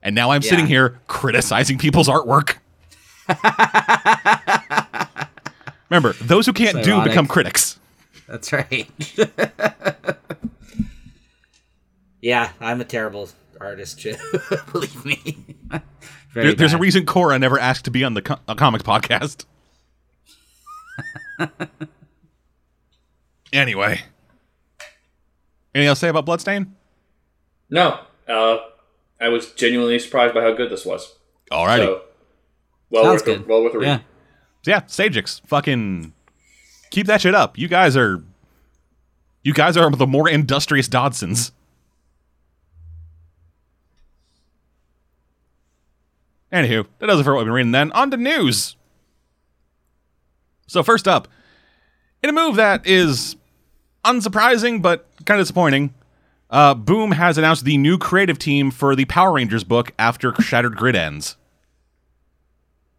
and 0.02 0.14
now 0.14 0.30
I'm 0.30 0.42
sitting 0.42 0.66
here 0.66 1.00
criticizing 1.06 1.76
people's 1.78 2.08
artwork. 2.08 2.56
Remember, 5.90 6.12
those 6.14 6.46
who 6.46 6.52
can't 6.52 6.82
do 6.84 7.02
become 7.02 7.26
critics. 7.26 7.78
That's 8.26 8.52
right. 8.52 8.88
yeah, 12.20 12.52
I'm 12.60 12.80
a 12.80 12.84
terrible 12.84 13.28
artist 13.60 14.00
too. 14.00 14.14
Believe 14.72 15.04
me. 15.04 15.36
There- 16.32 16.54
there's 16.54 16.72
a 16.72 16.76
bad. 16.76 16.82
reason 16.82 17.06
Cora 17.06 17.36
never 17.40 17.58
asked 17.58 17.86
to 17.86 17.90
be 17.90 18.04
on 18.04 18.14
the 18.14 18.22
co- 18.22 18.38
a 18.46 18.54
comics 18.54 18.84
podcast. 18.84 19.46
anyway, 23.52 24.00
anything 25.74 25.88
else 25.88 25.98
to 25.98 26.06
say 26.06 26.08
about 26.08 26.26
Bloodstain? 26.26 26.74
No, 27.68 27.98
uh, 28.28 28.58
I 29.20 29.28
was 29.28 29.52
genuinely 29.52 29.98
surprised 29.98 30.34
by 30.34 30.42
how 30.42 30.52
good 30.52 30.70
this 30.70 30.84
was. 30.84 31.16
Alrighty, 31.50 31.78
So, 31.78 32.02
well 32.90 33.04
Sounds 33.04 33.14
worth 33.16 33.24
good. 33.24 33.40
A, 33.40 33.44
well 33.48 33.62
worth 33.64 33.74
a 33.74 33.78
read. 33.78 33.86
Yeah. 33.86 33.98
so 34.62 34.70
yeah, 34.70 34.80
Sejics, 34.82 35.40
fucking 35.46 36.12
keep 36.90 37.06
that 37.08 37.20
shit 37.22 37.34
up. 37.34 37.58
You 37.58 37.66
guys 37.68 37.96
are, 37.96 38.22
you 39.42 39.52
guys 39.52 39.76
are 39.76 39.90
the 39.90 40.06
more 40.06 40.28
industrious 40.28 40.88
Dodsons. 40.88 41.50
Anywho, 46.52 46.86
that 46.98 47.06
does 47.06 47.20
it 47.20 47.24
for 47.24 47.32
what 47.34 47.40
we've 47.40 47.46
been 47.46 47.54
reading. 47.54 47.72
Then 47.72 47.92
on 47.92 48.10
to 48.10 48.16
news. 48.16 48.76
So 50.66 50.82
first 50.82 51.06
up, 51.06 51.28
in 52.22 52.30
a 52.30 52.32
move 52.32 52.56
that 52.56 52.86
is 52.86 53.36
unsurprising 54.04 54.82
but 54.82 55.06
kind 55.24 55.40
of 55.40 55.44
disappointing, 55.44 55.94
uh, 56.50 56.74
Boom 56.74 57.12
has 57.12 57.38
announced 57.38 57.64
the 57.64 57.78
new 57.78 57.98
creative 57.98 58.38
team 58.38 58.70
for 58.70 58.96
the 58.96 59.04
Power 59.04 59.32
Rangers 59.32 59.64
book 59.64 59.92
after 59.98 60.34
Shattered 60.40 60.76
Grid 60.76 60.96
ends. 60.96 61.36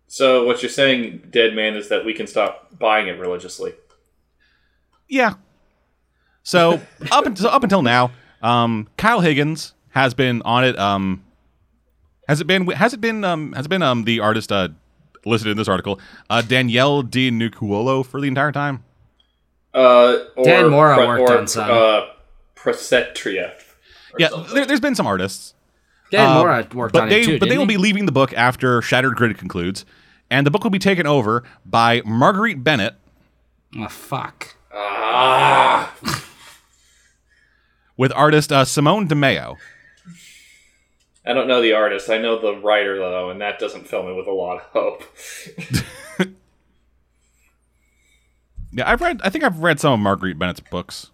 So 0.07 0.45
what 0.45 0.61
you're 0.61 0.69
saying, 0.69 1.27
Dead 1.29 1.53
Man, 1.55 1.75
is 1.75 1.89
that 1.89 2.05
we 2.05 2.13
can 2.13 2.27
stop 2.27 2.77
buying 2.77 3.07
it 3.07 3.17
religiously. 3.17 3.73
Yeah. 5.07 5.35
So 6.43 6.81
up 7.11 7.25
until 7.25 7.47
up 7.49 7.63
until 7.63 7.81
now, 7.81 8.11
um, 8.41 8.87
Kyle 8.97 9.21
Higgins 9.21 9.73
has 9.89 10.13
been 10.13 10.41
on 10.43 10.65
it. 10.65 10.77
Um, 10.77 11.23
has 12.31 12.39
it 12.39 12.47
been? 12.47 12.65
Has 12.67 12.93
it 12.93 13.01
been? 13.01 13.25
Um, 13.25 13.51
has 13.51 13.65
it 13.65 13.69
been? 13.69 13.81
Um, 13.83 14.05
the 14.05 14.21
artist 14.21 14.51
uh, 14.53 14.69
listed 15.25 15.51
in 15.51 15.57
this 15.57 15.67
article, 15.67 15.99
uh, 16.29 16.41
Daniele 16.41 17.03
Di 17.03 17.29
Nicuolo 17.29 18.05
for 18.05 18.21
the 18.21 18.27
entire 18.29 18.53
time. 18.53 18.85
Uh, 19.73 20.17
or, 20.37 20.45
Dan 20.45 20.69
Mora 20.69 20.95
Pre- 20.95 21.07
worked 21.07 21.29
or, 21.29 21.37
on 21.39 21.47
some. 21.47 21.69
Uh, 21.69 22.01
Prasetya. 22.55 23.51
Yeah, 24.17 24.29
something. 24.29 24.55
there, 24.55 24.65
there's 24.65 24.79
been 24.79 24.95
some 24.95 25.07
artists, 25.07 25.55
Dan 26.09 26.29
Uh, 26.29 26.33
Mora 26.39 26.67
worked 26.73 26.93
but 26.93 27.03
on 27.03 27.09
they 27.09 27.21
it 27.21 27.25
too. 27.25 27.39
but 27.39 27.49
they 27.49 27.57
will 27.57 27.65
he? 27.65 27.75
be 27.75 27.77
leaving 27.77 28.05
the 28.05 28.11
book 28.13 28.33
after 28.33 28.81
Shattered 28.81 29.15
Grid 29.15 29.37
concludes, 29.37 29.83
and 30.29 30.47
the 30.47 30.51
book 30.51 30.63
will 30.63 30.69
be 30.71 30.79
taken 30.79 31.05
over 31.05 31.43
by 31.65 32.01
Marguerite 32.05 32.63
Bennett 32.63 32.95
Oh 33.77 33.87
fuck. 33.89 34.55
Ah, 34.73 35.93
with 37.97 38.11
artist 38.13 38.51
uh, 38.51 38.65
Simone 38.65 39.07
Di 39.07 39.15
Meo. 39.15 39.57
I 41.25 41.33
don't 41.33 41.47
know 41.47 41.61
the 41.61 41.73
artist. 41.73 42.09
I 42.09 42.17
know 42.17 42.39
the 42.39 42.55
writer 42.55 42.97
though, 42.97 43.29
and 43.29 43.41
that 43.41 43.59
doesn't 43.59 43.87
fill 43.87 44.03
me 44.03 44.13
with 44.13 44.27
a 44.27 44.31
lot 44.31 44.57
of 44.57 44.63
hope. 44.73 45.03
Yeah, 48.71 48.89
I've 48.89 49.01
read. 49.01 49.21
I 49.23 49.29
think 49.29 49.43
I've 49.43 49.59
read 49.59 49.79
some 49.79 49.93
of 49.93 49.99
Marguerite 49.99 50.39
Bennett's 50.39 50.61
books. 50.61 51.11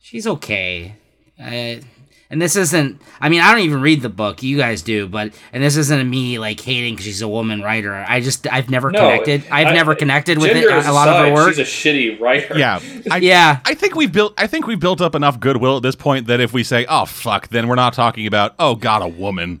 She's 0.00 0.26
okay. 0.26 0.96
I, 1.38 1.82
and 2.30 2.40
this 2.40 2.54
isn't. 2.56 3.00
I 3.20 3.28
mean, 3.28 3.40
I 3.40 3.50
don't 3.52 3.62
even 3.62 3.80
read 3.82 4.02
the 4.02 4.08
book. 4.08 4.42
You 4.42 4.56
guys 4.56 4.82
do, 4.82 5.08
but 5.08 5.32
and 5.52 5.62
this 5.62 5.76
isn't 5.76 6.08
me 6.08 6.38
like 6.38 6.60
hating 6.60 6.94
because 6.94 7.04
she's 7.06 7.22
a 7.22 7.28
woman 7.28 7.60
writer. 7.60 7.92
I 7.94 8.20
just 8.20 8.46
I've 8.52 8.70
never 8.70 8.90
No, 8.90 9.00
connected. 9.00 9.44
I've 9.50 9.66
I- 9.68 9.72
never 9.74 9.94
connected 9.94 10.38
with 10.38 10.50
it, 10.50 10.62
Gender 10.62 10.70
a, 10.70 10.90
a 10.90 10.92
lot 10.92 11.08
of 11.08 11.16
her 11.16 11.24
aside, 11.26 11.34
work. 11.34 11.48
She's 11.54 11.58
a 11.58 11.62
shitty 11.62 12.20
writer. 12.20 12.56
Yeah, 12.58 12.80
I, 13.10 13.16
yeah, 13.18 13.60
I 13.64 13.74
think 13.74 13.94
we've 13.96 14.12
built. 14.12 14.32
I 14.38 14.46
think 14.46 14.66
we've 14.66 14.80
built 14.80 15.00
up 15.00 15.14
enough 15.14 15.40
goodwill 15.40 15.76
at 15.78 15.82
this 15.82 15.96
point 15.96 16.26
that 16.28 16.40
if 16.40 16.52
we 16.52 16.62
say, 16.64 16.86
"Oh 16.88 17.04
fuck," 17.04 17.48
then 17.48 17.66
we're 17.68 17.74
not 17.74 17.92
talking 17.94 18.26
about, 18.26 18.54
"Oh 18.58 18.74
God, 18.76 19.02
a 19.02 19.08
woman." 19.08 19.60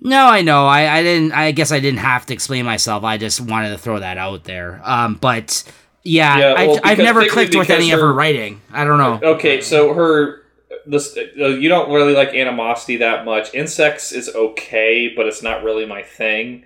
No, 0.00 0.26
I 0.26 0.42
know. 0.42 0.66
I, 0.66 0.98
I 0.98 1.02
didn't. 1.02 1.32
I 1.32 1.50
guess 1.52 1.72
I 1.72 1.80
didn't 1.80 2.00
have 2.00 2.26
to 2.26 2.34
explain 2.34 2.64
myself. 2.66 3.04
I 3.04 3.16
just 3.16 3.40
wanted 3.40 3.70
to 3.70 3.78
throw 3.78 3.98
that 4.00 4.18
out 4.18 4.44
there. 4.44 4.80
Um, 4.84 5.14
but 5.14 5.64
yeah, 6.02 6.36
Yeah, 6.38 6.52
well, 6.66 6.80
I, 6.84 6.90
I've 6.90 6.98
never 6.98 7.26
clicked 7.26 7.54
with 7.56 7.70
any 7.70 7.86
because 7.86 7.94
of 7.94 8.00
her 8.00 8.06
her- 8.08 8.12
writing. 8.12 8.60
I 8.70 8.84
don't 8.84 8.98
know. 8.98 9.18
Okay, 9.30 9.62
so 9.62 9.94
her 9.94 10.42
this 10.86 11.16
uh, 11.16 11.46
you 11.46 11.68
don't 11.68 11.90
really 11.92 12.14
like 12.14 12.28
animosity 12.34 12.98
that 12.98 13.24
much. 13.24 13.52
InSexts 13.52 14.12
is 14.12 14.28
okay, 14.34 15.12
but 15.14 15.26
it's 15.26 15.42
not 15.42 15.62
really 15.64 15.86
my 15.86 16.02
thing. 16.02 16.64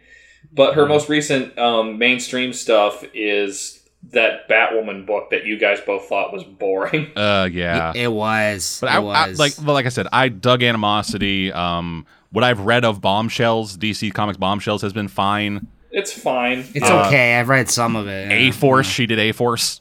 But 0.52 0.70
Mm-hmm. 0.70 0.80
her 0.80 0.86
most 0.86 1.08
recent 1.08 1.58
um, 1.58 1.98
mainstream 1.98 2.52
stuff 2.52 3.04
is 3.14 3.74
that 4.12 4.48
Batwoman 4.48 5.04
book 5.06 5.30
that 5.30 5.44
you 5.44 5.58
guys 5.58 5.80
both 5.80 6.08
thought 6.08 6.32
was 6.32 6.44
boring. 6.44 7.10
Uh, 7.16 7.48
yeah. 7.52 7.92
It 7.94 8.08
was. 8.12 8.78
but 8.80 8.86
it 8.86 8.92
I, 8.92 8.96
I 8.98 9.28
was. 9.28 9.38
like, 9.38 9.56
but 9.56 9.72
like 9.72 9.86
I 9.86 9.90
said, 9.90 10.06
I 10.12 10.28
dug 10.28 10.62
animosity. 10.62 11.52
Um, 11.52 12.06
what 12.30 12.44
I've 12.44 12.60
read 12.60 12.84
of 12.84 13.00
Bombshells, 13.00 13.76
DC 13.76 14.14
Comics 14.14 14.36
Bombshells, 14.38 14.82
has 14.82 14.92
been 14.92 15.08
fine. 15.08 15.66
It's 15.90 16.12
fine. 16.12 16.64
it's 16.74 16.88
uh, 16.88 17.06
okay. 17.06 17.38
I've 17.38 17.48
read 17.48 17.68
some 17.68 17.96
of 17.96 18.06
it. 18.06 18.30
A 18.30 18.50
Force, 18.52 18.86
she 18.86 19.06
did 19.06 19.18
A 19.18 19.32
Force. 19.32 19.80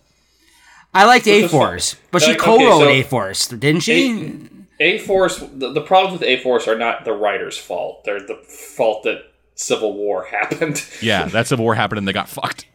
I 0.98 1.06
liked 1.06 1.28
A 1.28 1.48
Force, 1.48 1.96
but 2.12 2.22
she 2.22 2.36
co-wrote 2.36 2.80
so- 2.82 2.90
A 2.90 3.04
Force, 3.04 3.48
didn't 3.48 3.82
she? 3.82 4.50
A 4.80 5.00
Force. 5.00 5.38
The, 5.40 5.72
the 5.74 5.82
problems 5.82 6.20
with 6.20 6.28
A 6.28 6.38
Force 6.42 6.68
are 6.68 6.78
not 6.78 7.06
the 7.06 7.14
writer's 7.14 7.58
fault. 7.58 8.04
They're 8.04 8.20
the 8.20 8.36
fault 8.36 9.04
that 9.04 9.32
Civil 9.56 9.94
War 9.94 10.26
happened. 10.32 10.84
Yeah, 11.02 11.26
that 11.28 11.48
Civil 11.48 11.64
War 11.66 11.76
happened 11.76 12.00
and 12.00 12.08
they 12.08 12.14
got 12.14 12.30
fucked. 12.30 12.66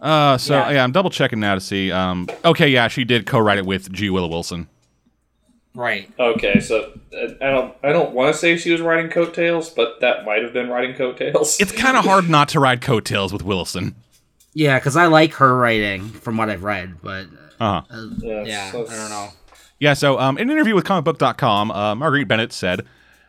Uh, 0.00 0.36
so 0.38 0.54
Yeah. 0.54 0.70
yeah. 0.72 0.84
I'm 0.84 0.92
double 0.92 1.10
checking 1.10 1.40
now 1.40 1.54
to 1.54 1.60
see. 1.60 1.90
Um, 1.90 2.28
okay, 2.44 2.68
yeah, 2.68 2.88
she 2.88 3.04
did 3.04 3.26
co-write 3.26 3.58
it 3.58 3.66
with 3.66 3.90
G. 3.92 4.10
Willow 4.10 4.28
Wilson. 4.28 4.68
Right. 5.74 6.10
Okay, 6.18 6.60
so 6.60 6.92
uh, 7.14 7.28
I 7.42 7.50
don't. 7.50 7.74
I 7.82 7.92
don't 7.92 8.12
want 8.12 8.32
to 8.34 8.38
say 8.38 8.56
she 8.56 8.72
was 8.72 8.80
writing 8.80 9.10
coattails, 9.10 9.68
but 9.68 10.00
that 10.00 10.24
might 10.24 10.42
have 10.42 10.54
been 10.54 10.68
writing 10.70 10.94
coattails. 10.94 11.60
It's 11.60 11.72
kind 11.72 11.96
of 11.98 12.04
hard 12.06 12.30
not 12.30 12.48
to 12.50 12.60
ride 12.60 12.80
coattails 12.80 13.30
with 13.32 13.42
Wilson. 13.42 13.94
Yeah, 14.56 14.78
because 14.78 14.96
I 14.96 15.04
like 15.04 15.34
her 15.34 15.54
writing 15.54 16.08
from 16.08 16.38
what 16.38 16.48
I've 16.48 16.64
read, 16.64 17.02
but 17.02 17.26
Uh 17.60 17.82
huh. 17.82 17.82
uh, 17.90 18.06
Yeah, 18.20 18.42
yeah, 18.44 18.72
so 18.72 18.86
I 18.86 18.96
don't 18.96 19.10
know. 19.10 19.28
Yeah, 19.78 19.92
so 19.92 20.18
um, 20.18 20.38
in 20.38 20.48
an 20.48 20.56
interview 20.56 20.74
with 20.74 20.86
comicbook.com, 20.86 21.70
uh, 21.70 21.94
Marguerite 21.94 22.26
Bennett 22.26 22.54
said, 22.54 22.80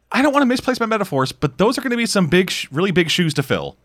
I 0.10 0.22
don't 0.22 0.32
want 0.32 0.44
to 0.44 0.46
misplace 0.46 0.80
my 0.80 0.86
metaphors, 0.86 1.34
but 1.34 1.58
those 1.58 1.78
are 1.78 1.82
going 1.82 1.92
to 1.92 1.98
be 1.98 2.06
some 2.06 2.28
big, 2.28 2.50
sh- 2.50 2.68
really 2.72 2.92
big 2.92 3.10
shoes 3.10 3.34
to 3.34 3.44
fill. 3.44 3.76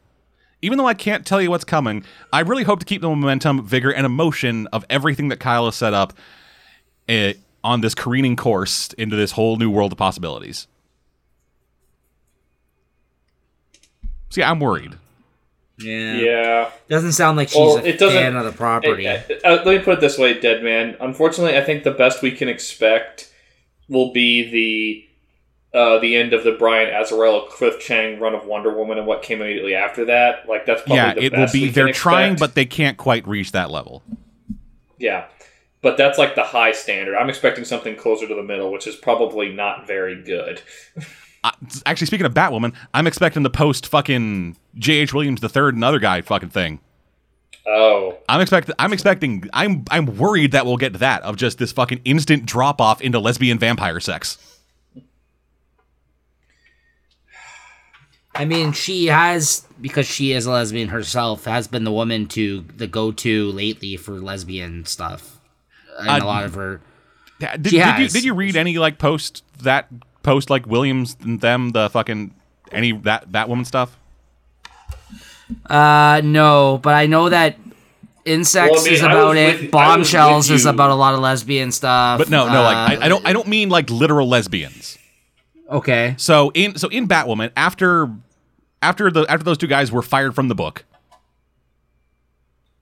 Even 0.62 0.78
though 0.78 0.86
I 0.86 0.94
can't 0.94 1.26
tell 1.26 1.42
you 1.42 1.50
what's 1.50 1.64
coming, 1.64 2.04
I 2.32 2.38
really 2.42 2.62
hope 2.62 2.78
to 2.78 2.84
keep 2.86 3.00
the 3.00 3.08
momentum, 3.08 3.66
vigor, 3.66 3.92
and 3.92 4.06
emotion 4.06 4.68
of 4.68 4.84
everything 4.88 5.26
that 5.30 5.40
Kyle 5.40 5.64
has 5.64 5.74
set 5.74 5.92
up 5.94 6.12
eh, 7.08 7.32
on 7.64 7.80
this 7.80 7.96
careening 7.96 8.36
course 8.36 8.92
into 8.92 9.16
this 9.16 9.32
whole 9.32 9.56
new 9.56 9.68
world 9.68 9.90
of 9.90 9.98
possibilities. 9.98 10.68
See, 14.30 14.44
I'm 14.44 14.60
worried. 14.60 14.92
Yeah. 15.82 16.14
yeah. 16.16 16.70
Doesn't 16.88 17.12
sound 17.12 17.36
like 17.36 17.48
she's 17.48 17.58
Well, 17.58 17.78
a 17.78 17.82
it 17.82 17.98
doesn't- 17.98 18.18
fan 18.18 18.36
of 18.36 18.44
the 18.44 18.52
property. 18.52 19.06
Uh, 19.08 19.20
uh, 19.44 19.62
let 19.64 19.66
me 19.66 19.78
put 19.80 19.94
it 19.94 20.00
this 20.00 20.18
way, 20.18 20.38
Dead 20.38 20.62
Man. 20.62 20.96
Unfortunately, 21.00 21.56
I 21.56 21.62
think 21.62 21.84
the 21.84 21.90
best 21.90 22.22
we 22.22 22.30
can 22.32 22.48
expect 22.48 23.30
will 23.88 24.12
be 24.12 24.50
the 24.50 25.08
uh, 25.78 25.98
the 26.00 26.16
end 26.16 26.34
of 26.34 26.44
the 26.44 26.52
Brian 26.52 26.92
Azzarello 26.92 27.48
Cliff 27.48 27.80
Chiang 27.80 28.20
run 28.20 28.34
of 28.34 28.44
Wonder 28.44 28.76
Woman 28.76 28.98
and 28.98 29.06
what 29.06 29.22
came 29.22 29.40
immediately 29.40 29.74
after 29.74 30.04
that. 30.04 30.46
Like 30.48 30.66
that's 30.66 30.82
probably 30.82 30.96
yeah, 30.96 31.14
the 31.14 31.22
it 31.24 31.32
will 31.32 31.46
be. 31.52 31.68
They're 31.70 31.92
trying, 31.92 32.32
expect. 32.32 32.40
but 32.50 32.54
they 32.54 32.66
can't 32.66 32.98
quite 32.98 33.26
reach 33.26 33.52
that 33.52 33.70
level. 33.70 34.02
yeah. 34.98 35.26
But 35.80 35.96
that's 35.96 36.16
like 36.16 36.36
the 36.36 36.44
high 36.44 36.70
standard. 36.70 37.16
I'm 37.16 37.28
expecting 37.28 37.64
something 37.64 37.96
closer 37.96 38.28
to 38.28 38.34
the 38.36 38.42
middle, 38.42 38.70
which 38.70 38.86
is 38.86 38.94
probably 38.94 39.52
not 39.52 39.86
very 39.86 40.22
good. 40.22 40.62
Uh, 41.44 41.50
actually, 41.86 42.06
speaking 42.06 42.24
of 42.24 42.32
Batwoman, 42.32 42.72
I'm 42.94 43.08
expecting 43.08 43.42
the 43.42 43.50
post 43.50 43.88
fucking 43.88 44.56
J.H. 44.76 45.12
Williams 45.12 45.40
the 45.40 45.48
third 45.48 45.74
and 45.74 45.84
other 45.84 45.98
guy 45.98 46.20
fucking 46.22 46.50
thing. 46.50 46.80
Oh, 47.66 48.18
I'm 48.28 48.40
expecting. 48.40 48.74
I'm 48.78 48.92
expecting. 48.92 49.44
I'm. 49.52 49.84
I'm 49.90 50.16
worried 50.16 50.52
that 50.52 50.66
we'll 50.66 50.76
get 50.78 50.94
to 50.94 50.98
that 51.00 51.22
of 51.22 51.36
just 51.36 51.58
this 51.58 51.70
fucking 51.72 52.00
instant 52.04 52.44
drop 52.44 52.80
off 52.80 53.00
into 53.00 53.20
lesbian 53.20 53.58
vampire 53.58 54.00
sex. 54.00 54.38
I 58.34 58.46
mean, 58.46 58.72
she 58.72 59.06
has 59.06 59.66
because 59.80 60.06
she 60.06 60.32
is 60.32 60.46
a 60.46 60.50
lesbian 60.52 60.88
herself 60.88 61.44
has 61.44 61.68
been 61.68 61.84
the 61.84 61.92
woman 61.92 62.26
to 62.28 62.64
the 62.76 62.86
go 62.86 63.12
to 63.12 63.50
lately 63.52 63.96
for 63.96 64.12
lesbian 64.14 64.84
stuff. 64.86 65.38
In 66.00 66.08
Uh, 66.08 66.18
a 66.18 66.24
lot 66.24 66.44
of 66.44 66.54
her. 66.54 66.80
Did, 67.38 67.66
She 67.70 67.78
did 67.78 67.98
you 67.98 68.08
did 68.08 68.24
you 68.24 68.34
read 68.34 68.56
any 68.56 68.78
like 68.78 68.98
post 68.98 69.44
that 69.62 69.88
post 70.22 70.48
like 70.48 70.66
Williams 70.66 71.16
and 71.22 71.40
them 71.40 71.70
the 71.70 71.90
fucking 71.90 72.34
any 72.70 72.92
that 72.92 73.32
that 73.32 73.48
woman 73.48 73.64
stuff? 73.64 73.98
Uh, 75.66 76.20
no, 76.24 76.78
but 76.82 76.94
I 76.94 77.06
know 77.06 77.28
that 77.28 77.56
InSexts 78.24 78.70
Well, 78.70 78.80
I 78.80 78.84
mean, 78.84 78.92
is 78.92 79.02
about 79.02 79.36
it. 79.36 79.60
with- 79.62 79.70
Bombshells 79.70 80.50
is 80.50 80.64
about 80.66 80.90
a 80.90 80.94
lot 80.94 81.14
of 81.14 81.20
lesbian 81.20 81.72
stuff. 81.72 82.18
But 82.18 82.30
no, 82.30 82.46
no, 82.46 82.62
like 82.62 82.76
Uh, 82.76 83.02
I, 83.02 83.06
I 83.06 83.08
don't 83.08 83.26
I 83.26 83.32
don't 83.32 83.48
mean 83.48 83.68
like 83.68 83.90
literal 83.90 84.28
lesbians. 84.28 84.98
Okay. 85.70 86.14
So 86.18 86.50
in 86.54 86.76
so 86.76 86.88
in 86.88 87.08
Batwoman 87.08 87.50
after 87.56 88.10
after 88.80 89.10
the 89.10 89.26
after 89.28 89.42
those 89.44 89.58
two 89.58 89.66
guys 89.66 89.90
were 89.90 90.02
fired 90.02 90.34
from 90.34 90.48
the 90.48 90.54
book, 90.54 90.84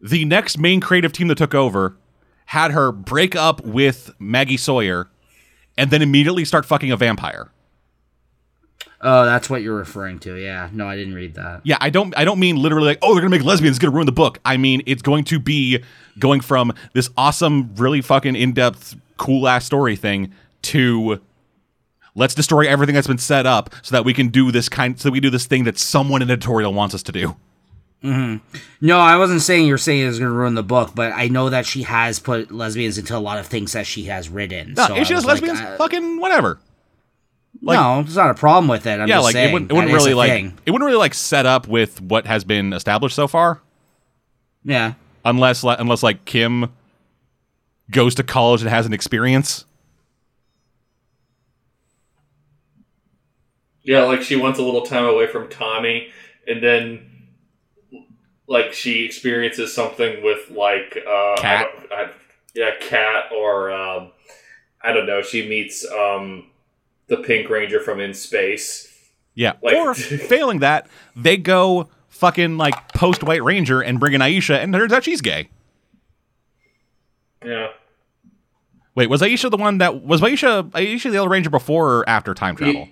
the 0.00 0.24
next 0.24 0.58
main 0.58 0.81
creative 0.81 1.12
team 1.12 1.28
that 1.28 1.39
took 1.39 1.55
over 1.55 1.97
had 2.47 2.73
her 2.73 2.90
break 2.92 3.36
up 3.36 3.60
with 3.65 4.10
Maggie 4.18 4.57
Sawyer 4.57 5.08
and 5.78 5.90
then 5.90 6.02
immediately 6.02 6.44
start 6.44 6.66
fucking 6.66 6.90
a 6.90 6.97
vampire. 6.97 7.50
Oh, 9.03 9.25
that's 9.25 9.49
what 9.49 9.62
you're 9.62 9.77
referring 9.77 10.19
to. 10.20 10.35
Yeah. 10.35 10.69
No, 10.73 10.87
I 10.87 10.97
didn't 10.97 11.15
read 11.15 11.35
that. 11.35 11.62
Yeah, 11.65 11.79
I 11.81 11.91
don't 11.91 12.17
I 12.17 12.25
don't 12.25 12.39
mean 12.39 12.57
literally 12.57 12.89
like, 12.89 12.99
oh, 13.03 13.15
they're 13.15 13.23
gonna 13.23 13.31
make 13.31 13.45
lesbians, 13.45 13.77
it's 13.77 13.83
gonna 13.83 13.95
ruin 13.95 14.07
the 14.07 14.12
book. 14.12 14.39
I 14.45 14.57
mean 14.57 14.83
it's 14.87 15.03
going 15.03 15.25
to 15.25 15.39
be 15.39 15.83
going 16.19 16.41
from 16.41 16.73
this 16.93 17.09
awesome, 17.17 17.75
really 17.77 18.03
fucking 18.03 18.37
in-depth, 18.37 18.97
cool 19.17 19.49
ass 19.49 19.65
story 19.65 19.97
thing 19.97 20.33
to 20.62 21.20
let's 22.15 22.35
destroy 22.35 22.69
everything 22.69 22.95
that's 22.95 23.07
been 23.07 23.19
set 23.19 23.47
up 23.47 23.75
so 23.83 23.95
that 23.95 24.05
we 24.05 24.12
can 24.12 24.29
do 24.29 24.51
this 24.53 24.69
kind 24.69 25.01
so 25.01 25.11
we 25.11 25.20
do 25.20 25.31
this 25.31 25.47
thing 25.47 25.65
that 25.65 25.79
someone 25.79 26.20
in 26.20 26.31
editorial 26.31 26.75
wants 26.75 26.95
us 26.95 27.03
to 27.05 27.12
do. 27.12 27.37
No, 28.03 28.99
I 28.99 29.17
wasn't 29.19 29.43
saying 29.43 29.67
you're 29.67 29.77
saying 29.77 30.07
it's 30.09 30.19
going 30.19 30.31
to 30.31 30.35
ruin 30.35 30.55
the 30.55 30.62
book, 30.62 30.93
but 30.95 31.12
I 31.12 31.29
know 31.29 31.51
that 31.51 31.67
she 31.67 31.83
has 31.83 32.19
put 32.19 32.51
lesbians 32.51 32.97
into 32.97 33.15
a 33.15 33.19
lot 33.20 33.39
of 33.39 33.47
things 33.47 33.73
that 33.73 33.87
she 33.87 34.05
has 34.05 34.31
written. 34.31 34.73
No, 34.75 34.87
so 34.87 34.97
if 34.97 35.07
she 35.07 35.12
has 35.12 35.25
was 35.25 35.27
like, 35.27 35.43
lesbians, 35.43 35.61
uh, 35.61 35.77
fucking 35.77 36.19
whatever. 36.19 36.59
Like- 37.62 37.79
no, 37.79 38.01
it's 38.01 38.17
not 38.17 38.31
a 38.31 38.35
problem 38.35 38.69
with 38.69 38.87
it. 38.87 39.01
I'm 39.01 39.09
yeah, 39.09 39.17
just 39.17 39.25
like 39.25 39.33
saying 39.35 39.51
it 39.51 39.53
wouldn't, 39.53 39.70
it 39.70 39.75
wouldn't 39.75 39.93
really 39.93 40.15
like 40.15 40.31
thing. 40.31 40.59
it 40.67 40.70
wouldn't 40.70 40.87
really 40.87 40.99
like 40.99 41.15
set 41.15 41.47
up 41.47 41.69
with 41.69 42.01
what 42.01 42.27
has 42.27 42.45
been 42.45 42.73
established 42.73 43.15
so 43.17 43.27
far, 43.29 43.61
Yeah. 44.65 44.95
unless 45.25 45.62
li- 45.65 45.77
unless 45.79 46.03
like 46.03 46.25
Kim 46.25 46.70
goes 47.91 48.15
to 48.15 48.23
college 48.23 48.61
and 48.62 48.70
has 48.70 48.87
an 48.87 48.93
experience. 48.93 49.65
yeah, 53.83 54.03
like 54.03 54.23
she 54.23 54.37
wants 54.37 54.59
a 54.59 54.62
little 54.62 54.83
time 54.83 55.05
away 55.05 55.27
from 55.27 55.49
Tommy, 55.49 56.09
and 56.47 56.62
then 56.62 57.07
like 58.47 58.73
she 58.73 59.05
experiences 59.05 59.75
something 59.75 60.23
with 60.23 60.51
like 60.51 60.97
uh, 60.99 61.37
Cat. 61.39 61.69
I 61.91 61.95
I- 61.95 62.11
yeah, 62.53 62.70
cat, 62.81 63.27
or 63.33 63.70
um, 63.70 64.11
I 64.83 64.93
don't 64.93 65.07
know. 65.07 65.23
She 65.23 65.49
meets 65.49 65.87
um, 65.89 66.50
the 67.11 67.19
Pink 67.19 67.51
Ranger 67.51 67.81
from 67.81 68.01
In 68.01 68.15
Space. 68.15 68.89
Yeah. 69.35 69.55
Like- 69.63 69.77
or 69.77 69.93
failing 69.95 70.61
that, 70.61 70.87
they 71.15 71.37
go 71.37 71.91
fucking 72.09 72.57
like 72.57 72.93
post 72.95 73.23
White 73.23 73.43
Ranger 73.43 73.83
and 73.83 74.01
bring 74.01 74.15
in 74.15 74.21
Aisha, 74.23 74.57
and 74.63 74.73
turns 74.73 74.93
out 74.93 75.05
she's 75.05 75.21
gay. 75.21 75.49
Yeah. 77.45 77.69
Wait, 78.95 79.09
was 79.09 79.23
Aisha 79.23 79.51
the 79.51 79.57
one 79.57 79.79
that 79.79 80.03
was 80.05 80.21
Aisha 80.21 80.71
Aisha 80.71 81.05
the 81.05 81.13
Yellow 81.13 81.29
Ranger 81.29 81.51
before 81.51 81.99
or 81.99 82.09
after 82.09 82.35
time 82.35 82.57
travel? 82.57 82.89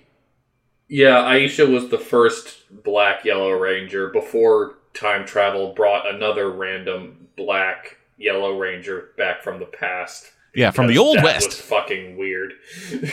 Yeah, 0.87 1.21
Aisha 1.21 1.71
was 1.71 1.89
the 1.89 1.99
first 1.99 2.83
Black 2.83 3.23
Yellow 3.25 3.51
Ranger 3.51 4.09
before 4.09 4.77
time 4.93 5.25
travel 5.25 5.73
brought 5.73 6.11
another 6.11 6.49
random 6.51 7.27
Black 7.37 7.97
Yellow 8.17 8.57
Ranger 8.57 9.09
back 9.17 9.43
from 9.43 9.59
the 9.59 9.65
past. 9.65 10.31
Yeah, 10.55 10.71
from 10.71 10.87
the 10.87 10.97
old 10.97 11.17
that 11.17 11.25
west. 11.25 11.49
Was 11.49 11.61
fucking 11.61 12.17
weird. 12.17 12.53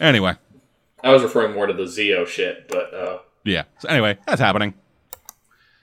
Anyway, 0.00 0.34
I 1.02 1.10
was 1.12 1.22
referring 1.22 1.54
more 1.54 1.66
to 1.66 1.72
the 1.72 1.84
Zeo 1.84 2.26
shit, 2.26 2.68
but 2.68 2.92
uh, 2.94 3.18
yeah. 3.44 3.64
So 3.78 3.88
anyway, 3.88 4.18
that's 4.26 4.40
happening. 4.40 4.74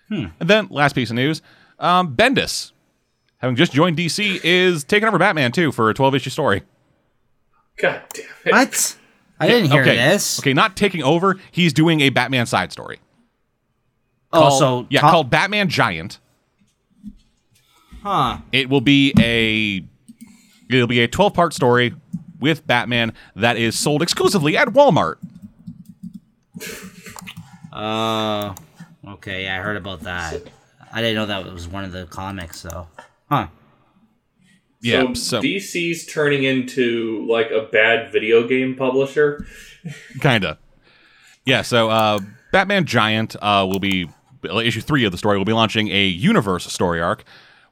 And 0.10 0.32
then 0.40 0.68
last 0.70 0.94
piece 0.94 1.10
of 1.10 1.16
news: 1.16 1.42
um, 1.80 2.16
Bendis, 2.16 2.72
having 3.38 3.56
just 3.56 3.72
joined 3.72 3.98
DC, 3.98 4.40
is 4.44 4.84
taking 4.84 5.08
over 5.08 5.18
Batman 5.18 5.52
too 5.52 5.72
for 5.72 5.90
a 5.90 5.94
12 5.96 6.16
issue 6.16 6.30
story. 6.30 6.62
god 7.78 8.04
damn 8.14 8.26
it. 8.46 8.52
What? 8.52 8.96
I 9.40 9.48
didn't 9.48 9.72
hear 9.72 9.82
okay. 9.82 9.96
this. 9.96 10.40
Okay, 10.40 10.54
not 10.54 10.78
taking 10.78 11.02
over. 11.02 11.40
He's 11.52 11.74
doing 11.74 12.02
a 12.02 12.10
Batman 12.10 12.46
side 12.46 12.72
story. 12.72 13.00
Oh, 14.32 14.40
Called- 14.40 14.60
so 14.60 14.88
yeah, 14.92 15.02
Tom- 15.02 15.12
called 15.12 15.30
Batman 15.32 15.68
Giant. 15.68 16.20
huh? 18.04 18.38
It 18.52 18.70
will 18.70 18.82
be 18.82 19.14
a 19.20 19.84
it'll 20.74 20.88
be 20.88 21.02
a 21.02 21.08
12 21.08 21.34
part 21.34 21.54
story 21.54 21.96
with 22.44 22.68
Batman 22.68 23.14
that 23.38 23.56
is 23.56 23.80
sold 23.80 24.02
exclusively 24.02 24.58
at 24.58 24.68
Walmart. 24.68 25.16
Oh, 27.72 28.54
okay. 29.08 29.46
Yeah, 29.46 29.58
I 29.58 29.62
heard 29.62 29.78
about 29.78 30.02
that. 30.02 30.44
I 30.92 31.02
didn't 31.02 31.16
know 31.16 31.26
that 31.28 31.52
was 31.54 31.70
one 31.70 31.86
of 31.86 31.94
the 31.94 32.06
comics, 32.06 32.62
though. 32.64 32.88
Huh? 33.30 33.48
Yeah, 34.82 35.14
so, 35.14 35.14
so 35.14 35.42
DC's 35.42 36.06
turning 36.06 36.44
into 36.44 37.26
like 37.30 37.50
a 37.50 37.62
bad 37.72 38.12
video 38.12 38.46
game 38.46 38.76
publisher. 38.76 39.48
kinda. 40.20 40.60
Yeah, 41.46 41.62
so 41.62 41.90
uh, 41.90 42.20
Batman 42.52 42.86
Giant 42.86 43.38
uh, 43.42 43.66
will 43.70 43.80
be 43.80 44.10
issue 44.44 44.82
three 44.82 45.06
of 45.06 45.14
the 45.14 45.18
story 45.18 45.38
will 45.38 45.46
be 45.46 45.54
launching 45.54 45.88
a 45.88 46.06
universe 46.06 46.66
story 46.66 47.02
arc 47.02 47.24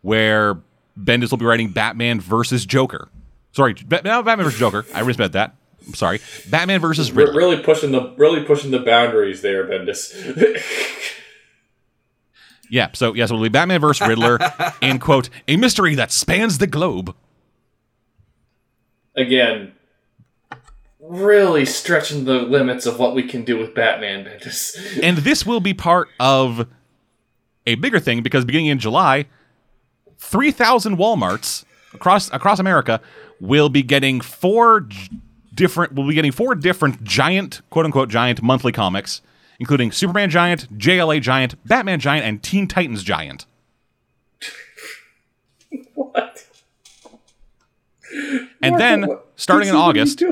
where 0.02 0.62
Bendis 0.98 1.30
will 1.30 1.38
be 1.38 1.46
writing 1.46 1.72
Batman 1.72 2.22
versus 2.22 2.66
Joker. 2.66 3.10
Sorry, 3.54 3.76
Ba- 3.86 4.02
no, 4.04 4.24
Batman 4.24 4.46
versus 4.46 4.60
Joker. 4.60 4.86
I 4.94 5.04
misread 5.04 5.34
that. 5.34 5.56
I'm 5.86 5.94
sorry. 5.94 6.20
Batman 6.50 6.80
versus 6.80 7.12
Riddler. 7.12 7.36
really 7.36 7.62
pushing 7.64 7.92
the 7.92 8.14
really 8.18 8.44
pushing 8.44 8.72
the 8.72 8.80
boundaries 8.80 9.42
there, 9.42 9.66
Bendis. 9.68 10.14
Yeah, 12.70 12.88
so 12.94 13.14
yes, 13.14 13.30
it 13.30 13.34
will 13.34 13.44
be 13.44 13.50
Batman 13.50 13.82
versus 13.82 14.08
Riddler 14.08 14.40
in 14.82 14.98
quote 15.00 15.30
a 15.46 15.58
mystery 15.58 15.94
that 15.96 16.10
spans 16.10 16.58
the 16.58 16.68
globe. 16.68 17.14
Again, 19.14 19.74
really 21.02 21.66
stretching 21.66 22.24
the 22.24 22.36
limits 22.36 22.86
of 22.86 22.98
what 22.98 23.14
we 23.14 23.24
can 23.24 23.44
do 23.44 23.58
with 23.58 23.76
Batman, 23.76 24.24
Bendis. 24.24 24.78
And 25.04 25.18
this 25.18 25.46
will 25.46 25.60
be 25.60 25.74
part 25.74 26.08
of 26.18 26.66
a 27.68 27.76
bigger 27.76 28.00
thing 28.00 28.24
because 28.24 28.46
beginning 28.46 28.68
in 28.68 28.80
July, 28.80 29.26
3,000 30.20 30.96
Walmarts 30.98 31.66
across 31.94 32.32
across 32.32 32.58
America 32.58 33.02
will 33.42 33.68
be 33.68 33.84
getting 33.84 34.22
four 34.22 34.88
different 35.54 35.94
will 35.94 36.08
be 36.08 36.14
getting 36.14 36.32
four 36.32 36.56
different 36.56 37.04
giant 37.04 37.62
quote 37.70 37.86
unquote 37.86 38.08
giant 38.08 38.42
monthly 38.42 38.72
comics 38.72 39.22
including 39.62 39.92
Superman 39.92 40.32
Giant, 40.32 40.76
JLA 40.76 41.22
Giant, 41.22 41.54
Batman 41.68 42.00
Giant 42.00 42.26
and 42.26 42.42
Teen 42.42 42.68
Titans 42.68 43.04
Giant. 43.04 43.46
what? 45.94 46.48
And 48.64 48.80
then 48.80 49.20
starting 49.36 49.70
in 49.70 49.76
DC, 49.76 49.78
what 49.78 49.96
are 49.96 50.00
you 50.00 50.02
August. 50.02 50.24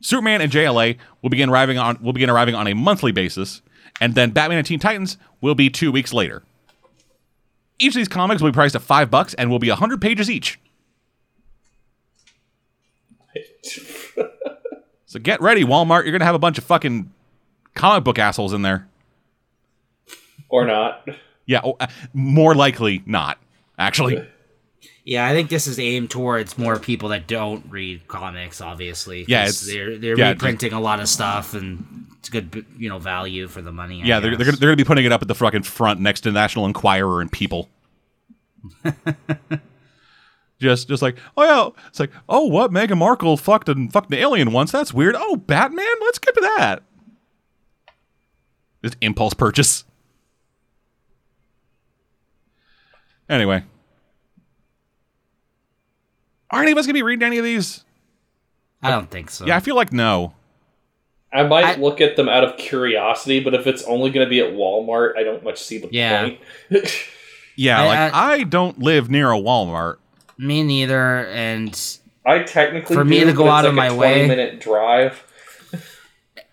Superman 0.00 0.40
and 0.40 0.50
JLA 0.50 0.96
will 1.20 1.28
begin 1.28 1.50
arriving 1.50 1.76
on 1.76 1.98
will 2.00 2.14
begin 2.14 2.30
arriving 2.30 2.54
on 2.54 2.66
a 2.66 2.74
monthly 2.74 3.12
basis, 3.12 3.60
and 4.00 4.14
then 4.14 4.30
Batman 4.30 4.56
and 4.56 4.66
Teen 4.66 4.78
Titans 4.78 5.18
will 5.42 5.54
be 5.54 5.68
two 5.68 5.92
weeks 5.92 6.14
later. 6.14 6.42
Each 7.78 7.90
of 7.90 7.96
these 7.96 8.08
comics 8.08 8.40
will 8.40 8.50
be 8.50 8.54
priced 8.54 8.74
at 8.74 8.80
five 8.80 9.10
bucks 9.10 9.34
and 9.34 9.50
will 9.50 9.58
be 9.58 9.68
hundred 9.68 10.00
pages 10.00 10.30
each. 10.30 10.58
So 15.06 15.18
get 15.18 15.40
ready, 15.40 15.64
Walmart. 15.64 16.02
You're 16.02 16.12
gonna 16.12 16.26
have 16.26 16.34
a 16.34 16.38
bunch 16.38 16.58
of 16.58 16.64
fucking 16.64 17.10
comic 17.74 18.04
book 18.04 18.18
assholes 18.18 18.52
in 18.52 18.60
there. 18.60 18.86
or 20.50 20.66
not. 20.66 21.08
Yeah, 21.46 21.62
oh, 21.64 21.78
uh, 21.80 21.86
more 22.12 22.54
likely 22.54 23.02
not. 23.06 23.38
Actually, 23.78 24.28
Yeah, 25.04 25.24
I 25.26 25.32
think 25.32 25.48
this 25.48 25.66
is 25.66 25.78
aimed 25.78 26.10
towards 26.10 26.58
more 26.58 26.78
people 26.78 27.08
that 27.08 27.26
don't 27.26 27.64
read 27.70 28.06
comics. 28.06 28.60
Obviously, 28.60 29.24
Yeah, 29.26 29.44
it's- 29.44 29.66
they're 29.66 29.96
they're 29.96 30.18
yeah, 30.18 30.28
reprinting 30.32 30.74
a 30.74 30.80
lot 30.80 31.00
of 31.00 31.08
stuff, 31.08 31.54
and 31.54 32.06
it's 32.18 32.28
good, 32.28 32.66
you 32.76 32.90
know, 32.90 32.98
value 32.98 33.48
for 33.48 33.62
the 33.62 33.72
money. 33.72 34.02
I 34.02 34.04
yeah, 34.06 34.20
they're, 34.20 34.36
they're, 34.36 34.44
gonna, 34.44 34.58
they're 34.58 34.68
gonna 34.68 34.76
be 34.76 34.84
putting 34.84 35.06
it 35.06 35.12
up 35.12 35.22
at 35.22 35.28
the 35.28 35.34
fucking 35.34 35.62
front 35.62 36.00
next 36.00 36.20
to 36.22 36.32
National 36.32 36.66
Enquirer 36.66 37.22
and 37.22 37.32
People. 37.32 37.70
just, 40.60 40.88
just 40.88 41.02
like, 41.02 41.16
oh 41.36 41.44
yeah, 41.44 41.82
it's 41.88 42.00
like, 42.00 42.10
oh 42.28 42.44
what? 42.46 42.70
Meghan 42.70 42.98
Markle 42.98 43.36
fucked 43.36 43.68
and 43.68 43.92
fucked 43.92 44.12
an 44.12 44.18
alien 44.18 44.52
once. 44.52 44.72
That's 44.72 44.92
weird. 44.92 45.14
Oh, 45.16 45.36
Batman. 45.36 45.86
Let's 46.02 46.18
get 46.18 46.34
to 46.34 46.40
that. 46.56 46.82
Just 48.82 48.96
impulse 49.00 49.34
purchase. 49.34 49.84
Anyway, 53.28 53.62
are 56.50 56.62
any 56.62 56.72
of 56.72 56.78
us 56.78 56.86
gonna 56.86 56.94
be 56.94 57.02
reading 57.02 57.26
any 57.26 57.38
of 57.38 57.44
these? 57.44 57.84
I 58.82 58.90
don't 58.90 59.10
think 59.10 59.30
so. 59.30 59.44
Yeah, 59.44 59.56
I 59.56 59.60
feel 59.60 59.76
like 59.76 59.92
no. 59.92 60.34
I 61.32 61.42
might 61.42 61.64
I- 61.64 61.74
look 61.74 62.00
at 62.00 62.16
them 62.16 62.28
out 62.28 62.42
of 62.44 62.56
curiosity, 62.56 63.40
but 63.40 63.52
if 63.54 63.66
it's 63.66 63.82
only 63.82 64.10
going 64.10 64.24
to 64.24 64.30
be 64.30 64.40
at 64.40 64.54
Walmart, 64.54 65.14
I 65.18 65.24
don't 65.24 65.44
much 65.44 65.58
see 65.62 65.76
the 65.78 65.88
Yeah. 65.92 66.22
point. 66.22 66.40
Yeah, 67.56 67.82
I- 67.82 67.86
like 67.86 68.14
I, 68.14 68.42
don't 68.44 68.78
live 68.78 69.10
near 69.10 69.30
a 69.32 69.36
Walmart. 69.36 69.96
Me 70.38 70.62
neither. 70.62 71.26
And 71.26 71.98
I 72.24 72.40
technically 72.44 72.94
For 72.96 73.04
me 73.04 73.20
do, 73.20 73.26
to 73.26 73.32
go 73.32 73.48
out 73.48 73.64
of 73.66 73.74
like 73.74 73.90
a 73.90 73.92
my 73.94 73.98
way- 73.98 74.26
20 74.26 74.28
minute 74.28 74.60
drive. 74.60 75.22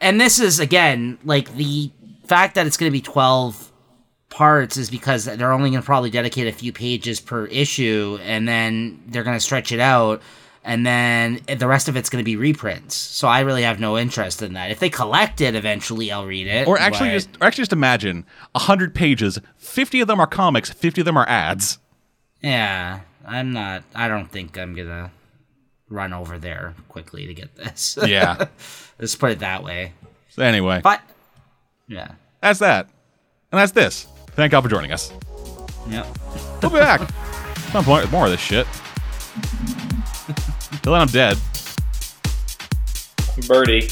and 0.01 0.19
this 0.19 0.39
is 0.39 0.59
again 0.59 1.17
like 1.23 1.53
the 1.55 1.91
fact 2.25 2.55
that 2.55 2.65
it's 2.67 2.77
going 2.77 2.89
to 2.89 2.93
be 2.93 3.01
12 3.01 3.71
parts 4.29 4.77
is 4.77 4.89
because 4.89 5.25
they're 5.25 5.53
only 5.53 5.69
going 5.69 5.81
to 5.81 5.85
probably 5.85 6.09
dedicate 6.09 6.47
a 6.47 6.51
few 6.51 6.73
pages 6.73 7.19
per 7.21 7.45
issue 7.45 8.17
and 8.23 8.47
then 8.47 9.01
they're 9.07 9.23
going 9.23 9.35
to 9.37 9.39
stretch 9.41 9.71
it 9.71 9.79
out 9.79 10.21
and 10.63 10.85
then 10.85 11.39
the 11.57 11.67
rest 11.67 11.87
of 11.87 11.95
it's 11.95 12.09
going 12.09 12.21
to 12.21 12.25
be 12.25 12.35
reprints 12.35 12.95
so 12.95 13.27
i 13.27 13.39
really 13.41 13.61
have 13.63 13.79
no 13.79 13.97
interest 13.97 14.41
in 14.41 14.53
that 14.53 14.71
if 14.71 14.79
they 14.79 14.89
collect 14.89 15.39
it 15.39 15.55
eventually 15.55 16.11
i'll 16.11 16.25
read 16.25 16.47
it 16.47 16.67
Or 16.67 16.77
actually, 16.79 17.09
but- 17.09 17.13
just 17.13 17.29
or 17.39 17.47
actually 17.47 17.61
just 17.61 17.73
imagine 17.73 18.25
hundred 18.55 18.93
pages. 18.95 19.39
Fifty 19.57 20.01
of 20.01 20.07
them 20.07 20.19
are 20.19 20.27
comics. 20.27 20.69
Fifty 20.71 21.01
of 21.01 21.05
them 21.05 21.15
are 21.17 21.27
ads. 21.29 21.77
yeah 22.41 23.01
i'm 23.27 23.51
not 23.53 23.83
i 23.93 24.07
don't 24.07 24.31
think 24.31 24.57
i'm 24.57 24.73
going 24.75 24.87
to 24.87 25.11
run 25.89 26.13
over 26.13 26.37
there 26.39 26.73
quickly 26.89 27.27
to 27.27 27.33
get 27.33 27.55
this 27.55 27.97
Yeah. 28.05 28.45
let's 28.99 29.15
put 29.15 29.31
it 29.31 29.39
that 29.39 29.63
way 29.63 29.93
so 30.29 30.43
anyway, 30.43 30.81
but 30.83 31.01
yeah 31.87 32.11
that's 32.41 32.59
that, 32.59 32.87
and 33.51 33.59
that's 33.59 33.71
this. 33.71 34.05
Thank 34.31 34.51
y'all 34.51 34.61
for 34.61 34.67
joining 34.69 34.91
us. 34.91 35.11
yep 35.89 36.05
We'll 36.61 36.69
be 36.71 36.77
back. 36.79 36.99
Some 37.71 37.83
point 37.85 38.03
with 38.03 38.11
more 38.11 38.25
of 38.25 38.31
this 38.31 38.39
shit. 38.41 38.67
Till 40.83 40.91
then, 40.93 41.01
I'm 41.01 41.07
dead. 41.07 41.37
Birdie. 43.47 43.87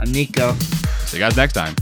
i'm 0.00 0.10
nico 0.12 0.52
See 1.04 1.18
you 1.18 1.22
guys 1.22 1.36
next 1.36 1.52
time. 1.52 1.74